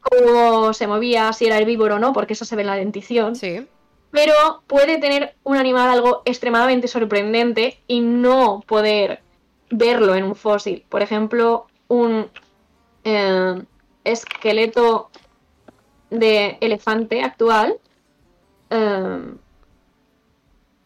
cómo 0.00 0.72
se 0.72 0.86
movía, 0.86 1.32
si 1.32 1.46
era 1.46 1.58
herbívoro 1.58 1.96
o 1.96 1.98
no, 1.98 2.12
porque 2.12 2.32
eso 2.32 2.44
se 2.44 2.56
ve 2.56 2.62
en 2.62 2.68
la 2.68 2.74
dentición. 2.74 3.36
Sí. 3.36 3.66
Pero 4.10 4.62
puede 4.66 4.98
tener 4.98 5.36
un 5.44 5.56
animal 5.56 5.90
algo 5.90 6.22
extremadamente 6.24 6.88
sorprendente 6.88 7.78
y 7.86 8.00
no 8.00 8.64
poder 8.66 9.20
verlo 9.70 10.14
en 10.14 10.24
un 10.24 10.34
fósil. 10.34 10.84
Por 10.88 11.02
ejemplo, 11.02 11.66
un 11.88 12.28
eh, 13.04 13.62
esqueleto 14.12 15.10
de 16.10 16.58
elefante 16.60 17.22
actual, 17.22 17.78
em, 18.70 19.36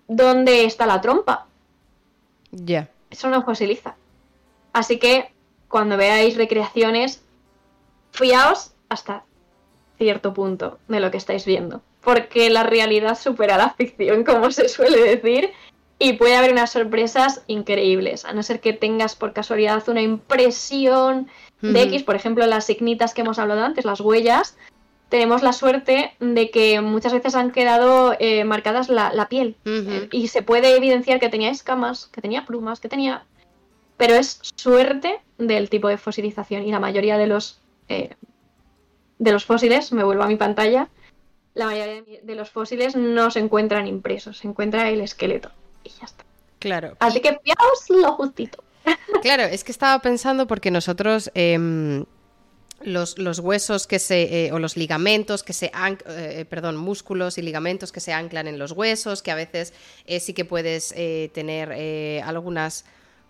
¿dónde 0.09 0.65
está 0.65 0.86
la 0.86 1.01
trompa? 1.01 1.47
Ya. 2.51 2.89
Eso 3.10 3.28
no 3.28 3.42
fosiliza. 3.42 3.97
Así 4.73 4.99
que 4.99 5.33
cuando 5.68 5.97
veáis 5.97 6.36
recreaciones, 6.36 7.23
fiaos 8.10 8.73
hasta 8.89 9.25
cierto 9.99 10.34
punto 10.34 10.78
de 10.89 11.01
lo 11.01 11.10
que 11.10 11.17
estáis 11.17 11.44
viendo. 11.44 11.83
Porque 12.02 12.51
la 12.51 12.62
realidad 12.62 13.18
supera 13.18 13.57
la 13.57 13.70
ficción, 13.70 14.25
como 14.25 14.51
se 14.51 14.68
suele 14.68 15.01
decir, 15.02 15.52
y 15.99 16.15
puede 16.15 16.36
haber 16.36 16.52
unas 16.52 16.70
sorpresas 16.70 17.42
increíbles, 17.47 18.25
a 18.25 18.33
no 18.33 18.42
ser 18.42 18.60
que 18.60 18.73
tengas 18.73 19.15
por 19.15 19.33
casualidad 19.33 19.89
una 19.89 20.02
impresión 20.02 21.28
de 21.62 21.82
X, 21.82 22.02
por 22.02 22.16
ejemplo, 22.16 22.44
las 22.47 22.66
signitas 22.66 23.15
que 23.15 23.20
hemos 23.20 23.39
hablado 23.39 23.62
antes, 23.62 23.84
las 23.84 24.00
huellas, 24.00 24.57
tenemos 25.08 25.42
la 25.42 25.52
suerte 25.52 26.15
de 26.20 26.50
que 26.50 26.81
muchas 26.81 27.12
veces 27.12 27.34
han 27.34 27.52
quedado 27.52 28.16
eh, 28.18 28.44
marcadas 28.44 28.89
la, 28.89 29.26
piel 29.28 29.57
eh, 29.65 30.08
y 30.10 30.28
se 30.28 30.42
puede 30.42 30.74
evidenciar 30.74 31.20
que 31.20 31.28
tenía 31.28 31.50
escamas, 31.50 32.07
que 32.07 32.20
tenía 32.23 32.47
plumas, 32.47 32.81
que 32.81 32.89
tenía... 32.89 33.24
Pero 33.97 34.15
es 34.15 34.41
suerte 34.57 35.20
del 35.39 35.68
tipo 35.68 35.89
de 35.89 35.99
fosilización 35.99 36.62
y 36.65 36.73
la 36.73 36.81
mayoría 36.81 37.18
de 37.18 37.26
los, 37.26 37.60
eh, 37.89 38.15
de 39.18 39.32
los 39.32 39.44
fósiles, 39.44 39.92
me 39.92 40.02
vuelvo 40.02 40.23
a 40.23 40.28
mi 40.28 40.36
pantalla, 40.36 40.89
la 41.55 41.66
mayoría 41.66 42.02
de 42.23 42.34
los 42.34 42.50
fósiles 42.50 42.97
no 42.97 43.31
se 43.31 43.41
encuentran 43.41 43.86
impresos, 43.86 44.39
se 44.39 44.49
encuentra 44.49 44.89
el 44.89 45.02
esqueleto 45.02 45.50
y 45.84 45.91
ya 45.91 46.07
está. 46.07 46.24
Claro. 46.58 46.97
Así 47.00 47.20
que 47.20 47.39
fiaos 47.44 47.91
lo 47.91 48.12
justito. 48.15 48.65
Claro, 49.23 49.44
es 49.44 49.62
que 49.65 49.73
estaba 49.73 50.01
pensando 50.01 50.47
porque 50.47 50.70
nosotros... 50.70 51.31
Em, 51.35 52.05
los, 52.85 53.39
huesos 53.39 53.86
que 53.86 53.99
se, 53.99 54.47
eh, 54.47 54.52
o 54.52 54.59
los 54.59 54.77
ligamentos 54.77 55.43
que 55.43 55.52
se, 55.52 55.70
eh, 56.09 56.44
perdón, 56.49 56.77
músculos 56.77 57.39
y 57.39 57.43
ligamentos 57.43 57.93
que 57.93 58.01
se 58.01 58.12
anclan 58.12 58.49
en 58.49 58.59
los 58.59 58.73
huesos, 58.73 59.23
que 59.23 59.31
a 59.31 59.35
veces 59.35 59.73
eh, 60.07 60.20
sí 60.20 60.35
que 60.35 60.44
puedes 60.44 60.94
tener 61.33 62.23
algunas 62.25 62.85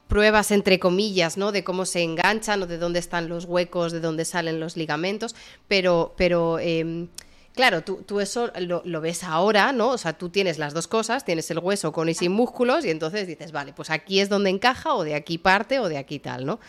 pruebas 0.08 0.50
entre 0.50 0.78
comillas, 0.78 1.36
¿no? 1.36 1.52
De 1.52 1.64
cómo 1.64 1.86
se 1.86 2.02
enganchan 2.02 2.62
o 2.62 2.66
de 2.66 2.78
dónde 2.78 2.98
están 2.98 3.28
los 3.28 3.44
huecos, 3.44 3.92
de 3.92 4.00
dónde 4.00 4.24
salen 4.24 4.60
los 4.60 4.76
ligamentos, 4.76 5.34
pero, 5.68 6.14
pero 6.16 6.58
em, 6.58 7.08
Claro, 7.54 7.82
tú, 7.82 8.20
eso 8.20 8.50
lo, 8.60 9.00
ves 9.02 9.24
ahora, 9.24 9.72
¿no? 9.72 9.90
O 9.90 9.98
sea, 9.98 10.14
tú 10.14 10.30
tienes 10.30 10.58
las 10.58 10.72
dos 10.72 10.88
cosas, 10.88 11.24
tienes 11.24 11.50
el 11.50 11.58
hueso 11.58 11.92
con 11.92 12.08
y 12.08 12.14
sin 12.14 12.32
músculos 12.32 12.84
y 12.86 12.90
entonces 12.90 13.26
dices, 13.26 13.52
vale, 13.52 13.74
pues 13.74 13.90
aquí 13.90 14.20
es 14.20 14.30
donde 14.30 14.48
encaja 14.48 14.94
o 14.94 15.04
de 15.04 15.14
aquí 15.14 15.36
parte 15.36 15.78
o 15.78 15.90
de 15.90 15.98
aquí 15.98 16.18
tal, 16.18 16.46
¿no? 16.46 16.60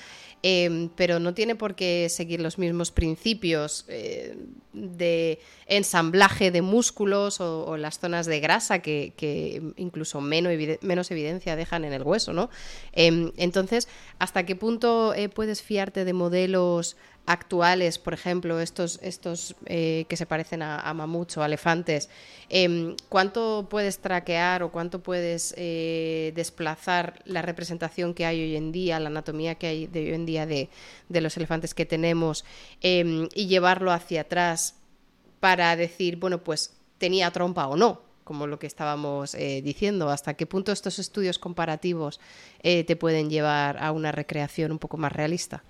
Em, 0.46 0.90
pero 0.90 1.22
no 1.22 1.34
tiene 1.34 1.56
por 1.56 1.74
qué 1.74 2.10
seguir 2.10 2.42
los 2.42 2.58
mismos 2.58 2.92
principios 2.92 3.86
eh, 3.88 4.36
de 4.74 5.40
ensamblaje 5.68 6.52
de 6.52 6.62
músculos 6.62 7.40
o, 7.40 7.78
las 7.78 8.00
zonas 8.00 8.26
de 8.26 8.42
grasa 8.42 8.80
que, 8.80 9.64
incluso 9.78 10.20
menos, 10.20 10.52
menos, 10.82 11.12
evidencia 11.12 11.56
dejan 11.56 11.86
en 11.86 11.94
el 11.94 12.04
hueso, 12.04 12.34
¿no? 12.34 12.50
Em, 12.92 13.32
entonces, 13.38 13.88
¿hasta 14.20 14.46
qué 14.46 14.58
punto 14.58 15.14
eh, 15.14 15.30
puedes 15.30 15.62
fiarte 15.62 16.04
de 16.04 16.12
modelos 16.12 16.98
actuales, 17.26 18.00
por 18.00 18.14
ejemplo, 18.14 18.60
estos, 18.60 19.00
estos 19.02 19.56
eh, 19.66 20.06
que 20.10 20.18
se 20.18 20.26
parecen 20.26 20.62
a, 20.62 20.94
mamuts 20.94 21.38
o 21.38 21.46
elefantes, 21.46 22.10
em, 22.50 22.96
¿cuánto 23.08 23.68
puedes 23.70 24.00
traquear 24.00 24.64
o 24.64 24.72
cuánto 24.72 25.02
puedes 25.02 25.54
eh, 25.58 26.34
desplazar 26.36 27.22
la 27.26 27.42
representación 27.42 28.14
que 28.14 28.26
hay 28.26 28.42
hoy 28.42 28.56
en 28.56 28.72
día, 28.72 29.00
la 29.00 29.08
anatomía 29.08 29.56
que 29.56 29.68
hay 29.68 29.88
de 29.88 30.02
hoy 30.02 30.14
en 30.14 30.26
día 30.26 30.46
de, 30.46 30.70
los 31.10 31.38
elefantes 31.38 31.74
que 31.74 31.86
tenemos 31.86 32.44
em, 32.82 33.30
y 33.34 33.48
llevarlo 33.48 33.92
hacia 33.92 34.22
atrás 34.22 34.76
para 35.40 35.76
decir, 35.76 36.18
bueno, 36.18 36.44
pues 36.44 36.76
tenía 36.98 37.32
trompa 37.32 37.68
o 37.68 37.78
no? 37.78 38.02
como 38.24 38.48
lo 38.48 38.58
que 38.58 38.68
estábamos 38.68 39.36
eh, 39.36 39.62
diciendo, 39.62 40.10
hasta 40.10 40.36
qué 40.36 40.46
punto 40.46 40.72
estos 40.72 40.98
estudios 40.98 41.40
comparativos 41.40 42.22
te 42.62 42.96
pueden 42.96 43.30
llevar 43.30 43.78
a 43.84 43.92
una 43.92 44.14
recreación 44.14 44.72
un 44.72 44.80
poco 44.80 44.96
más 44.96 45.12
realista 45.12 45.62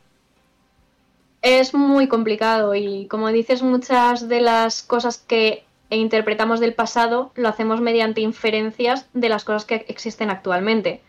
es 1.43 1.73
muy 1.73 2.07
complicado 2.07 2.73
y 2.73 3.05
como 3.07 3.27
dices, 3.27 3.61
muchas 3.61 4.29
de 4.29 4.41
las 4.41 4.81
cosas 4.81 5.17
que 5.17 5.65
interpretamos 5.89 6.59
del 6.61 6.73
pasado 6.73 7.31
lo 7.35 7.49
hacemos 7.49 7.81
mediante 7.81 8.21
inferencias 8.21 9.05
de 9.13 9.29
las 9.29 9.43
cosas 9.43 9.65
que 9.65 9.85
existen 9.89 10.29
actualmente. 10.29 11.01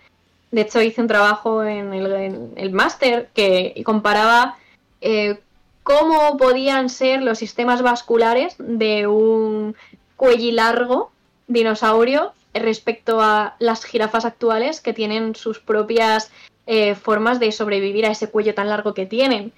De 0.50 0.62
hecho, 0.62 0.82
hice 0.82 1.00
un 1.00 1.06
trabajo 1.06 1.64
en 1.64 1.92
el, 1.94 2.72
máster 2.72 3.30
que 3.32 3.80
comparaba 3.86 4.56
eh, 5.00 5.38
cómo 5.84 6.36
podían 6.36 6.90
ser 6.90 7.22
los 7.22 7.38
sistemas 7.38 7.82
vasculares 7.82 8.56
de 8.58 9.06
un 9.06 9.76
cuellilargo 10.16 11.12
dinosaurio 11.46 12.32
respecto 12.54 13.20
a 13.20 13.54
las 13.60 13.84
jirafas 13.84 14.24
actuales 14.24 14.80
que 14.80 14.92
tienen 14.92 15.36
sus 15.36 15.60
propias 15.60 16.32
eh, 16.66 16.94
formas 16.94 17.38
de 17.38 17.52
sobrevivir 17.52 18.06
a 18.06 18.10
ese 18.10 18.30
cuello 18.30 18.54
tan 18.54 18.68
largo 18.68 18.94
que 18.94 19.06
tienen 19.06 19.52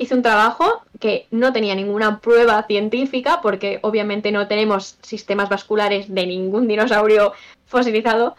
hice 0.00 0.14
un 0.14 0.22
trabajo 0.22 0.82
que 0.98 1.26
no 1.30 1.52
tenía 1.52 1.74
ninguna 1.74 2.20
prueba 2.20 2.62
científica, 2.62 3.40
porque 3.42 3.80
obviamente 3.82 4.32
no 4.32 4.48
tenemos 4.48 4.96
sistemas 5.02 5.50
vasculares 5.50 6.12
de 6.12 6.26
ningún 6.26 6.66
dinosaurio 6.66 7.34
fosilizado, 7.66 8.34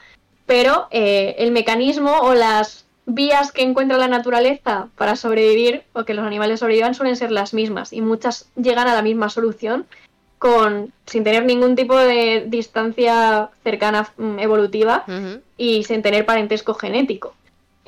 pero 0.47 0.87
eh, 0.89 1.35
el 1.37 1.51
mecanismo 1.51 2.11
o 2.21 2.33
las 2.33 2.85
vías 3.05 3.51
que 3.51 3.61
encuentra 3.61 3.99
la 3.99 4.07
naturaleza 4.07 4.87
para 4.97 5.15
sobrevivir 5.15 5.83
o 5.93 6.03
que 6.03 6.15
los 6.15 6.25
animales 6.25 6.61
sobrevivan 6.61 6.95
suelen 6.95 7.15
ser 7.15 7.31
las 7.31 7.53
mismas 7.53 7.93
y 7.93 8.01
muchas 8.01 8.49
llegan 8.55 8.87
a 8.87 8.95
la 8.95 9.03
misma 9.03 9.29
solución 9.29 9.85
con 10.39 10.91
sin 11.05 11.23
tener 11.23 11.45
ningún 11.45 11.75
tipo 11.75 11.95
de 11.95 12.45
distancia 12.47 13.51
cercana 13.63 14.11
mm, 14.17 14.39
evolutiva 14.39 15.05
y 15.57 15.83
sin 15.83 16.01
tener 16.01 16.25
parentesco 16.25 16.73
genético. 16.73 17.35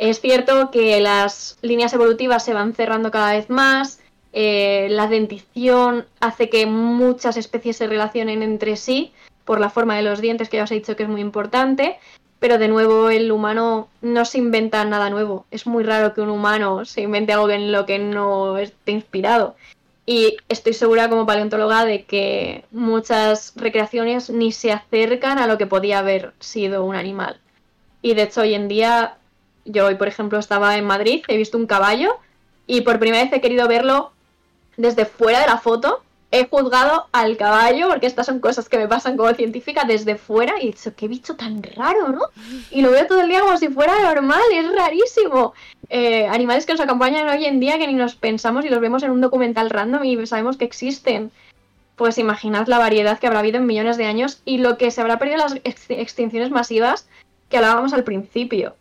Es 0.03 0.19
cierto 0.19 0.69
que 0.69 0.99
las 0.99 1.57
líneas 1.61 1.93
evolutivas 1.93 2.43
se 2.43 2.53
van 2.53 2.73
cerrando 2.73 3.09
cada 3.09 3.31
vez 3.31 3.49
más, 3.49 4.01
eh, 4.33 4.87
la 4.89 5.07
dentición 5.07 6.05
hace 6.19 6.49
que 6.49 6.65
muchas 6.65 7.37
especies 7.37 7.77
se 7.77 7.87
relacionen 7.87 8.43
entre 8.43 8.75
sí 8.75 9.13
por 9.45 9.61
la 9.61 9.69
forma 9.69 9.95
de 9.95 10.01
los 10.01 10.19
dientes, 10.19 10.49
que 10.49 10.57
ya 10.57 10.65
os 10.65 10.71
he 10.71 10.75
dicho 10.75 10.97
que 10.97 11.03
es 11.03 11.09
muy 11.09 11.21
importante, 11.21 11.99
pero 12.39 12.57
de 12.57 12.67
nuevo 12.67 13.09
el 13.09 13.31
humano 13.31 13.87
no 14.01 14.25
se 14.25 14.39
inventa 14.39 14.83
nada 14.83 15.09
nuevo. 15.09 15.45
Es 15.51 15.67
muy 15.67 15.85
raro 15.85 16.13
que 16.13 16.19
un 16.19 16.31
humano 16.31 16.83
se 16.83 16.99
invente 16.99 17.31
algo 17.31 17.49
en 17.49 17.71
lo 17.71 17.85
que 17.85 17.97
no 17.97 18.57
esté 18.57 18.91
inspirado. 18.91 19.55
Y 20.05 20.35
estoy 20.49 20.73
segura 20.73 21.07
como 21.07 21.25
paleontóloga 21.25 21.85
de 21.85 22.03
que 22.03 22.65
muchas 22.71 23.53
recreaciones 23.55 24.29
ni 24.29 24.51
se 24.51 24.73
acercan 24.73 25.39
a 25.39 25.47
lo 25.47 25.57
que 25.57 25.65
podía 25.65 25.99
haber 25.99 26.33
sido 26.41 26.83
un 26.83 26.97
animal. 26.97 27.39
Y 28.01 28.15
de 28.15 28.23
hecho 28.23 28.41
hoy 28.41 28.53
en 28.53 28.67
día 28.67 29.15
yo 29.65 29.85
hoy, 29.85 29.95
por 29.95 30.07
ejemplo, 30.07 30.39
estaba 30.39 30.77
en 30.77 30.85
Madrid, 30.85 31.23
he 31.27 31.37
visto 31.37 31.57
un 31.57 31.67
caballo 31.67 32.17
y 32.67 32.81
por 32.81 32.99
primera 32.99 33.23
vez 33.23 33.33
he 33.33 33.41
querido 33.41 33.67
verlo 33.67 34.11
desde 34.77 35.05
fuera 35.05 35.39
de 35.39 35.47
la 35.47 35.57
foto. 35.57 36.01
He 36.31 36.47
juzgado 36.47 37.05
al 37.11 37.37
caballo, 37.37 37.89
porque 37.89 38.07
estas 38.07 38.25
son 38.25 38.39
cosas 38.39 38.67
que 38.67 38.79
me 38.79 38.87
pasan 38.87 39.17
como 39.17 39.31
científica, 39.35 39.83
desde 39.85 40.15
fuera 40.15 40.53
y 40.59 40.63
he 40.63 40.71
dicho, 40.71 40.95
qué 40.95 41.07
bicho 41.07 41.35
tan 41.35 41.61
raro, 41.61 42.09
¿no? 42.09 42.21
Y 42.71 42.81
lo 42.81 42.89
veo 42.89 43.05
todo 43.05 43.21
el 43.21 43.29
día 43.29 43.41
como 43.41 43.55
si 43.57 43.67
fuera 43.69 44.01
normal, 44.01 44.41
es 44.51 44.75
rarísimo. 44.75 45.53
Eh, 45.89 46.25
animales 46.25 46.65
que 46.65 46.73
nos 46.73 46.81
acompañan 46.81 47.29
hoy 47.29 47.45
en 47.45 47.59
día 47.59 47.77
que 47.77 47.85
ni 47.85 47.93
nos 47.93 48.15
pensamos 48.15 48.65
y 48.65 48.69
los 48.69 48.79
vemos 48.79 49.03
en 49.03 49.11
un 49.11 49.21
documental 49.21 49.69
random 49.69 50.03
y 50.05 50.25
sabemos 50.25 50.57
que 50.57 50.65
existen. 50.65 51.31
Pues 51.95 52.17
imaginad 52.17 52.65
la 52.65 52.79
variedad 52.79 53.19
que 53.19 53.27
habrá 53.27 53.39
habido 53.39 53.57
en 53.57 53.67
millones 53.67 53.97
de 53.97 54.05
años 54.05 54.41
y 54.43 54.57
lo 54.57 54.79
que 54.79 54.89
se 54.89 55.01
habrá 55.01 55.19
perdido 55.19 55.35
en 55.35 55.41
las 55.41 55.61
extinciones 55.89 56.49
masivas 56.49 57.07
que 57.49 57.57
hablábamos 57.57 57.93
al 57.93 58.03
principio. 58.03 58.73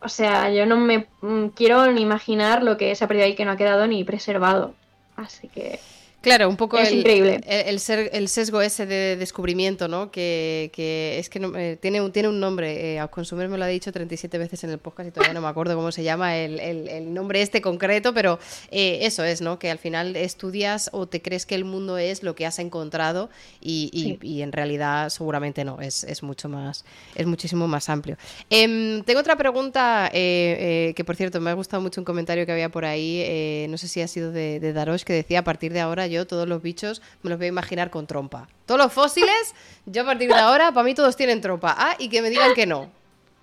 O 0.00 0.08
sea, 0.08 0.50
yo 0.50 0.66
no 0.66 0.76
me 0.76 1.08
mm, 1.20 1.48
quiero 1.48 1.90
ni 1.92 2.02
imaginar 2.02 2.62
lo 2.62 2.76
que 2.76 2.94
se 2.94 3.04
ha 3.04 3.08
perdido 3.08 3.26
ahí 3.26 3.34
que 3.34 3.44
no 3.44 3.52
ha 3.52 3.56
quedado 3.56 3.86
ni 3.86 4.04
preservado. 4.04 4.74
Así 5.16 5.48
que 5.48 5.80
Claro, 6.20 6.48
un 6.48 6.56
poco 6.56 6.78
es 6.78 6.88
el, 6.88 6.98
increíble. 6.98 7.40
El, 7.46 7.78
ser, 7.78 8.10
el, 8.12 8.28
sesgo 8.28 8.60
ese 8.60 8.86
de 8.86 9.16
descubrimiento, 9.16 9.86
¿no? 9.86 10.10
Que, 10.10 10.68
que 10.74 11.16
es 11.16 11.30
que 11.30 11.38
no, 11.38 11.56
eh, 11.56 11.78
tiene, 11.80 12.00
un, 12.00 12.10
tiene 12.10 12.28
un 12.28 12.40
nombre. 12.40 12.96
Eh, 12.96 13.08
consumir 13.08 13.48
me 13.48 13.56
lo 13.56 13.64
ha 13.64 13.68
dicho 13.68 13.92
37 13.92 14.36
veces 14.36 14.64
en 14.64 14.70
el 14.70 14.78
podcast 14.78 15.08
y 15.08 15.12
todavía 15.12 15.32
no 15.32 15.40
me 15.40 15.46
acuerdo 15.46 15.76
cómo 15.76 15.92
se 15.92 16.02
llama 16.02 16.36
el, 16.36 16.58
el 16.58 17.14
nombre 17.14 17.40
este 17.40 17.60
concreto, 17.60 18.12
pero 18.14 18.40
eh, 18.72 18.98
eso 19.02 19.22
es, 19.22 19.40
¿no? 19.40 19.60
Que 19.60 19.70
al 19.70 19.78
final 19.78 20.16
estudias 20.16 20.90
o 20.92 21.06
te 21.06 21.22
crees 21.22 21.46
que 21.46 21.54
el 21.54 21.64
mundo 21.64 21.98
es 21.98 22.24
lo 22.24 22.34
que 22.34 22.46
has 22.46 22.58
encontrado 22.58 23.30
y, 23.60 24.18
y, 24.20 24.42
en 24.42 24.50
realidad 24.50 25.10
seguramente 25.10 25.64
no, 25.64 25.80
es, 25.80 26.02
es, 26.02 26.24
mucho 26.24 26.48
más, 26.48 26.84
es 27.14 27.26
muchísimo 27.26 27.68
más 27.68 27.88
amplio. 27.88 28.16
Em, 28.50 29.04
tengo 29.04 29.20
otra 29.20 29.36
pregunta 29.36 30.10
que, 30.12 31.02
por 31.06 31.14
cierto, 31.14 31.40
me 31.40 31.50
ha 31.50 31.54
gustado 31.54 31.80
mucho 31.80 32.00
un 32.00 32.04
comentario 32.04 32.44
que 32.44 32.52
había 32.52 32.70
por 32.70 32.84
ahí, 32.84 33.66
no 33.70 33.78
sé 33.78 33.86
si 33.86 34.00
ha 34.00 34.08
sido 34.08 34.32
de, 34.32 34.58
de 34.58 34.72
Darosh, 34.72 35.04
que 35.04 35.12
decía 35.12 35.40
a 35.40 35.44
partir 35.44 35.72
de 35.72 35.80
ahora 35.80 36.07
yo 36.08 36.26
todos 36.26 36.48
los 36.48 36.62
bichos 36.62 37.00
me 37.22 37.30
los 37.30 37.38
voy 37.38 37.46
a 37.46 37.48
imaginar 37.48 37.90
con 37.90 38.06
trompa. 38.06 38.48
Todos 38.66 38.80
los 38.80 38.92
fósiles, 38.92 39.54
yo 39.86 40.02
a 40.02 40.04
partir 40.04 40.28
de 40.28 40.38
ahora, 40.38 40.72
para 40.72 40.84
mí 40.84 40.94
todos 40.94 41.16
tienen 41.16 41.40
trompa. 41.40 41.74
Ah, 41.78 41.96
y 41.98 42.08
que 42.08 42.20
me 42.20 42.30
digan 42.30 42.54
que 42.54 42.66
no. 42.66 42.90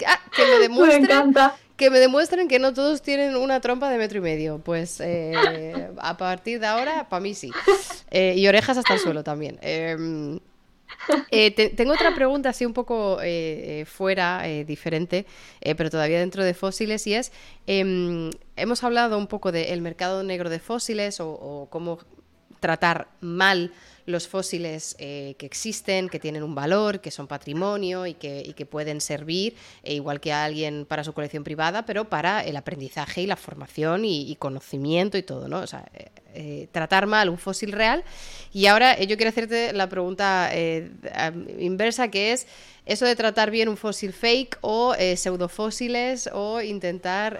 Ah, 0.05 0.19
que 0.35 0.45
me 0.45 0.59
demuestren, 0.59 1.33
que 1.77 1.89
me 1.89 1.99
demuestren 1.99 2.47
que 2.47 2.59
no 2.59 2.73
todos 2.73 3.01
tienen 3.01 3.35
una 3.35 3.59
trompa 3.59 3.89
de 3.89 3.97
metro 3.97 4.19
y 4.19 4.21
medio. 4.21 4.59
Pues 4.59 4.99
eh, 5.01 5.89
a 5.97 6.17
partir 6.17 6.59
de 6.59 6.67
ahora, 6.67 7.09
para 7.09 7.19
mí 7.19 7.33
sí. 7.33 7.51
Eh, 8.11 8.35
y 8.37 8.47
orejas 8.47 8.77
hasta 8.77 8.93
el 8.93 8.99
suelo 8.99 9.23
también. 9.23 9.57
Em, 9.61 10.39
eh, 11.31 11.51
tengo 11.75 11.93
otra 11.93 12.13
pregunta 12.15 12.49
así 12.49 12.65
un 12.65 12.73
poco 12.73 13.19
fuera, 13.85 14.43
diferente, 14.65 15.25
pero 15.75 15.89
todavía 15.89 16.19
dentro 16.19 16.43
de 16.43 16.53
fósiles 16.53 17.05
y 17.07 17.15
es, 17.15 17.31
em, 17.67 18.29
hemos 18.55 18.83
hablado 18.83 19.17
un 19.17 19.27
poco 19.27 19.51
del 19.51 19.81
mercado 19.81 20.23
negro 20.23 20.49
de 20.49 20.59
fósiles 20.59 21.17
o 21.19 21.67
cómo 21.69 21.99
tratar 22.65 23.07
mal 23.21 23.69
los 24.05 24.27
fósiles 24.27 24.95
eh, 24.99 25.35
que 25.37 25.45
existen, 25.45 26.09
que 26.09 26.19
tienen 26.19 26.43
un 26.43 26.53
valor, 26.53 27.01
que 27.01 27.11
son 27.11 27.27
patrimonio 27.27 28.05
y 28.05 28.13
que, 28.13 28.53
que 28.55 28.65
pueden 28.65 29.01
servir, 29.01 29.55
e 29.83 29.95
igual 29.95 30.19
que 30.19 30.31
a 30.31 30.45
alguien 30.45 30.85
para 30.85 31.03
su 31.03 31.13
colección 31.13 31.43
privada, 31.43 31.85
pero 31.85 32.05
para 32.05 32.43
el 32.43 32.55
aprendizaje 32.55 33.21
y 33.21 33.27
la 33.27 33.35
formación 33.35 34.05
y, 34.05 34.35
conocimiento 34.35 35.17
y 35.17 35.23
todo, 35.23 35.47
¿no? 35.47 35.59
O 35.59 35.67
sea, 35.67 35.85
eh, 35.93 36.09
eh, 36.33 36.67
tratar 36.71 37.07
mal 37.07 37.29
un 37.29 37.37
fósil 37.37 37.71
real. 37.71 38.03
Y 38.53 38.67
ahora 38.67 38.99
yo 39.01 39.17
quiero 39.17 39.29
hacerte 39.29 39.73
la 39.73 39.89
pregunta 39.89 40.51
inversa, 41.59 42.09
que 42.09 42.31
es 42.31 42.47
eso 42.85 43.05
de 43.05 43.15
tratar 43.15 43.51
bien 43.51 43.67
un 43.67 43.77
fósil 43.77 44.13
fake 44.13 44.59
o 44.61 44.93
pseudofósiles 44.93 46.29
o 46.31 46.61
intentar 46.61 47.39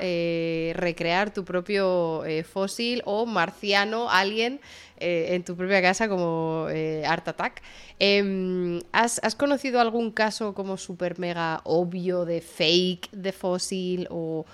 recrear 0.73 1.33
tu 1.33 1.45
propio 1.45 2.23
fósil 2.51 3.01
o 3.05 3.25
marciano, 3.25 4.09
alguien 4.09 4.59
eh, 4.97 5.35
en 5.35 5.43
tu 5.43 5.57
propia 5.57 5.81
casa 5.81 6.07
como 6.07 6.54
eh, 6.69 7.05
Art 7.05 7.27
Attack. 7.27 7.61
Em, 7.99 8.81
¿has, 8.91 9.19
conocido 9.35 9.79
algún 9.79 10.11
caso 10.11 10.53
como 10.53 10.77
super 10.77 11.17
mega 11.19 11.61
obvio 11.63 12.25
de 12.25 12.41
fake 12.41 13.11
de 13.11 13.31
fósil 13.31 14.07
o, 14.09 14.45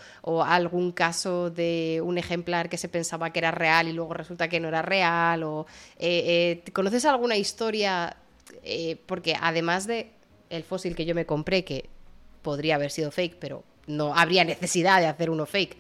algún 0.46 0.92
caso 0.92 1.50
de 1.50 2.02
un 2.04 2.18
ejemplar 2.18 2.70
que 2.70 2.78
se 2.78 2.90
pensaba 2.90 3.32
que 3.32 3.40
era 3.40 3.52
real 3.52 3.88
y 3.88 3.94
luego 3.94 4.14
resulta 4.14 4.48
que 4.48 4.60
no 4.60 4.68
era 4.68 4.82
real? 4.82 5.44
O, 5.44 5.66
eh, 5.98 6.64
¿Conoces 6.74 7.06
alguna 7.06 7.38
historia? 7.38 8.18
porque 9.06 9.36
además 9.40 9.88
de 9.88 10.12
el 10.50 10.64
fósil 10.64 10.94
que 10.94 11.06
yo 11.06 11.16
me 11.16 11.26
compré, 11.26 11.64
que 11.64 11.90
podría 12.42 12.76
haber 12.76 12.92
sido 12.92 13.10
fake, 13.10 13.38
pero 13.40 13.64
no 13.88 14.14
habría 14.14 14.44
necesidad 14.44 15.00
de 15.00 15.08
hacer 15.08 15.30
uno 15.30 15.46
fake 15.46 15.78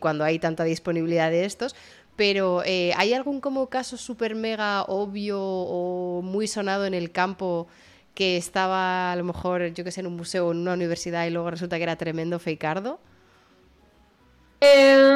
cuando 0.00 0.24
hay 0.24 0.38
tanta 0.38 0.64
disponibilidad 0.64 1.30
de 1.30 1.44
estos. 1.44 1.74
Pero 2.16 2.62
eh, 2.64 2.92
¿hay 2.96 3.14
algún 3.14 3.40
como 3.40 3.68
caso 3.68 3.96
súper 3.96 4.34
mega 4.34 4.82
obvio 4.82 5.40
o 5.40 6.22
muy 6.22 6.46
sonado 6.46 6.84
en 6.84 6.94
el 6.94 7.10
campo 7.10 7.66
que 8.14 8.36
estaba 8.36 9.12
a 9.12 9.16
lo 9.16 9.24
mejor, 9.24 9.72
yo 9.72 9.84
que 9.84 9.90
sé, 9.90 10.00
en 10.00 10.06
un 10.06 10.16
museo 10.16 10.48
o 10.48 10.52
en 10.52 10.58
una 10.58 10.74
universidad 10.74 11.26
y 11.26 11.30
luego 11.30 11.50
resulta 11.50 11.78
que 11.78 11.84
era 11.84 11.96
tremendo 11.96 12.38
fakeardo? 12.38 12.98
Eh, 14.60 15.14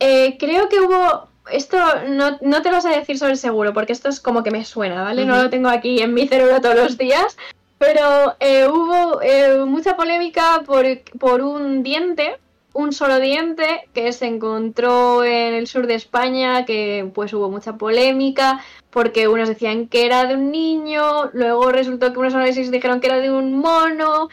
eh, 0.00 0.36
creo 0.38 0.68
que 0.68 0.80
hubo. 0.80 1.28
Esto 1.50 1.78
no, 2.08 2.38
te 2.38 2.68
lo 2.68 2.76
vas 2.76 2.86
a 2.86 2.96
decir 2.96 3.18
sobre 3.18 3.36
seguro, 3.36 3.72
porque 3.72 3.92
esto 3.92 4.08
es 4.08 4.20
como 4.20 4.42
que 4.42 4.50
me 4.50 4.64
suena, 4.64 5.02
¿vale? 5.02 5.24
No 5.24 5.42
lo 5.42 5.50
tengo 5.50 5.68
aquí 5.68 6.00
en 6.00 6.14
mi 6.14 6.28
cerebro 6.28 6.60
todos 6.60 6.76
los 6.76 6.98
días. 6.98 7.36
Pero 7.78 8.36
hubo 8.72 9.66
mucha 9.66 9.96
polémica 9.96 10.62
por, 10.64 10.84
por 11.18 11.40
un 11.40 11.82
diente 11.82 12.38
un 12.74 12.92
solo 12.92 13.20
diente 13.20 13.88
que 13.92 14.12
se 14.12 14.26
encontró 14.26 15.24
en 15.24 15.54
el 15.54 15.66
sur 15.66 15.86
de 15.86 15.94
España, 15.94 16.64
que 16.64 17.10
pues 17.14 17.32
hubo 17.32 17.50
mucha 17.50 17.76
polémica, 17.76 18.64
porque 18.90 19.28
unos 19.28 19.48
decían 19.48 19.88
que 19.88 20.06
era 20.06 20.26
de 20.26 20.34
un 20.34 20.50
niño, 20.50 21.30
luego 21.32 21.70
resultó 21.70 22.12
que 22.12 22.18
unos 22.18 22.34
análisis 22.34 22.70
dijeron 22.70 23.00
que 23.00 23.08
era 23.08 23.20
de 23.20 23.30
un 23.30 23.58
mono. 23.58 24.28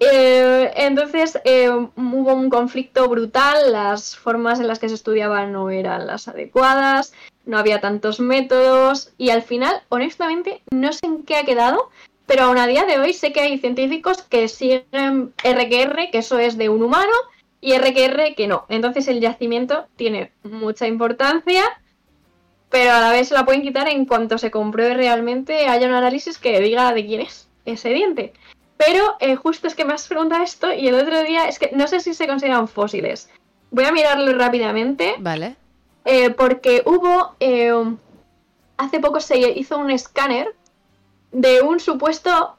Eh, 0.00 0.72
entonces 0.76 1.38
eh, 1.44 1.68
hubo 1.68 2.34
un 2.34 2.48
conflicto 2.48 3.06
brutal, 3.08 3.70
las 3.70 4.16
formas 4.16 4.58
en 4.58 4.66
las 4.66 4.78
que 4.78 4.88
se 4.88 4.94
estudiaba 4.94 5.44
no 5.46 5.68
eran 5.68 6.06
las 6.06 6.26
adecuadas, 6.26 7.12
no 7.44 7.58
había 7.58 7.80
tantos 7.80 8.18
métodos 8.18 9.12
y 9.18 9.28
al 9.28 9.42
final, 9.42 9.82
honestamente, 9.90 10.62
no 10.70 10.92
sé 10.92 11.04
en 11.04 11.24
qué 11.24 11.36
ha 11.36 11.44
quedado, 11.44 11.90
pero 12.24 12.44
aún 12.44 12.58
a 12.58 12.66
día 12.66 12.86
de 12.86 12.98
hoy 12.98 13.12
sé 13.12 13.32
que 13.32 13.40
hay 13.40 13.58
científicos 13.58 14.22
que 14.22 14.48
siguen 14.48 15.34
RQR, 15.44 16.10
que 16.10 16.18
eso 16.18 16.38
es 16.38 16.56
de 16.56 16.68
un 16.68 16.82
humano, 16.82 17.12
y 17.60 17.76
RQR 17.76 18.34
que 18.36 18.46
no. 18.46 18.64
Entonces 18.68 19.08
el 19.08 19.20
yacimiento 19.20 19.86
tiene 19.96 20.32
mucha 20.42 20.86
importancia, 20.86 21.62
pero 22.70 22.92
a 22.92 23.00
la 23.00 23.12
vez 23.12 23.28
se 23.28 23.34
la 23.34 23.44
pueden 23.44 23.62
quitar 23.62 23.88
en 23.88 24.06
cuanto 24.06 24.38
se 24.38 24.50
compruebe 24.50 24.94
realmente 24.94 25.66
haya 25.66 25.86
un 25.86 25.94
análisis 25.94 26.38
que 26.38 26.60
diga 26.60 26.92
de 26.92 27.06
quién 27.06 27.20
es 27.20 27.48
ese 27.64 27.90
diente. 27.90 28.32
Pero 28.76 29.16
eh, 29.20 29.36
justo 29.36 29.66
es 29.66 29.74
que 29.74 29.84
me 29.84 29.92
has 29.92 30.08
preguntado 30.08 30.42
esto 30.42 30.72
y 30.72 30.88
el 30.88 30.94
otro 30.94 31.22
día 31.22 31.48
es 31.48 31.58
que 31.58 31.70
no 31.74 31.86
sé 31.86 32.00
si 32.00 32.14
se 32.14 32.26
consideran 32.26 32.66
fósiles. 32.66 33.28
Voy 33.70 33.84
a 33.84 33.92
mirarlo 33.92 34.32
rápidamente. 34.38 35.16
Vale. 35.18 35.56
Eh, 36.06 36.30
porque 36.30 36.82
hubo. 36.86 37.34
Eh, 37.40 37.72
hace 38.78 39.00
poco 39.00 39.20
se 39.20 39.38
hizo 39.38 39.76
un 39.76 39.90
escáner 39.90 40.54
de 41.30 41.60
un 41.60 41.78
supuesto 41.78 42.56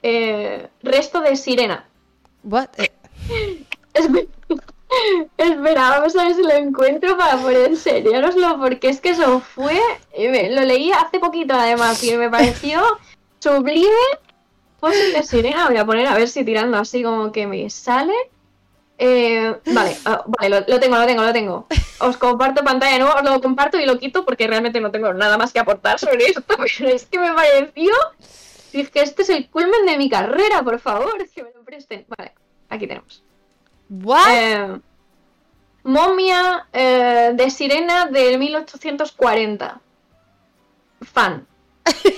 resto 0.83 1.21
de 1.21 1.35
sirena. 1.35 1.87
What? 2.43 2.69
Es, 3.93 4.07
Espera, 5.37 5.89
vamos 5.89 6.15
a 6.15 6.25
ver 6.25 6.35
si 6.35 6.43
lo 6.43 6.51
encuentro 6.51 7.17
para 7.17 7.37
poder 7.37 7.71
enseñároslo, 7.71 8.59
porque 8.59 8.89
es 8.89 8.99
que 8.99 9.09
eso 9.09 9.39
fue. 9.39 9.79
Lo 10.17 10.61
leí 10.61 10.91
hace 10.91 11.19
poquito 11.19 11.53
además 11.53 12.03
y 12.03 12.15
me 12.17 12.29
pareció 12.29 12.81
sublime. 13.39 13.89
Pues 14.79 15.13
de 15.13 15.23
sirena, 15.23 15.67
voy 15.67 15.77
a 15.77 15.85
poner 15.85 16.07
a 16.07 16.15
ver 16.15 16.27
si 16.27 16.43
tirando 16.43 16.77
así 16.77 17.03
como 17.03 17.31
que 17.31 17.45
me 17.45 17.69
sale. 17.69 18.13
Eh, 18.97 19.55
vale, 19.73 19.97
ah, 20.05 20.23
vale, 20.27 20.63
lo, 20.67 20.79
tengo, 20.79 20.97
lo 20.97 21.05
tengo, 21.05 21.23
lo 21.23 21.33
tengo. 21.33 21.67
Os 21.99 22.17
comparto 22.17 22.63
pantalla 22.63 22.97
nueva, 22.97 23.15
os 23.15 23.23
lo 23.23 23.41
comparto 23.41 23.79
y 23.79 23.85
lo 23.85 23.99
quito 23.99 24.25
porque 24.25 24.47
realmente 24.47 24.81
no 24.81 24.91
tengo 24.91 25.13
nada 25.13 25.37
más 25.37 25.53
que 25.53 25.59
aportar 25.59 25.99
sobre 25.99 26.25
esto. 26.25 26.43
Pero 26.47 26.89
es 26.89 27.05
que 27.05 27.19
me 27.19 27.31
pareció. 27.31 27.91
Dije, 28.73 29.03
este 29.03 29.21
es 29.21 29.29
el 29.29 29.49
culmen 29.49 29.85
de 29.85 29.97
mi 29.97 30.09
carrera, 30.09 30.63
por 30.63 30.79
favor, 30.79 31.17
que 31.33 31.43
me 31.43 31.51
lo 31.53 31.63
presten. 31.63 32.05
Vale, 32.17 32.33
aquí 32.69 32.87
tenemos. 32.87 33.23
Eh, 34.29 34.79
momia 35.83 36.67
eh, 36.71 37.31
de 37.33 37.49
sirena 37.49 38.05
del 38.05 38.39
1840. 38.39 39.81
Fan. 41.01 41.47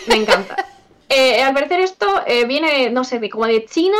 Me 0.08 0.16
encanta. 0.16 0.56
Eh, 1.16 1.44
al 1.44 1.54
parecer 1.54 1.80
esto 1.80 2.08
viene, 2.48 2.90
no 2.90 3.04
sé, 3.04 3.20
de, 3.20 3.30
como 3.30 3.46
de 3.46 3.66
China. 3.66 4.00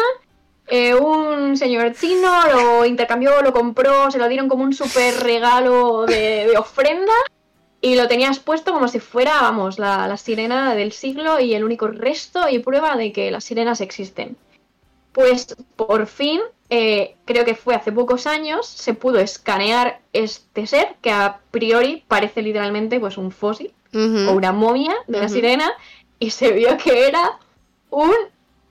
un 1.00 1.56
señor 1.56 1.94
chino 1.94 2.32
lo 2.52 2.86
intercambió, 2.86 3.44
lo 3.44 3.54
compró, 3.54 4.10
se 4.10 4.18
lo 4.18 4.28
dieron 4.28 4.50
como 4.50 4.64
un 4.64 4.74
super 4.74 5.22
regalo 5.22 6.08
de, 6.08 6.52
ofrenda 6.58 7.14
y 7.82 7.94
lo 7.94 8.08
tenías 8.08 8.40
puesto 8.40 8.74
como 8.74 8.88
si 8.88 9.00
fuera, 9.00 9.42
vamos, 9.42 9.78
la, 9.78 10.08
la, 10.08 10.18
sirena 10.18 10.74
del 10.74 10.92
siglo 10.92 11.40
y 11.40 11.54
el 11.54 11.64
único 11.64 11.88
resto 11.88 12.50
y 12.50 12.58
prueba 12.58 12.96
de 12.98 13.12
que 13.12 13.30
las 13.30 13.44
sirenas 13.44 13.82
existen. 13.82 14.36
Pues 15.12 15.56
por 15.76 16.08
fin 16.08 16.42
eh, 16.76 17.18
creo 17.26 17.46
que 17.46 17.54
fue 17.54 17.76
hace 17.76 17.92
pocos 17.92 18.26
años, 18.26 18.66
se 18.66 18.96
pudo 18.96 19.20
escanear 19.20 20.00
este 20.12 20.66
ser, 20.66 20.96
que 21.04 21.12
a 21.12 21.40
priori 21.52 22.04
parece 22.08 22.42
literalmente 22.42 23.00
pues 23.00 23.20
un 23.20 23.30
fósil 23.30 23.72
o 23.94 24.32
una 24.32 24.52
momia 24.52 24.96
de 25.06 25.20
la 25.20 25.30
sirena, 25.30 25.72
y 26.18 26.32
se 26.32 26.52
vio 26.52 26.76
que 26.78 27.08
era 27.08 27.38
un 27.92 28.16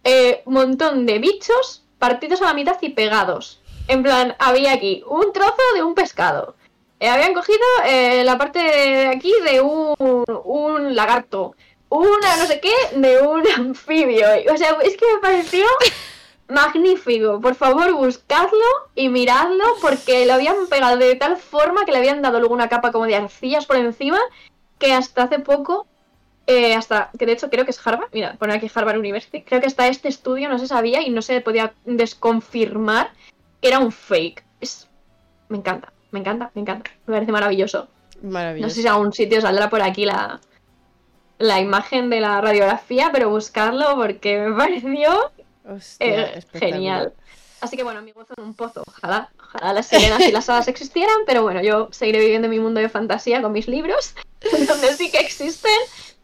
eh, 0.02 0.42
montón 0.46 1.06
de 1.06 1.20
bichos 1.20 1.84
partidos 2.00 2.42
a 2.42 2.46
la 2.46 2.54
mitad 2.54 2.76
y 2.80 2.88
pegados. 2.88 3.60
En 3.86 4.02
plan, 4.02 4.34
había 4.40 4.72
aquí 4.72 5.04
un 5.06 5.32
trozo 5.32 5.62
de 5.76 5.84
un 5.84 5.94
pescado. 5.94 6.56
Eh, 6.98 7.08
habían 7.08 7.34
cogido 7.34 7.64
la 8.24 8.36
parte 8.36 8.58
de 8.58 9.06
aquí 9.06 9.32
de 9.48 9.60
un, 9.60 9.94
un 10.44 10.96
lagarto. 10.96 11.54
Una 11.88 12.36
no 12.36 12.46
sé 12.46 12.58
qué 12.58 12.74
de 12.96 13.22
un 13.22 13.44
anfibio. 13.56 14.26
O 14.52 14.56
sea, 14.56 14.76
es 14.82 14.96
que 14.96 15.06
me 15.14 15.20
pareció 15.20 15.64
magnífico. 16.52 17.40
Por 17.40 17.54
favor, 17.54 17.92
buscadlo 17.94 18.64
y 18.94 19.08
miradlo 19.08 19.64
porque 19.80 20.26
lo 20.26 20.34
habían 20.34 20.66
pegado 20.68 20.96
de 20.96 21.16
tal 21.16 21.36
forma 21.36 21.84
que 21.84 21.92
le 21.92 21.98
habían 21.98 22.22
dado 22.22 22.38
luego 22.38 22.54
una 22.54 22.68
capa 22.68 22.92
como 22.92 23.06
de 23.06 23.16
arcillas 23.16 23.66
por 23.66 23.76
encima 23.76 24.18
que 24.78 24.92
hasta 24.92 25.24
hace 25.24 25.38
poco, 25.38 25.86
eh, 26.46 26.74
hasta 26.74 27.10
que 27.18 27.26
de 27.26 27.32
hecho 27.32 27.50
creo 27.50 27.64
que 27.64 27.70
es 27.70 27.86
Harvard, 27.86 28.08
mira, 28.12 28.34
poner 28.34 28.56
aquí 28.56 28.70
Harvard 28.72 28.98
University, 28.98 29.42
creo 29.42 29.60
que 29.60 29.68
hasta 29.68 29.86
este 29.86 30.08
estudio 30.08 30.48
no 30.48 30.58
se 30.58 30.66
sabía 30.66 31.02
y 31.02 31.10
no 31.10 31.22
se 31.22 31.40
podía 31.40 31.72
desconfirmar 31.84 33.12
que 33.60 33.68
era 33.68 33.78
un 33.78 33.92
fake. 33.92 34.44
Es... 34.60 34.88
Me 35.48 35.58
encanta, 35.58 35.92
me 36.10 36.20
encanta, 36.20 36.50
me 36.54 36.62
encanta. 36.62 36.90
Me 37.06 37.14
parece 37.14 37.32
maravilloso. 37.32 37.88
Maravilloso. 38.22 38.68
No 38.68 38.74
sé 38.74 38.82
si 38.82 38.88
a 38.88 38.96
un 38.96 39.12
sitio 39.12 39.40
saldrá 39.40 39.70
por 39.70 39.82
aquí 39.82 40.04
la, 40.04 40.40
la 41.38 41.60
imagen 41.60 42.10
de 42.10 42.20
la 42.20 42.40
radiografía, 42.40 43.10
pero 43.12 43.30
buscarlo 43.30 43.94
porque 43.96 44.38
me 44.38 44.56
pareció 44.56 45.30
eh, 46.00 46.42
genial. 46.52 47.12
Así 47.60 47.76
que 47.76 47.84
bueno, 47.84 48.02
mi 48.02 48.10
gozo 48.10 48.34
en 48.36 48.44
un 48.44 48.54
pozo. 48.54 48.82
Ojalá, 48.86 49.30
ojalá 49.38 49.72
las 49.72 49.86
sirenas 49.86 50.20
y 50.20 50.32
las 50.32 50.48
hadas 50.48 50.66
existieran, 50.66 51.14
pero 51.26 51.42
bueno, 51.42 51.62
yo 51.62 51.88
seguiré 51.92 52.18
viviendo 52.18 52.48
mi 52.48 52.58
mundo 52.58 52.80
de 52.80 52.88
fantasía 52.88 53.40
con 53.40 53.52
mis 53.52 53.68
libros, 53.68 54.14
donde 54.66 54.94
sí 54.94 55.10
que 55.10 55.18
existen. 55.18 55.70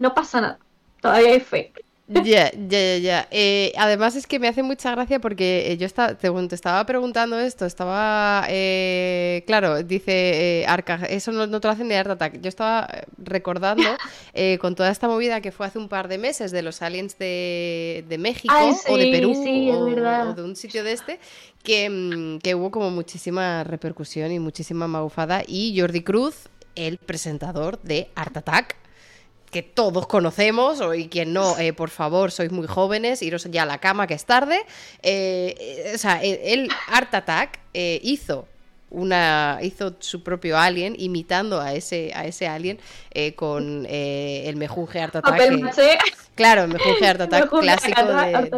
No 0.01 0.15
pasa 0.15 0.41
nada. 0.41 0.59
Todavía 1.01 1.31
hay 1.31 1.41
fe. 1.41 1.73
Ya, 2.09 2.51
ya, 2.69 2.97
ya, 2.97 3.29
eh, 3.31 3.71
además 3.77 4.17
es 4.17 4.27
que 4.27 4.39
me 4.39 4.49
hace 4.49 4.63
mucha 4.63 4.91
gracia 4.93 5.21
porque 5.21 5.71
eh, 5.71 5.77
yo 5.77 5.85
estaba, 5.85 6.15
te, 6.15 6.31
estaba 6.55 6.87
preguntando 6.87 7.39
esto, 7.39 7.67
estaba, 7.67 8.47
eh, 8.49 9.45
claro, 9.47 9.83
dice 9.83 10.65
Arca, 10.67 11.01
eso 11.11 11.33
no, 11.33 11.61
te 11.61 11.69
lo 11.69 11.73
hacen 11.73 11.89
de 11.89 11.97
Art 11.97 12.11
Attack. 12.11 12.41
Yo 12.41 12.49
estaba 12.49 12.89
recordando 13.19 13.85
con 14.61 14.75
toda 14.75 14.91
esta 14.91 15.07
movida 15.07 15.43
que 15.43 15.53
fue 15.53 15.67
hace 15.67 15.79
un 15.79 15.91
par 15.91 16.09
de 16.09 16.17
meses 16.17 16.51
de 16.51 16.63
los 16.63 16.81
aliens 16.81 17.19
de, 17.19 18.17
México 18.19 18.55
o 18.89 18.97
de 18.97 19.11
Perú 19.13 19.33
o, 19.33 20.35
de 20.35 20.43
un 20.43 20.57
sitio 20.57 20.85
de 20.85 20.93
este, 20.93 21.21
que, 21.63 21.91
mm, 21.91 22.39
que 22.39 22.55
hubo 22.55 22.71
como 22.71 22.91
muchísima 22.91 23.65
repercusión 23.65 24.33
y 24.33 24.39
muchísima 24.39 24.89
magufada. 24.89 25.43
Y 25.47 25.79
Jordi 25.79 26.03
Cruz, 26.03 26.49
el 26.75 26.97
presentador 26.97 27.83
de 27.83 28.09
Art 28.15 28.35
Attack 28.35 28.88
que 29.51 29.63
todos 29.63 30.07
conocemos, 30.07 30.81
o 30.81 30.95
y 30.95 31.09
quien 31.09 31.33
no, 31.33 31.59
eh, 31.59 31.73
por 31.73 31.91
favor, 31.91 32.31
sois 32.31 32.53
muy 32.53 32.67
jóvenes, 32.67 33.23
iros 33.23 33.45
ya 33.51 33.63
a 33.63 33.67
la 33.67 33.79
cama 33.79 34.07
que 34.07 34.15
es 34.15 34.25
tarde. 34.25 34.61
Eh, 35.03 35.55
eh, 35.59 35.93
o 35.95 35.99
sea, 35.99 36.23
el 36.23 36.69
Art 36.89 37.15
Attack 37.15 37.61
hizo 37.73 38.47
una 38.91 39.59
hizo 39.63 39.97
su 39.99 40.23
propio 40.23 40.59
alien 40.59 40.97
imitando 40.99 41.61
a 41.61 41.75
ese 41.75 42.11
a 42.15 42.25
ese 42.25 42.49
alien 42.49 42.79
con 43.37 43.87
el 43.87 44.57
mejunje 44.57 45.03
Art 45.03 45.15
Attack 45.17 45.37
claro 46.35 46.63
el 46.63 46.69
mejunje 46.73 47.07
Art 47.07 47.21
Attack 47.21 47.51
clásico 47.51 48.03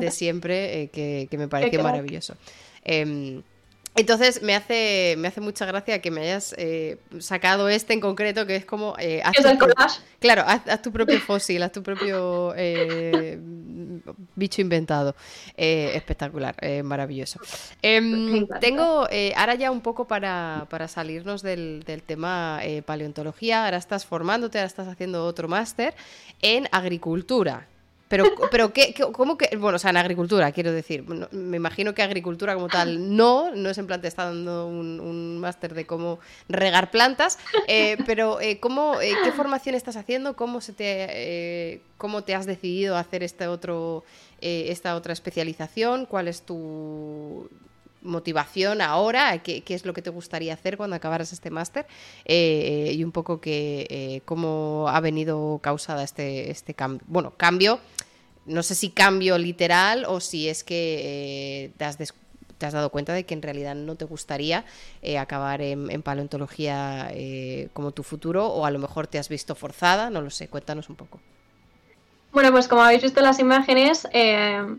de, 0.01 0.11
siempre 0.13 0.89
que, 0.93 1.29
me 1.33 1.49
pareció 1.49 1.83
maravilloso. 1.83 2.37
Em, 2.85 3.43
entonces 3.97 4.41
me 4.43 4.55
hace, 4.55 5.17
me 5.19 5.29
hace 5.29 5.41
mucha 5.41 5.67
gracia 5.67 6.01
que 6.01 6.11
me 6.11 6.23
hayas 6.23 6.55
eh, 6.57 6.99
sacado 7.19 7.69
este 7.69 7.93
en 7.93 8.01
concreto, 8.01 8.47
que 8.47 8.57
es 8.57 8.65
como... 8.65 8.95
Eh, 8.99 9.21
¿Es 9.37 9.45
el 9.45 9.59
collage? 9.59 10.01
Claro, 10.21 10.45
haz, 10.47 10.83
tu 10.83 10.93
propio 10.93 11.19
fósil, 11.21 11.63
haz 11.63 11.73
tu 11.73 11.83
propio 11.83 12.55
eh, 12.57 13.39
bicho 14.37 14.61
inventado. 14.61 15.17
espectacular, 15.57 16.55
maravilloso. 16.85 17.41
Em, 17.83 18.47
tengo, 18.61 19.09
ahora 19.37 19.55
ya 19.57 19.71
un 19.71 19.81
poco 19.81 20.07
para, 20.07 20.67
salirnos 20.89 21.43
del, 21.43 21.83
del 21.85 22.03
tema 22.03 22.61
paleontología, 22.87 23.65
ahora 23.65 23.79
estás 23.79 24.07
formándote, 24.07 24.59
ahora 24.59 24.69
estás 24.69 24.89
haciendo 24.89 25.25
otro 25.25 25.49
máster 25.49 25.95
en 26.43 26.69
agricultura. 26.71 27.67
Pero, 28.11 28.25
pero 28.51 28.73
¿qué, 28.73 28.93
¿cómo 29.13 29.39
que? 29.39 29.57
Bueno, 29.57 29.77
o 29.77 29.79
sea, 29.79 29.91
en 29.91 29.97
agricultura, 29.97 30.51
quiero 30.51 30.73
decir. 30.73 31.05
Me 31.31 31.57
imagino 31.57 31.95
que 31.95 32.03
agricultura 32.03 32.55
como 32.55 32.67
tal 32.67 33.17
no, 33.17 33.55
no 33.55 33.71
es 33.71 33.79
en 33.79 33.87
plan 33.87 34.01
te 34.01 34.09
está 34.09 34.25
dando 34.25 34.67
un, 34.67 35.39
máster 35.39 35.75
de 35.75 35.87
cómo 35.87 36.19
regar 36.49 36.91
plantas, 36.91 37.39
eh, 37.69 37.97
pero 38.07 38.41
eh, 38.41 38.59
¿cómo, 38.59 39.01
eh, 39.01 39.15
¿qué 39.23 39.31
formación 39.31 39.77
estás 39.77 39.95
haciendo? 39.95 40.35
¿Cómo, 40.35 40.61
se 40.61 40.73
te, 40.73 41.83
¿Cómo 41.99 42.25
te 42.25 42.35
has 42.35 42.47
decidido 42.47 42.97
hacer 42.97 43.23
este 43.23 43.47
otro, 43.47 44.03
esta 44.41 44.97
otra 44.97 45.13
especialización? 45.13 46.05
¿Cuál 46.05 46.27
es 46.27 46.43
tu 46.43 47.49
motivación 48.03 48.81
ahora, 48.81 49.39
qué, 49.43 49.63
es 49.67 49.85
lo 49.85 49.93
que 49.93 50.03
te 50.03 50.11
gustaría 50.11 50.55
hacer 50.55 50.77
cuando 50.77 50.97
acabaras 50.97 51.33
este 51.33 51.51
máster 51.51 51.87
y 52.27 53.03
un 53.05 53.13
poco 53.13 53.41
que 53.41 54.23
cómo 54.25 54.87
ha 54.89 55.01
venido 55.01 55.61
causada 55.63 56.03
este, 56.03 56.51
este 56.51 56.75
cambio. 56.75 57.05
Bueno, 57.09 57.35
cambio 57.37 57.81
no 58.47 58.63
sé 58.63 58.75
si 58.75 58.91
cambio 58.91 59.39
literal 59.39 60.05
o 60.07 60.21
si 60.21 60.49
es 60.49 60.65
que 60.65 61.65
eh, 61.65 61.73
te, 61.77 61.85
has 61.85 61.97
te, 61.97 62.67
has 62.67 62.73
dado 62.73 62.91
cuenta 62.91 63.13
de 63.13 63.25
que 63.25 63.35
en 63.35 63.43
realidad 63.43 63.75
no 63.75 63.97
te 63.97 64.05
gustaría 64.05 64.65
eh, 65.03 65.19
acabar 65.19 65.61
en, 65.63 66.03
paleontología 66.03 67.11
eh, 67.13 67.69
como 67.73 67.93
tu 67.93 68.03
futuro 68.03 68.47
o 68.47 68.65
a 68.65 68.71
lo 68.71 68.79
mejor 68.79 69.07
te 69.07 69.19
has 69.19 69.29
visto 69.29 69.55
forzada, 69.55 70.11
no 70.11 70.21
lo 70.21 70.31
sé, 70.31 70.49
cuéntanos 70.49 70.89
un 70.89 70.97
poco. 70.97 71.21
Bueno, 72.33 72.53
pues 72.53 72.69
como 72.69 72.83
habéis 72.83 73.03
visto 73.03 73.21
en 73.21 73.27
las 73.27 73.41
imágenes, 73.41 74.07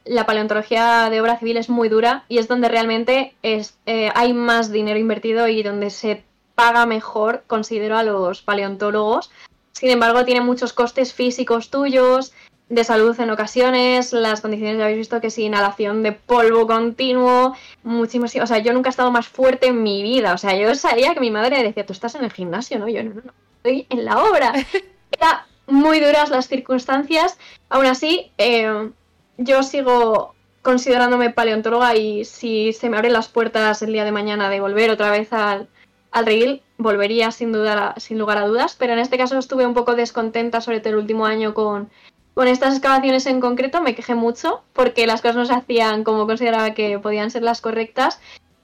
la 0.06 0.26
paleontología 0.26 1.10
de 1.10 1.20
obra 1.20 1.38
civil 1.38 1.58
es 1.58 1.70
muy 1.70 1.90
dura 1.90 2.24
y 2.30 2.38
es 2.38 2.48
donde 2.48 2.70
realmente 2.70 3.36
es, 3.44 3.78
hay 3.86 4.34
más 4.34 4.72
dinero 4.72 4.98
invertido 4.98 5.48
y 5.50 5.62
donde 5.62 5.90
se 5.90 6.24
paga 6.56 6.86
mejor, 6.86 7.44
considero, 7.48 7.98
a 7.98 8.04
los 8.04 8.42
paleontólogos. 8.42 9.32
Sin 9.74 9.90
embargo, 9.90 10.24
tiene 10.24 10.42
muchos 10.42 10.72
costes 10.72 11.14
físicos 11.14 11.70
tuyos, 11.70 12.34
de 12.72 12.86
salud 12.86 13.20
en 13.20 13.30
ocasiones, 13.30 14.14
las 14.14 14.40
condiciones 14.40 14.78
ya 14.78 14.86
habéis 14.86 15.00
visto 15.00 15.20
que 15.20 15.30
sí, 15.30 15.44
inhalación 15.44 16.04
de 16.04 16.14
polvo 16.14 16.66
continuo, 16.68 17.54
muchísimo, 17.84 18.28
o 18.42 18.48
sea, 18.48 18.60
yo 18.60 18.72
nunca 18.72 18.88
he 18.88 18.92
estado 18.92 19.12
más 19.12 19.28
fuerte 19.28 19.68
en 19.68 19.84
mi 19.84 20.02
vida, 20.02 20.34
o 20.34 20.38
sea, 20.38 20.56
yo 20.56 20.74
sabía 20.76 21.14
que 21.14 21.20
mi 21.20 21.32
madre 21.32 21.62
decía, 21.64 21.86
tú 21.86 21.92
estás 21.92 22.16
en 22.16 22.24
el 22.24 22.32
gimnasio, 22.32 22.80
¿no? 22.80 22.88
Yo 22.88 23.04
no, 23.04 23.16
no, 23.16 23.22
no, 23.26 23.34
estoy 23.58 23.88
en 23.90 24.06
la 24.06 24.24
obra. 24.24 24.54
Era 25.12 25.46
muy 25.72 26.00
duras 26.00 26.30
las 26.30 26.48
circunstancias, 26.48 27.38
aún 27.70 27.86
así, 27.86 28.32
eh, 28.38 28.92
yo 29.38 29.64
sigo 29.64 30.36
considerándome 30.62 31.32
paleontóloga 31.32 31.96
y 31.96 32.26
si 32.26 32.74
se 32.74 32.90
me 32.90 32.98
abren 32.98 33.14
las 33.14 33.28
puertas 33.28 33.82
el 33.82 33.94
día 33.94 34.06
de 34.06 34.12
mañana 34.12 34.50
de 34.50 34.60
volver 34.60 34.92
otra 34.92 35.10
vez 35.10 35.34
al, 35.34 35.68
al 36.12 36.62
volvería 36.78 37.32
sin 37.32 37.52
duda, 37.52 37.96
sin 37.98 38.20
lugar 38.20 38.38
a 38.38 38.46
dudas, 38.46 38.76
pero 38.78 38.94
en 38.94 39.00
este 39.00 39.18
caso 39.18 39.38
estuve 39.38 39.66
un 39.66 39.74
poco 39.74 39.96
descontenta, 39.96 40.62
sobre 40.62 40.80
todo 40.80 40.94
el 40.94 41.00
último 41.00 41.26
año, 41.26 41.54
con 41.54 41.90
con 42.34 42.48
estas 42.48 42.74
excavaciones 42.76 43.26
en 43.26 43.42
concreto. 43.42 43.82
Me 43.82 43.96
quejé 43.96 44.16
mucho 44.16 44.64
porque 44.74 45.08
las 45.08 45.22
cosas 45.22 45.36
no 45.36 45.46
se 45.46 45.54
hacían 45.54 46.04
como 46.04 46.26
consideraba 46.26 46.74
que 46.74 47.00
podían 47.00 47.32
ser 47.32 47.44
las 47.44 47.62
correctas. 47.62 48.20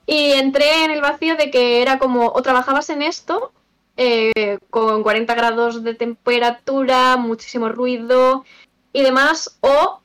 Y 0.06 0.32
entré 0.32 0.84
en 0.84 0.90
el 0.90 1.02
vacío 1.02 1.36
de 1.36 1.50
que 1.50 1.82
era 1.82 1.98
como 1.98 2.28
o 2.28 2.42
trabajabas 2.42 2.88
en 2.90 3.02
esto 3.02 3.52
eh, 3.98 4.58
con 4.70 5.02
40 5.02 5.34
grados 5.34 5.82
de 5.82 5.92
temperatura, 5.92 7.16
muchísimo 7.16 7.68
ruido 7.68 8.44
y 8.92 9.02
demás 9.02 9.58
o 9.60 10.00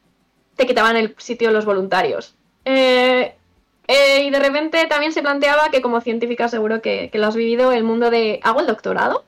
te 0.56 0.66
quitaban 0.66 0.96
el 0.98 1.16
sitio 1.20 1.52
los 1.52 1.66
voluntarios. 1.66 2.36
Eh, 2.66 3.36
eh, 3.88 4.24
y 4.24 4.30
de 4.32 4.40
repente 4.40 4.88
también 4.88 5.12
se 5.12 5.22
planteaba 5.22 5.70
que 5.70 5.84
como 5.84 6.02
científica 6.02 6.48
seguro 6.48 6.82
que, 6.82 7.12
lo 7.14 7.28
has 7.28 7.36
vivido 7.36 7.72
el 7.72 7.84
mundo 7.84 8.10
de 8.10 8.40
¿hago 8.44 8.62
el 8.62 8.68
doctorado? 8.68 9.26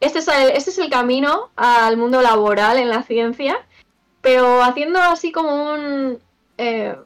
Este, 0.00 0.18
este 0.18 0.70
es, 0.70 0.78
el, 0.78 0.90
camino 0.90 1.50
al 1.54 1.96
mundo 1.96 2.20
laboral 2.20 2.78
en 2.78 2.90
la 2.90 3.04
ciencia, 3.04 3.64
pero 4.20 4.62
haciendo 4.62 5.00
así 5.00 5.30
como 5.30 5.72
un... 5.72 6.18
Eh, 6.58 6.96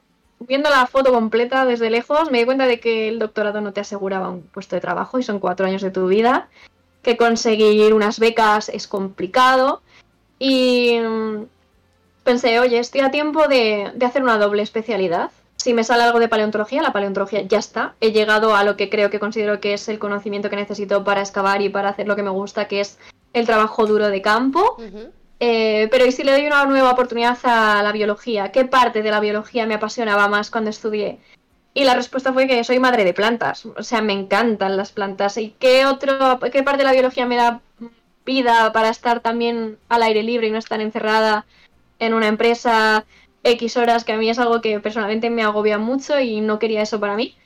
viendo 0.40 0.70
la 0.70 0.86
foto 0.86 1.12
completa 1.12 1.66
desde 1.66 1.90
lejos, 1.90 2.30
me 2.30 2.38
di 2.38 2.44
cuenta 2.44 2.66
de 2.66 2.80
que 2.80 3.08
el 3.08 3.18
doctorado 3.18 3.60
no 3.60 3.72
te 3.72 3.80
aseguraba 3.80 4.30
un 4.30 4.42
puesto 4.42 4.76
de 4.76 4.80
trabajo 4.80 5.18
y 5.18 5.22
son 5.22 5.40
cuatro 5.40 5.66
años 5.66 5.82
de 5.82 5.90
tu 5.90 6.06
vida, 6.06 6.48
que 7.08 7.16
conseguir 7.16 7.94
unas 7.94 8.18
becas 8.18 8.68
es 8.68 8.86
complicado 8.86 9.82
y 10.38 10.98
mm, 11.00 11.44
pensé, 12.22 12.60
oye, 12.60 12.78
estoy 12.78 13.00
a 13.00 13.10
tiempo 13.10 13.48
de 13.48 13.92
hacer 14.04 14.22
una 14.22 14.38
doble 14.38 14.62
especialidad 14.62 15.30
si 15.58 15.74
me 15.74 15.82
sale 15.82 16.04
algo 16.04 16.20
de 16.20 16.28
paleontología, 16.28 16.82
la 16.82 16.92
paleontología 16.92 17.42
ya 17.42 17.58
está. 17.58 17.94
He 18.00 18.12
llegado 18.12 18.54
a 18.54 18.62
lo 18.62 18.76
que 18.76 18.88
creo 18.88 19.10
que 19.10 19.18
considero 19.18 19.60
que 19.60 19.74
es 19.74 19.88
el 19.88 19.98
conocimiento 19.98 20.48
que 20.48 20.56
necesito 20.56 21.02
para 21.02 21.20
excavar 21.20 21.60
y 21.62 21.68
para 21.68 21.88
hacer 21.88 22.06
lo 22.06 22.14
que 22.14 22.22
me 22.22 22.30
gusta, 22.30 22.68
que 22.68 22.80
es 22.80 22.96
el 23.32 23.44
trabajo 23.44 23.84
duro 23.84 24.08
de 24.08 24.22
campo. 24.22 24.76
Eh, 25.40 25.88
pero 25.90 26.06
¿y 26.06 26.12
si 26.12 26.22
le 26.22 26.32
doy 26.32 26.46
una 26.46 26.64
nueva 26.64 26.92
oportunidad 26.92 27.36
a 27.42 27.82
la 27.82 27.90
biología? 27.90 28.52
¿Qué 28.52 28.64
parte 28.64 29.02
de 29.02 29.10
la 29.10 29.18
biología 29.18 29.66
me 29.66 29.74
apasionaba 29.74 30.28
más 30.28 30.50
cuando 30.50 30.70
estudié? 30.70 31.18
Y 31.78 31.84
la 31.84 31.94
respuesta 31.94 32.32
fue 32.32 32.48
que 32.48 32.64
soy 32.64 32.80
madre 32.80 33.04
de 33.04 33.14
plantas. 33.14 33.64
O 33.64 33.84
sea, 33.84 34.02
me 34.02 34.12
encantan 34.12 34.76
las 34.76 34.90
plantas. 34.90 35.36
¿Y 35.36 35.54
qué, 35.60 35.86
otro, 35.86 36.40
qué 36.50 36.64
parte 36.64 36.78
de 36.78 36.84
la 36.84 36.92
biología 36.92 37.24
me 37.24 37.36
da 37.36 37.60
vida 38.26 38.72
para 38.72 38.88
estar 38.88 39.20
también 39.20 39.78
al 39.88 40.02
aire 40.02 40.24
libre 40.24 40.48
y 40.48 40.50
no 40.50 40.58
estar 40.58 40.80
encerrada 40.80 41.46
en 42.00 42.14
una 42.14 42.26
empresa 42.26 43.04
X 43.44 43.76
horas, 43.76 44.02
que 44.02 44.10
a 44.10 44.16
mí 44.16 44.28
es 44.28 44.40
algo 44.40 44.60
que 44.60 44.80
personalmente 44.80 45.30
me 45.30 45.44
agobia 45.44 45.78
mucho 45.78 46.18
y 46.18 46.40
no 46.40 46.58
quería 46.58 46.82
eso 46.82 46.98
para 46.98 47.14
mí. 47.14 47.36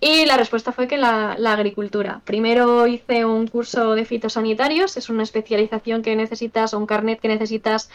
Y 0.00 0.26
la 0.26 0.36
respuesta 0.36 0.72
fue 0.72 0.88
que 0.88 0.98
la, 0.98 1.36
agricultura. 1.44 2.22
Primero 2.24 2.88
hice 2.88 3.24
un 3.24 3.46
curso 3.46 3.94
de 3.94 4.04
fitosanitarios, 4.04 4.96
es 4.96 5.10
una 5.10 5.22
especialización 5.22 6.02
que 6.02 6.16
necesitas 6.16 6.74
o 6.74 6.78
un 6.78 6.86
carnet 6.86 7.20
que 7.20 7.28
necesitas 7.28 7.88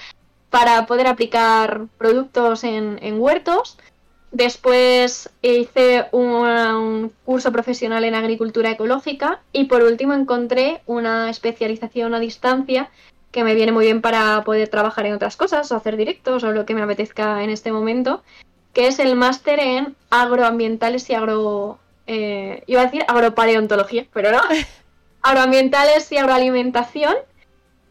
para 0.49 0.85
poder 0.85 1.07
aplicar 1.07 1.87
productos 1.97 2.63
en, 2.63 3.19
huertos. 3.19 3.77
Después 4.31 5.29
hice 5.41 6.07
un, 6.13 7.11
curso 7.25 7.51
profesional 7.51 8.05
en 8.05 8.15
agricultura 8.15 8.71
ecológica 8.71 9.41
y 9.51 9.65
por 9.65 9.83
último 9.83 10.13
encontré 10.13 10.81
una 10.85 11.29
especialización 11.29 12.13
a 12.13 12.19
distancia 12.19 12.89
que 13.31 13.43
me 13.43 13.55
viene 13.55 13.73
muy 13.73 13.85
bien 13.85 14.01
para 14.01 14.43
poder 14.45 14.69
trabajar 14.69 15.05
en 15.05 15.13
otras 15.13 15.35
cosas 15.35 15.69
o 15.71 15.75
hacer 15.75 15.97
directos 15.97 16.43
o 16.43 16.51
lo 16.51 16.65
que 16.65 16.73
me 16.73 16.81
apetezca 16.81 17.43
en 17.43 17.49
este 17.49 17.73
momento, 17.73 18.23
que 18.73 18.87
es 18.87 18.99
el 18.99 19.15
máster 19.15 19.59
en 19.59 19.95
agroambientales 20.09 21.09
y 21.09 21.13
agro... 21.13 21.79
Eh, 22.07 22.63
iba 22.67 22.81
a 22.81 22.85
decir 22.85 23.03
agropaleontología, 23.07 24.05
pero 24.13 24.31
no. 24.31 24.41
agroambientales 25.21 26.11
y 26.11 26.17
agroalimentación, 26.17 27.15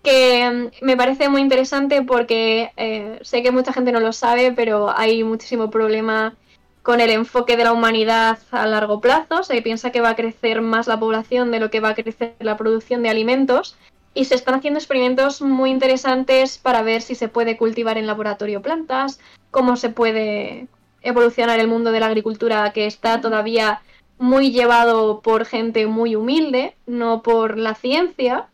que 0.03 0.51
mm, 0.51 0.85
me 0.85 0.97
parece 0.97 1.29
muy 1.29 1.41
interesante 1.41 2.03
porque 2.03 2.73
eh, 2.77 3.19
sé 3.23 3.43
que 3.43 3.53
mucha 3.53 3.73
gente 3.73 3.93
no 3.93 4.01
lo 4.01 4.13
sabe, 4.13 4.53
pero 4.53 4.91
hay 4.97 5.25
muchísimo 5.25 5.71
problema 5.71 6.35
con 6.83 7.01
el 7.01 7.11
enfoque 7.11 7.57
de 7.57 7.65
la 7.65 7.73
humanidad 7.73 8.39
a 8.51 8.67
largo 8.67 9.01
plazo. 9.01 9.43
Se 9.43 9.61
piensa 9.63 9.93
que 9.93 10.01
va 10.01 10.11
a 10.11 10.17
crecer 10.17 10.63
más 10.63 10.87
la 10.87 10.99
población 10.99 11.51
de 11.51 11.61
lo 11.61 11.71
que 11.71 11.81
va 11.81 11.91
a 11.91 11.95
crecer 11.95 12.35
la 12.41 12.57
producción 12.57 13.03
de 13.03 13.11
alimentos 13.11 13.77
y 14.15 14.25
se 14.25 14.35
están 14.35 14.55
haciendo 14.55 14.79
experimentos 14.79 15.41
muy 15.41 15.71
interesantes 15.71 16.59
para 16.59 16.83
ver 16.83 17.03
si 17.03 17.15
se 17.15 17.29
puede 17.29 17.57
cultivar 17.57 17.97
en 17.97 18.07
laboratorio 18.07 18.63
plantas, 18.63 19.21
cómo 19.51 19.77
se 19.77 19.91
puede 19.91 20.67
evolucionar 21.03 21.61
el 21.61 21.69
mundo 21.69 21.93
de 21.93 22.01
la 22.01 22.07
agricultura 22.07 22.73
que 22.73 22.87
está 22.87 23.21
todavía 23.21 23.83
muy 24.19 24.51
llevado 24.51 25.21
por 25.21 25.47
gente 25.47 25.87
muy 25.87 26.15
humilde, 26.17 26.77
no 26.87 27.23
por 27.23 27.57
la 27.57 27.75
ciencia. 27.75 28.49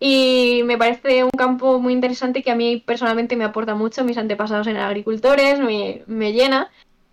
Y 0.00 0.62
me 0.64 0.76
parece 0.76 1.24
un 1.24 1.30
campo 1.30 1.78
muy 1.78 1.92
interesante 1.92 2.42
que 2.42 2.50
a 2.50 2.56
mí 2.56 2.82
personalmente 2.84 3.36
me 3.36 3.44
aporta 3.44 3.74
mucho. 3.74 4.04
Mis 4.04 4.18
antepasados 4.18 4.66
en 4.66 4.76
agricultores, 4.76 5.60
me, 5.60 6.02
me 6.06 6.32
llena. 6.32 6.70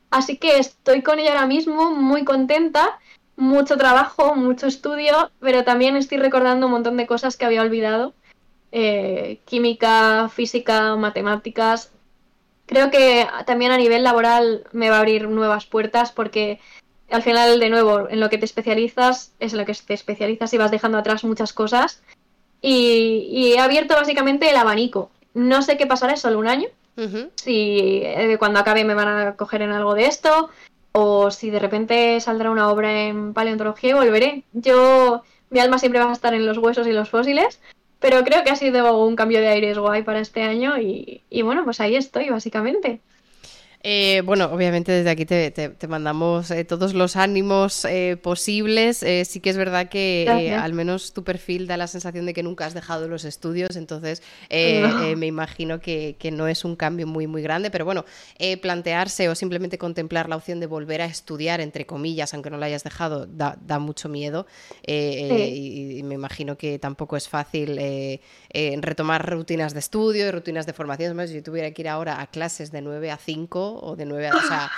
Así 0.10 0.38
que 0.38 0.58
estoy 0.58 1.02
con 1.02 1.20
ella 1.20 1.32
ahora 1.32 1.48
mismo, 1.48 1.92
muy 1.92 2.26
contenta. 2.26 3.00
Mucho 3.38 3.78
trabajo, 3.78 4.36
mucho 4.36 4.68
estudio, 4.68 5.32
pero 5.40 5.64
también 5.64 5.96
estoy 5.96 6.18
recordando 6.18 6.68
un 6.68 6.74
montón 6.74 6.98
de 6.98 7.08
cosas 7.08 7.38
que 7.38 7.46
había 7.46 7.62
olvidado. 7.62 8.14
Eh, 8.72 9.40
química, 9.46 10.30
física, 10.30 10.96
matemáticas. 10.96 11.92
Creo 12.66 12.90
que 12.90 13.28
también 13.46 13.72
a 13.72 13.78
nivel 13.78 14.04
laboral 14.04 14.66
me 14.72 14.90
va 14.90 14.98
a 14.98 15.00
abrir 15.00 15.28
nuevas 15.28 15.66
puertas 15.66 16.12
porque 16.12 16.60
al 17.10 17.22
final, 17.22 17.60
de 17.60 17.70
nuevo, 17.70 18.08
en 18.10 18.22
lo 18.22 18.30
que 18.30 18.38
te 18.38 18.46
especializas 18.46 19.34
es 19.40 19.52
en 19.52 19.60
lo 19.60 19.66
que 19.66 19.74
te 19.74 19.94
especializas 19.94 20.54
y 20.54 20.58
vas 20.58 20.72
dejando 20.72 20.98
atrás 20.98 21.24
muchas 21.26 21.52
cosas. 21.52 22.02
Y, 22.62 23.54
he 23.56 23.60
abierto 23.60 23.96
básicamente 23.96 24.50
el 24.50 24.58
abanico. 24.58 25.12
No 25.34 25.62
sé 25.62 25.78
qué 25.78 25.88
pasará, 25.88 26.14
es 26.14 26.22
solo 26.22 26.40
un 26.40 26.48
año. 26.48 26.68
Si 27.36 28.02
eh, 28.04 28.36
cuando 28.38 28.60
acabe 28.60 28.84
me 28.84 28.94
van 28.94 29.08
a 29.08 29.36
coger 29.36 29.64
en 29.64 29.72
algo 29.72 29.96
de 29.96 30.06
esto, 30.06 30.50
o 30.92 31.32
si 31.32 31.50
de 31.50 31.60
repente 31.60 32.20
saldrá 32.20 32.52
una 32.52 32.70
obra 32.70 33.08
en 33.08 33.34
paleontología 33.34 33.92
y 33.92 33.94
volveré. 33.94 34.44
Yo, 34.54 35.24
mi 35.50 35.60
alma 35.60 35.80
siempre 35.80 36.00
va 36.00 36.10
a 36.10 36.14
estar 36.14 36.34
en 36.34 36.46
los 36.46 36.60
huesos 36.60 36.86
y 36.86 36.92
los 36.92 37.10
fósiles, 37.10 37.60
pero 38.00 38.24
creo 38.24 38.44
que 38.44 38.52
ha 38.52 38.56
sido 38.56 39.00
un 39.00 39.16
cambio 39.16 39.40
de 39.40 39.48
aires 39.48 39.80
guay 39.80 40.04
para 40.04 40.20
este 40.20 40.44
año 40.44 40.78
y, 40.78 41.24
y 41.30 41.42
bueno, 41.42 41.64
pues 41.64 41.80
ahí 41.80 41.96
estoy, 41.96 42.30
básicamente. 42.30 43.00
Eh, 43.84 44.22
bueno, 44.26 44.46
obviamente 44.46 44.92
desde 44.92 45.10
aquí 45.10 45.26
te, 45.26 45.88
mandamos 45.88 46.52
eh, 46.52 46.64
todos 46.66 46.94
los 46.94 47.16
ánimos 47.16 47.84
eh, 47.86 48.16
posibles. 48.22 49.04
sí 49.26 49.40
que 49.40 49.50
es 49.50 49.58
verdad 49.58 49.90
que 49.90 50.56
al 50.60 50.74
menos 50.74 51.14
tu 51.14 51.24
perfil 51.24 51.66
da 51.66 51.78
la 51.78 51.88
sensación 51.88 52.26
de 52.26 52.34
que 52.34 52.44
nunca 52.44 52.66
has 52.66 52.74
dejado 52.74 53.08
los 53.08 53.26
estudios, 53.26 53.76
entonces 53.76 54.22
me 54.50 55.26
imagino 55.26 55.80
que, 55.80 56.16
no 56.32 56.48
es 56.48 56.64
un 56.64 56.76
cambio 56.76 57.08
muy, 57.08 57.28
muy 57.28 57.42
grande, 57.42 57.72
pero 57.72 57.86
bueno, 57.86 58.06
plantearse 58.62 59.30
o 59.30 59.36
simplemente 59.36 59.78
contemplar 59.78 60.30
la 60.30 60.36
opción 60.36 60.60
de 60.60 60.68
volver 60.68 61.02
a 61.02 61.06
estudiar, 61.06 61.60
entre 61.60 61.86
comillas, 61.86 62.34
aunque 62.34 62.50
no 62.50 62.58
lo 62.58 62.66
hayas 62.66 62.84
dejado, 62.84 63.26
da, 63.26 63.80
mucho 63.80 64.10
miedo 64.10 64.46
y, 64.86 66.02
me 66.04 66.16
imagino 66.16 66.58
que 66.58 66.78
tampoco 66.78 67.18
es 67.18 67.28
fácil 67.28 67.80
retomar 68.54 69.30
rutinas 69.30 69.74
de 69.74 69.80
estudio 69.80 70.28
y 70.28 70.32
rutinas 70.32 70.66
de 70.66 70.74
formación. 70.74 71.28
si 71.28 71.36
yo 71.36 71.44
tuviera 71.44 71.72
que 71.72 71.82
ir 71.82 71.88
ahora 71.90 72.22
a 72.22 72.28
clases 72.28 72.72
de 72.72 72.82
9 72.82 73.12
a 73.12 73.18
5, 73.18 73.71
o 73.80 73.96
de 73.96 74.06
9 74.06 74.28
a... 74.28 74.36
O 74.36 74.42
sea, 74.42 74.72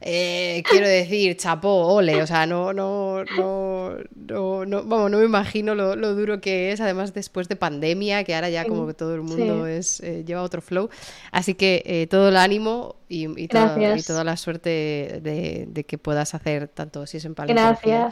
eh, 0.00 0.62
quiero 0.68 0.86
decir, 0.86 1.36
chapó, 1.36 1.86
ole, 1.86 2.22
o 2.22 2.26
sea, 2.26 2.46
no, 2.46 2.72
no, 2.72 3.24
no, 3.24 3.96
no, 4.14 4.84
vamos, 4.84 5.10
no 5.10 5.18
me 5.18 5.24
imagino 5.24 5.74
lo, 5.74 5.96
duro 6.14 6.40
que 6.40 6.72
es, 6.72 6.80
además 6.80 7.14
después 7.14 7.48
de 7.48 7.56
pandemia, 7.56 8.22
que 8.24 8.34
ahora 8.34 8.50
ya 8.50 8.66
como 8.66 8.86
que 8.86 8.94
todo 8.94 9.14
el 9.14 9.22
mundo 9.22 9.66
es, 9.66 10.00
eh, 10.00 10.22
lleva 10.24 10.42
otro 10.42 10.60
flow. 10.60 10.90
Así 11.32 11.54
que 11.54 11.82
eh, 11.86 12.06
todo 12.08 12.28
el 12.28 12.36
ánimo 12.36 12.96
y, 13.08 13.42
y, 13.42 13.48
toda, 13.48 14.24
la 14.24 14.36
suerte 14.36 15.20
de, 15.22 15.84
que 15.84 15.98
puedas 15.98 16.34
hacer 16.34 16.68
tanto 16.68 17.06
si 17.06 17.16
es 17.16 17.24
en 17.24 17.34
paleontología 17.34 18.10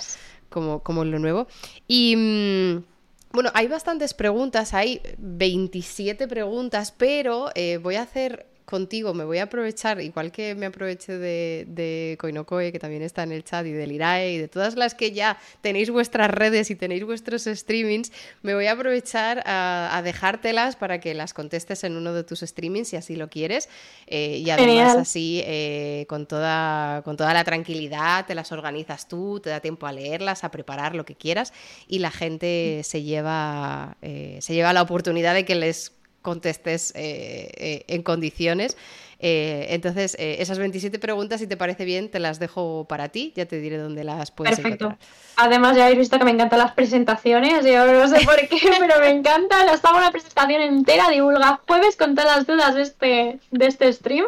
como, 0.49 0.83
como 0.83 1.03
en 1.03 1.11
lo 1.11 1.19
nuevo. 1.19 1.47
Y... 1.87 2.17
Mm, 2.17 2.85
bueno, 3.33 3.51
hay 3.53 3.67
bastantes 3.67 4.15
preguntas, 4.15 4.75
hay 4.75 5.01
27 5.19 6.29
preguntas, 6.29 6.95
pero 6.97 7.51
voy 7.83 7.97
a 7.97 8.03
hacer 8.03 8.47
contigo 8.65 9.13
me 9.15 9.25
voy 9.25 9.39
a 9.39 9.45
aprovechar, 9.45 10.01
igual 10.01 10.33
que 10.33 10.55
me 10.55 10.67
aproveché 10.67 11.19
de, 11.19 11.67
de 11.69 12.17
Koinokoe, 12.19 12.73
que 12.73 12.79
también 12.79 13.03
está 13.03 13.23
en 13.23 13.33
el 13.33 13.45
chat, 13.45 13.67
y 13.67 13.73
del 13.73 13.93
Irae, 13.93 14.33
y 14.33 14.39
de 14.39 14.49
todas 14.49 14.77
las 14.77 14.95
que 14.95 15.13
ya 15.13 15.39
tenéis 15.61 15.91
vuestras 15.91 16.31
redes 16.31 16.71
y 16.71 16.75
tenéis 16.75 17.05
vuestros 17.05 17.45
streamings, 17.45 18.13
me 18.43 18.55
voy 18.55 18.67
a 18.67 18.73
aprovechar 18.73 19.43
a, 19.47 20.01
dejártelas 20.05 20.77
para 20.77 21.01
que 21.01 21.15
las 21.15 21.35
contestes 21.35 21.85
en 21.85 21.97
uno 21.97 22.13
de 22.13 22.25
tus 22.25 22.41
streamings, 22.41 22.89
si 22.89 22.97
así 22.97 23.17
lo 23.17 23.29
quieres, 23.29 23.69
eh, 24.07 24.39
y 24.45 24.51
además 24.51 24.97
así, 24.97 25.43
eh, 25.45 26.07
con, 26.09 26.27
toda, 26.27 27.03
con 27.03 27.17
toda 27.17 27.35
la 27.35 27.45
tranquilidad, 27.45 28.27
te 28.27 28.35
las 28.35 28.53
organizas 28.53 29.09
tú, 29.09 29.41
te 29.41 29.51
da 29.51 29.61
tiempo 29.61 29.87
a 29.87 29.93
leerlas, 29.93 30.45
a 30.45 30.51
preparar 30.51 30.95
lo 30.95 31.05
que 31.05 31.15
quieras, 31.15 31.53
y 31.87 31.99
la 31.99 32.11
gente 32.11 32.81
se 32.85 33.03
lleva, 33.03 33.97
eh, 34.03 34.39
se 34.41 34.55
lleva 34.55 34.73
la 34.73 34.83
oportunidad 34.83 35.35
de 35.35 35.45
que 35.45 35.55
les 35.55 35.93
contestes 36.25 36.93
eh, 36.97 37.53
eh, 37.55 37.85
en 37.87 38.03
condiciones. 38.03 38.77
Eh, 39.21 39.67
entonces, 39.71 40.17
esas 40.19 40.59
27 40.59 40.99
preguntas, 40.99 41.41
si 41.41 41.47
te 41.47 41.57
parece 41.57 41.85
bien, 41.85 42.11
te 42.11 42.19
las 42.19 42.41
dejo 42.41 42.87
para 42.89 43.11
ti. 43.11 43.33
Ya 43.37 43.47
te 43.47 43.61
diré 43.61 43.79
dónde 43.79 44.03
las 44.03 44.33
puedes 44.33 44.57
Perfecto. 44.57 44.97
Además, 45.37 45.77
ya 45.77 45.85
habéis 45.85 46.01
visto 46.01 46.19
que 46.19 46.25
me 46.25 46.33
encantan 46.33 46.59
las 46.59 46.73
presentaciones. 46.73 47.65
Yo 47.65 47.87
no 47.87 48.09
sé 48.09 48.25
por 48.25 48.37
qué, 48.49 48.59
pero 48.81 48.99
me 49.01 49.11
encanta. 49.11 49.65
Les 49.67 49.85
hago 49.85 49.99
una 49.99 50.11
presentación 50.11 50.63
entera, 50.63 51.11
divulga 51.11 51.61
jueves 51.69 51.97
con 51.97 52.17
todas 52.17 52.37
las 52.37 52.47
dudas 52.47 52.75
de 52.75 52.83
este, 52.83 53.39
de 53.53 53.67
este 53.67 53.93
stream. 53.93 54.25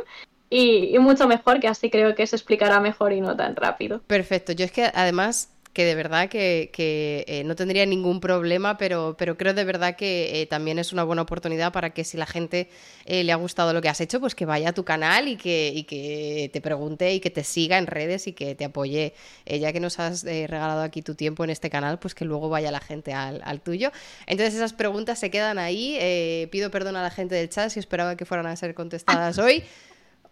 Y, 0.49 0.95
y 0.95 0.99
mucho 1.01 1.27
mejor, 1.27 1.59
que 1.59 1.67
así 1.67 1.91
creo 1.91 2.15
que 2.15 2.27
se 2.27 2.37
explicará 2.37 2.79
mejor 2.79 3.13
y 3.13 3.21
no 3.21 3.35
tan 3.37 3.57
rápido. 3.57 4.01
Perfecto. 4.07 4.53
Yo 4.53 4.65
es 4.65 4.71
que 4.71 4.85
además 4.95 5.49
que 5.77 5.85
de 5.85 5.95
verdad 5.95 6.31
que, 6.31 6.71
eh, 6.79 7.43
no 7.45 7.55
tendría 7.55 7.85
ningún 7.85 8.19
problema, 8.19 8.79
pero, 8.79 9.15
pero 9.19 9.37
creo 9.37 9.53
de 9.53 9.63
verdad 9.63 9.95
que 9.95 10.41
eh, 10.41 10.47
también 10.47 10.79
es 10.79 10.95
una 10.95 11.05
buena 11.05 11.21
oportunidad 11.21 11.71
para 11.71 11.91
que 11.91 12.03
si 12.03 12.17
la 12.17 12.25
gente 12.25 12.71
eh, 13.05 13.25
le 13.25 13.33
ha 13.33 13.37
gustado 13.37 13.75
lo 13.75 13.83
que 13.83 13.91
has 13.91 14.01
hecho, 14.01 14.19
pues 14.19 14.35
que 14.35 14.47
vaya 14.47 14.71
a 14.71 14.73
tu 14.73 14.87
canal 14.87 15.29
y 15.29 15.37
que, 15.37 15.85
que 15.87 16.49
te 16.51 16.63
pregunte 16.63 17.13
y 17.13 17.21
que 17.21 17.29
te 17.29 17.45
siga 17.45 17.77
en 17.77 17.87
redes 17.87 18.27
y 18.27 18.33
que 18.33 18.55
te 18.55 18.65
apoye. 18.65 19.13
ya 19.45 19.71
que 19.75 19.81
nos 19.81 19.99
has 19.99 20.25
regalado 20.25 20.81
aquí 20.81 21.03
tu 21.03 21.15
tiempo 21.15 21.45
en 21.45 21.51
este 21.51 21.69
canal, 21.69 21.99
pues 21.99 22.15
que 22.15 22.25
luego 22.25 22.49
vaya 22.49 22.71
la 22.71 22.81
gente 22.81 23.13
al, 23.13 23.43
al 23.45 23.61
tuyo. 23.61 23.93
Entonces 24.27 24.55
esas 24.55 24.73
preguntas 24.73 25.19
se 25.19 25.31
quedan 25.31 25.59
ahí. 25.59 26.49
pido 26.51 26.71
perdón 26.71 26.97
a 26.97 27.03
la 27.03 27.11
gente 27.11 27.35
del 27.35 27.51
chat 27.51 27.69
si 27.69 27.81
esperaba 27.81 28.17
que 28.17 28.25
fueran 28.25 28.47
a 28.47 28.57
ser 28.57 28.73
contestadas 28.73 29.37
hoy 29.47 29.63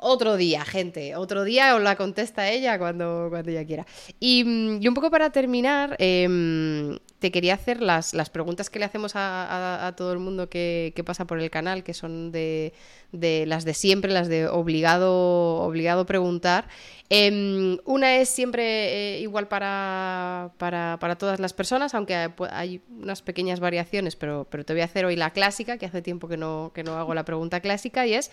otro 0.05 0.37
día, 0.37 0.65
gente. 0.65 1.17
Otro 1.17 1.45
día 1.45 1.75
os 1.75 1.83
la 1.83 1.97
contesta 1.97 2.51
ella 2.51 2.79
cuando, 2.79 3.29
cuando 3.31 3.51
ella 3.51 3.65
quiera. 3.65 3.87
Y, 4.21 4.45
mm, 4.45 4.87
un 4.87 4.95
poco 4.95 5.11
para 5.11 5.31
terminar, 5.31 5.97
em, 5.99 6.99
te 7.19 7.31
quería 7.31 7.55
hacer 7.55 7.81
las, 7.81 8.13
las, 8.13 8.29
preguntas 8.29 8.69
que 8.69 8.79
le 8.79 8.85
hacemos 8.85 9.13
a, 9.15 9.95
todo 9.97 10.13
el 10.13 10.19
mundo 10.19 10.51
que, 10.51 10.93
pasa 11.07 11.27
por 11.27 11.41
el 11.41 11.51
canal, 11.51 11.83
que 11.85 11.95
son 11.95 12.33
de, 12.33 12.75
las 13.13 13.65
de 13.65 13.73
siempre, 13.73 14.13
las 14.13 14.29
de 14.29 14.47
obligado, 14.47 15.63
obligado 15.63 16.05
preguntar. 16.05 16.69
Em, 17.09 17.79
una 17.87 18.17
es 18.19 18.29
siempre 18.29 19.17
eh, 19.17 19.21
igual 19.21 19.49
para, 19.49 20.53
para, 20.59 20.99
para, 21.01 21.17
todas 21.17 21.41
las 21.41 21.55
personas, 21.55 21.95
aunque 21.95 22.31
hay 22.51 22.83
unas 22.91 23.23
pequeñas 23.23 23.59
variaciones, 23.59 24.17
pero, 24.17 24.47
pero 24.51 24.65
te 24.65 24.75
voy 24.75 24.83
a 24.83 24.87
hacer 24.87 25.07
hoy 25.07 25.17
la 25.17 25.31
clásica, 25.31 25.79
que 25.79 25.87
hace 25.87 26.03
tiempo 26.03 26.29
que 26.29 26.37
no, 26.37 26.73
que 26.75 26.83
no 26.85 26.97
hago 26.99 27.15
la 27.15 27.25
pregunta 27.25 27.61
clásica, 27.61 28.07
y 28.07 28.15
es... 28.15 28.31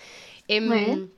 Em, 0.49 1.09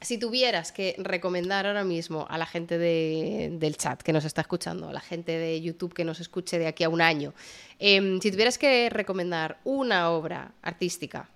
si 0.00 0.16
tuvieras 0.16 0.72
que 0.72 0.94
recomendar 0.98 1.66
ahora 1.66 1.84
mismo 1.84 2.26
a 2.30 2.38
la 2.38 2.46
gente 2.46 2.78
del 2.78 3.76
chat 3.76 4.00
que 4.00 4.12
nos 4.12 4.24
está 4.24 4.40
escuchando, 4.40 4.88
a 4.88 4.92
la 4.92 5.00
gente 5.00 5.32
de 5.32 5.60
YouTube 5.60 5.92
que 5.92 6.04
nos 6.04 6.20
escuche 6.20 6.58
de 6.58 6.66
aquí 6.66 6.84
a 6.84 6.88
un 6.88 7.02
año, 7.02 7.34
em, 7.78 8.18
si 8.20 8.30
tuvieras 8.30 8.56
que 8.56 8.88
recomendar 8.88 9.60
una 9.64 10.10
obra 10.10 10.54
artística, 10.62 11.28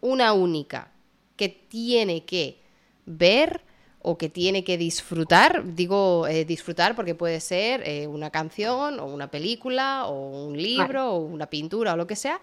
una 0.00 0.32
única, 0.32 0.92
que 1.36 1.48
tiene 1.48 2.24
que 2.24 2.60
ver 3.04 3.60
o 4.00 4.16
que 4.16 4.28
tiene 4.28 4.64
que 4.64 4.78
disfrutar, 4.78 5.74
digo 5.74 6.26
eh, 6.26 6.44
disfrutar 6.44 6.96
porque 6.96 7.14
puede 7.14 7.40
ser 7.40 7.82
eh, 7.86 8.06
una 8.06 8.30
canción 8.30 8.98
o 8.98 9.06
una 9.06 9.30
película 9.30 10.06
o 10.06 10.46
un 10.46 10.56
libro 10.56 11.14
o 11.14 11.18
una 11.18 11.48
pintura 11.48 11.92
o 11.92 11.96
lo 11.96 12.06
que 12.06 12.16
sea, 12.16 12.40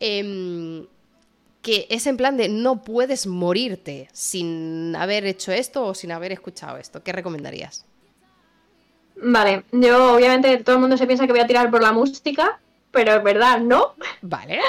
em, 0.00 0.86
que 1.66 1.88
es 1.90 2.06
en 2.06 2.16
plan 2.16 2.36
de 2.36 2.48
no 2.48 2.84
puedes 2.84 3.26
morirte 3.26 4.08
sin 4.12 4.94
haber 4.94 5.26
hecho 5.26 5.50
esto 5.50 5.84
o 5.84 5.94
sin 5.94 6.12
haber 6.12 6.30
escuchado 6.30 6.76
esto. 6.76 7.02
¿Qué 7.02 7.10
recomendarías? 7.10 7.84
Vale, 9.16 9.64
yo 9.72 10.14
obviamente 10.14 10.58
todo 10.58 10.76
el 10.76 10.80
mundo 10.82 10.96
se 10.96 11.08
piensa 11.08 11.26
que 11.26 11.32
voy 11.32 11.40
a 11.40 11.46
tirar 11.48 11.68
por 11.72 11.82
la 11.82 11.90
música, 11.90 12.60
pero 12.92 13.16
es 13.16 13.24
verdad, 13.24 13.58
¿no? 13.58 13.94
Vale. 14.22 14.60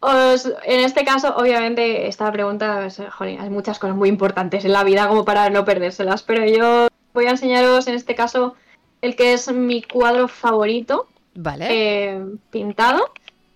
en 0.64 0.80
este 0.80 1.04
caso, 1.04 1.36
obviamente, 1.36 2.08
esta 2.08 2.32
pregunta, 2.32 2.88
hay 3.18 3.50
muchas 3.50 3.78
cosas 3.78 3.94
muy 3.94 4.08
importantes 4.08 4.64
en 4.64 4.72
la 4.72 4.82
vida 4.82 5.06
como 5.06 5.26
para 5.26 5.50
no 5.50 5.66
perdérselas, 5.66 6.22
pero 6.22 6.46
yo 6.46 6.88
voy 7.12 7.26
a 7.26 7.32
enseñaros 7.32 7.86
en 7.86 7.96
este 7.96 8.14
caso 8.14 8.54
el 9.02 9.14
que 9.14 9.34
es 9.34 9.52
mi 9.52 9.82
cuadro 9.82 10.28
favorito. 10.28 11.06
Vale. 11.34 11.66
Eh, 11.68 12.24
pintado 12.50 13.12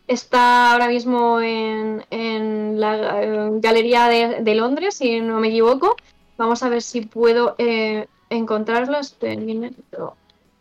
Está 0.08 0.72
ahora 0.72 0.88
mismo 0.88 1.38
en, 1.38 2.80
la 2.80 3.50
Galería 3.60 4.08
de, 4.08 4.54
Londres, 4.54 4.94
si 4.96 5.20
no 5.20 5.38
me 5.38 5.48
equivoco. 5.48 5.96
Vamos 6.38 6.62
a 6.62 6.70
ver 6.70 6.80
si 6.80 7.02
puedo 7.02 7.54
eh, 7.58 8.08
encontrarlo. 8.30 8.98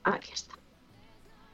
Aquí 0.03 0.31
está. 0.33 0.53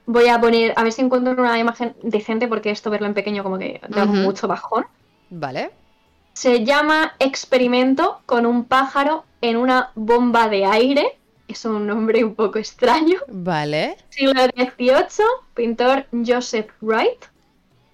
voy 0.07 0.27
a 0.27 0.41
poner, 0.41 0.73
a 0.75 0.83
ver 0.83 0.91
si 0.91 1.01
encuentro 1.01 1.33
una 1.33 1.59
imagen 1.59 1.95
decente, 2.01 2.47
porque 2.47 2.72
esto 2.72 2.89
verlo 2.89 3.05
en 3.05 3.13
pequeño 3.13 3.43
como 3.43 3.59
que 3.59 3.80
da 3.88 4.05
mucho 4.05 4.47
bajón. 4.47 4.85
Vale. 5.30 5.69
Se 6.33 6.65
llama 6.65 7.13
Experimento 7.19 8.22
con 8.25 8.47
un 8.47 8.65
pájaro 8.65 9.23
en 9.41 9.55
una 9.55 9.91
bomba 9.93 10.49
de 10.49 10.65
aire. 10.65 11.19
Es 11.47 11.63
un 11.65 11.85
nombre 11.85 12.23
un 12.23 12.33
poco 12.33 12.57
extraño. 12.57 13.19
Vale. 13.27 13.97
Siglo 14.09 14.45
XVIII, 14.55 15.25
pintor 15.53 16.07
Joseph 16.25 16.72
Wright. 16.81 17.33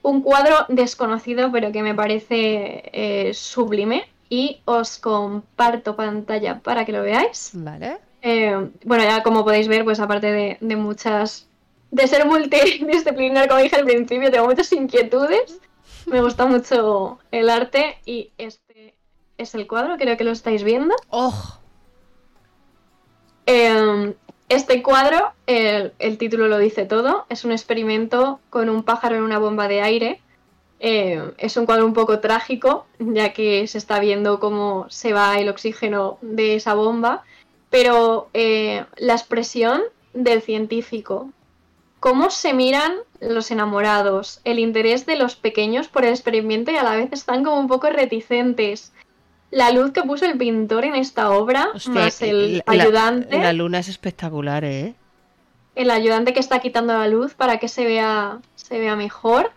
Un 0.02 0.22
cuadro 0.22 0.66
desconocido, 0.70 1.52
pero 1.52 1.72
que 1.72 1.84
me 1.84 1.94
parece 1.94 2.90
eh, 2.94 3.34
sublime. 3.34 4.08
Y 4.30 4.62
os 4.66 4.98
comparto 5.00 5.96
pantalla 5.96 6.60
para 6.60 6.86
que 6.86 6.92
lo 6.92 7.02
veáis. 7.02 7.52
Vale. 7.54 7.98
Eh, 8.22 8.70
bueno, 8.86 9.04
ya 9.04 9.24
como 9.24 9.44
podéis 9.44 9.68
ver, 9.68 9.84
pues 9.84 10.00
aparte 10.00 10.32
de, 10.32 10.58
de 10.62 10.76
muchas. 10.76 11.48
de 11.92 12.08
ser 12.08 12.26
multidisciplinar, 12.26 13.48
como 13.48 13.62
dije 13.62 13.76
al 13.78 13.86
principio, 13.86 14.30
tengo 14.30 14.46
muchas 14.46 14.72
inquietudes. 14.72 15.60
Me 16.06 16.22
gusta 16.22 16.46
mucho 16.46 17.20
el 17.32 17.50
arte 17.50 17.98
y 18.06 18.32
este 18.38 18.96
es 19.38 19.56
el 19.56 19.68
cuadro, 19.68 19.98
creo 19.98 20.18
que 20.18 20.24
lo 20.24 20.32
estáis 20.32 20.64
viendo. 20.64 20.96
¡Oh! 21.10 21.58
Eh, 23.46 24.14
este 24.50 24.82
cuadro, 24.82 25.32
el, 25.46 26.18
título 26.18 26.48
lo 26.48 26.58
dice 26.58 26.86
todo, 26.86 27.26
es 27.30 27.46
un 27.46 27.52
experimento 27.52 28.40
con 28.50 28.70
un 28.70 28.84
pájaro 28.84 29.16
en 29.16 29.24
una 29.24 29.38
bomba 29.38 29.68
de 29.68 29.82
aire. 29.82 30.22
Eh, 30.80 31.22
es 31.38 31.56
un 31.58 31.66
cuadro 31.66 31.86
un 31.86 31.94
poco 31.94 32.20
trágico, 32.20 32.88
ya 32.98 33.32
que 33.32 33.68
se 33.68 33.78
está 33.78 34.00
viendo 34.00 34.40
cómo 34.40 34.88
se 34.90 35.14
va 35.14 35.38
el 35.40 35.50
oxígeno 35.50 36.18
de 36.22 36.56
esa 36.56 36.74
bomba, 36.74 37.24
pero 37.70 38.30
eh, 38.34 38.86
la 38.98 39.14
expresión 39.14 39.82
del 40.14 40.42
científico, 40.42 41.30
cómo 42.00 42.32
se 42.32 42.54
miran 42.54 42.94
los 43.20 43.52
enamorados, 43.52 44.42
el 44.46 44.58
interés 44.58 45.06
de 45.06 45.16
los 45.16 45.36
pequeños 45.36 45.90
por 45.90 46.06
el 46.06 46.12
experimento 46.12 46.72
y 46.72 46.78
a 46.78 46.84
la 46.84 46.96
vez 46.96 47.10
están 47.12 47.44
como 47.44 47.60
un 47.60 47.68
poco 47.68 47.90
reticentes. 47.90 48.94
La 49.52 49.72
luz 49.72 49.92
que 49.92 50.04
puso 50.04 50.26
el 50.26 50.38
pintor 50.38 50.86
en 50.86 50.96
esta 50.96 51.32
obra, 51.32 51.70
Hostia, 51.74 51.92
más 51.94 52.22
el 52.22 52.58
la- 52.58 52.64
ayudante, 52.68 53.40
La, 53.40 53.54
luna 53.54 53.80
es 53.80 53.88
espectacular, 53.88 54.64
¿eh? 54.64 54.94
el 55.76 55.90
ayudante 55.92 56.34
que 56.34 56.40
está 56.40 56.60
quitando 56.60 56.94
la 56.94 57.08
luz 57.08 57.34
para 57.34 57.58
que 57.58 57.68
se 57.68 57.86
vea, 57.86 58.40
se 58.56 58.80
vea 58.80 58.96
mejor. 58.96 59.52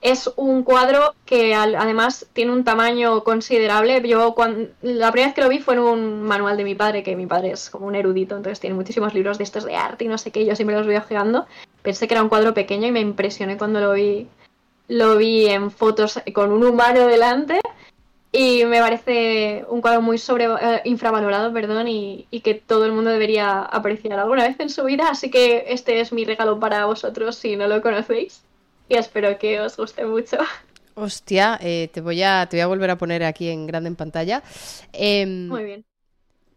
Es 0.00 0.30
un 0.36 0.62
cuadro 0.62 1.14
que 1.24 1.54
además 1.54 2.26
tiene 2.32 2.52
un 2.52 2.64
tamaño 2.64 3.24
considerable. 3.24 4.00
Yo 4.06 4.34
cuando, 4.34 4.68
la 4.82 5.10
primera 5.10 5.28
vez 5.28 5.34
que 5.34 5.40
lo 5.42 5.48
vi 5.48 5.58
fue 5.58 5.74
en 5.74 5.80
un 5.80 6.22
manual 6.22 6.56
de 6.56 6.64
mi 6.64 6.74
padre, 6.74 7.02
que 7.02 7.16
mi 7.16 7.26
padre 7.26 7.50
es 7.52 7.70
como 7.70 7.86
un 7.86 7.94
erudito, 7.94 8.36
entonces 8.36 8.60
tiene 8.60 8.74
muchísimos 8.76 9.14
libros 9.14 9.38
de 9.38 9.44
estos 9.44 9.64
de 9.64 9.74
arte 9.76 10.04
y 10.04 10.08
no 10.08 10.18
sé 10.18 10.30
qué, 10.30 10.44
yo 10.44 10.54
siempre 10.56 10.76
los 10.76 10.86
voy 10.86 10.96
ojeando. 10.96 11.46
Pensé 11.82 12.06
que 12.08 12.14
era 12.14 12.22
un 12.22 12.28
cuadro 12.28 12.54
pequeño 12.54 12.86
y 12.86 12.92
me 12.92 13.00
impresioné 13.00 13.56
cuando 13.58 13.80
lo 13.80 13.92
vi, 13.92 14.28
lo 14.88 15.16
vi 15.16 15.46
en 15.46 15.70
fotos 15.70 16.20
con 16.32 16.52
un 16.52 16.64
humano 16.64 17.06
delante. 17.06 17.60
Y 18.38 18.66
me 18.66 18.80
parece 18.80 19.64
un 19.70 19.80
cuadro 19.80 20.02
muy 20.02 20.18
sobre, 20.18 20.44
eh, 20.44 20.82
infravalorado, 20.84 21.54
perdón, 21.54 21.88
y, 21.88 22.26
y 22.30 22.40
que 22.40 22.52
todo 22.52 22.84
el 22.84 22.92
mundo 22.92 23.08
debería 23.08 23.62
apreciar 23.62 24.18
alguna 24.18 24.46
vez 24.46 24.60
en 24.60 24.68
su 24.68 24.84
vida. 24.84 25.08
Así 25.08 25.30
que 25.30 25.64
este 25.68 26.00
es 26.00 26.12
mi 26.12 26.26
regalo 26.26 26.60
para 26.60 26.84
vosotros 26.84 27.36
si 27.36 27.56
no 27.56 27.66
lo 27.66 27.80
conocéis. 27.80 28.42
Y 28.90 28.96
espero 28.96 29.38
que 29.38 29.58
os 29.60 29.78
guste 29.78 30.04
mucho. 30.04 30.36
Hostia, 30.96 31.58
eh, 31.62 31.88
te 31.94 32.02
voy 32.02 32.22
a 32.22 32.46
te 32.46 32.58
voy 32.58 32.62
a 32.62 32.66
volver 32.66 32.90
a 32.90 32.98
poner 32.98 33.24
aquí 33.24 33.48
en 33.48 33.66
grande 33.66 33.88
en 33.88 33.96
pantalla. 33.96 34.42
Em, 34.92 35.48
Muy 35.48 35.64
bien. 35.64 35.84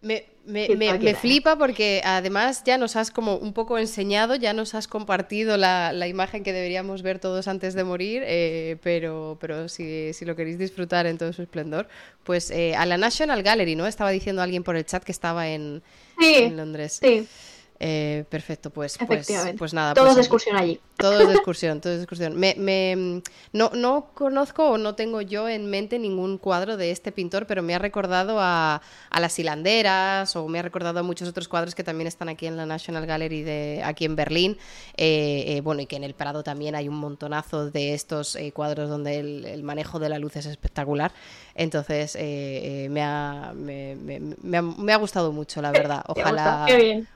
Me, 0.02 0.26
me- 0.50 0.68
me- 0.76 1.00
me 1.00 1.14
flipa 1.16 1.56
porque 1.58 2.02
además 2.04 2.64
ya 2.66 2.78
nos 2.78 2.96
has 2.96 3.12
como 3.12 3.36
un 3.38 3.54
poco 3.54 3.78
enseñado, 3.78 4.36
ya 4.36 4.54
nos 4.54 4.74
has 4.76 4.88
compartido 4.88 5.56
la, 5.58 5.94
la 5.94 6.08
imagen 6.08 6.44
que 6.44 6.52
deberíamos 6.54 7.02
ver 7.02 7.20
todos 7.20 7.48
antes 7.48 7.74
de 7.76 7.84
morir, 7.84 8.24
eh, 8.26 8.78
pero, 8.84 9.38
pero 9.40 9.70
si, 9.70 10.12
si 10.14 10.26
lo 10.26 10.36
queréis 10.36 10.58
disfrutar 10.58 11.06
en 11.06 11.18
todo 11.18 11.32
su 11.34 11.42
esplendor, 11.44 11.88
pues 12.24 12.52
eh, 12.52 12.76
a 12.76 12.86
la 12.86 12.98
National 12.98 13.44
Gallery, 13.44 13.76
¿no? 13.76 13.88
Estaba 13.88 14.10
diciendo 14.10 14.42
alguien 14.42 14.64
por 14.64 14.76
el 14.76 14.86
chat 14.86 15.04
que 15.04 15.12
estaba 15.12 15.48
en, 15.48 15.82
Sí, 16.20 16.36
en 16.36 16.58
Londres. 16.58 17.00
sí, 17.02 17.28
Eh, 17.82 18.26
perfecto, 18.30 18.72
pues, 18.72 18.98
pues, 19.08 19.32
pues 19.58 19.74
nada. 19.74 19.94
Todos 19.94 20.08
pues, 20.10 20.16
de 20.18 20.22
excursión 20.22 20.58
allí. 20.58 20.82
todo 20.98 21.22
es 21.22 21.28
de 21.30 21.34
excursión, 21.36 21.80
todo 21.80 21.94
es 21.94 22.00
de 22.00 22.04
excursión. 22.04 22.36
Me, 22.36 22.54
me- 22.58 23.22
no, 23.54 23.72
no 23.74 24.08
conozco 24.14 24.72
o 24.72 24.78
no 24.78 24.96
tengo 24.96 25.22
yo 25.22 25.48
en 25.48 25.70
mente 25.70 25.98
ningún 25.98 26.38
cuadro 26.38 26.76
de 26.76 26.92
este 26.92 27.14
pintor, 27.14 27.48
pero 27.48 27.64
me 27.64 27.74
ha 27.76 27.80
recordado 27.80 28.40
a, 28.42 28.82
a 29.10 29.20
las 29.22 29.40
hilanderas 29.40 30.36
o 30.36 30.48
me 30.50 30.60
ha 30.60 30.62
recordado 30.62 31.00
a 31.00 31.04
muchos 31.04 31.30
otros 31.30 31.48
cuadros 31.48 31.74
que 31.74 31.86
también 31.86 32.08
están 32.08 32.28
aquí 32.28 32.48
en 32.48 32.58
la 32.58 32.66
National 32.66 33.06
Gallery 33.06 33.44
de 33.44 33.82
aquí 33.86 34.04
en 34.04 34.18
Berlín. 34.18 34.58
Eh, 34.98 35.46
eh, 35.48 35.62
bueno, 35.62 35.82
y 35.82 35.86
que 35.86 35.96
en 35.96 36.04
el 36.04 36.16
Prado 36.16 36.44
también 36.44 36.76
hay 36.76 36.90
un 36.90 36.96
montonazo 36.96 37.72
de 37.72 37.94
estos 37.94 38.36
eh, 38.36 38.52
cuadros 38.52 38.90
donde 38.90 39.20
el, 39.20 39.46
el 39.46 39.64
manejo 39.64 40.00
de 40.00 40.10
la 40.10 40.20
luz 40.20 40.36
es 40.36 40.48
espectacular. 40.48 41.14
Entonces, 41.62 42.16
eh, 42.16 42.22
eh, 42.86 42.90
me, 42.90 43.02
ha, 43.04 43.52
me, 43.54 43.94
me- 43.98 44.22
me 44.42 44.58
ha, 44.58 44.62
me 44.62 44.94
ha 44.94 44.96
gustado 44.96 45.34
mucho, 45.34 45.62
la 45.62 45.72
verdad. 45.72 46.04
Ojalá. 46.08 46.66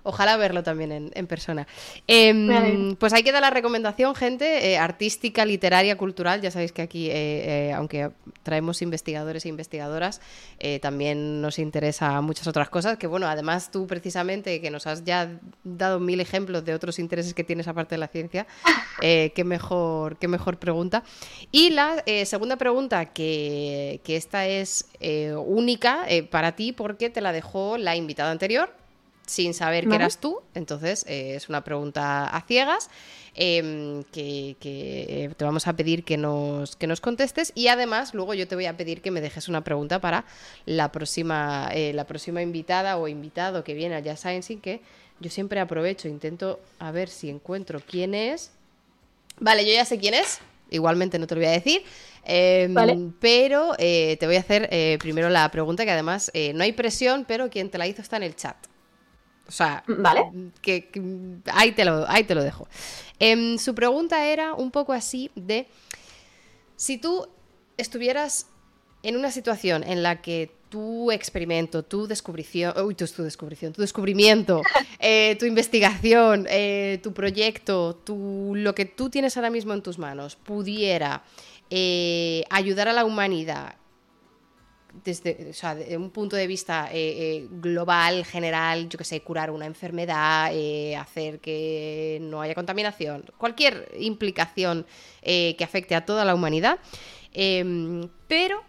Ojalá 0.04 0.36
verlo 0.36 0.64
también 0.64 0.92
en, 0.92 1.12
en 1.16 1.28
persona. 1.28 1.66
Em, 2.08 2.96
pues 2.98 3.14
ahí 3.14 3.24
queda 3.24 3.40
la 3.40 3.52
recomendación, 3.52 4.14
gente, 4.16 4.70
eh, 4.74 4.78
artística, 4.78 5.46
literaria, 5.46 5.98
cultural. 5.98 6.42
Ya 6.42 6.52
sabéis 6.52 6.74
que 6.74 6.82
aquí, 6.82 7.10
aunque 7.74 8.10
traemos 8.44 8.82
investigadores 8.82 9.46
e 9.46 9.50
investigadoras, 9.50 10.20
también 10.82 11.42
nos 11.42 11.58
interesa 11.58 12.20
muchas 12.20 12.46
otras 12.46 12.68
cosas. 12.70 12.98
Que 12.98 13.08
bueno, 13.08 13.28
además 13.28 13.72
tú 13.72 13.88
precisamente, 13.88 14.60
que 14.60 14.70
nos 14.72 14.88
has 14.88 15.06
ya 15.06 15.40
dado 15.64 16.02
mil 16.02 16.20
ejemplos 16.20 16.66
de 16.66 16.74
otros 16.74 17.00
intereses 17.00 17.34
que 17.34 17.46
tienes 17.46 17.70
aparte 17.70 17.96
de 17.96 18.00
la 18.00 18.10
ciencia, 18.10 18.46
qué, 19.00 19.44
mejor, 19.46 20.18
qué 20.18 20.28
mejor 20.28 20.58
pregunta. 20.58 21.04
Y 21.50 21.70
la 21.70 22.04
segunda 22.26 22.58
pregunta, 22.58 23.06
que, 23.06 24.02
que 24.04 24.18
esta 24.34 24.48
es 24.48 24.86
eh, 25.00 25.36
única 25.36 26.06
eh, 26.08 26.24
para 26.24 26.56
ti 26.56 26.72
porque 26.72 27.12
te 27.12 27.22
la 27.22 27.32
dejó 27.32 27.78
la 27.78 27.96
invitada 27.96 28.32
anterior 28.32 28.74
sin 29.28 29.54
saber 29.54 29.88
que 29.88 29.94
eras 29.94 30.18
tú. 30.18 30.42
Entonces, 30.56 31.06
eh, 31.08 31.36
es 31.36 31.50
una 31.50 31.64
pregunta 31.64 32.26
a 32.26 32.42
ciegas 32.42 32.90
em, 33.36 34.04
que, 34.06 34.56
que, 34.60 35.30
te 35.38 35.46
vamos 35.46 35.68
a 35.68 35.74
pedir 35.74 36.04
que 36.04 36.18
nos, 36.18 36.76
que 36.76 36.88
nos 36.88 37.00
contestes 37.00 37.52
y 37.54 37.68
además 37.68 38.16
luego 38.16 38.34
yo 38.34 38.48
te 38.48 38.56
voy 38.56 38.66
a 38.66 38.76
pedir 38.76 39.02
que 39.02 39.12
me 39.12 39.22
dejes 39.22 39.48
una 39.50 39.64
pregunta 39.64 40.00
para 40.00 40.26
la 40.66 40.92
próxima, 40.92 41.70
la 41.94 42.06
próxima 42.06 42.42
invitada 42.42 42.98
o 42.98 43.08
invitado 43.08 43.64
que 43.64 43.76
viene 43.76 43.94
a 43.94 44.00
Jazz 44.00 44.22
Science 44.22 44.58
que 44.58 44.82
yo 45.20 45.30
siempre 45.30 45.60
aprovecho, 45.60 46.08
intento 46.08 46.60
a 46.80 46.92
ver 46.92 47.08
si 47.08 47.30
encuentro 47.30 47.82
quién 47.88 48.16
es. 48.16 48.50
Vale, 49.40 49.64
yo 49.64 49.74
ya 49.74 49.86
sé 49.86 50.00
quién 50.00 50.16
es. 50.16 50.40
Igualmente 50.72 51.20
no 51.20 51.28
te 51.28 51.36
lo 51.36 51.42
voy 51.42 51.50
a 51.50 51.52
decir. 51.52 51.84
Em, 52.26 52.74
Vale. 52.74 52.98
Pero 53.20 53.74
eh, 53.78 54.18
te 54.20 54.26
voy 54.28 54.36
a 54.36 54.40
hacer 54.40 54.68
eh, 54.72 54.98
primero 55.00 55.30
la 55.30 55.50
pregunta 55.52 55.86
que 55.86 55.92
además 55.92 56.32
eh, 56.34 56.54
no 56.54 56.64
hay 56.64 56.72
presión, 56.74 57.26
pero 57.28 57.50
quien 57.50 57.70
te 57.70 57.78
la 57.78 57.88
hizo 57.88 58.02
está 58.02 58.18
en 58.18 58.24
el 58.24 58.36
chat. 58.36 58.56
O 59.48 59.52
sea, 59.52 59.84
Vale. 59.88 60.22
que, 60.62 60.88
que- 60.90 61.02
ahí, 61.52 61.74
te 61.74 61.84
lo, 61.86 62.10
ahí 62.10 62.24
te 62.24 62.34
lo 62.36 62.44
dejo. 62.44 62.68
Em, 63.20 63.58
su 63.58 63.76
pregunta 63.76 64.26
era 64.28 64.54
un 64.54 64.72
poco 64.72 64.94
así 64.94 65.32
de, 65.36 65.68
si 66.76 66.98
tú 66.98 67.28
estuvieras 67.78 68.48
en 69.04 69.18
una 69.18 69.32
situación 69.32 69.84
en 69.84 70.02
la 70.02 70.22
que 70.22 70.52
tu 70.70 71.12
experimento, 71.12 71.84
tu 71.84 72.08
descubrición, 72.08 72.74
uy, 72.84 72.96
tu, 72.96 73.06
tu 73.06 73.22
descubrición, 73.24 73.74
tu 73.74 73.82
descubrimiento, 73.82 74.62
eh, 75.00 75.36
tu 75.40 75.46
investigación, 75.46 76.48
eh, 76.50 77.00
tu 77.04 77.14
proyecto, 77.14 77.96
tu, 77.96 78.54
lo 78.56 78.74
que 78.74 78.86
tú 78.86 79.10
tienes 79.10 79.36
ahora 79.38 79.50
mismo 79.52 79.74
en 79.74 79.84
tus 79.84 80.00
manos 80.00 80.36
pudiera 80.36 81.22
eh, 81.76 82.44
ayudar 82.52 82.88
a 82.88 82.94
la 82.94 83.04
humanidad 83.04 83.78
desde 85.04 85.98
un 85.98 86.12
punto 86.12 86.36
de 86.36 86.46
vista 86.46 86.88
eh, 86.92 86.98
eh, 87.18 87.48
global, 87.50 88.26
general, 88.26 88.90
yo 88.90 89.00
que 89.00 89.04
sé, 89.04 89.22
curar 89.22 89.50
una 89.50 89.66
enfermedad, 89.66 90.52
hacer 91.00 91.40
que 91.40 92.20
no 92.22 92.42
haya 92.42 92.54
contaminación, 92.54 93.26
cualquier 93.40 93.90
implicación 93.98 94.86
que 95.24 95.64
afecte 95.64 95.96
a 95.96 96.06
toda 96.06 96.24
la 96.26 96.36
humanidad, 96.36 96.78
em, 97.34 98.08
pero 98.28 98.62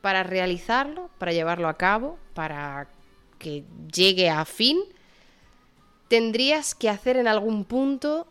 para 0.00 0.22
realizarlo, 0.22 1.10
para 1.18 1.32
llevarlo 1.32 1.68
a 1.68 1.76
cabo, 1.76 2.18
para 2.32 2.88
que 3.38 3.64
llegue 3.94 4.30
a 4.30 4.46
fin, 4.46 4.78
tendrías 6.08 6.74
que 6.74 6.88
hacer 6.88 7.18
en 7.18 7.28
algún 7.28 7.66
punto 7.66 8.26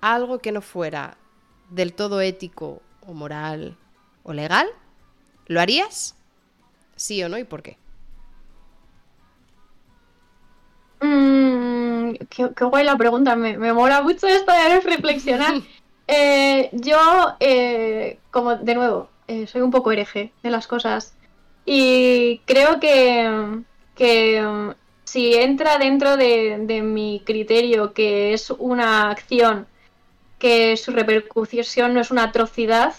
algo 0.00 0.38
que 0.38 0.52
no 0.52 0.62
fuera 0.62 1.18
del 1.68 1.92
todo 1.92 2.22
ético 2.22 2.80
o 3.06 3.12
moral 3.12 3.76
o 4.22 4.32
legal. 4.32 4.66
¿Lo 5.46 5.60
harías? 5.60 6.14
¿Sí 6.96 7.22
o 7.22 7.28
no 7.28 7.38
y 7.38 7.44
por 7.44 7.62
qué? 7.62 7.76
Mm, 11.00 12.12
qué, 12.30 12.50
qué 12.56 12.64
guay 12.64 12.84
la 12.84 12.96
pregunta, 12.96 13.34
me, 13.34 13.58
me 13.58 13.72
mola 13.72 14.02
mucho 14.02 14.26
esto 14.26 14.52
de 14.52 14.80
reflexionar. 14.80 15.54
Eh, 16.08 16.68
yo, 16.72 16.98
eh, 17.38 18.18
como 18.30 18.56
de 18.56 18.74
nuevo, 18.74 19.08
eh, 19.28 19.46
soy 19.46 19.62
un 19.62 19.70
poco 19.70 19.92
hereje 19.92 20.32
de 20.42 20.50
las 20.50 20.66
cosas 20.66 21.14
y 21.64 22.40
creo 22.44 22.80
que, 22.80 23.62
que 23.94 24.42
mm, 24.42 24.70
si 25.04 25.34
entra 25.34 25.78
dentro 25.78 26.16
de, 26.16 26.58
de 26.66 26.82
mi 26.82 27.22
criterio 27.24 27.94
que 27.94 28.34
es 28.34 28.50
una 28.50 29.10
acción 29.10 29.66
que 30.42 30.76
su 30.76 30.90
repercusión 30.90 31.94
no 31.94 32.00
es 32.00 32.10
una 32.10 32.24
atrocidad, 32.24 32.94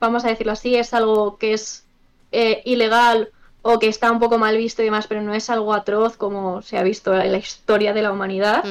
vamos 0.00 0.24
a 0.24 0.28
decirlo 0.28 0.50
así, 0.54 0.74
es 0.74 0.92
algo 0.92 1.38
que 1.38 1.52
es 1.52 1.86
eh, 2.32 2.62
ilegal 2.64 3.30
o 3.62 3.78
que 3.78 3.86
está 3.86 4.10
un 4.10 4.18
poco 4.18 4.38
mal 4.38 4.56
visto 4.56 4.82
y 4.82 4.86
demás, 4.86 5.06
pero 5.06 5.22
no 5.22 5.34
es 5.34 5.50
algo 5.50 5.72
atroz 5.72 6.16
como 6.16 6.60
se 6.62 6.76
ha 6.76 6.82
visto 6.82 7.14
en 7.14 7.30
la 7.30 7.38
historia 7.38 7.92
de 7.92 8.02
la 8.02 8.10
humanidad, 8.10 8.64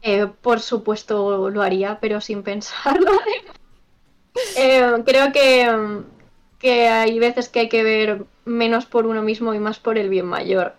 eh, 0.00 0.26
por 0.40 0.60
supuesto 0.60 1.50
lo 1.50 1.60
haría, 1.60 1.98
pero 2.00 2.22
sin 2.22 2.42
pensarlo. 2.42 3.12
Eh, 4.56 5.02
creo 5.04 5.32
que, 5.32 6.04
que, 6.60 6.86
hay 6.86 7.18
veces 7.18 7.48
que 7.48 7.58
hay 7.58 7.68
que 7.68 7.82
ver 7.82 8.24
menos 8.44 8.86
por 8.86 9.04
uno 9.04 9.20
mismo 9.20 9.52
y 9.52 9.58
más 9.58 9.80
por 9.80 9.98
el 9.98 10.08
bien 10.08 10.26
mayor. 10.26 10.76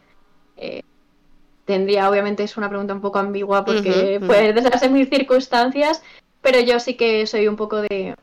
tendría, 1.65 2.09
obviamente 2.09 2.43
es 2.43 2.55
una 2.55 2.69
pregunta 2.69 2.93
un 2.93 3.01
poco 3.01 3.19
ambigua 3.19 3.65
porque 3.65 4.21
puede 4.25 4.53
darse 4.53 4.87
mil 4.87 5.09
circunstancias, 5.09 6.01
pero 6.41 6.59
yo 6.59 6.79
sí 6.79 6.95
que 6.95 7.25
soy 7.27 7.47
un 7.47 7.55
poco 7.55 7.81
de, 7.81 8.15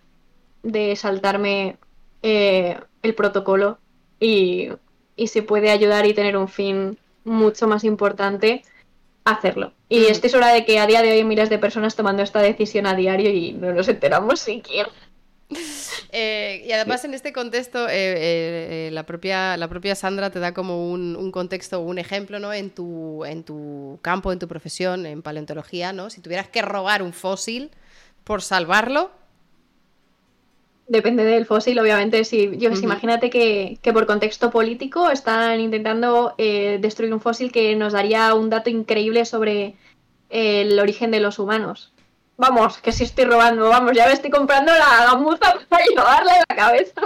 de 0.62 0.96
saltarme 0.96 1.76
el 2.22 3.14
protocolo 3.14 3.78
y, 4.18 4.70
y 5.14 5.28
si 5.28 5.42
puede 5.42 5.70
ayudar 5.70 6.06
y 6.06 6.14
tener 6.14 6.36
un 6.36 6.48
fin 6.48 6.98
mucho 7.24 7.66
más 7.66 7.84
importante, 7.84 8.62
hacerlo. 9.24 9.72
Y 9.88 10.00
mm. 10.00 10.10
estoy 10.10 10.30
segura 10.30 10.52
de 10.52 10.64
que 10.64 10.78
a 10.78 10.86
día 10.86 11.02
de 11.02 11.10
hoy 11.10 11.18
hay 11.18 11.24
miles 11.24 11.50
de 11.50 11.58
personas 11.58 11.96
tomando 11.96 12.22
esta 12.22 12.40
decisión 12.40 12.86
a 12.86 12.94
diario 12.94 13.30
y 13.30 13.52
no 13.52 13.72
nos 13.72 13.88
enteramos 13.88 14.40
siquiera. 14.40 14.88
Eh, 16.12 16.64
y 16.66 16.72
además 16.72 17.04
en 17.04 17.12
este 17.12 17.32
contexto, 17.32 17.88
eh, 17.88 18.86
eh, 18.86 18.90
la, 18.90 19.04
propia, 19.04 19.56
la 19.58 19.68
propia 19.68 19.94
Sandra 19.94 20.30
te 20.30 20.38
da 20.38 20.54
como 20.54 20.90
un, 20.90 21.14
un, 21.14 21.30
contexto, 21.30 21.80
un 21.80 21.98
ejemplo, 21.98 22.38
¿no? 22.38 22.54
En 22.54 22.70
tu, 22.70 23.22
en 23.26 23.42
tu 23.44 23.98
campo, 24.00 24.32
en 24.32 24.38
tu 24.38 24.48
profesión, 24.48 25.04
en 25.04 25.20
paleontología, 25.20 25.92
¿no? 25.92 26.08
Si 26.08 26.22
tuvieras 26.22 26.48
que 26.48 26.62
robar 26.62 27.02
un 27.02 27.12
fósil 27.12 27.70
por 28.26 28.42
salvarlo, 28.42 29.10
Depende 30.88 31.24
del 31.24 31.46
fósil, 31.46 31.78
obviamente. 31.80 32.24
Si, 32.24 32.56
yo, 32.58 32.70
Imagínate 32.70 33.28
que, 33.28 33.80
por 33.92 34.06
contexto 34.06 34.50
político 34.50 35.10
están 35.10 35.58
intentando 35.60 36.34
eh, 36.38 36.78
destruir 36.80 37.12
un 37.12 37.20
fósil 37.20 37.50
que 37.50 37.74
nos 37.74 37.92
daría 37.92 38.32
un 38.34 38.50
dato 38.50 38.70
increíble 38.70 39.24
sobre 39.24 39.74
el 40.30 40.78
origen 40.78 41.10
de 41.10 41.18
los 41.18 41.40
humanos. 41.40 41.92
Vamos, 42.36 42.78
que 42.78 42.92
si 42.92 43.02
estoy 43.02 43.24
robando, 43.24 43.68
vamos, 43.68 43.92
ya 43.94 44.06
me 44.06 44.12
estoy 44.12 44.30
comprando 44.30 44.72
la 44.72 45.06
gamuza 45.06 45.56
para 45.68 45.84
llevarle 45.86 46.32
la 46.48 46.56
cabeza. 46.56 47.00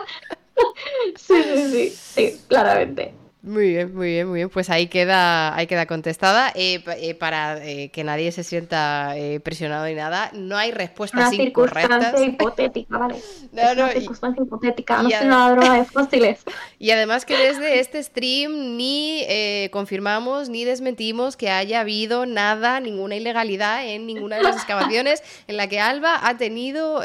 sí, 1.17 1.43
sí, 1.43 1.71
sí, 1.71 1.91
sí, 1.91 2.41
claramente. 2.49 3.15
Muy 3.43 3.69
bien, 3.69 3.95
muy 3.95 4.09
bien, 4.09 4.29
muy 4.29 4.37
bien. 4.41 4.51
Pues 4.51 4.69
ahí 4.69 4.89
queda, 4.89 5.57
ahí 5.57 5.67
queda 5.67 5.87
contestada. 5.87 6.53
Eh, 6.55 6.85
eh, 6.99 7.15
para 7.15 7.65
eh, 7.65 7.89
que 7.91 8.05
nadie 8.05 8.33
se 8.33 8.45
sienta 8.45 9.15
presionado 9.43 9.87
ni 9.87 9.95
nada, 9.95 10.31
no 10.35 10.59
hay 10.59 10.73
respuestas 10.73 11.21
una 11.21 11.31
circunstancia 11.31 12.21
hipotética, 12.27 12.99
¿vale? 12.99 13.17
No, 13.53 13.75
no, 13.75 13.85
una 13.85 13.93
circunstancia 13.93 14.43
hipotética, 14.45 15.03
no 15.03 15.09
es 15.09 15.21
una 15.23 15.51
droga 15.53 15.75
de 15.75 15.85
fósiles. 15.87 16.41
Y 16.79 16.91
además 16.91 17.25
que 17.25 17.37
desde 17.37 17.81
este 17.81 18.03
stream 18.03 18.77
ni 18.77 19.25
confirmamos 19.71 20.51
ni 20.51 20.65
desmentimos 20.65 21.39
que 21.39 21.51
haya 21.51 21.81
habido 21.81 22.27
nada, 22.27 22.81
ninguna 22.81 23.17
ilegalidad 23.17 23.87
en 23.87 24.07
ninguna 24.07 24.37
de 24.37 24.43
las 24.43 24.57
excavaciones 24.57 25.23
en 25.47 25.57
la 25.57 25.67
que 25.67 25.81
Alba 25.81 26.27
ha 26.27 26.37
tenido 26.37 27.03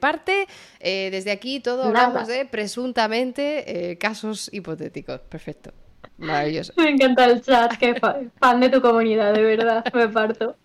parte. 0.00 0.46
Desde 0.84 1.30
aquí 1.30 1.60
todo 1.60 1.84
hablamos 1.84 2.28
de 2.28 2.44
presuntamente 2.44 3.96
casos 3.98 4.50
hipotéticos. 4.52 5.20
Perfecto. 5.20 5.72
Maravilloso. 6.18 6.72
Me 6.76 6.90
encanta 6.90 7.24
el 7.26 7.42
chat, 7.42 7.76
que 7.76 7.94
fan 8.38 8.60
de 8.60 8.68
tu 8.68 8.80
comunidad, 8.80 9.34
de 9.34 9.42
verdad, 9.42 9.84
me 9.94 10.08
parto. 10.08 10.56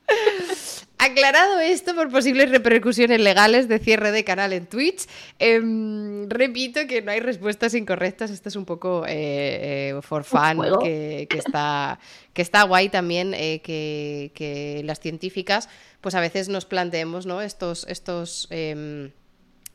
Aclarado 1.02 1.60
esto 1.60 1.96
por 1.96 2.12
posibles 2.12 2.52
repercusiones 2.52 3.22
legales 3.22 3.70
de 3.70 3.80
cierre 3.80 4.12
de 4.12 4.26
canal 4.26 4.52
en 4.52 4.68
Twitch, 4.68 5.08
em, 5.40 6.30
repito 6.30 6.82
que 6.88 7.02
no 7.02 7.12
hay 7.12 7.22
respuestas 7.22 7.74
incorrectas. 7.74 8.32
Esto 8.32 8.50
es 8.50 8.58
un 8.58 8.66
poco 8.66 9.06
eh, 9.08 9.92
eh, 9.92 10.00
for 10.02 10.26
fun, 10.26 10.60
que, 10.84 11.28
está, 11.32 12.00
que 12.34 12.42
está 12.42 12.64
guay 12.64 12.90
también 12.90 13.34
eh, 13.34 13.62
que, 13.62 14.82
las 14.84 15.00
científicas, 15.00 15.70
pues 16.02 16.16
a 16.16 16.20
veces 16.20 16.50
nos 16.50 16.66
planteemos 16.66 17.26
¿no? 17.26 17.42
estos, 17.42 17.88
estos 17.88 18.50
em, 18.52 19.12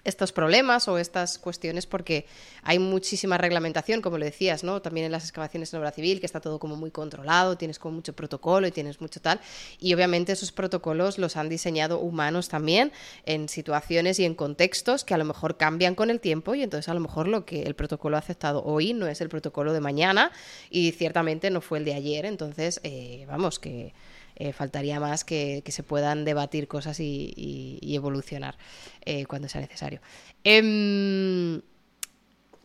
estos 0.04 0.32
problemas 0.32 0.86
o 0.88 0.98
estas 0.98 1.38
cuestiones 1.38 1.86
porque 1.86 2.26
hay 2.62 2.78
muchísima 2.78 3.38
reglamentación, 3.38 4.02
como 4.02 4.18
lo 4.18 4.24
decías, 4.24 4.64
¿no? 4.64 4.80
También 4.82 5.06
en 5.06 5.12
las 5.12 5.24
excavaciones 5.24 5.72
en 5.72 5.80
obra 5.80 5.90
civil, 5.90 6.20
que 6.20 6.26
está 6.26 6.40
todo 6.40 6.58
como 6.58 6.76
muy 6.76 6.90
controlado, 6.90 7.56
tienes 7.56 7.78
como 7.78 7.96
mucho 7.96 8.12
protocolo 8.12 8.66
y 8.66 8.70
tienes 8.70 9.00
mucho 9.00 9.20
tal. 9.20 9.40
Y 9.78 9.94
obviamente 9.94 10.32
esos 10.32 10.52
protocolos 10.52 11.18
los 11.18 11.36
han 11.36 11.48
diseñado 11.48 11.98
humanos 11.98 12.48
también 12.48 12.92
en 13.24 13.48
situaciones 13.48 14.18
y 14.20 14.24
en 14.24 14.34
contextos 14.34 15.04
que 15.04 15.14
a 15.14 15.18
lo 15.18 15.24
mejor 15.24 15.56
cambian 15.56 15.94
con 15.94 16.10
el 16.10 16.20
tiempo 16.20 16.54
y 16.54 16.62
entonces 16.62 16.88
a 16.88 16.94
lo 16.94 17.00
mejor 17.00 17.28
lo 17.28 17.44
que 17.44 17.62
el 17.62 17.74
protocolo 17.74 18.16
ha 18.16 18.20
aceptado 18.20 18.62
hoy 18.64 18.92
no 18.92 19.06
es 19.06 19.20
el 19.20 19.28
protocolo 19.28 19.72
de 19.72 19.80
mañana 19.80 20.32
y 20.70 20.92
ciertamente 20.92 21.50
no 21.50 21.60
fue 21.60 21.78
el 21.78 21.84
de 21.84 21.94
ayer. 21.94 22.26
Entonces, 22.26 22.80
eh, 22.82 23.24
vamos, 23.28 23.58
que 23.58 23.94
eh, 24.36 24.52
faltaría 24.52 24.98
más 24.98 25.24
que, 25.24 25.62
se 25.66 25.82
puedan 25.82 26.24
debatir 26.24 26.66
cosas 26.66 26.98
y, 27.00 27.78
evolucionar 27.94 28.56
eh, 29.04 29.26
cuando 29.26 29.48
sea 29.48 29.60
necesario. 29.60 30.00
Em, 30.42 31.62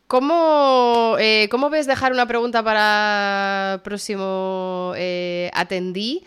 ¿cómo, 0.07 1.15
eh, 1.19 1.47
¿cómo, 1.51 1.69
ves 1.69 1.85
dejar 1.85 2.11
una 2.11 2.27
pregunta 2.27 2.63
para 2.63 3.81
próximo 3.83 4.93
atendí, 5.53 6.23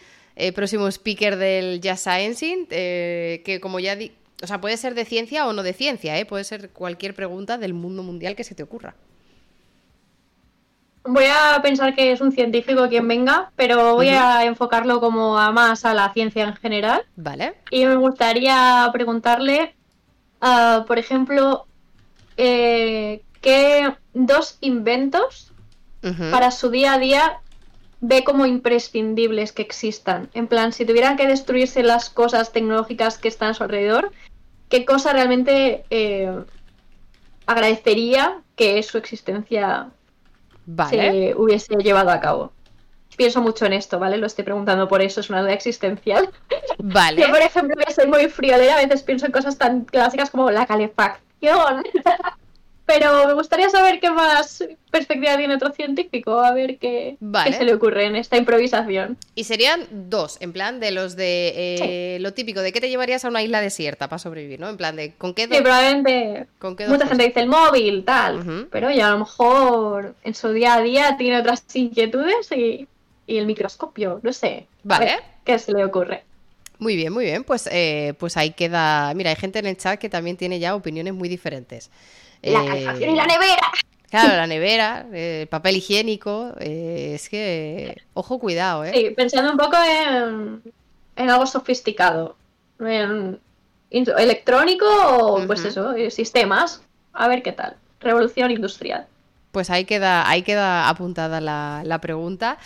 próximo 0.54 0.86
speaker 0.88 1.36
del 1.36 1.80
Jazz 1.80 2.02
Sciencing? 2.02 2.66
que 2.66 3.58
como 3.60 3.80
ya 3.80 3.96
di 3.96 4.12
o 4.42 4.46
sea, 4.48 4.60
puede 4.60 4.76
ser 4.76 4.94
de 4.94 5.04
ciencia 5.04 5.46
o 5.46 5.52
no 5.52 5.62
de 5.62 5.72
ciencia, 5.72 6.24
puede 6.26 6.42
ser 6.42 6.70
cualquier 6.70 7.14
pregunta 7.14 7.58
del 7.58 7.74
mundo 7.74 8.02
mundial 8.02 8.34
que 8.34 8.42
se 8.42 8.56
te 8.56 8.64
ocurra. 8.64 8.96
Voy 11.04 11.24
a 11.24 11.60
pensar 11.62 11.94
que 11.94 12.12
es 12.12 12.20
un 12.20 12.32
científico 12.32 12.88
quien 12.88 13.08
venga, 13.08 13.50
pero 13.56 13.94
voy 13.94 14.08
a 14.08 14.44
enfocarlo 14.44 15.00
como 15.00 15.36
a 15.38 15.50
más 15.50 15.84
a 15.84 15.94
la 15.94 16.12
ciencia 16.12 16.44
en 16.44 16.54
general. 16.54 17.04
Vale. 17.16 17.54
Y 17.70 17.84
me 17.86 17.96
gustaría 17.96 18.88
preguntarle, 18.92 19.74
ah, 20.40 20.84
por 20.86 20.98
ejemplo, 20.98 21.66
eh, 22.36 23.22
qué 23.40 23.94
dos 24.14 24.58
inventos 24.60 25.48
para 26.32 26.50
su 26.50 26.70
día 26.70 26.94
a 26.94 26.98
día 26.98 27.38
ve 28.00 28.24
como 28.24 28.46
imprescindibles 28.46 29.52
que 29.52 29.62
existan. 29.62 30.28
En 30.34 30.48
plan, 30.48 30.72
si 30.72 30.84
tuvieran 30.84 31.16
que 31.16 31.28
destruirse 31.28 31.84
las 31.84 32.10
cosas 32.10 32.50
tecnológicas 32.52 33.18
que 33.18 33.28
están 33.28 33.50
a 33.50 33.54
su 33.54 33.62
alrededor, 33.62 34.10
¿qué 34.68 34.84
cosa 34.84 35.12
realmente 35.12 35.84
eh, 35.90 36.44
agradecería 37.46 38.40
que 38.56 38.82
su 38.82 38.98
existencia 38.98 39.90
se 40.88 41.34
hubiese 41.36 41.74
llevado 41.76 42.10
a 42.10 42.20
cabo. 42.20 42.52
Pienso 43.16 43.42
mucho 43.42 43.66
en 43.66 43.74
esto, 43.74 43.98
¿vale? 43.98 44.16
Lo 44.16 44.26
estoy 44.26 44.44
preguntando 44.44 44.88
por 44.88 45.02
eso, 45.02 45.20
es 45.20 45.28
una 45.28 45.42
duda 45.42 45.52
existencial. 45.52 46.30
Vale. 46.78 47.20
Yo, 47.20 47.28
por 47.28 47.40
ejemplo, 47.40 47.76
soy 47.94 48.06
muy 48.06 48.28
friolera, 48.28 48.74
a 48.74 48.82
veces 48.82 49.02
pienso 49.02 49.26
en 49.26 49.32
cosas 49.32 49.58
tan 49.58 49.84
clásicas 49.84 50.30
como 50.30 50.50
la 50.50 50.66
calefacción. 50.66 51.84
Pero 52.84 53.26
me 53.26 53.34
gustaría 53.34 53.70
saber 53.70 54.00
qué 54.00 54.10
más 54.10 54.64
perspectiva 54.90 55.36
tiene 55.36 55.54
otro 55.54 55.72
científico, 55.72 56.40
a 56.40 56.52
ver 56.52 56.78
qué, 56.78 57.16
se 57.56 57.64
le 57.64 57.74
ocurre 57.74 58.06
en 58.06 58.16
esta 58.16 58.36
improvisación. 58.36 59.16
Y 59.34 59.44
serían 59.44 59.86
dos, 59.90 60.36
en 60.40 60.52
plan 60.52 60.80
de 60.80 60.90
los 60.90 61.14
de 61.16 61.52
eh, 61.54 62.18
lo 62.20 62.34
típico, 62.34 62.60
de 62.60 62.72
qué 62.72 62.80
te 62.80 62.88
llevarías 62.88 63.24
a 63.24 63.28
una 63.28 63.42
isla 63.42 63.60
desierta 63.60 64.08
para 64.08 64.18
sobrevivir, 64.18 64.58
¿no? 64.58 64.68
En 64.68 64.76
plan 64.76 64.96
de 64.96 65.12
con 65.12 65.32
qué... 65.32 65.44
Sí, 65.44 65.62
probablemente 65.62 66.46
mucha 66.88 67.06
gente 67.06 67.26
dice 67.26 67.40
el 67.40 67.48
móvil, 67.48 68.04
tal, 68.04 68.68
pero 68.70 68.90
ya 68.90 69.08
a 69.08 69.12
lo 69.12 69.20
mejor 69.20 70.14
en 70.24 70.34
su 70.34 70.52
día 70.52 70.74
a 70.74 70.82
día 70.82 71.16
tiene 71.16 71.38
otras 71.38 71.64
inquietudes 71.74 72.50
y, 72.52 72.88
el 73.28 73.46
microscopio, 73.46 74.20
no 74.22 74.32
sé. 74.32 74.66
Vale. 74.82 75.12
¿Qué 75.44 75.58
se 75.58 75.72
le 75.72 75.84
ocurre? 75.84 76.24
Muy 76.78 76.96
bien, 76.96 77.12
muy 77.12 77.24
bien. 77.24 77.44
Pues, 77.44 77.66
eh, 77.72 78.12
pues 78.18 78.36
ahí 78.36 78.50
queda. 78.50 79.14
Mira, 79.14 79.30
hay 79.30 79.36
gente 79.36 79.60
en 79.60 79.66
el 79.66 79.76
chat 79.78 79.98
que 79.98 80.10
también 80.10 80.36
tiene 80.36 80.58
ya 80.58 80.74
opiniones 80.74 81.14
muy 81.14 81.30
diferentes. 81.30 81.90
La 82.42 82.64
calefacción 82.64 83.10
y 83.10 83.16
la 83.16 83.26
nevera. 83.26 83.72
Claro, 84.10 84.36
la 84.36 84.46
nevera, 84.46 85.06
el 85.12 85.46
papel 85.46 85.76
higiénico, 85.76 86.52
eh, 86.60 87.12
es 87.14 87.30
que, 87.30 87.96
ojo, 88.12 88.38
cuidado, 88.38 88.84
¿eh? 88.84 88.90
Sí, 88.92 89.10
pensando 89.16 89.52
un 89.52 89.56
poco 89.56 89.76
en, 91.16 91.30
algo 91.30 91.46
sofisticado, 91.46 92.36
en 92.78 93.40
electrónico 93.90 94.86
o 94.86 95.46
pues 95.46 95.64
eso, 95.64 95.94
eh, 95.94 96.10
sistemas, 96.10 96.82
a 97.14 97.26
ver 97.26 97.42
qué 97.42 97.52
tal, 97.52 97.76
revolución 98.00 98.50
industrial. 98.50 99.06
Pues 99.50 99.70
ahí 99.70 99.86
queda, 99.86 100.28
ahí 100.28 100.42
queda 100.42 100.90
apuntada 100.90 101.40
la, 101.40 101.82
la 101.84 101.98
pregunta. 101.98 102.58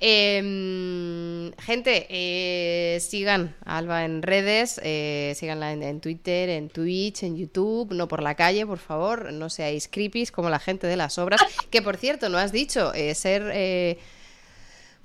Em, 0.00 1.52
gente, 1.58 2.06
eh, 2.10 2.98
sigan 3.00 3.54
a 3.64 3.78
Alba 3.78 4.04
en 4.04 4.22
redes, 4.22 4.80
eh, 4.82 5.34
síganla 5.36 5.72
en, 5.72 6.00
Twitter, 6.00 6.48
en 6.48 6.68
Twitch, 6.68 7.22
en 7.22 7.36
YouTube, 7.36 7.92
no 7.92 8.08
por 8.08 8.22
la 8.22 8.34
calle, 8.34 8.66
por 8.66 8.78
favor, 8.78 9.32
no 9.32 9.50
seáis 9.50 9.88
creepies 9.88 10.32
como 10.32 10.50
la 10.50 10.58
gente 10.58 10.86
de 10.86 10.96
las 10.96 11.18
obras, 11.18 11.40
que 11.70 11.80
por 11.80 11.96
cierto, 11.96 12.28
no 12.28 12.38
has 12.38 12.52
dicho, 12.52 12.92
eh, 12.94 13.14
ser 13.14 13.98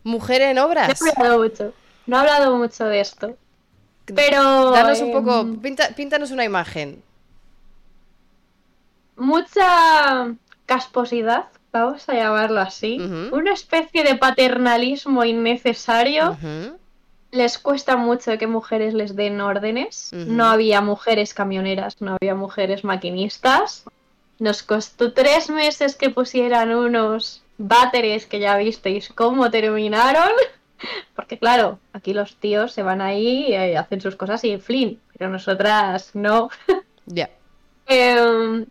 mujer 0.04 0.42
en 0.42 0.58
obras. 0.58 1.00
No 1.02 1.08
he 1.08 1.12
hablado 1.12 1.40
mucho, 1.40 1.74
no 2.08 2.18
he 2.18 2.20
hablado 2.20 2.58
mucho 2.58 2.86
de 2.86 3.00
esto. 3.00 3.38
Pero. 4.16 4.72
Danos 4.72 5.02
un 5.02 5.12
poco. 5.12 5.42
Em, 5.42 5.76
píntanos 5.96 6.32
una 6.32 6.44
imagen. 6.44 7.04
Mucha 9.16 10.34
casposidad, 10.66 11.48
vamos 11.72 12.08
a 12.10 12.14
llamarlo 12.14 12.60
así. 12.60 13.00
Una 13.32 13.54
especie 13.54 14.04
de 14.04 14.16
paternalismo 14.16 15.24
innecesario. 15.24 16.38
Les 17.32 17.60
cuesta 17.60 17.96
mucho 17.96 18.38
que 18.38 18.48
mujeres 18.48 18.94
les 18.94 19.16
den 19.16 19.40
órdenes. 19.42 20.12
No 20.14 20.46
había 20.46 20.82
mujeres 20.82 21.34
camioneras, 21.34 22.02
no 22.02 22.18
había 22.20 22.36
mujeres 22.36 22.84
maquinistas. 22.84 23.86
Nos 24.40 24.64
costó 24.64 25.14
tres 25.14 25.50
meses 25.50 25.96
que 25.96 26.10
pusieran 26.10 26.74
unos 26.74 27.44
váteres 27.58 28.26
que 28.26 28.40
ya 28.40 28.58
visteis 28.58 29.10
cómo 29.10 29.52
terminaron. 29.52 30.32
Porque 31.16 31.38
claro, 31.38 31.78
aquí 31.94 32.14
los 32.14 32.36
tíos 32.38 32.72
se 32.72 32.84
van 32.84 33.02
ahí 33.02 33.48
y 33.50 33.54
eh, 33.54 33.78
hacen 33.78 34.02
sus 34.02 34.16
cosas 34.16 34.44
y 34.46 34.58
flin, 34.58 35.00
pero 35.18 35.30
nosotras 35.30 36.12
no. 36.14 36.50
Ya. 37.06 37.30
Em, 37.92 38.68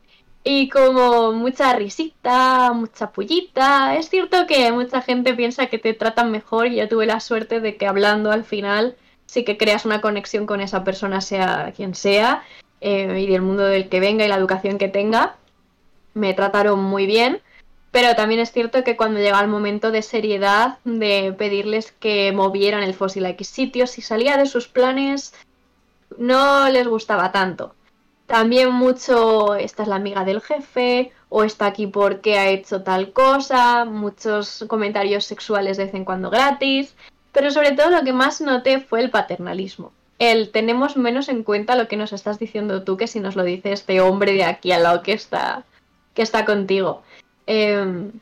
y 0.50 0.70
como 0.70 1.32
mucha 1.32 1.74
risita, 1.74 2.72
mucha 2.72 3.10
pullita. 3.10 3.96
Es 3.96 4.08
cierto 4.08 4.46
que 4.46 4.72
mucha 4.72 5.02
gente 5.02 5.34
piensa 5.34 5.66
que 5.66 5.78
te 5.78 5.92
tratan 5.92 6.30
mejor 6.30 6.68
y 6.68 6.76
yo 6.76 6.88
tuve 6.88 7.04
la 7.04 7.20
suerte 7.20 7.60
de 7.60 7.76
que 7.76 7.86
hablando 7.86 8.32
al 8.32 8.44
final 8.44 8.96
sí 9.26 9.44
que 9.44 9.58
creas 9.58 9.84
una 9.84 10.00
conexión 10.00 10.46
con 10.46 10.62
esa 10.62 10.84
persona, 10.84 11.20
sea 11.20 11.74
quien 11.76 11.94
sea, 11.94 12.44
eh, 12.80 13.20
y 13.20 13.26
del 13.26 13.42
mundo 13.42 13.64
del 13.64 13.90
que 13.90 14.00
venga 14.00 14.24
y 14.24 14.28
la 14.28 14.36
educación 14.36 14.78
que 14.78 14.88
tenga. 14.88 15.36
Me 16.14 16.32
trataron 16.32 16.82
muy 16.82 17.04
bien. 17.04 17.42
Pero 17.90 18.16
también 18.16 18.40
es 18.40 18.50
cierto 18.50 18.82
que 18.84 18.96
cuando 18.96 19.20
llega 19.20 19.40
el 19.42 19.48
momento 19.48 19.90
de 19.90 20.00
seriedad, 20.00 20.78
de 20.84 21.34
pedirles 21.36 21.92
que 21.92 22.32
movieran 22.32 22.82
el 22.82 22.94
fósil 22.94 23.26
a 23.26 23.30
X 23.30 23.48
sitios, 23.48 23.90
si 23.90 24.00
salía 24.00 24.38
de 24.38 24.46
sus 24.46 24.66
planes, 24.66 25.34
no 26.16 26.70
les 26.70 26.88
gustaba 26.88 27.32
tanto. 27.32 27.74
También 28.28 28.72
mucho, 28.72 29.54
esta 29.54 29.84
es 29.84 29.88
la 29.88 29.96
amiga 29.96 30.22
del 30.22 30.42
jefe, 30.42 31.12
o 31.30 31.44
está 31.44 31.64
aquí 31.64 31.86
porque 31.86 32.38
ha 32.38 32.50
hecho 32.50 32.82
tal 32.82 33.14
cosa, 33.14 33.86
muchos 33.86 34.66
comentarios 34.68 35.24
sexuales 35.24 35.78
de 35.78 35.86
vez 35.86 35.94
en 35.94 36.04
cuando 36.04 36.28
gratis, 36.28 36.94
pero 37.32 37.50
sobre 37.50 37.72
todo 37.72 37.88
lo 37.88 38.04
que 38.04 38.12
más 38.12 38.42
noté 38.42 38.80
fue 38.80 39.00
el 39.00 39.10
paternalismo. 39.10 39.92
El 40.18 40.50
tenemos 40.50 40.98
menos 40.98 41.30
en 41.30 41.42
cuenta 41.42 41.74
lo 41.74 41.88
que 41.88 41.96
nos 41.96 42.12
estás 42.12 42.38
diciendo 42.38 42.82
tú 42.82 42.98
que 42.98 43.06
si 43.06 43.18
nos 43.18 43.34
lo 43.34 43.44
dice 43.44 43.72
este 43.72 44.02
hombre 44.02 44.34
de 44.34 44.44
aquí 44.44 44.72
al 44.72 44.82
lado 44.82 45.02
que 45.02 45.14
está, 45.14 45.64
que 46.12 46.20
está 46.20 46.44
contigo. 46.44 47.02
Em, 47.46 48.12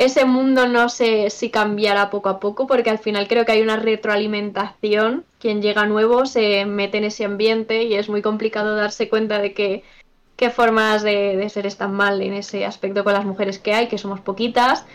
ese 0.00 0.24
mundo 0.24 0.66
no 0.66 0.88
sé 0.88 1.28
si 1.28 1.50
cambiará 1.50 2.08
poco 2.08 2.30
a 2.30 2.40
poco, 2.40 2.66
porque 2.66 2.88
al 2.88 2.98
final 2.98 3.28
creo 3.28 3.44
que 3.44 3.52
hay 3.52 3.60
una 3.60 3.76
retroalimentación. 3.76 5.26
Quien 5.38 5.60
llega 5.60 5.84
nuevo 5.84 6.24
se 6.24 6.64
mete 6.64 6.96
en 6.96 7.04
ese 7.04 7.26
ambiente 7.26 7.82
y 7.82 7.92
es 7.92 8.08
muy 8.08 8.22
complicado 8.22 8.74
darse 8.76 9.10
cuenta 9.10 9.38
de 9.40 9.52
qué 9.52 10.50
formas 10.50 11.02
de, 11.02 11.46
ser 11.50 11.66
están 11.66 11.92
mal 11.92 12.22
en 12.22 12.32
ese 12.32 12.64
aspecto 12.64 13.04
con 13.04 13.12
las 13.12 13.26
mujeres 13.26 13.58
que 13.58 13.74
hay, 13.74 13.88
que 13.88 13.98
somos 13.98 14.20
poquitas. 14.20 14.86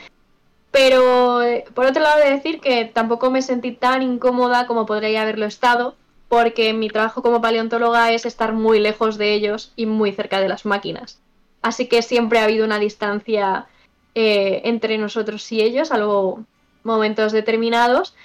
Pero 0.71 1.39
por 1.75 1.85
otro 1.85 2.01
lado, 2.01 2.19
de 2.23 2.31
decir 2.31 2.59
que 2.59 2.85
tampoco 2.85 3.29
me 3.29 3.43
sentí 3.43 3.73
tan 3.73 4.01
incómoda 4.01 4.65
como 4.65 4.87
podría 4.87 5.21
haberlo 5.21 5.45
estado, 5.45 5.95
porque 6.29 6.73
mi 6.73 6.89
trabajo 6.89 7.21
como 7.21 7.41
paleontóloga 7.41 8.11
es 8.11 8.25
estar 8.25 8.53
muy 8.53 8.79
lejos 8.79 9.19
de 9.19 9.35
ellos 9.35 9.71
y 9.75 9.85
muy 9.85 10.13
cerca 10.13 10.41
de 10.41 10.49
las 10.49 10.65
máquinas. 10.65 11.19
Así 11.61 11.87
que 11.87 12.01
siempre 12.01 12.39
ha 12.39 12.45
habido 12.45 12.65
una 12.65 12.79
distancia 12.79 13.67
eh, 14.15 14.61
entre 14.65 14.97
nosotros 14.97 15.51
y 15.51 15.61
ellos, 15.61 15.91
algo 15.91 16.43
momentos 16.83 17.31
determinados. 17.31 18.15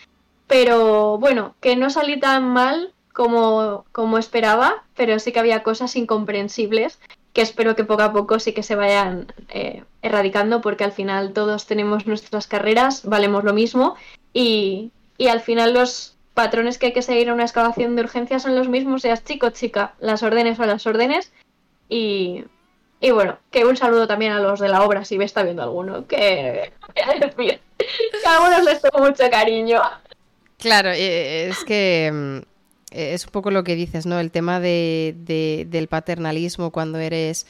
Pero 0.46 1.18
bueno, 1.18 1.54
que 1.60 1.76
no 1.76 1.90
salí 1.90 2.18
tan 2.18 2.48
mal 2.48 2.92
como, 3.12 3.84
como 3.92 4.18
esperaba, 4.18 4.84
pero 4.96 5.18
sí 5.18 5.32
que 5.32 5.40
había 5.40 5.62
cosas 5.62 5.94
incomprensibles 5.96 6.98
que 7.32 7.42
espero 7.42 7.76
que 7.76 7.84
poco 7.84 8.02
a 8.02 8.12
poco 8.12 8.38
sí 8.40 8.52
que 8.52 8.62
se 8.62 8.74
vayan 8.74 9.32
eh, 9.50 9.84
erradicando 10.02 10.60
porque 10.60 10.84
al 10.84 10.92
final 10.92 11.32
todos 11.32 11.66
tenemos 11.66 12.06
nuestras 12.06 12.46
carreras, 12.46 13.04
valemos 13.04 13.44
lo 13.44 13.52
mismo 13.52 13.94
y, 14.32 14.90
y, 15.16 15.28
al 15.28 15.40
final 15.40 15.74
los 15.74 16.16
patrones 16.34 16.78
que 16.78 16.86
hay 16.86 16.92
que 16.92 17.02
seguir 17.02 17.28
en 17.28 17.34
una 17.34 17.44
excavación 17.44 17.94
de 17.94 18.02
urgencia 18.02 18.40
son 18.40 18.56
los 18.56 18.68
mismos, 18.68 19.02
seas 19.02 19.24
chico 19.24 19.46
o 19.46 19.50
chica, 19.50 19.94
las 20.00 20.22
órdenes 20.22 20.58
o 20.58 20.66
las 20.66 20.86
órdenes 20.86 21.32
y, 21.88 22.44
y 23.00 23.10
bueno, 23.10 23.38
que 23.50 23.64
un 23.64 23.76
saludo 23.76 24.06
también 24.06 24.32
a 24.32 24.40
los 24.40 24.60
de 24.60 24.68
la 24.68 24.82
obra, 24.82 25.04
si 25.04 25.18
me 25.18 25.24
está 25.24 25.42
viendo 25.42 25.62
alguno, 25.62 26.06
que 26.06 26.72
que 26.94 27.02
a 27.02 28.36
algunos 28.36 28.64
les 28.64 28.82
tengo 28.82 28.98
mucho 28.98 29.30
cariño. 29.30 29.80
Claro, 30.58 30.90
eh, 30.90 31.48
es 31.48 31.64
que 31.64 32.10
mm, 32.12 32.38
es 32.90 33.24
un 33.24 33.32
poco 33.32 33.50
lo 33.50 33.64
que 33.64 33.74
dices, 33.74 34.04
¿no? 34.04 34.20
El 34.20 34.30
tema 34.30 34.60
de, 34.60 35.14
del 35.68 35.88
paternalismo 35.88 36.70
cuando 36.70 36.98
eres 36.98 37.46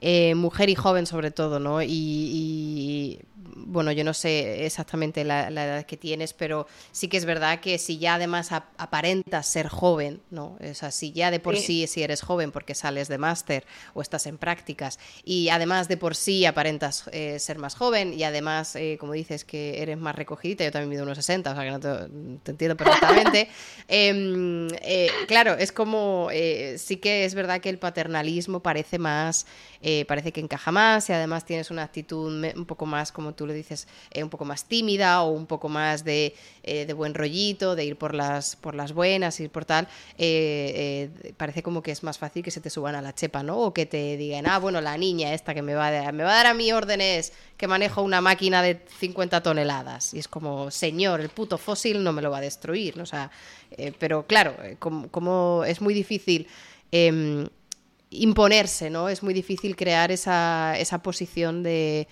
eh, 0.00 0.34
mujer 0.34 0.68
y 0.70 0.74
joven 0.74 1.06
sobre 1.06 1.30
todo, 1.30 1.58
¿no? 1.58 1.82
y 1.82 3.18
bueno, 3.56 3.92
yo 3.92 4.04
no 4.04 4.14
sé 4.14 4.66
exactamente 4.66 5.24
la, 5.24 5.48
edad 5.48 5.86
que 5.86 5.96
tienes, 5.96 6.32
pero 6.32 6.66
sí 6.92 7.08
que 7.08 7.16
es 7.16 7.24
verdad 7.24 7.60
que 7.60 7.78
si 7.78 7.98
ya 7.98 8.14
además 8.14 8.50
aparentas 8.52 9.46
ser 9.46 9.68
joven, 9.68 10.20
¿no? 10.30 10.58
O 10.60 10.74
sea, 10.74 10.90
si 10.90 11.12
ya 11.12 11.30
de 11.30 11.40
por 11.40 11.56
sí. 11.56 11.86
si 11.86 12.02
eres 12.02 12.22
joven 12.22 12.50
porque 12.50 12.74
sales 12.74 13.08
de 13.08 13.18
máster 13.18 13.64
o 13.94 14.02
estás 14.02 14.26
en 14.26 14.38
prácticas 14.38 14.98
y 15.24 15.48
además 15.48 15.88
de 15.88 15.96
por 15.96 16.16
sí 16.16 16.44
aparentas 16.46 17.04
eh, 17.12 17.38
ser 17.38 17.58
más 17.58 17.74
joven 17.74 18.12
y 18.12 18.24
además, 18.24 18.74
eh, 18.76 18.96
como 18.98 19.12
dices, 19.12 19.44
que 19.44 19.80
eres 19.82 19.98
más 19.98 20.16
recogidita, 20.16 20.64
yo 20.64 20.72
también 20.72 20.90
mido 20.90 21.04
unos 21.04 21.18
60, 21.18 21.50
o 21.50 21.54
sea 21.54 21.64
que 21.64 21.70
no 21.70 21.80
te, 21.80 22.50
entiendo 22.50 22.76
perfectamente. 22.76 23.48
Em, 23.86 24.68
eh, 24.80 25.10
claro, 25.28 25.54
es 25.54 25.70
como, 25.70 26.28
sí 26.76 26.96
que 26.96 27.24
es 27.24 27.34
verdad 27.34 27.60
que 27.60 27.68
el 27.68 27.78
paternalismo 27.78 28.60
parece 28.60 28.98
más, 28.98 29.46
parece 30.08 30.32
que 30.32 30.40
encaja 30.40 30.72
más 30.72 31.08
y 31.10 31.12
además 31.12 31.44
tienes 31.44 31.70
una 31.70 31.82
actitud 31.82 32.32
un 32.56 32.64
poco 32.64 32.86
más, 32.86 33.12
como 33.12 33.34
tú 33.34 33.43
lo 33.46 33.52
dices, 33.52 33.86
eh, 34.10 34.22
un 34.22 34.30
poco 34.30 34.44
más 34.44 34.64
tímida 34.64 35.22
o 35.22 35.30
un 35.30 35.46
poco 35.46 35.68
más 35.68 36.04
de, 36.04 36.34
eh, 36.62 36.92
buen 36.92 37.14
rollito, 37.14 37.74
de 37.74 37.84
ir 37.84 37.96
por 37.96 38.14
las, 38.14 38.56
por 38.56 38.74
las 38.74 38.92
buenas, 38.92 39.38
ir 39.40 39.50
por 39.50 39.64
tal, 39.64 39.88
eh, 40.18 41.10
parece 41.36 41.62
como 41.62 41.82
que 41.82 41.90
es 41.90 42.02
más 42.02 42.18
fácil 42.18 42.42
que 42.42 42.50
se 42.50 42.60
te 42.60 42.70
suban 42.70 42.94
a 42.94 43.02
la 43.02 43.14
chepa, 43.14 43.42
¿no? 43.42 43.58
O 43.58 43.74
que 43.74 43.86
te 43.86 44.16
digan, 44.16 44.46
ah, 44.46 44.58
bueno, 44.58 44.80
la 44.80 44.96
niña 44.96 45.32
esta 45.34 45.54
que 45.54 45.62
me 45.62 45.74
va 45.74 45.88
a 45.88 45.90
dar, 45.90 46.12
me 46.12 46.24
va 46.24 46.32
a 46.32 46.36
dar 46.36 46.46
a 46.46 46.54
mí 46.54 46.72
órdenes 46.72 47.32
que 47.56 47.66
manejo 47.66 48.02
una 48.02 48.20
máquina 48.20 48.62
de 48.62 48.80
50 48.98 49.42
toneladas. 49.42 50.14
Y 50.14 50.18
es 50.18 50.28
como, 50.28 50.70
señor, 50.70 51.20
el 51.20 51.28
puto 51.28 51.58
fósil 51.58 52.02
no 52.02 52.12
me 52.12 52.22
lo 52.22 52.30
va 52.30 52.38
a 52.38 52.42
destruir, 52.42 52.96
¿no? 52.96 53.02
O 53.04 53.06
sea, 53.06 53.30
pero 53.98 54.26
claro, 54.26 54.56
como, 54.78 55.08
como, 55.10 55.64
es 55.66 55.80
muy 55.80 55.94
difícil 55.94 56.46
em, 56.92 57.46
imponerse, 58.14 58.90
¿no? 58.90 59.08
Es 59.08 59.22
muy 59.22 59.34
difícil 59.34 59.76
crear 59.76 60.10
esa, 60.10 60.78
esa 60.78 61.02
posición 61.02 61.62
de, 61.62 62.08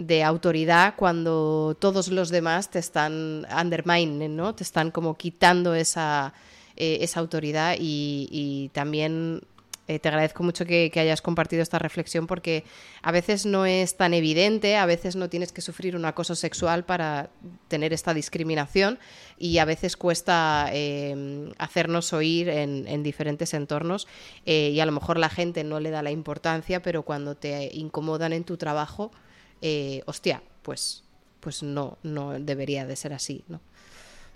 de 0.00 0.22
autoridad 0.24 0.94
cuando 0.96 1.76
todos 1.78 2.08
los 2.08 2.30
demás 2.30 2.70
te 2.70 2.78
están 2.78 3.46
undermining, 3.54 4.34
¿no? 4.34 4.54
Te 4.54 4.62
están 4.62 4.90
como 4.90 5.16
quitando 5.16 5.74
esa, 5.74 6.32
eh, 6.76 6.98
esa 7.02 7.20
autoridad 7.20 7.76
y, 7.78 8.70
también 8.72 9.42
eh, 9.88 9.98
te 9.98 10.08
agradezco 10.08 10.42
mucho 10.42 10.64
que, 10.64 10.90
hayas 10.96 11.20
compartido 11.20 11.62
esta 11.62 11.78
reflexión 11.78 12.26
porque 12.26 12.64
a 13.02 13.12
veces 13.12 13.44
no 13.44 13.66
es 13.66 13.98
tan 13.98 14.14
evidente, 14.14 14.78
a 14.78 14.86
veces 14.86 15.16
no 15.16 15.28
tienes 15.28 15.52
que 15.52 15.60
sufrir 15.60 15.96
un 15.96 16.06
acoso 16.06 16.34
sexual 16.34 16.84
para 16.84 17.28
tener 17.68 17.92
esta 17.92 18.14
discriminación 18.14 18.98
y 19.36 19.58
a 19.58 19.66
veces 19.66 19.98
cuesta 19.98 20.70
eh, 20.72 21.52
hacernos 21.58 22.14
oír 22.14 22.48
en, 22.48 22.88
en 22.88 23.02
diferentes 23.02 23.52
entornos 23.52 24.08
y 24.46 24.80
a 24.80 24.86
lo 24.86 24.92
mejor 24.92 25.18
la 25.18 25.28
gente 25.28 25.62
no 25.62 25.78
le 25.78 25.90
da 25.90 26.02
la 26.02 26.10
importancia, 26.10 26.80
pero 26.80 27.02
cuando 27.02 27.34
te 27.34 27.68
incomodan 27.74 28.32
en 28.32 28.44
tu 28.44 28.56
trabajo, 28.56 29.10
eh, 29.62 30.02
hostia, 30.06 30.42
pues, 30.62 31.04
pues 31.40 31.62
no, 31.62 31.98
no 32.02 32.38
debería 32.38 32.86
de 32.86 32.96
ser 32.96 33.12
así, 33.12 33.44
¿no? 33.48 33.60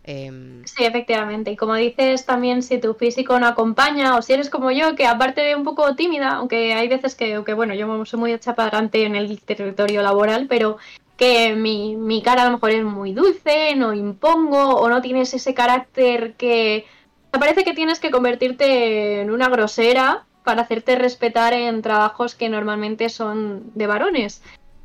Em, 0.06 0.62
sí, 0.66 0.84
efectivamente. 0.84 1.50
Y 1.50 1.56
como 1.56 1.74
dices 1.74 2.26
también, 2.26 2.62
si 2.62 2.78
tu 2.78 2.94
físico 2.94 3.40
no 3.40 3.46
acompaña 3.46 4.16
o 4.16 4.22
si 4.22 4.34
eres 4.34 4.50
como 4.50 4.70
yo, 4.70 4.94
que 4.94 5.06
aparte 5.06 5.40
de 5.40 5.56
un 5.56 5.64
poco 5.64 5.96
tímida, 5.96 6.34
aunque 6.34 6.74
hay 6.74 6.88
veces 6.88 7.14
que, 7.14 7.38
bueno, 7.54 7.74
yo 7.74 8.04
soy 8.04 8.20
muy 8.20 8.38
chapadante 8.38 9.04
en 9.04 9.16
el 9.16 9.40
territorio 9.40 10.02
laboral, 10.02 10.46
pero 10.46 10.76
que 11.16 11.54
mi, 11.54 11.96
mi, 11.96 12.22
cara 12.22 12.42
a 12.42 12.46
lo 12.46 12.52
mejor 12.52 12.70
es 12.72 12.84
muy 12.84 13.12
dulce, 13.14 13.74
no 13.76 13.94
impongo 13.94 14.76
o 14.76 14.88
no 14.88 15.00
tienes 15.00 15.32
ese 15.34 15.54
carácter 15.54 16.34
que... 16.34 16.86
Te 17.30 17.40
parece 17.40 17.64
que 17.64 17.74
tienes 17.74 17.98
que 17.98 18.12
convertirte 18.12 19.20
en 19.20 19.30
una 19.30 19.48
grosera 19.48 20.24
para 20.44 20.62
hacerte 20.62 20.94
respetar 20.96 21.52
en 21.52 21.82
trabajos 21.82 22.36
que 22.36 22.48
normalmente 22.48 23.08
son 23.08 23.72
de 23.74 23.88
varones. 23.88 24.42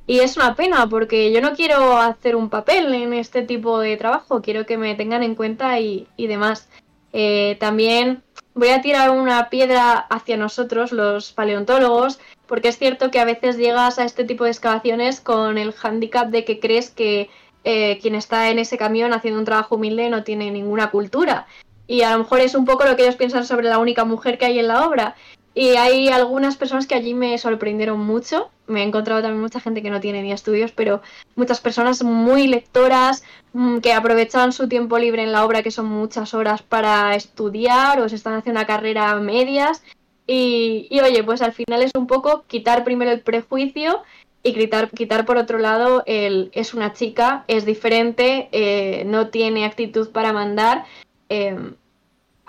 Y 0.09 0.21
es 0.21 0.37
una 0.37 0.55
pena 0.55 0.89
porque 0.89 1.31
yo 1.31 1.39
no 1.39 1.53
quiero 1.53 1.99
hacer 1.99 2.35
un 2.35 2.49
papel 2.49 2.95
en 2.95 3.13
este 3.13 3.43
tipo 3.43 3.77
de 3.77 3.95
trabajo, 3.95 4.41
quiero 4.41 4.65
que 4.65 4.75
me 4.75 4.95
tengan 4.95 5.21
en 5.21 5.35
cuenta 5.35 5.79
y, 5.79 6.07
demás. 6.17 6.67
Eh, 7.13 7.57
también 7.59 8.23
voy 8.55 8.69
a 8.69 8.81
tirar 8.81 9.11
una 9.11 9.51
piedra 9.51 9.93
hacia 9.93 10.35
nosotros, 10.35 10.91
los 10.91 11.31
paleontólogos, 11.31 12.19
porque 12.47 12.69
es 12.69 12.79
cierto 12.79 13.11
que 13.11 13.19
a 13.19 13.25
veces 13.25 13.57
llegas 13.57 13.99
a 13.99 14.03
este 14.03 14.23
tipo 14.23 14.45
de 14.45 14.49
excavaciones 14.49 15.21
con 15.21 15.59
el 15.59 15.73
hándicap 15.73 16.29
de 16.29 16.43
que 16.43 16.59
crees 16.59 16.89
que 16.89 17.29
eh, 17.63 17.99
quien 18.01 18.15
está 18.15 18.49
en 18.49 18.57
ese 18.57 18.79
camión 18.79 19.13
haciendo 19.13 19.39
un 19.39 19.45
trabajo 19.45 19.75
humilde 19.75 20.09
no 20.09 20.23
tiene 20.23 20.49
ninguna 20.49 20.89
cultura. 20.89 21.45
y 21.85 22.01
a 22.01 22.13
lo 22.13 22.19
mejor 22.19 22.39
es 22.39 22.55
un 22.55 22.65
poco 22.65 22.83
lo 22.83 22.95
que 22.95 23.03
ellos 23.03 23.15
piensan 23.15 23.45
sobre 23.45 23.69
la 23.69 23.77
única 23.77 24.05
mujer 24.05 24.39
que 24.39 24.45
hay 24.45 24.57
en 24.57 24.69
la 24.69 24.87
obra. 24.87 25.15
Y 25.59 25.75
hay 25.75 26.07
algunas 26.07 26.55
personas 26.55 26.87
que 26.87 26.95
allí 26.95 27.13
me 27.13 27.37
sorprendieron 27.37 27.99
mucho. 27.99 28.49
Me 28.65 28.79
he 28.79 28.85
encontrado 28.85 29.21
también 29.21 29.41
mucha 29.41 29.59
gente 29.59 29.81
que 29.81 29.89
no 29.89 29.99
tiene 29.99 30.21
ni 30.21 30.31
estudios, 30.31 30.71
pero 30.71 31.01
muchas 31.35 31.59
personas 31.59 32.01
muy 32.01 32.47
lectoras 32.47 33.25
mm, 33.51 33.79
que 33.79 33.91
aprovechan 33.91 34.53
su 34.53 34.69
tiempo 34.69 34.97
libre 34.97 35.21
en 35.21 35.33
la 35.33 35.43
obra, 35.43 35.61
que 35.61 35.71
son 35.71 35.87
muchas 35.87 36.33
horas 36.33 36.61
para 36.61 37.13
estudiar 37.13 37.99
o 37.99 38.07
se 38.07 38.15
están 38.15 38.35
haciendo 38.35 38.61
una 38.61 38.67
carrera 38.67 39.09
a 39.09 39.19
medias. 39.19 39.83
Y, 40.25 40.87
oye, 41.03 41.25
pues 41.25 41.41
al 41.41 41.51
final 41.51 41.81
es 41.81 41.91
un 41.93 42.07
poco 42.07 42.45
quitar 42.47 42.85
primero 42.85 43.11
el 43.11 43.19
prejuicio 43.19 44.03
y 44.43 44.53
quitar, 44.53 44.89
quitar 44.91 45.25
por 45.25 45.35
otro 45.35 45.57
lado 45.57 46.03
el 46.05 46.51
es 46.53 46.73
una 46.73 46.93
chica, 46.93 47.43
es 47.49 47.65
diferente, 47.65 48.47
eh, 48.53 49.03
no 49.05 49.27
tiene 49.27 49.65
actitud 49.65 50.09
para 50.11 50.31
mandar. 50.31 50.85
Eh, 51.27 51.57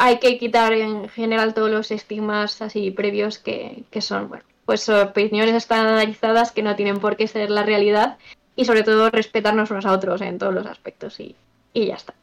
hay 0.03 0.19
que 0.19 0.39
quitar 0.39 0.73
en 0.73 1.11
general 1.11 1.53
todos 1.53 1.71
los 1.71 1.91
estigmas 1.91 2.63
así 2.63 2.91
previos 2.91 3.37
que, 3.37 3.85
son, 4.01 4.31
bueno, 4.31 4.45
pues 4.65 4.89
opiniones 4.89 5.55
estandarizadas 5.55 6.53
que 6.53 6.63
no 6.63 6.75
tienen 6.75 7.01
por 7.01 7.19
qué 7.19 7.27
ser 7.27 7.51
la 7.51 7.65
realidad 7.65 8.17
y 8.57 8.65
sobre 8.65 8.83
todo 8.83 9.11
respetarnos 9.11 9.71
unos 9.71 9.85
a 9.85 9.93
otros 9.93 10.23
en 10.23 10.39
todos 10.39 10.55
los 10.55 10.67
aspectos 10.67 11.21
y, 11.21 11.37
ya 11.75 11.97
está. 11.97 12.15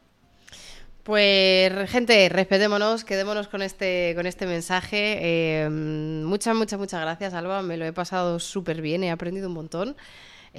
Pues 1.04 1.88
gente, 1.88 2.28
respetémonos, 2.28 3.04
quedémonos 3.04 3.46
con 3.46 3.62
este, 3.62 4.12
con 4.16 4.26
este 4.26 4.46
mensaje. 4.46 5.18
Eh, 5.20 5.68
muchas, 5.70 6.56
muchas, 6.56 6.80
muchas 6.80 7.00
gracias, 7.00 7.32
Alba. 7.32 7.62
Me 7.62 7.76
lo 7.76 7.84
he 7.84 7.92
pasado 7.92 8.40
súper 8.40 8.82
bien, 8.82 9.04
he 9.04 9.12
aprendido 9.12 9.46
un 9.46 9.54
montón. 9.54 9.96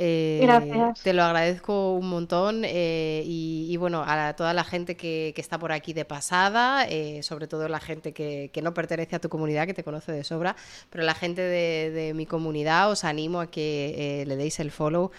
Eh. 0.01 0.93
Te 1.03 1.11
lo 1.11 1.23
agradezco 1.23 1.93
un 1.93 2.07
montón 2.07 2.63
eh, 2.63 3.21
y, 3.25 3.75
bueno, 3.75 4.01
a 4.07 4.33
toda 4.33 4.53
la 4.53 4.63
gente 4.63 4.95
que, 4.95 5.33
está 5.35 5.59
por 5.59 5.73
aquí 5.73 5.91
de 5.91 6.05
pasada, 6.05 6.85
eh, 6.87 7.21
sobre 7.21 7.47
todo 7.47 7.67
la 7.67 7.81
gente 7.81 8.13
que, 8.13 8.49
no 8.63 8.73
pertenece 8.73 9.17
a 9.17 9.19
tu 9.19 9.27
comunidad, 9.29 9.67
que 9.67 9.73
te 9.73 9.83
conoce 9.83 10.11
de 10.11 10.23
sobra, 10.23 10.55
pero 10.89 11.03
la 11.03 11.15
gente 11.15 11.41
de, 11.41 12.13
mi 12.13 12.25
comunidad 12.25 12.89
os 12.89 13.03
animo 13.03 13.41
a 13.41 13.47
que 13.47 14.23
le 14.25 14.35
deis 14.35 14.59
el 14.59 14.71
follow 14.71 15.11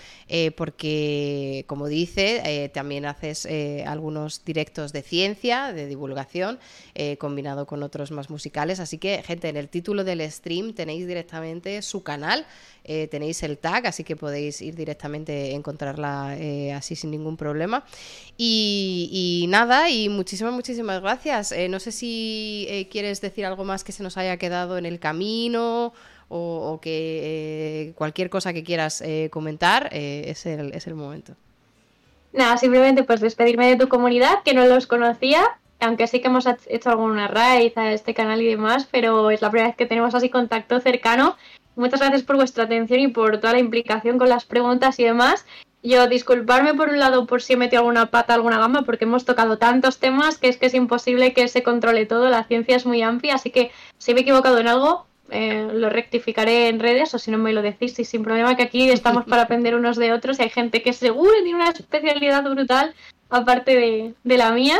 porque, 0.56 1.64
como 1.66 1.86
dice, 1.88 2.70
también 2.72 3.04
haces 3.04 3.46
algunos 3.86 4.44
directos 4.44 4.92
de 4.92 5.02
ciencia, 5.02 5.72
de 5.72 5.86
divulgación, 5.86 6.58
combinado 7.18 7.66
con 7.66 7.82
otros 7.82 8.12
más 8.12 8.30
musicales. 8.30 8.80
Así 8.80 8.98
que, 8.98 9.22
gente, 9.22 9.48
en 9.48 9.56
el 9.56 9.68
título 9.68 10.04
del 10.04 10.20
stream 10.30 10.72
tenéis 10.72 11.06
directamente 11.06 11.82
su 11.82 12.02
canal. 12.02 12.46
Eh, 12.84 13.08
tenéis 13.08 13.42
el 13.42 13.58
tag, 13.58 13.86
así 13.86 14.04
que 14.04 14.16
podéis 14.16 14.60
ir 14.62 14.69
directamente 14.74 15.52
encontrarla 15.52 16.36
eh, 16.38 16.72
así 16.72 16.96
sin 16.96 17.10
ningún 17.10 17.36
problema. 17.36 17.84
Y, 18.36 19.46
nada, 19.48 19.90
y 19.90 20.08
muchísimas, 20.08 20.52
muchísimas 20.52 21.00
gracias. 21.00 21.52
Eh, 21.52 21.68
no 21.68 21.80
sé 21.80 21.92
si 21.92 22.88
quieres 22.90 23.20
decir 23.20 23.46
algo 23.46 23.64
más 23.64 23.84
que 23.84 23.92
se 23.92 24.02
nos 24.02 24.16
haya 24.16 24.36
quedado 24.36 24.78
en 24.78 24.86
el 24.86 24.98
camino 24.98 25.92
o, 26.28 26.78
que 26.80 27.92
cualquier 27.96 28.30
cosa 28.30 28.52
que 28.52 28.62
quieras 28.62 29.02
comentar, 29.30 29.88
es, 29.92 30.46
el, 30.46 30.72
es 30.72 30.86
el 30.86 30.94
momento. 30.94 31.34
Nada, 32.32 32.56
simplemente 32.56 33.02
pues 33.02 33.20
despedirme 33.20 33.68
de 33.68 33.76
tu 33.76 33.88
comunidad, 33.88 34.42
que 34.44 34.54
no 34.54 34.64
los 34.66 34.86
conocía, 34.86 35.42
aunque 35.80 36.06
sí 36.06 36.20
que 36.20 36.28
hemos 36.28 36.46
hecho 36.68 36.90
alguna 36.90 37.26
raíz 37.26 37.76
a 37.76 37.92
este 37.92 38.14
canal 38.14 38.40
y 38.40 38.46
demás, 38.46 38.86
pero 38.90 39.30
es 39.30 39.42
la 39.42 39.50
primera 39.50 39.68
vez 39.68 39.76
que 39.76 39.86
tenemos 39.86 40.14
así 40.14 40.28
contacto 40.28 40.78
cercano 40.80 41.36
Muchas 41.80 42.00
gracias 42.00 42.24
por 42.24 42.36
vuestra 42.36 42.64
atención 42.64 43.00
y 43.00 43.08
por 43.08 43.38
toda 43.38 43.54
la 43.54 43.58
implicación 43.58 44.18
con 44.18 44.28
las 44.28 44.44
preguntas 44.44 45.00
y 45.00 45.04
demás. 45.04 45.46
Yo 45.82 46.06
disculparme 46.08 46.74
por 46.74 46.90
un 46.90 46.98
lado 46.98 47.26
por 47.26 47.40
si 47.40 47.54
he 47.54 47.56
metido 47.56 47.80
alguna 47.80 48.10
pata, 48.10 48.34
alguna 48.34 48.58
gama, 48.58 48.82
porque 48.82 49.06
hemos 49.06 49.24
tocado 49.24 49.56
tantos 49.56 49.98
temas 49.98 50.36
que 50.36 50.48
es 50.48 50.58
que 50.58 50.66
es 50.66 50.74
imposible 50.74 51.32
que 51.32 51.48
se 51.48 51.62
controle 51.62 52.04
todo. 52.04 52.28
La 52.28 52.44
ciencia 52.44 52.76
es 52.76 52.84
muy 52.84 53.00
amplia, 53.00 53.36
así 53.36 53.50
que 53.50 53.70
si 53.96 54.12
me 54.12 54.20
he 54.20 54.22
equivocado 54.24 54.58
en 54.58 54.68
algo, 54.68 55.06
eh, 55.30 55.70
lo 55.72 55.88
rectificaré 55.88 56.68
en 56.68 56.80
redes 56.80 57.14
o 57.14 57.18
si 57.18 57.30
no 57.30 57.38
me 57.38 57.54
lo 57.54 57.62
decís 57.62 57.98
y 57.98 58.04
sin 58.04 58.24
problema 58.24 58.56
que 58.56 58.64
aquí 58.64 58.90
estamos 58.90 59.24
para 59.24 59.42
aprender 59.42 59.74
unos 59.74 59.96
de 59.96 60.12
otros 60.12 60.38
y 60.38 60.42
hay 60.42 60.50
gente 60.50 60.82
que 60.82 60.92
seguro 60.92 61.32
tiene 61.42 61.54
una 61.54 61.70
especialidad 61.70 62.44
brutal 62.44 62.94
aparte 63.30 63.74
de, 63.74 64.14
de 64.22 64.36
la 64.36 64.50
mía 64.50 64.78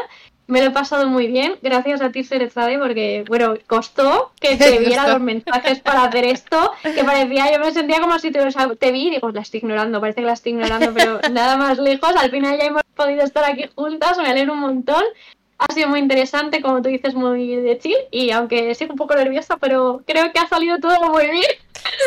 me 0.50 0.60
lo 0.60 0.66
he 0.66 0.70
pasado 0.70 1.08
muy 1.08 1.28
bien, 1.28 1.56
gracias 1.62 2.02
a 2.02 2.10
ti, 2.10 2.24
Serezade, 2.24 2.78
porque, 2.78 3.24
bueno, 3.28 3.54
costó 3.66 4.32
que 4.40 4.56
te 4.58 4.78
viera 4.78 5.08
los 5.08 5.20
mensajes 5.20 5.80
para 5.80 6.04
hacer 6.04 6.24
esto, 6.24 6.72
que 6.82 7.04
parecía, 7.04 7.52
yo 7.52 7.60
me 7.60 7.72
sentía 7.72 8.00
como 8.00 8.18
si 8.18 8.30
te, 8.30 8.40
te 8.78 8.92
vi 8.92 9.08
y 9.08 9.10
digo, 9.10 9.30
la 9.30 9.40
estoy 9.40 9.58
ignorando, 9.58 10.00
parece 10.00 10.20
que 10.20 10.26
la 10.26 10.32
estoy 10.34 10.52
ignorando, 10.52 10.92
pero 10.92 11.20
nada 11.30 11.56
más 11.56 11.78
lejos, 11.78 12.14
al 12.16 12.30
final 12.30 12.58
ya 12.58 12.66
hemos 12.66 12.82
podido 12.94 13.22
estar 13.22 13.44
aquí 13.44 13.64
juntas, 13.74 14.18
me 14.18 14.28
alegro 14.28 14.52
un 14.52 14.60
montón 14.60 15.02
ha 15.60 15.74
sido 15.74 15.88
muy 15.88 16.00
interesante, 16.00 16.62
como 16.62 16.80
tú 16.80 16.88
dices, 16.88 17.14
muy 17.14 17.54
de 17.54 17.78
chill. 17.78 17.96
Y 18.10 18.30
aunque 18.30 18.74
sigo 18.74 18.92
un 18.92 18.96
poco 18.96 19.14
nerviosa, 19.14 19.58
pero 19.58 20.02
creo 20.06 20.32
que 20.32 20.38
ha 20.38 20.48
salido 20.48 20.78
todo 20.78 21.12
muy 21.12 21.26
bien. 21.26 21.44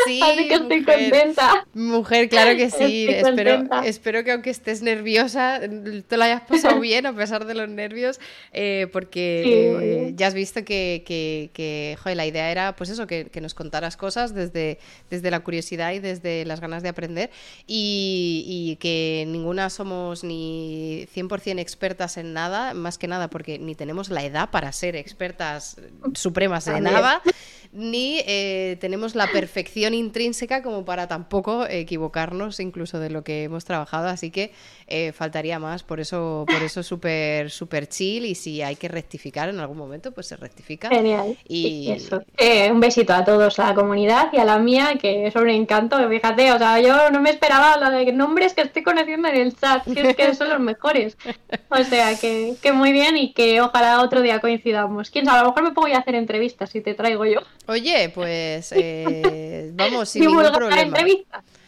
Sí, 0.06 0.20
Así 0.22 0.48
que 0.48 0.54
estoy 0.54 0.84
contenta. 0.84 1.66
Mujer, 1.72 2.28
claro 2.28 2.56
que 2.56 2.70
sí. 2.70 3.06
Espero, 3.08 3.64
espero 3.84 4.24
que 4.24 4.32
aunque 4.32 4.50
estés 4.50 4.82
nerviosa, 4.82 5.60
te 5.60 6.16
lo 6.16 6.24
hayas 6.24 6.42
pasado 6.42 6.80
bien 6.80 7.06
a 7.06 7.14
pesar 7.14 7.46
de 7.46 7.54
los 7.54 7.68
nervios, 7.68 8.20
eh, 8.52 8.88
porque 8.92 10.12
ya 10.14 10.26
has 10.26 10.34
visto 10.34 10.64
que, 10.64 11.02
que, 11.06 11.96
joder, 12.02 12.16
la 12.16 12.26
idea 12.26 12.50
era, 12.50 12.76
pues 12.76 12.90
eso, 12.90 13.06
que, 13.06 13.30
nos 13.40 13.54
contaras 13.54 13.96
cosas 13.96 14.34
desde, 14.34 14.78
desde 15.10 15.30
la 15.30 15.40
curiosidad 15.40 15.92
y 15.92 15.98
desde 15.98 16.44
las 16.44 16.60
ganas 16.60 16.82
de 16.82 16.88
aprender. 16.88 17.30
Y, 17.66 18.44
y 18.46 18.76
que 18.76 19.24
ninguna 19.28 19.70
somos 19.70 20.24
ni 20.24 21.06
100% 21.14 21.58
expertas 21.58 22.16
en 22.16 22.32
nada, 22.32 22.74
más 22.74 22.98
que 22.98 23.08
nada 23.08 23.28
porque 23.28 23.58
ni 23.58 23.74
tenemos 23.74 24.08
la 24.10 24.24
edad 24.24 24.50
para 24.50 24.72
ser 24.72 24.96
expertas 24.96 25.76
supremas 26.14 26.64
de 26.64 26.80
nada, 26.80 27.22
ni 27.74 28.22
eh, 28.26 28.76
tenemos 28.80 29.14
la 29.16 29.26
perfección 29.26 29.94
intrínseca 29.94 30.62
como 30.62 30.84
para 30.84 31.08
tampoco 31.08 31.66
equivocarnos 31.66 32.60
incluso 32.60 33.00
de 33.00 33.10
lo 33.10 33.24
que 33.24 33.42
hemos 33.42 33.64
trabajado, 33.64 34.08
así 34.08 34.30
que 34.30 34.52
eh, 34.86 35.12
faltaría 35.12 35.58
más, 35.58 35.82
por 35.82 35.98
eso 35.98 36.44
por 36.46 36.62
eso 36.62 36.82
súper 36.82 37.50
súper 37.50 37.88
chill 37.88 38.26
y 38.26 38.34
si 38.36 38.62
hay 38.62 38.76
que 38.76 38.88
rectificar 38.88 39.48
en 39.48 39.58
algún 39.58 39.76
momento, 39.76 40.12
pues 40.12 40.28
se 40.28 40.36
rectifica. 40.36 40.88
Genial. 40.88 41.36
Y 41.48 41.90
eso. 41.90 42.22
Eh, 42.36 42.70
un 42.70 42.80
besito 42.80 43.12
a 43.12 43.24
todos, 43.24 43.58
a 43.58 43.70
la 43.70 43.74
comunidad 43.74 44.28
y 44.32 44.38
a 44.38 44.44
la 44.44 44.58
mía, 44.58 44.96
que 45.00 45.26
es 45.26 45.34
un 45.34 45.50
encanto, 45.50 45.96
fíjate, 46.08 46.52
o 46.52 46.58
sea, 46.58 46.80
yo 46.80 47.10
no 47.10 47.20
me 47.20 47.30
esperaba 47.30 47.76
la 47.76 47.90
de 47.90 48.12
nombres 48.12 48.54
que 48.54 48.62
estoy 48.62 48.82
conociendo 48.82 49.28
en 49.28 49.36
el 49.36 49.56
chat, 49.56 49.84
que 49.84 50.10
es 50.10 50.16
que 50.16 50.34
son 50.34 50.48
los 50.48 50.60
mejores. 50.60 51.16
O 51.70 51.82
sea, 51.82 52.16
que, 52.16 52.54
que 52.62 52.72
muy 52.72 52.92
bien 52.92 53.16
y 53.16 53.32
que 53.32 53.60
ojalá 53.60 54.00
otro 54.00 54.22
día 54.22 54.40
coincidamos. 54.40 55.10
Quién 55.10 55.24
sabe, 55.24 55.38
a 55.38 55.42
lo 55.42 55.48
mejor 55.48 55.62
me 55.64 55.72
pongo 55.72 55.88
a 55.94 55.98
hacer 55.98 56.14
entrevistas 56.14 56.70
si 56.70 56.80
te 56.80 56.94
traigo 56.94 57.24
yo. 57.24 57.40
Oye, 57.66 58.10
pues 58.14 58.72
eh, 58.72 59.70
vamos, 59.74 60.08
sin 60.08 60.26
ningún 60.26 60.52
problema. 60.52 60.98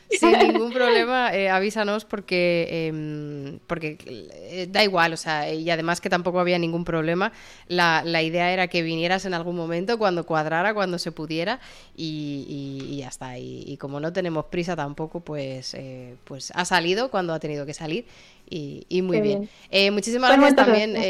Sin 0.08 0.30
ningún 0.38 0.72
problema, 0.72 1.34
eh, 1.34 1.50
avísanos 1.50 2.04
porque, 2.04 2.86
em, 2.88 3.58
porque 3.66 3.98
eh, 4.06 4.68
da 4.70 4.84
igual, 4.84 5.12
o 5.12 5.16
sea, 5.16 5.52
y 5.52 5.68
además 5.68 6.00
que 6.00 6.08
tampoco 6.08 6.38
había 6.38 6.58
ningún 6.58 6.84
problema. 6.84 7.32
La, 7.66 8.02
la 8.04 8.22
idea 8.22 8.52
era 8.52 8.68
que 8.68 8.82
vinieras 8.82 9.24
en 9.24 9.34
algún 9.34 9.56
momento, 9.56 9.98
cuando 9.98 10.24
cuadrara, 10.24 10.74
cuando 10.74 10.98
se 11.00 11.10
pudiera, 11.10 11.58
y, 11.96 12.86
y, 12.88 12.98
ya 12.98 13.08
está. 13.08 13.38
Y, 13.38 13.76
como 13.78 13.98
no 13.98 14.12
tenemos 14.12 14.44
prisa 14.46 14.76
tampoco, 14.76 15.20
pues, 15.20 15.76
pues 16.24 16.52
ha 16.54 16.64
salido 16.64 17.10
cuando 17.10 17.34
ha 17.34 17.40
tenido 17.40 17.66
que 17.66 17.74
salir 17.74 18.06
y, 18.48 19.02
muy 19.02 19.20
bien. 19.20 19.48
Eh, 19.70 19.90
muchísimas 19.90 20.30
pues 20.30 20.40
gracias 20.40 20.66
también 20.66 20.96
eh, 20.96 21.02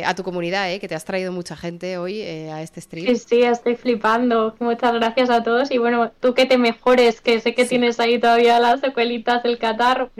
eh, 0.00 0.02
a 0.06 0.14
tu 0.14 0.22
comunidad, 0.22 0.78
que 0.78 0.88
te 0.88 0.94
has 0.94 1.04
traído 1.04 1.32
mucha 1.32 1.56
gente 1.56 1.98
hoy 1.98 2.22
a 2.22 2.62
este 2.62 2.80
stream. 2.80 3.06
Sí, 3.06 3.16
sí, 3.16 3.42
estoy 3.42 3.76
flipando. 3.76 4.54
Muchas 4.58 4.94
gracias 4.94 5.30
a 5.30 5.42
todos. 5.42 5.70
Y 5.70 5.78
bueno, 5.78 6.12
tú 6.20 6.34
que 6.34 6.46
te 6.46 6.58
mejores, 6.58 7.20
que 7.20 7.40
sé 7.40 7.54
que 7.54 7.64
tienes 7.64 7.98
ahí 8.00 8.18
todavía 8.18 8.60
las 8.60 8.80
secuelitas 8.80 9.42
del 9.42 9.58
catarro. 9.58 10.10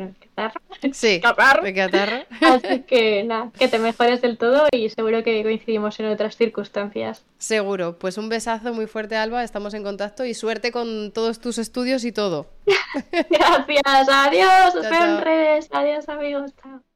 Sí, 0.93 1.21
de. 1.65 2.27
Así 2.41 2.83
que 2.83 3.25
nada, 3.25 3.51
que 3.59 3.69
te 3.69 3.79
mejores 3.79 4.21
del 4.21 4.39
todo 4.39 4.67
y 4.73 4.89
seguro 4.89 5.23
que 5.23 5.43
coincidimos 5.43 5.99
en 6.01 6.07
otras 6.07 6.37
circunstancias. 6.37 7.25
Seguro. 7.39 7.99
Pues 7.99 8.19
un 8.19 8.29
besazo 8.29 8.73
muy 8.73 8.87
fuerte, 8.87 9.17
Alba. 9.17 9.43
Estamos 9.45 9.75
en 9.75 9.83
contacto 9.83 10.25
y 10.25 10.35
suerte 10.35 10.73
con 10.73 11.13
todos 11.13 11.41
tus 11.41 11.59
estudios 11.59 12.05
y 12.05 12.13
todo. 12.13 12.47
gracias. 13.31 14.09
Adiós. 14.09 14.75
Os 14.75 14.91
veo 14.91 15.05
en 15.05 15.21
redes. 15.23 15.69
Adiós, 15.73 16.09
amigos. 16.09 16.53
Chao. 16.63 16.90